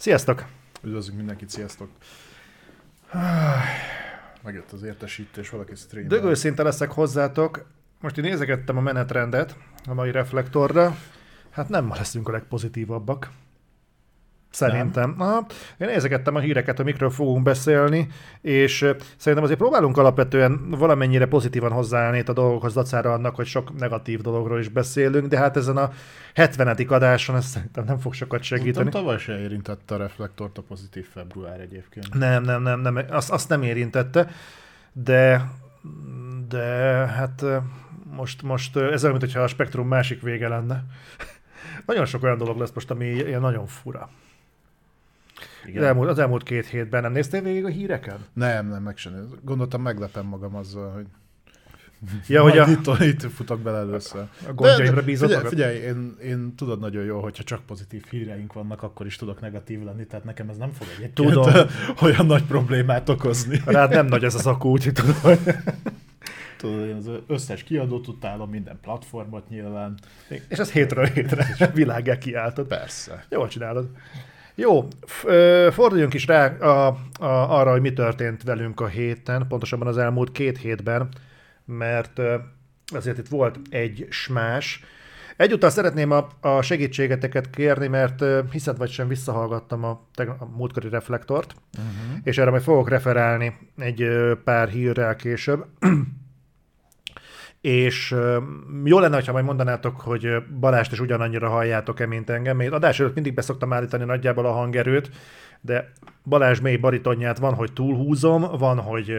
Sziasztok! 0.00 0.44
Üdvözlünk 0.82 1.16
mindenkit, 1.18 1.50
sziasztok! 1.50 1.88
Megjött 4.42 4.72
az 4.72 4.82
értesítés, 4.82 5.50
valaki 5.50 5.74
stream. 5.74 6.08
Dögőszinte 6.08 6.62
leszek 6.62 6.90
hozzátok. 6.90 7.66
Most 8.00 8.18
én 8.18 8.24
nézegettem 8.24 8.76
a 8.76 8.80
menetrendet 8.80 9.56
a 9.88 9.94
mai 9.94 10.10
reflektorra. 10.10 10.96
Hát 11.50 11.68
nem 11.68 11.84
ma 11.84 11.94
leszünk 11.94 12.28
a 12.28 12.32
legpozitívabbak. 12.32 13.30
Szerintem. 14.50 15.14
Aha. 15.18 15.46
Én 15.78 15.88
nézegettem 15.88 16.34
a 16.34 16.38
híreket, 16.40 16.80
amikről 16.80 17.10
fogunk 17.10 17.42
beszélni, 17.42 18.08
és 18.40 18.76
szerintem 19.16 19.42
azért 19.44 19.58
próbálunk 19.58 19.96
alapvetően 19.98 20.70
valamennyire 20.70 21.26
pozitívan 21.26 21.72
hozzáállni 21.72 22.18
itt 22.18 22.28
a 22.28 22.32
dolgokhoz, 22.32 22.74
dacára 22.74 23.12
annak, 23.12 23.34
hogy 23.34 23.46
sok 23.46 23.78
negatív 23.78 24.20
dologról 24.20 24.58
is 24.58 24.68
beszélünk, 24.68 25.26
de 25.26 25.38
hát 25.38 25.56
ezen 25.56 25.76
a 25.76 25.90
70. 26.34 26.76
adáson 26.88 27.36
ez 27.36 27.44
szerintem 27.44 27.84
nem 27.84 27.98
fog 27.98 28.14
sokat 28.14 28.42
Szerintem 28.42 28.72
segíteni. 28.72 28.90
tavaly 28.90 29.18
se 29.18 29.40
érintette 29.40 29.94
a 29.94 29.98
reflektort 29.98 30.58
a 30.58 30.62
pozitív 30.62 31.06
február 31.12 31.60
egyébként. 31.60 32.14
Nem, 32.14 32.42
nem, 32.42 32.62
nem, 32.62 32.80
nem 32.80 32.98
azt, 33.10 33.30
azt 33.30 33.48
nem 33.48 33.62
érintette, 33.62 34.30
de, 34.92 35.50
de 36.48 36.62
hát 37.06 37.44
most, 38.16 38.42
most 38.42 38.76
ez 38.76 39.04
olyan, 39.04 39.16
mintha 39.20 39.40
a 39.40 39.46
spektrum 39.46 39.88
másik 39.88 40.22
vége 40.22 40.48
lenne. 40.48 40.84
Nagyon 41.86 42.04
sok 42.04 42.22
olyan 42.22 42.38
dolog 42.38 42.58
lesz 42.58 42.72
most, 42.74 42.90
ami 42.90 43.06
ilyen 43.06 43.40
nagyon 43.40 43.66
fura. 43.66 44.08
Az 45.76 45.82
elmúlt, 45.82 46.08
az 46.08 46.18
elmúlt 46.18 46.42
két 46.42 46.66
hétben 46.66 47.02
nem 47.02 47.12
néztél 47.12 47.42
végig 47.42 47.64
a 47.64 47.68
híreken? 47.68 48.18
Nem, 48.32 48.68
nem, 48.68 48.82
meg 48.82 48.96
sem. 48.96 49.12
Gondoltam, 49.42 49.82
meglepem 49.82 50.26
magam 50.26 50.54
azzal, 50.54 50.92
hogy 50.92 51.06
Ja, 52.26 52.42
hogy 52.42 52.58
a, 52.58 52.66
itt, 52.68 52.86
itt 53.00 53.32
futok 53.32 53.60
bele 53.60 53.78
először. 53.78 54.24
a 54.48 54.52
gondjaimra 54.52 55.02
bízott 55.02 55.28
figyelj, 55.28 55.42
magad? 55.44 55.58
figyelj 55.58 55.76
én, 55.76 56.16
én 56.22 56.54
tudod 56.54 56.80
nagyon 56.80 57.04
jó, 57.04 57.20
hogyha 57.20 57.42
csak 57.42 57.66
pozitív 57.66 58.04
híreink 58.10 58.52
vannak, 58.52 58.82
akkor 58.82 59.06
is 59.06 59.16
tudok 59.16 59.40
negatív 59.40 59.82
lenni, 59.82 60.06
tehát 60.06 60.24
nekem 60.24 60.48
ez 60.48 60.56
nem 60.56 60.72
fog 60.72 60.86
egyébként 60.96 61.14
Tudom. 61.34 61.52
olyan 62.02 62.26
nagy 62.26 62.44
problémát 62.44 63.08
okozni. 63.08 63.62
Rád 63.64 63.90
nem 63.90 64.06
nagy 64.06 64.24
ez 64.24 64.34
az 64.34 64.46
akú, 64.46 64.68
úgyhogy 64.68 64.92
tudod. 64.92 65.38
Tudod, 66.56 66.86
én 66.86 66.94
az 66.94 67.10
összes 67.26 67.62
kiadót 67.62 68.08
utálom, 68.08 68.50
minden 68.50 68.78
platformot 68.82 69.48
nyilván. 69.48 69.94
És 70.48 70.58
ez 70.58 70.72
hétről 70.72 71.04
hétre 71.04 71.70
világgá 71.74 72.18
kiáltod. 72.18 72.66
Persze. 72.66 73.24
Jól 73.28 73.48
csinálod. 73.48 73.90
Jó, 74.60 74.88
forduljunk 75.70 76.14
is 76.14 76.26
rá 76.26 76.46
a, 76.46 76.86
a, 77.18 77.58
arra, 77.58 77.70
hogy 77.70 77.80
mi 77.80 77.92
történt 77.92 78.42
velünk 78.42 78.80
a 78.80 78.86
héten, 78.86 79.46
pontosabban 79.48 79.86
az 79.86 79.98
elmúlt 79.98 80.32
két 80.32 80.58
hétben, 80.58 81.08
mert 81.64 82.20
azért 82.94 83.18
itt 83.18 83.28
volt 83.28 83.58
egy 83.70 84.06
smás. 84.10 84.84
Egyúttal 85.36 85.70
szeretném 85.70 86.10
a, 86.10 86.28
a 86.40 86.62
segítségeteket 86.62 87.50
kérni, 87.50 87.86
mert 87.86 88.24
hiszed 88.50 88.76
vagy 88.76 88.90
sem 88.90 89.08
visszahallgattam 89.08 89.84
a, 89.84 89.90
a 90.38 90.44
múltkori 90.56 90.88
reflektort, 90.88 91.54
Uh-huh. 91.78 92.18
és 92.22 92.38
erre 92.38 92.50
majd 92.50 92.62
fogok 92.62 92.88
referálni 92.88 93.56
egy 93.78 94.08
pár 94.44 94.68
hírrel 94.68 95.16
később. 95.16 95.66
És 97.60 98.14
jó 98.84 98.98
lenne, 98.98 99.22
ha 99.24 99.32
majd 99.32 99.44
mondanátok, 99.44 100.00
hogy 100.00 100.28
Balást 100.60 100.92
is 100.92 101.00
ugyanannyira 101.00 101.48
halljátok-e, 101.48 102.06
mint 102.06 102.30
engem. 102.30 102.56
Még 102.56 102.72
adás 102.72 103.00
előtt 103.00 103.14
mindig 103.14 103.34
beszoktam 103.34 103.72
állítani 103.72 104.04
nagyjából 104.04 104.46
a 104.46 104.52
hangerőt, 104.52 105.10
de 105.60 105.92
Balázs 106.24 106.60
mély 106.60 106.76
baritonját 106.76 107.38
van, 107.38 107.54
hogy 107.54 107.72
túlhúzom, 107.72 108.40
van, 108.58 108.78
hogy 108.78 109.16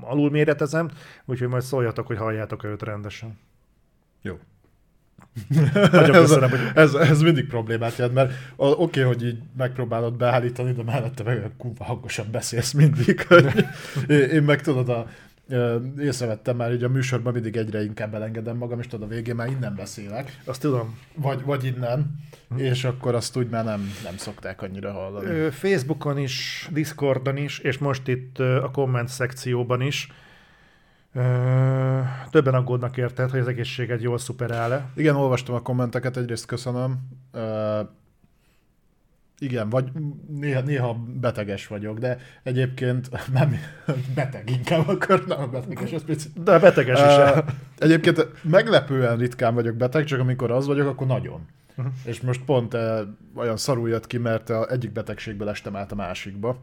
alulméretezem, 0.00 0.90
úgyhogy 1.24 1.48
majd 1.48 1.62
szóljatok, 1.62 2.06
hogy 2.06 2.16
halljátok 2.16 2.64
őt 2.64 2.82
rendesen. 2.82 3.38
Jó. 4.22 4.38
Nagyon 5.92 6.14
ez, 6.14 6.20
köszönöm, 6.20 6.50
hogy 6.50 6.60
ez, 6.74 6.94
ez 6.94 7.22
mindig 7.22 7.46
problémát 7.46 7.96
jelent, 7.96 8.14
mert 8.14 8.32
oké, 8.56 8.82
okay, 8.82 9.02
hogy 9.02 9.26
így 9.26 9.38
megpróbálod 9.56 10.16
beállítani, 10.16 10.72
de 10.72 10.82
mellette 10.82 11.22
meg 11.22 11.36
olyan 11.36 11.56
kurva 11.56 11.84
hangosan 11.84 12.26
beszélsz 12.30 12.72
mindig. 12.72 13.26
Hogy 13.26 13.64
én, 14.32 14.42
meg 14.42 14.60
tudod, 14.60 14.88
a, 14.88 15.06
észrevettem 15.98 16.56
már, 16.56 16.68
hogy 16.68 16.84
a 16.84 16.88
műsorban 16.88 17.32
mindig 17.32 17.56
egyre 17.56 17.84
inkább 17.84 18.14
elengedem 18.14 18.56
magam, 18.56 18.78
és 18.78 18.86
tudod, 18.86 19.10
a 19.10 19.14
végén 19.14 19.34
már 19.34 19.48
innen 19.48 19.74
beszélek, 19.74 20.40
azt 20.44 20.60
tudom. 20.60 20.98
vagy, 21.14 21.42
vagy 21.42 21.64
innen, 21.64 22.18
és 22.56 22.84
akkor 22.84 23.14
azt 23.14 23.36
úgy 23.36 23.48
már 23.48 23.64
nem, 23.64 23.90
nem 24.04 24.16
szokták 24.16 24.62
annyira 24.62 24.92
hallani. 24.92 25.50
Facebookon 25.50 26.18
is, 26.18 26.68
Discordon 26.72 27.36
is, 27.36 27.58
és 27.58 27.78
most 27.78 28.08
itt 28.08 28.38
a 28.38 28.70
komment 28.72 29.08
szekcióban 29.08 29.80
is. 29.80 30.12
Többen 32.30 32.54
aggódnak 32.54 32.96
érted, 32.96 33.30
hogy 33.30 33.40
az 33.40 33.48
egészséged 33.48 34.00
jól 34.00 34.18
szuperál-e. 34.18 34.90
Igen, 34.94 35.16
olvastam 35.16 35.54
a 35.54 35.62
kommenteket, 35.62 36.16
egyrészt 36.16 36.46
köszönöm. 36.46 36.98
Igen, 39.38 39.68
vagy 39.68 39.90
néha, 40.28 40.60
néha 40.60 40.94
beteges 41.20 41.66
vagyok, 41.66 41.98
de 41.98 42.18
egyébként 42.42 43.10
nem 43.32 43.56
beteg 44.14 44.50
inkább 44.50 44.88
akkor, 44.88 45.24
nem 45.26 45.50
beteges, 45.50 45.90
ez 45.90 46.04
picit. 46.04 46.42
De 46.42 46.58
beteges 46.58 47.00
is. 47.00 47.16
Uh, 47.16 47.44
egyébként 47.78 48.28
meglepően 48.42 49.16
ritkán 49.16 49.54
vagyok 49.54 49.74
beteg, 49.76 50.04
csak 50.04 50.20
amikor 50.20 50.50
az 50.50 50.66
vagyok, 50.66 50.88
akkor 50.88 51.06
nagyon. 51.06 51.46
Mhm. 51.74 51.86
És 52.04 52.20
most 52.20 52.44
pont 52.44 52.74
uh, 52.74 53.00
olyan 53.34 53.56
szarul 53.56 53.88
jött 53.88 54.06
ki, 54.06 54.18
mert 54.18 54.50
a 54.50 54.70
egyik 54.70 54.92
betegségből 54.92 55.48
estem 55.48 55.76
át 55.76 55.92
a 55.92 55.94
másikba. 55.94 56.58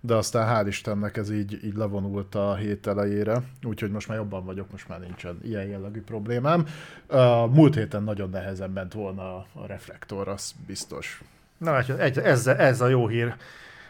De 0.00 0.14
aztán 0.14 0.64
hál' 0.64 0.68
Istennek 0.68 1.16
ez 1.16 1.30
így, 1.30 1.64
így 1.64 1.74
levonult 1.74 2.34
a 2.34 2.54
hét 2.54 2.86
elejére, 2.86 3.42
úgyhogy 3.62 3.90
most 3.90 4.08
már 4.08 4.16
jobban 4.16 4.44
vagyok, 4.44 4.70
most 4.70 4.88
már 4.88 5.00
nincsen 5.00 5.38
ilyen 5.42 5.66
jellegű 5.66 6.00
problémám. 6.00 6.66
Uh, 7.10 7.50
múlt 7.50 7.74
héten 7.74 8.02
nagyon 8.02 8.30
nehezen 8.30 8.70
ment 8.70 8.92
volna 8.92 9.36
a 9.36 9.66
reflektor, 9.66 10.28
az 10.28 10.54
biztos. 10.66 11.22
Na, 11.64 11.72
látja, 11.72 11.98
egy, 11.98 12.18
ez, 12.18 12.46
ez 12.46 12.80
a 12.80 12.88
jó 12.88 13.08
hír, 13.08 13.34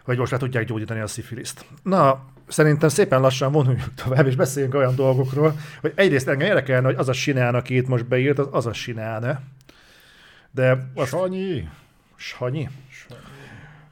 hogy 0.05 0.19
most 0.19 0.31
már 0.31 0.41
tudják 0.41 0.65
gyógyítani 0.65 1.01
a 1.01 1.07
szifiliszt. 1.07 1.65
Na, 1.83 2.25
szerintem 2.49 2.89
szépen 2.89 3.21
lassan 3.21 3.53
vonuljunk 3.53 3.95
tovább, 3.95 4.27
és 4.27 4.37
beszéljünk 4.37 4.75
olyan 4.75 4.95
dolgokról, 4.95 5.55
hogy 5.81 5.93
egyrészt 5.95 6.29
engem 6.29 6.49
érdekelne, 6.49 6.87
hogy 6.87 6.97
az 6.97 7.09
a 7.09 7.12
sinán, 7.12 7.55
aki 7.55 7.77
itt 7.77 7.89
most 7.89 8.07
beírt, 8.07 8.39
az, 8.39 8.49
az 8.51 8.67
a 8.67 8.73
sinán 8.73 9.41
De 10.51 10.91
azt... 10.95 11.09
Sanyi! 11.09 11.69
Sanyi? 12.17 12.69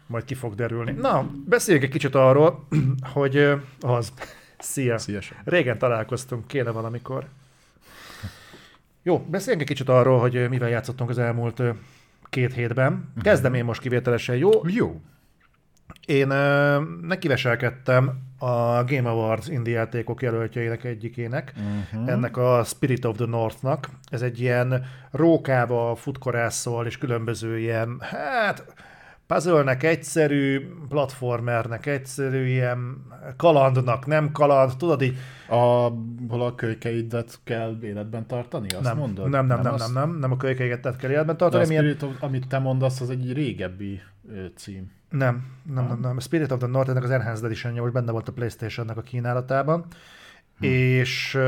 Majd 0.07 0.25
ki 0.25 0.35
fog 0.35 0.55
derülni. 0.55 0.93
Na, 0.93 1.31
beszéljünk 1.47 1.87
egy 1.87 1.93
kicsit 1.93 2.15
arról, 2.15 2.67
hogy 3.15 3.51
az. 3.81 4.13
Szia. 4.59 4.99
Szia, 4.99 5.21
Régen 5.45 5.79
találkoztunk, 5.79 6.47
kéne 6.47 6.71
valamikor. 6.71 7.27
Jó, 9.03 9.19
beszéljünk 9.19 9.63
egy 9.63 9.77
kicsit 9.77 9.89
arról, 9.89 10.21
hogy 10.21 10.49
mivel 10.49 10.69
játszottunk 10.69 11.11
az 11.11 11.19
elmúlt 11.19 11.63
két 12.33 12.53
hétben. 12.55 13.13
Kezdem 13.23 13.55
én 13.55 13.65
most 13.65 13.81
kivételesen, 13.81 14.37
jó? 14.37 14.51
Jó. 14.67 15.01
Én 16.07 16.31
ö, 16.31 16.81
nekiveselkedtem 17.03 18.11
a 18.39 18.85
Game 18.85 19.09
Awards 19.09 19.49
indie 19.49 19.75
játékok 19.75 20.23
jelöltjeinek 20.23 20.85
egyikének, 20.85 21.53
Uh-huh. 21.57 22.11
ennek 22.11 22.37
a 22.37 22.63
Spirit 22.65 23.05
of 23.05 23.17
the 23.17 23.27
North-nak. 23.27 23.89
Ez 24.11 24.23
egy 24.23 24.41
ilyen 24.41 24.85
rókával 25.11 25.97
futkorászol, 25.97 26.87
és 26.87 26.99
különböző 26.99 27.59
ilyen, 27.59 27.97
hát 28.01 28.65
puzzle-nek 29.33 29.83
egyszerű, 29.83 30.69
platformernek 30.89 31.87
egyszerű, 31.87 32.47
ilyen 32.47 33.07
kalandnak 33.37 34.07
nem 34.07 34.33
kaland, 34.33 34.77
tudod 34.77 35.03
így, 35.03 35.17
A, 35.49 35.57
hol 36.29 36.43
a 36.43 36.55
kölykeidet 36.55 37.39
kell 37.45 37.79
életben 37.83 38.27
tartani, 38.27 38.69
azt 38.69 38.83
nem, 38.83 38.97
mondod? 38.97 39.29
nem, 39.29 39.47
nem, 39.47 39.61
nem, 39.61 39.73
azt? 39.73 39.93
nem, 39.93 40.09
nem, 40.09 40.19
nem 40.19 40.33
a 40.33 40.37
kölykeiget 40.37 40.97
kell 40.97 41.11
életben 41.11 41.37
De 41.37 41.45
a 41.45 41.49
tartani, 41.49 41.75
Spirit 41.75 42.03
of, 42.03 42.11
amit 42.21 42.49
te 42.49 42.59
mondasz, 42.59 43.01
az 43.01 43.11
egy 43.11 43.33
régebbi 43.33 44.01
cím. 44.57 44.91
Nem, 45.09 45.47
nem, 45.75 45.87
nem, 45.87 45.99
nem. 46.01 46.19
Spirit 46.19 46.53
of 46.53 46.59
the 46.59 46.69
North, 46.69 46.91
ennek 46.91 47.03
az 47.03 47.11
Enhanced 47.11 47.45
edition 47.45 47.75
most 47.75 47.93
benne 47.93 48.13
volt 48.13 48.29
a 48.29 48.33
Playstation-nek 48.33 48.97
a 48.97 49.01
kínálatában, 49.03 49.87
hm. 50.59 50.65
és 50.65 51.39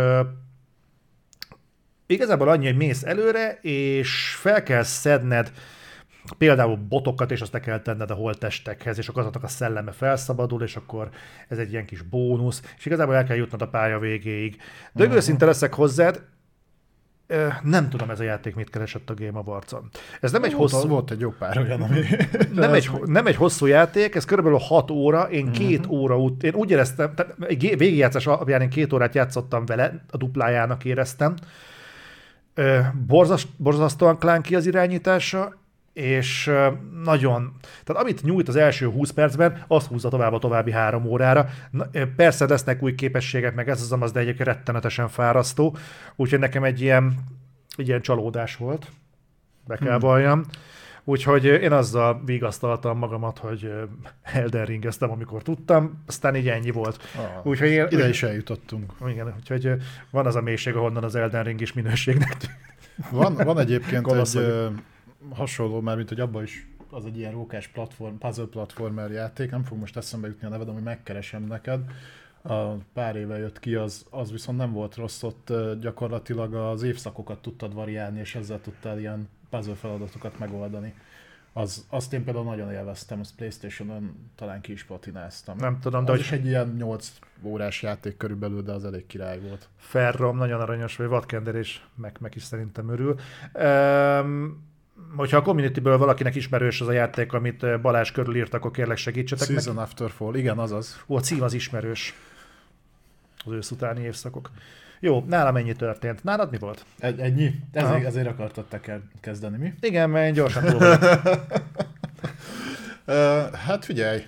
igazából 2.07 2.48
annyi, 2.48 2.66
hogy 2.66 2.77
mész 2.77 3.03
előre, 3.03 3.59
és 3.63 4.34
fel 4.41 4.63
kell 4.63 4.83
szedned 4.83 5.53
például 6.38 6.76
botokat, 6.76 7.30
és 7.30 7.41
azt 7.41 7.53
le 7.53 7.60
kell 7.60 7.80
tenned 7.80 8.10
a 8.10 8.15
holttestekhez, 8.15 8.98
és 8.98 9.09
akkor 9.09 9.21
azoknak 9.21 9.42
a 9.42 9.48
szelleme 9.48 9.92
felszabadul, 9.92 10.62
és 10.62 10.76
akkor 10.76 11.09
ez 11.48 11.59
egy 11.59 11.72
ilyen 11.72 11.84
kis 11.86 12.03
bónusz, 12.03 12.62
és 12.78 12.86
igazából 12.86 13.15
el 13.15 13.24
kell 13.24 13.36
jutnod 13.36 13.62
a 13.62 13.68
pálya 13.68 13.98
végéig. 13.98 14.56
De 14.92 15.03
uh-huh. 15.03 15.16
őszinte 15.16 15.44
leszek 15.47 15.74
hozzád, 15.74 16.22
nem 17.62 17.88
tudom 17.88 18.10
ez 18.10 18.21
a 18.21 18.22
játék 18.22 18.54
mit 18.54 18.71
keresett 18.71 19.10
a 19.10 19.15
Game 19.15 19.38
Awards-on. 19.38 19.88
Ez 20.21 20.32
nem 20.32 20.44
egy 20.44 20.53
Volt, 20.54 20.71
hosszú... 20.71 20.88
volt 20.88 21.10
egy 21.10 21.21
jó 21.21 21.30
pár 21.30 21.59
olyan, 21.59 21.82
ami... 21.82 22.00
nem, 22.54 22.72
egy, 22.72 22.91
nem 23.04 23.27
egy 23.27 23.36
hosszú 23.36 23.66
játék, 23.66 24.15
ez 24.15 24.24
körülbelül 24.24 24.59
6 24.59 24.91
óra, 24.91 25.22
én 25.22 25.44
Mhm. 25.44 25.53
két 25.53 25.86
óra 25.86 26.18
ut- 26.18 26.42
én 26.42 26.54
úgy 26.54 26.70
éreztem, 26.70 27.15
tehát 27.15 27.34
egy 27.41 27.60
végigjátszás 27.78 28.27
alapján 28.27 28.60
én 28.60 28.68
két 28.68 28.92
órát 28.92 29.15
játszottam 29.15 29.66
vele, 29.66 30.04
a 30.10 30.16
duplájának 30.16 30.84
éreztem. 30.84 31.34
Borzas, 33.06 33.47
borzasztóan 33.56 34.18
klánki 34.18 34.54
az 34.54 34.66
irányítása, 34.66 35.62
és 35.94 36.50
nagyon, 37.04 37.54
tehát 37.84 38.02
amit 38.02 38.22
nyújt 38.22 38.48
az 38.48 38.56
első 38.56 38.86
20 38.91 39.10
percben, 39.10 39.64
azt 39.66 39.86
húzza 39.86 40.08
tovább 40.08 40.32
a 40.32 40.38
további 40.38 40.70
három 40.70 41.04
órára. 41.06 41.48
Na, 41.70 41.86
persze 42.16 42.46
lesznek 42.46 42.82
új 42.82 42.94
képességek, 42.94 43.54
meg 43.54 43.68
ez 43.68 43.80
az 43.80 43.92
amaz, 43.92 44.12
de 44.12 44.20
egyébként 44.20 44.48
rettenetesen 44.48 45.08
fárasztó, 45.08 45.76
úgyhogy 46.16 46.38
nekem 46.38 46.64
egy 46.64 46.80
ilyen, 46.80 47.14
egy 47.76 47.88
ilyen 47.88 48.00
csalódás 48.00 48.56
volt, 48.56 48.91
be 49.66 49.76
kell 49.76 49.91
Hmm. 49.91 49.98
valljam. 49.98 50.44
Úgyhogy 51.06 51.44
én 51.44 51.72
azzal 51.72 52.22
vigasztaltam 52.24 52.98
magamat, 52.98 53.38
hogy 53.38 53.72
Elden 54.22 54.64
Ringeztem, 54.64 55.10
amikor 55.10 55.42
tudtam, 55.42 56.02
aztán 56.06 56.36
így 56.36 56.48
ennyi 56.48 56.70
volt. 56.70 57.02
Ah, 57.16 57.46
úgyhogy 57.46 57.68
én, 57.68 57.86
ide 57.91 58.08
is 58.08 58.22
eljutottunk. 58.22 58.92
Igen, 59.06 59.34
úgyhogy 59.36 59.70
van 60.10 60.26
az 60.26 60.36
a 60.36 60.41
mélység, 60.41 60.74
ahonnan 60.74 61.04
az 61.04 61.14
Elden 61.14 61.44
Ring 61.44 61.60
is 61.60 61.72
minőségnek 61.72 62.36
Van, 63.10 63.34
van 63.34 63.58
egyébként 63.58 64.06
egy 64.06 64.36
ö, 64.36 64.66
hasonló, 65.30 65.80
már 65.80 65.97
mint 65.97 66.09
hogy 66.09 66.21
abban 66.21 66.42
is 66.42 66.68
az 66.91 67.04
egy 67.06 67.18
ilyen 67.18 67.32
rókás 67.32 67.68
platform, 67.68 68.16
puzzle 68.16 68.44
platformer 68.44 69.10
játék, 69.10 69.50
nem 69.50 69.65
fog 69.65 69.78
most 69.78 69.97
eszembe 69.97 70.26
jutni 70.26 70.47
a 70.47 70.50
neved, 70.50 70.68
ami 70.68 70.80
megkeresem 70.80 71.42
neked. 71.42 71.80
A 72.42 72.72
pár 72.92 73.16
éve 73.16 73.38
jött 73.38 73.59
ki, 73.59 73.74
az, 73.74 74.06
az 74.10 74.30
viszont 74.30 74.59
nem 74.59 74.72
volt 74.72 74.94
rossz, 74.94 75.22
ott 75.22 75.53
gyakorlatilag 75.80 76.54
az 76.54 76.82
évszakokat 76.82 77.42
tudtad 77.42 77.74
variálni, 77.74 78.18
és 78.21 78.34
ezzel 78.34 78.60
tudtál 78.60 78.98
ilyen 78.98 79.28
puzzle 79.50 79.74
feladatokat 79.74 80.38
megoldani. 80.38 80.94
Az, 81.53 81.86
azt 81.88 82.12
én 82.12 82.24
például 82.24 82.44
nagyon 82.44 82.72
élveztem, 82.72 83.20
azt 83.20 83.34
Playstation-on 83.34 84.30
talán 84.34 84.60
ki 84.60 84.72
is 84.72 84.84
patináztam. 84.84 85.56
Nem 85.56 85.78
tudom, 85.80 86.00
az 86.00 86.06
de 86.06 86.12
hogy... 86.12 86.20
is 86.20 86.32
egy 86.32 86.47
ilyen 86.47 86.74
8 86.78 87.12
órás 87.42 87.82
játék 87.82 88.16
körülbelül, 88.16 88.62
de 88.62 88.72
az 88.72 88.84
elég 88.84 89.06
király 89.06 89.41
volt. 89.41 89.68
Ferrom, 89.77 90.36
nagyon 90.36 90.60
aranyos, 90.60 90.97
vagy 90.97 91.06
Vadkender 91.06 91.54
és 91.54 91.80
meg, 91.94 92.16
meg 92.20 92.34
is 92.34 92.42
szerintem 92.42 92.88
örül. 92.88 93.16
Um, 93.54 94.72
hogyha 95.16 95.36
a 95.36 95.42
communityből 95.42 95.98
valakinek 95.98 96.34
ismerős 96.34 96.80
az 96.80 96.88
a 96.88 96.92
játék, 96.92 97.32
amit 97.32 97.80
Balázs 97.80 98.10
körül 98.10 98.36
írt, 98.36 98.54
akkor 98.54 98.70
kérlek 98.70 98.96
segítsetek 98.96 99.46
Season 99.48 99.74
neki. 99.74 99.86
After 99.86 100.10
Fall, 100.10 100.34
igen, 100.34 100.58
azaz. 100.58 101.04
Ó, 101.06 101.16
a 101.16 101.20
cím 101.20 101.42
az 101.42 101.52
ismerős. 101.52 102.14
Az 103.44 103.52
ősz 103.52 103.70
utáni 103.70 104.02
évszakok. 104.02 104.50
Jó, 105.00 105.24
nálam 105.28 105.56
ennyi 105.56 105.72
történt. 105.72 106.24
Nálad 106.24 106.50
mi 106.50 106.58
volt? 106.58 106.84
Egy, 106.98 107.20
ennyi? 107.20 107.54
Ezért, 107.72 108.04
ezért 108.04 108.26
akartad 108.26 108.64
te 108.64 109.00
kezdeni, 109.20 109.56
mi? 109.56 109.74
Igen, 109.80 110.10
mert 110.10 110.34
gyorsan 110.34 110.64
túl 110.64 110.80
Hát 113.66 113.84
figyelj, 113.84 114.22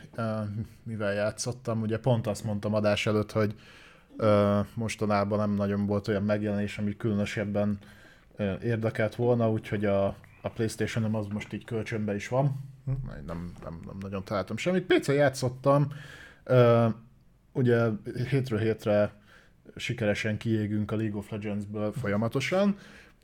mivel 0.83 1.13
játszottam, 1.13 1.81
ugye 1.81 1.99
pont 1.99 2.27
azt 2.27 2.45
mondtam 2.45 2.75
adás 2.75 3.07
előtt, 3.07 3.33
hogy 3.33 3.55
mostanában 4.75 5.39
nem 5.39 5.55
nagyon 5.55 5.87
volt 5.87 6.09
olyan 6.09 6.23
megjelenés, 6.23 6.79
ami 6.79 6.97
különösebben 6.97 7.79
érdekelt 8.63 9.15
volna, 9.15 9.51
úgyhogy 9.51 9.85
a, 9.85 10.17
a 10.47 10.51
Playstation-om 10.51 11.15
az 11.15 11.27
most 11.27 11.53
így 11.53 11.65
kölcsönbe 11.65 12.15
is 12.15 12.29
van. 12.29 12.61
Hm. 12.85 12.93
Nem, 13.27 13.53
nem, 13.63 13.81
nem 13.87 13.97
nagyon 14.01 14.25
találtam 14.25 14.57
semmit. 14.57 14.87
PC 14.87 15.09
játszottam, 15.09 15.93
uh, 16.47 16.93
ugye 17.53 17.87
hétről 18.29 18.59
hétre 18.59 19.13
sikeresen 19.77 20.37
kiégünk 20.37 20.91
a 20.91 20.97
League 20.97 21.19
of 21.19 21.31
Legends-ből 21.31 21.93
folyamatosan, 21.93 22.77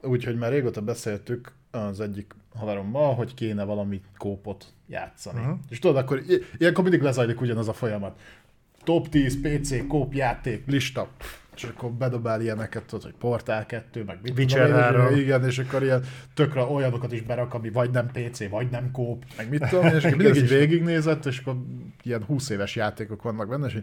úgyhogy 0.02 0.36
már 0.36 0.50
régóta 0.50 0.82
beszéltük 0.82 1.52
az 1.70 2.00
egyik 2.00 2.34
haverommal, 2.54 3.14
hogy 3.14 3.34
kéne 3.34 3.64
valami 3.64 4.00
kópot 4.16 4.72
játszani. 4.86 5.40
Uh-huh. 5.40 5.58
És 5.68 5.78
tudod, 5.78 5.96
akkor 5.96 6.22
ilyenkor 6.58 6.82
mindig 6.82 7.02
lezajlik 7.02 7.40
ugyanaz 7.40 7.68
a 7.68 7.72
folyamat. 7.72 8.20
Top 8.84 9.08
10 9.08 9.40
PC 9.40 9.86
kóp 9.86 10.14
játék 10.14 10.66
lista 10.66 11.08
és 11.56 11.64
akkor 11.64 11.90
bedobál 11.90 12.40
ilyeneket, 12.40 12.84
tudod, 12.84 13.04
hogy 13.04 13.14
Portál 13.19 13.66
2, 13.66 14.04
meg 14.04 14.19
mit 14.22 14.38
Witcher 14.38 14.66
tudom, 14.66 14.81
3. 14.81 15.16
igen, 15.16 15.44
és 15.44 15.58
akkor 15.58 15.82
ilyen 15.82 16.04
tökre 16.34 16.62
olyanokat 16.62 17.12
is 17.12 17.22
berak, 17.22 17.54
ami 17.54 17.70
vagy 17.70 17.90
nem 17.90 18.10
PC, 18.12 18.49
vagy 18.49 18.70
nem 18.70 18.90
kóp, 18.90 19.25
meg 19.37 19.49
mit 19.49 19.69
tudom, 19.69 19.87
és 19.87 20.04
akkor 20.04 20.16
mindig 20.22 20.43
így 20.43 20.49
végignézett, 20.49 21.26
és 21.26 21.38
akkor 21.38 21.56
ilyen 22.02 22.25
20 22.25 22.49
éves 22.49 22.76
játékok 22.76 23.22
vannak 23.22 23.49
benne, 23.49 23.66
és 23.66 23.78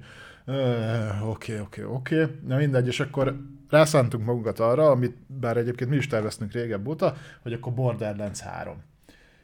oké, 1.24 1.60
oké, 1.60 1.84
oké, 1.84 2.26
na 2.48 2.58
mindegy, 2.58 2.88
és 2.88 3.00
akkor 3.00 3.40
rászántunk 3.70 4.26
magunkat 4.26 4.60
arra, 4.60 4.90
amit 4.90 5.16
bár 5.28 5.58
egyébként 5.58 5.90
mi 5.90 5.96
is 5.96 6.08
terveztünk 6.08 6.52
régebb 6.52 6.88
óta, 6.88 7.16
hogy 7.42 7.54
akkor 7.54 7.74
Borderlands 7.74 8.40
3. 8.40 8.84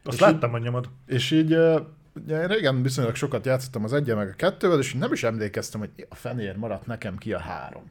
Azt 0.04 0.16
és 0.16 0.22
láttam, 0.22 0.51
hogy 0.51 0.62
nyomod. 0.62 0.89
És 1.06 1.31
így 1.31 1.57
ugye 2.16 2.48
régen 2.48 2.81
viszonylag 2.81 3.16
sokat 3.16 3.45
játszottam 3.45 3.83
az 3.83 3.94
egyen 3.94 4.18
meg 4.18 4.27
a 4.27 4.36
kettővel, 4.36 4.80
és 4.80 4.94
nem 4.94 5.12
is 5.13 5.24
emlékeztem, 5.24 5.80
hogy 5.80 6.07
a 6.10 6.16
fenér 6.16 6.56
maradt 6.56 6.86
nekem 6.86 7.18
ki 7.18 7.33
a 7.33 7.39
három 7.39 7.83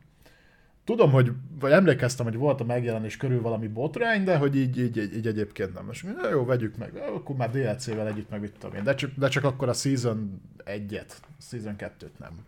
tudom, 0.85 1.11
hogy, 1.11 1.33
vagy 1.61 1.73
emlékeztem, 1.73 2.27
hogy 2.27 2.37
volt 2.37 2.61
a 2.61 2.65
megjelenés 2.65 3.17
körül 3.17 3.41
valami 3.41 3.69
botrány, 3.69 4.25
de 4.25 4.37
hogy 4.37 4.57
így, 4.57 4.79
így, 4.79 4.97
így, 4.97 5.17
így 5.17 5.27
egyébként 5.27 5.75
nem. 5.75 5.89
És 5.91 6.05
jó, 6.31 6.45
vegyük 6.45 6.77
meg, 6.77 6.97
akkor 6.97 7.37
már 7.37 7.51
DLC-vel 7.51 8.07
együtt 8.07 8.31
meg 8.31 8.41
mit 8.41 8.53
tudom 8.59 8.77
én. 8.77 8.83
De 8.83 8.95
csak, 8.95 9.11
de 9.17 9.29
csak 9.29 9.45
akkor 9.45 9.69
a 9.69 9.73
Season 9.73 10.41
1-et, 10.65 11.11
Season 11.41 11.75
2-t 11.79 12.19
nem. 12.19 12.45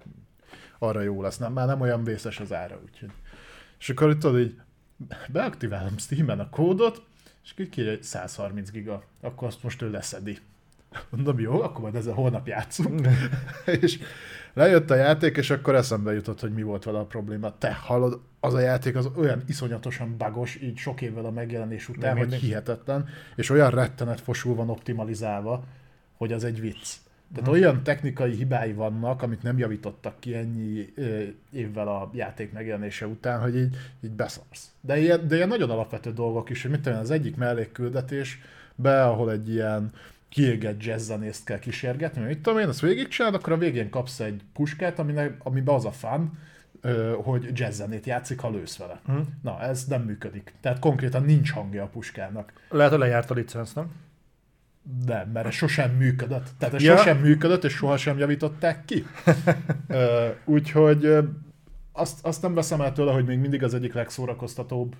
Arra 0.78 1.00
jó 1.00 1.22
lesz, 1.22 1.38
nem, 1.38 1.52
már 1.52 1.66
nem 1.66 1.80
olyan 1.80 2.04
vészes 2.04 2.40
az 2.40 2.52
ára, 2.52 2.80
úgyhogy. 2.84 3.10
És 3.78 3.88
akkor 3.88 4.10
itt 4.10 4.18
tudod, 4.18 4.40
így 4.40 4.60
beaktiválom 5.28 5.98
Steam-en 5.98 6.40
a 6.40 6.50
kódot, 6.50 7.02
és 7.44 7.68
kérje, 7.70 7.90
hogy 7.90 8.02
130 8.02 8.70
giga, 8.70 9.02
akkor 9.20 9.48
azt 9.48 9.62
most 9.62 9.82
ő 9.82 9.90
leszedi. 9.90 10.38
Mondom, 11.10 11.38
jó, 11.38 11.62
akkor 11.62 11.80
majd 11.80 11.94
ezzel 11.94 12.14
holnap 12.14 12.46
játszunk. 12.46 13.06
és 13.80 13.98
lejött 14.56 14.90
a 14.90 14.94
játék, 14.94 15.36
és 15.36 15.50
akkor 15.50 15.74
eszembe 15.74 16.12
jutott, 16.12 16.40
hogy 16.40 16.52
mi 16.52 16.62
volt 16.62 16.84
vele 16.84 16.98
a 16.98 17.04
probléma. 17.04 17.58
Te 17.58 17.74
hallod, 17.74 18.20
az 18.40 18.54
a 18.54 18.60
játék 18.60 18.96
az 18.96 19.10
olyan 19.16 19.42
iszonyatosan 19.46 20.14
bagos, 20.18 20.58
így 20.62 20.76
sok 20.76 21.00
évvel 21.00 21.24
a 21.24 21.30
megjelenés 21.30 21.88
után, 21.88 22.08
Nem 22.08 22.16
hogy 22.16 22.28
mindig. 22.28 22.46
hihetetlen, 22.46 23.08
és 23.34 23.50
olyan 23.50 23.70
rettenet 23.70 24.20
fosul 24.20 24.54
van 24.54 24.70
optimalizálva, 24.70 25.64
hogy 26.16 26.32
az 26.32 26.44
egy 26.44 26.60
vicc. 26.60 26.94
Tehát 27.34 27.48
hmm. 27.48 27.58
olyan 27.58 27.82
technikai 27.82 28.30
hibái 28.30 28.72
vannak, 28.72 29.22
amit 29.22 29.42
nem 29.42 29.58
javítottak 29.58 30.20
ki 30.20 30.34
ennyi 30.34 30.92
évvel 31.52 31.88
a 31.88 32.10
játék 32.12 32.52
megjelenése 32.52 33.06
után, 33.06 33.40
hogy 33.40 33.56
így, 33.56 33.76
így 34.00 34.10
beszarsz. 34.10 34.70
De 34.80 34.98
ilyen, 34.98 35.28
de 35.28 35.36
ilyen 35.36 35.48
nagyon 35.48 35.70
alapvető 35.70 36.12
dolgok 36.12 36.50
is, 36.50 36.62
hogy 36.62 36.70
mit 36.70 36.80
tudom, 36.80 36.98
az 36.98 37.10
egyik 37.10 37.36
mellékküldetés, 37.36 38.40
be, 38.74 39.04
ahol 39.04 39.30
egy 39.30 39.50
ilyen 39.50 39.92
kiégett 40.36 40.84
jazzzenészt 40.84 41.44
kell 41.44 41.58
kísérgetni, 41.58 42.20
mert 42.20 42.32
mit 42.32 42.42
tudom 42.42 42.58
én, 42.58 42.68
azt 42.68 42.80
végigcsinálod, 42.80 43.40
akkor 43.40 43.52
a 43.52 43.58
végén 43.58 43.90
kapsz 43.90 44.20
egy 44.20 44.42
puskát, 44.52 44.98
aminek, 44.98 45.36
amiben 45.38 45.74
az 45.74 45.84
a 45.84 45.90
fán, 45.90 46.38
hogy 47.22 47.58
jazzzenét 47.58 48.06
játszik, 48.06 48.40
ha 48.40 48.50
lősz 48.50 48.76
vele. 48.76 49.00
Hmm. 49.06 49.24
Na, 49.42 49.60
ez 49.60 49.84
nem 49.84 50.02
működik. 50.02 50.54
Tehát 50.60 50.78
konkrétan 50.78 51.22
nincs 51.22 51.52
hangja 51.52 51.82
a 51.82 51.86
puskának. 51.86 52.52
Lehet, 52.68 52.90
hogy 52.90 53.00
lejárt 53.00 53.30
a 53.30 53.34
licensz, 53.34 53.72
nem? 53.72 53.90
Nem, 55.06 55.30
mert 55.30 55.46
ez 55.46 55.54
sosem 55.54 55.90
működött. 55.90 56.48
Tehát 56.58 56.74
ez 56.74 56.82
ja. 56.82 56.96
sosem 56.96 57.18
működött, 57.18 57.64
és 57.64 57.72
sohasem 57.72 58.18
javították 58.18 58.84
ki. 58.84 59.06
Úgyhogy 60.44 61.16
azt, 61.92 62.26
azt 62.26 62.42
nem 62.42 62.54
veszem 62.54 62.80
el 62.80 62.92
tőle, 62.92 63.12
hogy 63.12 63.24
még 63.24 63.38
mindig 63.38 63.62
az 63.62 63.74
egyik 63.74 63.94
legszórakoztatóbb 63.94 64.96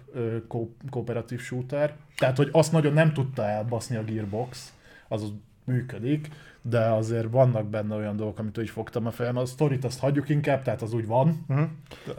ko- 0.48 0.76
kooperatív 0.90 1.40
shooter. 1.40 1.94
Tehát, 2.16 2.36
hogy 2.36 2.48
azt 2.52 2.72
nagyon 2.72 2.92
nem 2.92 3.12
tudta 3.12 3.48
elbaszni 3.48 3.96
a 3.96 4.04
Gearbox, 4.04 4.74
az 5.08 5.32
működik, 5.64 6.28
de 6.62 6.80
azért 6.80 7.30
vannak 7.30 7.66
benne 7.66 7.94
olyan 7.94 8.16
dolgok, 8.16 8.38
amit 8.38 8.58
úgy 8.58 8.70
fogtam 8.70 9.06
a 9.06 9.10
fejem. 9.10 9.36
A 9.36 9.46
sztorit 9.46 9.84
azt 9.84 10.00
hagyjuk 10.00 10.28
inkább, 10.28 10.62
tehát 10.62 10.82
az 10.82 10.92
úgy 10.92 11.06
van. 11.06 11.44
Uh-huh. 11.48 11.68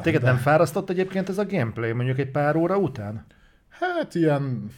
Téged 0.01 0.21
de... 0.21 0.27
nem 0.27 0.37
fárasztott 0.37 0.89
egyébként 0.89 1.29
ez 1.29 1.37
a 1.37 1.45
gameplay, 1.45 1.91
mondjuk 1.91 2.17
egy 2.17 2.31
pár 2.31 2.55
óra 2.55 2.77
után? 2.77 3.25
Hát 3.69 4.15
ilyen... 4.15 4.69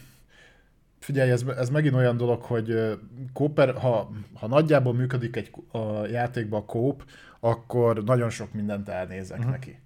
Figyelj, 0.98 1.30
ez, 1.30 1.42
ez 1.42 1.70
megint 1.70 1.94
olyan 1.94 2.16
dolog, 2.16 2.42
hogy 2.42 2.98
kóper, 3.32 3.74
ha, 3.74 4.10
ha 4.34 4.46
nagyjából 4.46 4.94
működik 4.94 5.36
egy 5.36 5.50
a 5.72 6.06
játékban 6.06 6.60
a 6.60 6.64
kóp, 6.64 7.04
akkor 7.40 8.04
nagyon 8.04 8.30
sok 8.30 8.52
mindent 8.52 8.88
elnézek 8.88 9.38
uh-huh. 9.38 9.52
neki. 9.52 9.78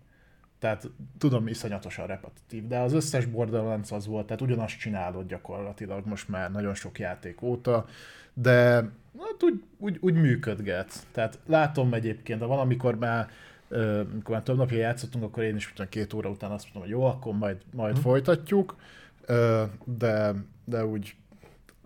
Tehát 0.64 0.90
tudom, 1.18 1.46
iszonyatosan 1.46 2.06
repetitív, 2.06 2.66
de 2.66 2.78
az 2.78 2.92
összes 2.92 3.26
Borderlands 3.26 3.92
az 3.92 4.06
volt, 4.06 4.26
tehát 4.26 4.42
ugyanazt 4.42 4.78
csinálod 4.78 5.26
gyakorlatilag 5.26 6.06
most 6.06 6.28
már 6.28 6.50
nagyon 6.50 6.74
sok 6.74 6.98
játék 6.98 7.42
óta, 7.42 7.86
de 8.34 8.54
hát 9.18 9.42
úgy, 9.42 9.62
úgy, 9.78 9.98
úgy 10.00 10.14
működget. 10.14 11.06
Tehát 11.12 11.38
látom 11.46 11.94
egyébként, 11.94 12.38
de 12.38 12.44
valamikor 12.44 12.98
már 12.98 13.28
amikor 14.12 14.34
már 14.34 14.42
több 14.42 14.56
napja 14.56 14.78
játszottunk, 14.78 15.24
akkor 15.24 15.42
én 15.42 15.56
is 15.56 15.70
utána 15.70 15.88
két 15.88 16.12
óra 16.12 16.28
után 16.28 16.50
azt 16.50 16.62
mondtam, 16.62 16.82
hogy 16.82 16.90
jó, 16.90 17.04
akkor 17.04 17.34
majd, 17.34 17.56
majd 17.72 17.92
hmm. 17.92 18.02
folytatjuk, 18.02 18.76
de, 19.84 20.34
de 20.64 20.86
úgy 20.86 21.16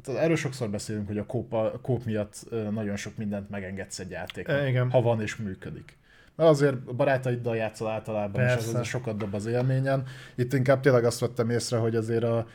erről 0.05 0.37
sokszor 0.37 0.71
beszélünk, 0.71 1.07
hogy 1.07 1.19
a 1.19 1.27
kóp, 1.27 1.53
a 1.53 1.79
kóp 1.83 2.05
miatt 2.05 2.47
nagyon 2.71 2.97
sok 2.97 3.17
mindent 3.17 3.51
megengedsz 3.51 3.99
egy 3.99 4.11
játéknak, 4.11 4.57
e, 4.57 4.69
igen. 4.69 4.91
ha 4.91 5.01
van 5.01 5.21
és 5.21 5.37
működik. 5.37 5.98
Mert 6.39 6.51
azért 6.51 6.95
barátaiddal 6.95 7.57
játszol 7.57 7.89
általában, 7.89 8.33
Persze. 8.33 8.59
és 8.59 8.67
az, 8.67 8.75
az 8.75 8.87
sokat 8.87 9.17
dob 9.17 9.35
az 9.35 9.47
élményen. 9.47 10.03
Itt 10.35 10.53
inkább 10.53 10.81
tényleg 10.81 11.05
azt 11.05 11.21
vettem 11.21 11.51
észre, 11.51 11.79
hogy 11.79 11.97
azért 11.97 12.25
a, 12.25 12.47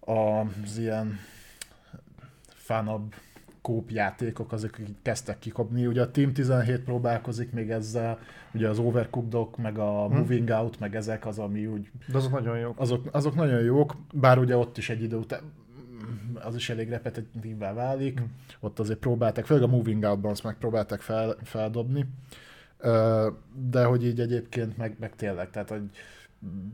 a, 0.00 0.40
az 0.40 0.78
ilyen 0.78 1.18
fánabb 2.46 3.14
kópjátékok, 3.62 4.52
azok, 4.52 4.76
kezdtek 5.02 5.38
kikopni. 5.38 5.86
Ugye 5.86 6.02
a 6.02 6.10
Team 6.10 6.32
17 6.32 6.80
próbálkozik 6.80 7.52
még 7.52 7.70
ezzel, 7.70 8.18
ugye 8.54 8.68
az 8.68 8.78
Overcooked 8.78 9.58
meg 9.62 9.78
a 9.78 10.06
hmm. 10.06 10.16
Moving 10.16 10.48
Out, 10.48 10.78
meg 10.78 10.96
ezek 10.96 11.26
az, 11.26 11.38
ami 11.38 11.66
úgy... 11.66 11.90
De 12.06 12.16
azok 12.16 12.32
nagyon 12.32 12.58
jók. 12.58 12.80
Azok, 12.80 13.08
azok 13.12 13.34
nagyon 13.34 13.62
jók, 13.62 13.96
bár 14.12 14.38
ugye 14.38 14.56
ott 14.56 14.76
is 14.76 14.90
egy 14.90 15.02
idő 15.02 15.16
után 15.16 15.40
az 16.34 16.54
is 16.54 16.70
elég 16.70 16.88
repetitívvá 16.88 17.72
válik. 17.72 18.18
Hmm. 18.18 18.32
Ott 18.60 18.78
azért 18.78 18.98
próbálták, 18.98 19.44
főleg 19.44 19.62
a 19.62 19.66
Moving 19.66 20.02
Out-ban 20.04 20.30
azt 20.30 20.44
megpróbálták 20.44 21.00
fel, 21.00 21.36
feldobni 21.42 22.06
de 23.70 23.84
hogy 23.84 24.04
így 24.04 24.20
egyébként 24.20 24.76
meg, 24.76 24.96
meg 24.98 25.16
tényleg, 25.16 25.50
tehát 25.50 25.68
hogy 25.68 25.90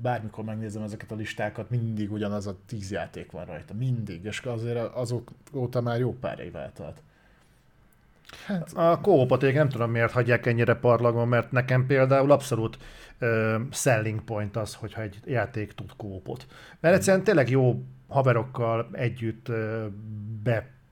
bármikor 0.03 0.45
megnézem 0.45 0.83
ezeket 0.83 1.11
a 1.11 1.15
listákat, 1.15 1.71
mindig 1.71 2.13
ugyanaz 2.13 2.47
a 2.47 2.57
tíz 2.67 2.91
játék 2.91 3.31
van 3.31 3.45
rajta. 3.45 3.75
Mindig. 3.75 4.25
És 4.25 4.41
azért 4.41 4.95
azok 4.95 5.31
óta 5.55 5.81
már 5.81 5.99
jó 5.99 6.15
pár 6.19 6.39
év 6.39 6.57
eltelt. 6.57 7.03
Hát, 8.47 8.73
a 8.73 9.01
kópot 9.01 9.43
én 9.43 9.55
nem 9.55 9.69
tudom 9.69 9.91
miért 9.91 10.13
hagyják 10.13 10.47
ennyire 10.47 10.75
parlagon, 10.75 11.29
mert 11.29 11.53
nekem 11.53 11.87
például 11.87 12.31
abszolút 12.31 12.79
uh, 13.21 13.55
selling 13.71 14.25
point 14.25 14.57
az, 14.57 14.75
hogyha 14.75 15.03
egy 15.03 15.21
játék 15.25 15.73
tud 15.73 15.91
kópot. 15.97 16.47
Mert 16.81 16.95
egyszerűen 16.95 17.25
tényleg 17.25 17.51
jó 17.51 17.83
haverokkal 18.09 18.89
együtt 18.93 19.49
uh, 19.49 19.85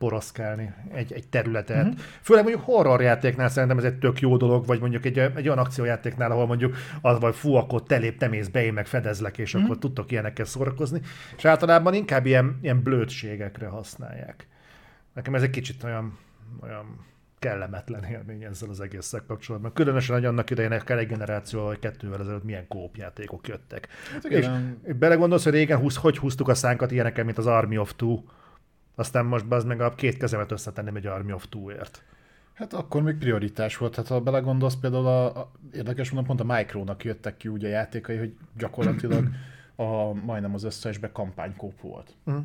beporoszkálni 0.01 0.73
egy, 0.93 1.13
egy 1.13 1.29
területet. 1.29 1.87
Uh-huh. 1.87 2.01
Főleg 2.23 2.43
mondjuk 2.45 2.65
horror 2.65 3.01
játéknál 3.01 3.49
szerintem 3.49 3.79
ez 3.79 3.85
egy 3.85 3.99
tök 3.99 4.21
jó 4.21 4.37
dolog, 4.37 4.67
vagy 4.67 4.81
mondjuk 4.81 5.05
egy, 5.05 5.19
egy 5.19 5.47
olyan 5.47 5.59
akciójátéknál, 5.59 6.31
ahol 6.31 6.47
mondjuk 6.47 6.77
az 7.01 7.19
vagy 7.19 7.35
fú, 7.35 7.55
akkor 7.55 7.83
te 7.83 7.97
lép, 7.97 8.19
te 8.19 8.29
mész 8.29 8.49
be, 8.49 8.65
én 8.65 8.73
meg 8.73 8.87
fedezlek, 8.87 9.39
és 9.39 9.55
uh-huh. 9.55 9.71
akkor 9.71 9.81
tudtok 9.81 10.11
ilyenekkel 10.11 10.45
szórakozni. 10.45 11.01
És 11.37 11.45
általában 11.45 11.95
inkább 11.95 12.27
ilyen, 12.27 12.59
ilyen 12.63 12.83
blödségekre 12.83 13.67
használják. 13.67 14.49
Nekem 15.15 15.35
ez 15.35 15.43
egy 15.43 15.51
kicsit 15.51 15.85
olyan, 15.85 16.19
olyan 16.63 17.09
kellemetlen 17.39 18.05
élmény 18.05 18.43
ezzel 18.43 18.69
az 18.69 18.81
egészszel 18.81 19.25
kapcsolatban. 19.27 19.73
Különösen, 19.73 20.15
hogy 20.15 20.25
annak 20.25 20.51
idején 20.51 20.73
egy 20.73 21.07
generáció 21.07 21.65
vagy 21.65 21.79
kettővel 21.79 22.21
ezelőtt 22.21 22.45
milyen 22.45 22.69
kópjátékok 22.69 23.49
jöttek. 23.49 23.89
Hát 24.13 24.25
igen. 24.25 24.79
És 24.85 24.95
belegondolsz, 24.95 25.45
hogy 25.45 25.53
régen 25.53 25.79
húz, 25.79 25.97
hogy 25.97 26.19
húztuk 26.19 26.49
a 26.49 26.55
szánkat 26.55 26.91
ilyeneken, 26.91 27.25
mint 27.25 27.39
az 27.39 27.47
Army 27.47 27.79
of 27.79 27.95
Two, 27.97 28.23
aztán 29.01 29.25
most 29.25 29.45
az 29.49 29.65
meg 29.65 29.81
a 29.81 29.95
két 29.95 30.17
kezemet 30.17 30.53
összetenném 30.53 30.97
egy 30.97 31.07
Army 31.07 31.33
of 31.33 31.47
Two-ért. 31.49 32.03
Hát 32.53 32.73
akkor 32.73 33.03
még 33.03 33.19
prioritás 33.19 33.77
volt. 33.77 33.97
Hát 33.97 34.07
ha 34.07 34.21
belegondolsz, 34.21 34.77
például 34.77 35.07
a, 35.07 35.25
a 35.25 35.51
érdekes 35.73 36.11
mondom, 36.11 36.37
pont 36.37 36.51
a 36.51 36.55
Micronak 36.55 37.05
jöttek 37.05 37.37
ki 37.37 37.49
ugye 37.49 37.69
a 37.69 37.71
játékai, 37.71 38.17
hogy 38.17 38.37
gyakorlatilag 38.59 39.29
a, 39.77 40.13
majdnem 40.13 40.55
az 40.55 40.65
összesbe 40.65 41.13
kampánykóp 41.13 41.81
volt. 41.81 42.15
Uh-huh. 42.25 42.45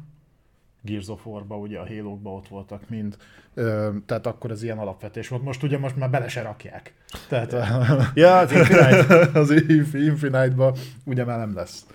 Gears 0.81 1.07
of 1.07 1.25
War-ba, 1.25 1.57
ugye 1.57 1.79
a 1.79 1.87
halo 1.87 2.19
ott 2.23 2.47
voltak 2.47 2.89
mind, 2.89 3.17
ö, 3.53 3.89
tehát 4.05 4.25
akkor 4.25 4.51
ez 4.51 4.63
ilyen 4.63 4.77
alapvetés 4.77 5.27
volt. 5.27 5.43
Most 5.43 5.63
ugye 5.63 5.77
most 5.77 5.95
már 5.95 6.09
bele 6.09 6.27
se 6.27 6.41
rakják. 6.41 6.93
Tehát 7.29 7.53
a, 7.53 7.65
ja, 8.13 8.37
az 8.37 8.51
Infinite. 8.51 9.29
az 9.39 9.51
Infinite-ba 9.93 10.75
ugye 11.05 11.25
már 11.25 11.37
nem 11.37 11.55
lesz. 11.55 11.85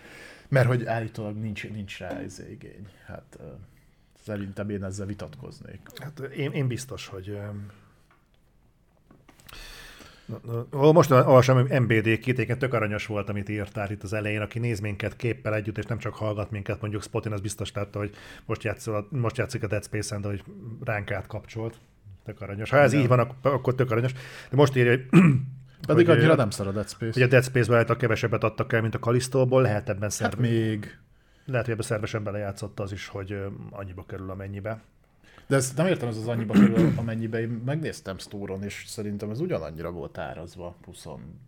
Mert 0.49 0.67
hogy 0.67 0.85
állítólag 0.85 1.37
nincs, 1.37 1.69
nincs 1.69 1.99
rá 1.99 2.09
ez 2.09 2.43
igény. 2.50 2.87
Hát 3.07 3.38
ö, 3.38 3.45
szerintem 4.30 4.70
én 4.70 4.84
ezzel 4.84 5.06
vitatkoznék. 5.06 5.80
Hát 5.96 6.18
én, 6.18 6.50
én 6.50 6.66
biztos, 6.66 7.06
hogy 7.06 7.38
most 10.70 11.10
olvasom, 11.10 11.58
MBD 11.58 12.18
két, 12.18 12.58
tök 12.58 12.75
aranyos 12.75 13.06
volt, 13.06 13.28
amit 13.28 13.49
írtál 13.49 13.90
itt 13.90 14.02
az 14.02 14.12
elején, 14.12 14.40
aki 14.40 14.58
néz 14.58 14.80
minket 14.80 15.16
képpel 15.16 15.54
együtt, 15.54 15.78
és 15.78 15.84
nem 15.84 15.99
csak 15.99 16.14
hallgat 16.14 16.50
minket, 16.50 16.80
mondjuk 16.80 17.02
Spotin, 17.02 17.32
az 17.32 17.40
biztos 17.40 17.72
látta, 17.72 17.99
hogy 17.99 18.14
most, 18.46 18.62
játszol, 18.62 19.06
most 19.10 19.37
játszik 19.37 19.62
a 19.62 19.66
Dead 19.66 19.84
Space-en, 19.84 20.20
de 20.20 20.28
hogy 20.28 20.44
ránk 20.84 21.10
átkapcsolt. 21.10 21.78
Tök 22.25 22.40
aranyos. 22.40 22.70
Ha 22.70 22.76
ez 22.76 22.92
Igen. 22.92 23.02
így 23.02 23.08
van, 23.08 23.37
akkor 23.42 23.75
tök 23.75 23.90
aranyos. 23.90 24.12
De 24.50 24.56
most 24.56 24.76
írja, 24.76 24.90
hogy 24.90 25.06
pedig 25.87 26.06
hogy, 26.06 26.16
annyira 26.18 26.34
nem 26.34 26.50
szar 26.50 26.66
a 26.66 26.72
Dead 26.72 26.88
Space. 26.88 27.12
Hogy 27.12 27.22
a 27.22 27.26
Dead 27.26 27.44
Space-ben 27.44 27.84
a 27.87 27.96
kevesebbet 27.96 28.44
adtak 28.44 28.72
el, 28.72 28.80
mint 28.80 28.94
a 28.94 28.99
Kalisztóból, 28.99 29.62
lehet 29.62 29.88
ebben 29.88 30.10
szerve... 30.10 30.37
Hát 30.37 30.50
még. 30.50 30.99
Lehet, 31.50 31.64
hogy 31.64 31.75
ebben 31.75 31.87
szervesen 31.87 32.23
belejátszott 32.23 32.80
az 32.80 32.92
is, 32.92 33.07
hogy 33.07 33.45
annyiba 33.71 34.04
kerül, 34.04 34.30
amennyibe. 34.30 34.80
De 35.47 35.57
ezt 35.57 35.76
nem 35.76 35.87
értem, 35.87 36.09
ez 36.09 36.16
az 36.16 36.28
annyiba 36.28 36.52
kerül, 36.52 36.92
amennyibe 36.97 37.40
én 37.40 37.49
megnéztem 37.49 38.19
Store-on, 38.19 38.62
és 38.62 38.85
szerintem 38.87 39.30
ez 39.30 39.40
ugyanannyira 39.40 39.90
volt 39.90 40.19
árazva 40.19 40.76
20 40.85 41.04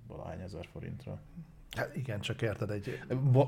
valahány 0.07 0.41
ezer 0.41 0.69
forintra. 0.73 1.21
Hát 1.77 1.97
igen, 1.97 2.21
csak 2.21 2.43
érted 2.43 2.71
egy... 2.71 2.99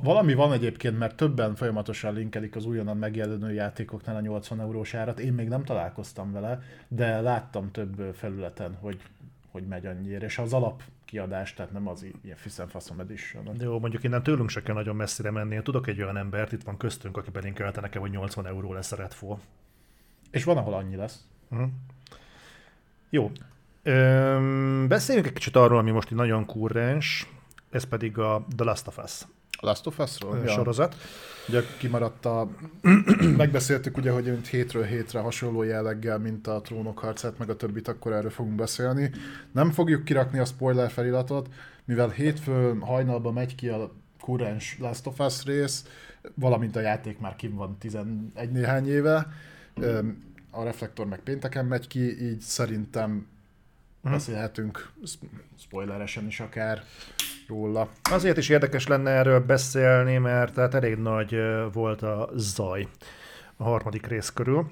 Valami 0.03 0.35
van 0.35 0.53
egyébként, 0.53 0.99
mert 0.99 1.17
többen 1.17 1.55
folyamatosan 1.55 2.15
linkelik 2.15 2.57
az 2.57 2.67
újonnan 2.67 2.97
megjelenő 2.97 3.53
játékoknál 3.53 4.17
a 4.17 4.21
80 4.21 4.61
eurós 4.61 4.95
árat. 4.95 5.21
Én 5.21 5.33
még 5.33 5.49
nem 5.49 5.65
találkoztam 5.65 6.33
vele, 6.33 6.63
de 6.89 7.21
láttam 7.21 7.71
több 7.71 8.15
felületen, 8.15 8.75
hogy, 8.81 9.03
hogy 9.51 9.67
megy 9.67 9.87
annyira. 9.87 10.25
És 10.25 10.39
az 10.39 10.53
alap 10.53 10.83
kiadás, 11.15 11.55
tehát 11.55 11.73
nem 11.73 11.89
az 11.89 12.07
ilyen 12.23 12.37
Fiszem 12.37 12.67
Faszom 12.67 13.01
Edition. 13.01 13.57
Jó, 13.61 13.79
mondjuk 13.79 14.05
innen 14.05 14.23
tőlünk 14.23 14.49
se 14.49 14.63
kell 14.63 14.75
nagyon 14.75 14.97
messzire 14.97 15.31
menni. 15.31 15.63
Tudok 15.63 15.87
egy 15.87 16.03
olyan 16.03 16.17
embert, 16.17 16.53
itt 16.53 16.63
van 16.63 16.77
köztünk, 16.77 17.17
aki 17.17 17.31
belinkelte 17.31 17.81
nekem, 17.81 18.01
hogy 18.01 18.11
80 18.11 18.47
euró 18.47 18.73
lesz 18.73 18.93
a 18.93 18.97
Redfall. 18.97 19.39
És 20.31 20.45
van, 20.45 20.57
ahol 20.57 20.75
annyi 20.75 20.97
lesz. 20.97 21.25
Uh-huh. 21.51 21.69
Jó. 23.11 23.31
Öm, 23.83 24.89
beszéljünk 24.89 25.27
egy 25.27 25.33
kicsit 25.33 25.57
arról, 25.57 25.79
ami 25.79 25.91
most 25.91 26.11
nagyon 26.11 26.47
kurrens, 26.47 27.29
ez 27.71 27.85
pedig 27.85 28.19
a 28.19 28.47
The 28.57 28.65
Last 28.65 28.87
of 28.87 28.99
Us. 28.99 29.23
Last 29.65 29.87
of 29.87 29.99
Us-ról? 29.99 30.39
Ja. 30.39 30.49
Sorozat. 30.49 30.97
Ugye 31.49 31.61
kimaradt 31.79 32.25
a... 32.25 32.49
Megbeszéltük 33.37 33.97
ugye, 33.97 34.11
hogy 34.11 34.25
mint 34.25 34.47
hétről 34.47 34.85
hétre 34.85 35.19
hasonló 35.19 35.63
jelleggel, 35.63 36.19
mint 36.19 36.47
a 36.47 36.61
Trónok 36.61 36.99
harcát, 36.99 37.39
meg 37.39 37.51
a 37.51 37.57
többit, 37.57 37.89
akkor 37.89 38.13
erről 38.13 38.31
fogunk 38.31 38.55
beszélni. 38.55 39.11
Nem 39.53 39.71
fogjuk 39.71 40.05
kirakni 40.05 40.39
a 40.39 40.45
spoiler 40.45 40.91
feliratot, 40.91 41.49
mivel 41.85 42.09
hétfő 42.09 42.79
hajnalban 42.81 43.33
megy 43.33 43.55
ki 43.55 43.69
a 43.69 43.91
kurrens 44.21 44.77
Last 44.81 45.07
of 45.07 45.19
Us 45.19 45.45
rész, 45.45 45.85
valamint 46.35 46.77
a 46.77 46.81
játék 46.81 47.19
már 47.19 47.37
kim 47.37 47.55
van 47.55 47.79
11 47.79 48.51
néhány 48.51 48.89
éve, 48.89 49.27
a 50.51 50.63
reflektor 50.63 51.07
meg 51.07 51.21
pénteken 51.21 51.65
megy 51.65 51.87
ki, 51.87 52.23
így 52.23 52.41
szerintem 52.41 53.27
uh-huh. 53.97 54.13
beszélhetünk 54.13 54.93
spoileresen 55.59 56.27
is 56.27 56.41
akár 56.41 56.83
róla. 57.49 57.89
Azért 58.11 58.37
is 58.37 58.49
érdekes 58.49 58.87
lenne 58.87 59.11
erről 59.11 59.41
beszélni, 59.41 60.19
mert 60.19 60.55
tehát 60.55 60.75
elég 60.75 60.97
nagy 60.97 61.37
volt 61.73 62.03
a 62.03 62.31
zaj 62.35 62.89
a 63.57 63.63
harmadik 63.63 64.07
rész 64.07 64.31
körül. 64.31 64.71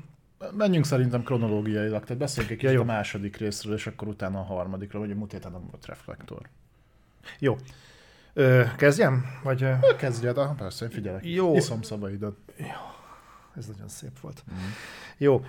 Menjünk 0.57 0.85
szerintem 0.85 1.23
kronológiailag, 1.23 2.03
tehát 2.03 2.19
beszéljünk 2.19 2.53
egy 2.53 2.61
kicsit 2.61 2.75
ja, 2.75 2.81
a 2.81 2.85
második 2.85 3.37
részről, 3.37 3.75
és 3.75 3.87
akkor 3.87 4.09
utána 4.09 4.39
a 4.39 4.43
harmadikról, 4.43 5.03
vagy 5.03 5.11
a 5.11 5.15
múlt 5.15 5.33
héten 5.33 5.53
nem 5.53 5.67
volt 5.71 5.87
reflektor. 5.87 6.41
Jó. 7.39 7.57
Ö, 8.33 8.63
kezdjem? 8.77 9.25
Vagy... 9.43 9.67
Kezdjed, 9.99 10.39
ah, 10.39 10.55
persze, 10.57 10.89
figyelek. 10.89 11.27
Jó. 11.27 11.55
Iszom 11.57 11.83
szabaidat. 11.83 12.37
Jó 12.57 12.67
ez 13.57 13.67
nagyon 13.67 13.89
szép 13.89 14.21
volt. 14.21 14.45
Mm. 14.53 14.57
Jó. 15.19 15.45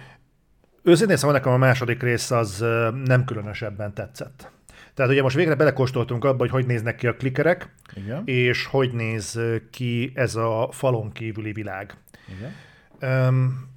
Őszintén 0.84 1.18
szóval 1.18 1.36
nekem 1.36 1.52
a 1.52 1.58
második 1.58 2.02
rész 2.02 2.32
az 2.32 2.60
nem 3.06 3.24
különösebben 3.26 3.94
tetszett. 3.94 4.52
Tehát 4.94 5.12
ugye 5.12 5.22
most 5.22 5.36
végre 5.36 5.56
belekóstoltunk 5.56 6.24
abba, 6.24 6.38
hogy 6.38 6.50
hogy 6.50 6.66
néznek 6.66 6.96
ki 6.96 7.08
a 7.08 7.16
klikerek, 7.16 7.74
Igen. 7.96 8.22
és 8.26 8.66
hogy 8.66 8.92
néz 8.92 9.40
ki 9.72 10.12
ez 10.16 10.36
a 10.36 10.70
falon 10.72 11.12
kívüli 11.12 11.52
világ. 11.52 11.98
Igen. 12.38 12.52
Um, 13.28 13.72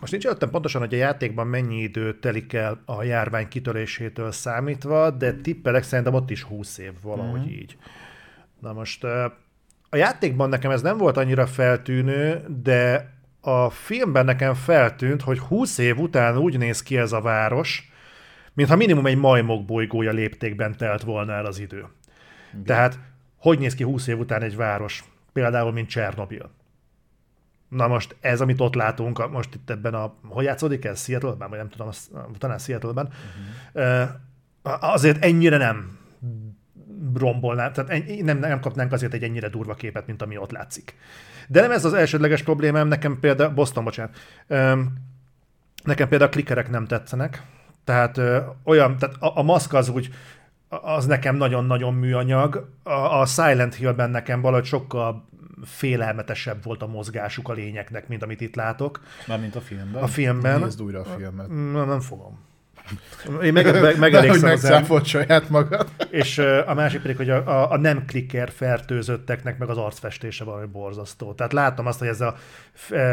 most 0.00 0.12
nincs 0.12 0.26
előttem 0.26 0.50
pontosan, 0.50 0.80
hogy 0.80 0.94
a 0.94 0.96
játékban 0.96 1.46
mennyi 1.46 1.76
idő 1.76 2.18
telik 2.18 2.52
el 2.52 2.82
a 2.84 3.02
járvány 3.02 3.48
kitörésétől 3.48 4.32
számítva, 4.32 5.10
de 5.10 5.32
tippelek 5.32 5.82
szerintem 5.82 6.14
ott 6.14 6.30
is 6.30 6.42
20 6.42 6.78
év 6.78 6.92
valahogy 7.02 7.40
uh-huh. 7.40 7.56
így. 7.56 7.76
Na 8.60 8.72
most 8.72 9.04
a 9.90 9.96
játékban 9.96 10.48
nekem 10.48 10.70
ez 10.70 10.82
nem 10.82 10.96
volt 10.96 11.16
annyira 11.16 11.46
feltűnő, 11.46 12.44
de 12.62 13.12
a 13.40 13.70
filmben 13.70 14.24
nekem 14.24 14.54
feltűnt, 14.54 15.22
hogy 15.22 15.38
20 15.38 15.78
év 15.78 15.98
után 15.98 16.36
úgy 16.36 16.58
néz 16.58 16.82
ki 16.82 16.96
ez 16.96 17.12
a 17.12 17.20
város, 17.20 17.92
mintha 18.58 18.76
minimum 18.76 19.06
egy 19.06 19.16
majmok 19.16 19.64
bolygója 19.64 20.12
léptékben 20.12 20.76
telt 20.76 21.02
volna 21.02 21.32
el 21.32 21.46
az 21.46 21.58
idő. 21.58 21.86
Igen. 22.52 22.64
Tehát 22.64 22.98
hogy 23.36 23.58
néz 23.58 23.74
ki 23.74 23.84
20 23.84 24.06
év 24.06 24.18
után 24.18 24.42
egy 24.42 24.56
város? 24.56 25.04
Például, 25.32 25.72
mint 25.72 25.88
Csernobil. 25.88 26.50
Na 27.68 27.86
most 27.86 28.16
ez, 28.20 28.40
amit 28.40 28.60
ott 28.60 28.74
látunk, 28.74 29.30
most 29.30 29.54
itt 29.54 29.70
ebben 29.70 29.94
a, 29.94 30.14
hogy 30.28 30.44
játszódik 30.44 30.84
ez? 30.84 31.02
Seattle-ben? 31.04 31.48
Vagy 31.48 31.58
nem 31.58 31.68
tudom, 31.68 31.90
talán 32.38 32.58
Seattle-ben. 32.58 33.08
Uh-huh. 33.74 34.08
Azért 34.92 35.24
ennyire 35.24 35.56
nem 35.56 35.98
rombolná, 37.14 37.70
tehát 37.70 38.22
nem, 38.22 38.38
nem 38.38 38.60
kapnánk 38.60 38.92
azért 38.92 39.14
egy 39.14 39.22
ennyire 39.22 39.48
durva 39.48 39.74
képet, 39.74 40.06
mint 40.06 40.22
ami 40.22 40.36
ott 40.36 40.50
látszik. 40.50 40.94
De 41.48 41.60
nem 41.60 41.70
ez 41.70 41.84
az 41.84 41.94
elsődleges 41.94 42.42
problémám, 42.42 42.88
nekem 42.88 43.20
például, 43.20 43.50
Boston, 43.50 43.84
bocsánat, 43.84 44.16
nekem 45.82 46.08
például 46.08 46.30
a 46.30 46.32
klikerek 46.32 46.70
nem 46.70 46.86
tetszenek, 46.86 47.42
tehát 47.88 48.16
ö, 48.16 48.38
olyan, 48.64 48.96
tehát 48.96 49.16
a, 49.18 49.38
a 49.38 49.42
maszk 49.42 49.74
az 49.74 49.88
úgy, 49.88 50.08
az 50.68 51.06
nekem 51.06 51.36
nagyon-nagyon 51.36 51.94
műanyag, 51.94 52.68
a, 52.82 52.90
a 52.90 53.26
Silent 53.26 53.74
Hill-ben 53.74 54.10
nekem 54.10 54.40
valahogy 54.40 54.64
sokkal 54.64 55.28
félelmetesebb 55.64 56.64
volt 56.64 56.82
a 56.82 56.86
mozgásuk 56.86 57.48
a 57.48 57.52
lényeknek, 57.52 58.08
mint 58.08 58.22
amit 58.22 58.40
itt 58.40 58.54
látok. 58.54 59.00
Mármint 59.26 59.56
a 59.56 59.60
filmben? 59.60 60.02
A 60.02 60.06
filmben. 60.06 60.60
Nézd 60.60 60.82
újra 60.82 61.00
a 61.00 61.04
filmet. 61.04 61.48
Nem, 61.48 61.88
nem 61.88 62.00
fogom. 62.00 62.38
Én 63.42 63.52
meg, 63.52 63.80
meg, 63.82 63.98
megelégszem 63.98 64.50
az 64.50 64.64
el... 64.64 65.04
saját 65.04 65.48
magad. 65.48 65.88
És 66.10 66.38
a 66.66 66.74
másik 66.74 67.00
pedig, 67.00 67.16
hogy 67.16 67.30
a, 67.30 67.46
a, 67.46 67.70
a 67.70 67.76
nem 67.76 68.04
klikker 68.04 68.50
fertőzötteknek 68.50 69.58
meg 69.58 69.68
az 69.68 69.76
arcfestése 69.76 70.44
valami 70.44 70.66
borzasztó. 70.66 71.32
Tehát 71.32 71.52
látom 71.52 71.86
azt, 71.86 71.98
hogy 71.98 72.08
ez 72.08 72.20
a 72.20 72.36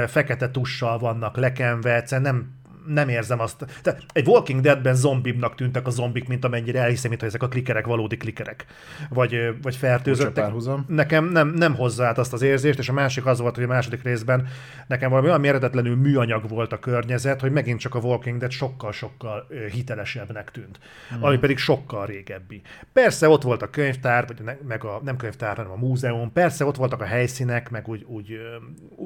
fekete 0.07 0.51
tussal 0.51 0.99
vannak 0.99 1.37
lekenve, 1.37 1.95
egyszerűen 1.95 2.33
nem, 2.33 2.63
nem 2.87 3.09
érzem 3.09 3.39
azt. 3.39 3.65
Tehát 3.81 4.03
egy 4.13 4.27
Walking 4.27 4.61
Deadben 4.61 4.95
zombibnak 4.95 5.55
tűntek 5.55 5.87
a 5.87 5.89
zombik, 5.89 6.27
mint 6.27 6.45
amennyire 6.45 6.79
elhiszem, 6.81 7.09
mint 7.09 7.21
hogy 7.21 7.29
ezek 7.29 7.43
a 7.43 7.47
klikerek 7.47 7.85
valódi 7.85 8.17
klikerek, 8.17 8.65
vagy, 9.09 9.55
vagy 9.61 9.75
fertőzöttek. 9.75 10.51
Nekem 10.87 11.25
nem, 11.25 11.47
nem 11.47 11.75
hozzá 11.75 12.11
azt 12.11 12.33
az 12.33 12.41
érzést, 12.41 12.79
és 12.79 12.89
a 12.89 12.93
másik 12.93 13.25
az 13.25 13.39
volt, 13.39 13.55
hogy 13.55 13.63
a 13.63 13.67
második 13.67 14.03
részben 14.03 14.47
nekem 14.87 15.09
valami 15.09 15.27
olyan 15.27 15.39
méretetlenül 15.39 15.95
műanyag 15.95 16.49
volt 16.49 16.73
a 16.73 16.79
környezet, 16.79 17.41
hogy 17.41 17.51
megint 17.51 17.79
csak 17.79 17.95
a 17.95 17.99
Walking 17.99 18.39
Dead 18.39 18.51
sokkal-sokkal 18.51 19.47
hitelesebbnek 19.71 20.51
tűnt, 20.51 20.79
mm. 21.15 21.23
ami 21.23 21.37
pedig 21.37 21.57
sokkal 21.57 22.05
régebbi. 22.05 22.61
Persze 22.93 23.29
ott 23.29 23.41
volt 23.41 23.61
a 23.61 23.69
könyvtár, 23.69 24.27
vagy 24.27 24.41
ne, 24.43 24.55
meg 24.67 24.83
a, 24.83 25.01
nem 25.03 25.17
könyvtár, 25.17 25.55
hanem 25.55 25.71
a 25.71 25.75
múzeum, 25.75 26.31
persze 26.31 26.65
ott 26.65 26.75
voltak 26.75 27.01
a 27.01 27.05
helyszínek, 27.05 27.69
meg 27.69 27.87
úgy, 27.87 28.03
úgy, 28.03 28.37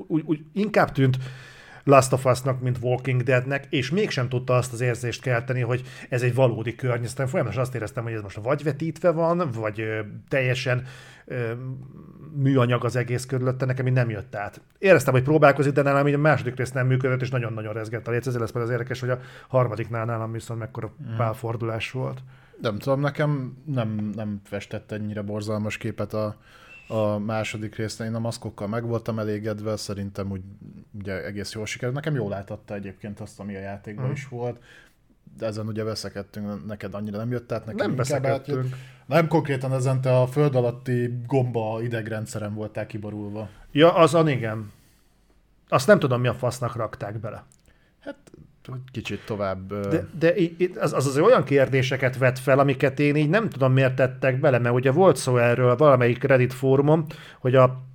úgy, 0.07 0.23
úgy 0.25 0.39
inkább 0.53 0.91
tűnt 0.91 1.17
Last 1.83 2.13
of 2.13 2.25
Us-nak, 2.25 2.61
mint 2.61 2.77
Walking 2.81 3.23
Deadnek, 3.23 3.65
és 3.69 3.89
mégsem 3.89 4.29
tudta 4.29 4.55
azt 4.55 4.73
az 4.73 4.81
érzést 4.81 5.21
kelteni, 5.21 5.61
hogy 5.61 5.83
ez 6.09 6.21
egy 6.21 6.35
valódi 6.35 6.75
környezet. 6.75 7.29
Folyamatosan 7.29 7.63
azt 7.63 7.75
éreztem, 7.75 8.03
hogy 8.03 8.13
ez 8.13 8.21
most 8.21 8.39
vagy 8.43 8.63
vetítve 8.63 9.11
van, 9.11 9.49
vagy 9.51 9.79
ö, 9.79 9.99
teljesen 10.27 10.83
ö, 11.25 11.51
műanyag 12.35 12.85
az 12.85 12.95
egész 12.95 13.25
körülötte, 13.25 13.65
nekem 13.65 13.87
így 13.87 13.93
nem 13.93 14.09
jött 14.09 14.35
át. 14.35 14.61
Éreztem, 14.77 15.13
hogy 15.13 15.23
próbálkozik, 15.23 15.73
de 15.73 15.81
nálam 15.81 16.07
így 16.07 16.13
a 16.13 16.17
második 16.17 16.55
rész 16.55 16.71
nem 16.71 16.87
működött, 16.87 17.21
és 17.21 17.29
nagyon-nagyon 17.29 17.73
rezgett 17.73 18.07
a 18.07 18.11
léc. 18.11 18.27
Ez 18.27 18.37
lesz 18.37 18.55
az 18.55 18.69
érdekes, 18.69 18.99
hogy 18.99 19.09
a 19.09 19.19
harmadiknál 19.47 20.05
nálam 20.05 20.31
viszont 20.31 20.59
mekkora 20.59 20.91
mm. 21.11 21.15
pálfordulás 21.15 21.91
volt. 21.91 22.19
Nem 22.61 22.77
tudom, 22.77 22.99
nekem 22.99 23.57
nem, 23.65 24.11
nem 24.15 24.41
festett 24.43 24.91
ennyire 24.91 25.21
borzalmas 25.21 25.77
képet 25.77 26.13
a, 26.13 26.35
a 26.89 27.17
második 27.17 27.75
résznél. 27.75 28.07
Én 28.07 28.15
a 28.15 28.19
maszkokkal 28.19 28.67
meg 28.67 28.85
voltam 28.85 29.19
elégedve, 29.19 29.75
szerintem 29.75 30.31
úgy 30.31 30.41
ugye 30.99 31.25
egész 31.25 31.53
jól 31.53 31.65
sikerült. 31.65 31.95
Nekem 31.95 32.15
jól 32.15 32.29
látatta 32.29 32.73
egyébként 32.73 33.19
azt, 33.19 33.39
ami 33.39 33.55
a 33.55 33.59
játékban 33.59 34.07
mm. 34.07 34.11
is 34.11 34.27
volt. 34.27 34.63
De 35.37 35.45
ezen 35.45 35.67
ugye 35.67 35.83
veszekedtünk, 35.83 36.65
neked 36.65 36.93
annyira 36.93 37.17
nem 37.17 37.31
jött 37.31 37.51
át, 37.51 37.65
nekem 37.65 37.87
nem 37.87 37.95
veszekedtünk. 37.95 38.75
Nem 39.05 39.27
konkrétan 39.27 39.73
ezen 39.73 40.01
te 40.01 40.19
a 40.19 40.27
föld 40.27 40.55
alatti 40.55 41.23
gomba 41.27 41.81
idegrendszeren 41.81 42.53
voltál 42.53 42.85
kiborulva. 42.85 43.49
Ja, 43.71 43.93
azon 43.93 44.27
igen. 44.27 44.71
Azt 45.67 45.87
nem 45.87 45.99
tudom, 45.99 46.21
mi 46.21 46.27
a 46.27 46.33
fasznak 46.33 46.75
rakták 46.75 47.19
bele. 47.19 47.43
Hát 47.99 48.17
kicsit 48.91 49.25
tovább... 49.25 49.87
De, 49.89 50.07
de 50.19 50.33
az, 50.79 50.93
az, 50.93 51.07
az 51.07 51.17
olyan 51.17 51.43
kérdéseket 51.43 52.17
vet 52.17 52.39
fel, 52.39 52.59
amiket 52.59 52.99
én 52.99 53.15
így 53.15 53.29
nem 53.29 53.49
tudom 53.49 53.73
miért 53.73 53.95
tettek 53.95 54.39
bele, 54.39 54.59
mert 54.59 54.75
ugye 54.75 54.91
volt 54.91 55.15
szó 55.15 55.37
erről 55.37 55.75
valamelyik 55.75 56.23
Reddit 56.23 56.53
fórumon, 56.53 57.05
hogy 57.39 57.55
a 57.55 57.87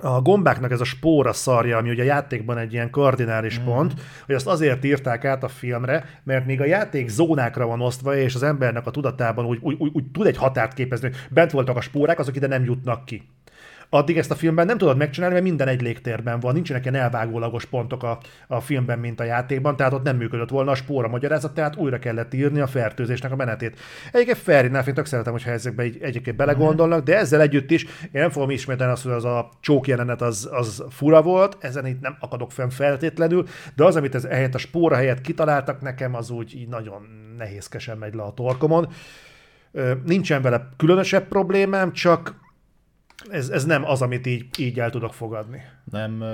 a 0.00 0.20
gombáknak 0.20 0.70
ez 0.70 0.80
a 0.80 0.84
spóra 0.84 1.32
szarja, 1.32 1.76
ami 1.76 1.90
ugye 1.90 2.02
a 2.02 2.06
játékban 2.06 2.58
egy 2.58 2.72
ilyen 2.72 2.90
kardinális 2.90 3.60
mm. 3.60 3.64
pont, 3.64 3.92
hogy 4.26 4.34
azt 4.34 4.46
azért 4.46 4.84
írták 4.84 5.24
át 5.24 5.42
a 5.42 5.48
filmre, 5.48 6.20
mert 6.24 6.46
még 6.46 6.60
a 6.60 6.64
játék 6.64 7.08
zónákra 7.08 7.66
van 7.66 7.80
osztva, 7.80 8.16
és 8.16 8.34
az 8.34 8.42
embernek 8.42 8.86
a 8.86 8.90
tudatában 8.90 9.44
úgy, 9.44 9.58
úgy, 9.60 9.76
úgy, 9.78 9.90
úgy 9.92 10.04
tud 10.12 10.26
egy 10.26 10.36
határt 10.36 10.74
képezni, 10.74 11.08
hogy 11.08 11.16
bent 11.30 11.50
voltak 11.50 11.76
a 11.76 11.80
spórák, 11.80 12.18
azok 12.18 12.36
ide 12.36 12.46
nem 12.46 12.64
jutnak 12.64 13.04
ki 13.04 13.22
addig 13.90 14.18
ezt 14.18 14.30
a 14.30 14.34
filmben 14.34 14.66
nem 14.66 14.78
tudod 14.78 14.96
megcsinálni, 14.96 15.34
mert 15.34 15.46
minden 15.46 15.68
egy 15.68 15.82
légtérben 15.82 16.40
van, 16.40 16.54
nincsenek 16.54 16.84
ilyen 16.84 16.94
elvágólagos 16.94 17.64
pontok 17.64 18.02
a, 18.02 18.18
a 18.48 18.60
filmben, 18.60 18.98
mint 18.98 19.20
a 19.20 19.24
játékban, 19.24 19.76
tehát 19.76 19.92
ott 19.92 20.02
nem 20.02 20.16
működött 20.16 20.48
volna 20.48 20.70
a 20.70 20.74
spóra 20.74 21.08
magyarázat, 21.08 21.54
tehát 21.54 21.76
újra 21.76 21.98
kellett 21.98 22.34
írni 22.34 22.60
a 22.60 22.66
fertőzésnek 22.66 23.32
a 23.32 23.36
menetét. 23.36 23.78
Egyébként 24.12 24.48
enough, 24.48 24.88
én 24.88 24.94
tök 24.94 25.06
szeretem, 25.06 25.32
hogyha 25.32 25.50
ezekbe 25.50 25.82
egy, 25.82 25.98
egyébként 26.00 26.36
belegondolnak, 26.36 27.04
de 27.04 27.16
ezzel 27.16 27.40
együtt 27.40 27.70
is 27.70 27.84
én 27.84 28.20
nem 28.20 28.30
fogom 28.30 28.50
ismételni 28.50 28.92
azt, 28.92 29.02
hogy 29.02 29.12
az 29.12 29.24
a 29.24 29.48
csók 29.60 29.86
jelenet 29.86 30.22
az, 30.22 30.48
az 30.52 30.84
fura 30.90 31.22
volt, 31.22 31.56
ezen 31.60 31.86
itt 31.86 32.00
nem 32.00 32.16
akadok 32.20 32.52
fenn 32.52 32.68
feltétlenül, 32.68 33.46
de 33.74 33.84
az, 33.84 33.96
amit 33.96 34.14
ez 34.14 34.26
helyett 34.26 34.54
a 34.54 34.58
spóra 34.58 34.96
helyett 34.96 35.20
kitaláltak 35.20 35.80
nekem, 35.80 36.14
az 36.14 36.30
úgy 36.30 36.54
így 36.54 36.68
nagyon 36.68 37.06
nehézkesen 37.38 37.98
megy 37.98 38.14
le 38.14 38.22
a 38.22 38.32
torkomon. 38.32 38.88
Nincsen 40.04 40.42
vele 40.42 40.68
különösebb 40.76 41.28
problémám, 41.28 41.92
csak 41.92 42.34
ez, 43.30 43.48
ez 43.48 43.64
nem 43.64 43.84
az, 43.84 44.02
amit 44.02 44.26
így, 44.26 44.46
így 44.58 44.80
el 44.80 44.90
tudok 44.90 45.14
fogadni. 45.14 45.62
Nem 45.90 46.24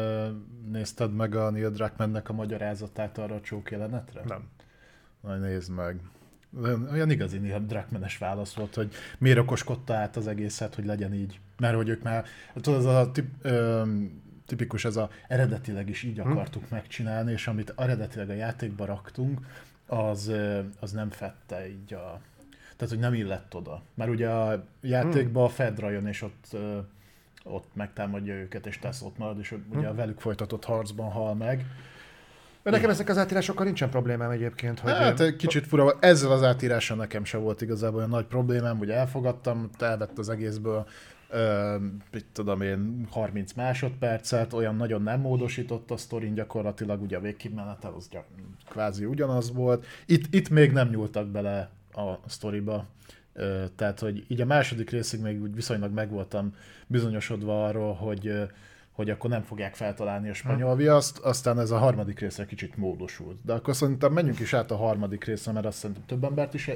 nézted 0.71 1.15
meg 1.15 1.35
a 1.35 1.51
Neil 1.51 1.71
Druckmannnek 1.71 2.29
a 2.29 2.33
magyarázatát 2.33 3.19
arra 3.19 3.35
a 3.35 3.41
csók 3.41 3.71
jelenetre? 3.71 4.23
Nem. 4.27 4.49
Na, 5.21 5.37
nézd 5.37 5.71
meg. 5.71 6.01
Olyan 6.93 7.11
igazi 7.11 7.39
Neil 7.39 7.65
Druckmannes 7.67 8.19
válasz 8.19 8.55
volt, 8.55 8.75
hogy 8.75 8.93
miért 9.19 9.39
okoskodta 9.39 9.95
át 9.95 10.17
az 10.17 10.27
egészet, 10.27 10.75
hogy 10.75 10.85
legyen 10.85 11.15
így. 11.15 11.41
Mert 11.59 11.75
hogy 11.75 11.89
ők 11.89 12.03
már, 12.03 12.25
tudod, 12.55 12.79
az 12.79 12.85
a 12.87 13.11
tip, 13.11 13.27
ö, 13.43 13.83
tipikus, 14.47 14.85
ez 14.85 14.97
a 14.97 15.11
eredetileg 15.29 15.89
is 15.89 16.03
így 16.03 16.19
hm. 16.19 16.31
akartuk 16.31 16.63
hmm. 16.63 16.77
megcsinálni, 16.77 17.33
és 17.33 17.47
amit 17.47 17.75
eredetileg 17.77 18.31
a 18.31 18.35
játékba 18.35 18.85
raktunk, 18.85 19.41
az, 19.87 20.33
az 20.81 20.93
nem 20.93 21.11
fette 21.11 21.69
így 21.69 21.95
a, 21.95 22.21
tehát, 22.83 22.97
hogy 22.97 23.11
nem 23.11 23.25
illett 23.25 23.55
oda. 23.55 23.83
Mert 23.95 24.11
ugye 24.11 24.29
a 24.29 24.65
játékban 24.81 25.45
a 25.45 25.49
Fedra 25.49 25.91
jön, 25.91 26.07
és 26.07 26.23
ott, 26.23 26.57
ott 27.45 27.69
megtámadja 27.75 28.35
őket, 28.35 28.67
és 28.67 28.79
tesz 28.79 29.03
ott 29.03 29.19
marad, 29.19 29.39
és 29.39 29.55
ugye 29.75 29.87
a 29.87 29.95
velük 29.95 30.21
folytatott 30.21 30.65
harcban 30.65 31.11
hal 31.11 31.35
meg. 31.35 31.67
Mert 32.63 32.77
nekem 32.77 32.91
ezek 32.91 33.09
az 33.09 33.19
átírásokkal 33.19 33.65
nincsen 33.65 33.91
problémám 33.91 34.31
egyébként. 34.31 34.79
Hogy 34.79 34.93
hát 34.93 35.37
kicsit 35.37 35.67
fura, 35.67 35.97
ezzel 36.01 36.31
az 36.31 36.43
átírással 36.43 36.97
nekem 36.97 37.25
sem 37.25 37.41
volt 37.41 37.61
igazából 37.61 37.97
olyan 37.97 38.09
nagy 38.09 38.27
problémám, 38.27 38.79
ugye 38.79 38.95
elfogadtam, 38.95 39.71
elvett 39.79 40.19
az 40.19 40.29
egészből, 40.29 40.87
uh, 41.31 41.83
mit 42.13 42.27
tudom 42.33 42.61
én, 42.61 43.07
30 43.11 43.53
másodpercet, 43.53 44.53
olyan 44.53 44.77
nagyon 44.77 45.03
nem 45.03 45.21
módosított 45.21 45.91
a 45.91 45.97
sztorin, 45.97 46.35
gyakorlatilag 46.35 47.03
ugye 47.03 47.17
a 47.17 47.21
végkimenetel 47.21 47.93
az 47.97 48.09
gyak, 48.09 48.27
kvázi 48.69 49.05
ugyanaz 49.05 49.53
volt. 49.53 49.87
Itt, 50.07 50.35
itt 50.35 50.49
még 50.49 50.73
nem 50.73 50.89
nyúltak 50.89 51.27
bele 51.27 51.71
a 51.93 52.21
sztoriba. 52.27 52.87
Tehát, 53.77 54.01
hogy 54.01 54.25
így 54.29 54.41
a 54.41 54.45
második 54.45 54.91
részig 54.91 55.21
még 55.21 55.43
úgy 55.43 55.55
viszonylag 55.55 55.93
megvoltam 55.93 56.55
bizonyosodva 56.87 57.67
arról, 57.67 57.95
hogy, 57.95 58.33
hogy 58.93 59.11
akkor 59.11 59.31
nem 59.31 59.43
fogják 59.43 59.75
feltalálni 59.75 60.29
a 60.29 60.35
spanyol 60.35 60.77
viaszt, 60.77 61.19
aztán 61.19 61.59
ez 61.59 61.71
a 61.71 61.79
harmadik 61.79 62.19
részre 62.19 62.47
kicsit 62.47 62.77
módosult. 62.77 63.37
De 63.45 63.53
akkor 63.53 63.77
szerintem 63.77 64.13
menjünk 64.13 64.41
is 64.41 64.53
át 64.53 64.71
a 64.71 64.77
harmadik 64.77 65.25
részre, 65.25 65.53
mert 65.53 65.67
azt 65.67 65.79
szerintem 65.79 66.05
több 66.07 66.25
embert 66.25 66.55
is 66.55 66.71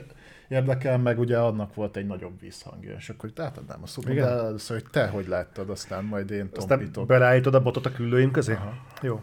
érdekel, 0.49 0.99
meg 0.99 1.19
ugye 1.19 1.39
annak 1.39 1.75
volt 1.75 1.97
egy 1.97 2.07
nagyobb 2.07 2.41
visszhangja, 2.41 2.95
és 2.95 3.09
akkor 3.09 3.29
itt 3.29 3.41
átadnám 3.41 3.83
a 3.83 3.87
szót, 3.87 4.05
de 4.05 4.27
először, 4.27 4.81
hogy 4.81 4.91
te 4.91 5.07
hogy 5.07 5.27
láttad, 5.29 5.71
aztán 5.71 6.05
majd 6.05 6.31
én 6.31 6.51
tompítok. 6.51 6.89
Aztán 6.89 7.07
belállítod 7.07 7.55
a 7.55 7.63
botot 7.63 7.87
a 7.87 7.93
küllőim 7.93 8.31
közé? 8.31 8.53
Aha. 8.53 8.73
Jó. 9.03 9.21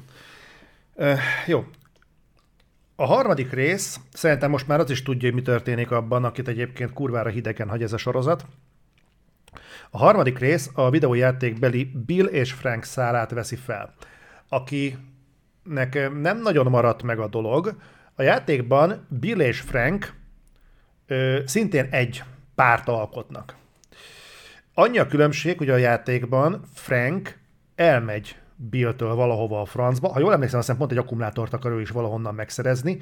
Uh, 0.96 1.18
jó, 1.48 1.66
a 3.04 3.06
harmadik 3.06 3.52
rész, 3.52 4.00
szerintem 4.14 4.50
most 4.50 4.68
már 4.68 4.80
az 4.80 4.90
is 4.90 5.04
tudja, 5.04 5.28
hogy 5.28 5.38
mi 5.38 5.42
történik 5.42 5.92
abban, 5.92 6.24
akit 6.24 6.48
egyébként 6.48 6.94
kurvára 6.94 7.30
hidegen 7.30 7.70
hagy 7.70 7.84
ez 7.84 7.94
a 7.94 7.98
sorozat. 7.98 8.46
A 9.90 9.98
harmadik 9.98 10.40
rész 10.40 10.70
a 10.74 10.90
videójátékbeli 10.90 11.92
Bill 12.06 12.26
és 12.26 12.54
Frank 12.54 12.84
szálát 12.84 13.32
veszi 13.32 13.56
fel, 13.56 13.94
akinek 14.50 16.12
nem 16.22 16.42
nagyon 16.42 16.66
maradt 16.66 17.04
meg 17.04 17.20
a 17.20 17.28
dolog. 17.28 17.76
A 18.16 18.22
játékban 18.22 19.08
Bill 19.10 19.40
és 19.40 19.60
Frank 19.60 20.14
ö, 21.08 21.40
szintén 21.46 21.88
egy 21.92 22.24
párt 22.56 22.88
alkotnak. 22.88 23.56
Annyi 24.74 24.98
a 24.98 25.08
különbség, 25.08 25.58
hogy 25.58 25.70
a 25.70 25.78
játékban 25.78 26.64
Frank 26.74 27.38
elmegy 27.76 28.36
Bill-től 28.70 29.16
valahova 29.16 29.62
a 29.62 29.66
francba. 29.66 30.08
Ha 30.08 30.20
jól 30.20 30.34
emlékszem, 30.34 30.60
azt 30.60 30.68
hiszem 30.68 30.82
pont 30.82 30.98
egy 30.98 31.04
akkumulátort 31.04 31.54
akar 31.54 31.72
ő 31.72 31.82
is 31.82 31.90
valahonnan 31.90 32.36
megszerezni, 32.36 33.00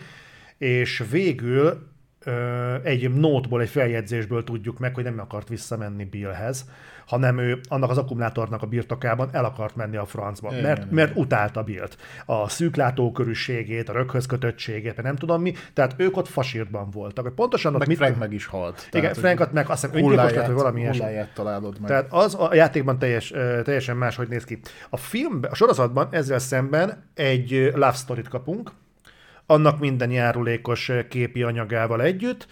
és 0.58 1.04
végül 1.10 1.88
ö, 2.26 2.76
egy 2.84 3.14
nótból, 3.14 3.62
egy 3.62 3.70
feljegyzésből 3.70 4.44
tudjuk 4.44 4.80
meg, 4.80 4.94
hogy 4.96 5.04
nem 5.04 5.20
akart 5.20 5.48
visszamenni 5.48 6.06
Billhez, 6.06 6.66
hanem 7.12 7.38
ő 7.38 7.60
annak 7.70 7.90
az 7.90 7.98
akkumulátornak 7.98 8.62
a 8.62 8.66
birtokában 8.66 9.30
el 9.32 9.46
akart 9.46 9.76
menni 9.76 9.98
a 9.98 10.06
francba, 10.06 10.50
igen, 10.52 10.64
mert, 10.64 10.78
igen. 10.78 10.94
mert 10.94 11.16
utálta 11.16 11.64
Billt. 11.64 11.98
A 12.26 12.50
szűklátókörűségét, 12.50 13.90
a 13.90 13.94
röghöz 13.94 14.26
kötöttségét, 14.26 15.02
nem 15.02 15.16
tudom 15.16 15.42
mi, 15.42 15.54
tehát 15.74 15.94
ők 15.98 16.18
ott 16.18 16.28
fasírtban 16.28 16.90
voltak. 16.90 17.36
Pontosan 17.36 17.74
meg 17.74 17.88
mit... 17.88 17.98
Frank 17.98 18.18
meg 18.18 18.34
is 18.34 18.46
halt. 18.46 18.90
Igen, 18.92 19.14
Frankot 19.14 19.52
meg 19.52 19.70
azt 19.70 19.82
hiszem 19.82 19.98
öngyilkos 19.98 20.32
lett, 20.32 20.46
vagy 20.46 20.56
valami 20.56 20.82
ilyesmi. 20.82 21.06
találod 21.34 21.80
meg. 21.80 21.90
Tehát 21.90 22.08
az 22.10 22.36
a 22.40 22.54
játékban 22.54 23.00
teljes, 23.00 23.34
teljesen 23.64 23.98
máshogy 23.98 24.28
néz 24.28 24.44
ki. 24.44 24.60
A 24.90 24.98
filmben, 24.98 25.52
a 25.52 25.56
sorozatban 25.56 26.08
ezzel 26.12 26.40
szemben 26.40 27.04
egy 27.14 27.72
love 27.74 27.92
story-t 27.92 28.28
kapunk, 28.28 28.72
annak 29.52 29.80
minden 29.80 30.12
járulékos 30.12 30.92
képi 31.10 31.44
anyagával 31.44 32.02
együtt, 32.02 32.48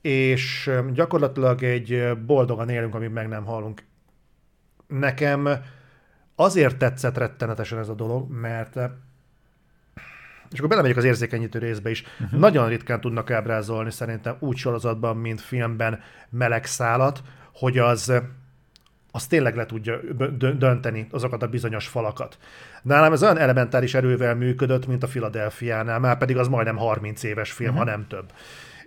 és 0.00 0.70
gyakorlatilag 0.92 1.62
egy 1.62 2.18
boldogan 2.26 2.68
élünk, 2.68 2.94
amíg 2.94 3.10
meg 3.10 3.28
nem 3.28 3.44
halunk. 3.44 3.82
Nekem 4.86 5.48
azért 6.34 6.76
tetszett 6.76 7.18
rettenetesen 7.18 7.78
ez 7.78 7.88
a 7.88 7.94
dolog, 7.94 8.30
mert 8.30 8.78
és 10.50 10.58
akkor 10.58 10.68
belemegyek 10.68 10.96
az 10.96 11.04
érzékenyítő 11.04 11.58
részbe 11.58 11.90
is. 11.90 12.04
Uh-huh. 12.20 12.40
Nagyon 12.40 12.68
ritkán 12.68 13.00
tudnak 13.00 13.30
ábrázolni 13.30 13.90
szerintem 13.90 14.36
úgy 14.38 14.56
sorozatban, 14.56 15.16
mint 15.16 15.40
filmben 15.40 16.00
meleg 16.30 16.64
szálat, 16.64 17.22
hogy 17.52 17.78
az 17.78 18.12
az 19.10 19.26
tényleg 19.26 19.56
le 19.56 19.66
tudja 19.66 19.98
dönteni 20.58 21.06
azokat 21.10 21.42
a 21.42 21.48
bizonyos 21.48 21.86
falakat. 21.86 22.38
Nálam 22.82 23.12
ez 23.12 23.22
olyan 23.22 23.38
elementáris 23.38 23.94
erővel 23.94 24.34
működött, 24.34 24.86
mint 24.86 25.02
a 25.02 25.06
Philadelphia-nál, 25.06 25.98
már 25.98 26.18
pedig 26.18 26.36
az 26.36 26.48
majdnem 26.48 26.76
30 26.76 27.22
éves 27.22 27.52
film, 27.52 27.70
uh-huh. 27.70 27.84
ha 27.84 27.90
nem 27.90 28.06
több. 28.06 28.32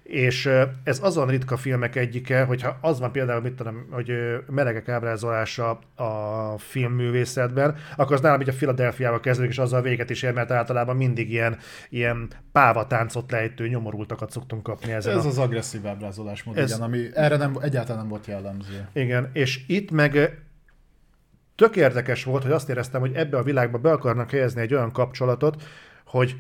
És 0.04 0.50
ez 0.84 1.00
azon 1.02 1.28
ritka 1.28 1.58
filmek 1.58 1.96
egyike, 1.96 2.44
hogyha 2.44 2.78
az 2.82 3.00
van 3.00 3.12
például, 3.12 3.42
mit 3.42 3.54
tudom, 3.54 3.88
hogy 3.92 4.12
melegek 4.48 4.90
ábrázolása 4.90 5.80
a 5.96 6.58
filmművészetben, 6.58 7.76
akkor 7.96 8.16
az 8.16 8.22
nálam 8.22 8.42
így 8.42 8.50
a 8.50 8.54
Philadelphia-val 8.54 9.20
kezdődik, 9.20 9.52
és 9.52 9.58
azzal 9.58 9.82
véget 9.82 10.10
is 10.10 10.22
ér, 10.22 10.34
mert 10.34 10.52
általában 10.52 10.96
mindig 10.96 11.32
ilyen, 11.32 11.58
ilyen 11.90 12.28
pávatáncot 12.52 13.32
lejtő 13.32 13.68
nyomorultakat 13.68 14.32
szoktunk 14.32 14.64
kapni 14.64 14.92
ezen. 14.92 15.18
Ez 15.18 15.26
a... 15.26 15.28
az 15.28 15.38
agresszív 15.38 15.88
ábrázolásmód, 15.88 16.58
ez... 16.58 16.70
igen, 16.70 16.82
ami 16.82 17.08
erre 17.14 17.38
nem, 17.38 17.58
egyáltalán 17.62 18.02
nem 18.02 18.10
volt 18.10 18.26
jellemző. 18.26 18.88
Igen, 18.94 19.30
és 19.34 19.64
itt 19.68 19.92
meg 19.92 20.42
tök 21.56 21.76
érdekes 21.76 22.24
volt, 22.24 22.44
hogy 22.44 22.52
azt 22.52 22.70
éreztem, 22.70 23.02
hogy 23.02 23.14
ebbe 23.14 23.38
a 23.38 23.44
világba 23.44 23.78
be 23.78 23.92
akarnak 23.92 24.32
helyezni 24.32 24.62
egy 24.62 24.74
olyan 24.74 24.92
kapcsolatot, 24.92 25.64
hogy 26.06 26.36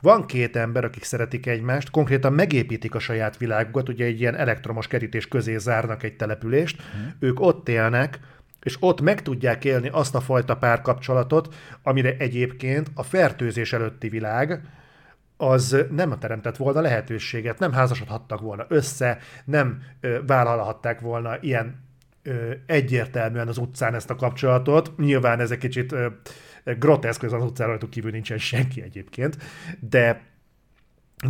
van 0.00 0.26
két 0.26 0.56
ember, 0.56 0.84
akik 0.84 1.04
szeretik 1.04 1.46
egymást, 1.46 1.90
konkrétan 1.90 2.32
megépítik 2.32 2.94
a 2.94 2.98
saját 2.98 3.36
világukat, 3.36 3.88
ugye 3.88 4.04
egy 4.04 4.20
ilyen 4.20 4.36
elektromos 4.36 4.86
kerítés 4.86 5.28
közé 5.28 5.56
zárnak 5.56 6.02
egy 6.02 6.16
települést, 6.16 6.82
hmm. 6.82 7.14
ők 7.18 7.40
ott 7.40 7.68
élnek, 7.68 8.18
és 8.62 8.76
ott 8.80 9.00
meg 9.00 9.22
tudják 9.22 9.64
élni 9.64 9.88
azt 9.92 10.14
a 10.14 10.20
fajta 10.20 10.56
párkapcsolatot, 10.56 11.54
amire 11.82 12.16
egyébként 12.18 12.90
a 12.94 13.02
fertőzés 13.02 13.72
előtti 13.72 14.08
világ 14.08 14.60
az 15.36 15.76
nem 15.90 16.18
teremtett 16.18 16.56
volna 16.56 16.80
lehetőséget, 16.80 17.58
nem 17.58 17.72
házasodhattak 17.72 18.40
volna 18.40 18.64
össze, 18.68 19.18
nem 19.44 19.82
ö, 20.00 20.18
vállalhatták 20.26 21.00
volna 21.00 21.36
ilyen 21.40 21.84
ö, 22.22 22.52
egyértelműen 22.66 23.48
az 23.48 23.58
utcán 23.58 23.94
ezt 23.94 24.10
a 24.10 24.16
kapcsolatot. 24.16 24.96
Nyilván 24.96 25.40
ez 25.40 25.50
egy 25.50 25.58
kicsit 25.58 25.92
ö, 25.92 26.06
groteszk, 26.74 27.20
hogy 27.20 27.32
az 27.32 27.44
utcán 27.44 27.66
rajtuk 27.66 27.90
kívül 27.90 28.10
nincsen 28.10 28.38
senki 28.38 28.82
egyébként, 28.82 29.36
de 29.80 30.22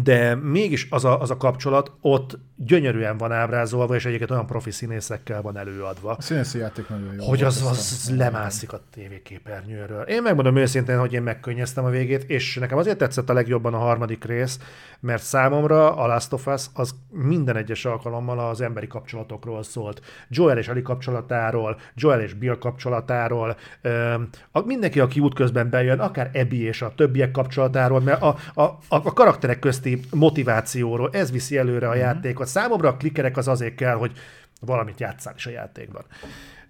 de 0.02 0.34
mégis 0.34 0.86
az 0.90 1.04
a, 1.04 1.20
az 1.20 1.30
a 1.30 1.36
kapcsolat 1.36 1.92
ott 2.00 2.38
gyönyörűen 2.56 3.16
van 3.16 3.32
ábrázolva, 3.32 3.94
és 3.94 4.04
egyébként 4.04 4.30
olyan 4.30 4.46
profi 4.46 4.70
színészekkel 4.70 5.42
van 5.42 5.56
előadva. 5.56 6.10
A 6.10 6.22
színészi 6.22 6.58
játék 6.58 6.88
nagyon 6.88 7.14
jó. 7.18 7.24
Hogy 7.24 7.42
az, 7.42 7.66
az 7.70 8.12
lemászik 8.16 8.72
a 8.72 8.80
tévéképernyőről. 8.92 10.02
Én 10.02 10.22
megmondom 10.22 10.56
őszintén, 10.56 10.98
hogy 10.98 11.12
én 11.12 11.22
megkönnyeztem 11.22 11.84
a 11.84 11.90
végét, 11.90 12.22
és 12.22 12.56
nekem 12.56 12.78
azért 12.78 12.98
tetszett 12.98 13.30
a 13.30 13.32
legjobban 13.32 13.74
a 13.74 13.78
harmadik 13.78 14.24
rész, 14.24 14.58
mert 15.00 15.22
számomra 15.22 15.96
a 15.96 16.06
Last 16.06 16.32
of 16.32 16.46
Us 16.46 16.66
az 16.74 16.94
minden 17.10 17.56
egyes 17.56 17.84
alkalommal 17.84 18.38
az 18.38 18.60
emberi 18.60 18.86
kapcsolatokról 18.86 19.62
szólt. 19.62 20.00
Joel 20.28 20.58
és 20.58 20.68
Ali 20.68 20.82
kapcsolatáról, 20.82 21.80
Joel 21.94 22.20
és 22.20 22.34
Bill 22.34 22.58
kapcsolatáról, 22.58 23.56
mindenki, 24.64 25.00
aki 25.00 25.20
útközben 25.20 25.70
bejön, 25.70 25.98
akár 25.98 26.30
Ebi 26.32 26.62
és 26.62 26.82
a 26.82 26.92
többiek 26.96 27.30
kapcsolatáról, 27.30 28.00
mert 28.00 28.22
a, 28.22 28.36
a, 28.54 28.62
a, 28.62 28.78
a 28.88 29.12
karakterek 29.12 29.58
közti 29.80 30.00
motivációról, 30.10 31.10
ez 31.12 31.30
viszi 31.30 31.56
előre 31.56 31.86
a 31.86 31.90
mm-hmm. 31.90 32.00
játékot. 32.00 32.46
Számomra 32.46 32.88
a 32.88 32.96
klikkerek 32.96 33.36
az 33.36 33.48
azért 33.48 33.74
kell, 33.74 33.94
hogy 33.94 34.12
valamit 34.60 35.00
játszál 35.00 35.34
is 35.36 35.46
a 35.46 35.50
játékban. 35.50 36.04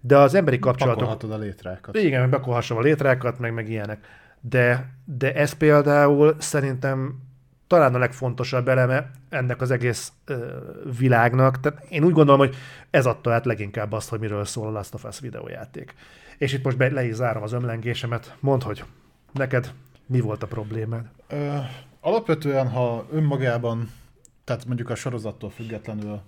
De 0.00 0.18
az 0.18 0.34
emberi 0.34 0.58
kapcsolatok... 0.58 0.98
Pakolhatod 0.98 1.32
a 1.32 1.38
létrákat. 1.38 1.96
Igen, 1.96 2.20
meg 2.20 2.30
bekolhassam 2.30 2.76
a 2.76 2.80
létrákat, 2.80 3.38
meg, 3.38 3.54
meg 3.54 3.68
ilyenek. 3.68 4.06
De, 4.40 4.92
de 5.04 5.34
ez 5.34 5.52
például 5.52 6.36
szerintem 6.38 7.22
talán 7.66 7.94
a 7.94 7.98
legfontosabb 7.98 8.68
eleme 8.68 9.10
ennek 9.28 9.60
az 9.60 9.70
egész 9.70 10.12
ö, 10.24 10.56
világnak. 10.98 11.60
Tehát 11.60 11.84
én 11.88 12.04
úgy 12.04 12.12
gondolom, 12.12 12.40
hogy 12.40 12.56
ez 12.90 13.06
adta 13.06 13.32
át 13.32 13.44
leginkább 13.44 13.92
azt, 13.92 14.08
hogy 14.08 14.20
miről 14.20 14.44
szól 14.44 14.66
a 14.66 14.70
Last 14.70 14.94
of 14.94 15.04
Us 15.04 15.20
videójáték. 15.20 15.94
És 16.38 16.52
itt 16.52 16.64
most 16.64 16.76
be, 16.76 16.90
le 16.90 17.04
is 17.04 17.14
zárom 17.14 17.42
az 17.42 17.52
ömlengésemet. 17.52 18.36
Mondd, 18.40 18.62
hogy 18.62 18.84
neked 19.32 19.72
mi 20.06 20.20
volt 20.20 20.42
a 20.42 20.46
problémád? 20.46 21.04
Ö, 21.28 21.56
alapvetően, 22.00 22.68
ha 22.68 23.06
önmagában, 23.10 23.90
tehát 24.44 24.66
mondjuk 24.66 24.90
a 24.90 24.94
sorozattól 24.94 25.50
függetlenül 25.50 26.20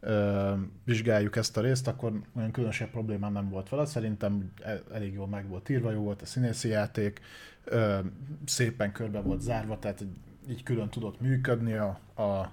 ö, 0.00 0.52
vizsgáljuk 0.84 1.36
ezt 1.36 1.56
a 1.56 1.60
részt, 1.60 1.88
akkor 1.88 2.12
olyan 2.36 2.50
különösebb 2.50 2.90
problémám 2.90 3.32
nem 3.32 3.48
volt 3.48 3.68
vele. 3.68 3.84
Szerintem 3.84 4.52
e, 4.62 4.82
elég 4.92 5.14
jól 5.14 5.26
meg 5.26 5.48
volt 5.48 5.68
írva, 5.68 5.90
jó 5.90 6.02
volt 6.02 6.22
a 6.22 6.26
színészi 6.26 6.68
játék, 6.68 7.20
ö, 7.64 7.98
szépen 8.44 8.92
körbe 8.92 9.20
volt 9.20 9.40
zárva, 9.40 9.78
tehát 9.78 10.04
így 10.48 10.62
külön 10.62 10.88
tudott 10.88 11.20
működni 11.20 11.72
a, 11.72 12.00
a, 12.14 12.52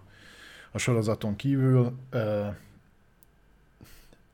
a 0.71 0.77
sorozaton 0.77 1.35
kívül. 1.35 1.97
Ö, 2.09 2.47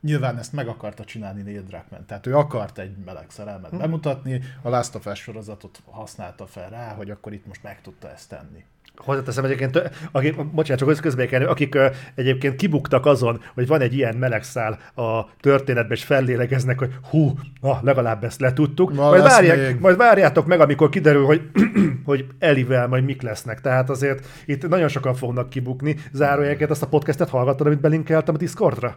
nyilván 0.02 0.38
ezt 0.38 0.52
meg 0.52 0.68
akarta 0.68 1.04
csinálni 1.04 1.42
Neil 1.42 1.62
Druckmann, 1.62 2.06
tehát 2.06 2.26
ő 2.26 2.36
akart 2.36 2.78
egy 2.78 2.96
meleg 3.04 3.26
szerelmet 3.28 3.70
hm. 3.70 3.78
bemutatni, 3.78 4.40
a 4.62 4.68
Last 4.68 4.94
of 4.94 5.06
Us 5.06 5.18
sorozatot 5.18 5.82
használta 5.90 6.46
fel 6.46 6.70
rá, 6.70 6.94
hogy 6.94 7.10
akkor 7.10 7.32
itt 7.32 7.46
most 7.46 7.62
meg 7.62 7.80
tudta 7.80 8.10
ezt 8.10 8.28
tenni. 8.28 8.64
Hozzáteszem 8.96 9.44
egyébként, 9.44 9.90
akik, 10.12 10.44
bocsánat, 10.44 10.86
csak 10.86 11.00
közbékelni, 11.00 11.44
akik 11.44 11.78
egyébként 12.14 12.56
kibuktak 12.56 13.06
azon, 13.06 13.40
hogy 13.54 13.66
van 13.66 13.80
egy 13.80 13.94
ilyen 13.94 14.16
melegszál 14.16 14.78
a 14.94 15.36
történetben, 15.40 15.96
és 15.96 16.04
fellélegeznek, 16.04 16.78
hogy 16.78 16.94
hú, 17.10 17.38
na, 17.60 17.78
legalább 17.82 18.24
ezt 18.24 18.40
letudtuk. 18.40 18.92
Na, 18.92 19.08
majd, 19.08 19.22
várják, 19.22 19.80
majd 19.80 19.96
várjátok 19.96 20.46
meg, 20.46 20.60
amikor 20.60 20.88
kiderül, 20.88 21.24
hogy, 21.24 21.50
hogy 22.04 22.26
Elivel 22.38 22.86
majd 22.86 23.04
mik 23.04 23.22
lesznek. 23.22 23.60
Tehát 23.60 23.90
azért 23.90 24.26
itt 24.46 24.68
nagyon 24.68 24.88
sokan 24.88 25.14
fognak 25.14 25.50
kibukni. 25.50 25.96
Zárójelket, 26.12 26.70
azt 26.70 26.82
a 26.82 26.88
podcastet 26.88 27.28
hallgattad, 27.28 27.66
amit 27.66 27.80
belinkeltem 27.80 28.34
a 28.34 28.38
Discordra? 28.38 28.96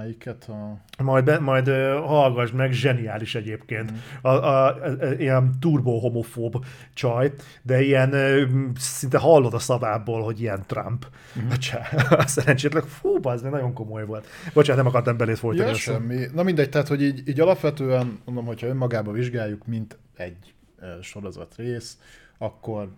Melyiket? 0.00 0.48
A... 0.48 0.76
Majd, 1.02 1.24
be, 1.24 1.38
majd 1.38 1.68
hallgass 2.04 2.50
meg, 2.50 2.72
zseniális 2.72 3.34
egyébként. 3.34 3.92
Mm. 3.92 3.96
A, 4.22 4.28
a, 4.28 4.66
a, 4.66 4.96
a, 5.00 5.12
ilyen 5.18 5.58
turbo 5.60 5.98
homofób 5.98 6.64
csaj, 6.94 7.32
de 7.62 7.82
ilyen 7.82 8.14
szinte 8.76 9.18
hallod 9.18 9.54
a 9.54 9.58
szavából, 9.58 10.22
hogy 10.22 10.40
ilyen 10.40 10.64
Trump. 10.66 11.06
Mm. 11.40 11.48
A 12.10 12.26
szerencsétlen, 12.36 12.82
fú, 12.82 13.18
az 13.22 13.42
nagyon 13.42 13.72
komoly 13.72 14.04
volt. 14.06 14.26
Bocsánat, 14.52 14.82
nem 14.82 14.92
akartam 14.92 15.16
belét 15.16 15.38
folytani. 15.38 15.68
Ja, 15.68 15.74
semmi. 15.74 16.26
Na 16.34 16.42
mindegy, 16.42 16.68
tehát, 16.68 16.88
hogy 16.88 17.02
így, 17.02 17.28
így 17.28 17.40
alapvetően, 17.40 18.20
mondom, 18.24 18.44
hogyha 18.44 18.66
önmagába 18.66 19.12
vizsgáljuk, 19.12 19.66
mint 19.66 19.98
egy 20.16 20.54
sorozat 21.00 21.54
rész, 21.56 21.98
akkor 22.38 22.88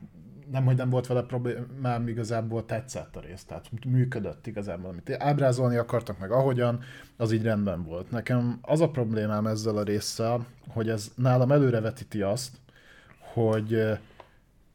nem, 0.53 0.65
hogy 0.65 0.77
nem 0.77 0.91
volt 0.91 1.07
vele 1.07 1.23
problémám, 1.23 2.09
igazából 2.09 2.65
tetszett 2.65 3.17
a 3.17 3.21
rész, 3.21 3.45
tehát 3.45 3.71
működött 3.87 4.47
igazából, 4.47 4.91
amit 4.91 5.17
ábrázolni 5.19 5.77
akartak, 5.77 6.19
meg 6.19 6.31
ahogyan, 6.31 6.81
az 7.17 7.33
így 7.33 7.43
rendben 7.43 7.85
volt. 7.85 8.11
Nekem 8.11 8.59
az 8.63 8.81
a 8.81 8.91
problémám 8.91 9.47
ezzel 9.47 9.77
a 9.77 9.83
résszel, 9.83 10.47
hogy 10.69 10.89
ez 10.89 11.13
nálam 11.17 11.53
előrevetíti 11.53 12.23
azt, 12.23 12.57
hogy 13.33 13.99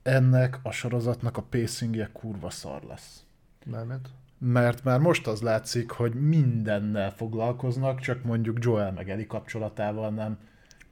ennek 0.03 0.59
a 0.63 0.71
sorozatnak 0.71 1.37
a 1.37 1.41
pacingje 1.41 2.09
kurva 2.13 2.49
szar 2.49 2.83
lesz. 2.83 3.23
Mert? 3.65 4.09
Mert 4.39 4.83
már 4.83 4.99
most 4.99 5.27
az 5.27 5.41
látszik, 5.41 5.91
hogy 5.91 6.13
mindennel 6.13 7.11
foglalkoznak, 7.11 7.99
csak 7.99 8.23
mondjuk 8.23 8.57
Joel 8.61 8.91
meg 8.91 9.09
Eli 9.09 9.27
kapcsolatával 9.27 10.09
nem. 10.09 10.37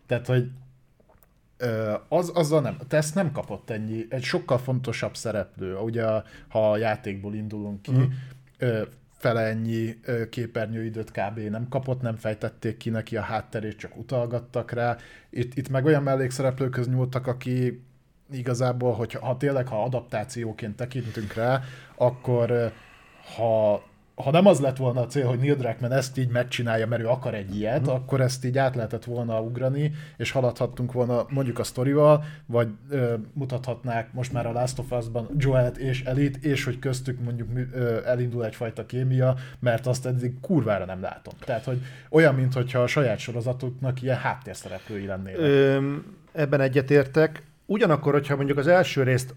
Tehát, 0.05 0.25
hogy 0.27 0.51
az, 2.07 2.29
azzal 2.29 2.61
nem. 2.61 2.77
Te 2.87 2.97
ezt 2.97 3.15
nem 3.15 3.31
kapott 3.31 3.69
ennyi. 3.69 4.05
Egy 4.09 4.23
sokkal 4.23 4.57
fontosabb 4.57 5.15
szereplő. 5.15 5.75
Ugye, 5.75 6.05
ha 6.47 6.71
a 6.71 6.77
játékból 6.77 7.33
indulunk 7.33 7.81
ki, 7.81 7.91
uh-huh. 7.91 8.87
fele 9.17 9.41
ennyi 9.41 9.99
képernyőidőt 10.29 11.11
kb. 11.11 11.39
nem 11.39 11.67
kapott, 11.69 12.01
nem 12.01 12.15
fejtették 12.15 12.77
ki 12.77 12.89
neki 12.89 13.17
a 13.17 13.21
hátterét, 13.21 13.77
csak 13.77 13.97
utalgattak 13.97 14.71
rá. 14.71 14.97
Itt, 15.29 15.57
itt 15.57 15.69
meg 15.69 15.85
olyan 15.85 16.03
mellékszereplőköz 16.03 16.87
nyúltak, 16.87 17.27
aki 17.27 17.83
igazából, 18.31 18.93
hogy 18.93 19.13
ha 19.13 19.37
tényleg, 19.37 19.67
ha 19.67 19.83
adaptációként 19.83 20.75
tekintünk 20.75 21.33
rá, 21.33 21.61
akkor 21.95 22.71
ha 23.35 23.83
ha 24.15 24.31
nem 24.31 24.45
az 24.45 24.59
lett 24.59 24.77
volna 24.77 25.01
a 25.01 25.05
cél, 25.05 25.25
hogy 25.25 25.39
Neil 25.39 25.55
Druckmann 25.55 25.91
ezt 25.91 26.17
így 26.17 26.29
megcsinálja, 26.29 26.87
mert 26.87 27.01
ő 27.01 27.07
akar 27.07 27.33
egy 27.33 27.55
ilyet, 27.55 27.81
mm. 27.81 27.89
akkor 27.89 28.21
ezt 28.21 28.45
így 28.45 28.57
át 28.57 28.75
lehetett 28.75 29.03
volna 29.03 29.41
ugrani, 29.41 29.91
és 30.17 30.31
haladhattunk 30.31 30.91
volna 30.91 31.25
mondjuk 31.29 31.59
a 31.59 31.63
sztorival, 31.63 32.23
vagy 32.45 32.67
ö, 32.89 33.13
mutathatnák 33.33 34.13
most 34.13 34.33
már 34.33 34.45
a 34.45 34.51
Last 34.51 34.79
of 34.79 34.91
Us-ban 34.91 35.29
Joelt 35.37 35.77
és 35.77 36.03
Elit, 36.03 36.37
és 36.37 36.63
hogy 36.63 36.79
köztük 36.79 37.19
mondjuk 37.19 37.49
ö, 37.73 38.05
elindul 38.05 38.45
egyfajta 38.45 38.85
kémia, 38.85 39.35
mert 39.59 39.87
azt 39.87 40.05
eddig 40.05 40.39
kurvára 40.41 40.85
nem 40.85 41.01
látom. 41.01 41.33
Tehát, 41.39 41.63
hogy 41.63 41.81
olyan, 42.09 42.35
mintha 42.35 42.79
a 42.79 42.87
saját 42.87 43.19
sorozatoknak 43.19 44.01
ilyen 44.01 44.17
háttérszereplői 44.17 45.05
lennének. 45.05 45.39
Ö, 45.39 45.93
ebben 46.31 46.61
egyetértek. 46.61 47.43
Ugyanakkor, 47.65 48.13
hogyha 48.13 48.35
mondjuk 48.35 48.57
az 48.57 48.67
első 48.67 49.03
részt 49.03 49.35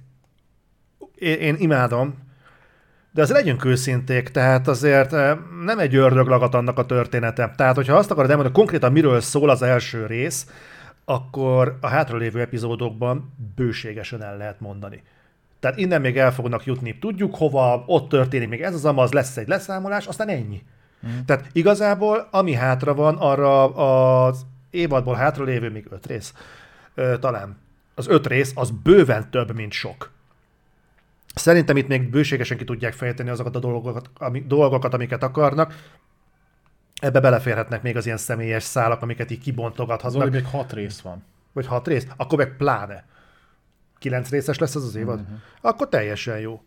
én, 1.14 1.38
én 1.38 1.56
imádom, 1.58 2.14
de 3.18 3.24
az 3.24 3.30
legyünk 3.30 3.64
őszinték, 3.64 4.28
tehát 4.28 4.68
azért 4.68 5.12
eh, 5.12 5.36
nem 5.64 5.78
egy 5.78 5.94
ördöglagat 5.94 6.54
annak 6.54 6.78
a 6.78 6.86
története. 6.86 7.52
Tehát, 7.56 7.74
hogyha 7.74 7.96
azt 7.96 8.10
akarod 8.10 8.30
elmondani, 8.30 8.56
konkrétan 8.56 8.92
miről 8.92 9.20
szól 9.20 9.50
az 9.50 9.62
első 9.62 10.06
rész, 10.06 10.46
akkor 11.04 11.78
a 11.80 11.86
hátralévő 11.86 12.40
epizódokban 12.40 13.34
bőségesen 13.56 14.22
el 14.22 14.36
lehet 14.36 14.60
mondani. 14.60 15.02
Tehát 15.60 15.78
innen 15.78 16.00
még 16.00 16.18
el 16.18 16.32
fognak 16.32 16.64
jutni, 16.64 16.98
tudjuk 16.98 17.36
hova, 17.36 17.84
ott 17.86 18.08
történik 18.08 18.48
még 18.48 18.62
ez 18.62 18.74
az 18.74 18.84
amaz, 18.84 19.12
lesz 19.12 19.36
egy 19.36 19.48
leszámolás, 19.48 20.06
aztán 20.06 20.28
ennyi. 20.28 20.62
Mm. 21.06 21.18
Tehát 21.26 21.48
igazából, 21.52 22.28
ami 22.30 22.52
hátra 22.52 22.94
van, 22.94 23.16
arra 23.16 23.74
az 23.74 24.46
évadból 24.70 25.14
hátra 25.14 25.44
lévő 25.44 25.70
még 25.70 25.86
öt 25.90 26.06
rész, 26.06 26.34
talán. 27.20 27.56
Az 27.94 28.08
öt 28.08 28.26
rész, 28.26 28.52
az 28.54 28.70
bőven 28.82 29.30
több, 29.30 29.54
mint 29.54 29.72
sok. 29.72 30.16
Szerintem 31.38 31.76
itt 31.76 31.88
még 31.88 32.10
bőségesen 32.10 32.56
ki 32.56 32.64
tudják 32.64 32.92
fejteni 32.92 33.30
azokat 33.30 33.56
a 33.56 33.58
dolgokat, 33.58 34.10
ami, 34.14 34.44
dolgokat 34.46 34.94
amiket 34.94 35.22
akarnak. 35.22 35.74
Ebbe 37.00 37.20
beleférhetnek 37.20 37.82
még 37.82 37.96
az 37.96 38.06
ilyen 38.06 38.16
személyes 38.16 38.62
szálak, 38.62 39.02
amiket 39.02 39.30
így 39.30 39.40
kibontogathatnak. 39.40 40.22
Zoli, 40.22 40.30
még 40.30 40.44
hat 40.44 40.72
rész 40.72 41.00
van. 41.00 41.24
Vagy 41.52 41.66
hat 41.66 41.86
rész? 41.86 42.06
Akkor 42.16 42.38
meg 42.38 42.56
pláne. 42.56 43.04
Kilenc 43.98 44.30
részes 44.30 44.58
lesz 44.58 44.74
ez 44.74 44.82
az 44.82 44.94
évad? 44.94 45.20
Uh-huh. 45.20 45.36
Akkor 45.60 45.88
teljesen 45.88 46.38
jó. 46.38 46.62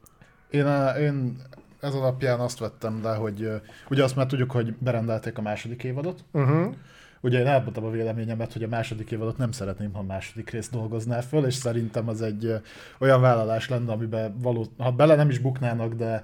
Én, 0.49 0.65
én 0.99 1.41
ez 1.79 1.93
alapján 1.93 2.39
azt 2.39 2.60
vettem 2.60 3.03
le, 3.03 3.15
hogy 3.15 3.62
ugye 3.89 4.03
azt 4.03 4.15
már 4.15 4.25
tudjuk, 4.25 4.51
hogy 4.51 4.73
berendelték 4.73 5.38
a 5.38 5.41
második 5.41 5.84
évadot. 5.84 6.23
Uh-huh. 6.31 6.73
Ugye 7.21 7.39
én 7.39 7.47
elmondtam 7.47 7.84
a 7.84 7.89
véleményemet, 7.89 8.53
hogy 8.53 8.63
a 8.63 8.67
második 8.67 9.12
évadot 9.12 9.38
nem 9.38 9.51
szeretném, 9.51 9.93
ha 9.93 9.99
a 9.99 10.03
második 10.03 10.49
rész 10.49 10.69
dolgozná 10.69 11.19
föl, 11.19 11.45
és 11.45 11.53
szerintem 11.53 12.07
az 12.07 12.21
egy 12.21 12.53
olyan 12.99 13.21
vállalás 13.21 13.69
lenne, 13.69 13.91
amiben 13.91 14.36
való, 14.41 14.65
ha 14.77 14.91
bele 14.91 15.15
nem 15.15 15.29
is 15.29 15.39
buknának, 15.39 15.93
de 15.93 16.23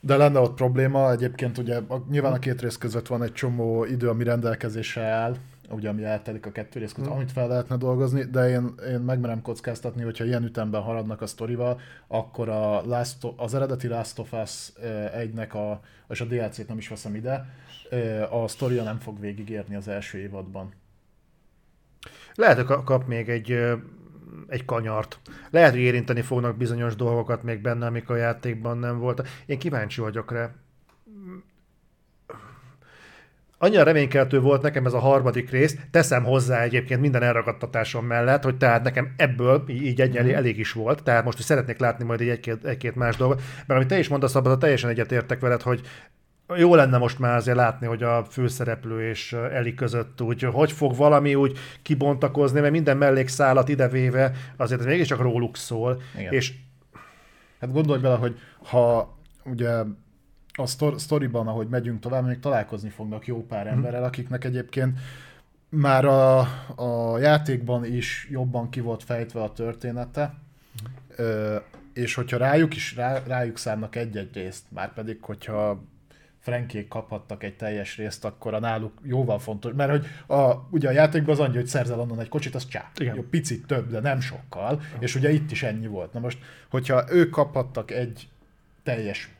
de 0.00 0.16
lenne 0.16 0.38
ott 0.38 0.54
probléma, 0.54 1.10
egyébként 1.10 1.58
ugye 1.58 1.76
a, 1.76 2.04
nyilván 2.10 2.32
a 2.32 2.38
két 2.38 2.60
rész 2.60 2.76
között 2.76 3.06
van 3.06 3.22
egy 3.22 3.32
csomó 3.32 3.84
idő, 3.84 4.08
ami 4.08 4.24
rendelkezésre 4.24 5.02
áll, 5.02 5.36
ugye 5.70 5.88
ami 5.88 6.04
eltelik 6.04 6.46
a 6.46 6.52
kettő 6.52 6.80
rész 6.80 6.92
között, 6.92 7.10
mm. 7.10 7.14
amit 7.14 7.32
fel 7.32 7.48
lehetne 7.48 7.76
dolgozni, 7.76 8.22
de 8.22 8.48
én, 8.48 8.74
én 8.88 9.00
megmerem 9.00 9.42
kockáztatni, 9.42 10.02
hogyha 10.02 10.24
ilyen 10.24 10.44
ütemben 10.44 10.80
haladnak 10.80 11.20
a 11.20 11.26
sztorival, 11.26 11.80
akkor 12.06 12.48
a 12.48 12.82
Last, 12.86 13.16
az 13.36 13.54
eredeti 13.54 13.88
Last 13.88 14.18
of 14.18 14.32
Us 14.32 14.72
1-nek 15.16 15.52
a, 15.52 15.80
és 16.08 16.20
a 16.20 16.24
DLC-t 16.24 16.68
nem 16.68 16.78
is 16.78 16.88
veszem 16.88 17.14
ide, 17.14 17.46
a 18.30 18.48
sztoria 18.48 18.82
nem 18.82 18.98
fog 18.98 19.20
végigérni 19.20 19.74
az 19.74 19.88
első 19.88 20.18
évadban. 20.18 20.72
Lehet, 22.34 22.60
hogy 22.60 22.84
kap 22.84 23.06
még 23.06 23.28
egy, 23.28 23.50
egy 24.48 24.64
kanyart. 24.64 25.20
Lehet, 25.50 25.70
hogy 25.70 25.80
érinteni 25.80 26.20
fognak 26.20 26.56
bizonyos 26.56 26.96
dolgokat 26.96 27.42
még 27.42 27.60
benne, 27.60 27.86
amik 27.86 28.10
a 28.10 28.16
játékban 28.16 28.78
nem 28.78 28.98
voltak. 28.98 29.28
Én 29.46 29.58
kíváncsi 29.58 30.00
vagyok 30.00 30.32
rá 30.32 30.50
annyira 33.64 33.82
reménykeltő 33.82 34.40
volt 34.40 34.62
nekem 34.62 34.86
ez 34.86 34.92
a 34.92 34.98
harmadik 34.98 35.50
rész, 35.50 35.76
teszem 35.90 36.24
hozzá 36.24 36.62
egyébként 36.62 37.00
minden 37.00 37.22
elragadtatásom 37.22 38.06
mellett, 38.06 38.42
hogy 38.42 38.56
tehát 38.56 38.82
nekem 38.82 39.14
ebből 39.16 39.64
így 39.68 40.00
egy 40.00 40.22
mm. 40.22 40.28
elég 40.28 40.58
is 40.58 40.72
volt, 40.72 41.02
tehát 41.02 41.24
most 41.24 41.38
is 41.38 41.44
szeretnék 41.44 41.78
látni 41.78 42.04
majd 42.04 42.20
egy-két, 42.20 42.64
egy-két 42.64 42.94
más 42.94 43.16
dolgot, 43.16 43.42
mert 43.66 43.80
amit 43.80 43.88
te 43.88 43.98
is 43.98 44.08
mondasz, 44.08 44.34
abban 44.34 44.58
teljesen 44.58 44.90
egyetértek 44.90 45.40
veled, 45.40 45.62
hogy 45.62 45.80
jó 46.56 46.74
lenne 46.74 46.98
most 46.98 47.18
már 47.18 47.36
azért 47.36 47.56
látni, 47.56 47.86
hogy 47.86 48.02
a 48.02 48.24
főszereplő 48.24 49.08
és 49.08 49.32
Eli 49.32 49.74
között 49.74 50.22
úgy, 50.22 50.42
hogy 50.42 50.72
fog 50.72 50.96
valami 50.96 51.34
úgy 51.34 51.58
kibontakozni, 51.82 52.60
mert 52.60 52.72
minden 52.72 52.96
mellékszálat 52.96 53.68
idevéve 53.68 54.32
azért 54.56 54.80
ez 54.80 54.86
mégiscsak 54.86 55.20
róluk 55.20 55.56
szól. 55.56 56.02
Igen. 56.16 56.32
És 56.32 56.52
Hát 57.64 57.72
gondolj 57.72 58.00
bele, 58.00 58.16
hogy 58.16 58.38
ha 58.62 59.16
ugye 59.44 59.70
a 60.52 60.66
sztoriban, 60.96 61.46
ahogy 61.46 61.68
megyünk 61.68 62.00
tovább, 62.00 62.26
még 62.26 62.40
találkozni 62.40 62.88
fognak 62.88 63.26
jó 63.26 63.46
pár 63.46 63.64
mhm. 63.64 63.74
emberrel, 63.74 64.04
akiknek 64.04 64.44
egyébként 64.44 64.98
már 65.68 66.04
a, 66.04 66.38
a 66.76 67.18
játékban 67.18 67.84
is 67.84 68.28
jobban 68.30 68.70
ki 68.70 68.80
volt 68.80 69.02
fejtve 69.02 69.42
a 69.42 69.52
története, 69.52 70.34
Ö, 71.16 71.56
és 71.92 72.14
hogyha 72.14 72.36
rájuk 72.36 72.74
is 72.76 72.96
rá, 72.96 73.22
rájuk 73.26 73.58
szánnak 73.58 73.96
egy-egy 73.96 74.34
részt, 74.34 74.64
már 74.68 74.92
pedig, 74.92 75.18
hogyha 75.20 75.84
Frankék 76.44 76.88
kaphattak 76.88 77.42
egy 77.42 77.56
teljes 77.56 77.96
részt, 77.96 78.24
akkor 78.24 78.54
a 78.54 78.58
náluk 78.58 78.92
jóval 79.02 79.38
fontos, 79.38 79.72
mert 79.76 79.90
hogy 79.90 80.06
a, 80.38 80.54
ugye 80.70 80.88
a 80.88 80.92
játékban 80.92 81.34
az 81.34 81.40
annyi, 81.40 81.54
hogy 81.54 81.66
szerzel 81.66 82.00
onnan 82.00 82.20
egy 82.20 82.28
kocsit, 82.28 82.54
az 82.54 82.68
csá. 82.68 82.90
Jó, 82.98 83.22
picit 83.22 83.66
több, 83.66 83.90
de 83.90 84.00
nem 84.00 84.20
sokkal, 84.20 84.74
uh 84.74 85.02
és 85.02 85.14
ugye 85.14 85.30
itt 85.30 85.50
is 85.50 85.62
ennyi 85.62 85.86
volt. 85.86 86.12
Na 86.12 86.20
most, 86.20 86.38
hogyha 86.70 87.04
ők 87.10 87.30
kaphattak 87.30 87.90
egy 87.90 88.28
teljes 88.82 89.30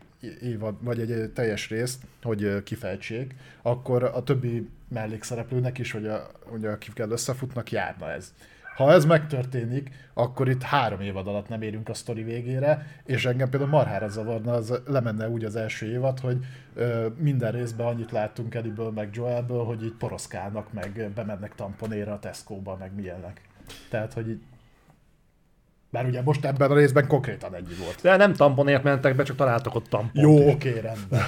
évad, 0.43 0.75
vagy 0.81 1.01
egy 1.01 1.31
teljes 1.31 1.69
részt, 1.69 2.03
hogy 2.23 2.63
kifejtsék, 2.63 3.35
akkor 3.63 4.03
a 4.03 4.23
többi 4.23 4.69
mellékszereplőnek 4.89 5.79
is, 5.79 5.93
hogy 5.93 6.07
a, 6.07 6.31
hogy 6.45 6.65
akikkel 6.65 7.11
összefutnak, 7.11 7.71
járna 7.71 8.11
ez. 8.11 8.33
Ha 8.75 8.93
ez 8.93 9.05
megtörténik, 9.05 9.91
akkor 10.15 10.49
itt 10.49 10.63
három 10.63 11.01
évad 11.01 11.27
alatt 11.27 11.49
nem 11.49 11.63
érünk 11.63 11.89
a 11.89 11.95
sztori 11.95 12.23
végére, 12.23 12.87
és 13.05 13.25
engem 13.25 13.49
például 13.49 13.71
marhára 13.71 14.09
zavarna, 14.09 14.53
az 14.53 14.81
lemenne 14.87 15.29
úgy 15.29 15.45
az 15.45 15.57
első 15.57 15.91
évad, 15.91 16.21
hogy 16.21 16.37
ö, 16.75 17.07
minden 17.17 17.53
részben 17.53 17.87
annyit 17.87 18.11
láttunk 18.11 18.55
Ediből, 18.55 18.91
meg 18.91 19.09
Joelből, 19.13 19.65
hogy 19.65 19.85
így 19.85 19.95
poroszkálnak, 19.99 20.73
meg 20.73 21.11
bemennek 21.15 21.55
tamponéra 21.55 22.13
a 22.13 22.19
Tesco-ba, 22.19 22.77
meg 22.77 22.95
milyenek. 22.95 23.41
Tehát, 23.91 24.13
hogy 24.13 24.29
így 24.29 24.43
bár 25.95 26.07
ugye 26.07 26.23
most 26.23 26.45
ebben 26.45 26.71
a 26.71 26.75
részben 26.75 27.07
konkrétan 27.07 27.55
ennyi 27.55 27.75
volt. 27.85 28.01
De 28.03 28.17
nem 28.17 28.33
tamponért 28.33 28.83
mentek 28.83 29.17
be, 29.17 29.23
csak 29.23 29.37
találtak 29.37 29.75
ott 29.75 29.87
tampont. 29.87 30.25
Jó, 30.25 30.51
oké, 30.51 30.69
okay, 30.69 30.81
rendben. 30.81 31.23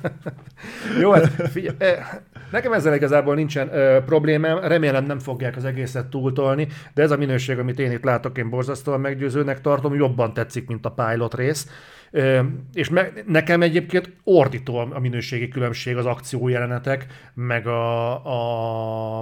Jó, 1.00 1.12
hát 1.12 1.26
figyelj, 1.26 1.76
eh, 1.78 2.06
nekem 2.52 2.72
ezzel 2.72 2.94
igazából 2.94 3.34
nincsen 3.34 3.74
ö, 3.74 3.98
problémám, 4.06 4.58
remélem 4.58 5.04
nem 5.04 5.18
fogják 5.18 5.56
az 5.56 5.64
egészet 5.64 6.06
túltolni, 6.06 6.68
de 6.94 7.02
ez 7.02 7.10
a 7.10 7.16
minőség, 7.16 7.58
amit 7.58 7.78
én 7.78 7.92
itt 7.92 8.04
látok, 8.04 8.38
én 8.38 8.50
borzasztóan 8.50 9.00
meggyőzőnek 9.00 9.60
tartom, 9.60 9.94
jobban 9.94 10.34
tetszik, 10.34 10.68
mint 10.68 10.86
a 10.86 10.90
pilot 10.90 11.34
rész. 11.34 11.68
Ö, 12.10 12.40
és 12.72 12.88
me, 12.88 13.08
nekem 13.26 13.62
egyébként 13.62 14.12
ordító 14.24 14.76
a 14.76 14.98
minőségi 15.00 15.48
különbség 15.48 15.96
az 15.96 16.06
akciójelenetek, 16.06 17.06
meg 17.34 17.66
a, 17.66 18.10
a, 18.26 19.20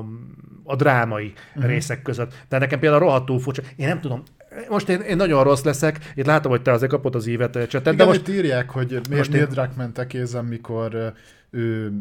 a 0.64 0.76
drámai 0.76 1.32
uh-huh. 1.54 1.70
részek 1.70 2.02
között. 2.02 2.34
De 2.48 2.58
nekem 2.58 2.78
például 2.78 3.00
rohadtul 3.00 3.40
furcsa. 3.40 3.62
Én 3.76 3.88
nem 3.88 4.00
tudom, 4.00 4.22
most 4.68 4.88
én, 4.88 5.00
én 5.00 5.16
nagyon 5.16 5.44
rossz 5.44 5.62
leszek, 5.62 6.12
itt 6.14 6.26
látom, 6.26 6.50
hogy 6.50 6.62
te 6.62 6.72
azért 6.72 6.90
kapod 6.90 7.14
az 7.14 7.26
évet 7.26 7.56
eh, 7.56 7.66
csetet. 7.66 7.94
de 7.94 8.04
most 8.04 8.28
írják, 8.28 8.70
hogy 8.70 8.88
miért 8.88 9.08
most 9.08 9.32
Neil 9.32 9.46
Druckmann 9.46 9.92
tekézem, 9.92 10.46
mikor 10.46 11.12
ő, 11.50 11.92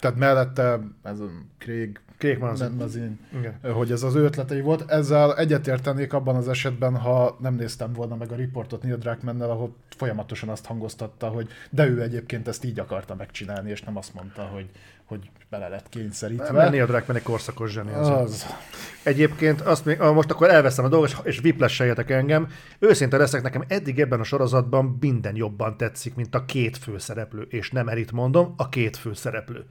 tehát 0.00 0.16
mellette 0.16 0.80
ez 1.02 1.20
a 1.20 1.28
Craig 1.58 2.00
Craig 2.20 2.38
Mazin, 2.78 3.18
hogy 3.62 3.92
ez 3.92 4.02
az 4.02 4.14
ő 4.14 4.24
ötletei 4.24 4.60
volt. 4.60 4.90
Ezzel 4.90 5.36
egyetértenék 5.36 6.12
abban 6.12 6.36
az 6.36 6.48
esetben, 6.48 6.96
ha 6.96 7.36
nem 7.40 7.54
néztem 7.54 7.92
volna 7.92 8.16
meg 8.16 8.32
a 8.32 8.34
riportot 8.34 8.82
Neil 8.82 8.96
Druckmann-nel, 8.96 9.50
ahol 9.50 9.74
folyamatosan 9.96 10.48
azt 10.48 10.66
hangoztatta, 10.66 11.28
hogy 11.28 11.48
de 11.70 11.86
ő 11.86 12.02
egyébként 12.02 12.48
ezt 12.48 12.64
így 12.64 12.78
akarta 12.78 13.14
megcsinálni, 13.14 13.70
és 13.70 13.82
nem 13.82 13.96
azt 13.96 14.14
mondta, 14.14 14.42
hogy 14.42 14.70
hogy 15.04 15.30
bele 15.48 15.68
lett 15.68 15.88
kényszerítve. 15.88 16.50
Nem, 16.50 16.70
Neil 16.70 16.86
Druckmann 16.86 17.16
egy 17.16 17.22
korszakos 17.22 17.70
zseni. 17.70 17.92
Az. 17.92 18.08
az. 18.08 18.46
Egyébként 19.02 19.60
azt 19.60 19.84
még, 19.84 19.98
most 19.98 20.30
akkor 20.30 20.48
elveszem 20.50 20.84
a 20.84 20.88
dolgot, 20.88 21.20
és 21.22 21.40
viplesseljetek 21.40 22.10
engem. 22.10 22.48
Őszinte 22.78 23.16
leszek, 23.16 23.42
nekem 23.42 23.64
eddig 23.68 24.00
ebben 24.00 24.20
a 24.20 24.24
sorozatban 24.24 24.96
minden 25.00 25.36
jobban 25.36 25.76
tetszik, 25.76 26.14
mint 26.14 26.34
a 26.34 26.44
két 26.44 26.76
főszereplő. 26.76 27.46
És 27.48 27.70
nem 27.70 27.88
elit 27.88 28.12
mondom, 28.12 28.54
a 28.56 28.68
két 28.68 28.96
főszereplő. 28.96 29.64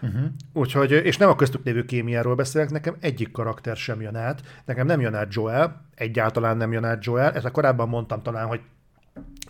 Uh-huh. 0.00 0.20
Úgyhogy, 0.52 0.90
és 0.90 1.16
nem 1.16 1.28
a 1.28 1.34
köztük 1.34 1.64
lévő 1.64 1.84
kémiáról 1.84 2.34
beszélek, 2.34 2.70
nekem 2.70 2.96
egyik 3.00 3.32
karakter 3.32 3.76
sem 3.76 4.00
jön 4.00 4.16
át. 4.16 4.40
Nekem 4.64 4.86
nem 4.86 5.00
jön 5.00 5.14
át 5.14 5.34
Joel, 5.34 5.84
egyáltalán 5.94 6.56
nem 6.56 6.72
jön 6.72 6.84
át 6.84 7.04
Joel. 7.04 7.32
Ezt 7.32 7.50
korábban 7.50 7.88
mondtam 7.88 8.22
talán, 8.22 8.46
hogy 8.46 8.60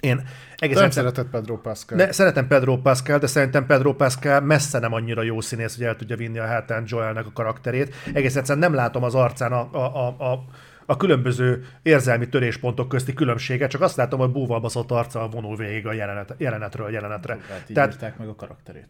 én 0.00 0.22
egészen... 0.56 0.82
Nem 0.82 0.90
szeretett 0.90 1.28
Pedro 1.30 1.56
Pascal. 1.56 1.98
Ne, 1.98 2.12
szeretem 2.12 2.46
Pedro 2.46 2.76
Pascal, 2.76 3.18
de 3.18 3.26
szerintem 3.26 3.66
Pedro 3.66 3.94
Pascal 3.94 4.40
messze 4.40 4.78
nem 4.78 4.92
annyira 4.92 5.22
jó 5.22 5.40
színész, 5.40 5.76
hogy 5.76 5.84
el 5.84 5.96
tudja 5.96 6.16
vinni 6.16 6.38
a 6.38 6.46
hátán 6.46 6.84
Joelnek 6.86 7.26
a 7.26 7.32
karakterét. 7.32 7.94
Egész 8.12 8.36
egyszerűen 8.36 8.70
nem 8.70 8.74
látom 8.74 9.02
az 9.02 9.14
arcán 9.14 9.52
a, 9.52 9.68
a, 9.72 10.06
a, 10.06 10.32
a 10.32 10.44
a 10.86 10.96
különböző 10.96 11.64
érzelmi 11.82 12.28
töréspontok 12.28 12.88
közti 12.88 13.14
különbséget, 13.14 13.70
csak 13.70 13.80
azt 13.80 13.96
látom, 13.96 14.20
hogy 14.20 14.30
búval 14.30 14.60
baszott 14.60 14.90
arccal 14.90 15.28
vonul 15.28 15.56
végig 15.56 15.86
a 15.86 15.92
jelenet, 15.92 16.34
jelenetről 16.38 16.90
jelenetre. 16.90 17.38
Hát 17.48 17.64
így 17.68 17.74
Tehát, 17.74 18.18
meg 18.18 18.28
a 18.28 18.34
karakterét. 18.34 18.86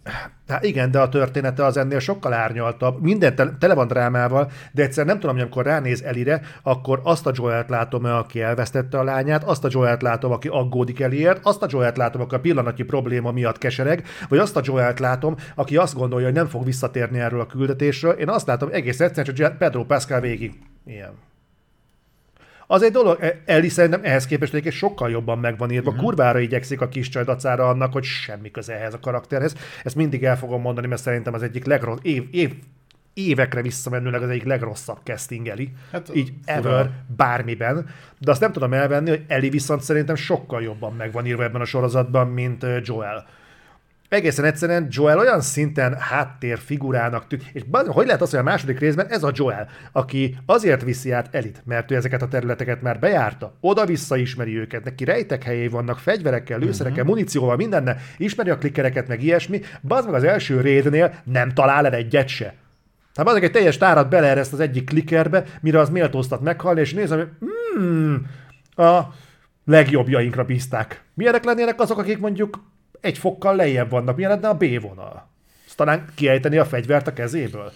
Hát 0.48 0.64
igen, 0.64 0.90
de 0.90 1.00
a 1.00 1.08
története 1.08 1.64
az 1.64 1.76
ennél 1.76 1.98
sokkal 1.98 2.32
árnyaltabb. 2.32 3.02
Minden 3.02 3.34
tele, 3.34 3.56
tele 3.58 3.74
van 3.74 3.86
drámával, 3.86 4.50
de 4.72 4.82
egyszer 4.82 5.06
nem 5.06 5.18
tudom, 5.18 5.34
hogy 5.34 5.44
amikor 5.44 5.64
ránéz 5.64 6.02
Elire, 6.02 6.40
akkor 6.62 7.00
azt 7.04 7.26
a 7.26 7.32
Joelt 7.34 7.68
látom 7.68 8.04
aki 8.04 8.40
elvesztette 8.40 8.98
a 8.98 9.02
lányát, 9.02 9.44
azt 9.44 9.64
a 9.64 9.68
Joelt 9.70 10.02
látom, 10.02 10.32
aki 10.32 10.48
aggódik 10.48 11.00
Eliért, 11.00 11.40
azt 11.42 11.62
a 11.62 11.66
Joelt 11.70 11.96
látom, 11.96 12.20
aki 12.20 12.34
a 12.34 12.40
pillanatnyi 12.40 12.84
probléma 12.84 13.30
miatt 13.30 13.58
kesereg, 13.58 14.06
vagy 14.28 14.38
azt 14.38 14.56
a 14.56 14.60
Joelt 14.64 14.98
látom, 14.98 15.36
aki 15.54 15.76
azt 15.76 15.94
gondolja, 15.94 16.26
hogy 16.26 16.34
nem 16.34 16.46
fog 16.46 16.64
visszatérni 16.64 17.18
erről 17.18 17.40
a 17.40 17.46
küldetésről. 17.46 18.12
Én 18.12 18.28
azt 18.28 18.46
látom 18.46 18.68
egész 18.72 19.00
egyszerűen, 19.00 19.36
hogy 19.36 19.58
Pedro 19.58 19.84
Pascal 19.84 20.20
végig 20.20 20.58
ilyen 20.84 21.12
az 22.66 22.82
egy 22.82 22.92
dolog, 22.92 23.18
e, 23.20 23.40
Ellie 23.44 23.70
szerintem 23.70 24.00
ehhez 24.04 24.26
képest 24.26 24.54
egy 24.54 24.72
sokkal 24.72 25.10
jobban 25.10 25.38
meg 25.38 25.58
van 25.58 25.70
írva. 25.70 25.90
Uh-huh. 25.90 26.04
Kurvára 26.04 26.38
igyekszik 26.38 26.80
a 26.80 26.88
kis 26.88 27.08
csaj 27.08 27.24
dacára 27.24 27.68
annak, 27.68 27.92
hogy 27.92 28.04
semmi 28.04 28.50
köze 28.50 28.74
ehhez 28.74 28.94
a 28.94 29.00
karakterhez. 29.00 29.54
Ezt 29.84 29.94
mindig 29.94 30.24
el 30.24 30.38
fogom 30.38 30.60
mondani, 30.60 30.86
mert 30.86 31.02
szerintem 31.02 31.34
az 31.34 31.42
egyik 31.42 31.64
legrossz, 31.64 31.98
év, 32.02 32.24
év, 32.30 32.52
évekre 33.14 33.62
visszamenőleg 33.62 34.22
az 34.22 34.28
egyik 34.28 34.44
legrosszabb 34.44 34.98
casting 35.04 35.48
Eli. 35.48 35.72
Hát, 35.92 36.10
így 36.14 36.32
fura. 36.44 36.58
ever, 36.58 36.90
bármiben. 37.16 37.88
De 38.18 38.30
azt 38.30 38.40
nem 38.40 38.52
tudom 38.52 38.72
elvenni, 38.72 39.08
hogy 39.08 39.24
Eli 39.28 39.48
viszont 39.48 39.82
szerintem 39.82 40.14
sokkal 40.14 40.62
jobban 40.62 40.92
meg 40.92 41.12
van 41.12 41.26
írva 41.26 41.42
ebben 41.42 41.60
a 41.60 41.64
sorozatban, 41.64 42.28
mint 42.28 42.66
Joel. 42.82 43.26
Egészen 44.08 44.44
egyszerűen 44.44 44.86
Joel 44.90 45.18
olyan 45.18 45.40
szinten 45.40 45.96
háttérfigurának 45.98 47.26
tűnik, 47.26 47.46
és 47.52 47.62
hogy 47.86 48.06
lehet 48.06 48.22
az, 48.22 48.30
hogy 48.30 48.38
a 48.38 48.42
második 48.42 48.78
részben 48.78 49.06
ez 49.06 49.22
a 49.22 49.30
Joel, 49.34 49.68
aki 49.92 50.36
azért 50.46 50.82
viszi 50.82 51.12
át 51.12 51.34
Elit, 51.34 51.62
mert 51.64 51.90
ő 51.90 51.94
ezeket 51.94 52.22
a 52.22 52.28
területeket 52.28 52.82
már 52.82 52.98
bejárta, 52.98 53.56
oda-vissza 53.60 54.16
ismeri 54.16 54.58
őket, 54.58 54.84
neki 54.84 55.04
rejtek 55.04 55.42
helyé 55.42 55.66
vannak, 55.66 55.98
fegyverekkel, 55.98 56.58
lőszerekkel, 56.58 57.02
Mhm. 57.02 57.12
munícióval, 57.12 57.56
mindenne, 57.56 57.96
ismeri 58.16 58.50
a 58.50 58.58
klikkereket, 58.58 59.08
meg 59.08 59.22
ilyesmi, 59.22 59.60
bazd 59.82 60.06
meg 60.06 60.14
az 60.14 60.24
első 60.24 60.60
raidnél 60.60 61.14
nem 61.24 61.52
talál 61.52 61.86
el 61.86 61.92
egyet 61.94 62.28
se. 62.28 62.54
Tehát 63.14 63.30
azok 63.30 63.42
egy 63.42 63.52
teljes 63.52 63.76
tárat 63.76 64.08
beleereszt 64.08 64.52
az 64.52 64.60
egyik 64.60 64.84
klikkerbe, 64.86 65.44
mire 65.60 65.78
az 65.80 65.88
méltóztat 65.90 66.40
meghalni, 66.40 66.80
és 66.80 66.94
nézem, 66.94 67.18
hogy 67.18 67.28
hmm, 67.74 68.26
a 68.86 69.00
legjobbjainkra 69.64 70.44
bízták. 70.44 71.02
Milyenek 71.14 71.44
lennének 71.44 71.80
azok, 71.80 71.98
akik 71.98 72.18
mondjuk 72.18 72.60
egy 73.06 73.18
fokkal 73.18 73.56
lejjebb 73.56 73.90
vannak, 73.90 74.16
milyen 74.16 74.30
lenne 74.30 74.48
a 74.48 74.54
B 74.56 74.80
vonal? 74.80 75.28
Azt 75.66 75.76
talán 75.76 76.04
kiejteni 76.14 76.56
a 76.56 76.64
fegyvert 76.64 77.06
a 77.06 77.12
kezéből? 77.12 77.72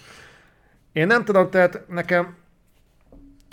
Én 0.91 1.07
nem 1.07 1.25
tudom, 1.25 1.49
tehát 1.49 1.81
nekem 1.87 2.35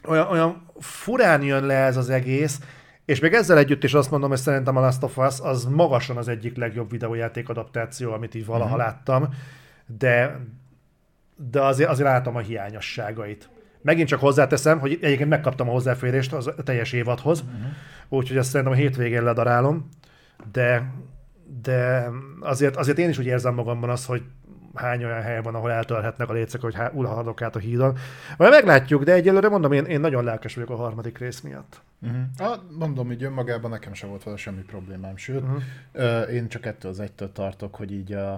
olyan, 0.06 0.26
olyan 0.26 0.66
furán 0.78 1.42
jön 1.42 1.64
le 1.66 1.74
ez 1.74 1.96
az 1.96 2.10
egész, 2.10 2.60
és 3.04 3.20
még 3.20 3.32
ezzel 3.32 3.58
együtt 3.58 3.84
is 3.84 3.94
azt 3.94 4.10
mondom, 4.10 4.28
hogy 4.28 4.38
szerintem 4.38 4.76
a 4.76 4.80
Last 4.80 5.02
of 5.02 5.16
Us 5.16 5.40
az 5.40 5.64
magasan 5.64 6.16
az 6.16 6.28
egyik 6.28 6.56
legjobb 6.56 6.90
videójáték 6.90 7.48
adaptáció, 7.48 8.12
amit 8.12 8.34
így 8.34 8.46
valaha 8.46 8.68
Mhm. 8.76 8.78
láttam, 8.78 9.28
de, 9.98 10.40
de 11.50 11.62
azért, 11.62 11.90
azért 11.90 12.08
látom 12.08 12.36
a 12.36 12.40
hiányosságait. 12.40 13.48
Megint 13.82 14.08
csak 14.08 14.20
hozzáteszem, 14.20 14.78
hogy 14.78 14.98
egyébként 15.02 15.28
megkaptam 15.28 15.68
a 15.68 15.72
hozzáférést 15.72 16.32
az 16.32 16.50
teljes 16.64 16.92
évadhoz, 16.92 17.40
uh-huh. 17.40 17.70
úgyhogy 18.08 18.36
ezt 18.36 18.50
szerintem 18.50 18.74
a 18.74 18.80
hétvégén 18.80 19.22
ledarálom, 19.22 19.88
de, 20.52 20.92
de 21.62 22.10
azért, 22.40 22.76
azért 22.76 22.98
én 22.98 23.08
is 23.08 23.18
úgy 23.18 23.26
érzem 23.26 23.54
magamban 23.54 23.90
azt, 23.90 24.06
hogy 24.06 24.22
hány 24.74 25.04
olyan 25.04 25.22
hely 25.22 25.42
van, 25.42 25.54
ahol 25.54 25.70
eltörhetnek 25.70 26.28
a 26.28 26.32
lécek, 26.32 26.60
hogy 26.60 26.74
há- 26.74 26.94
ulahadok 26.94 27.42
át 27.42 27.56
a 27.56 27.58
hídon. 27.58 27.96
Majd 28.36 28.50
meglátjuk, 28.50 29.04
de 29.04 29.12
egyelőre 29.12 29.48
mondom, 29.48 29.72
én, 29.72 29.84
én 29.84 30.00
nagyon 30.00 30.24
lelkes 30.24 30.54
vagyok 30.54 30.70
a 30.70 30.76
harmadik 30.76 31.18
rész 31.18 31.40
miatt. 31.40 31.80
Uh-huh. 32.02 32.20
Ah, 32.36 32.58
mondom, 32.78 33.12
így 33.12 33.22
önmagában 33.22 33.70
nekem 33.70 33.92
sem 33.92 34.08
volt 34.08 34.22
vele 34.22 34.36
semmi 34.36 34.60
problémám, 34.60 35.16
sőt, 35.16 35.42
uh-huh. 35.42 36.32
én 36.32 36.48
csak 36.48 36.66
ettől 36.66 36.90
az 36.90 37.00
egytől 37.00 37.32
tartok, 37.32 37.74
hogy 37.74 37.92
így 37.92 38.12
a, 38.12 38.32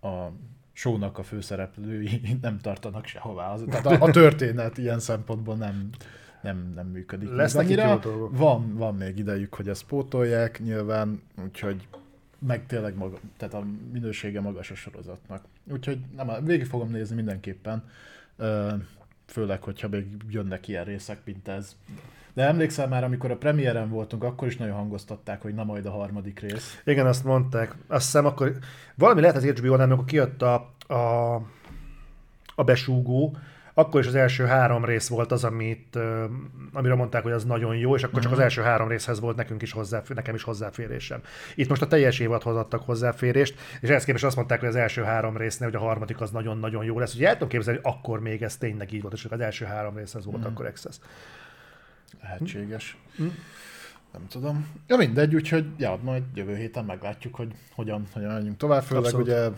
a 0.00 0.32
sónak 0.72 1.18
a 1.18 1.22
főszereplői 1.22 2.20
nem 2.42 2.58
tartanak 2.60 3.06
sehová. 3.06 3.52
Az, 3.52 3.64
tehát 3.70 3.86
a, 3.86 4.04
a 4.04 4.10
történet 4.10 4.78
ilyen 4.78 4.98
szempontból 4.98 5.54
nem, 5.56 5.88
nem, 6.42 6.72
nem 6.74 6.86
működik. 6.86 7.30
Lesznek 7.30 7.68
itt 7.68 7.82
jó 7.82 7.96
dolgok. 7.96 8.38
Van, 8.38 8.76
van 8.76 8.94
még 8.94 9.18
idejük, 9.18 9.54
hogy 9.54 9.68
ezt 9.68 9.84
pótolják, 9.84 10.60
nyilván, 10.60 11.22
úgyhogy 11.44 11.88
meg 12.38 12.66
tényleg 12.66 12.96
maga, 12.96 13.18
tehát 13.36 13.54
a 13.54 13.64
minősége 13.92 14.40
magas 14.40 14.70
a 14.70 14.74
sorozatnak. 14.74 15.44
Úgyhogy 15.72 15.98
nem, 16.16 16.44
végig 16.44 16.66
fogom 16.66 16.90
nézni 16.90 17.14
mindenképpen, 17.14 17.84
főleg, 19.26 19.62
hogyha 19.62 19.88
még 19.88 20.06
jönnek 20.28 20.68
ilyen 20.68 20.84
részek, 20.84 21.18
mint 21.24 21.48
ez. 21.48 21.76
De 22.32 22.42
emlékszel 22.42 22.88
már, 22.88 23.04
amikor 23.04 23.30
a 23.30 23.36
premiéren 23.36 23.88
voltunk, 23.88 24.24
akkor 24.24 24.48
is 24.48 24.56
nagyon 24.56 24.74
hangoztatták, 24.74 25.42
hogy 25.42 25.54
na 25.54 25.64
majd 25.64 25.86
a 25.86 25.90
harmadik 25.90 26.40
rész. 26.40 26.80
Igen, 26.84 27.06
azt 27.06 27.24
mondták. 27.24 27.74
Azt 27.86 28.04
hiszem 28.04 28.26
akkor, 28.26 28.58
valami 28.94 29.20
lehet 29.20 29.36
az 29.36 29.44
HBO-nál, 29.44 29.86
amikor 29.86 30.04
kijött 30.04 30.42
a, 30.42 30.74
a, 30.86 31.34
a 32.54 32.64
besúgó, 32.64 33.36
akkor 33.78 34.00
is 34.00 34.06
az 34.06 34.14
első 34.14 34.44
három 34.44 34.84
rész 34.84 35.08
volt 35.08 35.32
az, 35.32 35.44
amit, 35.44 35.96
ö, 35.96 36.24
amiről 36.72 36.96
mondták, 36.96 37.22
hogy 37.22 37.32
az 37.32 37.44
nagyon 37.44 37.76
jó, 37.76 37.94
és 37.94 38.02
akkor 38.02 38.22
csak 38.22 38.32
az 38.32 38.38
első 38.38 38.62
három 38.62 38.88
részhez 38.88 39.20
volt 39.20 39.36
nekünk 39.36 39.62
is 39.62 39.72
hozzáfér, 39.72 40.16
nekem 40.16 40.34
is 40.34 40.42
hozzáférésem. 40.42 41.20
Itt 41.54 41.68
most 41.68 41.82
a 41.82 41.86
teljes 41.86 42.18
évadhoz 42.18 42.56
adtak 42.56 42.82
hozzáférést, 42.82 43.60
és 43.80 43.88
ehhez 43.88 44.04
képest 44.04 44.24
azt 44.24 44.36
mondták, 44.36 44.60
hogy 44.60 44.68
az 44.68 44.76
első 44.76 45.02
három 45.02 45.36
résznél, 45.36 45.68
hogy 45.68 45.78
a 45.78 45.84
harmadik 45.84 46.20
az 46.20 46.30
nagyon-nagyon 46.30 46.84
jó 46.84 46.98
lesz. 46.98 47.14
Ugye 47.14 47.26
el 47.26 47.32
tudom 47.32 47.48
képzelni, 47.48 47.80
hogy 47.82 47.92
akkor 47.92 48.20
még 48.20 48.42
ez 48.42 48.56
tényleg 48.56 48.92
így 48.92 49.02
volt, 49.02 49.14
és 49.14 49.24
az 49.30 49.40
első 49.40 49.64
három 49.64 49.96
részhez 49.96 50.24
volt 50.24 50.44
akkor 50.44 50.66
access. 50.66 50.96
Lehetséges. 52.22 52.96
Nem 54.12 54.26
tudom. 54.28 54.66
Ja 54.86 54.96
mindegy, 54.96 55.34
úgyhogy 55.34 55.66
ja, 55.78 55.98
majd 56.02 56.22
jövő 56.34 56.56
héten 56.56 56.84
meglátjuk, 56.84 57.34
hogy 57.34 57.54
hogyan, 57.74 58.06
hogyan 58.12 58.32
menjünk 58.32 58.56
tovább, 58.56 58.82
főleg 58.82 59.04
Abszolút. 59.04 59.26
ugye 59.26 59.48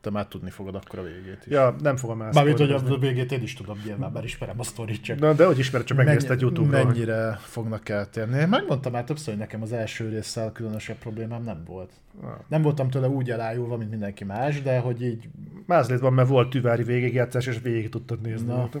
te 0.00 0.10
már 0.10 0.26
tudni 0.26 0.50
fogod 0.50 0.74
akkor 0.74 0.98
a 0.98 1.02
végét 1.02 1.46
is. 1.46 1.52
Ja, 1.52 1.76
nem 1.82 1.96
fogom 1.96 2.22
el 2.22 2.30
Mármint, 2.32 2.58
hogy 2.58 2.70
a 2.70 2.98
végét 2.98 3.32
én 3.32 3.42
is 3.42 3.54
tudom, 3.54 3.78
nyilván, 3.84 4.12
mert 4.12 4.24
ismerem 4.24 4.60
a 4.60 4.62
sztorit, 4.62 5.02
csak 5.02 5.18
Na, 5.18 5.32
de 5.32 5.46
hogy 5.46 5.58
ismered, 5.58 5.86
csak 5.86 5.96
megnézted 5.96 6.40
YouTube-ra. 6.40 6.76
hogy- 6.76 6.86
mennyire 6.86 7.38
fognak 7.40 7.88
eltérni. 7.88 8.38
Én 8.38 8.48
megmondtam 8.48 8.92
már 8.92 9.04
többször, 9.04 9.28
hogy 9.28 9.38
nekem 9.38 9.62
az 9.62 9.72
első 9.72 10.08
résszel 10.08 10.52
különösebb 10.52 10.96
problémám 10.96 11.42
nem 11.42 11.62
volt. 11.66 11.90
Ah. 12.22 12.30
Nem 12.48 12.62
voltam 12.62 12.90
tőle 12.90 13.08
úgy 13.08 13.30
elájulva, 13.30 13.76
mint 13.76 13.90
mindenki 13.90 14.24
más, 14.24 14.62
de 14.62 14.78
hogy 14.78 15.02
így 15.02 15.28
Mázlét 15.66 16.00
van, 16.00 16.12
mert 16.12 16.28
volt 16.28 16.50
tüvári 16.50 16.82
végigjátszás, 16.82 17.46
és 17.46 17.58
végig 17.62 17.88
tudtad 17.88 18.20
nézni. 18.20 18.46
Na. 18.46 18.68
Na. 18.72 18.80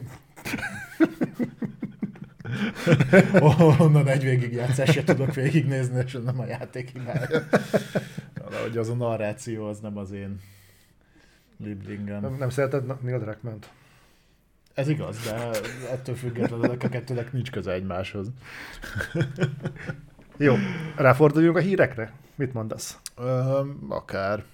onnan 3.78 4.08
egy 4.08 4.22
végigjátszást 4.22 4.92
se 4.92 5.04
tudok 5.04 5.34
végignézni, 5.34 6.02
és 6.04 6.14
ez 6.14 6.22
nem 6.22 6.40
a 6.40 6.46
játék 6.46 6.88
hibája. 6.88 7.28
Valahogy 8.44 8.76
az 8.76 8.88
a 8.88 8.94
narráció 8.94 9.66
az 9.66 9.78
nem 9.80 9.98
az 9.98 10.12
én 10.12 10.40
liblingem. 11.62 12.20
Nem, 12.20 12.34
nem 12.34 12.50
szereted 12.50 13.02
Neil 13.02 13.18
Druckmann-t? 13.18 13.70
Ez 14.74 14.88
igaz, 14.88 15.24
de 15.24 15.50
ettől 15.90 16.14
függetlenül 16.14 16.70
a 16.70 16.88
kettőnek 16.88 17.32
nincs 17.32 17.50
köze 17.50 17.72
egymáshoz. 17.72 18.30
Jó, 20.36 20.54
ráforduljunk 20.96 21.56
a 21.56 21.60
hírekre? 21.60 22.12
Mit 22.34 22.52
mondasz? 22.52 22.98
Ö, 23.16 23.60
akár, 23.88 24.44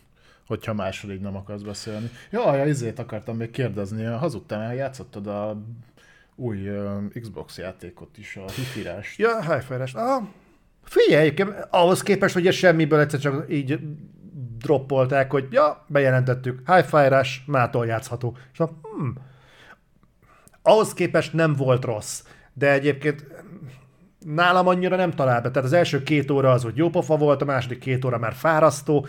hogyha 0.46 0.74
másról 0.74 1.12
így 1.12 1.20
nem 1.20 1.36
akarsz 1.36 1.62
beszélni. 1.62 2.10
Ja, 2.30 2.56
ja, 2.56 2.66
izét 2.66 2.98
akartam 2.98 3.36
még 3.36 3.50
kérdezni, 3.50 4.04
hazudtál, 4.04 4.58
mert 4.58 4.76
játszottad 4.76 5.26
a 5.26 5.62
új 6.34 6.66
ö, 6.66 6.98
Xbox 7.20 7.58
játékot 7.58 8.18
is, 8.18 8.36
a 8.36 8.50
hifirás. 8.50 9.18
Ja, 9.18 9.42
hi 9.42 9.74
ah, 9.92 10.22
Figyelj, 10.82 11.34
ahhoz 11.70 12.02
képest, 12.02 12.34
hogy 12.34 12.46
ez 12.46 12.54
semmiből 12.54 13.00
egyszer 13.00 13.20
csak 13.20 13.52
így 13.52 13.78
droppolták, 14.58 15.30
hogy 15.30 15.46
ja, 15.50 15.84
bejelentettük, 15.86 16.70
hi-fi-rás, 16.72 17.44
mától 17.46 17.86
játszható. 17.86 18.36
És 18.52 18.58
mondom, 18.58 18.80
hmm, 18.82 19.14
ahhoz 20.62 20.94
képest 20.94 21.32
nem 21.32 21.54
volt 21.54 21.84
rossz, 21.84 22.24
de 22.52 22.72
egyébként 22.72 23.26
nálam 24.18 24.66
annyira 24.66 24.96
nem 24.96 25.10
talál 25.10 25.40
be. 25.40 25.50
Tehát 25.50 25.68
az 25.68 25.72
első 25.72 26.02
két 26.02 26.30
óra 26.30 26.50
az, 26.50 26.62
hogy 26.62 26.76
jó 26.76 26.90
pofa 26.90 27.16
volt, 27.16 27.42
a 27.42 27.44
második 27.44 27.78
két 27.78 28.04
óra 28.04 28.18
már 28.18 28.32
fárasztó, 28.32 29.06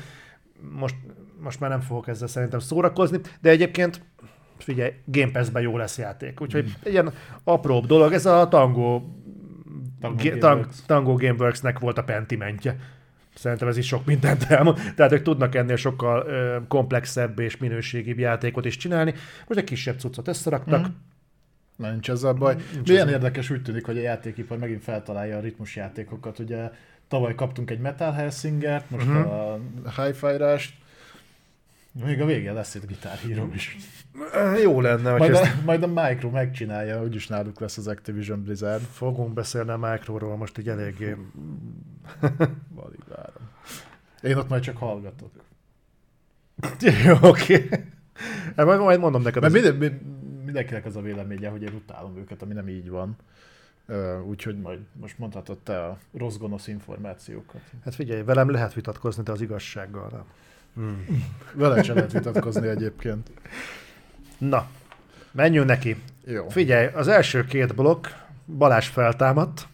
most, 0.72 0.96
most 1.40 1.60
már 1.60 1.70
nem 1.70 1.82
fogok 1.82 2.08
ezzel 2.08 2.28
szerintem 2.28 2.60
szórakozni, 2.60 3.20
de 3.42 3.50
egyébként 3.50 4.06
figyelj, 4.58 4.92
Game 5.06 5.32
Pass-ben 5.32 5.62
jó 5.62 5.78
lesz 5.78 5.98
játék. 5.98 6.42
Úgyhogy 6.42 6.76
egy 6.84 6.92
ilyen 6.92 7.14
apróbb 7.44 7.86
dolog, 7.86 8.14
ez 8.14 8.26
a 8.26 8.48
Tango, 8.48 9.02
Tango 10.02 10.24
Ge- 10.24 10.40
Gameworks. 10.40 10.76
Tang- 10.76 10.86
Tango 10.86 11.16
Gameworksnek 11.16 11.80
volt 11.80 11.98
a 11.98 12.04
pentimentje. 12.04 12.78
Szerintem 13.38 13.68
ez 13.68 13.78
is 13.78 13.88
sok 13.88 14.06
mindent 14.06 14.44
elmond. 14.44 14.80
Tehát 14.96 15.12
ők 15.12 15.22
tudnak 15.22 15.56
ennél 15.56 15.76
sokkal 15.76 16.26
ö, 16.28 16.58
komplexebb 16.68 17.40
és 17.40 17.58
minőségibb 17.58 18.20
játékot 18.20 18.66
is 18.66 18.78
csinálni. 18.78 19.14
Most 19.48 19.60
egy 19.60 19.66
kisebb 19.66 20.00
cuccot 20.00 20.28
összeraktak. 20.28 20.82
Mhm. 20.82 20.90
Na, 21.76 21.92
nincs 21.92 22.10
ezzel 22.10 22.34
baj. 22.34 22.56
Nincs 22.74 22.88
Milyen 22.88 23.08
ezzel. 23.08 23.14
érdekes 23.20 23.50
úgy 23.50 23.62
tűnik, 23.62 23.86
hogy 23.86 23.98
a 23.98 24.02
játékipar 24.02 24.58
megint 24.58 24.84
feltalálja 24.84 25.38
a 25.38 25.40
ritmusjátékokat. 25.40 26.40
Ugye 26.40 26.70
tavaly 27.08 27.36
kaptunk 27.36 27.72
egy 27.72 27.80
Metal 27.80 28.12
Helsingert, 28.12 28.90
most 28.90 29.06
Mhm. 29.06 29.16
a 29.18 29.60
Hi-Fi-rást. 29.96 30.74
Még 32.06 32.22
a 32.22 32.26
végén 32.26 32.54
lesz 32.54 32.76
itt 32.76 32.88
gitárhíró 32.88 33.50
is. 33.54 33.76
Ö, 34.34 34.58
Jó 34.62 34.82
lenne, 34.82 35.18
Majd 35.18 35.34
ezt 35.34 35.44
a, 35.44 35.62
majd 35.66 35.84
a 35.84 35.88
Micro 35.88 36.30
megcsinálja, 36.30 37.04
úgyis 37.04 37.28
náluk 37.28 37.60
lesz 37.60 37.78
az 37.78 37.88
Activision 37.88 38.44
Blizzard. 38.44 38.82
fogunk 38.92 39.34
beszélni 39.34 39.70
a 39.70 39.78
Microról 39.78 40.36
most 40.38 40.58
így 40.58 40.70
eléggé. 40.70 41.16
Alig 42.86 43.04
várom. 43.08 43.50
Én 44.22 44.38
ott 44.38 44.50
majd 44.50 44.62
csak 44.64 44.78
hallgatok. 44.78 45.32
Jó, 47.06 47.16
oké. 47.22 47.70
Hát 48.56 48.66
majd, 48.66 48.80
majd 48.80 49.00
mondom 49.00 49.22
neked. 49.22 49.42
Mert 49.42 49.54
az- 49.56 49.62
minden, 49.62 49.76
mi- 49.76 50.02
mindenkinek 50.46 50.86
az 50.86 50.96
a 50.96 51.02
véleménye, 51.02 51.50
hogy 51.50 51.62
én 51.62 51.74
utálom 51.74 52.18
őket, 52.18 52.42
ami 52.42 52.54
nem 52.54 52.68
így 52.70 52.90
van. 52.90 53.16
Úgyhogy 54.28 54.60
majd 54.60 54.80
most 54.94 55.18
mondhatod 55.20 55.58
te 55.58 55.84
a 55.84 55.98
rossz 56.18 56.36
gonosz 56.38 56.68
információkat. 56.68 57.62
Hát 57.84 57.96
figyelj, 57.96 58.24
velem 58.24 58.50
lehet 58.50 58.74
vitatkozni, 58.74 59.24
de 59.24 59.32
az 59.32 59.42
igazsággal 59.42 60.10
nem. 60.12 60.24
Hmm. 60.76 61.06
Vele 61.54 61.84
sem 61.84 61.96
lehet 61.96 62.12
vitatkozni 62.12 62.68
egyébként. 62.68 63.30
Na, 64.38 64.68
menjünk 65.32 65.68
neki. 65.68 65.96
Jó. 66.26 66.50
Figyelj, 66.50 66.88
az 66.94 67.08
első 67.08 67.46
két 67.46 67.76
blokk 67.76 68.06
Balázs 68.58 68.88
feltámadt, 68.88 69.68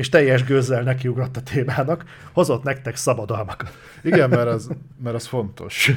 és 0.00 0.08
teljes 0.08 0.44
gőzzel 0.44 0.82
nekiugrott 0.82 1.36
a 1.36 1.42
témának, 1.42 2.04
hozott 2.32 2.62
nektek 2.62 2.96
szabadalmakat. 2.96 3.70
Igen, 4.02 4.28
mert 4.28 4.48
az, 4.48 4.70
mert 5.02 5.16
az 5.16 5.26
fontos. 5.26 5.90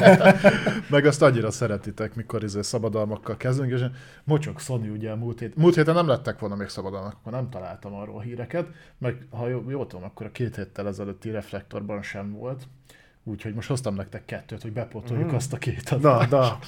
Meg 0.90 1.06
azt 1.06 1.22
annyira 1.22 1.50
szeretitek, 1.50 2.14
mikor 2.14 2.42
izé 2.42 2.62
szabadalmakkal 2.62 3.36
kezdünk, 3.36 3.72
és 3.72 3.80
mocsok 4.24 4.60
Sony 4.60 4.88
ugye 4.88 5.14
múlt, 5.14 5.38
hét, 5.38 5.56
múlt 5.56 5.74
héten 5.74 5.94
nem 5.94 6.06
lettek 6.06 6.38
volna 6.38 6.54
még 6.54 6.68
szabadalmak, 6.68 7.12
akkor 7.12 7.32
nem 7.32 7.50
találtam 7.50 7.94
arról 7.94 8.20
híreket, 8.20 8.66
meg 8.98 9.26
ha 9.30 9.48
jól, 9.48 9.64
jól 9.68 9.86
tudom, 9.86 10.04
akkor 10.04 10.26
a 10.26 10.30
két 10.30 10.56
héttel 10.56 10.86
ezelőtti 10.86 11.30
reflektorban 11.30 12.02
sem 12.02 12.32
volt. 12.32 12.68
Úgyhogy 13.24 13.54
most 13.54 13.68
hoztam 13.68 13.94
nektek 13.94 14.24
kettőt, 14.24 14.62
hogy 14.62 14.72
bepotoljuk 14.72 15.32
Mm. 15.32 15.34
azt 15.34 15.52
a 15.52 15.56
két 15.56 16.00
Na, 16.00 16.16
adást. 16.16 16.30
na. 16.30 16.58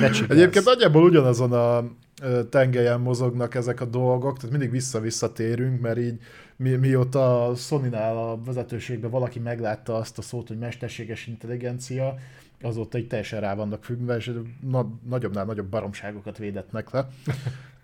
Ne 0.00 0.10
csikálsz. 0.10 0.30
Egyébként 0.40 0.64
nagyjából 0.64 1.02
ugyanazon 1.02 1.52
a 1.52 1.84
tengelyen 2.50 3.00
mozognak 3.00 3.54
ezek 3.54 3.80
a 3.80 3.84
dolgok, 3.84 4.36
tehát 4.36 4.50
mindig 4.50 4.70
vissza-vissza 4.70 5.32
térünk, 5.32 5.80
mert 5.80 5.98
így 5.98 6.20
mi, 6.56 6.70
mióta 6.70 7.46
a 7.46 7.54
Sony-nál 7.54 8.16
a 8.16 8.42
vezetőségben 8.44 9.10
valaki 9.10 9.38
meglátta 9.38 9.96
azt 9.96 10.18
a 10.18 10.22
szót, 10.22 10.48
hogy 10.48 10.58
mesterséges 10.58 11.26
intelligencia, 11.26 12.18
azóta 12.62 12.98
így 12.98 13.06
teljesen 13.06 13.40
rá 13.40 13.54
vannak 13.54 13.84
függve, 13.84 14.16
és 14.16 14.32
na, 14.60 14.90
nagyobbnál 15.08 15.44
nagyobb 15.44 15.68
baromságokat 15.68 16.38
védetnek 16.38 16.90
le. 16.90 17.08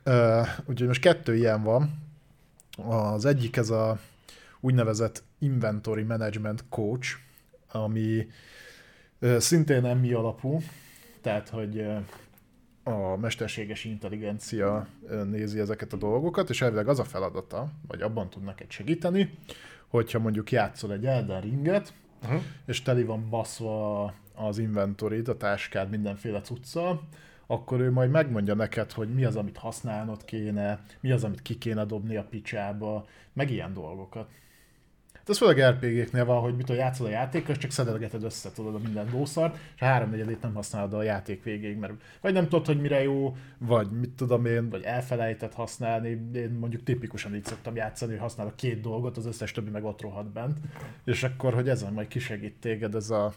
Ö, 0.02 0.40
Úgyhogy 0.64 0.86
most 0.86 1.00
kettő 1.00 1.36
ilyen 1.36 1.62
van. 1.62 2.02
Az 2.76 3.24
egyik 3.24 3.56
ez 3.56 3.70
a 3.70 3.98
úgynevezett 4.60 5.22
Inventory 5.38 6.02
Management 6.02 6.64
Coach, 6.68 7.08
ami 7.70 8.26
ö, 9.18 9.38
szintén 9.38 9.84
emmi 9.84 10.12
alapú, 10.12 10.62
tehát 11.20 11.48
hogy 11.48 11.78
ö, 11.78 11.96
a 12.84 13.16
mesterséges 13.16 13.84
intelligencia 13.84 14.86
nézi 15.30 15.58
ezeket 15.58 15.92
a 15.92 15.96
dolgokat, 15.96 16.50
és 16.50 16.62
elvileg 16.62 16.88
az 16.88 16.98
a 16.98 17.04
feladata, 17.04 17.68
vagy 17.88 18.02
abban 18.02 18.30
tud 18.30 18.42
neked 18.42 18.70
segíteni, 18.70 19.38
hogyha 19.88 20.18
mondjuk 20.18 20.50
játszol 20.50 20.92
egy 20.92 21.06
Elden 21.06 21.40
Ringet, 21.40 21.92
Uh-huh. 22.24 22.42
és 22.66 22.82
teli 22.82 23.04
van 23.04 23.28
baszva 23.30 24.14
az 24.34 24.58
inventorid, 24.58 25.28
a 25.28 25.36
táskád 25.36 25.90
mindenféle 25.90 26.40
cuccal, 26.40 27.02
akkor 27.46 27.80
ő 27.80 27.90
majd 27.90 28.10
megmondja 28.10 28.54
neked, 28.54 28.92
hogy 28.92 29.14
mi 29.14 29.24
az, 29.24 29.36
amit 29.36 29.56
használnod 29.56 30.24
kéne, 30.24 30.84
mi 31.00 31.10
az, 31.10 31.24
amit 31.24 31.42
ki 31.42 31.58
kéne 31.58 31.84
dobni 31.84 32.16
a 32.16 32.26
picsába, 32.30 33.06
meg 33.32 33.50
ilyen 33.50 33.72
dolgokat. 33.72 34.30
Hát 35.26 35.32
ez 35.32 35.38
főleg 35.38 35.60
RPG-knél 35.74 36.24
van, 36.24 36.40
hogy 36.40 36.56
mit 36.56 36.66
tudom, 36.66 36.80
játszol 36.80 37.06
a 37.06 37.56
csak 37.56 37.70
szedelgeted 37.70 38.22
össze 38.22 38.52
tudod 38.52 38.74
a 38.74 38.78
minden 38.78 39.08
lószart, 39.12 39.58
és 39.74 39.80
a 39.80 39.84
háromnegyedét 39.84 40.42
nem 40.42 40.54
használod 40.54 40.94
a 40.94 41.02
játék 41.02 41.42
végéig, 41.42 41.76
mert 41.76 41.92
vagy 42.20 42.32
nem 42.32 42.48
tudod, 42.48 42.66
hogy 42.66 42.80
mire 42.80 43.02
jó, 43.02 43.36
vagy 43.58 43.90
mit 43.90 44.10
tudom 44.10 44.44
én, 44.46 44.68
vagy 44.68 44.82
elfelejtett 44.82 45.54
használni. 45.54 46.08
Én 46.34 46.50
mondjuk 46.50 46.82
tipikusan 46.82 47.34
így 47.34 47.44
szoktam 47.44 47.76
játszani, 47.76 48.10
hogy 48.12 48.20
használok 48.20 48.56
két 48.56 48.80
dolgot, 48.80 49.16
az 49.16 49.26
összes 49.26 49.52
többi 49.52 49.70
meg 49.70 49.84
ott 49.84 50.00
rohadt 50.00 50.32
bent. 50.32 50.58
És 51.04 51.22
akkor, 51.22 51.54
hogy 51.54 51.68
ezen 51.68 51.92
majd 51.92 52.08
kisegít 52.08 52.60
téged 52.60 52.94
ez 52.94 53.10
a 53.10 53.32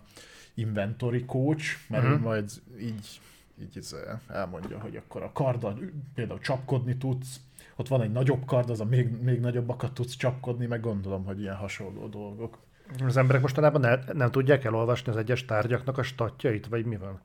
inventory 0.53 1.25
coach, 1.25 1.65
mert 1.89 2.03
Mhm. 2.03 2.11
ő 2.11 2.17
majd 2.17 2.51
így, 2.81 3.19
így 3.61 3.85
elmondja, 4.27 4.79
hogy 4.79 4.95
akkor 4.95 5.23
a 5.23 5.31
karddal 5.33 5.79
például 6.15 6.39
csapkodni 6.39 6.97
tudsz, 6.97 7.39
ott 7.80 7.88
van 7.88 8.01
egy 8.01 8.11
nagyobb 8.11 8.45
kard, 8.45 8.69
az 8.69 8.80
a 8.80 8.86
még, 8.86 9.21
még 9.21 9.39
nagyobbakat 9.39 9.93
tudsz 9.93 10.15
csapkodni, 10.15 10.65
meg 10.65 10.80
gondolom, 10.80 11.25
hogy 11.25 11.41
ilyen 11.41 11.55
hasonló 11.55 12.07
dolgok. 12.07 12.57
Az 13.05 13.17
emberek 13.17 13.41
mostanában 13.41 13.82
ne, 13.82 14.13
nem 14.13 14.32
tudják 14.32 14.63
elolvasni 14.63 15.11
az 15.11 15.17
egyes 15.17 15.45
tárgyaknak 15.45 15.97
a 15.97 16.03
statjait, 16.03 16.67
vagy 16.67 16.86
mi 16.86 16.97
van? 16.97 17.21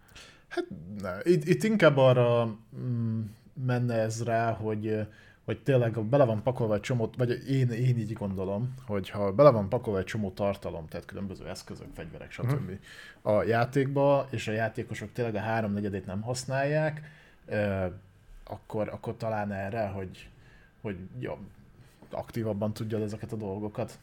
Hát 0.49 0.65
ne, 1.01 1.11
itt, 1.23 1.45
itt 1.45 1.63
inkább 1.63 1.97
arra 1.97 2.57
mm, 2.77 3.21
menne 3.67 3.95
ez 3.95 4.25
rá, 4.25 4.53
hogy, 4.53 5.07
hogy 5.45 5.63
tényleg 5.63 6.05
bele 6.05 6.25
van 6.25 6.43
pakolva 6.43 6.75
egy 6.75 6.81
csomó, 6.81 7.11
vagy 7.17 7.49
én, 7.49 7.71
én 7.71 7.99
így 7.99 8.13
gondolom, 8.13 8.75
hogy 8.87 9.11
ha 9.11 9.33
bele 9.33 9.51
van 9.51 9.69
pakolva 9.69 9.99
egy 9.99 10.05
csomó 10.05 10.31
tartalom, 10.31 10.87
tehát 10.87 11.07
különböző 11.07 11.49
eszközök, 11.49 11.87
fegyverek, 11.95 12.31
stb. 12.31 12.71
a 13.23 13.43
játékba, 13.43 14.27
és 14.31 14.49
a 14.49 14.53
játékosok 14.53 15.13
tényleg 15.13 15.35
a 15.35 15.41
háromnegyedét 15.41 16.07
nem 16.07 16.21
használják, 16.21 17.03
ö, 17.47 17.87
akkor, 18.45 18.89
akkor 18.89 19.17
talán 19.17 19.53
erre, 19.53 19.87
hogy, 19.87 20.29
hogy 20.83 20.97
ja, 21.21 21.39
aktívabban 22.11 22.73
tudjad 22.73 23.03
ezeket 23.03 23.33
a 23.33 23.37
dolgokat 23.37 23.99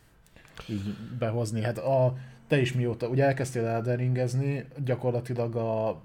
így 0.68 0.96
behozni. 1.20 1.62
Hát 1.62 1.78
a, 1.78 2.16
te 2.48 2.60
is 2.60 2.74
mióta, 2.74 3.08
ugye 3.08 3.26
elkezdtél 3.26 3.66
elderingezni, 3.66 4.66
gyakorlatilag 4.84 5.56
a 5.56 6.02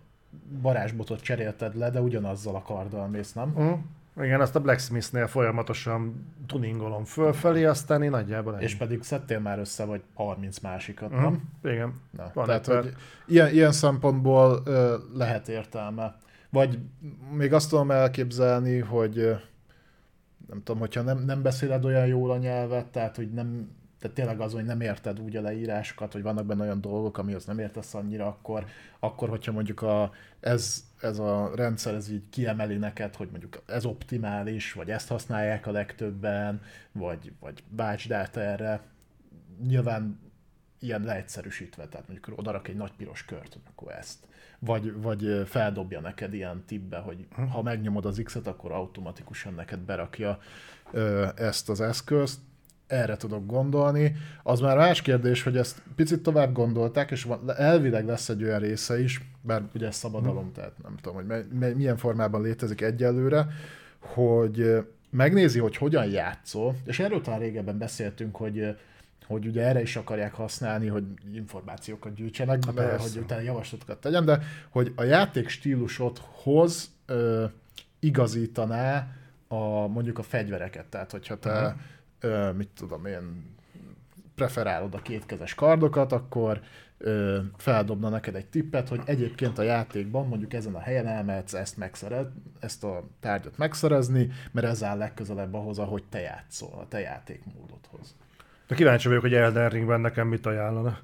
varázsbotot 0.49 1.21
cserélted 1.21 1.77
le, 1.77 1.91
de 1.91 2.01
ugyanazzal 2.01 2.55
a 2.55 2.63
karddal 2.63 3.09
mész, 3.09 3.33
nem? 3.33 3.53
Uh-huh. 3.55 3.79
Igen, 4.23 4.41
azt 4.41 4.57
a 4.57 4.61
Blacksmith-nél 4.61 5.27
folyamatosan 5.27 6.27
tuningolom 6.47 7.05
fölfelé, 7.05 7.65
aztán 7.65 8.03
én 8.03 8.11
nagyjából 8.11 8.55
És 8.55 8.75
pedig 8.75 9.03
szedtél 9.03 9.39
már 9.39 9.59
össze 9.59 9.85
vagy 9.85 10.03
30 10.15 10.59
másikat, 10.59 11.11
uh-huh. 11.11 11.23
nem? 11.23 11.43
Igen. 11.73 12.01
Na, 12.11 12.31
Van 12.35 12.47
tehát, 12.47 12.67
hogy 12.67 12.95
ilyen, 13.27 13.53
ilyen 13.53 13.73
szempontból 13.73 14.63
ö, 14.65 14.97
lehet 15.15 15.49
értelme. 15.49 16.17
Vagy 16.51 16.79
még 17.33 17.53
azt 17.53 17.69
tudom 17.69 17.91
elképzelni, 17.91 18.79
hogy 18.79 19.37
nem 20.49 20.63
tudom, 20.63 20.81
hogyha 20.81 21.03
nem, 21.03 21.19
nem 21.19 21.43
beszéled 21.43 21.85
olyan 21.85 22.07
jól 22.07 22.31
a 22.31 22.37
nyelvet, 22.37 22.87
tehát 22.87 23.17
hogy 23.17 23.33
nem, 23.33 23.69
tehát 23.99 24.17
tényleg 24.17 24.41
az, 24.41 24.53
hogy 24.53 24.65
nem 24.65 24.81
érted 24.81 25.21
úgy 25.21 25.37
a 25.37 25.41
leírásokat, 25.41 26.13
hogy 26.13 26.23
vannak 26.23 26.47
benne 26.47 26.63
olyan 26.63 26.81
dolgok, 26.81 27.19
amihoz 27.19 27.45
nem 27.45 27.59
értesz 27.59 27.95
annyira, 27.95 28.27
akkor, 28.27 28.65
akkor 28.99 29.29
hogyha 29.29 29.53
mondjuk 29.53 29.83
a, 29.83 30.13
ez, 30.41 30.85
ez 31.01 31.19
a 31.19 31.51
rendszer 31.55 31.95
ez 31.95 32.11
így 32.11 32.23
kiemeli 32.31 32.77
neked, 32.77 33.15
hogy 33.15 33.29
mondjuk 33.31 33.63
ez 33.67 33.85
optimális, 33.85 34.73
vagy 34.73 34.91
ezt 34.91 35.09
használják 35.09 35.67
a 35.67 35.71
legtöbben, 35.71 36.63
vagy, 36.93 37.33
vagy 37.41 37.63
bácsd 37.69 38.13
át 38.13 38.37
erre, 38.37 38.81
nyilván 39.67 40.21
ilyen 40.79 41.03
leegyszerűsítve, 41.03 41.89
tehát 41.89 42.09
mondjuk 42.09 42.39
oda 42.39 42.51
rak 42.51 42.69
egy 42.69 42.77
nagy 42.77 42.93
piros 42.97 43.25
kört, 43.25 43.59
akkor 43.71 43.93
ezt. 43.93 44.27
Vagy, 44.65 44.93
vagy 45.03 45.43
feldobja 45.47 46.01
neked 46.01 46.35
ilyen 46.35 46.63
tippbe, 46.67 46.99
hogy 46.99 47.27
ha 47.51 47.63
megnyomod 47.63 48.05
az 48.05 48.21
X-et, 48.25 48.47
akkor 48.47 48.73
automatikusan 48.73 49.55
neked 49.55 49.79
berakja 49.79 50.39
ö, 50.93 51.27
ezt 51.37 51.69
az 51.69 51.81
eszközt. 51.81 52.39
Erre 52.87 53.17
tudok 53.17 53.47
gondolni. 53.47 54.17
Az 54.43 54.61
már 54.61 54.77
más 54.77 55.03
kérdés, 55.03 55.43
hogy 55.43 55.57
ezt 55.57 55.83
picit 55.97 56.23
tovább 56.23 56.53
gondolták, 56.53 57.11
és 57.11 57.29
elvileg 57.57 58.07
lesz 58.07 58.29
egy 58.29 58.43
olyan 58.43 58.59
része 58.59 59.01
is, 59.03 59.21
bár 59.41 59.63
ugye 59.75 59.87
ez 59.87 59.97
szabadalom, 59.97 60.53
tehát 60.53 60.73
nem 60.83 60.97
tudom, 60.97 61.15
hogy 61.15 61.27
me- 61.27 61.53
me- 61.53 61.75
milyen 61.75 61.97
formában 61.97 62.43
létezik 62.43 62.81
egyelőre, 62.81 63.47
hogy 63.99 64.85
megnézi, 65.11 65.59
hogy 65.59 65.77
hogyan 65.77 66.07
játszol, 66.07 66.77
és 66.85 66.99
erről 66.99 67.21
talán 67.21 67.41
régebben 67.41 67.79
beszéltünk, 67.79 68.37
hogy 68.37 68.77
hogy 69.27 69.47
ugye 69.47 69.63
erre 69.63 69.81
is 69.81 69.97
akarják 69.97 70.35
használni, 70.35 70.87
hogy 70.87 71.05
információkat 71.33 72.15
gyűjtsenek, 72.15 72.65
mert 72.65 72.77
persze. 72.77 73.09
hogy 73.09 73.23
utána 73.23 73.41
javaslatokat 73.41 74.01
tegyen, 74.01 74.25
de 74.25 74.43
hogy 74.69 74.93
a 74.97 75.03
játék 75.03 75.49
stílusodhoz 75.49 76.91
ö, 77.07 77.45
igazítaná 77.99 79.09
a, 79.49 79.87
mondjuk 79.87 80.19
a 80.19 80.23
fegyvereket. 80.23 80.87
Tehát, 80.87 81.11
hogyha 81.11 81.39
te, 81.39 81.51
Aha. 81.51 81.77
ö, 82.21 82.53
mit 82.53 82.69
tudom 82.69 83.07
én, 83.07 83.53
preferálod 84.35 84.95
a 84.95 85.03
kétkezes 85.03 85.55
kardokat, 85.55 86.13
akkor 86.13 86.61
ö, 86.99 87.41
feldobna 87.57 88.09
neked 88.09 88.35
egy 88.35 88.47
tippet, 88.47 88.89
hogy 88.89 89.01
egyébként 89.05 89.59
a 89.59 89.63
játékban 89.63 90.27
mondjuk 90.29 90.53
ezen 90.53 90.75
a 90.75 90.81
helyen 90.81 91.07
elmehetsz 91.07 91.55
ezt, 91.55 91.77
megszerez, 91.77 92.27
ezt 92.61 92.85
a 92.85 93.05
tárgyat 93.21 93.59
megszerezni, 93.59 94.31
mert 94.53 94.67
ez 94.67 94.83
áll 94.83 94.97
legközelebb 94.99 95.55
ahhoz, 95.55 95.79
ahogy 95.79 96.05
te 96.09 96.21
játszol, 96.21 96.79
a 96.81 96.89
te 96.89 97.01
játékmódodhoz. 97.01 98.15
De 98.67 98.75
kíváncsi 98.75 99.09
vagyok, 99.09 99.23
hogy 99.23 99.35
Elden 99.35 99.69
Ringben 99.69 100.01
nekem 100.01 100.29
mit 100.29 100.47
ajánlana. 100.47 100.99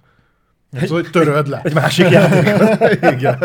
Ez, 0.72 0.88
hogy 0.88 1.11
töröd 1.11 1.48
le. 1.48 1.61
Egy 1.64 1.74
másik 1.74 2.11
játék. 2.11 2.98
Igen. 3.18 3.38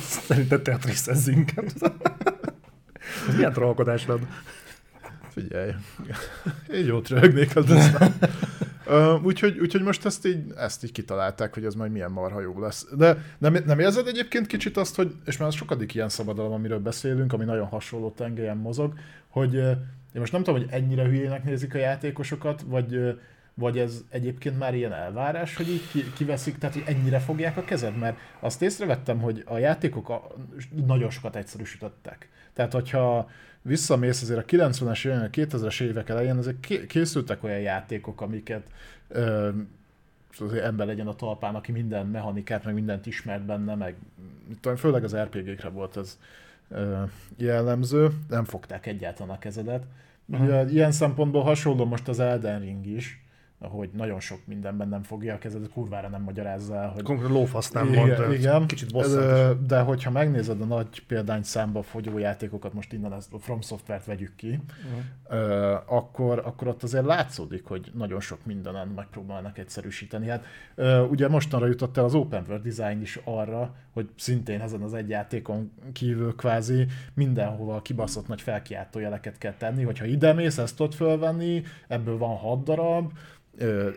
Szerintem 0.00 0.62
Tetris 0.62 1.00
inkább. 1.26 1.66
Ez 3.28 3.34
milyen 3.34 3.52
trollkodás 3.52 4.06
lenne? 4.06 4.26
Figyelj. 5.34 5.70
Én 6.74 6.84
jót 6.84 7.08
röhögnék 7.08 7.56
az 7.56 7.70
aztán. 7.70 8.14
Úgyhogy, 9.22 9.58
úgyhogy 9.58 9.82
most 9.82 10.04
ezt 10.04 10.26
így, 10.26 10.52
ezt 10.56 10.84
így 10.84 10.92
kitalálták, 10.92 11.54
hogy 11.54 11.64
ez 11.64 11.74
majd 11.74 11.92
milyen 11.92 12.10
marha 12.10 12.40
jó 12.40 12.60
lesz. 12.60 12.86
De 12.96 13.24
nem, 13.38 13.56
nem 13.66 13.78
érzed 13.78 14.06
egyébként 14.06 14.46
kicsit 14.46 14.76
azt, 14.76 14.96
hogy, 14.96 15.14
és 15.24 15.36
már 15.36 15.48
az 15.48 15.54
sokadik 15.54 15.94
ilyen 15.94 16.08
szabadalom, 16.08 16.52
amiről 16.52 16.78
beszélünk, 16.78 17.32
ami 17.32 17.44
nagyon 17.44 17.66
hasonló 17.66 18.10
tengelyen 18.10 18.56
mozog, 18.56 18.94
hogy 19.28 19.56
ö, 19.56 19.70
én 20.14 20.20
most 20.20 20.32
nem 20.32 20.42
tudom, 20.42 20.60
hogy 20.60 20.68
ennyire 20.70 21.04
hülyének 21.04 21.44
nézik 21.44 21.74
a 21.74 21.78
játékosokat, 21.78 22.62
vagy, 22.66 23.18
vagy 23.54 23.78
ez 23.78 24.04
egyébként 24.08 24.58
már 24.58 24.74
ilyen 24.74 24.92
elvárás, 24.92 25.56
hogy 25.56 25.68
így 25.68 25.90
ki- 25.90 26.12
kiveszik, 26.12 26.58
tehát 26.58 26.74
hogy 26.74 26.84
ennyire 26.86 27.18
fogják 27.18 27.56
a 27.56 27.64
kezed, 27.64 27.98
mert 27.98 28.16
azt 28.40 28.62
észrevettem, 28.62 29.20
hogy 29.20 29.42
a 29.46 29.58
játékok 29.58 30.08
a, 30.08 30.26
nagyon 30.86 31.10
sokat 31.10 31.36
egyszerűsítettek. 31.36 32.28
Tehát, 32.52 32.72
hogyha 32.72 33.30
visszamész 33.64 34.22
azért 34.22 34.38
a 34.38 34.56
90-es 34.56 35.06
évek, 35.06 35.34
2000-es 35.36 35.80
évek 35.80 36.08
elején, 36.08 36.36
azért 36.36 36.60
ké- 36.60 36.86
készültek 36.86 37.44
olyan 37.44 37.60
játékok, 37.60 38.20
amiket 38.20 38.66
ö, 39.08 39.48
azért 40.38 40.64
ember 40.64 40.86
legyen 40.86 41.06
a 41.06 41.14
talpán, 41.14 41.54
aki 41.54 41.72
minden 41.72 42.06
mechanikát, 42.06 42.64
meg 42.64 42.74
mindent 42.74 43.06
ismert 43.06 43.44
benne, 43.44 43.74
meg 43.74 43.94
tudom, 44.60 44.76
főleg 44.76 45.04
az 45.04 45.16
RPG-kre 45.16 45.68
volt 45.68 45.96
ez 45.96 46.18
ö, 46.68 47.02
jellemző, 47.36 48.10
nem 48.28 48.44
fogták 48.44 48.86
egyáltalán 48.86 49.34
a 49.34 49.38
kezedet. 49.38 49.84
Ugye, 50.26 50.64
ilyen 50.70 50.92
szempontból 50.92 51.42
hasonló 51.42 51.84
most 51.84 52.08
az 52.08 52.18
Elden 52.18 52.60
Ring 52.60 52.86
is, 52.86 53.23
hogy 53.68 53.90
nagyon 53.92 54.20
sok 54.20 54.38
mindenben 54.44 54.88
nem 54.88 55.02
fogja 55.02 55.34
a 55.34 55.38
kezed, 55.38 55.68
kurvára 55.68 56.08
nem 56.08 56.22
magyarázza 56.22 56.76
el, 56.76 56.88
hogy... 56.88 57.02
Konkrét 57.02 57.30
lófasz 57.30 57.70
nem 57.70 57.88
igen, 57.88 58.06
mond, 58.06 58.32
igen. 58.32 58.66
kicsit 58.66 58.92
bosszant. 58.92 59.66
De 59.66 59.80
hogyha 59.80 60.10
megnézed 60.10 60.60
a 60.60 60.64
nagy 60.64 61.06
példány 61.06 61.42
számba 61.42 61.82
fogyó 61.82 62.18
játékokat, 62.18 62.72
most 62.72 62.92
innen 62.92 63.12
a 63.12 63.38
From 63.38 63.60
Software-t 63.60 64.04
vegyük 64.04 64.34
ki, 64.36 64.60
ö, 65.28 65.74
akkor, 65.86 66.42
akkor 66.44 66.68
ott 66.68 66.82
azért 66.82 67.04
látszódik, 67.04 67.64
hogy 67.64 67.90
nagyon 67.94 68.20
sok 68.20 68.38
mindenen 68.44 68.88
megpróbálnak 68.88 69.58
egyszerűsíteni. 69.58 70.28
Hát 70.28 70.44
ugye 71.10 71.28
mostanra 71.28 71.66
jutott 71.66 71.96
el 71.96 72.04
az 72.04 72.14
Open 72.14 72.44
World 72.48 72.62
Design 72.62 73.00
is 73.00 73.20
arra, 73.24 73.74
hogy 73.94 74.08
szintén 74.16 74.60
ezen 74.60 74.82
az 74.82 74.94
egy 74.94 75.08
játékon 75.08 75.72
kívül 75.92 76.34
kvázi 76.34 76.86
mindenhova 77.14 77.82
kibaszott 77.82 78.28
nagy 78.28 78.40
felkiáltó 78.40 78.98
jeleket 78.98 79.38
kell 79.38 79.54
tenni, 79.54 79.82
hogyha 79.82 80.04
ide 80.04 80.32
mész, 80.32 80.58
ezt 80.58 80.76
tudod 80.76 80.94
fölvenni, 80.94 81.62
ebből 81.88 82.18
van 82.18 82.36
hat 82.36 82.62
darab, 82.62 83.12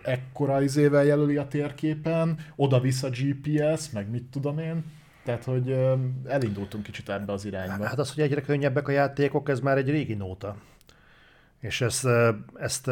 ekkora 0.04 0.62
izével 0.62 1.04
jelöli 1.04 1.38
a 1.38 1.48
térképen, 1.48 2.38
oda-vissza 2.56 3.10
GPS, 3.10 3.90
meg 3.90 4.10
mit 4.10 4.24
tudom 4.24 4.60
én. 4.60 4.84
Tehát, 5.24 5.44
hogy 5.44 5.80
elindultunk 6.26 6.84
kicsit 6.84 7.10
ebbe 7.10 7.32
az 7.32 7.46
irányba. 7.46 7.86
Hát 7.86 8.00
az, 8.00 8.14
hogy 8.14 8.24
egyre 8.24 8.42
könnyebbek 8.42 8.88
a 8.88 8.92
játékok, 8.92 9.50
ez 9.50 9.60
már 9.60 9.78
egy 9.78 9.90
régi 9.90 10.14
nóta. 10.14 10.58
És 11.60 11.82
ezt, 11.82 12.08
ezt 12.60 12.88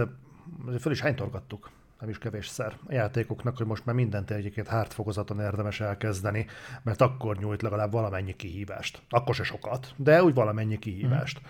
azért 0.66 0.82
föl 0.82 0.92
is 0.92 1.02
hánytorgattuk, 1.02 1.70
nem 2.00 2.10
is 2.10 2.18
kevésszer 2.18 2.78
a 2.88 2.94
játékoknak, 2.94 3.58
hogy 3.58 3.66
most 3.66 3.86
már 3.86 3.96
mindent 3.96 4.32
egyébként 4.32 4.68
hard 4.68 4.92
fokozaton 4.92 5.40
érdemes 5.40 5.80
elkezdeni, 5.80 6.46
mert 6.84 7.02
akkor 7.02 7.38
nyújt 7.38 7.62
legalább 7.62 7.92
valamennyi 7.92 8.36
kihívást. 8.36 9.02
Akkor 9.10 9.36
se 9.36 9.44
sokat, 9.44 9.94
de 9.96 10.24
úgy 10.24 10.34
valamennyi 10.34 10.80
kihívást. 10.80 11.42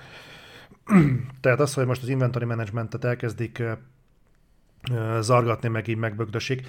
Tehát 1.41 1.59
az, 1.59 1.73
hogy 1.73 1.85
most 1.85 2.01
az 2.01 2.07
inventory 2.07 2.45
managementet 2.45 3.03
elkezdik 3.03 3.63
zargatni, 5.19 5.67
meg 5.67 5.87
így 5.87 5.97
megbögdösik, 5.97 6.67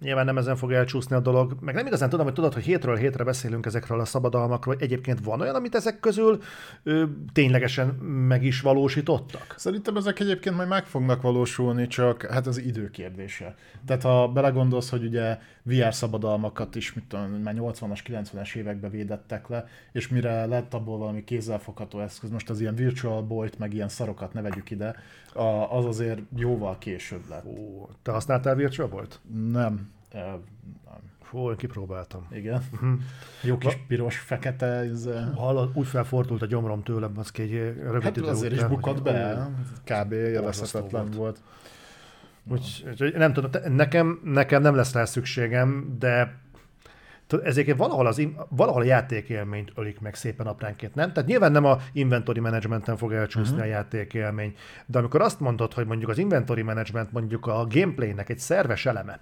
Nyilván 0.00 0.24
nem 0.24 0.38
ezen 0.38 0.56
fog 0.56 0.72
elcsúszni 0.72 1.16
a 1.16 1.20
dolog, 1.20 1.56
meg 1.60 1.74
nem 1.74 1.86
igazán 1.86 2.08
tudom, 2.08 2.24
hogy 2.24 2.34
tudod, 2.34 2.54
hogy 2.54 2.62
hétről 2.62 2.96
hétre 2.96 3.24
beszélünk 3.24 3.66
ezekről 3.66 4.00
a 4.00 4.04
szabadalmakról, 4.04 4.74
hogy 4.74 4.84
egyébként 4.84 5.24
van 5.24 5.40
olyan, 5.40 5.54
amit 5.54 5.74
ezek 5.74 6.00
közül 6.00 6.42
ö, 6.82 7.04
ténylegesen 7.32 7.88
meg 8.04 8.44
is 8.44 8.60
valósítottak? 8.60 9.54
Szerintem 9.56 9.96
ezek 9.96 10.20
egyébként 10.20 10.56
majd 10.56 10.68
meg 10.68 10.86
fognak 10.86 11.22
valósulni, 11.22 11.86
csak 11.86 12.22
hát 12.22 12.46
az 12.46 12.58
idő 12.58 12.90
kérdése. 12.90 13.54
Tehát 13.86 14.02
ha 14.02 14.28
belegondolsz, 14.28 14.90
hogy 14.90 15.04
ugye 15.04 15.38
VR 15.62 15.94
szabadalmakat 15.94 16.74
is, 16.74 16.92
mit 16.92 17.04
tudom, 17.04 17.30
már 17.30 17.54
80-as, 17.58 18.00
90-es 18.06 18.54
években 18.54 18.90
védettek 18.90 19.48
le, 19.48 19.66
és 19.92 20.08
mire 20.08 20.46
lett 20.46 20.74
abból 20.74 20.98
valami 20.98 21.24
kézzelfogható 21.24 22.00
eszköz, 22.00 22.30
most 22.30 22.50
az 22.50 22.60
ilyen 22.60 22.74
Virtual 22.74 23.22
Boy-t, 23.22 23.58
meg 23.58 23.74
ilyen 23.74 23.88
szarokat 23.88 24.32
ne 24.32 24.40
vegyük 24.40 24.70
ide, 24.70 24.96
az 25.70 25.84
azért 25.84 26.20
jóval 26.36 26.78
később 26.78 27.28
lett. 27.28 27.44
Ó, 27.44 27.88
te 28.02 28.12
használtál 28.12 28.54
Virtual 28.54 28.88
Boy-t? 28.88 29.20
Nem. 29.52 29.93
Fú, 31.20 31.50
én 31.50 31.56
kipróbáltam. 31.56 32.26
Igen. 32.30 32.62
Jó 33.42 33.58
kis 33.58 33.78
piros, 33.88 34.18
fekete, 34.18 34.66
ez... 34.66 35.08
Hallod, 35.34 35.70
úgy 35.74 35.86
felfordult 35.86 36.42
a 36.42 36.46
gyomrom 36.46 36.82
tőlem, 36.82 37.12
az 37.16 37.30
egy 37.34 37.52
rövid 37.82 38.02
Hát 38.02 38.16
idő 38.16 38.26
azért 38.26 38.52
is 38.52 38.58
után, 38.58 38.70
bukott 38.70 38.92
hogy- 38.92 39.02
be, 39.02 39.50
kb. 39.84 40.12
élvezhetetlen 40.12 41.10
volt. 41.10 41.16
volt. 41.16 41.40
Úgy, 42.48 42.84
úgyhogy 42.90 43.14
nem 43.14 43.32
tudom, 43.32 43.50
nekem, 43.74 44.20
nekem 44.24 44.62
nem 44.62 44.74
lesz 44.74 44.92
rá 44.92 45.04
szükségem, 45.04 45.96
de 45.98 46.42
ezért 47.42 47.76
valahol, 47.76 48.06
az, 48.06 48.28
valahol 48.48 48.82
a 48.82 48.84
játékélményt 48.84 49.72
ölik 49.74 50.00
meg 50.00 50.14
szépen 50.14 50.46
apránként, 50.46 50.94
nem? 50.94 51.12
Tehát 51.12 51.28
nyilván 51.28 51.52
nem 51.52 51.64
a 51.64 51.78
inventory 51.92 52.40
managementen 52.40 52.96
fog 52.96 53.12
elcsúszni 53.12 53.56
uh-huh. 53.56 53.70
a 53.70 53.74
játékélmény, 53.74 54.54
de 54.86 54.98
amikor 54.98 55.20
azt 55.20 55.40
mondod, 55.40 55.72
hogy 55.72 55.86
mondjuk 55.86 56.10
az 56.10 56.18
inventory 56.18 56.62
management 56.62 57.12
mondjuk 57.12 57.46
a 57.46 57.66
gameplaynek 57.68 58.28
egy 58.28 58.38
szerves 58.38 58.86
eleme, 58.86 59.20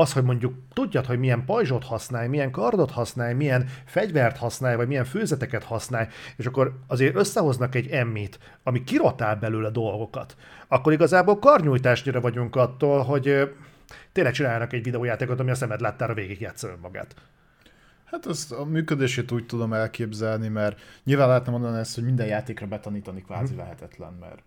az, 0.00 0.12
hogy 0.12 0.22
mondjuk 0.22 0.54
tudjad, 0.72 1.06
hogy 1.06 1.18
milyen 1.18 1.44
pajzsot 1.44 1.84
használj, 1.84 2.28
milyen 2.28 2.50
kardot 2.50 2.90
használj, 2.90 3.34
milyen 3.34 3.68
fegyvert 3.84 4.36
használj, 4.36 4.76
vagy 4.76 4.88
milyen 4.88 5.04
főzeteket 5.04 5.64
használj, 5.64 6.06
és 6.36 6.46
akkor 6.46 6.78
azért 6.86 7.14
összehoznak 7.16 7.74
egy 7.74 7.86
emmit, 7.86 8.38
ami 8.62 8.84
kirotál 8.84 9.36
belőle 9.36 9.70
dolgokat, 9.70 10.36
akkor 10.68 10.92
igazából 10.92 11.38
karnyújtásnyira 11.38 12.20
vagyunk 12.20 12.56
attól, 12.56 13.02
hogy 13.02 13.54
tényleg 14.12 14.32
csinálnak 14.32 14.72
egy 14.72 14.82
videójátékot, 14.82 15.40
ami 15.40 15.50
a 15.50 15.54
szemed 15.54 15.80
láttára 15.80 16.14
végig 16.14 16.40
játsza 16.40 16.68
önmagát. 16.68 17.14
Hát 18.04 18.26
azt 18.26 18.52
a 18.52 18.64
működését 18.64 19.32
úgy 19.32 19.46
tudom 19.46 19.72
elképzelni, 19.72 20.48
mert 20.48 20.80
nyilván 21.04 21.28
lehetne 21.28 21.50
mondani 21.50 21.78
ezt, 21.78 21.94
hogy 21.94 22.04
minden 22.04 22.26
játékra 22.26 22.66
betanítani 22.66 23.22
kvázi 23.22 23.54
lehetetlen, 23.54 24.12
mert 24.20 24.42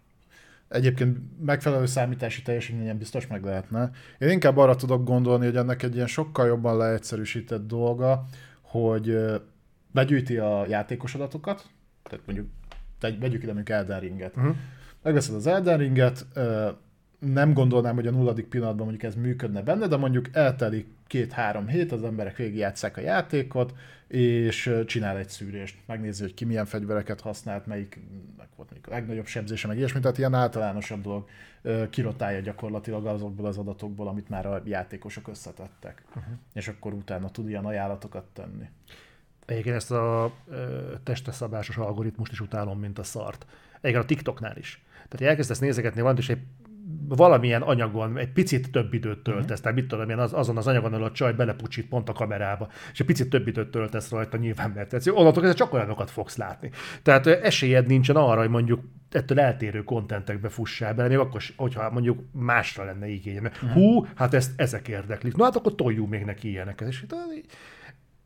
egyébként 0.74 1.17
megfelelő 1.45 1.86
számítási 1.86 2.41
teljesítményen 2.41 2.97
biztos 2.97 3.28
meg 3.28 3.43
lehetne. 3.43 3.91
Én 4.17 4.30
inkább 4.30 4.57
arra 4.57 4.76
tudok 4.76 5.03
gondolni, 5.03 5.45
hogy 5.45 5.55
ennek 5.55 5.84
egy 5.84 5.95
ilyen 5.95 6.07
sokkal 6.07 6.47
jobban 6.47 6.78
leegyszerűsített 6.78 7.67
dolga, 7.67 8.26
hogy 8.61 9.17
begyűjti 9.91 10.38
a 10.38 10.65
játékos 10.67 11.15
adatokat, 11.15 11.65
tehát 12.03 12.26
mondjuk 12.26 12.47
vegyük 12.99 13.43
ide 13.43 13.53
mondjuk 13.53 13.69
Elden 13.69 13.99
Ringet. 13.99 14.36
Uh-huh. 14.36 14.55
Megveszed 15.03 15.36
az 15.36 15.47
Elden 15.47 15.78
Ringet, 15.78 16.26
nem 17.26 17.53
gondolnám, 17.53 17.95
hogy 17.95 18.07
a 18.07 18.11
nulladik 18.11 18.45
pillanatban 18.45 18.86
mondjuk 18.86 19.11
ez 19.11 19.15
működne 19.15 19.61
benne, 19.61 19.88
de 19.88 19.97
mondjuk 19.97 20.30
eltelik 20.32 20.88
két-három 21.07 21.67
hét, 21.67 21.91
az 21.91 22.03
emberek 22.03 22.38
végigjátszák 22.38 22.97
a 22.97 23.01
játékot, 23.01 23.74
és 24.07 24.76
csinál 24.86 25.17
egy 25.17 25.30
szűrést. 25.30 25.78
Megnézi, 25.86 26.21
hogy 26.21 26.34
ki 26.34 26.45
milyen 26.45 26.65
fegyvereket 26.65 27.21
használt, 27.21 27.65
melyik 27.65 27.99
volt 28.55 28.69
mondjuk 28.69 28.88
a 28.88 28.91
legnagyobb 28.91 29.26
sebzése, 29.26 29.67
meg 29.67 29.78
ilyesmi, 29.78 29.99
tehát 29.99 30.17
ilyen 30.17 30.34
általánosabb 30.34 31.01
dolog 31.01 31.26
kirotálja 31.89 32.39
gyakorlatilag 32.39 33.05
azokból 33.05 33.45
az 33.45 33.57
adatokból, 33.57 34.07
amit 34.07 34.30
már 34.30 34.45
a 34.45 34.61
játékosok 34.65 35.28
összetettek. 35.28 36.03
Uh-huh. 36.07 36.34
És 36.53 36.67
akkor 36.67 36.93
utána 36.93 37.30
tud 37.30 37.49
ilyen 37.49 37.65
ajánlatokat 37.65 38.26
tenni. 38.34 38.69
Egyébként 39.45 39.76
ezt 39.76 39.91
a 39.91 40.32
ö, 40.47 40.91
testeszabásos 41.03 41.78
algoritmust 41.78 42.32
is 42.32 42.39
utálom, 42.39 42.80
mint 42.80 42.99
a 42.99 43.03
szart. 43.03 43.45
Egyébként 43.82 44.03
a 44.03 44.07
TikToknál 44.07 44.57
is. 44.57 44.84
Tehát 45.09 45.32
elkezdesz 45.32 45.59
nézegetni 45.59 46.01
valamit, 46.01 46.21
és 46.21 46.30
egy 46.30 46.41
valamilyen 47.07 47.61
anyagon 47.61 48.17
egy 48.17 48.31
picit 48.31 48.71
több 48.71 48.93
időt 48.93 49.19
töltesz, 49.19 49.61
tehát 49.61 49.77
mit 49.77 49.88
tudom 49.88 50.09
én, 50.09 50.17
az, 50.17 50.34
azon 50.34 50.57
az 50.57 50.67
anyagon, 50.67 50.93
ahol 50.93 51.05
a 51.05 51.11
csaj 51.11 51.34
belepucsít 51.34 51.88
pont 51.88 52.09
a 52.09 52.13
kamerába, 52.13 52.69
és 52.91 52.99
egy 52.99 53.05
picit 53.05 53.29
több 53.29 53.47
időt 53.47 53.71
töltesz 53.71 54.09
rajta, 54.09 54.38
nyilván 54.38 54.71
mert 54.75 54.89
tetsz. 54.89 55.07
Onnantól 55.07 55.53
csak 55.53 55.73
olyanokat 55.73 56.11
fogsz 56.11 56.38
látni. 56.38 56.69
Tehát 57.01 57.27
esélyed 57.27 57.88
nincsen 57.88 58.15
arra, 58.15 58.39
hogy 58.39 58.49
mondjuk 58.49 58.81
ettől 59.11 59.39
eltérő 59.39 59.84
kontentekbe 59.84 60.49
fussál 60.49 60.93
bele, 60.93 61.07
még 61.07 61.17
akkor, 61.17 61.41
hogyha 61.55 61.89
mondjuk 61.89 62.23
másra 62.31 62.84
lenne 62.84 63.07
igénye. 63.07 63.51
Hú, 63.73 64.05
hát 64.15 64.34
ezt, 64.34 64.51
ezek 64.55 64.88
érdeklik. 64.88 65.36
No 65.36 65.43
hát 65.43 65.55
akkor 65.55 65.75
toljuk 65.75 66.09
még 66.09 66.23
neki 66.23 66.49
ilyeneket. 66.49 66.88
És 66.88 67.05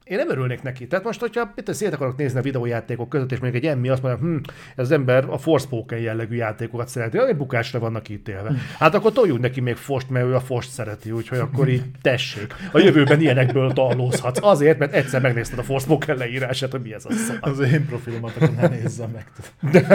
én 0.07 0.17
nem 0.17 0.29
örülnék 0.29 0.61
neki. 0.61 0.87
Tehát 0.87 1.05
most, 1.05 1.19
hogyha 1.19 1.51
mit 1.55 1.73
szét 1.73 1.93
akarok 1.93 2.17
nézni 2.17 2.39
a 2.39 2.41
videójátékok 2.41 3.09
között, 3.09 3.31
és 3.31 3.39
mondjuk 3.39 3.63
egy 3.63 3.69
emmi 3.69 3.89
azt 3.89 4.01
mondja, 4.01 4.27
hm, 4.27 4.37
ez 4.75 4.85
az 4.85 4.91
ember 4.91 5.25
a 5.29 5.37
Forspoken 5.37 5.99
jellegű 5.99 6.35
játékokat 6.35 6.87
szereti, 6.87 7.17
egy 7.19 7.35
bukásra 7.35 7.79
vannak 7.79 8.09
ítélve. 8.09 8.51
Hát 8.77 8.95
akkor 8.95 9.11
toljuk 9.11 9.39
neki 9.39 9.61
még 9.61 9.75
Fost, 9.75 10.09
mert 10.09 10.25
ő 10.25 10.35
a 10.35 10.39
Fost 10.39 10.69
szereti, 10.69 11.11
úgyhogy 11.11 11.37
akkor 11.37 11.69
így 11.69 11.83
tessék. 12.01 12.53
A 12.71 12.79
jövőben 12.79 13.21
ilyenekből 13.21 13.73
tallózhatsz. 13.73 14.39
Azért, 14.41 14.79
mert 14.79 14.93
egyszer 14.93 15.21
megnézted 15.21 15.59
a 15.59 15.63
Forspoken 15.63 16.17
leírását, 16.17 16.71
hogy 16.71 16.81
mi 16.81 16.93
ez 16.93 17.05
a 17.05 17.11
szar. 17.11 17.37
Az 17.41 17.59
én 17.59 17.85
profilomat 17.85 18.35
akkor 18.35 18.55
ne 18.55 18.67
nézzem 18.67 19.09
meg. 19.09 19.31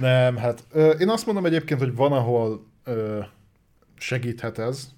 Nem, 0.00 0.36
hát 0.36 0.64
ö, 0.72 0.90
én 0.90 1.08
azt 1.08 1.26
mondom 1.26 1.44
egyébként, 1.44 1.80
hogy 1.80 1.94
van, 1.94 2.12
ahol 2.12 2.66
ö, 2.84 3.18
segíthet 3.98 4.58
ez, 4.58 4.88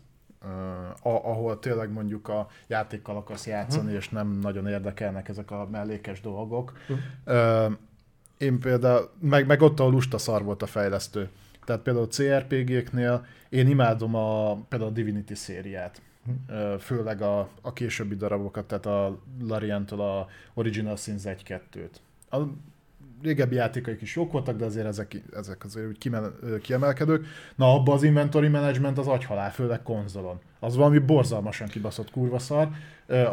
ahol 1.03 1.59
tényleg 1.59 1.93
mondjuk 1.93 2.28
a 2.28 2.49
játékkal 2.66 3.16
akarsz 3.16 3.47
játszani, 3.47 3.93
és 3.93 4.09
nem 4.09 4.28
nagyon 4.28 4.66
érdekelnek 4.66 5.28
ezek 5.28 5.51
a 5.51 5.68
mellékes 5.70 6.20
dolgok. 6.20 6.72
Ö, 7.24 7.66
én 8.39 8.59
például, 8.59 9.11
meg, 9.20 9.47
meg 9.47 9.62
ott, 9.62 9.80
ahol 9.80 9.93
lusta 9.93 10.18
szar 10.18 10.43
volt 10.43 10.62
a 10.62 10.66
fejlesztő. 10.66 11.28
Tehát 11.64 11.82
például 11.82 12.07
CRPG-knél 12.07 13.26
én 13.49 13.68
imádom 13.68 14.14
a, 14.14 14.55
például 14.55 14.91
a 14.91 14.95
Divinity 14.95 15.34
szériát. 15.34 16.03
Ö, 16.49 16.74
Főleg 16.80 17.22
a, 17.22 17.49
a 17.62 17.72
későbbi 17.72 18.16
darabokat, 18.16 18.64
tehát 18.66 18.86
a 18.86 19.18
Larientől 19.41 20.01
a 20.01 20.28
Original 20.55 20.97
Sins 20.97 21.22
1-2-t. 21.24 21.91
A 22.30 22.36
régebbi 23.23 23.55
játékaik 23.55 24.01
is 24.01 24.16
jók 24.16 24.33
voltak, 24.33 24.57
de 24.57 24.64
azért 24.64 24.87
ezek, 24.87 25.23
ezek 25.33 25.64
azért 25.64 25.87
úgy 25.87 25.99
kimel, 25.99 26.33
kiemelkedők. 26.62 27.27
Na, 27.57 27.75
abban 27.75 27.95
az 27.95 28.03
inventory 28.03 28.49
management 28.49 28.99
az 28.99 29.07
agyhalál, 29.07 29.53
főleg 29.53 29.83
konzolon. 29.83 30.41
Az 30.61 30.76
valami 30.76 30.98
borzalmasan 30.98 31.68
kibaszott 31.68 32.11
kurva 32.11 32.38
szar. 32.38 32.68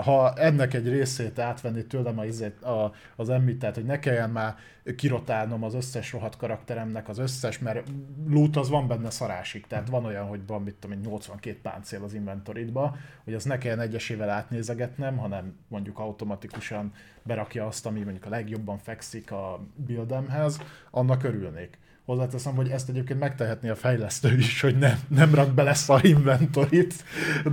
Ha 0.03 0.33
ennek 0.33 0.73
egy 0.73 0.89
részét 0.89 1.39
átvenni 1.39 1.85
tőlem 1.85 2.19
a, 2.19 2.25
izét- 2.25 2.63
a, 2.63 2.93
az 3.15 3.29
emmit, 3.29 3.59
tehát 3.59 3.75
hogy 3.75 3.85
ne 3.85 3.99
kelljen 3.99 4.29
már 4.29 4.55
kirotálnom 4.95 5.63
az 5.63 5.73
összes 5.73 6.11
rohadt 6.11 6.37
karakteremnek 6.37 7.09
az 7.09 7.17
összes, 7.17 7.59
mert 7.59 7.87
loot 8.27 8.55
az 8.55 8.69
van 8.69 8.87
benne 8.87 9.09
szarásig, 9.09 9.67
tehát 9.67 9.89
van 9.89 10.05
olyan, 10.05 10.27
hogy 10.27 10.39
van 10.47 10.61
mit 10.61 10.75
tudom 10.75 10.97
én, 10.97 11.03
82 11.03 11.57
páncél 11.61 12.03
az 12.03 12.13
inventoridba, 12.13 12.95
hogy 13.23 13.33
az 13.33 13.43
ne 13.43 13.57
kelljen 13.57 13.79
egyesével 13.79 14.29
átnézegetnem, 14.29 15.17
hanem 15.17 15.57
mondjuk 15.67 15.99
automatikusan 15.99 16.93
berakja 17.23 17.65
azt, 17.65 17.85
ami 17.85 18.01
mondjuk 18.01 18.25
a 18.25 18.29
legjobban 18.29 18.77
fekszik 18.77 19.31
a 19.31 19.59
buildemhez, 19.75 20.59
annak 20.91 21.23
örülnék. 21.23 21.77
Hozzáteszem, 22.05 22.55
hogy 22.55 22.69
ezt 22.69 22.89
egyébként 22.89 23.19
megtehetné 23.19 23.69
a 23.69 23.75
fejlesztő 23.75 24.37
is, 24.37 24.61
hogy 24.61 24.77
nem, 24.77 24.99
nem 25.07 25.35
rak 25.35 25.53
bele 25.53 25.73
szar 25.73 26.05
inventorit, 26.05 26.93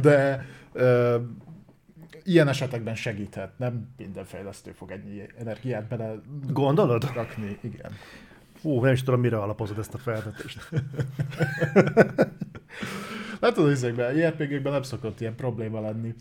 de 0.00 0.46
ö, 0.72 1.18
ilyen 2.24 2.48
esetekben 2.48 2.94
segíthet. 2.94 3.58
Nem 3.58 3.88
minden 3.96 4.24
fejlesztő 4.24 4.72
fog 4.72 4.90
ennyi 4.90 5.22
energiát 5.38 5.88
bele 5.88 6.14
Gondolod? 6.48 7.10
rakni. 7.14 7.58
Igen. 7.60 7.92
Hú, 8.62 8.80
nem 8.82 8.92
is 8.92 9.02
tudom, 9.02 9.20
mire 9.20 9.38
alapozod 9.38 9.78
ezt 9.78 9.94
a 9.94 9.98
felvetést. 9.98 10.68
Látod, 13.40 13.70
ezekben, 13.70 14.16
JRPG-kben 14.16 14.72
nem 14.72 14.82
szokott 14.82 15.20
ilyen 15.20 15.34
probléma 15.34 15.80
lenni. 15.80 16.14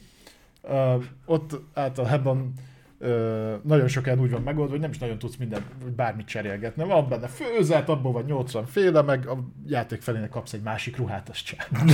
Uh, 0.63 1.03
ott 1.25 1.59
általában 1.73 2.53
uh, 3.01 3.53
nagyon 3.63 3.87
sokan 3.87 4.19
úgy 4.19 4.31
van 4.31 4.41
megoldva, 4.41 4.71
hogy 4.71 4.79
nem 4.81 4.89
is 4.91 4.97
nagyon 4.97 5.17
tudsz 5.17 5.35
minden, 5.35 5.61
bármit 5.95 6.25
cserélgetni. 6.27 6.83
Van 6.83 7.09
benne 7.09 7.27
főzet, 7.27 7.89
abból 7.89 8.11
van 8.11 8.23
80 8.23 8.65
féle, 8.65 9.01
meg 9.01 9.27
a 9.27 9.37
játék 9.67 10.01
felének 10.01 10.29
kapsz 10.29 10.53
egy 10.53 10.61
másik 10.61 10.97
ruhát, 10.97 11.29
azt 11.29 11.45
sem. 11.45 11.59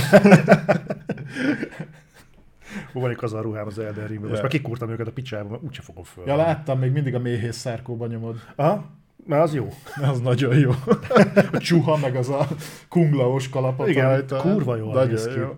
Hú, 2.92 3.00
van 3.00 3.10
egy 3.10 3.16
kazan 3.16 3.42
ruhám 3.42 3.66
az 3.66 3.78
Elden 3.78 4.06
Ringben. 4.06 4.28
Most 4.30 4.42
már 4.42 4.50
kikúrtam 4.50 4.90
őket 4.90 5.06
a 5.06 5.12
picsába, 5.12 5.60
úgyse 5.62 5.82
fogom 5.82 6.04
föl. 6.04 6.24
Ja, 6.26 6.36
láttam, 6.36 6.78
még 6.78 6.92
mindig 6.92 7.14
a 7.14 7.18
méhész 7.18 7.56
szárkóba 7.56 8.06
nyomod. 8.06 8.36
Aha, 8.56 8.84
mert 9.26 9.42
az 9.42 9.54
jó. 9.54 9.68
Az 10.10 10.20
nagyon 10.20 10.58
jó. 10.58 10.70
A 11.52 11.58
csuha, 11.58 11.96
meg 11.96 12.16
az 12.16 12.28
a 12.28 12.46
kunglaos 12.88 13.48
kalapot 13.48 13.88
Igen, 13.88 14.08
rajta. 14.08 14.36
kurva 14.36 14.76
jól 14.76 14.92
Nagyon 14.92 15.08
néz 15.08 15.26
ki. 15.26 15.38
jó. 15.38 15.56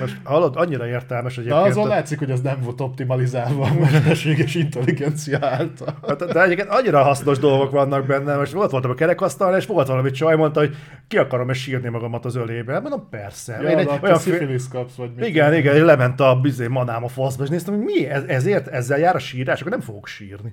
Most 0.00 0.16
hallod, 0.24 0.56
annyira 0.56 0.86
értelmes 0.86 1.34
De 1.34 1.40
egyébként. 1.40 1.66
azon 1.66 1.88
látszik, 1.88 2.18
hogy 2.18 2.30
az 2.30 2.40
nem 2.40 2.60
volt 2.62 2.80
optimalizálva 2.80 3.64
a 3.64 3.74
mesterséges 3.74 4.54
intelligencia 4.54 5.38
által. 5.40 5.98
Hát, 6.08 6.24
de 6.24 6.42
egyébként 6.42 6.68
annyira 6.68 7.02
hasznos 7.02 7.38
dolgok 7.38 7.70
vannak 7.70 8.06
benne. 8.06 8.36
Most 8.36 8.52
volt 8.52 8.70
voltam 8.70 8.90
a 8.90 8.94
kerekasztalnál, 8.94 9.58
és 9.58 9.66
volt 9.66 9.86
valami 9.86 10.10
csaj, 10.10 10.36
mondta, 10.36 10.60
hogy 10.60 10.76
ki 11.08 11.16
akarom-e 11.16 11.52
sírni 11.52 11.88
magamat 11.88 12.24
az 12.24 12.36
ölébe. 12.36 12.80
Mondom, 12.80 13.08
persze. 13.10 13.58
Ja, 13.62 13.68
Én 13.68 13.78
egy, 13.78 13.90
olyan 14.02 14.18
fé... 14.18 14.30
szifilis 14.30 14.68
kapsz, 14.68 14.94
vagy 14.94 15.10
mit. 15.16 15.26
Igen, 15.26 15.54
igen, 15.54 15.84
lement 15.84 16.20
a 16.20 16.40
bizé 16.40 16.66
manám 16.66 17.04
a 17.04 17.08
faszba, 17.08 17.42
és 17.44 17.48
néztem, 17.48 17.74
hogy 17.74 17.84
mi 17.84 18.06
ez, 18.06 18.22
ezért 18.26 18.68
ezzel 18.68 18.98
jár 18.98 19.14
a 19.14 19.18
sírás, 19.18 19.60
akkor 19.60 19.72
nem 19.72 19.80
fogok 19.80 20.06
sírni. 20.06 20.52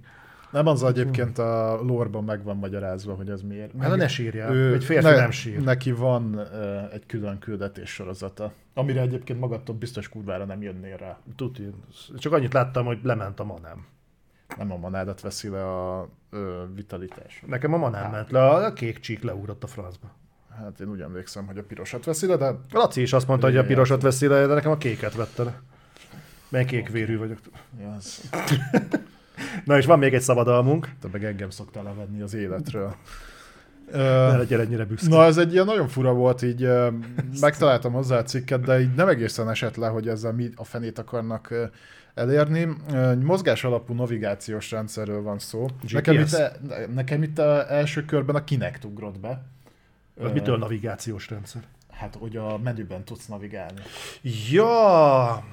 Nem 0.51 0.67
az 0.67 0.83
egyébként 0.83 1.37
a 1.37 1.79
lore-ban 1.83 2.23
meg 2.23 2.43
van 2.43 2.57
magyarázva, 2.57 3.13
hogy 3.13 3.29
ez 3.29 3.41
miért. 3.41 3.71
Hát 3.79 3.95
ne 3.95 4.07
sírjál, 4.07 4.53
Ő- 4.53 4.73
egy 4.73 4.83
férfi 4.83 5.03
ne- 5.05 5.15
nem 5.15 5.31
sír. 5.31 5.63
Neki 5.63 5.91
van 5.91 6.35
uh, 6.35 6.93
egy 6.93 7.05
külön 7.05 7.39
küldetés 7.39 7.89
sorozata, 7.89 8.51
amire 8.73 9.01
egyébként 9.01 9.39
magadtól 9.39 9.75
biztos 9.75 10.09
kurvára 10.09 10.45
nem 10.45 10.61
jönnél 10.61 10.97
rá. 10.97 11.17
Tuti. 11.35 11.69
Csak 12.17 12.33
annyit 12.33 12.53
láttam, 12.53 12.85
hogy 12.85 12.99
lement 13.03 13.39
a 13.39 13.43
manám. 13.43 13.85
Nem 14.57 14.71
a 14.71 14.77
manádat 14.77 15.21
veszi 15.21 15.49
le 15.49 15.65
a 15.65 16.09
ö, 16.29 16.63
vitalitás. 16.75 17.43
Nekem 17.47 17.73
a 17.73 17.77
manám 17.77 18.11
ment 18.11 18.31
le, 18.31 18.49
a 18.49 18.73
kék 18.73 18.99
csík 18.99 19.23
leugrott 19.23 19.63
a 19.63 19.67
francba. 19.67 20.07
Hát 20.57 20.79
én 20.79 20.89
úgy 20.89 21.01
emlékszem, 21.01 21.45
hogy 21.45 21.57
a 21.57 21.63
pirosat 21.63 22.05
veszi 22.05 22.27
le, 22.27 22.35
de 22.35 22.51
Laci 22.71 23.01
is 23.01 23.13
azt 23.13 23.27
mondta, 23.27 23.45
hogy 23.47 23.57
a 23.57 23.65
pirosat 23.65 24.01
veszi 24.01 24.27
le, 24.27 24.45
de 24.47 24.53
nekem 24.53 24.71
a 24.71 24.77
kéket 24.77 25.15
vette 25.15 25.43
le. 25.43 25.61
Mert 26.49 26.71
én 26.71 26.83
kék 26.83 26.89
vérű 26.91 27.17
vagyok. 27.17 27.37
az, 27.97 28.21
Na 29.65 29.77
és 29.77 29.85
van 29.85 29.99
még 29.99 30.13
egy 30.13 30.21
szabadalmunk. 30.21 30.89
te 31.01 31.07
meg 31.11 31.23
engem 31.23 31.49
szoktál 31.49 31.83
levenni 31.83 32.21
az 32.21 32.33
életről. 32.33 32.95
Ne 33.91 34.37
legyél 34.37 34.59
ennyire 34.59 34.85
büszke. 34.85 35.07
Na, 35.09 35.23
ez 35.23 35.37
egy 35.37 35.53
ilyen 35.53 35.65
nagyon 35.65 35.87
fura 35.87 36.13
volt, 36.13 36.41
így 36.41 36.69
megtaláltam 37.39 37.93
hozzá 37.93 38.17
a 38.17 38.23
cikket, 38.23 38.61
de 38.61 38.79
így 38.79 38.93
nem 38.93 39.07
egészen 39.07 39.49
esett 39.49 39.75
le, 39.75 39.87
hogy 39.87 40.07
ezzel 40.07 40.33
mi 40.33 40.49
a 40.55 40.63
fenét 40.63 40.99
akarnak 40.99 41.53
elérni. 42.13 42.67
Mozgás 43.23 43.63
alapú 43.63 43.93
navigációs 43.93 44.71
rendszerről 44.71 45.21
van 45.21 45.39
szó. 45.39 45.65
GPS? 45.81 45.91
Nekem 45.91 46.15
itt, 46.19 46.33
e- 46.33 46.57
nekem 46.93 47.23
itt 47.23 47.39
a 47.39 47.71
első 47.73 48.05
körben 48.05 48.35
a 48.35 48.43
Kinect 48.43 48.83
ugrott 48.83 49.19
be. 49.19 49.43
Az 50.21 50.31
mitől 50.31 50.57
navigációs 50.57 51.29
rendszer? 51.29 51.61
Hát, 51.91 52.15
hogy 52.19 52.37
a 52.37 52.57
menüben 52.57 53.03
tudsz 53.03 53.25
navigálni. 53.25 53.81
Ja, 54.51 55.43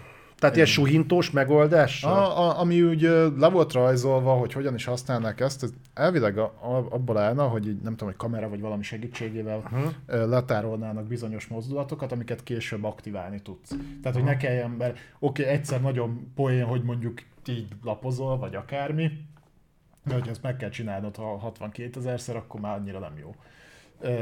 tehát 0.44 0.58
ilyen 0.58 0.68
suhintós 0.68 1.30
megoldás? 1.30 2.04
A, 2.04 2.38
a, 2.38 2.60
ami 2.60 2.82
úgy 2.82 3.00
le 3.38 3.48
volt 3.48 3.72
rajzolva, 3.72 4.32
hogy 4.32 4.52
hogyan 4.52 4.74
is 4.74 4.84
használnák 4.84 5.40
ezt, 5.40 5.62
ez 5.62 5.70
elvileg 5.94 6.38
a, 6.38 6.44
a, 6.44 6.86
abból 6.90 7.18
állna, 7.18 7.48
hogy 7.48 7.66
így, 7.66 7.80
nem 7.82 7.92
tudom, 7.92 8.08
hogy 8.08 8.16
kamera 8.16 8.48
vagy 8.48 8.60
valami 8.60 8.82
segítségével 8.82 9.62
Uh-huh. 9.64 10.28
letárolnának 10.28 11.06
bizonyos 11.06 11.46
mozdulatokat, 11.46 12.12
amiket 12.12 12.42
később 12.42 12.84
aktiválni 12.84 13.42
tudsz. 13.42 13.76
Tehát, 14.02 14.16
hogy 14.16 14.26
ne 14.26 14.36
kelljen, 14.36 14.70
mert 14.70 14.98
oké, 15.18 15.42
okay, 15.42 15.54
egyszer 15.54 15.80
nagyon 15.80 16.32
poén, 16.34 16.64
hogy 16.64 16.82
mondjuk 16.82 17.22
így 17.48 17.68
lapozol, 17.82 18.38
vagy 18.38 18.54
akármi, 18.54 19.10
de 20.04 20.14
hogy 20.14 20.28
ezt 20.28 20.42
meg 20.42 20.56
kell 20.56 20.68
csinálnod, 20.68 21.16
ha 21.16 21.36
62 21.38 21.98
ezerszer, 21.98 22.36
akkor 22.36 22.60
már 22.60 22.78
annyira 22.78 22.98
nem 22.98 23.18
jó. 23.20 23.34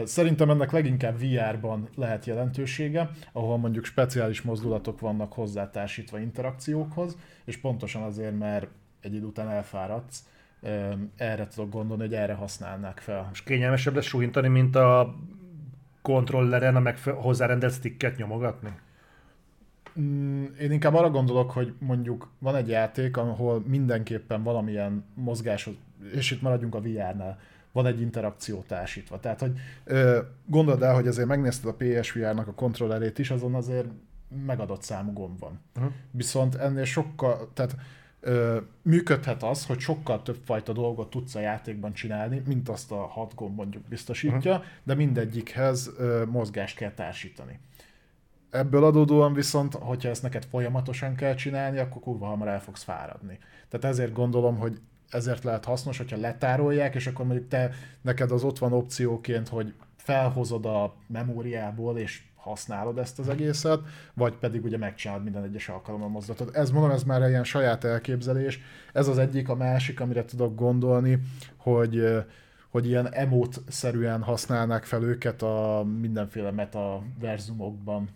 Szerintem 0.05 0.51
ennek 0.51 0.71
leginkább 0.71 1.19
VR-ban 1.21 1.89
lehet 1.97 2.25
jelentősége, 2.25 3.11
ahol 3.33 3.59
mondjuk 3.59 3.85
speciális 3.85 4.43
mozdulatok 4.43 5.01
vannak 5.01 5.33
hozzátársítva 5.33 6.19
interakciókhoz, 6.19 7.17
és 7.45 7.57
pontosan 7.57 8.03
azért, 8.03 8.39
mert 8.39 8.67
egy 9.01 9.15
idő 9.15 9.25
után 9.27 9.49
elfáradsz, 9.49 10.27
erre 11.17 11.47
tudok 11.47 11.71
gondolni, 11.71 12.03
hogy 12.03 12.15
erre 12.15 12.35
használnák 12.35 12.99
fel. 12.99 13.29
És 13.33 13.43
kényelmesebb 13.43 13.95
lesz 13.95 14.05
suhintani, 14.05 14.49
mint 14.49 14.77
a 14.77 15.15
kontrolleren 16.03 16.77
a 16.77 16.81
megfe- 16.81 17.21
hozzárendelt 17.21 17.73
sticket 17.73 18.17
nyomogatni? 18.17 18.71
Mm, 20.01 20.45
Én 20.61 20.73
inkább 20.73 20.95
arra 20.95 21.11
gondolok, 21.11 21.51
hogy 21.51 21.75
mondjuk 21.79 22.31
van 22.39 22.55
egy 22.57 22.69
játék, 22.69 23.17
ahol 23.17 23.63
mindenképpen 23.67 24.43
valamilyen 24.43 25.05
mozgás, 25.15 25.69
és 26.15 26.31
itt 26.31 26.43
maradjunk 26.43 26.75
a 26.75 26.81
VR-nál, 26.81 27.39
van 27.73 27.87
egy 27.87 28.01
interakció 28.01 28.65
társítva. 28.67 29.21
Tehát, 29.21 29.41
hogy 29.41 29.53
ö, 29.85 30.19
gondold 30.47 30.83
el, 30.83 30.95
hogy 30.95 31.07
azért 31.07 31.29
megnézted 31.29 31.69
a 31.69 31.77
PSVR-nak 31.77 32.49
a 32.49 32.55
kontrollerét 32.55 33.19
is, 33.19 33.31
azon 33.31 33.55
azért 33.55 33.89
megadott 34.47 34.83
számú 34.83 35.13
gomb 35.13 35.39
van. 35.39 35.61
Uh-huh. 35.77 35.93
Viszont 36.11 36.55
ennél 36.55 36.85
sokkal, 36.85 37.51
tehát 37.55 37.77
ö, 38.21 38.59
működhet 38.83 39.43
az, 39.43 39.67
hogy 39.67 39.79
sokkal 39.79 40.23
több 40.23 40.39
fajta 40.45 40.73
dolgot 40.73 41.11
tudsz 41.11 41.35
a 41.35 41.41
játékban 41.41 41.93
csinálni, 41.93 42.43
mint 42.47 42.69
azt 42.69 42.93
a 42.93 43.07
hat 43.07 43.35
gomb 43.35 43.57
mondjuk 43.57 43.83
biztosítja, 43.89 44.53
uh-huh. 44.53 44.67
de 44.83 44.95
mindegyikhez 44.95 45.91
ö, 45.99 46.25
mozgást 46.27 46.77
kell 46.77 46.93
társítani. 46.93 47.59
Ebből 48.51 48.85
adódóan 48.85 49.33
viszont, 49.33 49.75
hogyha 49.75 50.09
ezt 50.09 50.23
neked 50.23 50.45
folyamatosan 50.45 51.15
kell 51.15 51.35
csinálni, 51.35 51.79
akkor 51.79 52.03
kurva 52.03 52.27
hamar 52.27 52.49
el 52.49 52.61
fogsz 52.61 52.83
fáradni. 52.83 53.39
Tehát 53.69 53.97
ezért 53.97 54.13
gondolom, 54.13 54.59
hogy 54.59 54.81
ezért 55.15 55.45
lehet 55.45 55.65
hasznos, 55.65 55.97
hogyha 55.97 56.17
letárolják, 56.17 56.95
és 56.95 57.07
akkor 57.07 57.27
mondjuk 57.27 57.49
te, 57.49 57.71
neked 58.01 58.31
az 58.31 58.45
ott 58.45 58.59
van 58.59 58.73
opcióként, 58.73 59.49
hogy 59.49 59.75
felhozod 59.97 60.67
a 60.67 60.95
memóriából, 61.07 61.99
és 61.99 62.23
használod 62.37 62.99
ezt 62.99 63.19
az 63.19 63.29
egészet, 63.29 63.81
vagy 64.15 64.35
pedig 64.35 64.65
ugye 64.65 64.79
megcsinálod 64.79 65.23
minden 65.23 65.43
egyes 65.43 65.69
alkalommal 65.69 66.09
mozdulatot. 66.09 66.57
Ez 66.57 66.71
mondom, 66.71 66.91
ez 66.91 67.03
már 67.03 67.29
ilyen 67.29 67.45
saját 67.45 67.85
elképzelés. 67.85 68.61
Ez 68.93 69.09
az 69.09 69.19
egyik, 69.19 69.49
a 69.49 69.55
másik, 69.55 70.01
amire 70.01 70.25
tudok 70.25 70.55
gondolni, 70.55 71.19
hogy 71.57 72.25
hogy 72.71 72.87
ilyen 72.87 73.15
emót-szerűen 73.15 74.23
használnák 74.23 74.85
fel 74.85 75.03
őket 75.03 75.43
a 75.43 75.87
mindenféle 76.01 76.51
metaverzumokban. 76.51 78.09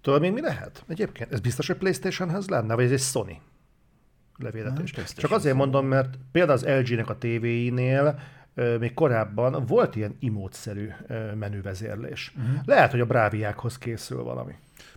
Tudod 0.00 0.20
még 0.20 0.32
mi 0.32 0.40
lehet? 0.40 0.84
Egyébként 0.88 1.32
ez 1.32 1.40
biztos, 1.40 1.66
hogy 1.66 1.76
Playstation-hez 1.76 2.48
lenne, 2.48 2.74
vagy 2.74 2.84
ez 2.84 2.90
egy 2.90 2.98
Sony 3.00 3.40
levéletés. 4.38 4.92
Nem, 4.92 5.04
Csak 5.16 5.30
azért 5.30 5.56
mondom, 5.56 5.86
mert 5.86 6.18
például 6.32 6.58
az 6.58 6.66
LG-nek 6.66 7.08
a 7.08 7.18
tévéinél 7.18 8.18
még 8.78 8.94
korábban 8.94 9.64
volt 9.66 9.96
ilyen 9.96 10.16
imótszerű 10.20 10.88
menüvezérlés. 11.38 12.32
Uh-huh. 12.36 12.60
Lehet, 12.64 12.90
hogy 12.90 13.00
a 13.00 13.06
bráviákhoz 13.06 13.78
készül 13.78 14.22
valami. 14.22 14.52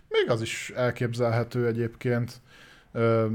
Még 0.08 0.30
az 0.30 0.42
is 0.42 0.72
elképzelhető 0.76 1.66
egyébként. 1.66 2.40
Ö, 2.92 3.26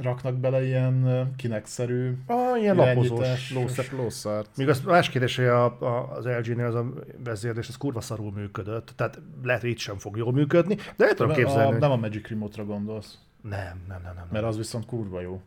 raknak 0.00 0.34
bele 0.36 0.64
ilyen 0.64 1.28
kinekszerű 1.36 2.12
Ah, 2.26 2.60
ilyen 2.60 2.76
lapozós 2.76 3.52
lószer. 3.54 3.84
lószart. 3.96 4.56
Míg 4.56 4.68
az 4.68 4.80
más 4.80 5.08
kérdés, 5.08 5.36
hogy 5.36 5.44
a, 5.44 5.64
a, 5.64 6.12
az 6.16 6.24
LG-nél 6.24 6.64
az 6.64 6.74
a 6.74 6.92
vezérlés, 7.24 7.68
az 7.68 7.76
kurva 7.76 8.00
szarul 8.00 8.32
működött. 8.32 8.92
Tehát 8.96 9.20
lehet, 9.42 9.60
hogy 9.60 9.70
itt 9.70 9.78
sem 9.78 9.98
fog 9.98 10.16
jól 10.16 10.32
működni, 10.32 10.76
de 10.96 11.06
el 11.06 11.14
tudom 11.14 11.30
A, 11.32 11.34
képzelni, 11.34 11.70
hogy... 11.70 11.80
nem 11.80 11.90
a 11.90 11.96
Magic 11.96 12.28
Remote-ra 12.28 12.64
gondolsz, 12.64 13.18
Nem, 13.42 13.80
nem, 13.88 14.02
nem, 14.02 14.14
nem, 14.14 14.26
mert 14.30 14.44
az 14.44 14.56
viszont 14.56 14.86
kurva 14.86 15.20
jó. 15.20 15.42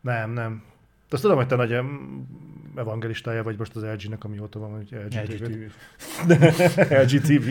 Nem, 0.00 0.30
nem. 0.30 0.62
De 1.08 1.14
Azt 1.14 1.22
tudom, 1.22 1.36
hogy 1.36 1.46
te 1.46 1.56
nagy 1.56 1.76
evangelistája 2.76 3.42
vagy 3.42 3.58
most 3.58 3.76
az 3.76 3.82
LG-nek, 3.82 4.24
amióta 4.24 4.58
van, 4.58 4.70
hogy 4.70 4.88
LG, 4.90 5.24
TV. 5.24 5.72
LG 6.90 7.20
TV. 7.20 7.48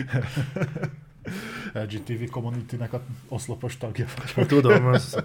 LG 1.72 2.02
TV 2.06 2.30
community-nek 2.30 2.92
a 2.92 3.02
oszlopos 3.28 3.76
tagja 3.76 4.06
vagy. 4.34 4.46
Tudom, 4.46 4.86
azt 4.86 5.22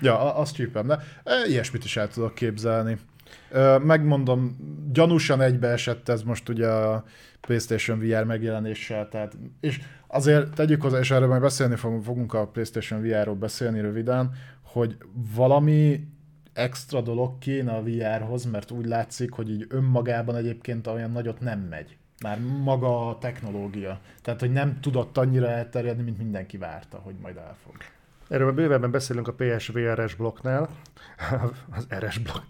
Ja, 0.00 0.34
azt 0.34 0.54
csípem, 0.54 0.86
de 0.86 0.98
e, 1.24 1.46
ilyesmit 1.48 1.84
is 1.84 1.96
el 1.96 2.08
tudok 2.08 2.34
képzelni. 2.34 2.98
Megmondom, 3.82 4.56
gyanúsan 4.92 5.40
egybeesett 5.40 6.08
ez 6.08 6.22
most 6.22 6.48
ugye 6.48 6.68
a 6.68 7.04
PlayStation 7.40 7.98
VR 7.98 8.24
megjelenéssel, 8.24 9.08
tehát, 9.08 9.36
és 9.60 9.80
azért 10.12 10.54
tegyük 10.54 10.82
hozzá, 10.82 10.98
és 10.98 11.10
erről 11.10 11.28
majd 11.28 11.40
beszélni 11.40 11.76
fogunk, 11.76 12.34
a 12.34 12.46
PlayStation 12.46 13.02
VR-ról 13.02 13.34
beszélni 13.34 13.80
röviden, 13.80 14.32
hogy 14.62 14.96
valami 15.34 16.08
extra 16.52 17.00
dolog 17.00 17.38
kéne 17.38 17.72
a 17.72 17.82
VR-hoz, 17.82 18.44
mert 18.44 18.70
úgy 18.70 18.86
látszik, 18.86 19.32
hogy 19.32 19.50
így 19.50 19.66
önmagában 19.68 20.36
egyébként 20.36 20.86
olyan 20.86 21.10
nagyot 21.10 21.40
nem 21.40 21.60
megy. 21.60 21.96
Már 22.22 22.38
maga 22.62 23.08
a 23.08 23.18
technológia. 23.18 24.00
Tehát, 24.22 24.40
hogy 24.40 24.52
nem 24.52 24.80
tudott 24.80 25.18
annyira 25.18 25.48
elterjedni, 25.48 26.02
mint 26.02 26.18
mindenki 26.18 26.56
várta, 26.58 26.98
hogy 26.98 27.14
majd 27.22 27.36
el 27.36 27.56
fog. 27.64 27.74
Erről 28.28 28.52
bővebben 28.52 28.90
beszélünk 28.90 29.28
a 29.28 29.34
PSVR-es 29.34 30.14
blokknál. 30.14 30.68
Az 31.76 31.86
RS 31.98 32.18
blokk. 32.18 32.44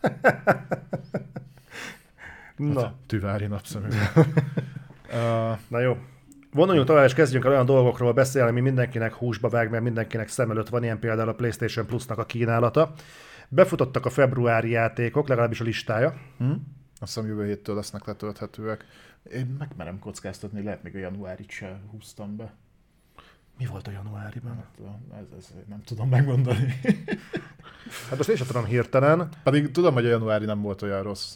Na. 2.56 2.80
Hát, 2.80 2.94
tüvári 3.06 3.46
napszemű. 3.46 3.88
uh, 5.12 5.58
Na 5.68 5.80
jó. 5.80 5.96
Vonuljunk 6.56 6.86
tovább, 6.86 7.04
és 7.04 7.14
kezdjünk 7.14 7.44
el 7.44 7.50
olyan 7.50 7.66
dolgokról 7.66 8.12
beszélni, 8.12 8.48
ami 8.50 8.60
mindenkinek 8.60 9.14
húsba 9.14 9.48
vág, 9.48 9.70
mert 9.70 9.82
mindenkinek 9.82 10.28
szem 10.28 10.50
előtt 10.50 10.68
van, 10.68 10.82
ilyen 10.82 10.98
például 10.98 11.28
a 11.28 11.34
PlayStation 11.34 11.86
Plus-nak 11.86 12.18
a 12.18 12.24
kínálata. 12.24 12.92
Befutottak 13.48 14.06
a 14.06 14.10
februári 14.10 14.70
játékok, 14.70 15.28
legalábbis 15.28 15.60
a 15.60 15.64
listája. 15.64 16.14
Hmm? 16.38 16.74
Azt 17.00 17.14
hiszem 17.14 17.26
jövő 17.26 17.46
héttől 17.46 17.74
lesznek 17.74 18.04
letölthetőek. 18.04 18.84
Én 19.32 19.56
megmerem 19.58 19.98
kockáztatni, 19.98 20.62
lehet 20.62 20.82
még 20.82 20.94
a 20.94 20.98
januárit 20.98 21.50
se 21.50 21.80
húztam 21.90 22.36
be. 22.36 22.52
Mi 23.58 23.66
volt 23.66 23.86
a 23.86 23.90
januáriban? 23.90 24.54
Hát, 24.54 25.20
ez, 25.20 25.26
ez, 25.38 25.52
nem 25.68 25.82
tudom 25.82 26.08
megmondani. 26.08 26.80
hát 28.08 28.16
most 28.16 28.28
én 28.28 28.36
sem 28.36 28.46
tudom 28.46 28.64
hirtelen. 28.64 29.28
Pedig 29.42 29.70
tudom, 29.70 29.94
hogy 29.94 30.06
a 30.06 30.08
januári 30.08 30.44
nem 30.44 30.62
volt 30.62 30.82
olyan 30.82 31.02
rossz. 31.02 31.34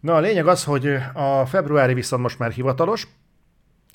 Na 0.00 0.14
a 0.14 0.20
lényeg 0.20 0.46
az, 0.46 0.64
hogy 0.64 0.86
a 1.14 1.46
februári 1.46 1.94
viszont 1.94 2.22
most 2.22 2.38
már 2.38 2.50
hivatalos. 2.50 3.08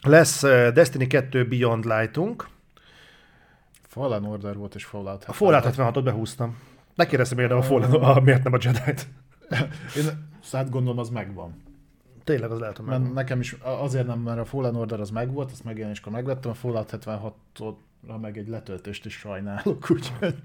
Lesz 0.01 0.41
Destiny 0.73 1.07
2 1.07 1.47
Beyond 1.47 1.85
Lightunk. 1.85 2.47
Fallen 3.87 4.25
Order 4.25 4.57
volt 4.57 4.75
és 4.75 4.85
Fallout 4.85 5.23
76. 5.23 5.29
A 5.29 5.73
Fallout 5.73 5.97
76-ot 5.97 6.03
behúztam. 6.03 6.57
Ne 6.95 7.05
kérdeztem 7.05 7.37
miért, 7.37 7.51
a 7.51 7.61
Fallen, 7.61 7.91
a, 7.91 8.19
miért 8.19 8.43
nem 8.43 8.53
a 8.53 8.57
Jedi-t. 8.61 9.07
Én 9.97 10.29
hát 10.51 10.69
gondolom 10.69 10.99
az 10.99 11.09
megvan. 11.09 11.63
Tényleg 12.23 12.51
az 12.51 12.59
lehet, 12.59 12.77
hogy 12.77 12.85
megvan. 12.85 13.11
Nekem 13.11 13.39
is 13.39 13.55
azért 13.61 14.07
nem, 14.07 14.19
mert 14.19 14.39
a 14.39 14.45
Fallen 14.45 14.75
Order 14.75 14.99
az 14.99 15.09
megvolt, 15.09 15.51
azt 15.51 15.63
megjelenéskor 15.63 16.11
megvettem, 16.11 16.51
a 16.51 16.53
Fallout 16.53 16.89
76-ra 16.91 18.19
meg 18.21 18.37
egy 18.37 18.47
letöltést 18.47 19.05
is 19.05 19.13
sajnálok, 19.13 19.89
úgyhogy... 19.93 20.35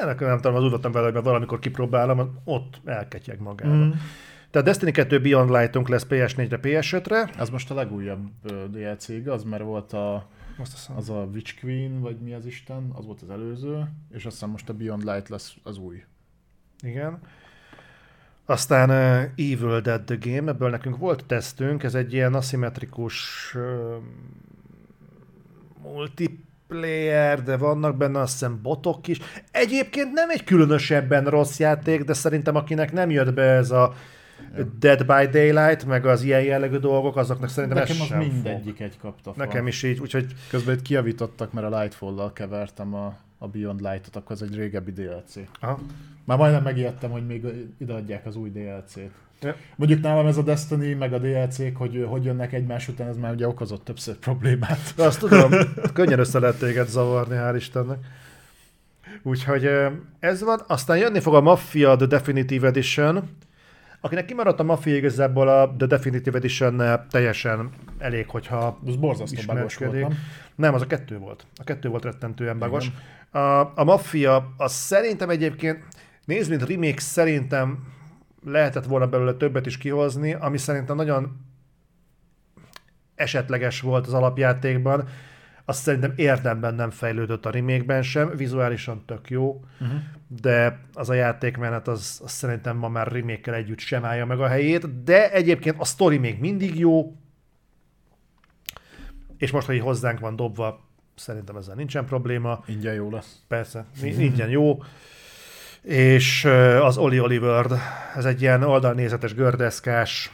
Ennek 0.00 0.20
nem 0.20 0.40
tudom, 0.40 0.56
az 0.56 0.72
úgy 0.72 0.92
vele, 0.92 1.10
hogy 1.10 1.22
valamikor 1.22 1.58
kipróbálom, 1.58 2.38
ott 2.44 2.80
elketyeg 2.84 3.40
magába. 3.40 3.74
Mm. 3.74 3.90
Tehát 4.50 4.66
Destiny 4.66 4.92
2 4.92 5.20
Beyond 5.20 5.50
Lightunk 5.50 5.88
lesz 5.88 6.06
PS4-re, 6.08 6.58
PS5-re. 6.62 7.30
Ez 7.38 7.50
most 7.50 7.70
a 7.70 7.74
legújabb 7.74 8.28
DLC, 8.70 9.08
igaz? 9.08 9.44
Mert 9.44 9.62
volt 9.62 9.92
a, 9.92 10.28
most 10.58 10.72
az 10.96 11.10
a 11.10 11.28
Witch 11.32 11.60
Queen, 11.60 12.00
vagy 12.00 12.18
mi 12.20 12.32
az 12.32 12.46
Isten, 12.46 12.90
az 12.94 13.06
volt 13.06 13.22
az 13.22 13.30
előző, 13.30 13.88
és 14.12 14.24
aztán 14.24 14.48
most 14.48 14.68
a 14.68 14.72
Beyond 14.72 15.04
Light 15.04 15.28
lesz 15.28 15.54
az 15.62 15.78
új. 15.78 16.04
Igen. 16.82 17.18
Aztán 18.44 18.90
uh, 18.90 19.30
Evil 19.36 19.80
Dead 19.80 20.04
The 20.04 20.16
Game, 20.20 20.50
ebből 20.50 20.70
nekünk 20.70 20.96
volt 20.96 21.24
tesztünk, 21.24 21.82
ez 21.82 21.94
egy 21.94 22.12
ilyen 22.12 22.34
aszimmetrikus 22.34 23.54
uh, 23.54 23.96
multiplayer, 25.82 27.42
de 27.42 27.56
vannak 27.56 27.96
benne 27.96 28.20
azt 28.20 28.32
hiszem 28.32 28.62
botok 28.62 29.08
is. 29.08 29.18
Egyébként 29.50 30.12
nem 30.12 30.30
egy 30.30 30.44
különösebben 30.44 31.24
rossz 31.24 31.58
játék, 31.58 32.04
de 32.04 32.12
szerintem 32.12 32.56
akinek 32.56 32.92
nem 32.92 33.10
jött 33.10 33.34
be 33.34 33.42
ez 33.42 33.70
a 33.70 33.94
Dead 34.78 35.06
by 35.06 35.38
Daylight, 35.38 35.84
meg 35.84 36.06
az 36.06 36.22
ilyen 36.22 36.42
jellegű 36.42 36.76
dolgok, 36.76 37.16
azoknak 37.16 37.48
szerintem 37.48 37.78
Nekem 37.78 38.00
az 38.00 38.08
mindegyik 38.08 38.76
fog. 38.76 38.86
egy 38.86 38.98
kapta 38.98 39.32
Nekem 39.36 39.66
is 39.66 39.82
így, 39.82 40.00
úgyhogy... 40.00 40.26
Közben 40.50 40.74
itt 40.74 40.82
kiavítottak, 40.82 41.52
mert 41.52 41.72
a 41.72 41.78
Lightfall-lal 41.78 42.32
kevertem 42.32 42.94
a, 42.94 43.16
a 43.38 43.48
Beyond 43.48 43.80
Light-ot, 43.80 44.16
akkor 44.16 44.32
ez 44.32 44.42
egy 44.42 44.54
régebbi 44.54 44.92
DLC. 44.92 45.34
Aha. 45.60 45.78
Már 46.24 46.38
majdnem 46.38 46.62
megijedtem, 46.62 47.10
hogy 47.10 47.26
még 47.26 47.46
ideadják 47.78 48.26
az 48.26 48.36
új 48.36 48.50
DLC-t. 48.50 49.10
Ja. 49.40 49.54
Mondjuk 49.76 50.00
nálam 50.00 50.26
ez 50.26 50.36
a 50.36 50.42
Destiny, 50.42 50.96
meg 50.96 51.12
a 51.12 51.18
DLC-k, 51.18 51.76
hogy 51.76 52.06
hogy 52.08 52.24
jönnek 52.24 52.52
egymás 52.52 52.88
után, 52.88 53.08
ez 53.08 53.16
már 53.16 53.32
ugye 53.32 53.48
okozott 53.48 53.84
többször 53.84 54.16
problémát. 54.16 54.92
De 54.96 55.04
azt 55.04 55.18
tudom, 55.18 55.50
könnyen 55.94 56.18
össze 56.18 56.38
lehet 56.38 56.58
téged 56.58 56.88
zavarni, 56.88 57.36
hál' 57.38 57.54
Istennek. 57.56 57.98
Úgyhogy 59.22 59.68
ez 60.20 60.42
van. 60.42 60.60
Aztán 60.66 60.98
jönni 60.98 61.20
fog 61.20 61.34
a 61.34 61.40
Mafia 61.40 61.96
The 61.96 62.06
Definitive 62.06 62.66
Edition, 62.66 63.28
Akinek 64.00 64.24
kimaradt 64.24 64.60
a 64.60 64.62
Mafia 64.62 64.96
igazából 64.96 65.48
a 65.48 65.74
The 65.76 65.86
Definitive 65.86 66.36
edition 66.36 66.82
teljesen 67.10 67.70
elég, 67.98 68.28
hogyha 68.28 68.78
Ez 68.86 68.96
borzasztó 68.96 69.40
bagos 69.46 69.76
volt, 69.76 70.00
nem? 70.00 70.18
Nem, 70.54 70.74
az 70.74 70.82
a 70.82 70.86
kettő 70.86 71.18
volt. 71.18 71.46
A 71.60 71.64
kettő 71.64 71.88
volt 71.88 72.04
rettentően 72.04 72.58
bagos. 72.58 72.90
A, 73.30 73.38
a 73.74 73.84
Mafia, 73.84 74.54
az 74.56 74.72
szerintem 74.72 75.30
egyébként, 75.30 75.84
nézd, 76.24 76.50
mint 76.50 76.68
remake 76.68 77.00
szerintem 77.00 77.86
lehetett 78.44 78.84
volna 78.84 79.06
belőle 79.06 79.32
többet 79.32 79.66
is 79.66 79.78
kihozni, 79.78 80.34
ami 80.34 80.58
szerintem 80.58 80.96
nagyon 80.96 81.46
esetleges 83.14 83.80
volt 83.80 84.06
az 84.06 84.12
alapjátékban 84.12 85.08
azt 85.68 85.82
szerintem 85.82 86.12
érdemben 86.16 86.74
nem 86.74 86.90
fejlődött 86.90 87.46
a 87.46 87.50
remake 87.50 88.02
sem, 88.02 88.36
vizuálisan 88.36 89.02
tök 89.06 89.30
jó, 89.30 89.64
uh-huh. 89.80 89.98
de 90.40 90.80
az 90.92 91.10
a 91.10 91.14
játékmenet 91.14 91.88
az, 91.88 92.20
az 92.24 92.30
szerintem 92.30 92.76
ma 92.76 92.88
már 92.88 93.12
remake 93.12 93.52
együtt 93.52 93.78
sem 93.78 94.04
állja 94.04 94.26
meg 94.26 94.40
a 94.40 94.46
helyét, 94.46 95.04
de 95.04 95.32
egyébként 95.32 95.76
a 95.78 95.84
story 95.84 96.18
még 96.18 96.38
mindig 96.40 96.78
jó, 96.78 97.16
és 99.36 99.50
most, 99.50 99.66
hogy 99.66 99.80
hozzánk 99.80 100.18
van 100.18 100.36
dobva, 100.36 100.88
szerintem 101.14 101.56
ezzel 101.56 101.74
nincsen 101.74 102.04
probléma. 102.04 102.64
Ingyen 102.66 102.94
jó 102.94 103.10
lesz. 103.10 103.36
Persze, 103.48 103.86
ingyen 104.02 104.48
jó. 104.48 104.82
És 105.82 106.44
az 106.80 106.96
Oli 106.96 107.20
Oli 107.20 107.38
World, 107.38 107.78
ez 108.16 108.24
egy 108.24 108.40
ilyen 108.40 108.62
oldalnézetes, 108.62 109.34
gördeszkás, 109.34 110.32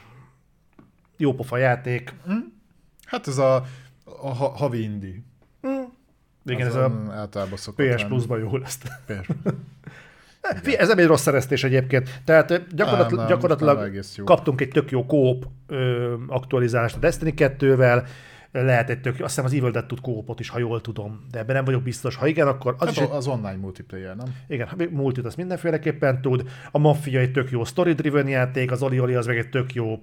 jópofa 1.17 1.57
játék. 1.57 2.15
Mm. 2.31 2.39
Hát 3.05 3.27
ez 3.27 3.39
a 3.39 3.65
a 4.05 4.29
ha- 4.35 4.57
havi 4.57 4.83
indi. 4.83 5.23
Mm. 5.67 5.83
Igen, 6.45 6.67
ez 6.67 6.75
a 6.75 7.03
általában 7.11 7.59
PS 7.75 8.05
Plus-ban 8.05 8.39
jó 8.39 8.57
lesz. 8.57 8.79
PS. 9.07 9.29
ez 10.79 10.89
nem 10.89 10.99
egy 10.99 11.07
rossz 11.07 11.23
szereztés 11.23 11.65
egyébként. 11.65 12.21
Tehát 12.25 12.75
gyakorlatilag, 12.75 13.19
nem, 13.19 13.29
gyakorlatilag 13.29 14.01
kaptunk 14.25 14.61
egy 14.61 14.69
tök 14.69 14.91
jó 14.91 15.07
kóp 15.07 15.47
ö, 15.67 16.15
aktualizálást 16.27 16.97
a 16.97 16.99
Destiny 16.99 17.35
2-vel, 17.37 18.07
lehet 18.53 18.91
egy 18.91 19.01
tök, 19.01 19.13
azt 19.13 19.23
hiszem 19.23 19.45
az 19.45 19.53
Evil 19.53 19.71
Dead 19.71 19.87
tud 19.87 20.01
kópot 20.01 20.41
is, 20.41 20.49
ha 20.49 20.59
jól 20.59 20.81
tudom, 20.81 21.27
de 21.31 21.39
ebben 21.39 21.55
nem 21.55 21.65
vagyok 21.65 21.83
biztos. 21.83 22.17
Ha 22.17 22.27
igen, 22.27 22.47
akkor 22.47 22.75
az 22.79 22.87
hát 22.87 22.97
is 22.97 23.03
egy... 23.03 23.09
az 23.11 23.27
online 23.27 23.57
multiplayer, 23.57 24.17
nem? 24.17 24.37
Igen, 24.49 24.69
multit 24.91 25.25
azt 25.25 25.37
mindenféleképpen 25.37 26.21
tud. 26.21 26.49
A 26.71 26.79
Mafia 26.79 27.21
egy 27.21 27.33
tök 27.33 27.51
jó 27.51 27.65
story-driven 27.65 28.29
játék, 28.29 28.71
az 28.71 28.83
Oli 28.83 29.01
Oli 29.01 29.15
az 29.15 29.27
meg 29.27 29.39
egy 29.39 29.49
tök 29.49 29.75
jó 29.75 30.03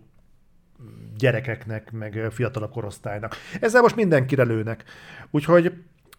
gyerekeknek, 1.21 1.91
meg 1.91 2.27
fiatalabb 2.31 2.71
korosztálynak. 2.71 3.35
Ezzel 3.59 3.81
most 3.81 3.95
mindenkire 3.95 4.43
lőnek. 4.43 4.83
Úgyhogy 5.31 5.73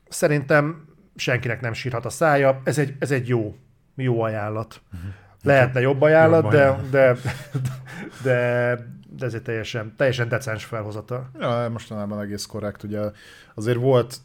szerintem 0.08 0.84
senkinek 1.16 1.60
nem 1.60 1.72
sírhat 1.72 2.04
a 2.04 2.10
szája. 2.10 2.60
Ez 2.64 2.78
egy, 2.78 2.94
ez 2.98 3.10
egy 3.10 3.28
jó, 3.28 3.56
jó 3.96 4.20
ajánlat. 4.20 4.80
Uh-huh. 4.92 5.10
Lehetne 5.42 5.80
jobb 5.80 6.02
ajánlat, 6.02 6.42
jobb 6.42 6.52
de, 6.52 6.60
ajánlat. 6.60 6.90
de, 6.90 7.16
de, 8.24 8.74
de 9.16 9.26
ez 9.26 9.34
egy 9.34 9.42
teljesen, 9.42 9.94
teljesen 9.96 10.28
decens 10.28 10.64
felhozata. 10.64 11.30
Ja, 11.38 11.68
mostanában 11.70 12.20
egész 12.20 12.46
korrekt. 12.46 12.82
Ugye 12.82 13.00
azért 13.54 13.78
volt, 13.78 14.16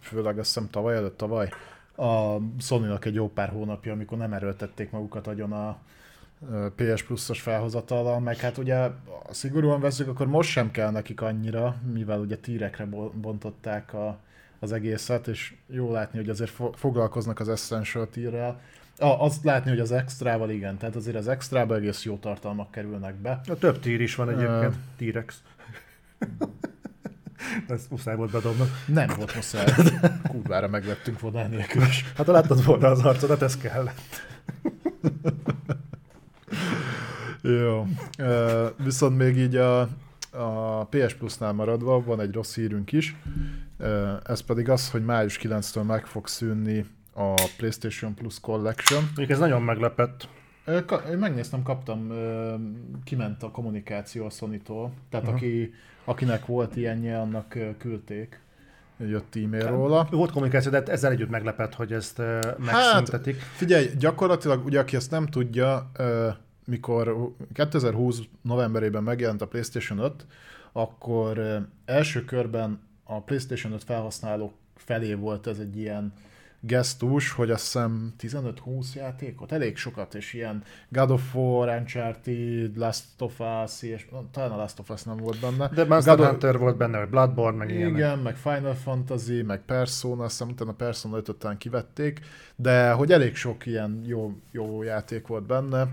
főleg 0.00 0.38
azt 0.38 0.54
hiszem 0.54 0.70
tavaly 0.70 0.96
előtt, 0.96 1.16
tavaly, 1.16 1.48
a 1.96 2.36
sony 2.58 2.98
egy 3.00 3.14
jó 3.14 3.28
pár 3.28 3.48
hónapja, 3.48 3.92
amikor 3.92 4.18
nem 4.18 4.32
erőltették 4.32 4.90
magukat 4.90 5.26
agyon 5.26 5.52
a, 5.52 5.78
PS 6.76 7.02
Plus-os 7.02 7.40
felhozatallal, 7.40 8.20
meg 8.20 8.36
hát 8.36 8.58
ugye 8.58 8.90
szigorúan 9.30 9.80
veszük, 9.80 10.08
akkor 10.08 10.26
most 10.26 10.50
sem 10.50 10.70
kell 10.70 10.90
nekik 10.90 11.20
annyira, 11.20 11.76
mivel 11.92 12.20
ugye 12.20 12.36
tírekre 12.36 12.84
bontották 13.14 13.94
a, 13.94 14.18
az 14.58 14.72
egészet, 14.72 15.26
és 15.26 15.54
jó 15.66 15.92
látni, 15.92 16.18
hogy 16.18 16.28
azért 16.28 16.50
fo- 16.50 16.78
foglalkoznak 16.78 17.40
az 17.40 17.48
Essential 17.48 18.08
tírrel. 18.08 18.60
Ah, 18.98 19.22
azt 19.22 19.44
látni, 19.44 19.70
hogy 19.70 19.80
az 19.80 19.92
extrával 19.92 20.50
igen, 20.50 20.78
tehát 20.78 20.96
azért 20.96 21.16
az 21.16 21.28
extrába 21.28 21.74
egész 21.74 22.04
jó 22.04 22.16
tartalmak 22.16 22.70
kerülnek 22.70 23.14
be. 23.14 23.40
A 23.48 23.54
több 23.54 23.80
tír 23.80 24.00
is 24.00 24.14
van 24.14 24.28
egyébként, 24.28 24.74
uh, 24.74 25.08
T-rex. 25.10 25.42
Ezt 27.68 27.90
muszáj 27.90 28.16
volt 28.16 28.30
bedobnom. 28.30 28.68
Nem 28.86 29.10
volt 29.16 29.34
muszáj. 29.34 29.64
Kurvára 30.30 30.68
megvettünk 30.68 31.20
volna 31.20 31.46
nélkül 31.46 31.82
is. 31.82 32.12
Hát 32.16 32.26
ha 32.26 32.32
láttad 32.32 32.64
volna 32.64 32.88
az 32.88 33.04
arcodat, 33.04 33.42
ez 33.42 33.56
kellett. 33.56 34.00
Jó. 37.42 37.86
Viszont 38.76 39.18
még 39.18 39.36
így 39.36 39.56
a, 39.56 39.80
a 40.30 40.84
PS 40.84 41.14
Plus-nál 41.14 41.52
maradva 41.52 42.02
van 42.02 42.20
egy 42.20 42.32
rossz 42.32 42.54
hírünk 42.54 42.92
is. 42.92 43.16
Ez 44.24 44.40
pedig 44.40 44.68
az, 44.68 44.90
hogy 44.90 45.04
május 45.04 45.38
9-től 45.42 45.86
meg 45.86 46.06
fog 46.06 46.26
szűnni 46.26 46.86
a 47.14 47.34
PlayStation 47.56 48.14
Plus 48.14 48.40
Collection. 48.40 49.10
Még 49.16 49.30
ez 49.30 49.38
nagyon 49.38 49.62
meglepett. 49.62 50.28
Én 51.10 51.18
megnéztem, 51.18 51.62
kaptam, 51.62 52.12
kiment 53.04 53.42
a 53.42 53.50
kommunikáció 53.50 54.24
a 54.24 54.30
Sony-tól, 54.30 54.92
tehát 55.10 55.26
uh-huh. 55.26 55.42
aki, 55.42 55.72
akinek 56.04 56.46
volt 56.46 56.76
ilyenje, 56.76 57.20
annak 57.20 57.58
küldték 57.78 58.40
jött 59.08 59.36
e-mail 59.36 59.66
róla. 59.66 60.08
Volt 60.10 60.30
kommunikáció, 60.30 60.70
de 60.70 60.82
ezzel 60.82 61.10
együtt 61.10 61.30
meglepett, 61.30 61.74
hogy 61.74 61.92
ezt 61.92 62.22
megszüntetik. 62.58 63.38
Hát, 63.38 63.48
figyelj, 63.48 63.90
gyakorlatilag, 63.98 64.64
ugye 64.64 64.78
aki 64.78 64.96
ezt 64.96 65.10
nem 65.10 65.26
tudja, 65.26 65.90
mikor 66.64 67.32
2020 67.52 68.20
novemberében 68.42 69.02
megjelent 69.02 69.42
a 69.42 69.46
PlayStation 69.46 69.98
5, 69.98 70.26
akkor 70.72 71.62
első 71.84 72.24
körben 72.24 72.80
a 73.04 73.20
PlayStation 73.20 73.72
5 73.72 73.84
felhasználók 73.84 74.52
felé 74.76 75.14
volt 75.14 75.46
ez 75.46 75.58
egy 75.58 75.76
ilyen 75.76 76.12
gesztus, 76.64 77.30
hogy 77.32 77.50
azt 77.50 77.62
hiszem 77.62 78.12
15-20 78.20 78.94
játékot, 78.94 79.52
elég 79.52 79.76
sokat, 79.76 80.14
és 80.14 80.32
ilyen 80.32 80.62
God 80.88 81.10
of 81.10 81.34
War, 81.34 81.68
Uncharted, 81.78 82.76
Last 82.76 83.04
of 83.18 83.40
Us, 83.64 83.82
és 83.82 84.06
talán 84.30 84.50
a 84.50 84.56
Last 84.56 84.78
of 84.78 84.90
Us 84.90 85.02
nem 85.02 85.16
volt 85.16 85.40
benne. 85.40 85.68
De 85.68 85.84
Monster 85.84 86.16
God 86.16 86.26
Hunter 86.26 86.54
of... 86.54 86.60
volt 86.60 86.76
benne, 86.76 86.98
vagy 86.98 87.08
Bloodborne, 87.08 87.58
meg 87.58 87.70
Igen, 87.70 87.96
ilyenek. 87.96 88.22
meg 88.22 88.36
Final 88.36 88.74
Fantasy, 88.74 89.42
meg 89.42 89.60
Persona, 89.64 90.24
azt 90.24 90.38
hiszem 90.38 90.48
utána 90.48 90.72
Persona 90.72 91.16
5 91.16 91.28
után 91.28 91.58
kivették, 91.58 92.20
de 92.56 92.92
hogy 92.92 93.12
elég 93.12 93.34
sok 93.34 93.66
ilyen 93.66 94.02
jó, 94.06 94.32
jó 94.50 94.82
játék 94.82 95.26
volt 95.26 95.46
benne. 95.46 95.88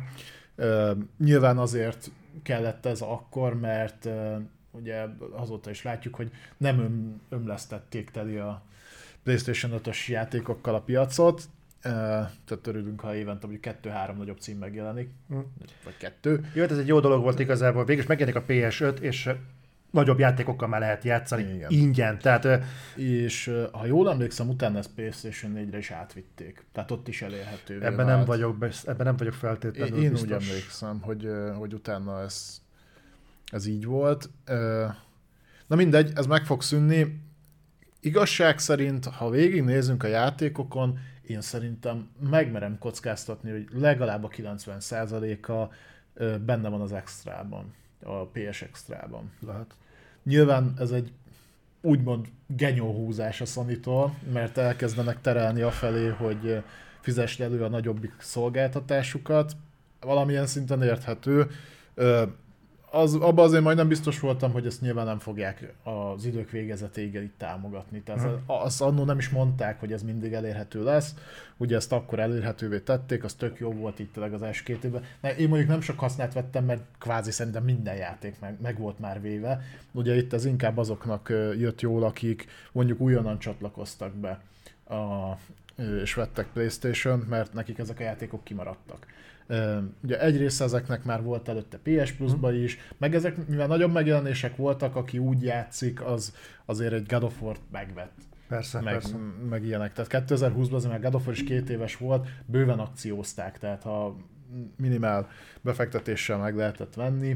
Uh, 0.58 0.98
nyilván 1.18 1.58
azért 1.58 2.12
kellett 2.44 2.86
ez 2.86 3.02
akkor, 3.02 3.60
mert 3.60 4.06
uh, 4.06 4.36
ugye 4.72 5.06
azóta 5.32 5.70
is 5.70 5.84
látjuk, 5.84 6.16
hogy 6.16 6.32
nem 6.58 6.80
öm, 6.80 7.22
ömlesztették 7.30 8.10
teli 8.10 8.38
a 8.38 8.68
PlayStation 9.24 9.82
5-ös 9.84 10.08
játékokkal 10.08 10.76
a 10.76 10.82
piacot, 10.82 11.44
tehát 11.82 12.68
örülünk, 12.68 13.00
ha 13.00 13.16
évente 13.16 13.40
mondjuk 13.42 13.62
kettő-három 13.62 14.18
nagyobb 14.18 14.40
cím 14.40 14.58
megjelenik, 14.58 15.10
mm. 15.34 15.40
vagy 15.84 15.98
kettő. 15.98 16.50
Jó, 16.54 16.62
hát 16.62 16.72
ez 16.72 16.78
egy 16.78 16.88
jó 16.88 17.00
dolog 17.00 17.22
volt 17.22 17.40
igazából, 17.40 17.86
végül 17.86 18.02
is 18.02 18.08
megjelenik 18.08 18.42
a 18.42 18.46
PS5, 18.46 19.00
és 19.00 19.30
nagyobb 19.92 20.20
játékokkal 20.20 20.68
már 20.68 20.80
lehet 20.80 21.04
játszani 21.04 21.54
Igen. 21.54 21.70
ingyen. 21.72 22.18
Tehát, 22.20 22.48
és 22.96 23.54
ha 23.72 23.86
jól 23.86 24.12
emlékszem, 24.12 24.50
utána 24.50 24.78
ezt 24.78 24.94
PlayStation 24.96 25.54
4-re 25.56 25.78
is 25.78 25.92
átvitték. 25.92 26.66
Tehát 26.72 26.92
ott 26.92 27.08
is 27.08 27.22
elérhető. 27.22 27.76
Ebben 27.76 27.96
vált. 27.96 28.08
nem 28.08 28.26
vagyok, 28.26 28.68
ebben 28.86 29.06
nem 29.06 29.16
vagyok 29.16 29.34
feltétlenül 29.34 29.98
Én, 29.98 30.04
én 30.04 30.12
úgy 30.12 30.32
emlékszem, 30.32 31.00
hogy, 31.02 31.30
hogy 31.58 31.74
utána 31.74 32.22
ez, 32.22 32.62
ez 33.52 33.66
így 33.66 33.86
volt. 33.86 34.30
Na 35.68 35.76
mindegy, 35.76 36.12
ez 36.16 36.26
meg 36.26 36.46
fog 36.46 36.62
szűnni 36.62 37.28
igazság 38.00 38.60
szerint, 38.60 39.06
ha 39.06 39.30
végignézünk 39.30 40.04
a 40.04 40.08
játékokon, 40.08 41.00
én 41.22 41.42
szerintem 41.42 42.10
megmerem 42.30 42.78
kockáztatni, 42.78 43.52
hogy 43.52 43.68
legalább 43.74 44.24
a 44.24 44.28
90%-a 44.28 45.74
benne 46.46 46.70
van 46.70 46.82
az 46.82 46.92
extrában, 46.92 47.74
a 48.04 48.26
PS 48.26 48.62
extrában. 48.62 49.32
Lehet. 49.46 49.74
Nyilván 50.24 50.74
ez 50.80 50.92
egy 50.92 51.12
úgymond 51.82 52.28
genyó 52.48 52.94
húzás 52.94 53.42
a 53.42 53.46
sony 53.46 53.80
mert 54.34 54.58
elkezdenek 54.58 55.22
terelni 55.22 55.62
afelé, 55.62 56.08
hogy 56.08 56.64
fizess 57.02 57.40
elő 57.40 57.64
a 57.64 57.70
nagyobbik 57.70 58.14
szolgáltatásukat. 58.20 59.56
Valamilyen 60.00 60.46
szinten 60.46 60.84
érthető 60.84 61.48
az, 62.92 63.16
abban 63.16 63.46
azért 63.46 63.64
majd 63.64 63.78
nem 63.78 63.88
biztos 63.88 64.20
voltam, 64.20 64.52
hogy 64.52 64.66
ezt 64.66 64.82
nyilván 64.82 65.06
nem 65.06 65.20
fogják 65.20 65.74
az 65.84 66.26
idők 66.26 66.50
végezetéig 66.50 67.14
itt 67.14 67.38
támogatni. 67.38 68.02
Tehát 68.02 68.26
uh-huh. 68.26 68.64
azt 68.64 68.82
annó 68.82 69.04
nem 69.04 69.18
is 69.18 69.30
mondták, 69.30 69.80
hogy 69.80 69.94
ez 69.94 70.04
mindig 70.04 70.34
elérhető 70.34 70.84
lesz. 70.84 71.14
Ugye 71.58 71.76
ezt 71.76 71.92
akkor 71.92 72.20
elérhetővé 72.20 72.80
tették, 72.80 73.24
az 73.24 73.34
tök 73.34 73.60
jó 73.60 73.72
volt 73.72 74.00
itt 74.00 74.18
az 74.18 74.42
első 74.42 74.64
két 74.64 74.84
évben. 74.84 75.04
Én 75.38 75.48
mondjuk 75.48 75.70
nem 75.70 75.82
sok 75.82 76.00
hasznát 76.00 76.34
vettem, 76.34 76.66
mert 76.66 76.82
kvázi 77.00 77.32
szerintem 77.32 77.64
minden 77.64 77.96
játék 77.96 78.40
meg, 78.40 78.58
meg 78.62 78.80
volt 78.80 79.00
már 79.00 79.22
véve. 79.22 79.62
Ugye 79.92 80.16
itt 80.16 80.34
ez 80.34 80.46
inkább 80.46 80.78
azoknak 80.78 81.30
jött 81.58 81.82
jól, 81.82 82.04
akik 82.04 82.48
mondjuk 82.72 83.00
újonnan 83.00 83.40
csatlakoztak 83.40 84.14
be 84.14 84.42
a, 84.96 85.38
és 86.04 86.14
vettek 86.14 86.48
Playstation, 86.54 87.20
mert 87.30 87.54
nekik 87.54 87.78
ezek 87.78 88.00
a 88.00 88.04
játékok 88.04 88.44
kimaradtak. 88.44 89.06
Ugye 90.04 90.22
egyrészt 90.22 90.62
ezeknek 90.62 91.04
már 91.04 91.24
volt 91.24 91.48
előtte 91.48 91.80
PS 91.84 92.12
Plus-ba 92.12 92.54
is, 92.54 92.78
meg 92.98 93.16
ezek, 93.16 93.48
mivel 93.48 93.68
nagyobb 93.68 93.92
megjelenések 93.92 94.56
voltak, 94.56 94.96
aki 94.96 95.18
úgy 95.18 95.44
játszik, 95.44 96.06
az 96.06 96.36
azért 96.66 96.94
egy 96.94 97.06
God 97.08 97.24
of 97.24 97.42
War-t 97.42 97.62
megvett. 97.72 98.18
Persze, 98.48 98.82
meg, 98.82 98.94
persze. 98.94 99.16
meg 99.50 99.64
ilyenek. 99.66 99.94
Tehát 99.94 100.30
2020-ban 100.30 100.74
azért 100.74 100.92
már 100.92 101.02
God 101.02 101.16
of 101.16 101.26
War 101.26 101.36
is 101.36 101.44
két 101.44 101.70
éves 101.70 101.98
volt, 101.98 102.28
bőven 102.46 102.80
akciózták, 102.80 103.60
tehát 103.60 103.84
ha 103.84 104.16
minimál 104.78 105.30
befektetéssel 105.62 106.38
meg 106.38 106.56
lehetett 106.56 106.94
venni. 106.94 107.36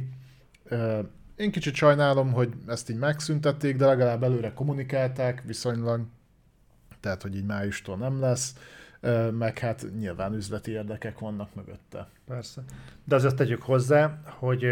Én 1.35 1.51
kicsit 1.51 1.73
sajnálom, 1.73 2.31
hogy 2.31 2.53
ezt 2.67 2.89
így 2.89 2.97
megszüntették, 2.97 3.75
de 3.75 3.85
legalább 3.85 4.23
előre 4.23 4.53
kommunikálták 4.53 5.43
viszonylag, 5.45 6.05
tehát 6.99 7.21
hogy 7.21 7.35
így 7.35 7.45
májustól 7.45 7.97
nem 7.97 8.19
lesz 8.19 8.55
meg 9.31 9.59
hát 9.59 9.85
nyilván 9.99 10.33
üzleti 10.33 10.71
érdekek 10.71 11.19
vannak 11.19 11.55
mögötte. 11.55 12.07
Persze. 12.27 12.63
De 13.03 13.15
azért 13.15 13.35
tegyük 13.35 13.61
hozzá, 13.61 14.21
hogy 14.25 14.63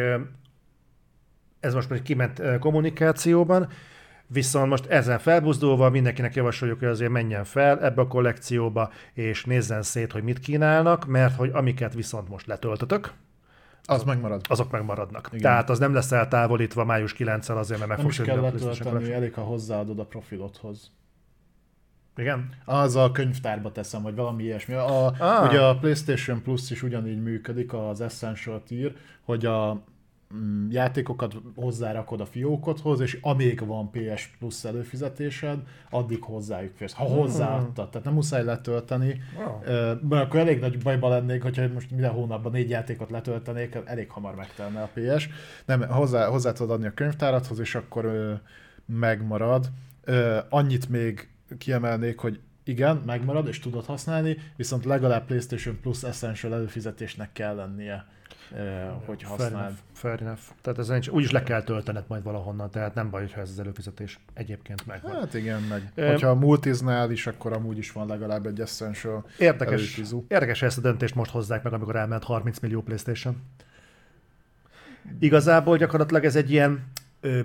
ez 1.59 1.73
most 1.73 1.89
már 1.89 2.01
kiment 2.01 2.41
kommunikációban, 2.59 3.67
Viszont 4.33 4.69
most 4.69 4.85
ezen 4.85 5.19
felbuzdulva 5.19 5.89
mindenkinek 5.89 6.35
javasoljuk, 6.35 6.79
hogy 6.79 6.87
azért 6.87 7.11
menjen 7.11 7.43
fel 7.43 7.79
ebbe 7.83 8.01
a 8.01 8.07
kollekcióba, 8.07 8.91
és 9.13 9.45
nézzen 9.45 9.81
szét, 9.81 10.11
hogy 10.11 10.23
mit 10.23 10.39
kínálnak, 10.39 11.05
mert 11.05 11.35
hogy 11.35 11.49
amiket 11.53 11.93
viszont 11.93 12.29
most 12.29 12.47
letöltötök, 12.47 13.13
az 13.83 14.03
megmarad. 14.03 14.41
Azok 14.49 14.71
megmaradnak. 14.71 15.27
Igen. 15.27 15.41
Tehát 15.41 15.69
az 15.69 15.79
nem 15.79 15.93
lesz 15.93 16.11
eltávolítva 16.11 16.85
május 16.85 17.15
9-el 17.17 17.57
azért, 17.57 17.79
mert 17.79 17.89
meg 17.89 17.97
nem 17.97 18.09
fog 18.09 18.25
kell 18.25 18.41
letölteni, 18.41 19.11
elég, 19.11 19.33
ha 19.33 19.41
hozzáadod 19.41 19.99
a 19.99 20.05
profilodhoz. 20.05 20.91
Igen? 22.21 22.49
Az 22.65 22.95
a 22.95 23.11
könyvtárba 23.11 23.71
teszem, 23.71 24.01
vagy 24.01 24.15
valami 24.15 24.43
ilyesmi. 24.43 24.73
A, 24.73 25.05
ah. 25.05 25.47
Ugye 25.47 25.59
a 25.61 25.77
PlayStation 25.77 26.41
Plus 26.41 26.71
is 26.71 26.83
ugyanígy 26.83 27.21
működik, 27.21 27.73
az 27.73 28.01
Essential 28.01 28.63
Tier, 28.63 28.93
hogy 29.25 29.45
a 29.45 29.83
mm, 30.35 30.69
játékokat 30.71 31.35
hozzárakod 31.55 32.21
a 32.21 32.25
fiókodhoz, 32.25 32.99
és 32.99 33.17
amíg 33.21 33.65
van 33.65 33.89
PS 33.91 34.27
Plus 34.39 34.63
előfizetésed, 34.63 35.59
addig 35.89 36.23
hozzájuk 36.23 36.75
férsz. 36.75 36.93
Ha 36.93 37.03
hozzáadtad, 37.03 37.89
tehát 37.89 38.05
nem 38.05 38.13
muszáj 38.13 38.43
letölteni. 38.43 39.21
Wow. 39.37 39.97
Mert 40.09 40.25
akkor 40.25 40.39
elég 40.39 40.59
nagy 40.59 40.77
bajba 40.77 41.09
lennék, 41.09 41.43
hogyha 41.43 41.67
most 41.73 41.91
minden 41.91 42.11
hónapban 42.11 42.51
négy 42.51 42.69
játékot 42.69 43.09
letöltenék, 43.09 43.77
elég 43.85 44.09
hamar 44.09 44.35
megtelne 44.35 44.81
a 44.81 44.89
PS. 44.93 45.29
Nem, 45.65 45.81
hozzá, 45.81 46.27
hozzá 46.27 46.51
tudod 46.51 46.71
adni 46.71 46.87
a 46.87 46.93
könyvtárathoz, 46.93 47.59
és 47.59 47.75
akkor 47.75 48.05
ö, 48.05 48.33
megmarad. 48.85 49.69
Ö, 50.03 50.37
annyit 50.49 50.89
még 50.89 51.30
kiemelnék, 51.57 52.19
hogy 52.19 52.39
igen, 52.63 53.01
megmarad 53.05 53.47
és 53.47 53.59
tudod 53.59 53.85
használni, 53.85 54.37
viszont 54.55 54.85
legalább 54.85 55.25
PlayStation 55.25 55.79
Plus 55.81 56.03
Essential 56.03 56.53
előfizetésnek 56.53 57.29
kell 57.33 57.55
lennie, 57.55 58.05
hogy 59.05 59.23
használd. 59.23 59.51
Fair 59.51 59.61
enough. 59.61 59.77
Fair 59.93 60.21
enough. 60.21 60.39
Tehát 60.61 60.79
ez 60.79 60.87
nincs, 60.87 61.07
úgyis 61.07 61.31
le 61.31 61.43
kell 61.43 61.63
töltened 61.63 62.03
majd 62.07 62.23
valahonnan, 62.23 62.69
tehát 62.69 62.93
nem 62.93 63.09
baj, 63.09 63.29
ha 63.33 63.41
ez 63.41 63.49
az 63.49 63.59
előfizetés 63.59 64.19
egyébként 64.33 64.85
megvan. 64.85 65.11
Hát 65.11 65.33
igen, 65.33 65.61
meg. 65.61 65.91
Um, 65.95 66.05
Hogyha 66.05 66.29
a 66.29 66.35
multiznál 66.35 67.11
is, 67.11 67.27
akkor 67.27 67.53
amúgy 67.53 67.77
is 67.77 67.91
van 67.91 68.07
legalább 68.07 68.45
egy 68.45 68.59
Essential 68.59 69.25
Érdekes, 69.37 69.73
előfizu. 69.73 70.23
érdekes, 70.27 70.61
ezt 70.61 70.77
a 70.77 70.81
döntést 70.81 71.15
most 71.15 71.31
hozzák 71.31 71.63
meg, 71.63 71.73
amikor 71.73 71.95
elment 71.95 72.23
30 72.23 72.59
millió 72.59 72.81
PlayStation. 72.81 73.41
Igazából 75.19 75.77
gyakorlatilag 75.77 76.25
ez 76.25 76.35
egy 76.35 76.51
ilyen 76.51 76.83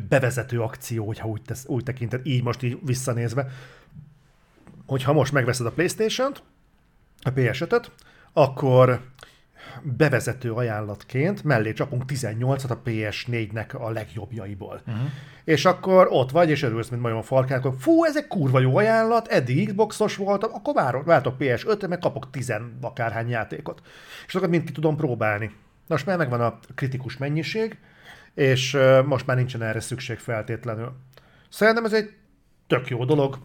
bevezető 0.08 0.60
akció, 0.60 1.06
hogyha 1.06 1.28
úgy, 1.28 1.42
tesz, 1.42 1.64
úgy 1.66 1.82
tekinted, 1.82 2.26
így 2.26 2.42
most 2.42 2.62
így 2.62 2.78
visszanézve 2.82 3.50
hogyha 4.86 5.12
most 5.12 5.32
megveszed 5.32 5.66
a 5.66 5.70
Playstation-t, 5.70 6.42
a 7.22 7.32
PS5-öt, 7.32 7.90
akkor 8.32 9.00
bevezető 9.82 10.52
ajánlatként 10.52 11.44
mellé 11.44 11.72
csapunk 11.72 12.02
18-at 12.06 12.70
a 12.70 12.82
PS4-nek 12.84 13.78
a 13.78 13.90
legjobbjaiból. 13.90 14.80
Uh-huh. 14.86 15.02
És 15.44 15.64
akkor 15.64 16.08
ott 16.10 16.30
vagy, 16.30 16.50
és 16.50 16.62
örülsz, 16.62 16.88
mint 16.88 17.02
majom 17.02 17.18
a 17.18 17.22
farkán, 17.22 17.58
akkor 17.58 17.74
fú, 17.78 18.04
ez 18.04 18.16
egy 18.16 18.26
kurva 18.26 18.60
jó 18.60 18.76
ajánlat, 18.76 19.28
eddig 19.28 19.66
Xboxos 19.68 20.16
voltam, 20.16 20.50
akkor 20.54 20.74
várok, 20.74 21.04
váltok 21.04 21.36
PS5-re, 21.38 21.88
meg 21.88 21.98
kapok 21.98 22.30
10 22.30 22.52
akárhány 22.80 23.28
játékot. 23.28 23.82
És 24.26 24.34
akkor 24.34 24.48
mind 24.48 24.64
ki 24.64 24.72
tudom 24.72 24.96
próbálni. 24.96 25.46
Na 25.46 25.94
most 25.94 26.06
már 26.06 26.16
megvan 26.16 26.40
a 26.40 26.58
kritikus 26.74 27.16
mennyiség, 27.16 27.78
és 28.36 28.78
most 29.04 29.26
már 29.26 29.36
nincsen 29.36 29.62
erre 29.62 29.80
szükség 29.80 30.18
feltétlenül. 30.18 30.92
Szerintem 31.48 31.84
ez 31.84 31.92
egy 31.92 32.14
tök 32.66 32.88
jó 32.88 33.04
dolog, 33.04 33.38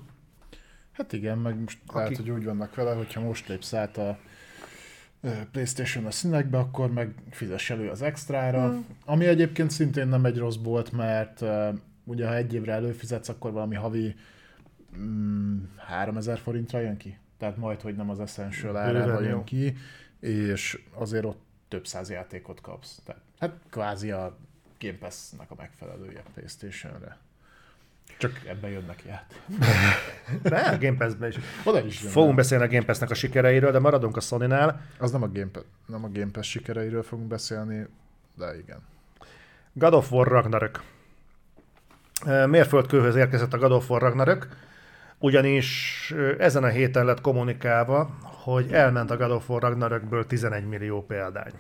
Hát 0.92 1.14
igen, 1.14 1.38
meg 1.38 1.60
most 1.60 1.80
Aki... 1.86 1.98
lehet, 1.98 2.16
hogy 2.16 2.30
úgy 2.30 2.46
vannak 2.46 2.76
vele, 2.76 2.94
hogyha 2.94 3.22
most 3.22 3.48
lépsz 3.48 3.74
át 3.74 3.98
a 3.98 4.18
Playstation 5.52 6.06
a 6.06 6.12
színekbe, 6.12 6.58
akkor 6.58 6.92
meg 6.92 7.14
fizess 7.30 7.70
elő 7.70 7.90
az 7.90 8.02
extrára, 8.02 8.70
hmm. 8.70 8.86
ami 9.06 9.26
egyébként 9.26 9.72
szintén 9.72 10.08
nem 10.08 10.26
egy 10.26 10.38
rossz 10.38 10.56
bolt, 10.56 10.92
mert 10.92 11.42
uh, 11.42 11.68
ugye 12.04 12.28
ha 12.28 12.36
egy 12.36 12.54
évre 12.54 12.72
előfizetsz, 12.72 13.30
akkor 13.30 13.52
valami 13.52 13.76
havi 13.76 14.16
mm, 14.98 15.58
3000 15.78 16.40
forintra 16.40 16.80
jön 16.80 16.98
ki. 16.98 17.18
Tehát 17.38 17.58
majd, 17.58 17.82
hogy 17.82 17.96
nem 17.96 18.10
az 18.10 18.20
Essential 18.20 18.78
árával 18.78 19.24
jön 19.24 19.44
ki, 19.44 19.76
és 20.20 20.82
azért 20.94 21.26
ott 21.26 21.42
több 21.68 21.88
száz 21.88 22.10
játékot 22.10 22.62
kapsz. 22.62 23.02
Tehát, 23.06 23.22
hát 23.40 23.60
kvázi 23.70 24.12
a 24.12 24.38
Game 24.82 24.98
Pass-nek 24.98 25.52
a 25.52 25.56
megfelelője 25.58 26.24
Playstation-re. 26.34 27.18
Csak 28.18 28.42
ebben 28.46 28.70
jönnek 28.70 29.04
át. 29.10 29.42
De 30.42 30.60
a 30.76 30.78
Game 30.78 30.98
Pass-ben 30.98 31.30
is. 31.30 31.36
Oda 31.64 31.86
is 31.86 32.02
jön. 32.02 32.12
Fogunk 32.12 32.36
beszélni 32.36 32.64
a 32.64 32.68
Game 32.68 32.86
Pass-nek 32.86 33.10
a 33.10 33.14
sikereiről, 33.14 33.72
de 33.72 33.80
maradunk 33.80 34.18
a 34.18 34.20
Sony-nál. 34.20 34.82
Az 34.98 35.12
nem 35.12 35.24
a 35.24 35.28
Game 35.28 35.50
Pass, 35.52 35.64
nem 35.86 36.04
a 36.04 36.10
Game 36.10 36.32
Pass 36.32 36.50
sikereiről 36.50 37.04
fogunk 37.04 37.28
beszélni, 37.28 37.88
de 38.38 38.58
igen. 38.58 38.80
God 39.74 39.94
of 39.94 40.12
War 40.12 40.28
Ragnarök. 40.28 40.82
Mérföldkőhöz 42.46 43.16
érkezett 43.16 43.54
a 43.54 43.58
God 43.58 43.72
of 43.72 43.90
War 43.90 44.02
Ragnarök, 44.02 44.48
ugyanis 45.20 46.14
ezen 46.38 46.64
a 46.64 46.68
héten 46.68 47.06
lett 47.06 47.22
kommunikálva, 47.22 48.18
hogy 48.22 48.74
elment 48.74 49.12
a 49.12 49.18
God 49.18 49.32
of 49.32 49.50
War 49.50 49.62
Ragnarökből 49.62 50.26
11 50.26 50.68
millió 50.68 51.06
példány. 51.06 51.52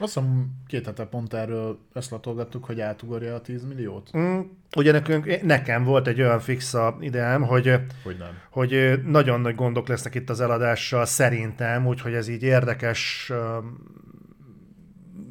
Azt 0.00 0.14
hiszem 0.14 0.50
két 0.66 0.86
hete 0.86 1.04
pont 1.04 1.34
erről 1.34 1.78
ezt 1.94 2.10
latolgattuk, 2.10 2.64
hogy 2.64 2.80
átugorja 2.80 3.34
a 3.34 3.40
10 3.40 3.64
milliót. 3.64 4.16
Mm, 4.16 4.40
ugye 4.76 4.92
nekünk, 4.92 5.42
nekem 5.42 5.84
volt 5.84 6.06
egy 6.06 6.20
olyan 6.20 6.40
fix 6.40 6.74
a 6.74 6.96
ideám, 7.00 7.42
hogy, 7.42 7.74
Hogy 8.02 8.16
nem. 8.18 8.38
hogy 8.50 9.00
nagyon 9.06 9.40
nagy 9.40 9.54
gondok 9.54 9.88
lesznek 9.88 10.14
itt 10.14 10.30
az 10.30 10.40
eladással, 10.40 11.04
szerintem, 11.04 11.86
úgyhogy 11.86 12.14
ez 12.14 12.28
így 12.28 12.42
érdekes 12.42 13.32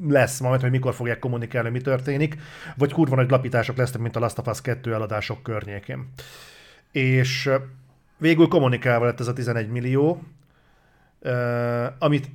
lesz 0.07 0.39
majd, 0.39 0.61
hogy 0.61 0.71
mikor 0.71 0.93
fogják 0.93 1.19
kommunikálni, 1.19 1.69
mi 1.69 1.81
történik, 1.81 2.37
vagy 2.77 2.91
kurva 2.91 3.15
nagy 3.15 3.29
lapítások 3.29 3.77
lesznek, 3.77 4.01
mint 4.01 4.15
a 4.15 4.19
Last 4.19 4.37
of 4.37 4.47
Us 4.47 4.61
2 4.61 4.93
eladások 4.93 5.43
környékén. 5.43 6.09
És 6.91 7.49
végül 8.17 8.47
kommunikálva 8.47 9.05
lett 9.05 9.19
ez 9.19 9.27
a 9.27 9.33
11 9.33 9.69
millió, 9.69 10.23
amit 11.99 12.29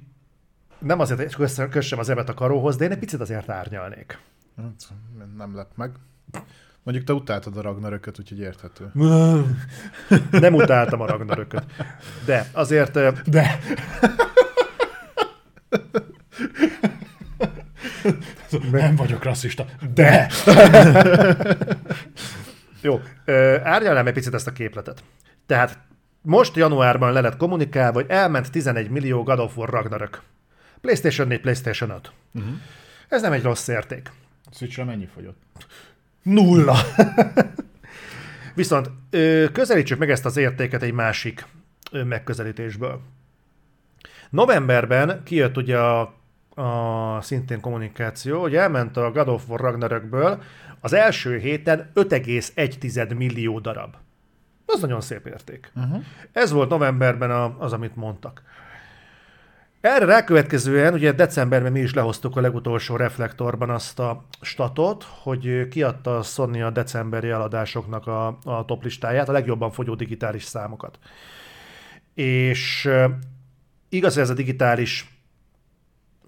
nem 0.82 1.00
azért, 1.00 1.34
hogy 1.34 1.68
kössem- 1.70 1.98
az 1.98 2.08
ebet 2.08 2.28
a 2.28 2.34
karóhoz, 2.34 2.76
de 2.76 2.84
én 2.84 2.90
egy 2.90 2.98
picit 2.98 3.20
azért 3.20 3.48
árnyalnék. 3.48 4.18
Hát, 4.56 4.88
Nem 5.36 5.56
lep 5.56 5.68
meg. 5.74 5.90
Mondjuk 6.82 7.06
te 7.06 7.12
utáltad 7.12 7.56
a 7.56 7.60
Ragnarököt, 7.60 8.18
úgyhogy 8.18 8.38
érthető. 8.38 8.90
Nem 10.30 10.54
utáltam 10.54 11.00
a 11.00 11.06
Ragnarököt. 11.06 11.64
De 12.24 12.48
azért... 12.52 12.92
De! 13.30 13.58
nem 18.70 18.96
vagyok 18.96 19.22
rasszista. 19.22 19.64
De! 19.94 20.30
Jó, 22.82 23.00
árnyalnám 23.62 24.06
egy 24.06 24.12
picit 24.12 24.34
ezt 24.34 24.46
a 24.46 24.52
képletet. 24.52 25.02
Tehát 25.46 25.78
most 26.22 26.56
januárban 26.56 27.12
le 27.12 27.20
lett 27.20 27.36
kommunikálva, 27.36 28.00
hogy 28.00 28.10
elment 28.10 28.50
11 28.50 28.90
millió 28.90 29.22
God 29.22 29.38
of 29.38 29.56
War 29.56 29.68
Ragnarök. 29.68 30.22
PlayStation 30.82 31.28
4, 31.28 31.40
PlayStation 31.40 31.90
5. 31.90 32.12
Uh-huh. 32.34 32.52
Ez 33.08 33.22
nem 33.22 33.32
egy 33.32 33.42
rossz 33.42 33.68
érték. 33.68 34.10
Switchre 34.50 34.84
mennyi 34.84 35.06
fogyott? 35.14 35.42
Nulla. 36.22 36.76
Viszont 38.54 38.90
közelítsük 39.52 39.98
meg 39.98 40.10
ezt 40.10 40.24
az 40.24 40.36
értéket 40.36 40.82
egy 40.82 40.92
másik 40.92 41.46
megközelítésből. 41.90 43.00
Novemberben 44.30 45.22
kijött 45.24 45.56
ugye 45.56 45.78
a, 45.78 46.14
a 46.54 47.20
szintén 47.20 47.60
kommunikáció, 47.60 48.40
hogy 48.40 48.54
elment 48.54 48.96
a 48.96 49.10
God 49.10 49.28
of 49.28 49.48
War 49.48 49.60
Ragnarökből 49.60 50.42
az 50.80 50.92
első 50.92 51.38
héten 51.38 51.90
5,1 51.94 53.16
millió 53.16 53.58
darab. 53.58 53.94
Az 54.66 54.80
nagyon 54.80 55.00
szép 55.00 55.26
érték. 55.26 55.72
Uh-huh. 55.74 56.04
Ez 56.32 56.50
volt 56.50 56.68
novemberben 56.68 57.30
a, 57.30 57.56
az, 57.58 57.72
amit 57.72 57.96
mondtak. 57.96 58.42
Erre 59.82 60.04
rákövetkezően, 60.04 60.94
ugye 60.94 61.12
decemberben 61.12 61.72
mi 61.72 61.80
is 61.80 61.94
lehoztuk 61.94 62.36
a 62.36 62.40
legutolsó 62.40 62.96
reflektorban 62.96 63.70
azt 63.70 63.98
a 63.98 64.24
statot, 64.40 65.02
hogy 65.22 65.68
kiadta 65.68 66.16
a 66.18 66.22
Sony 66.22 66.62
a 66.62 66.70
decemberi 66.70 67.28
eladásoknak 67.28 68.06
a, 68.06 68.38
a 68.44 68.64
top 68.64 68.82
listáját, 68.82 69.28
a 69.28 69.32
legjobban 69.32 69.70
fogyó 69.70 69.94
digitális 69.94 70.44
számokat. 70.44 70.98
És 72.14 72.90
igaz, 73.88 74.16
ez 74.16 74.30
a 74.30 74.34
digitális 74.34 75.10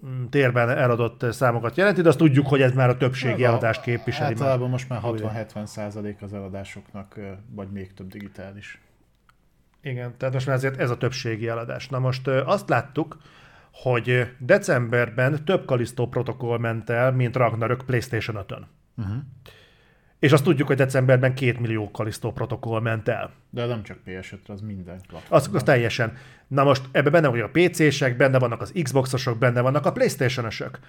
mm, 0.05 0.25
térben 0.25 0.69
eladott 0.69 1.25
számokat 1.33 1.77
jelenti, 1.77 2.01
de 2.01 2.09
azt 2.09 2.17
tudjuk, 2.17 2.47
hogy 2.47 2.61
ez 2.61 2.73
már 2.73 2.89
a 2.89 2.97
többségi 2.97 3.43
Ez 3.43 3.49
a- 3.49 3.51
eladást 3.51 3.81
képviseli. 3.81 4.33
már. 4.33 4.41
Általában 4.41 4.69
most 4.69 4.89
már 4.89 4.99
60-70 5.03 5.65
százalék 5.65 6.21
az 6.21 6.33
eladásoknak, 6.33 7.19
vagy 7.51 7.71
még 7.71 7.93
több 7.93 8.07
digitális. 8.07 8.81
Igen, 9.81 10.17
tehát 10.17 10.33
most 10.33 10.45
már 10.47 10.55
ezért 10.55 10.79
ez 10.79 10.89
a 10.89 10.97
többségi 10.97 11.47
eladás. 11.47 11.87
Na 11.87 11.99
most 11.99 12.27
azt 12.27 12.69
láttuk, 12.69 13.17
hogy 13.81 14.27
decemberben 14.39 15.45
több 15.45 15.65
Kalisztó 15.65 16.07
protokoll 16.07 16.57
ment 16.59 16.89
el, 16.89 17.11
mint 17.11 17.35
Ragnarök 17.35 17.83
PlayStation 17.85 18.45
5-ön. 18.47 18.67
Uh-huh. 18.97 19.15
És 20.19 20.31
azt 20.31 20.43
tudjuk, 20.43 20.67
hogy 20.67 20.77
decemberben 20.77 21.33
2 21.35 21.55
millió 21.59 21.91
Kalisztó 21.91 22.31
protokoll 22.31 22.81
ment 22.81 23.07
el. 23.07 23.31
De 23.49 23.65
nem 23.65 23.83
csak 23.83 23.97
PS5-re, 24.05 24.53
az 24.53 24.61
minden 24.61 24.95
Az, 24.95 25.01
platformon. 25.07 25.55
az 25.55 25.63
teljesen. 25.63 26.17
Na 26.47 26.63
most 26.63 26.83
ebben 26.91 27.11
benne 27.11 27.27
vannak 27.27 27.45
a 27.55 27.59
PC-sek, 27.59 28.17
benne 28.17 28.39
vannak 28.39 28.61
az 28.61 28.73
Xbox-osok, 28.83 29.37
benne 29.37 29.61
vannak 29.61 29.85
a 29.85 29.91
PlayStation-ösök. 29.91 30.79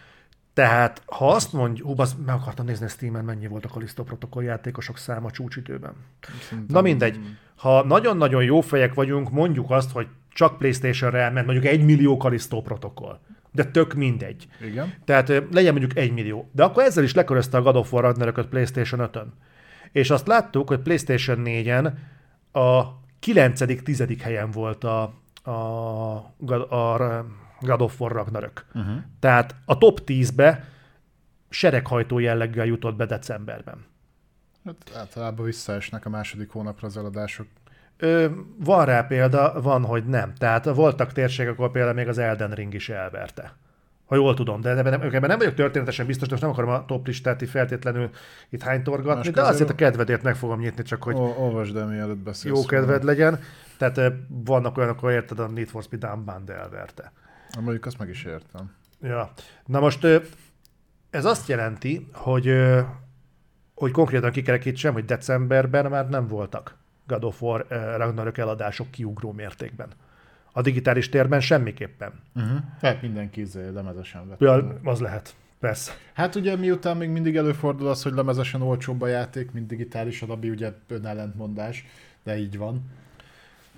Tehát, 0.54 1.02
ha 1.06 1.28
azt 1.30 1.52
mondjuk, 1.52 1.86
hú, 1.86 1.94
az, 1.96 2.16
meg 2.26 2.34
akartam 2.34 2.66
nézni 2.66 2.84
a 2.84 2.88
Steam-en, 2.88 3.24
mennyi 3.24 3.46
volt 3.46 3.64
a 3.64 3.68
Kalisztó 3.68 4.02
protokoll 4.02 4.42
játékosok 4.42 4.98
száma 4.98 5.30
csúcsidőben. 5.30 5.92
Szerintem- 6.40 6.74
Na 6.74 6.80
mindegy. 6.80 7.18
Ha 7.56 7.84
nagyon-nagyon 7.84 8.42
jó 8.42 8.60
fejek 8.60 8.94
vagyunk, 8.94 9.30
mondjuk 9.30 9.70
azt, 9.70 9.90
hogy 9.92 10.06
csak 10.36 10.58
PlayStation-re 10.58 11.20
elment 11.20 11.46
mondjuk 11.46 11.66
egy 11.66 11.84
millió 11.84 12.16
Kalisztó 12.16 12.62
protokoll. 12.62 13.18
De 13.52 13.64
tök 13.64 13.94
mindegy. 13.94 14.46
Igen. 14.60 14.94
Tehát 15.04 15.28
legyen 15.28 15.72
mondjuk 15.72 15.96
egy 15.96 16.12
millió. 16.12 16.50
De 16.52 16.64
akkor 16.64 16.82
ezzel 16.82 17.04
is 17.04 17.14
lekörözte 17.14 17.56
a 17.56 17.62
God 17.62 17.76
of 17.76 17.92
War 17.92 18.02
Ragnarököt 18.02 18.46
PlayStation 18.46 19.08
5-ön. 19.12 19.32
És 19.92 20.10
azt 20.10 20.26
láttuk, 20.26 20.68
hogy 20.68 20.78
PlayStation 20.78 21.42
4-en 21.44 21.92
a 22.52 22.82
9.-10. 23.26 24.18
helyen 24.22 24.50
volt 24.50 24.84
a, 24.84 25.02
a, 25.42 26.34
God- 26.38 26.72
a 26.72 27.26
God 27.60 27.80
of 27.80 28.00
War 28.00 28.12
Ragnarök. 28.12 28.66
Uh-huh. 28.74 28.96
Tehát 29.20 29.54
a 29.64 29.78
top 29.78 30.00
10-be 30.06 30.64
sereghajtó 31.48 32.18
jelleggel 32.18 32.66
jutott 32.66 32.96
be 32.96 33.06
decemberben. 33.06 33.84
Hát 34.64 34.92
általában 34.94 35.44
visszaesnek 35.44 36.06
a 36.06 36.08
második 36.08 36.50
hónapra 36.50 36.86
az 36.86 36.96
eladások. 36.96 37.46
Ö, 37.98 38.26
van 38.58 38.84
rá 38.84 39.02
példa, 39.02 39.60
van, 39.62 39.84
hogy 39.84 40.04
nem. 40.04 40.32
Tehát 40.38 40.64
voltak 40.64 41.12
térségek, 41.12 41.52
ahol 41.58 41.70
például 41.70 41.94
még 41.94 42.08
az 42.08 42.18
Elden 42.18 42.50
Ring 42.50 42.74
is 42.74 42.88
elverte. 42.88 43.52
Ha 44.06 44.14
jól 44.14 44.34
tudom, 44.34 44.60
de 44.60 44.70
ebben 44.70 44.98
nem, 44.98 45.00
ebben 45.00 45.28
nem 45.28 45.38
vagyok 45.38 45.54
történetesen 45.54 46.06
biztos, 46.06 46.28
most 46.28 46.42
nem 46.42 46.50
akarom 46.50 46.70
a 46.70 46.84
top 46.84 47.06
listát 47.06 47.42
így 47.42 47.48
feltétlenül 47.48 48.10
itt 48.50 48.62
hánytorgatni, 48.62 49.14
Más 49.14 49.30
de 49.30 49.42
azért 49.42 49.70
a 49.70 49.74
kedvedért 49.74 50.22
meg 50.22 50.36
fogom 50.36 50.60
nyitni, 50.60 50.82
csak 50.82 51.02
hogy 51.02 51.14
Ol- 51.14 51.38
olvasd 51.38 51.76
el, 51.76 51.86
mielőtt 51.86 52.16
beszélsz. 52.18 52.56
jó 52.56 52.64
kedved 52.64 53.04
legyen. 53.04 53.38
Tehát 53.78 54.00
vannak 54.28 54.76
olyanok, 54.76 54.96
ahol 54.96 55.10
érted, 55.10 55.38
a 55.38 55.46
Need 55.46 55.68
for 55.68 55.82
Speed 55.82 56.04
Unbound 56.14 56.50
elverte. 56.50 57.12
Na, 57.54 57.60
Mondjuk 57.60 57.86
azt 57.86 57.98
meg 57.98 58.08
is 58.08 58.24
értem. 58.24 58.74
Ja. 59.02 59.30
Na 59.66 59.80
most 59.80 60.06
ez 61.10 61.24
azt 61.24 61.48
jelenti, 61.48 62.08
hogy, 62.12 62.52
hogy 63.74 63.90
konkrétan 63.90 64.30
kikerekítsem, 64.30 64.92
hogy 64.92 65.04
decemberben 65.04 65.86
már 65.90 66.08
nem 66.08 66.26
voltak 66.26 66.74
God 67.06 67.24
of 67.24 67.42
War 67.42 67.66
ö, 67.68 67.96
Ragnarök 67.96 68.38
eladások 68.38 68.90
kiugró 68.90 69.32
mértékben. 69.32 69.88
A 70.52 70.60
digitális 70.60 71.08
térben 71.08 71.40
semmiképpen. 71.40 72.12
Uh-huh. 72.34 72.58
Tehát 72.80 73.02
mindenki 73.02 73.40
izé 73.40 73.68
lemezesen 73.68 74.28
vette. 74.28 74.44
Ja, 74.44 74.78
az 74.84 75.00
lehet. 75.00 75.34
Persze. 75.60 75.92
Hát 76.12 76.34
ugye 76.34 76.56
miután 76.56 76.96
még 76.96 77.08
mindig 77.08 77.36
előfordul 77.36 77.88
az, 77.88 78.02
hogy 78.02 78.12
lemezesen 78.12 78.62
olcsóbb 78.62 79.02
a 79.02 79.06
játék, 79.06 79.52
mint 79.52 79.66
digitális, 79.66 80.22
ami 80.22 80.50
ugye 80.50 80.72
önellentmondás, 80.88 81.86
de 82.22 82.38
így 82.38 82.58
van. 82.58 82.90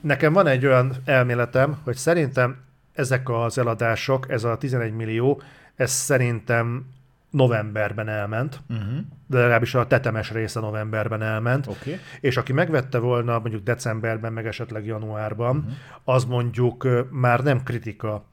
Nekem 0.00 0.32
van 0.32 0.46
egy 0.46 0.66
olyan 0.66 0.92
elméletem, 1.04 1.80
hogy 1.84 1.96
szerintem 1.96 2.60
ezek 2.94 3.28
az 3.28 3.58
eladások, 3.58 4.30
ez 4.30 4.44
a 4.44 4.58
11 4.58 4.92
millió, 4.92 5.42
ez 5.74 5.90
szerintem 5.90 6.86
novemberben 7.30 8.08
elment, 8.08 8.60
Uh-huh. 8.68 8.98
de 9.26 9.38
legalábbis 9.38 9.74
a 9.74 9.86
tetemes 9.86 10.30
része 10.30 10.60
novemberben 10.60 11.22
elment. 11.22 11.66
Okay. 11.66 11.98
És 12.20 12.36
aki 12.36 12.52
megvette 12.52 12.98
volna 12.98 13.38
mondjuk 13.38 13.62
decemberben, 13.62 14.32
meg 14.32 14.46
esetleg 14.46 14.86
januárban, 14.86 15.56
uh-huh. 15.56 15.72
az 16.04 16.24
mondjuk 16.24 16.86
már 17.10 17.42
nem 17.42 17.62
kritika, 17.62 18.24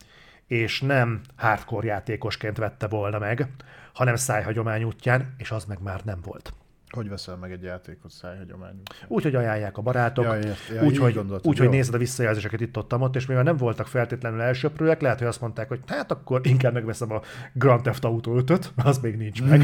és 0.48 0.82
nem 0.82 1.22
hardcore 1.36 1.88
játékosként 1.88 2.58
vette 2.58 2.88
volna 2.88 3.20
meg, 3.20 3.48
hanem 3.94 4.16
szájhagyomány 4.16 4.84
útján, 4.84 5.34
és 5.38 5.52
az 5.52 5.66
meg 5.66 5.78
már 5.82 6.02
nem 6.04 6.20
volt. 6.24 6.54
Hogy 6.96 7.10
veszel 7.10 7.36
meg 7.36 7.52
egy 7.52 7.64
játékot 7.64 8.12
szájhagyományú? 8.12 8.82
Úgy, 9.08 9.24
hogy 9.24 9.36
ajánlják 9.36 9.78
a 9.78 9.82
barátok, 9.82 10.26
Ja, 10.26 10.36
ért- 10.38 10.68
ja, 10.76 10.84
úgy, 10.84 10.98
hogy, 10.98 11.20
úgy, 11.42 11.58
hogy 11.58 11.70
nézed 11.70 11.94
a 11.94 11.98
visszajelzéseket 11.98 12.62
itt 12.62 12.78
ott, 12.78 12.94
ott, 12.94 13.16
és 13.16 13.26
mivel 13.26 13.44
nem 13.44 13.58
voltak 13.58 13.88
feltétlenül 13.88 14.42
elsőprőek, 14.42 15.02
lehet, 15.02 15.18
hogy 15.18 15.28
azt 15.28 15.42
mondták, 15.42 15.68
hogy 15.68 15.80
hát 15.88 16.12
akkor 16.12 16.42
inkább 16.44 16.74
megveszem 16.74 17.12
a 17.12 17.22
Grand 17.54 17.82
Theft 17.82 18.06
Auto 18.06 18.34
5-öt, 18.38 18.72
az 18.76 18.98
még 18.98 19.18
nincs 19.18 19.44
meg. 19.44 19.64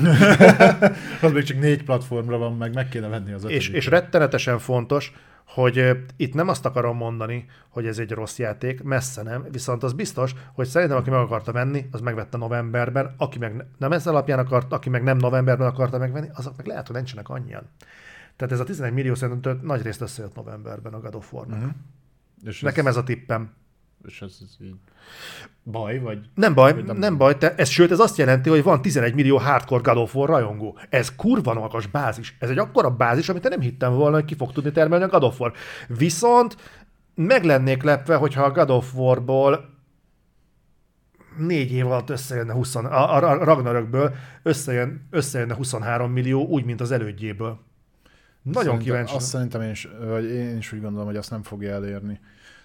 Az 1.21 1.31
még 1.31 1.43
csak 1.43 1.59
négy 1.59 1.83
platformra 1.83 2.37
van 2.37 2.57
meg, 2.57 2.73
meg 2.73 2.89
kéne 2.89 3.07
venni 3.07 3.31
az 3.31 3.43
és, 3.43 3.49
ötödiket. 3.49 3.75
és 3.75 3.85
rettenetesen 3.87 4.59
fontos, 4.59 5.13
hogy 5.45 5.97
itt 6.15 6.33
nem 6.33 6.47
azt 6.47 6.65
akarom 6.65 6.97
mondani, 6.97 7.45
hogy 7.69 7.85
ez 7.87 7.99
egy 7.99 8.11
rossz 8.11 8.37
játék, 8.37 8.83
messze 8.83 9.23
nem, 9.23 9.45
viszont 9.51 9.83
az 9.83 9.93
biztos, 9.93 10.35
hogy 10.53 10.67
szerintem 10.67 10.97
aki 10.97 11.09
meg 11.09 11.19
akarta 11.19 11.51
venni, 11.51 11.87
az 11.91 12.01
megvette 12.01 12.37
novemberben, 12.37 13.13
aki 13.17 13.39
meg 13.39 13.55
ne- 13.55 13.65
nem 13.77 13.91
ez 13.91 14.07
alapján 14.07 14.39
akart, 14.39 14.73
aki 14.73 14.89
meg 14.89 15.03
nem 15.03 15.17
novemberben 15.17 15.67
akarta 15.67 15.97
megvenni, 15.97 16.27
azok 16.33 16.57
meg 16.57 16.65
lehet, 16.65 16.87
hogy 16.87 16.95
nincsenek 16.95 17.29
annyian. 17.29 17.69
Tehát 18.35 18.53
ez 18.53 18.59
a 18.59 18.63
11 18.63 18.93
millió 18.93 19.15
szerintem 19.15 19.59
nagy 19.63 19.81
részt 19.81 20.01
összejött 20.01 20.35
novemberben 20.35 20.93
a 20.93 20.99
God 20.99 21.15
of 21.15 21.33
War-nak. 21.33 21.57
Uh-huh. 21.57 21.73
És 22.43 22.61
Nekem 22.61 22.87
ez 22.87 22.97
a 22.97 23.03
tippem. 23.03 23.53
És 24.07 24.21
ez, 24.21 24.37
ez 24.41 24.55
így 24.65 24.75
baj, 25.63 25.99
vagy... 25.99 26.19
Nem 26.35 26.53
baj, 26.53 26.73
Vagy 26.73 26.85
nem- 26.85 26.97
nem 26.97 27.17
baj, 27.17 27.37
te, 27.37 27.55
ez, 27.55 27.69
sőt 27.69 27.91
ez 27.91 27.99
azt 27.99 28.17
jelenti, 28.17 28.49
hogy 28.49 28.63
van 28.63 28.81
11 28.81 29.13
millió 29.13 29.37
hardcore 29.37 29.81
God 29.81 29.97
of 29.97 30.15
War 30.15 30.29
rajongó. 30.29 30.77
Ez 30.89 31.15
kurva 31.15 31.53
magas 31.53 31.87
bázis. 31.87 32.35
Ez 32.39 32.49
egy 32.49 32.57
akkora 32.57 32.89
bázis, 32.95 33.29
amit 33.29 33.43
én 33.45 33.51
nem 33.51 33.59
hittem 33.61 33.93
volna, 33.93 34.15
hogy 34.15 34.25
ki 34.25 34.35
fog 34.35 34.51
tudni 34.51 34.71
termelni 34.71 35.03
a 35.03 35.07
God 35.07 35.23
of 35.23 35.39
War. 35.39 35.53
Viszont 35.87 36.57
meg 37.15 37.43
lennék 37.43 37.83
lepve, 37.83 38.15
hogyha 38.15 38.43
a 38.43 38.51
God 38.51 38.69
of 38.69 38.95
War-ból 38.95 39.69
négy 41.37 41.71
év 41.71 41.85
alatt 41.85 42.09
összejönne 42.09 42.53
20, 42.53 42.75
a, 42.75 43.15
a 43.15 43.19
Ragnarökből 43.43 44.13
összejön, 44.43 45.07
összejönne 45.09 45.53
23 45.55 46.11
millió, 46.11 46.45
úgy, 46.47 46.65
mint 46.65 46.81
az 46.81 46.91
elődjéből. 46.91 47.59
Nagyon 48.41 48.63
Szerintem- 48.63 48.79
kíváncsi. 48.87 49.15
Azt 49.15 49.27
szerintem 49.27 49.61
én 49.61 49.69
is, 49.69 49.87
vagy 50.05 50.23
én 50.25 50.57
is 50.57 50.71
úgy 50.73 50.81
gondolom, 50.81 51.05
hogy 51.07 51.15
azt 51.15 51.29
nem 51.31 51.43
fogja 51.43 51.73
elérni. 51.73 52.19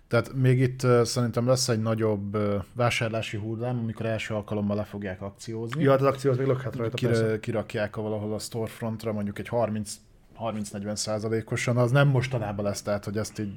Tehát 0.08 0.32
még 0.32 0.60
itt 0.60 0.86
szerintem 1.02 1.46
lesz 1.46 1.68
egy 1.68 1.82
nagyobb 1.82 2.38
vásárlási 2.72 3.36
hullám, 3.36 3.78
amikor 3.78 4.06
első 4.06 4.34
alkalommal 4.34 4.76
le 4.76 4.84
fogják 4.84 5.22
akciózni. 5.22 5.82
Ja, 5.82 5.90
hát 5.90 6.00
az 6.00 6.06
akció 6.06 6.30
az 6.30 6.36
még 6.36 6.46
lökhet 6.46 6.76
rajta, 6.76 7.06
persze. 7.06 7.22
Kire, 7.22 7.40
kirakják 7.40 7.96
valahol 7.96 8.34
a 8.34 8.38
storefrontra, 8.38 9.12
mondjuk 9.12 9.38
egy 9.38 9.48
30 9.48 9.94
30-40 10.40 10.94
százalékosan, 10.94 11.76
az 11.76 11.90
nem 11.90 12.08
mostanában 12.08 12.64
lesz, 12.64 12.82
tehát 12.82 13.04
hogy 13.04 13.16
ezt 13.16 13.38
így 13.38 13.54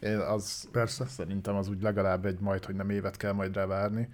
én 0.00 0.18
az 0.18 0.68
Persze. 0.72 1.06
szerintem 1.06 1.54
az 1.54 1.68
úgy 1.68 1.82
legalább 1.82 2.24
egy 2.26 2.40
majd, 2.40 2.64
hogy 2.64 2.74
nem 2.74 2.90
évet 2.90 3.16
kell 3.16 3.32
majd 3.32 3.54
rá 3.54 3.66
várni. 3.66 4.08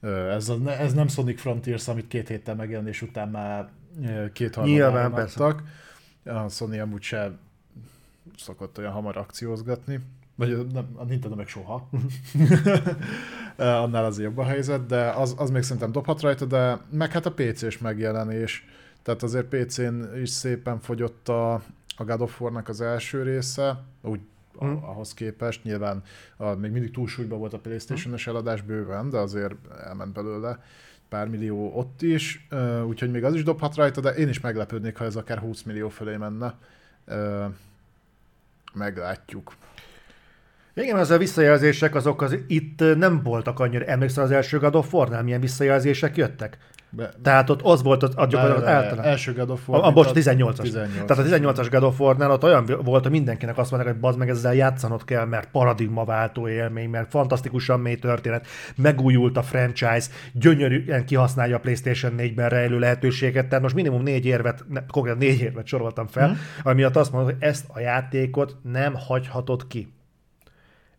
Ez, 0.00 0.48
az, 0.48 0.66
ez 0.66 0.92
nem 0.92 1.08
Sonic 1.08 1.40
Frontiers, 1.40 1.88
amit 1.88 2.08
két 2.08 2.28
héttel 2.28 2.54
megjelenés 2.54 3.02
után 3.02 3.28
már 3.28 3.70
két 4.32 4.56
persze. 4.56 5.44
adtak. 5.44 5.62
A 6.24 6.48
Sony 6.48 6.80
amúgy 6.80 7.02
se 7.02 7.38
szokott 8.36 8.78
olyan 8.78 8.92
hamar 8.92 9.16
akciózgatni. 9.16 10.00
Vagy 10.34 10.66
nem, 10.72 10.88
a 10.94 11.04
Nintendo 11.04 11.36
meg 11.36 11.48
soha. 11.48 11.88
Annál 13.56 14.04
azért 14.04 14.28
jobb 14.28 14.38
a 14.38 14.44
helyzet, 14.44 14.86
de 14.86 15.10
az, 15.10 15.34
az 15.38 15.50
még 15.50 15.62
szerintem 15.62 15.92
dobhat 15.92 16.20
rajta, 16.20 16.44
de 16.44 16.80
meg 16.90 17.10
hát 17.10 17.26
a 17.26 17.32
PC-s 17.32 17.78
megjelenés. 17.78 18.66
Tehát 19.02 19.22
azért 19.22 19.46
PC-n 19.46 20.16
is 20.22 20.30
szépen 20.30 20.80
fogyott 20.80 21.28
a, 21.28 21.52
a 21.96 22.04
God 22.04 22.20
of 22.20 22.40
War-nak 22.40 22.68
az 22.68 22.80
első 22.80 23.22
része, 23.22 23.82
úgy 24.02 24.20
Mm. 24.64 24.72
ahhoz 24.72 25.14
képest. 25.14 25.64
Nyilván 25.64 26.02
a, 26.36 26.54
még 26.54 26.70
mindig 26.70 26.90
túlsúlyban 26.90 27.38
volt 27.38 27.52
a 27.52 27.58
Playstation-es 27.58 28.26
eladás 28.26 28.62
bőven, 28.62 29.10
de 29.10 29.18
azért 29.18 29.54
elment 29.84 30.12
belőle 30.12 30.62
pár 31.08 31.28
millió 31.28 31.72
ott 31.74 32.02
is, 32.02 32.48
úgyhogy 32.86 33.10
még 33.10 33.24
az 33.24 33.34
is 33.34 33.42
dobhat 33.42 33.74
rajta, 33.74 34.00
de 34.00 34.10
én 34.10 34.28
is 34.28 34.40
meglepődnék, 34.40 34.96
ha 34.96 35.04
ez 35.04 35.16
akár 35.16 35.38
20 35.38 35.62
millió 35.62 35.88
fölé 35.88 36.16
menne. 36.16 36.58
Meglátjuk. 38.74 39.52
Igen, 40.74 40.96
az 40.96 41.10
a 41.10 41.18
visszajelzések 41.18 41.94
azok 41.94 42.22
az 42.22 42.36
itt 42.46 42.96
nem 42.96 43.20
voltak 43.22 43.60
annyira. 43.60 43.84
Emlékszel 43.84 44.24
az 44.24 44.30
első 44.30 44.58
God 44.58 44.74
of 44.74 44.92
War-nál, 44.94 45.22
milyen 45.22 45.40
visszajelzések 45.40 46.16
jöttek? 46.16 46.58
Be, 46.94 47.10
Tehát 47.22 47.50
ott 47.50 47.60
az 47.62 47.82
volt 47.82 48.02
az, 48.02 48.12
az 48.16 48.28
gyakorlatilag 48.28 48.68
Várj, 48.68 48.84
általán. 48.84 49.04
Első 49.04 49.32
God 49.32 49.50
of 49.50 49.68
A, 49.68 49.72
War. 49.72 49.80
a, 49.80 49.82
mint 49.82 49.94
bocs, 49.94 50.08
18-as. 50.14 50.60
18 50.62 51.06
Tehát 51.06 51.18
a 51.18 51.22
18-as 51.62 51.66
God 51.70 51.82
of 51.82 52.00
War-nál 52.00 52.30
ott 52.30 52.42
olyan 52.44 52.64
volt, 52.84 53.02
hogy 53.02 53.10
mindenkinek 53.12 53.58
azt 53.58 53.70
mondták, 53.70 53.92
hogy 53.92 54.00
bazd 54.02 54.18
meg 54.18 54.28
ezzel 54.28 54.54
játszanod 54.54 55.04
kell, 55.04 55.24
mert 55.24 55.48
paradigmaváltó 55.50 56.48
élmény, 56.48 56.88
mert 56.90 57.10
fantasztikusan 57.10 57.80
mély 57.80 57.96
történet, 57.96 58.46
megújult 58.76 59.36
a 59.36 59.42
franchise, 59.42 60.08
gyönyörűen 60.32 61.04
kihasználja 61.04 61.56
a 61.56 61.60
PlayStation 61.60 62.12
4-ben 62.18 62.48
rejlő 62.48 62.78
lehetőséget, 62.78 63.46
tehát 63.46 63.62
most 63.62 63.74
minimum 63.74 64.02
négy 64.02 64.26
érvet, 64.26 64.64
ne, 64.68 64.86
konkrétan 64.86 65.18
négy 65.20 65.40
érvet 65.40 65.66
soroltam 65.66 66.06
fel, 66.06 66.28
Mhm. 66.28 66.36
ami 66.62 66.74
miatt 66.74 66.96
azt 66.96 67.12
mondod, 67.12 67.30
hogy 67.32 67.42
ezt 67.42 67.64
a 67.68 67.80
játékot 67.80 68.56
nem 68.62 68.94
hagyhatod 68.94 69.66
ki. 69.66 69.92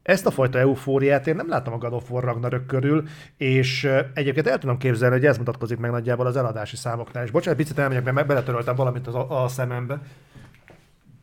Ezt 0.03 0.25
a 0.25 0.31
fajta 0.31 0.59
eufóriát 0.59 1.27
én 1.27 1.35
nem 1.35 1.49
láttam 1.49 1.73
a 1.73 1.77
God 1.77 1.93
of 1.93 2.11
War 2.11 2.23
Ragnarök 2.23 2.65
körül, 2.65 3.07
és 3.37 3.89
egyébként 4.13 4.47
el 4.47 4.57
tudom 4.57 4.77
képzelni, 4.77 5.15
hogy 5.15 5.25
ez 5.25 5.37
mutatkozik 5.37 5.77
meg 5.77 5.91
nagyjából 5.91 6.25
az 6.25 6.35
eladási 6.35 6.75
számoknál. 6.75 7.23
És 7.23 7.31
bocsánat, 7.31 7.59
picit 7.59 7.79
elmegyek, 7.79 8.13
mert 8.13 8.27
beletöröltem 8.27 8.75
valamit 8.75 9.07
az 9.07 9.15
a, 9.15 9.43
a 9.43 9.47
szemembe. 9.47 10.01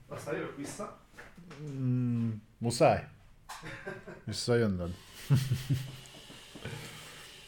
Aztán 0.09 0.35
jövök 0.35 0.57
vissza. 0.57 0.99
Mm, 1.81 2.28
muszáj? 2.59 3.09
Visszajönnöd? 4.24 4.95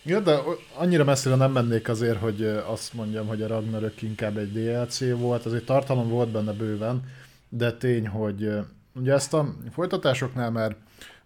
ja, 0.05 0.20
de 0.20 0.39
annyira 0.76 1.05
messzire 1.05 1.35
nem 1.35 1.53
mennék 1.53 1.89
azért, 1.89 2.18
hogy 2.18 2.45
azt 2.45 2.95
mondjam, 2.95 3.26
hogy 3.26 3.43
a 3.43 3.47
Ragnarök 3.47 4.03
inkább 4.03 4.37
egy 4.37 4.53
DLC 4.53 5.11
volt, 5.18 5.47
azért 5.47 5.64
tartalom 5.64 6.09
volt 6.09 6.30
benne 6.30 6.53
bőven, 6.53 7.05
de 7.49 7.72
tény, 7.72 8.09
hogy 8.09 8.51
ugye 8.95 9.12
ezt 9.12 9.35
a 9.35 9.55
folytatásoknál 9.70 10.51
már 10.51 10.76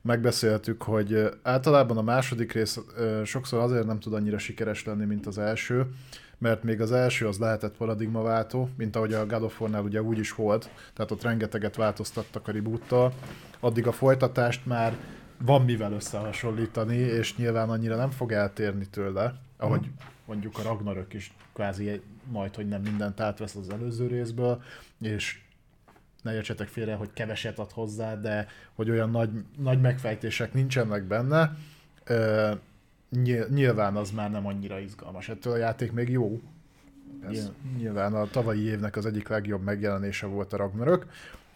megbeszéltük, 0.07 0.82
hogy 0.82 1.28
általában 1.42 1.96
a 1.96 2.02
második 2.02 2.52
rész 2.52 2.80
sokszor 3.24 3.59
azért 3.61 3.86
nem 3.86 3.98
tud 3.98 4.12
annyira 4.12 4.38
sikeres 4.38 4.84
lenni, 4.84 5.04
mint 5.04 5.26
az 5.26 5.38
első, 5.38 5.86
mert 6.38 6.62
még 6.62 6.80
az 6.80 6.92
első 6.92 7.26
az 7.26 7.38
lehetett 7.38 7.76
paradigmaváltó, 7.76 8.68
mint 8.76 8.96
ahogy 8.96 9.12
a 9.12 9.26
God 9.26 9.42
of 9.42 9.61
War-nál 9.61 9.82
ugye 9.82 10.02
úgy 10.02 10.18
is 10.18 10.34
volt, 10.34 10.70
tehát 10.94 11.11
ott 11.11 11.22
rengeteget 11.22 11.76
változtattak 11.76 12.48
a 12.48 12.52
reboottal, 12.52 13.12
addig 13.61 13.86
a 13.86 13.92
folytatást 13.92 14.66
már 14.66 14.96
van 15.38 15.62
mivel 15.64 15.92
összehasonlítani, 15.92 16.96
és 16.96 17.36
nyilván 17.36 17.70
annyira 17.70 17.96
nem 17.96 18.11
fog 18.11 18.32
eltérni 18.32 18.86
tőle, 18.86 19.34
ahogy 19.57 19.90
mondjuk 20.24 20.59
a 20.59 20.62
Ragnarök 20.62 21.12
is 21.12 21.34
kvázi 21.52 22.00
majd, 22.30 22.54
hogy 22.54 22.68
nem 22.68 22.82
mindent 22.82 23.20
átvesz 23.20 23.54
az 23.54 23.70
előző 23.70 24.07
részből, 24.07 24.62
és 25.00 25.40
ne 26.27 26.35
értsetek 26.35 26.68
félre, 26.68 26.95
hogy 26.95 27.12
keveset 27.12 27.59
ad 27.59 27.70
hozzá, 27.70 28.14
de 28.16 28.47
hogy 28.74 28.91
olyan 28.91 29.11
nagy, 29.11 29.31
nagy 29.59 29.81
megfejtések 29.81 30.53
nincsenek 30.53 31.03
benne, 31.03 31.57
ö, 32.05 32.53
nyil- 33.11 33.49
nyilván 33.49 33.97
az 33.97 34.11
már 34.11 34.31
nem 34.31 34.47
annyira 34.47 34.79
izgalmas. 34.79 35.29
Ettől 35.29 35.53
a 35.53 35.57
játék 35.57 35.93
még 35.93 36.09
jó. 36.09 36.41
Nyil- 37.29 37.53
Nyilván 37.77 38.14
a 38.14 38.27
tavalyi 38.31 38.62
évnek 38.62 38.97
az 38.97 39.07
egyik 39.07 39.29
legjobb 39.29 39.62
megjelenése 39.62 40.27
volt 40.27 40.53
a 40.53 40.57
Ragnarök, 40.57 41.07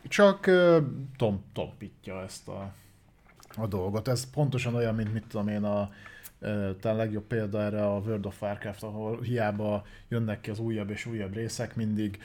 csak 0.09 0.47
ö, 0.47 0.79
tom, 1.16 1.45
tompítja 1.53 2.23
ezt 2.23 2.49
a, 2.49 2.73
a 3.57 3.66
dolgot. 3.66 4.09
Ez 4.09 4.31
pontosan 4.31 4.75
olyan, 4.75 4.95
mint 4.95 5.12
mit 5.12 5.25
tudom 5.29 5.49
én, 5.49 5.64
a 5.64 5.91
talán 6.81 6.97
legjobb 6.97 7.25
példa 7.25 7.62
erre 7.62 7.87
a 7.87 7.99
World 7.99 8.27
of 8.27 8.43
Warcraft, 8.43 8.83
ahol 8.83 9.21
hiába 9.21 9.85
jönnek 10.09 10.41
ki 10.41 10.51
az 10.51 10.59
újabb 10.59 10.91
és 10.91 11.07
újabb 11.07 11.35
részek, 11.35 11.77
mindig 11.77 12.18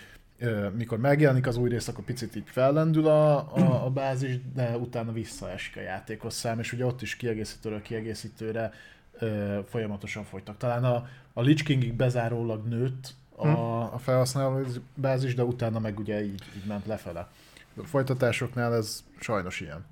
mikor 0.77 0.97
megjelenik 0.97 1.47
az 1.47 1.57
új 1.57 1.69
rész, 1.69 1.87
akkor 1.87 2.03
picit 2.03 2.35
így 2.35 2.47
fellendül 2.47 3.07
a, 3.07 3.37
a, 3.37 3.85
a 3.85 3.89
bázis, 3.89 4.39
de 4.53 4.77
utána 4.77 5.11
visszaesik 5.11 5.77
a 5.77 5.81
játékos 5.81 6.33
szám, 6.33 6.59
és 6.59 6.73
ugye 6.73 6.85
ott 6.85 7.01
is 7.01 7.15
kiegészítőről 7.15 7.81
kiegészítőre 7.81 8.71
ö, 9.19 9.59
folyamatosan 9.69 10.23
folytak. 10.23 10.57
Talán 10.57 10.83
a, 10.83 11.07
a 11.33 11.41
Lich 11.41 11.63
Kingig 11.63 11.93
bezárólag 11.93 12.67
nőtt 12.67 13.13
a, 13.35 13.47
a 13.93 13.97
felhasználó 13.97 14.65
bázis, 14.95 15.35
de 15.35 15.43
utána 15.43 15.79
meg 15.79 15.99
ugye 15.99 16.23
így, 16.23 16.43
így 16.55 16.65
ment 16.67 16.85
lefele. 16.85 17.27
A 17.77 17.83
folytatásoknál 17.83 18.75
ez 18.75 19.03
sajnos 19.19 19.61
ilyen. 19.61 19.85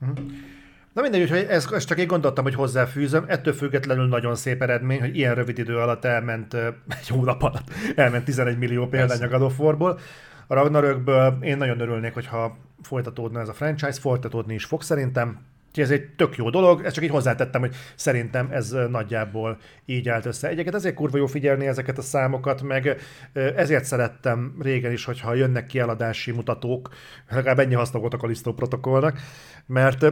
Na 0.93 1.01
mindegy, 1.01 1.21
úgyhogy 1.21 1.45
ez, 1.49 1.67
ezt 1.71 1.87
csak 1.87 1.97
én 1.97 2.07
gondoltam, 2.07 2.43
hogy 2.43 2.55
hozzáfűzöm. 2.55 3.25
Ettől 3.27 3.53
függetlenül 3.53 4.07
nagyon 4.07 4.35
szép 4.35 4.61
eredmény, 4.61 4.99
hogy 4.99 5.17
ilyen 5.17 5.35
rövid 5.35 5.57
idő 5.57 5.77
alatt 5.77 6.05
elment, 6.05 6.53
egy 6.99 7.07
hónap 7.07 7.43
alatt 7.43 7.69
elment 7.95 8.25
11 8.25 8.57
millió 8.57 8.87
példány 8.87 9.21
a 9.23 9.37
God. 9.37 9.99
A 10.47 10.53
Ragnarökből 10.53 11.37
én 11.41 11.57
nagyon 11.57 11.79
örülnék, 11.79 12.13
hogyha 12.13 12.57
folytatódna 12.81 13.39
ez 13.39 13.49
a 13.49 13.53
franchise, 13.53 13.99
folytatódni 13.99 14.53
is 14.53 14.65
fog 14.65 14.81
szerintem. 14.81 15.51
Úgyhogy 15.67 15.83
ez 15.83 15.99
egy 15.99 16.09
tök 16.15 16.35
jó 16.35 16.49
dolog, 16.49 16.85
ezt 16.85 16.95
csak 16.95 17.03
így 17.03 17.09
hozzátettem, 17.09 17.61
hogy 17.61 17.75
szerintem 17.95 18.47
ez 18.51 18.75
nagyjából 18.89 19.57
így 19.85 20.09
állt 20.09 20.25
össze. 20.25 20.47
Egyébként 20.47 20.75
ezért 20.75 20.95
kurva 20.95 21.17
jó 21.17 21.25
figyelni 21.25 21.67
ezeket 21.67 21.97
a 21.97 22.01
számokat, 22.01 22.61
meg 22.61 22.97
ezért 23.33 23.85
szerettem 23.85 24.55
régen 24.59 24.91
is, 24.91 25.05
hogyha 25.05 25.33
jönnek 25.33 25.65
ki 25.65 25.79
eladási 25.79 26.31
mutatók, 26.31 26.89
legalább 27.29 27.59
ennyi 27.59 27.73
haszna 27.73 27.99
a 27.99 28.17
Kalisztó 28.17 28.53
protokollnak, 28.53 29.19
mert 29.65 30.05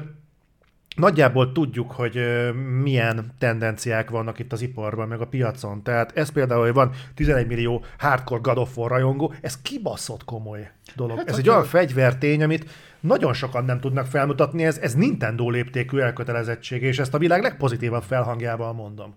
nagyjából 0.95 1.51
tudjuk, 1.51 1.91
hogy 1.91 2.19
milyen 2.81 3.33
tendenciák 3.37 4.09
vannak 4.09 4.39
itt 4.39 4.51
az 4.51 4.61
iparban, 4.61 5.07
meg 5.07 5.21
a 5.21 5.27
piacon. 5.27 5.83
Tehát 5.83 6.17
ez 6.17 6.29
például, 6.29 6.63
hogy 6.63 6.73
van 6.73 6.91
11 7.15 7.47
millió 7.47 7.83
hardcore 7.97 8.41
God 8.41 8.57
of 8.57 8.77
War 8.77 8.89
rajongó, 8.89 9.33
ez 9.41 9.61
kibaszott 9.61 10.23
komoly 10.23 10.71
dolog. 10.95 11.17
Hát, 11.17 11.29
ez 11.29 11.37
egy 11.37 11.49
olyan 11.49 11.63
fegyvertény, 11.63 12.43
amit 12.43 12.69
nagyon 12.99 13.33
sokan 13.33 13.65
nem 13.65 13.79
tudnak 13.79 14.05
felmutatni, 14.05 14.65
ez, 14.65 14.77
ez 14.77 14.93
Nintendo 14.93 15.49
léptékű 15.49 15.97
elkötelezettség, 15.97 16.81
és 16.81 16.99
ezt 16.99 17.13
a 17.13 17.17
világ 17.17 17.41
legpozitívabb 17.41 18.03
felhangjával 18.03 18.73
mondom. 18.73 19.15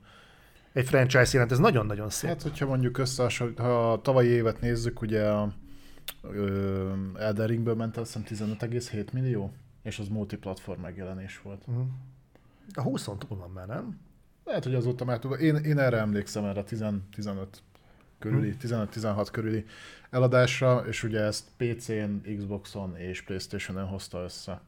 Egy 0.73 0.87
franchise 0.87 1.31
jelent, 1.33 1.53
ez 1.53 1.59
nagyon-nagyon 1.59 2.11
szép. 2.11 2.31
Hát, 2.31 2.43
hogyha 2.43 2.67
mondjuk 2.67 2.99
összehasonlít, 2.99 3.59
ha 3.59 3.93
a 3.93 4.01
tavalyi 4.01 4.29
évet 4.29 4.61
nézzük, 4.61 5.01
ugye 5.01 5.25
a 5.25 5.53
Elden 7.19 7.47
Ringből 7.47 7.75
ment 7.75 7.97
azt 7.97 8.19
hiszem 8.29 8.57
15,7 8.59 9.13
millió, 9.13 9.53
és 9.85 9.98
az 9.98 10.09
multiplatform 10.09 10.81
megjelenés 10.81 11.40
volt. 11.43 11.65
A 12.74 12.82
20 12.82 13.05
túl 13.05 13.39
van 13.39 13.51
már, 13.51 13.66
nem? 13.66 14.01
Lehet, 14.44 14.65
hogy 14.65 14.74
azóta 14.74 15.05
már 15.05 15.19
tudom. 15.19 15.39
Én, 15.39 15.56
én 15.56 15.78
erre 15.78 15.98
emlékszem, 15.98 16.44
erre 16.44 16.62
10, 16.62 16.85
15. 17.15 17.62
körüli, 18.19 18.56
15-16 18.62 19.28
körüli 19.32 19.65
eladásra, 20.11 20.85
és 20.86 21.02
ugye 21.02 21.20
ezt 21.20 21.44
PC-n, 21.56 22.36
Xboxon 22.36 22.97
és 22.97 23.23
Playstation-en 23.23 23.86
hozta 23.86 24.23
össze. 24.23 24.61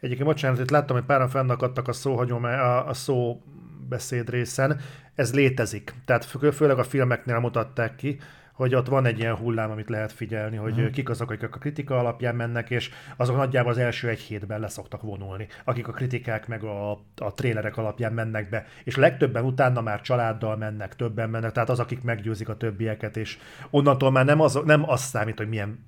Egyébként 0.00 0.28
bocsánat, 0.28 0.60
itt 0.60 0.70
láttam, 0.70 0.96
hogy 0.96 1.04
páran 1.04 1.28
fennakadtak 1.28 1.88
a 1.88 1.92
szóhagyom, 1.92 2.44
a, 2.44 2.88
a 2.88 2.94
szó 2.94 3.42
beszéd 3.88 4.30
részen. 4.30 4.80
Ez 5.14 5.34
létezik. 5.34 5.94
Tehát 6.04 6.24
fő, 6.24 6.50
főleg 6.50 6.78
a 6.78 6.84
filmeknél 6.84 7.38
mutatták 7.38 7.96
ki, 7.96 8.18
hogy 8.56 8.74
ott 8.74 8.86
van 8.86 9.06
egy 9.06 9.18
ilyen 9.18 9.34
hullám, 9.34 9.70
amit 9.70 9.88
lehet 9.88 10.12
figyelni, 10.12 10.56
hogy 10.56 10.72
uh-huh. 10.72 10.90
kik 10.90 11.08
azok, 11.08 11.30
akik 11.30 11.54
a 11.54 11.58
kritika 11.58 11.98
alapján 11.98 12.34
mennek, 12.34 12.70
és 12.70 12.90
azok 13.16 13.36
nagyjából 13.36 13.70
az 13.70 13.78
első 13.78 14.08
egy 14.08 14.18
hétben 14.18 14.60
leszoktak 14.60 15.02
vonulni, 15.02 15.48
akik 15.64 15.88
a 15.88 15.92
kritikák 15.92 16.48
meg 16.48 16.64
a, 16.64 16.90
a 17.16 17.34
trélerek 17.34 17.76
alapján 17.76 18.12
mennek 18.12 18.48
be, 18.48 18.66
és 18.84 18.96
legtöbben 18.96 19.44
utána 19.44 19.80
már 19.80 20.00
családdal 20.00 20.56
mennek, 20.56 20.96
többen 20.96 21.30
mennek, 21.30 21.52
tehát 21.52 21.68
az, 21.68 21.78
akik 21.78 22.02
meggyőzik 22.02 22.48
a 22.48 22.56
többieket, 22.56 23.16
és 23.16 23.38
onnantól 23.70 24.10
már 24.10 24.24
nem 24.24 24.40
az, 24.40 24.58
nem 24.64 24.90
az 24.90 25.00
számít, 25.00 25.38
hogy 25.38 25.48
milyen 25.48 25.84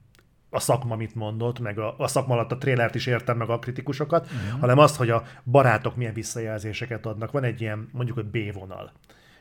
a 0.50 0.60
szakma 0.60 0.96
mit 0.96 1.14
mondott, 1.14 1.58
meg 1.58 1.78
a, 1.78 1.94
a 1.98 2.06
szakma 2.06 2.34
alatt 2.34 2.52
a 2.52 2.58
trélert 2.58 2.94
is 2.94 3.06
értem, 3.06 3.36
meg 3.36 3.48
a 3.48 3.58
kritikusokat, 3.58 4.26
uh-huh. 4.26 4.60
hanem 4.60 4.78
azt, 4.78 4.96
hogy 4.96 5.10
a 5.10 5.22
barátok 5.44 5.96
milyen 5.96 6.14
visszajelzéseket 6.14 7.06
adnak. 7.06 7.30
Van 7.30 7.44
egy 7.44 7.60
ilyen, 7.60 7.88
mondjuk, 7.92 8.16
hogy 8.16 8.26
B-vonal 8.26 8.92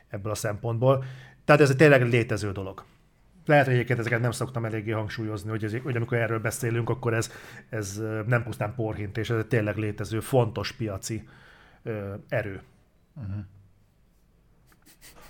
ebből 0.10 0.32
a 0.32 0.36
szempontból. 0.36 1.04
Tehát 1.46 1.62
ez 1.62 1.70
egy 1.70 1.76
tényleg 1.76 2.02
létező 2.10 2.52
dolog. 2.52 2.84
Lehet, 3.48 3.66
hogy 3.66 3.74
egyébként 3.74 4.00
ezeket 4.00 4.22
nem 4.22 4.32
szoktam 4.32 4.66
eléggé 4.66 4.92
hangsúlyozni, 4.92 5.50
hogy, 5.50 5.64
ez, 5.64 5.76
hogy 5.84 5.96
amikor 5.96 6.18
erről 6.18 6.40
beszélünk, 6.40 6.90
akkor 6.90 7.14
ez, 7.14 7.32
ez 7.70 8.02
nem 8.26 8.44
pusztán 8.44 8.76
porhintés, 8.76 9.30
ez 9.30 9.38
egy 9.38 9.46
tényleg 9.46 9.78
létező, 9.78 10.20
fontos 10.20 10.72
piaci 10.72 11.28
ö, 11.84 12.14
erő. 12.30 12.62
Uh-huh. 13.16 13.44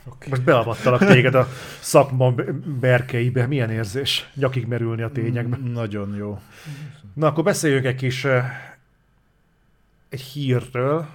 Okay. 0.05 0.29
Most 0.29 0.43
beavattalak 0.43 1.05
téged 1.05 1.35
a 1.35 1.47
szakma 1.79 2.33
berkeibe. 2.79 3.45
Milyen 3.45 3.69
érzés 3.69 4.29
nyakig 4.33 4.65
merülni 4.65 5.01
a 5.01 5.11
tényekbe? 5.11 5.57
Mm, 5.57 5.71
nagyon 5.71 6.15
jó. 6.15 6.39
Na, 7.13 7.27
akkor 7.27 7.43
beszéljünk 7.43 7.85
egy 7.85 7.95
kis 7.95 8.25
egy 10.09 10.21
hírről. 10.21 11.07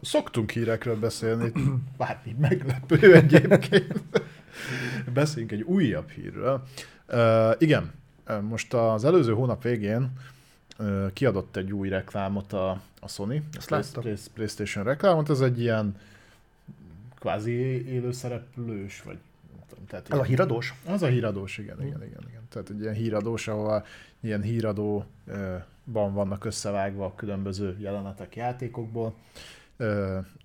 Szoktunk 0.00 0.50
hírekről 0.50 0.98
beszélni, 0.98 1.52
bármi 1.98 2.36
meglepő 2.38 3.14
egyébként. 3.14 4.02
Beszéljünk 5.14 5.52
egy 5.52 5.62
újabb 5.62 6.08
hírről. 6.08 6.62
Uh, 7.08 7.54
igen, 7.58 7.92
most 8.40 8.74
az 8.74 9.04
előző 9.04 9.32
hónap 9.32 9.62
végén 9.62 10.10
uh, 10.78 11.12
kiadott 11.12 11.56
egy 11.56 11.72
új 11.72 11.88
reklámot 11.88 12.52
a, 12.52 12.80
a 13.00 13.08
Sony, 13.08 13.42
Ezt 13.52 13.96
a 13.96 14.00
Play, 14.00 14.16
PlayStation 14.34 14.84
reklámot, 14.84 15.30
ez 15.30 15.40
egy 15.40 15.60
ilyen 15.60 15.96
kvázi 17.18 17.52
élőszereplős, 17.88 19.02
vagy 19.02 19.18
tehát 19.88 20.08
az 20.08 20.18
a 20.18 20.22
híradós? 20.22 20.74
Az 20.86 21.02
a 21.02 21.06
híradós, 21.06 21.58
igen, 21.58 21.80
igen, 21.80 22.02
igen, 22.02 22.24
igen. 22.28 22.42
Tehát 22.48 22.70
egy 22.70 22.80
ilyen 22.80 22.94
híradós, 22.94 23.48
ahol 23.48 23.84
ilyen 24.20 24.42
híradóban 24.42 25.04
vannak 26.12 26.44
összevágva 26.44 27.04
a 27.04 27.14
különböző 27.14 27.76
jelenetek 27.78 28.36
játékokból. 28.36 29.14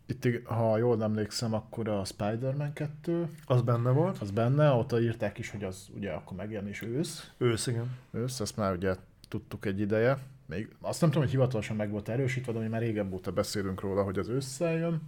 Itt, 0.06 0.46
ha 0.46 0.78
jól 0.78 1.04
emlékszem, 1.04 1.54
akkor 1.54 1.88
a 1.88 2.04
Spider-Man 2.06 2.74
2. 2.74 3.30
Az 3.46 3.62
benne 3.62 3.90
volt. 3.90 4.18
Az 4.18 4.32
benne, 4.32 4.72
ott 4.72 5.00
írták 5.00 5.38
is, 5.38 5.50
hogy 5.50 5.64
az 5.64 5.90
ugye 5.96 6.12
akkor 6.12 6.38
megjelenés 6.38 6.82
ősz. 6.82 7.32
Ősz, 7.38 7.68
igen. 7.68 7.98
Ősz, 8.12 8.40
ezt 8.40 8.58
már 8.58 8.74
ugye 8.74 8.96
tudtuk 9.28 9.66
egy 9.66 9.80
ideje. 9.80 10.18
Még 10.46 10.76
azt 10.82 11.02
nem 11.02 11.10
tudom, 11.10 11.24
hogy 11.24 11.34
hivatalosan 11.34 11.76
meg 11.76 11.92
volt 11.92 12.10
erősítve, 12.10 12.52
de 12.52 12.60
mi 12.60 12.68
már 12.68 12.82
régebb 12.82 13.14
óta 13.14 13.32
beszélünk 13.32 13.82
róla, 13.82 14.04
hogy 14.04 14.20
az 14.20 14.28
ősszel 14.28 14.78
jön. 14.78 15.02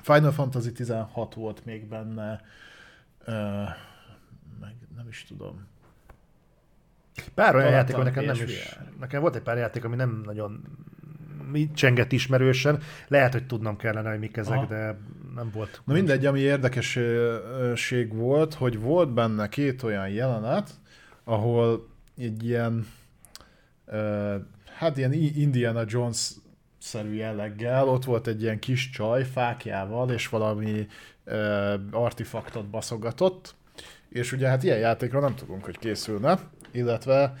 Final 0.00 0.32
Fantasy 0.32 0.72
16 0.72 1.34
volt 1.34 1.64
még 1.64 1.88
benne, 1.88 2.40
uh, 3.26 3.34
meg 4.60 4.74
nem 4.96 5.08
is 5.08 5.24
tudom. 5.24 5.66
Pár 7.34 7.56
olyan 7.56 7.70
játék, 7.70 7.94
ami 7.94 8.04
nekem 8.04 8.24
nem 8.24 8.34
is, 8.34 8.78
nekem 8.98 9.20
volt 9.20 9.36
egy 9.36 9.42
pár 9.42 9.56
játék, 9.56 9.84
ami 9.84 9.96
nem 9.96 10.22
nagyon 10.24 10.64
csengett 11.74 12.12
ismerősen. 12.12 12.82
Lehet, 13.08 13.32
hogy 13.32 13.46
tudnom 13.46 13.76
kellene, 13.76 14.10
hogy 14.10 14.18
mik 14.18 14.36
ezek, 14.36 14.56
Aha. 14.56 14.66
de 14.66 14.98
nem 15.34 15.50
volt. 15.52 15.80
Na 15.84 15.92
mindegy, 15.92 16.26
ami 16.26 16.40
érdekesség 16.40 18.14
volt, 18.14 18.54
hogy 18.54 18.80
volt 18.80 19.12
benne 19.12 19.48
két 19.48 19.82
olyan 19.82 20.08
jelenet, 20.08 20.70
ahol 21.24 21.88
egy 22.16 22.44
ilyen, 22.44 22.86
hát 24.76 24.96
ilyen 24.96 25.12
Indiana 25.12 25.82
Jones 25.86 26.30
szerű 26.78 27.12
jelleggel, 27.12 27.88
ott 27.88 28.04
volt 28.04 28.26
egy 28.26 28.42
ilyen 28.42 28.58
kis 28.58 28.90
csaj 28.90 29.24
fákjával, 29.24 30.10
és 30.10 30.28
valami 30.28 30.86
uh, 31.26 31.72
artifaktot 31.90 32.66
baszogatott, 32.66 33.54
és 34.08 34.32
ugye 34.32 34.48
hát 34.48 34.62
ilyen 34.62 34.78
játékra 34.78 35.20
nem 35.20 35.34
tudunk, 35.34 35.64
hogy 35.64 35.78
készülne, 35.78 36.38
illetve 36.70 37.34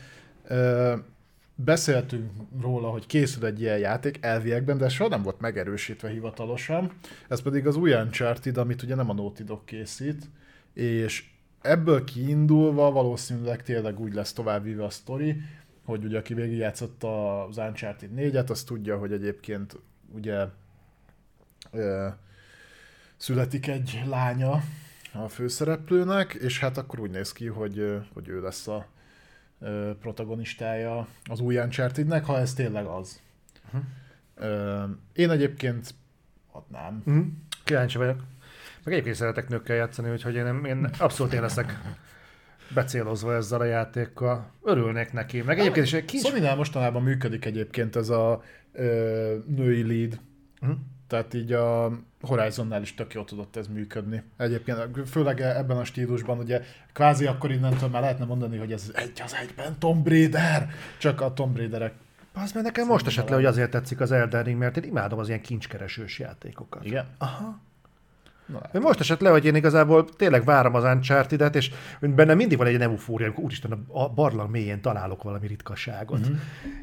beszéltünk 1.64 2.30
róla, 2.60 2.88
hogy 2.88 3.06
készül 3.06 3.46
egy 3.46 3.60
ilyen 3.60 3.78
játék 3.78 4.18
elviekben, 4.20 4.78
de 4.78 4.88
soha 4.88 5.08
nem 5.08 5.22
volt 5.22 5.40
megerősítve 5.40 6.08
hivatalosan. 6.08 6.92
Ez 7.28 7.42
pedig 7.42 7.66
az 7.66 7.76
új 7.76 7.92
Uncharted, 7.92 8.56
amit 8.56 8.82
ugye 8.82 8.94
nem 8.94 9.10
a 9.10 9.14
Naughty 9.14 9.42
Dog 9.42 9.64
készít, 9.64 10.30
és 10.72 11.24
ebből 11.62 12.04
kiindulva 12.04 12.90
valószínűleg 12.90 13.62
tényleg 13.62 14.00
úgy 14.00 14.14
lesz 14.14 14.32
továbbvíve 14.32 14.84
a 14.84 14.90
sztori, 14.90 15.40
hogy 15.84 16.04
ugye 16.04 16.18
aki 16.18 16.34
végigjátszott 16.34 17.04
az 17.04 17.56
Uncharted 17.56 18.10
4-et, 18.16 18.50
az 18.50 18.62
tudja, 18.62 18.98
hogy 18.98 19.12
egyébként 19.12 19.76
ugye 20.14 20.46
ö, 21.70 22.08
születik 23.16 23.66
egy 23.66 24.02
lánya 24.06 24.62
a 25.12 25.28
főszereplőnek, 25.28 26.34
és 26.34 26.60
hát 26.60 26.78
akkor 26.78 27.00
úgy 27.00 27.10
néz 27.10 27.32
ki, 27.32 27.46
hogy, 27.46 27.98
hogy 28.12 28.28
ő 28.28 28.40
lesz 28.40 28.68
a 28.68 28.86
ö, 29.60 29.90
protagonistája 30.00 31.06
az 31.24 31.40
új 31.40 31.58
uncharted 31.58 32.24
ha 32.24 32.38
ez 32.38 32.54
tényleg 32.54 32.84
az. 32.84 33.20
Uh-huh. 33.66 33.82
Ö, 34.34 34.84
én 35.12 35.30
egyébként 35.30 35.94
adnám. 36.52 37.02
Uh-huh. 37.06 37.26
Kíváncsi 37.64 37.98
vagyok. 37.98 38.24
Meg 38.84 38.92
egyébként 38.94 39.16
szeretek 39.16 39.48
nőkkel 39.48 39.76
játszani, 39.76 40.10
úgyhogy 40.10 40.34
én, 40.34 40.64
én 40.64 40.90
abszolút 40.98 41.32
én 41.32 41.40
leszek 41.40 41.80
becélozva 42.74 43.34
ezzel 43.34 43.60
a 43.60 43.64
játékkal. 43.64 44.50
Örülnék 44.62 45.12
neki. 45.12 45.42
Meg 45.42 45.58
egyébként 45.58 45.86
is 45.86 45.92
egy 45.92 46.04
kis... 46.04 46.20
sony 46.20 46.56
mostanában 46.56 47.02
működik 47.02 47.44
egyébként 47.44 47.96
ez 47.96 48.08
a 48.08 48.42
ö, 48.72 49.36
női 49.46 49.86
lead. 49.86 50.20
Uh-huh. 50.60 50.78
Tehát 51.08 51.34
így 51.34 51.52
a 51.52 51.90
Horizonnál 52.20 52.82
is 52.82 52.94
tök 52.94 53.14
jól 53.14 53.24
tudott 53.24 53.56
ez 53.56 53.66
működni. 53.66 54.22
Egyébként 54.36 55.08
főleg 55.08 55.40
ebben 55.40 55.76
a 55.76 55.84
stílusban, 55.84 56.38
ugye 56.38 56.62
kvázi 56.92 57.26
akkor 57.26 57.50
innentől 57.50 57.88
már 57.88 58.00
lehetne 58.00 58.24
mondani, 58.24 58.56
hogy 58.56 58.72
ez 58.72 58.90
egy 58.94 59.20
az 59.24 59.34
egyben 59.42 59.78
Tomb 59.78 60.08
Raider, 60.08 60.68
csak 60.98 61.20
a 61.20 61.32
Tomb 61.32 61.56
Raiderek 61.56 61.94
az 62.42 62.52
mert 62.52 62.66
nekem 62.66 62.86
most 62.86 63.06
esett 63.06 63.28
le, 63.28 63.34
hogy 63.34 63.44
azért 63.44 63.70
tetszik 63.70 64.00
az 64.00 64.12
Elden 64.12 64.42
Ring, 64.42 64.58
mert 64.58 64.76
én 64.76 64.82
imádom 64.82 65.18
az 65.18 65.28
ilyen 65.28 65.40
kincskeresős 65.40 66.18
játékokat. 66.18 66.84
Igen? 66.84 67.06
Aha. 67.18 67.60
Na, 68.48 68.58
hát. 68.72 68.82
Most 68.82 69.00
esett 69.00 69.20
le, 69.20 69.30
hogy 69.30 69.44
én 69.44 69.54
igazából 69.54 70.04
tényleg 70.16 70.44
várom 70.44 70.74
az 70.74 70.84
uncharted 70.84 71.54
és 71.54 71.70
benne 72.00 72.34
mindig 72.34 72.58
van 72.58 72.66
egy 72.66 72.80
eufória, 72.80 73.26
amikor 73.26 73.44
úristen 73.44 73.84
a 73.88 74.08
barlang 74.08 74.50
mélyén 74.50 74.80
találok 74.80 75.22
valami 75.22 75.46
ritkaságot. 75.46 76.18
Uh-huh. 76.18 76.36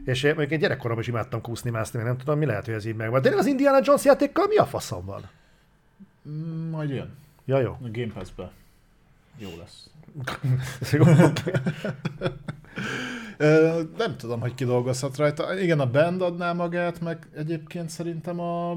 És 0.05 0.23
én, 0.23 0.39
én 0.39 0.59
gyerekkoromban 0.59 1.03
is 1.03 1.09
imádtam 1.09 1.41
kúszni, 1.41 1.69
mászni, 1.69 2.03
nem 2.03 2.17
tudom, 2.17 2.37
mi 2.37 2.45
lehet, 2.45 2.65
hogy 2.65 2.73
ez 2.73 2.85
így 2.85 2.95
megvan. 2.95 3.21
De 3.21 3.35
az 3.35 3.45
Indiana 3.45 3.79
Jones 3.83 4.03
játékkal 4.03 4.45
mi 4.47 4.55
a 4.55 4.65
faszom 4.65 5.05
van? 5.05 5.29
Mm, 6.29 6.69
majd 6.69 6.89
jön. 6.89 7.13
Ja, 7.45 7.59
jó. 7.59 7.71
A 7.71 7.89
Game 7.91 8.13
Pass-be. 8.13 8.51
Jó 9.37 9.49
lesz. 9.57 9.89
nem 13.97 14.17
tudom, 14.17 14.39
hogy 14.39 14.53
kidolgozhat 14.53 15.17
rajta. 15.17 15.59
Igen, 15.59 15.79
a 15.79 15.89
band 15.89 16.21
adná 16.21 16.53
magát, 16.53 17.01
meg 17.01 17.27
egyébként 17.35 17.89
szerintem 17.89 18.39
a, 18.39 18.71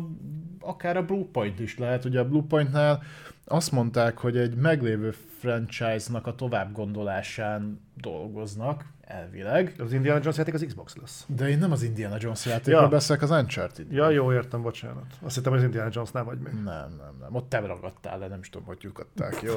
akár 0.60 0.96
a 0.96 1.04
Bluepoint 1.04 1.60
is 1.60 1.78
lehet. 1.78 2.04
Ugye 2.04 2.20
a 2.20 2.28
Bluepointnál 2.28 3.02
azt 3.48 3.72
mondták, 3.72 4.18
hogy 4.18 4.36
egy 4.36 4.54
meglévő 4.54 5.10
franchise-nak 5.38 6.26
a 6.26 6.34
tovább 6.34 6.72
gondolásán 6.72 7.80
dolgoznak, 7.94 8.84
elvileg. 9.00 9.74
Az 9.78 9.92
Indiana 9.92 10.18
Jones 10.22 10.36
játék 10.36 10.54
az 10.54 10.64
Xbox 10.66 10.96
lesz. 10.96 11.24
De 11.36 11.48
én 11.48 11.58
nem 11.58 11.72
az 11.72 11.82
Indiana 11.82 12.16
Jones 12.18 12.46
játékról 12.46 12.82
ja. 12.82 12.88
beszélek, 12.88 13.22
az 13.22 13.30
Uncharted. 13.30 13.92
Ja, 13.92 14.10
jó, 14.10 14.32
értem, 14.32 14.62
bocsánat. 14.62 15.04
Azt 15.20 15.34
hittem, 15.34 15.52
az 15.52 15.62
Indiana 15.62 15.88
Jones 15.92 16.10
nem 16.10 16.24
vagy 16.24 16.38
még. 16.38 16.52
Nem, 16.52 16.64
nem, 16.98 17.16
nem. 17.20 17.34
Ott 17.34 17.48
te 17.48 17.58
ragadtál 17.58 18.18
le, 18.18 18.28
nem 18.28 18.38
is 18.38 18.50
tudom, 18.50 18.66
hogy 18.66 18.78
lyukadták, 18.80 19.42
jó? 19.42 19.54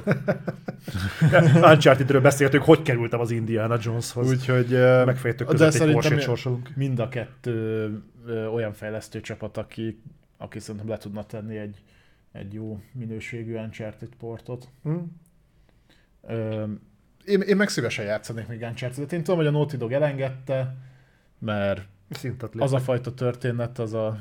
Uncharted-ről 1.72 2.22
beszéltünk, 2.22 2.64
hogy 2.64 2.82
kerültem 2.82 3.20
az 3.20 3.32
Indiana 3.32 3.78
Joneshoz. 3.82 4.30
Úgyhogy 4.30 4.70
megfejtük 5.06 5.48
között 5.48 5.74
egy 5.74 5.92
Porsche 5.92 6.20
sorsolunk. 6.20 6.70
Mind 6.76 7.00
a 7.00 7.10
kettő 7.10 8.02
olyan 8.54 8.74
fejlesztő 8.74 9.22
csapat, 9.22 9.58
aki, 9.58 10.02
aki 10.38 10.60
szerintem 10.60 10.90
le 10.90 10.98
tudna 10.98 11.26
tenni 11.26 11.58
egy, 11.58 11.82
egy 12.32 12.54
jó 12.54 12.80
minőségű 12.92 13.56
Uncharted 13.56 14.16
portot. 14.20 14.68
Hmm. 14.84 15.20
Ö, 16.22 16.64
én, 17.26 17.42
én 17.42 17.56
meg 17.56 17.70
szívesen 17.70 18.06
játszanék 18.06 18.48
még 18.48 18.62
uncharted 18.62 19.14
Én 19.14 19.24
tudom, 19.24 19.36
hogy 19.36 19.48
a 19.48 19.52
Naughty 19.52 19.76
Dog 19.76 19.92
elengedte, 19.92 20.76
mert 21.40 21.88
az 22.58 22.74
a 22.74 22.80
fajta 22.80 23.14
történet, 23.14 23.80
az 23.80 23.94
a, 23.94 24.18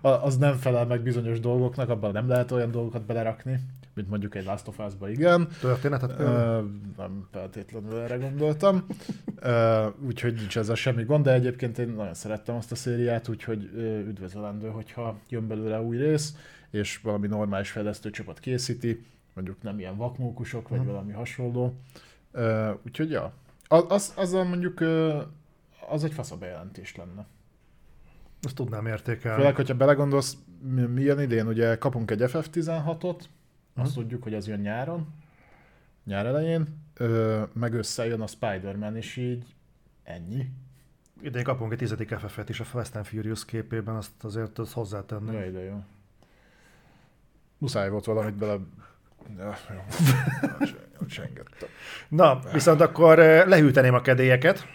az 0.00 0.36
nem 0.36 0.56
felel 0.56 0.86
meg 0.86 1.02
bizonyos 1.02 1.40
dolgoknak, 1.40 1.88
abban 1.88 2.12
nem 2.12 2.28
lehet 2.28 2.50
olyan 2.50 2.70
dolgokat 2.70 3.02
belerakni. 3.02 3.58
Mint 3.94 4.08
mondjuk 4.08 4.34
egy 4.34 4.44
Last 4.44 4.68
of 4.68 4.78
Us-ba, 4.78 5.10
igen. 5.10 5.48
Történetet 5.60 6.20
Ö, 6.20 6.60
nem 6.96 7.28
feltétlenül 7.30 7.98
erre 8.00 8.16
gondoltam. 8.16 8.86
Ö, 9.36 9.86
úgyhogy 10.06 10.34
nincs 10.34 10.58
ezzel 10.58 10.74
semmi 10.74 11.04
gond, 11.04 11.24
de 11.24 11.32
egyébként 11.32 11.78
én 11.78 11.88
nagyon 11.88 12.14
szerettem 12.14 12.54
azt 12.56 12.72
a 12.72 12.74
szériát, 12.74 13.28
úgyhogy 13.28 13.70
üdvözölendő, 14.08 14.68
hogyha 14.68 15.18
jön 15.28 15.46
belőle 15.46 15.80
új 15.80 15.96
rész, 15.96 16.36
és 16.70 16.98
valami 16.98 17.26
normális 17.26 17.70
fejlesztőcsapat 17.70 18.40
készíti, 18.40 19.04
mondjuk 19.34 19.62
nem 19.62 19.78
ilyen 19.78 19.96
vakmókusok, 19.96 20.68
vagy 20.68 20.78
Mhm. 20.78 20.88
valami 20.88 21.12
hasonló. 21.12 21.74
Ö, 22.32 22.70
úgyhogy 22.86 23.10
ja, 23.10 23.32
az, 23.68 23.84
az, 23.88 24.12
azzal 24.16 24.44
mondjuk 24.44 24.80
az 25.90 26.04
egy 26.04 26.12
fasz 26.12 26.30
a 26.30 26.36
bejelentés 26.36 26.96
lenne. 26.96 27.26
Azt 28.42 28.54
tudnám 28.54 28.86
értékelni. 28.86 29.38
Főleg, 29.38 29.56
hogyha 29.56 29.74
belegondolsz, 29.74 30.36
mi, 30.62 30.80
mi 30.80 31.02
jön 31.02 31.18
idén, 31.20 31.46
ugye 31.46 31.76
kapunk 31.76 32.10
egy 32.10 32.20
FF16-ot, 32.22 33.20
azt 33.74 33.94
tudjuk, 33.94 34.22
hogy 34.22 34.34
ez 34.34 34.46
jön 34.46 34.60
nyáron, 34.60 35.14
nyár 36.04 36.26
elején, 36.26 36.66
ö, 36.94 37.42
meg 37.52 37.74
összejön 37.74 38.20
a 38.20 38.26
Spider-Man, 38.26 38.96
és 38.96 39.16
így 39.16 39.54
ennyi. 40.02 40.50
Idén 41.22 41.42
kapunk 41.42 41.72
egy 41.72 41.78
tizedik 41.78 42.14
FF-et 42.14 42.48
is 42.48 42.60
a 42.60 42.64
Fast 42.64 42.96
and 42.96 43.06
Furious 43.06 43.44
képében, 43.44 43.94
azt 43.94 44.24
azért 44.24 44.58
azt 44.58 44.72
hozzátenni. 44.72 45.32
Jaj, 45.32 45.50
de 45.50 45.60
jó. 45.60 45.84
Muszáj 47.58 47.90
volt 47.90 48.04
valamit 48.04 48.34
bele... 48.34 48.58
Ja, 49.38 49.56
jó. 49.70 49.80
Na, 52.08 52.40
viszont 52.52 52.80
akkor 52.80 53.18
eh, 53.18 53.46
lehűteném 53.46 53.94
a 53.94 54.00
kedélyeket. 54.00 54.66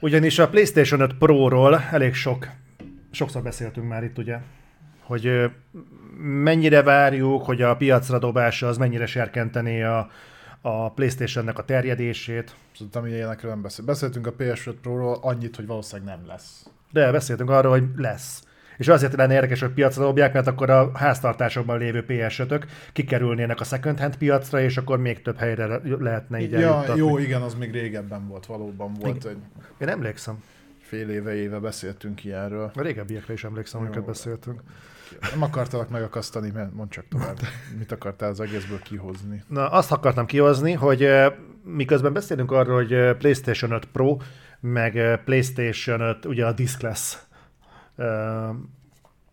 Ugyanis 0.00 0.38
a 0.38 0.48
PlayStation 0.48 1.00
5 1.00 1.14
Pro-ról 1.14 1.80
elég 1.80 2.14
sok, 2.14 2.48
sokszor 3.10 3.42
beszéltünk 3.42 3.88
már 3.88 4.04
itt 4.04 4.18
ugye, 4.18 4.38
hogy 5.02 5.50
mennyire 6.22 6.82
várjuk, 6.82 7.44
hogy 7.44 7.62
a 7.62 7.76
piacra 7.76 8.18
dobása 8.18 8.66
az 8.68 8.76
mennyire 8.78 9.06
serkentené 9.06 9.82
a, 9.82 10.10
a 10.60 10.92
PlayStation-nek 10.92 11.58
a 11.58 11.64
terjedését. 11.64 12.54
Szerintem 12.76 13.06
ilyenekről 13.06 13.50
nem 13.50 13.62
beszél. 13.62 13.84
Beszéltünk 13.84 14.26
a 14.26 14.34
PS5 14.34 14.74
Pro-ról 14.82 15.18
annyit, 15.22 15.56
hogy 15.56 15.66
valószínűleg 15.66 16.16
nem 16.16 16.26
lesz. 16.26 16.66
De 16.90 17.10
beszéltünk 17.12 17.50
arról, 17.50 17.72
hogy 17.72 17.84
lesz. 17.96 18.44
És 18.78 18.88
azért 18.88 19.16
lenne 19.16 19.34
érdekes, 19.34 19.60
hogy 19.60 19.70
piacra 19.70 20.02
dobják, 20.04 20.32
mert 20.32 20.46
akkor 20.46 20.70
a 20.70 20.90
háztartásokban 20.98 21.78
lévő 21.78 22.04
PS5-ök 22.08 22.62
kikerülnének 22.92 23.60
a 23.60 23.64
second 23.64 23.98
hand 24.00 24.16
piacra, 24.16 24.60
és 24.60 24.76
akkor 24.76 24.98
még 24.98 25.22
több 25.22 25.38
helyre 25.38 25.66
le- 25.66 25.80
lehetne 25.98 26.40
így 26.40 26.50
Ja, 26.50 26.58
eljuttatni. 26.58 26.98
jó, 27.00 27.18
igen, 27.18 27.42
az 27.42 27.54
még 27.54 27.72
régebben 27.72 28.28
volt, 28.28 28.46
valóban 28.46 28.92
volt. 29.00 29.24
Egy 29.24 29.36
Én 29.78 29.88
emlékszem. 29.88 30.42
Fél 30.92 31.10
éve, 31.10 31.34
éve 31.34 31.58
beszéltünk 31.58 32.24
ilyenről. 32.24 32.70
A 32.74 32.82
régebbiekre 32.82 33.32
is 33.32 33.44
emlékszem, 33.44 33.80
amiket 33.80 34.04
beszéltünk. 34.04 34.62
Nem 35.30 35.42
akartalak 35.42 35.88
megakasztani, 35.88 36.50
mert 36.50 36.74
mondd 36.74 36.88
csak 36.88 37.04
tovább. 37.08 37.38
Mit 37.78 37.92
akartál 37.92 38.30
az 38.30 38.40
egészből 38.40 38.78
kihozni? 38.78 39.42
Na, 39.48 39.68
azt 39.68 39.92
akartam 39.92 40.26
kihozni, 40.26 40.72
hogy 40.72 41.02
eh, 41.04 41.32
miközben 41.64 42.12
beszélünk 42.12 42.52
arról, 42.52 42.74
hogy 42.74 42.92
eh, 42.92 43.14
PlayStation 43.14 43.70
5 43.70 43.84
Pro, 43.84 44.16
meg 44.60 44.98
eh, 44.98 45.16
PlayStation 45.24 46.00
5, 46.00 46.24
ugye 46.24 46.46
a 46.46 46.52
Discless 46.52 47.16
eh, 47.96 48.06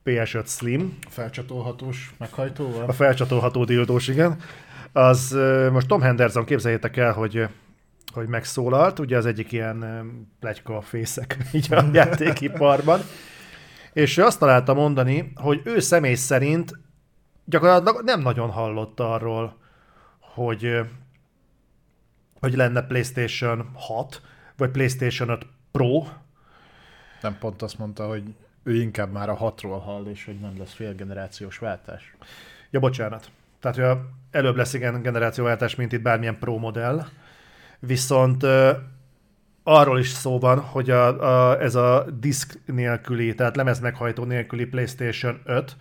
PS5 0.05 0.47
Slim, 0.47 0.97
Felcsatolhatós 1.09 2.13
meghajtóval? 2.17 2.85
a 2.87 2.93
felcsatolható 2.93 3.63
dildós, 3.63 4.07
igen, 4.07 4.39
az 4.91 5.37
most 5.71 5.87
Tom 5.87 6.01
Henderson, 6.01 6.45
képzeljétek 6.45 6.97
el, 6.97 7.13
hogy 7.13 7.47
hogy 8.13 8.27
megszólalt, 8.27 8.99
ugye 8.99 9.17
az 9.17 9.25
egyik 9.25 9.51
ilyen 9.51 9.85
pletyka 10.39 10.81
fészek 10.81 11.37
így 11.53 11.73
a 11.73 11.83
játékiparban, 11.93 12.99
és 13.93 14.17
ő 14.17 14.23
azt 14.23 14.39
találta 14.39 14.73
mondani, 14.73 15.31
hogy 15.35 15.61
ő 15.63 15.79
személy 15.79 16.15
szerint 16.15 16.71
gyakorlatilag 17.45 18.03
nem 18.03 18.21
nagyon 18.21 18.49
hallott 18.49 18.99
arról, 18.99 19.57
hogy, 20.19 20.79
hogy 22.39 22.55
lenne 22.55 22.81
PlayStation 22.81 23.69
6, 23.73 24.21
vagy 24.57 24.69
PlayStation 24.69 25.29
5 25.29 25.45
Pro. 25.71 26.03
Nem 27.21 27.37
pont 27.39 27.61
azt 27.61 27.77
mondta, 27.77 28.07
hogy 28.07 28.23
ő 28.63 28.75
inkább 28.81 29.11
már 29.11 29.29
a 29.29 29.35
hatról 29.35 29.79
hall, 29.79 30.05
és 30.05 30.25
hogy 30.25 30.39
nem 30.39 30.57
lesz 30.57 30.73
félgenerációs 30.73 31.57
váltás. 31.57 32.15
Ja, 32.69 32.79
bocsánat. 32.79 33.31
Tehát, 33.59 33.77
hogy 33.77 34.05
előbb 34.31 34.55
lesz 34.55 34.73
igen 34.73 35.01
generációváltás, 35.01 35.75
mint 35.75 35.91
itt 35.91 36.01
bármilyen 36.01 36.39
Pro 36.39 36.57
modell. 36.57 37.05
Viszont 37.79 38.45
arról 39.63 39.99
is 39.99 40.07
szó 40.07 40.39
van, 40.39 40.59
hogy 40.59 40.89
a, 40.89 41.51
a, 41.51 41.61
ez 41.61 41.75
a 41.75 42.05
disk 42.19 42.59
nélküli, 42.65 43.35
tehát 43.35 43.55
lemez 43.55 43.79
meghajtó 43.79 44.23
nélküli 44.23 44.65
PlayStation 44.65 45.39
5, 45.45 45.75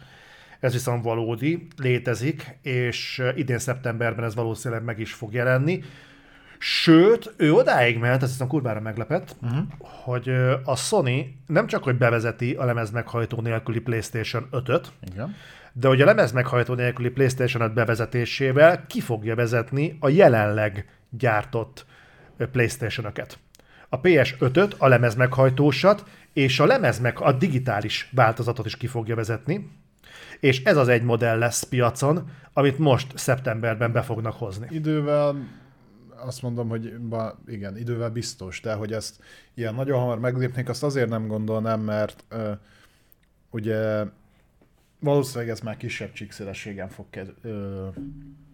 ez 0.60 0.72
viszont 0.72 1.04
valódi, 1.04 1.66
létezik, 1.76 2.58
és 2.62 3.22
idén 3.34 3.58
szeptemberben 3.58 4.24
ez 4.24 4.34
valószínűleg 4.34 4.84
meg 4.84 4.98
is 4.98 5.12
fog 5.12 5.32
jelenni. 5.32 5.82
Sőt, 6.58 7.34
ő 7.36 7.52
odáig 7.52 7.98
ment, 7.98 8.22
ez 8.22 8.30
hiszem 8.30 8.46
kurvára 8.46 8.80
meglepett, 8.80 9.36
uh-huh. 9.42 9.58
hogy 9.78 10.28
a 10.64 10.76
Sony 10.76 11.36
nem 11.46 11.66
csak, 11.66 11.82
hogy 11.82 11.98
bevezeti 11.98 12.54
a 12.54 12.64
lemez 12.64 12.90
meghajtó 12.90 13.40
nélküli 13.40 13.80
PlayStation 13.80 14.48
5-öt, 14.52 14.92
Igen. 15.12 15.34
de 15.72 15.88
hogy 15.88 16.00
a 16.00 16.04
lemez 16.04 16.32
meghajtó 16.32 16.74
nélküli 16.74 17.08
PlayStation 17.08 17.62
5 17.62 17.74
bevezetésével 17.74 18.86
ki 18.86 19.00
fogja 19.00 19.34
vezetni 19.34 19.96
a 20.00 20.08
jelenleg 20.08 20.97
gyártott 21.10 21.86
PlayStation-öket. 22.36 23.38
A 23.88 24.00
PS5-öt, 24.00 24.74
a 24.78 24.88
lemez 24.88 25.14
meghajtósat, 25.14 26.04
és 26.32 26.60
a 26.60 26.66
lemez 26.66 26.98
meg 26.98 27.20
a 27.20 27.32
digitális 27.32 28.10
változatot 28.14 28.66
is 28.66 28.76
ki 28.76 28.86
fogja 28.86 29.14
vezetni, 29.14 29.70
és 30.40 30.62
ez 30.64 30.76
az 30.76 30.88
egy 30.88 31.02
modell 31.02 31.38
lesz 31.38 31.62
piacon, 31.62 32.30
amit 32.52 32.78
most 32.78 33.18
szeptemberben 33.18 33.92
be 33.92 34.02
fognak 34.02 34.34
hozni. 34.34 34.66
Idővel 34.70 35.36
azt 36.16 36.42
mondom, 36.42 36.68
hogy 36.68 36.98
ba, 36.98 37.38
igen, 37.46 37.76
idővel 37.76 38.10
biztos, 38.10 38.60
de 38.60 38.74
hogy 38.74 38.92
ezt 38.92 39.22
ilyen 39.54 39.74
nagyon 39.74 39.98
hamar 39.98 40.18
meglépnék, 40.18 40.68
azt 40.68 40.82
azért 40.82 41.08
nem 41.08 41.26
gondolnám, 41.26 41.80
mert 41.80 42.24
ö, 42.28 42.52
ugye 43.50 44.04
valószínűleg 45.00 45.48
ez 45.48 45.60
már 45.60 45.76
kisebb 45.76 46.12
csíkszélességen 46.12 46.88
fog 46.88 47.06
kez, 47.10 47.28
ö, 47.42 47.86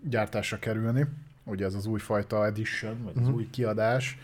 gyártásra 0.09 0.59
kerülni, 0.59 1.07
ugye 1.45 1.65
ez 1.65 1.75
az 1.75 1.87
újfajta 1.87 2.47
edition, 2.47 3.03
vagy 3.05 3.13
az 3.17 3.27
Mhm. 3.27 3.35
új 3.35 3.49
kiadás, 3.51 4.19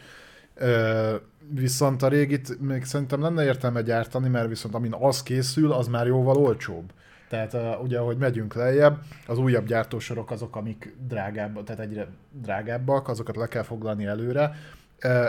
Ö, 0.55 1.17
viszont 1.49 2.03
a 2.03 2.09
régit 2.09 2.61
még 2.61 2.85
szerintem 2.85 3.21
lenne 3.21 3.45
értelme 3.45 3.83
gyártani, 3.83 4.29
mert 4.29 4.49
viszont 4.49 4.75
amin 4.75 4.93
az 4.93 5.23
készül, 5.23 5.73
az 5.73 5.89
már 5.89 6.07
jóval 6.07 6.37
olcsóbb. 6.37 6.93
Tehát 7.29 7.55
uh, 7.55 7.83
ugye, 7.83 7.99
ahogy 7.99 8.17
megyünk 8.17 8.55
lejjebb, 8.55 8.99
az 9.27 9.39
újabb 9.39 9.67
gyártósorok 9.67 10.31
azok, 10.31 10.57
amik 10.57 10.95
drágább, 11.09 11.65
tehát 11.65 11.81
egyre 11.81 12.09
drágábbak, 12.33 13.09
azokat 13.09 13.37
le 13.37 13.47
kell 13.47 13.63
foglalni 13.63 14.05
előre. 14.07 14.55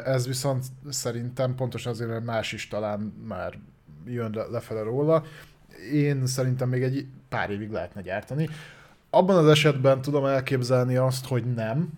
Ez 0.05 0.27
viszont 0.27 0.65
szerintem 0.89 1.55
pontosan 1.55 1.91
azért, 1.91 2.09
mert 2.09 2.25
más 2.25 2.51
is 2.53 2.67
talán 2.67 2.99
már 3.27 3.53
jön 4.05 4.31
le- 4.33 4.47
lefele 4.47 4.81
róla. 4.81 5.23
Én 5.93 6.25
szerintem 6.27 6.69
még 6.69 6.83
egy 6.83 7.05
pár 7.29 7.49
évig 7.49 7.69
lehetne 7.71 8.01
gyártani. 8.01 8.49
Abban 9.13 9.37
az 9.37 9.47
esetben 9.47 10.01
tudom 10.01 10.25
elképzelni 10.25 10.95
azt, 10.95 11.25
hogy 11.25 11.53
nem, 11.53 11.89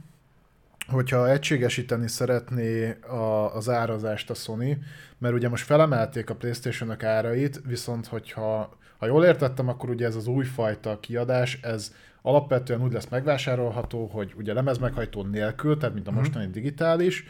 hogyha 0.87 1.29
egységesíteni 1.29 2.07
szeretné 2.07 2.91
a, 3.01 3.55
az 3.55 3.69
árazást 3.69 4.29
a 4.29 4.33
Sony, 4.33 4.83
mert 5.17 5.33
ugye 5.33 5.49
most 5.49 5.65
felemelték 5.65 6.29
a 6.29 6.35
playstation 6.35 7.03
árait, 7.03 7.61
viszont 7.65 8.07
hogyha 8.07 8.77
ha 8.97 9.05
jól 9.05 9.25
értettem, 9.25 9.67
akkor 9.67 9.89
ugye 9.89 10.05
ez 10.05 10.15
az 10.15 10.27
újfajta 10.27 10.99
kiadás, 10.99 11.59
ez 11.61 11.93
alapvetően 12.21 12.81
úgy 12.81 12.93
lesz 12.93 13.07
megvásárolható, 13.09 14.05
hogy 14.05 14.33
ugye 14.37 14.53
lemezmeghajtó 14.53 15.23
nélkül, 15.23 15.77
tehát 15.77 15.93
mint 15.93 16.07
a 16.07 16.11
mostani 16.11 16.47
digitális, 16.47 17.23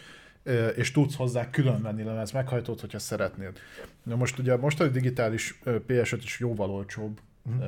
és 0.76 0.91
tudsz 0.91 1.15
hozzá 1.15 1.49
külön 1.49 1.81
venni 1.81 2.03
lemez 2.03 2.31
meghajtót, 2.31 2.80
hogyha 2.80 2.99
szeretnéd. 2.99 3.60
Na 4.03 4.15
most 4.15 4.39
ugye 4.39 4.53
a 4.53 4.57
mostani 4.57 4.89
digitális 4.89 5.60
ö, 5.64 5.77
PS5 5.88 6.19
is 6.23 6.39
jóval 6.39 6.69
olcsóbb, 6.69 7.19
mm. 7.49 7.61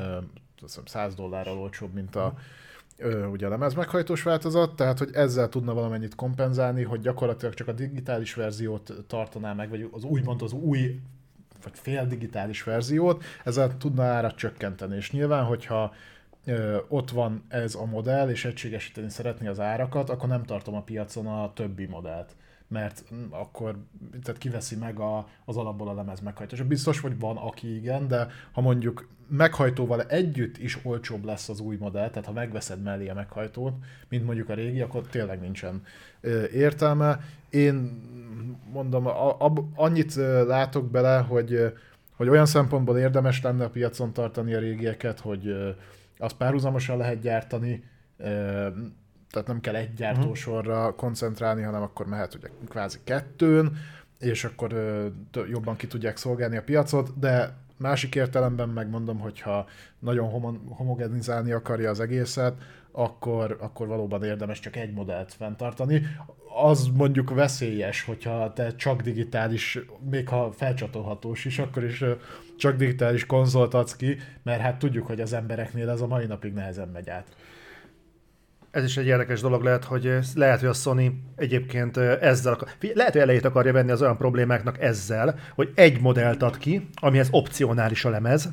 Azt 0.62 0.80
hiszem 0.82 0.86
100 0.86 1.16
dollárral 1.16 1.58
olcsóbb, 1.58 1.94
mint 1.94 2.16
a, 2.16 2.34
ö, 2.98 3.26
ugye 3.26 3.46
a 3.46 3.50
lemez 3.50 3.74
meghajtós 3.74 4.24
változat, 4.24 4.76
tehát 4.76 4.98
hogy 4.98 5.10
ezzel 5.14 5.50
tudna 5.50 5.74
valamennyit 5.74 6.16
kompenzálni, 6.16 6.84
hogy 6.84 7.02
gyakorlatilag 7.02 7.54
csak 7.54 7.68
a 7.68 7.72
digitális 7.72 8.34
verziót 8.34 8.94
tartaná 9.08 9.54
meg, 9.54 9.70
vagy 9.70 9.90
az 9.92 10.04
úgymond 10.04 10.42
az 10.42 10.54
új 10.54 11.00
vagy 11.64 11.80
fél 11.80 12.06
digitális 12.06 12.64
verziót, 12.64 13.24
ezzel 13.44 13.78
tudna 13.78 14.04
árat 14.04 14.36
csökkenteni. 14.36 14.96
És 14.96 15.12
nyilván, 15.12 15.44
hogyha 15.44 15.94
ö, 16.46 16.78
ott 16.88 17.10
van 17.10 17.44
ez 17.48 17.76
a 17.76 17.86
modell, 17.86 18.30
és 18.30 18.46
egységesíteni 18.46 19.10
szeretné 19.10 19.48
az 19.48 19.60
árakat, 19.60 20.10
akkor 20.10 20.30
nem 20.30 20.44
tartom 20.44 20.76
a 20.76 20.82
piacon 20.82 21.28
a 21.28 21.54
többi 21.54 21.86
modellt 21.86 22.36
mert 22.68 23.04
mm, 23.14 23.26
akkor 23.30 23.78
tehát 24.24 24.40
kiveszi 24.40 24.76
meg 24.76 25.00
a, 25.00 25.28
az 25.46 25.58
alapból 25.58 25.90
a 25.90 25.94
lemez 25.94 26.20
meghajtás. 26.20 26.62
Biztos, 26.62 27.00
hogy 27.00 27.20
van, 27.20 27.38
aki 27.38 27.76
igen, 27.76 28.08
de 28.08 28.28
ha 28.52 28.62
mondjuk 28.62 29.08
meghajtóval 29.28 30.02
együtt 30.02 30.58
is 30.58 30.80
olcsóbb 30.84 31.26
lesz 31.26 31.50
az 31.50 31.60
új 31.60 31.76
modell, 31.76 32.10
tehát 32.10 32.26
ha 32.26 32.34
megveszed 32.34 32.82
mellé 32.82 33.10
a 33.10 33.14
meghajtót, 33.14 33.74
mint 34.10 34.26
mondjuk 34.26 34.50
a 34.50 34.54
régi, 34.54 34.82
akkor 34.82 35.02
tényleg 35.02 35.40
nincsen 35.40 35.84
értelme. 36.54 37.20
Én 37.50 38.02
mondom, 38.72 39.06
a, 39.06 39.40
a, 39.46 39.54
annyit 39.76 40.16
látok 40.46 40.92
bele, 40.92 41.18
hogy, 41.18 41.74
hogy 42.16 42.30
olyan 42.30 42.46
szempontból 42.46 42.98
érdemes 42.98 43.42
lenne 43.42 43.64
a 43.64 43.70
piacon 43.70 44.14
tartani 44.14 44.54
a 44.54 44.60
régieket, 44.60 45.20
hogy 45.20 45.76
azt 46.18 46.36
párhuzamosan 46.36 46.98
lehet 46.98 47.20
gyártani, 47.20 47.84
tehát 49.36 49.50
nem 49.50 49.62
kell 49.62 49.76
egy 49.76 49.94
gyártósorra 49.94 50.96
koncentrálni, 50.96 51.62
hanem 51.62 51.82
akkor 51.82 52.08
mehet 52.08 52.36
ugye 52.36 52.48
kvázi 52.70 52.98
kettőn, 53.04 53.78
és 54.20 54.44
akkor 54.44 54.74
jobban 55.50 55.76
ki 55.76 55.88
tudják 55.88 56.18
szolgálni 56.18 56.58
a 56.58 56.62
piacot, 56.62 57.20
de 57.20 57.54
másik 57.78 58.16
értelemben 58.16 58.70
megmondom, 58.70 59.20
hogyha 59.20 59.66
nagyon 60.00 60.30
homogenizálni 60.68 61.52
akarja 61.52 61.90
az 61.90 62.00
egészet, 62.00 62.54
akkor, 62.92 63.58
akkor 63.60 63.88
valóban 63.88 64.24
érdemes 64.24 64.60
csak 64.60 64.76
egy 64.76 64.94
modellt 64.94 65.34
fenntartani. 65.34 66.02
Az 66.66 66.88
mondjuk 66.94 67.34
veszélyes, 67.34 68.04
hogyha 68.04 68.54
te 68.54 68.76
csak 68.76 69.02
digitális, 69.02 69.80
még 70.10 70.28
ha 70.28 70.52
felcsatolhatós 70.52 71.46
is, 71.46 71.60
akkor 71.60 71.84
is 71.84 72.04
csak 72.58 72.76
digitális 72.76 73.26
konzolt 73.26 73.74
adsz 73.74 73.96
ki, 73.96 74.18
mert 74.44 74.62
hát 74.62 74.80
tudjuk, 74.80 75.08
hogy 75.08 75.22
az 75.22 75.34
embereknél 75.34 75.90
ez 75.90 76.02
a 76.02 76.08
mai 76.08 76.26
napig 76.26 76.54
nehezen 76.54 76.88
megy 76.88 77.10
át. 77.10 77.36
Ez 78.76 78.84
is 78.84 78.98
egy 78.98 79.06
érdekes 79.06 79.42
dolog 79.42 79.64
lehet, 79.64 79.84
hogy 79.84 80.20
lehet, 80.34 80.60
hogy 80.60 80.70
a 80.70 80.74
Sony 80.74 81.24
egyébként 81.36 81.98
ezzel 81.98 82.54
akar, 82.54 82.68
lehet, 82.94 83.12
hogy 83.12 83.22
elejét 83.22 83.46
akarja 83.46 83.74
venni 83.74 83.92
az 83.92 84.02
olyan 84.02 84.18
problémáknak 84.18 84.82
ezzel, 84.82 85.40
hogy 85.54 85.72
egy 85.76 86.02
modellt 86.02 86.42
ad 86.42 86.58
ki, 86.58 86.90
amihez 86.96 87.28
opcionális 87.32 88.06
a 88.06 88.10
lemez. 88.10 88.50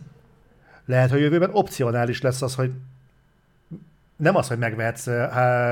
Lehet, 0.84 1.10
hogy 1.10 1.20
jövőben 1.20 1.50
opcionális 1.52 2.20
lesz 2.20 2.42
az, 2.42 2.54
hogy 2.54 2.70
nem 4.16 4.36
az, 4.36 4.48
hogy 4.48 4.58
megvehetsz 4.58 5.06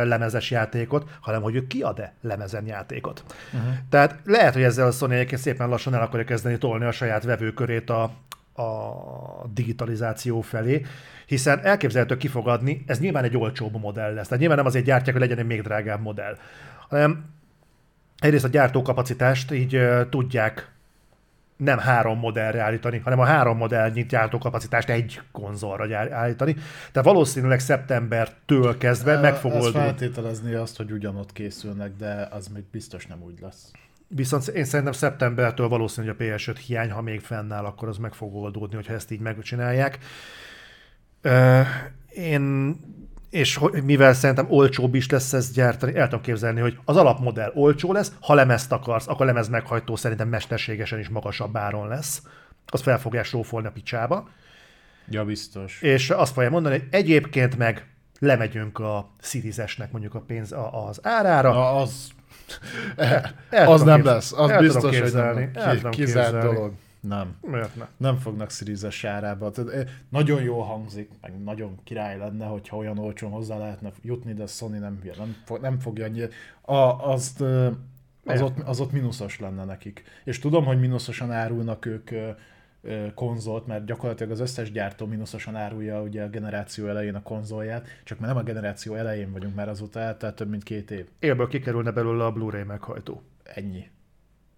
lemezes 0.04 0.50
játékot, 0.50 1.10
hanem 1.20 1.42
hogy 1.42 1.54
ő 1.54 1.66
kiad-e 1.66 2.12
lemezen 2.20 2.66
játékot. 2.66 3.24
Uh-huh. 3.52 3.70
Tehát 3.90 4.18
lehet, 4.24 4.54
hogy 4.54 4.62
ezzel 4.62 4.86
a 4.86 4.90
Sony 4.90 5.12
egyébként 5.12 5.40
szépen 5.40 5.68
lassan 5.68 5.94
el 5.94 6.02
akarja 6.02 6.26
kezdeni 6.26 6.58
tolni 6.58 6.84
a 6.84 6.92
saját 6.92 7.24
vevőkörét 7.24 7.90
a, 7.90 8.12
a 8.60 9.46
digitalizáció 9.54 10.40
felé, 10.40 10.82
hiszen 11.26 11.60
elképzelhető 11.64 12.16
kifogadni, 12.16 12.82
ez 12.86 13.00
nyilván 13.00 13.24
egy 13.24 13.36
olcsóbb 13.36 13.80
modell 13.80 14.14
lesz. 14.14 14.24
Tehát 14.24 14.38
nyilván 14.38 14.56
nem 14.56 14.66
azért 14.66 14.84
gyártják, 14.84 15.16
hogy 15.16 15.24
legyen 15.24 15.38
egy 15.38 15.46
még 15.46 15.62
drágább 15.62 16.02
modell, 16.02 16.36
hanem 16.88 17.24
egyrészt 18.18 18.44
a 18.44 18.48
gyártókapacitást 18.48 19.52
így 19.52 19.76
uh, 19.76 20.08
tudják 20.08 20.70
nem 21.60 21.78
három 21.78 22.18
modellre 22.18 22.60
állítani, 22.60 22.98
hanem 22.98 23.18
a 23.18 23.24
három 23.24 23.56
modellnyi 23.56 24.04
gyártókapacitást 24.04 24.88
egy 24.88 25.20
konzolra 25.32 25.96
állítani. 25.96 26.52
Tehát 26.92 27.08
valószínűleg 27.08 27.60
szeptembertől 27.60 28.78
kezdve 28.78 29.20
meg 29.20 29.34
fog 29.34 29.52
oldani. 29.52 29.72
feltételezni 29.72 30.54
azt, 30.54 30.76
hogy 30.76 30.90
ugyanott 30.90 31.32
készülnek, 31.32 31.96
de 31.96 32.28
az 32.30 32.48
még 32.48 32.64
biztos 32.70 33.06
nem 33.06 33.22
úgy 33.22 33.40
lesz. 33.40 33.70
Viszont 34.14 34.48
én 34.48 34.64
szerintem 34.64 34.92
szeptembertől 34.92 35.68
valószínű, 35.68 36.06
hogy 36.06 36.16
a 36.18 36.24
PS5 36.24 36.56
hiány, 36.66 36.90
ha 36.90 37.02
még 37.02 37.20
fennáll, 37.20 37.64
akkor 37.64 37.88
az 37.88 37.96
meg 37.96 38.12
fog 38.12 38.34
oldódni, 38.34 38.74
hogyha 38.74 38.94
ezt 38.94 39.10
így 39.10 39.20
megcsinálják. 39.20 39.98
Én 42.08 42.74
és 43.30 43.60
mivel 43.84 44.12
szerintem 44.12 44.46
olcsóbb 44.48 44.94
is 44.94 45.10
lesz 45.10 45.32
ezt 45.32 45.54
gyártani, 45.54 45.96
el 45.96 46.08
tudom 46.08 46.20
képzelni, 46.20 46.60
hogy 46.60 46.78
az 46.84 46.96
alapmodell 46.96 47.52
olcsó 47.54 47.92
lesz, 47.92 48.12
ha 48.20 48.34
lemezt 48.34 48.72
akarsz, 48.72 49.08
akkor 49.08 49.26
lemez 49.26 49.48
meghajtó 49.48 49.96
szerintem 49.96 50.28
mesterségesen 50.28 50.98
is 50.98 51.08
magasabb 51.08 51.56
áron 51.56 51.88
lesz. 51.88 52.22
Azt 52.66 52.82
fel 52.82 52.98
fogják 52.98 53.24
sófolni 53.24 53.66
a 53.66 53.70
picsába. 53.70 54.28
Ja, 55.08 55.24
biztos. 55.24 55.82
És 55.82 56.10
azt 56.10 56.32
fogja 56.32 56.50
mondani, 56.50 56.78
hogy 56.78 56.88
egyébként 56.90 57.56
meg 57.56 57.86
lemegyünk 58.18 58.78
a 58.78 59.10
Series-esnek 59.20 59.92
mondjuk 59.92 60.14
a 60.14 60.20
pénz 60.20 60.54
az 60.88 61.00
árára. 61.02 61.52
Na, 61.52 61.74
az 61.74 62.10
el, 62.96 63.34
el 63.50 63.72
az 63.72 63.82
nem 63.82 64.04
lesz. 64.04 64.32
Az 64.32 64.52
biztos, 64.58 65.00
hogy 65.00 65.12
nem. 65.12 65.90
Kizárt 65.90 66.42
dolog. 66.42 66.72
Nem. 67.00 67.36
Miért 67.40 67.76
ne? 67.76 67.86
Nem 67.96 68.16
fognak 68.16 68.50
Series 68.50 69.04
árába. 69.04 69.50
Eh, 69.72 69.86
nagyon 70.08 70.42
jól 70.42 70.64
hangzik, 70.64 71.10
meg 71.20 71.42
nagyon 71.42 71.78
király 71.84 72.18
lenne, 72.18 72.46
hogyha 72.46 72.76
olyan 72.76 72.98
olcsón 72.98 73.30
hozzá 73.30 73.58
lehetne 73.58 73.92
jutni, 74.02 74.32
de 74.32 74.46
Sony 74.46 74.78
nem, 74.78 75.00
nem, 75.16 75.36
fog, 75.44 75.60
nem 75.60 75.78
fogja 75.78 76.04
annyi. 76.04 76.22
A, 76.60 76.74
azt, 77.12 77.42
eh, 77.42 77.72
az, 78.24 78.40
ott, 78.40 78.58
az 78.64 78.80
ott 78.80 78.92
mínuszos 78.92 79.38
lenne 79.38 79.64
nekik. 79.64 80.04
És 80.24 80.38
tudom, 80.38 80.64
hogy 80.64 80.80
mínuszosan 80.80 81.32
árulnak 81.32 81.86
ők 81.86 82.10
eh, 82.10 82.34
konzolt, 83.14 83.66
mert 83.66 83.84
gyakorlatilag 83.84 84.32
az 84.32 84.40
összes 84.40 84.72
gyártó 84.72 85.06
mínuszosan 85.06 85.56
árulja 85.56 86.02
ugye 86.02 86.22
a 86.22 86.28
generáció 86.28 86.86
elején 86.86 87.14
a 87.14 87.22
konzolját, 87.22 87.86
csak 88.04 88.18
már 88.18 88.28
nem 88.28 88.38
a 88.38 88.42
generáció 88.42 88.94
elején 88.94 89.32
vagyunk 89.32 89.54
már 89.54 89.68
azóta 89.68 90.00
eltelt 90.00 90.34
több 90.34 90.48
mint 90.48 90.62
két 90.62 90.90
év. 90.90 91.06
Élből 91.18 91.48
kikerülne 91.48 91.90
belőle 91.90 92.24
a 92.24 92.32
Blu-ray 92.32 92.62
meghajtó. 92.62 93.22
Ennyi. 93.42 93.90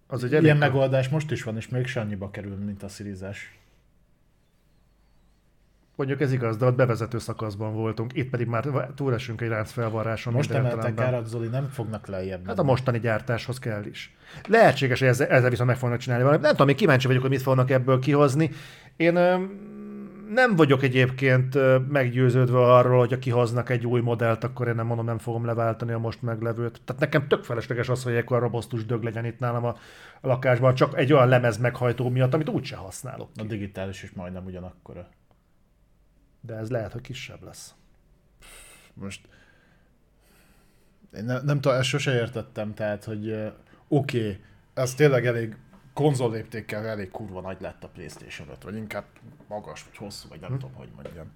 Az 0.07 0.23
egy 0.23 0.43
Ilyen 0.43 0.57
megoldás 0.57 1.09
most 1.09 1.31
is 1.31 1.43
van, 1.43 1.55
és 1.55 1.67
még 1.67 1.87
annyiba 1.95 2.29
kerül, 2.29 2.55
mint 2.55 2.83
a 2.83 2.87
Series 2.87 3.21
Mondjuk 5.95 6.21
ez 6.21 6.31
igaz, 6.31 6.57
de 6.57 6.65
ott 6.65 6.75
bevezető 6.75 7.19
szakaszban 7.19 7.73
voltunk, 7.73 8.13
itt 8.13 8.29
pedig 8.29 8.47
már 8.47 8.67
túlesünk 8.95 9.41
egy 9.41 9.47
ránc 9.47 9.71
felvarráson. 9.71 10.33
Most 10.33 10.51
emeltek 10.51 10.99
árat, 10.99 11.27
Zoli, 11.27 11.47
nem 11.47 11.69
fognak 11.69 12.07
lejjebb. 12.07 12.47
Hát 12.47 12.59
a 12.59 12.63
mostani 12.63 12.99
gyártáshoz 12.99 13.59
kell 13.59 13.83
is. 13.83 14.15
Lehetséges, 14.47 14.99
hogy 14.99 15.07
ezzel, 15.07 15.27
ezzel 15.27 15.49
viszont 15.49 15.69
meg 15.69 15.77
fognak 15.77 15.99
csinálni 15.99 16.23
valamit. 16.23 16.43
Nem 16.45 16.51
tudom, 16.51 16.67
még 16.67 16.75
kíváncsi 16.75 17.07
vagyok, 17.07 17.21
hogy 17.21 17.31
mit 17.31 17.41
fognak 17.41 17.69
ebből 17.71 17.99
kihozni. 17.99 18.49
Én 18.95 19.13
nem 20.33 20.55
vagyok 20.55 20.83
egyébként 20.83 21.57
meggyőződve 21.89 22.59
arról, 22.59 22.99
hogy 22.99 23.11
ha 23.11 23.19
kihoznak 23.19 23.69
egy 23.69 23.85
új 23.85 24.01
modellt, 24.01 24.43
akkor 24.43 24.67
én 24.67 24.75
nem 24.75 24.85
mondom, 24.85 25.05
nem 25.05 25.17
fogom 25.17 25.45
leváltani 25.45 25.91
a 25.91 25.99
most 25.99 26.21
meglevőt. 26.21 26.81
Tehát 26.85 27.01
nekem 27.01 27.27
tök 27.27 27.43
felesleges 27.43 27.89
az, 27.89 28.03
hogy 28.03 28.13
ekkor 28.13 28.39
robosztus 28.39 28.85
dög 28.85 29.03
legyen 29.03 29.25
itt 29.25 29.39
nálam 29.39 29.65
a 29.65 29.75
lakásban, 30.21 30.75
csak 30.75 30.97
egy 30.97 31.13
olyan 31.13 31.27
lemez 31.27 31.57
meghajtó 31.57 32.09
miatt, 32.09 32.33
amit 32.33 32.49
úgyse 32.49 32.75
használok. 32.75 33.29
A 33.35 33.43
digitális 33.43 34.03
is 34.03 34.11
majdnem 34.11 34.45
ugyanakkora. 34.45 35.07
De 36.45 36.55
ez 36.55 36.69
lehet, 36.69 36.91
hogy 36.91 37.01
kisebb 37.01 37.43
lesz. 37.43 37.75
Most 38.93 39.27
én 41.15 41.23
nem, 41.23 41.45
nem 41.45 41.61
tudom, 41.61 41.77
ezt 41.77 41.87
sose 41.87 42.13
értettem, 42.13 42.73
tehát, 42.73 43.03
hogy 43.03 43.31
oké, 43.87 44.19
okay, 44.19 44.39
ez 44.73 44.93
tényleg 44.93 45.25
elég 45.25 45.57
konzol 45.93 46.31
léptékkel 46.31 46.85
elég 46.85 47.11
kurva 47.11 47.41
nagy 47.41 47.61
lett 47.61 47.83
a 47.83 47.87
Playstation 47.87 48.49
5, 48.49 48.63
vagy 48.63 48.75
inkább 48.75 49.05
magas, 49.47 49.83
vagy 49.83 49.97
hosszú, 49.97 50.29
vagy 50.29 50.39
nem 50.39 50.49
hm. 50.49 50.57
tudom, 50.57 50.75
hogy 50.75 50.89
mondjam. 50.95 51.31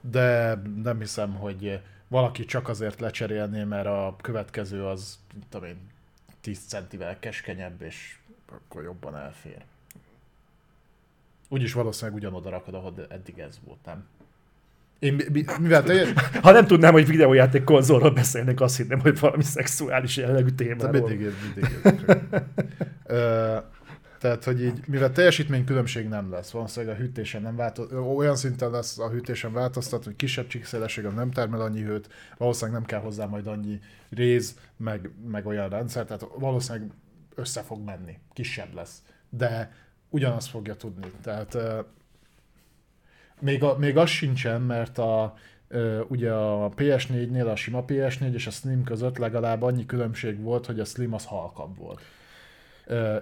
De 0.00 0.54
nem 0.82 0.98
hiszem, 0.98 1.34
hogy 1.34 1.80
valaki 2.08 2.44
csak 2.44 2.68
azért 2.68 3.00
lecserélné, 3.00 3.64
mert 3.64 3.86
a 3.86 4.16
következő 4.20 4.86
az, 4.86 5.18
tudom 5.48 5.68
én, 5.68 5.78
10 6.40 6.66
centivel 6.66 7.18
keskenyebb, 7.18 7.82
és 7.82 8.18
akkor 8.46 8.82
jobban 8.82 9.16
elfér. 9.16 9.64
Úgyis 11.48 11.72
valószínűleg 11.72 12.18
ugyanoda 12.18 12.50
rakod, 12.50 12.74
ahol 12.74 13.06
eddig 13.08 13.38
ez 13.38 13.60
volt, 13.64 13.84
nem? 13.84 14.06
Én, 15.00 15.20
mivel 15.60 15.82
te... 15.82 16.06
Ha 16.42 16.52
nem 16.52 16.66
tudnám, 16.66 16.92
hogy 16.92 17.06
videójáték 17.06 17.64
konzolról 17.64 18.10
beszélnek, 18.10 18.60
azt 18.60 18.76
hinném, 18.76 19.00
hogy 19.00 19.18
valami 19.18 19.42
szexuális 19.42 20.16
jellegű 20.16 20.48
témáról. 20.48 21.08
Mindig, 21.08 21.32
mindig. 21.44 21.94
Tehát, 24.20 24.44
hogy 24.44 24.64
így, 24.64 24.80
mivel 24.86 25.12
teljesítmény 25.12 25.64
különbség 25.64 26.08
nem 26.08 26.30
lesz, 26.30 26.50
valószínűleg 26.50 26.94
a 26.94 26.98
hűtésen 26.98 27.42
nem 27.42 27.56
változ, 27.56 27.92
olyan 27.92 28.36
szinten 28.36 28.70
lesz 28.70 28.98
a 28.98 29.10
hűtésen 29.10 29.52
változtat, 29.52 30.04
hogy 30.04 30.16
kisebb 30.16 30.46
csíkszélesség 30.46 31.04
nem 31.04 31.30
termel 31.30 31.60
annyi 31.60 31.82
hőt, 31.82 32.08
valószínűleg 32.36 32.80
nem 32.80 32.88
kell 32.88 33.00
hozzá 33.00 33.26
majd 33.26 33.46
annyi 33.46 33.80
réz, 34.10 34.58
meg, 34.76 35.10
meg 35.30 35.46
olyan 35.46 35.68
rendszer, 35.68 36.04
tehát 36.04 36.26
valószínűleg 36.38 36.90
össze 37.34 37.62
fog 37.62 37.84
menni, 37.84 38.18
kisebb 38.32 38.74
lesz. 38.74 39.02
De 39.30 39.72
ugyanazt 40.08 40.48
fogja 40.48 40.74
tudni. 40.74 41.10
Tehát 41.22 41.58
még, 43.40 43.62
a, 43.62 43.76
még 43.78 43.96
az 43.96 44.08
sincsen, 44.08 44.60
mert 44.60 44.98
a, 44.98 45.34
ugye 46.08 46.32
a 46.32 46.68
PS4-nél 46.68 47.52
a 47.52 47.56
sima 47.56 47.84
PS4 47.84 48.32
és 48.32 48.46
a 48.46 48.50
Slim 48.50 48.84
között 48.84 49.18
legalább 49.18 49.62
annyi 49.62 49.86
különbség 49.86 50.40
volt, 50.40 50.66
hogy 50.66 50.80
a 50.80 50.84
Slim 50.84 51.14
az 51.14 51.24
halkabb 51.24 51.76
volt. 51.76 52.00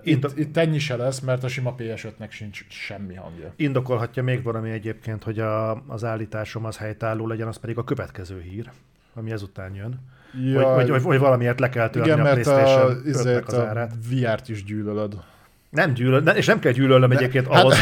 Itt, 0.02 0.06
Indo- 0.06 0.38
itt 0.38 0.56
ennyi 0.56 0.78
se 0.78 0.96
lesz, 0.96 1.20
mert 1.20 1.44
a 1.44 1.48
sima 1.48 1.74
PS5-nek 1.78 2.30
sincs 2.30 2.66
semmi 2.68 3.14
hangja. 3.14 3.52
Indokolhatja 3.56 4.22
még 4.22 4.42
valami 4.42 4.70
egyébként, 4.70 5.22
hogy 5.22 5.38
a, 5.38 5.82
az 5.86 6.04
állításom 6.04 6.64
az 6.64 6.76
helytálló 6.76 7.26
legyen, 7.26 7.48
az 7.48 7.56
pedig 7.56 7.78
a 7.78 7.84
következő 7.84 8.40
hír, 8.40 8.70
ami 9.14 9.30
ezután 9.30 9.74
jön. 9.74 10.00
Ja, 10.44 10.74
hogy, 10.74 10.90
hogy, 10.90 11.02
hogy 11.02 11.18
valamiért 11.18 11.60
le 11.60 11.68
kell 11.68 11.90
törni 11.90 12.08
igen, 12.08 12.26
a 12.26 12.30
PlayStation 12.30 12.90
a, 12.90 13.28
5 13.28 13.46
az 13.46 13.54
árát. 13.54 13.92
VR-t 14.10 14.48
is 14.48 14.64
gyűlölöd. 14.64 15.14
Nem 15.70 15.92
gyűlöl, 15.92 16.28
és 16.28 16.46
nem 16.46 16.58
kell 16.58 16.72
gyűlölnöm 16.72 17.10
egyébként 17.10 17.46
hát, 17.46 17.62
ahhoz. 17.62 17.76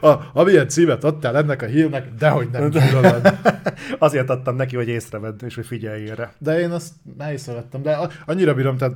a, 0.12 0.30
amilyen 0.32 0.68
címet 0.68 1.04
adtál 1.04 1.36
ennek 1.36 1.62
a 1.62 1.66
hírnek, 1.66 2.14
dehogy 2.18 2.48
nem 2.52 2.70
gyűlölöd. 2.70 3.34
Azért 3.98 4.30
adtam 4.30 4.56
neki, 4.56 4.76
hogy 4.76 4.88
észrevedd, 4.88 5.44
és 5.44 5.54
hogy 5.54 5.66
figyelj 5.66 6.10
erre. 6.10 6.32
De 6.38 6.60
én 6.60 6.70
azt 6.70 6.92
ne 7.18 7.32
észrevettem, 7.32 7.82
de 7.82 7.98
annyira 8.26 8.54
bírom, 8.54 8.76
tehát 8.76 8.94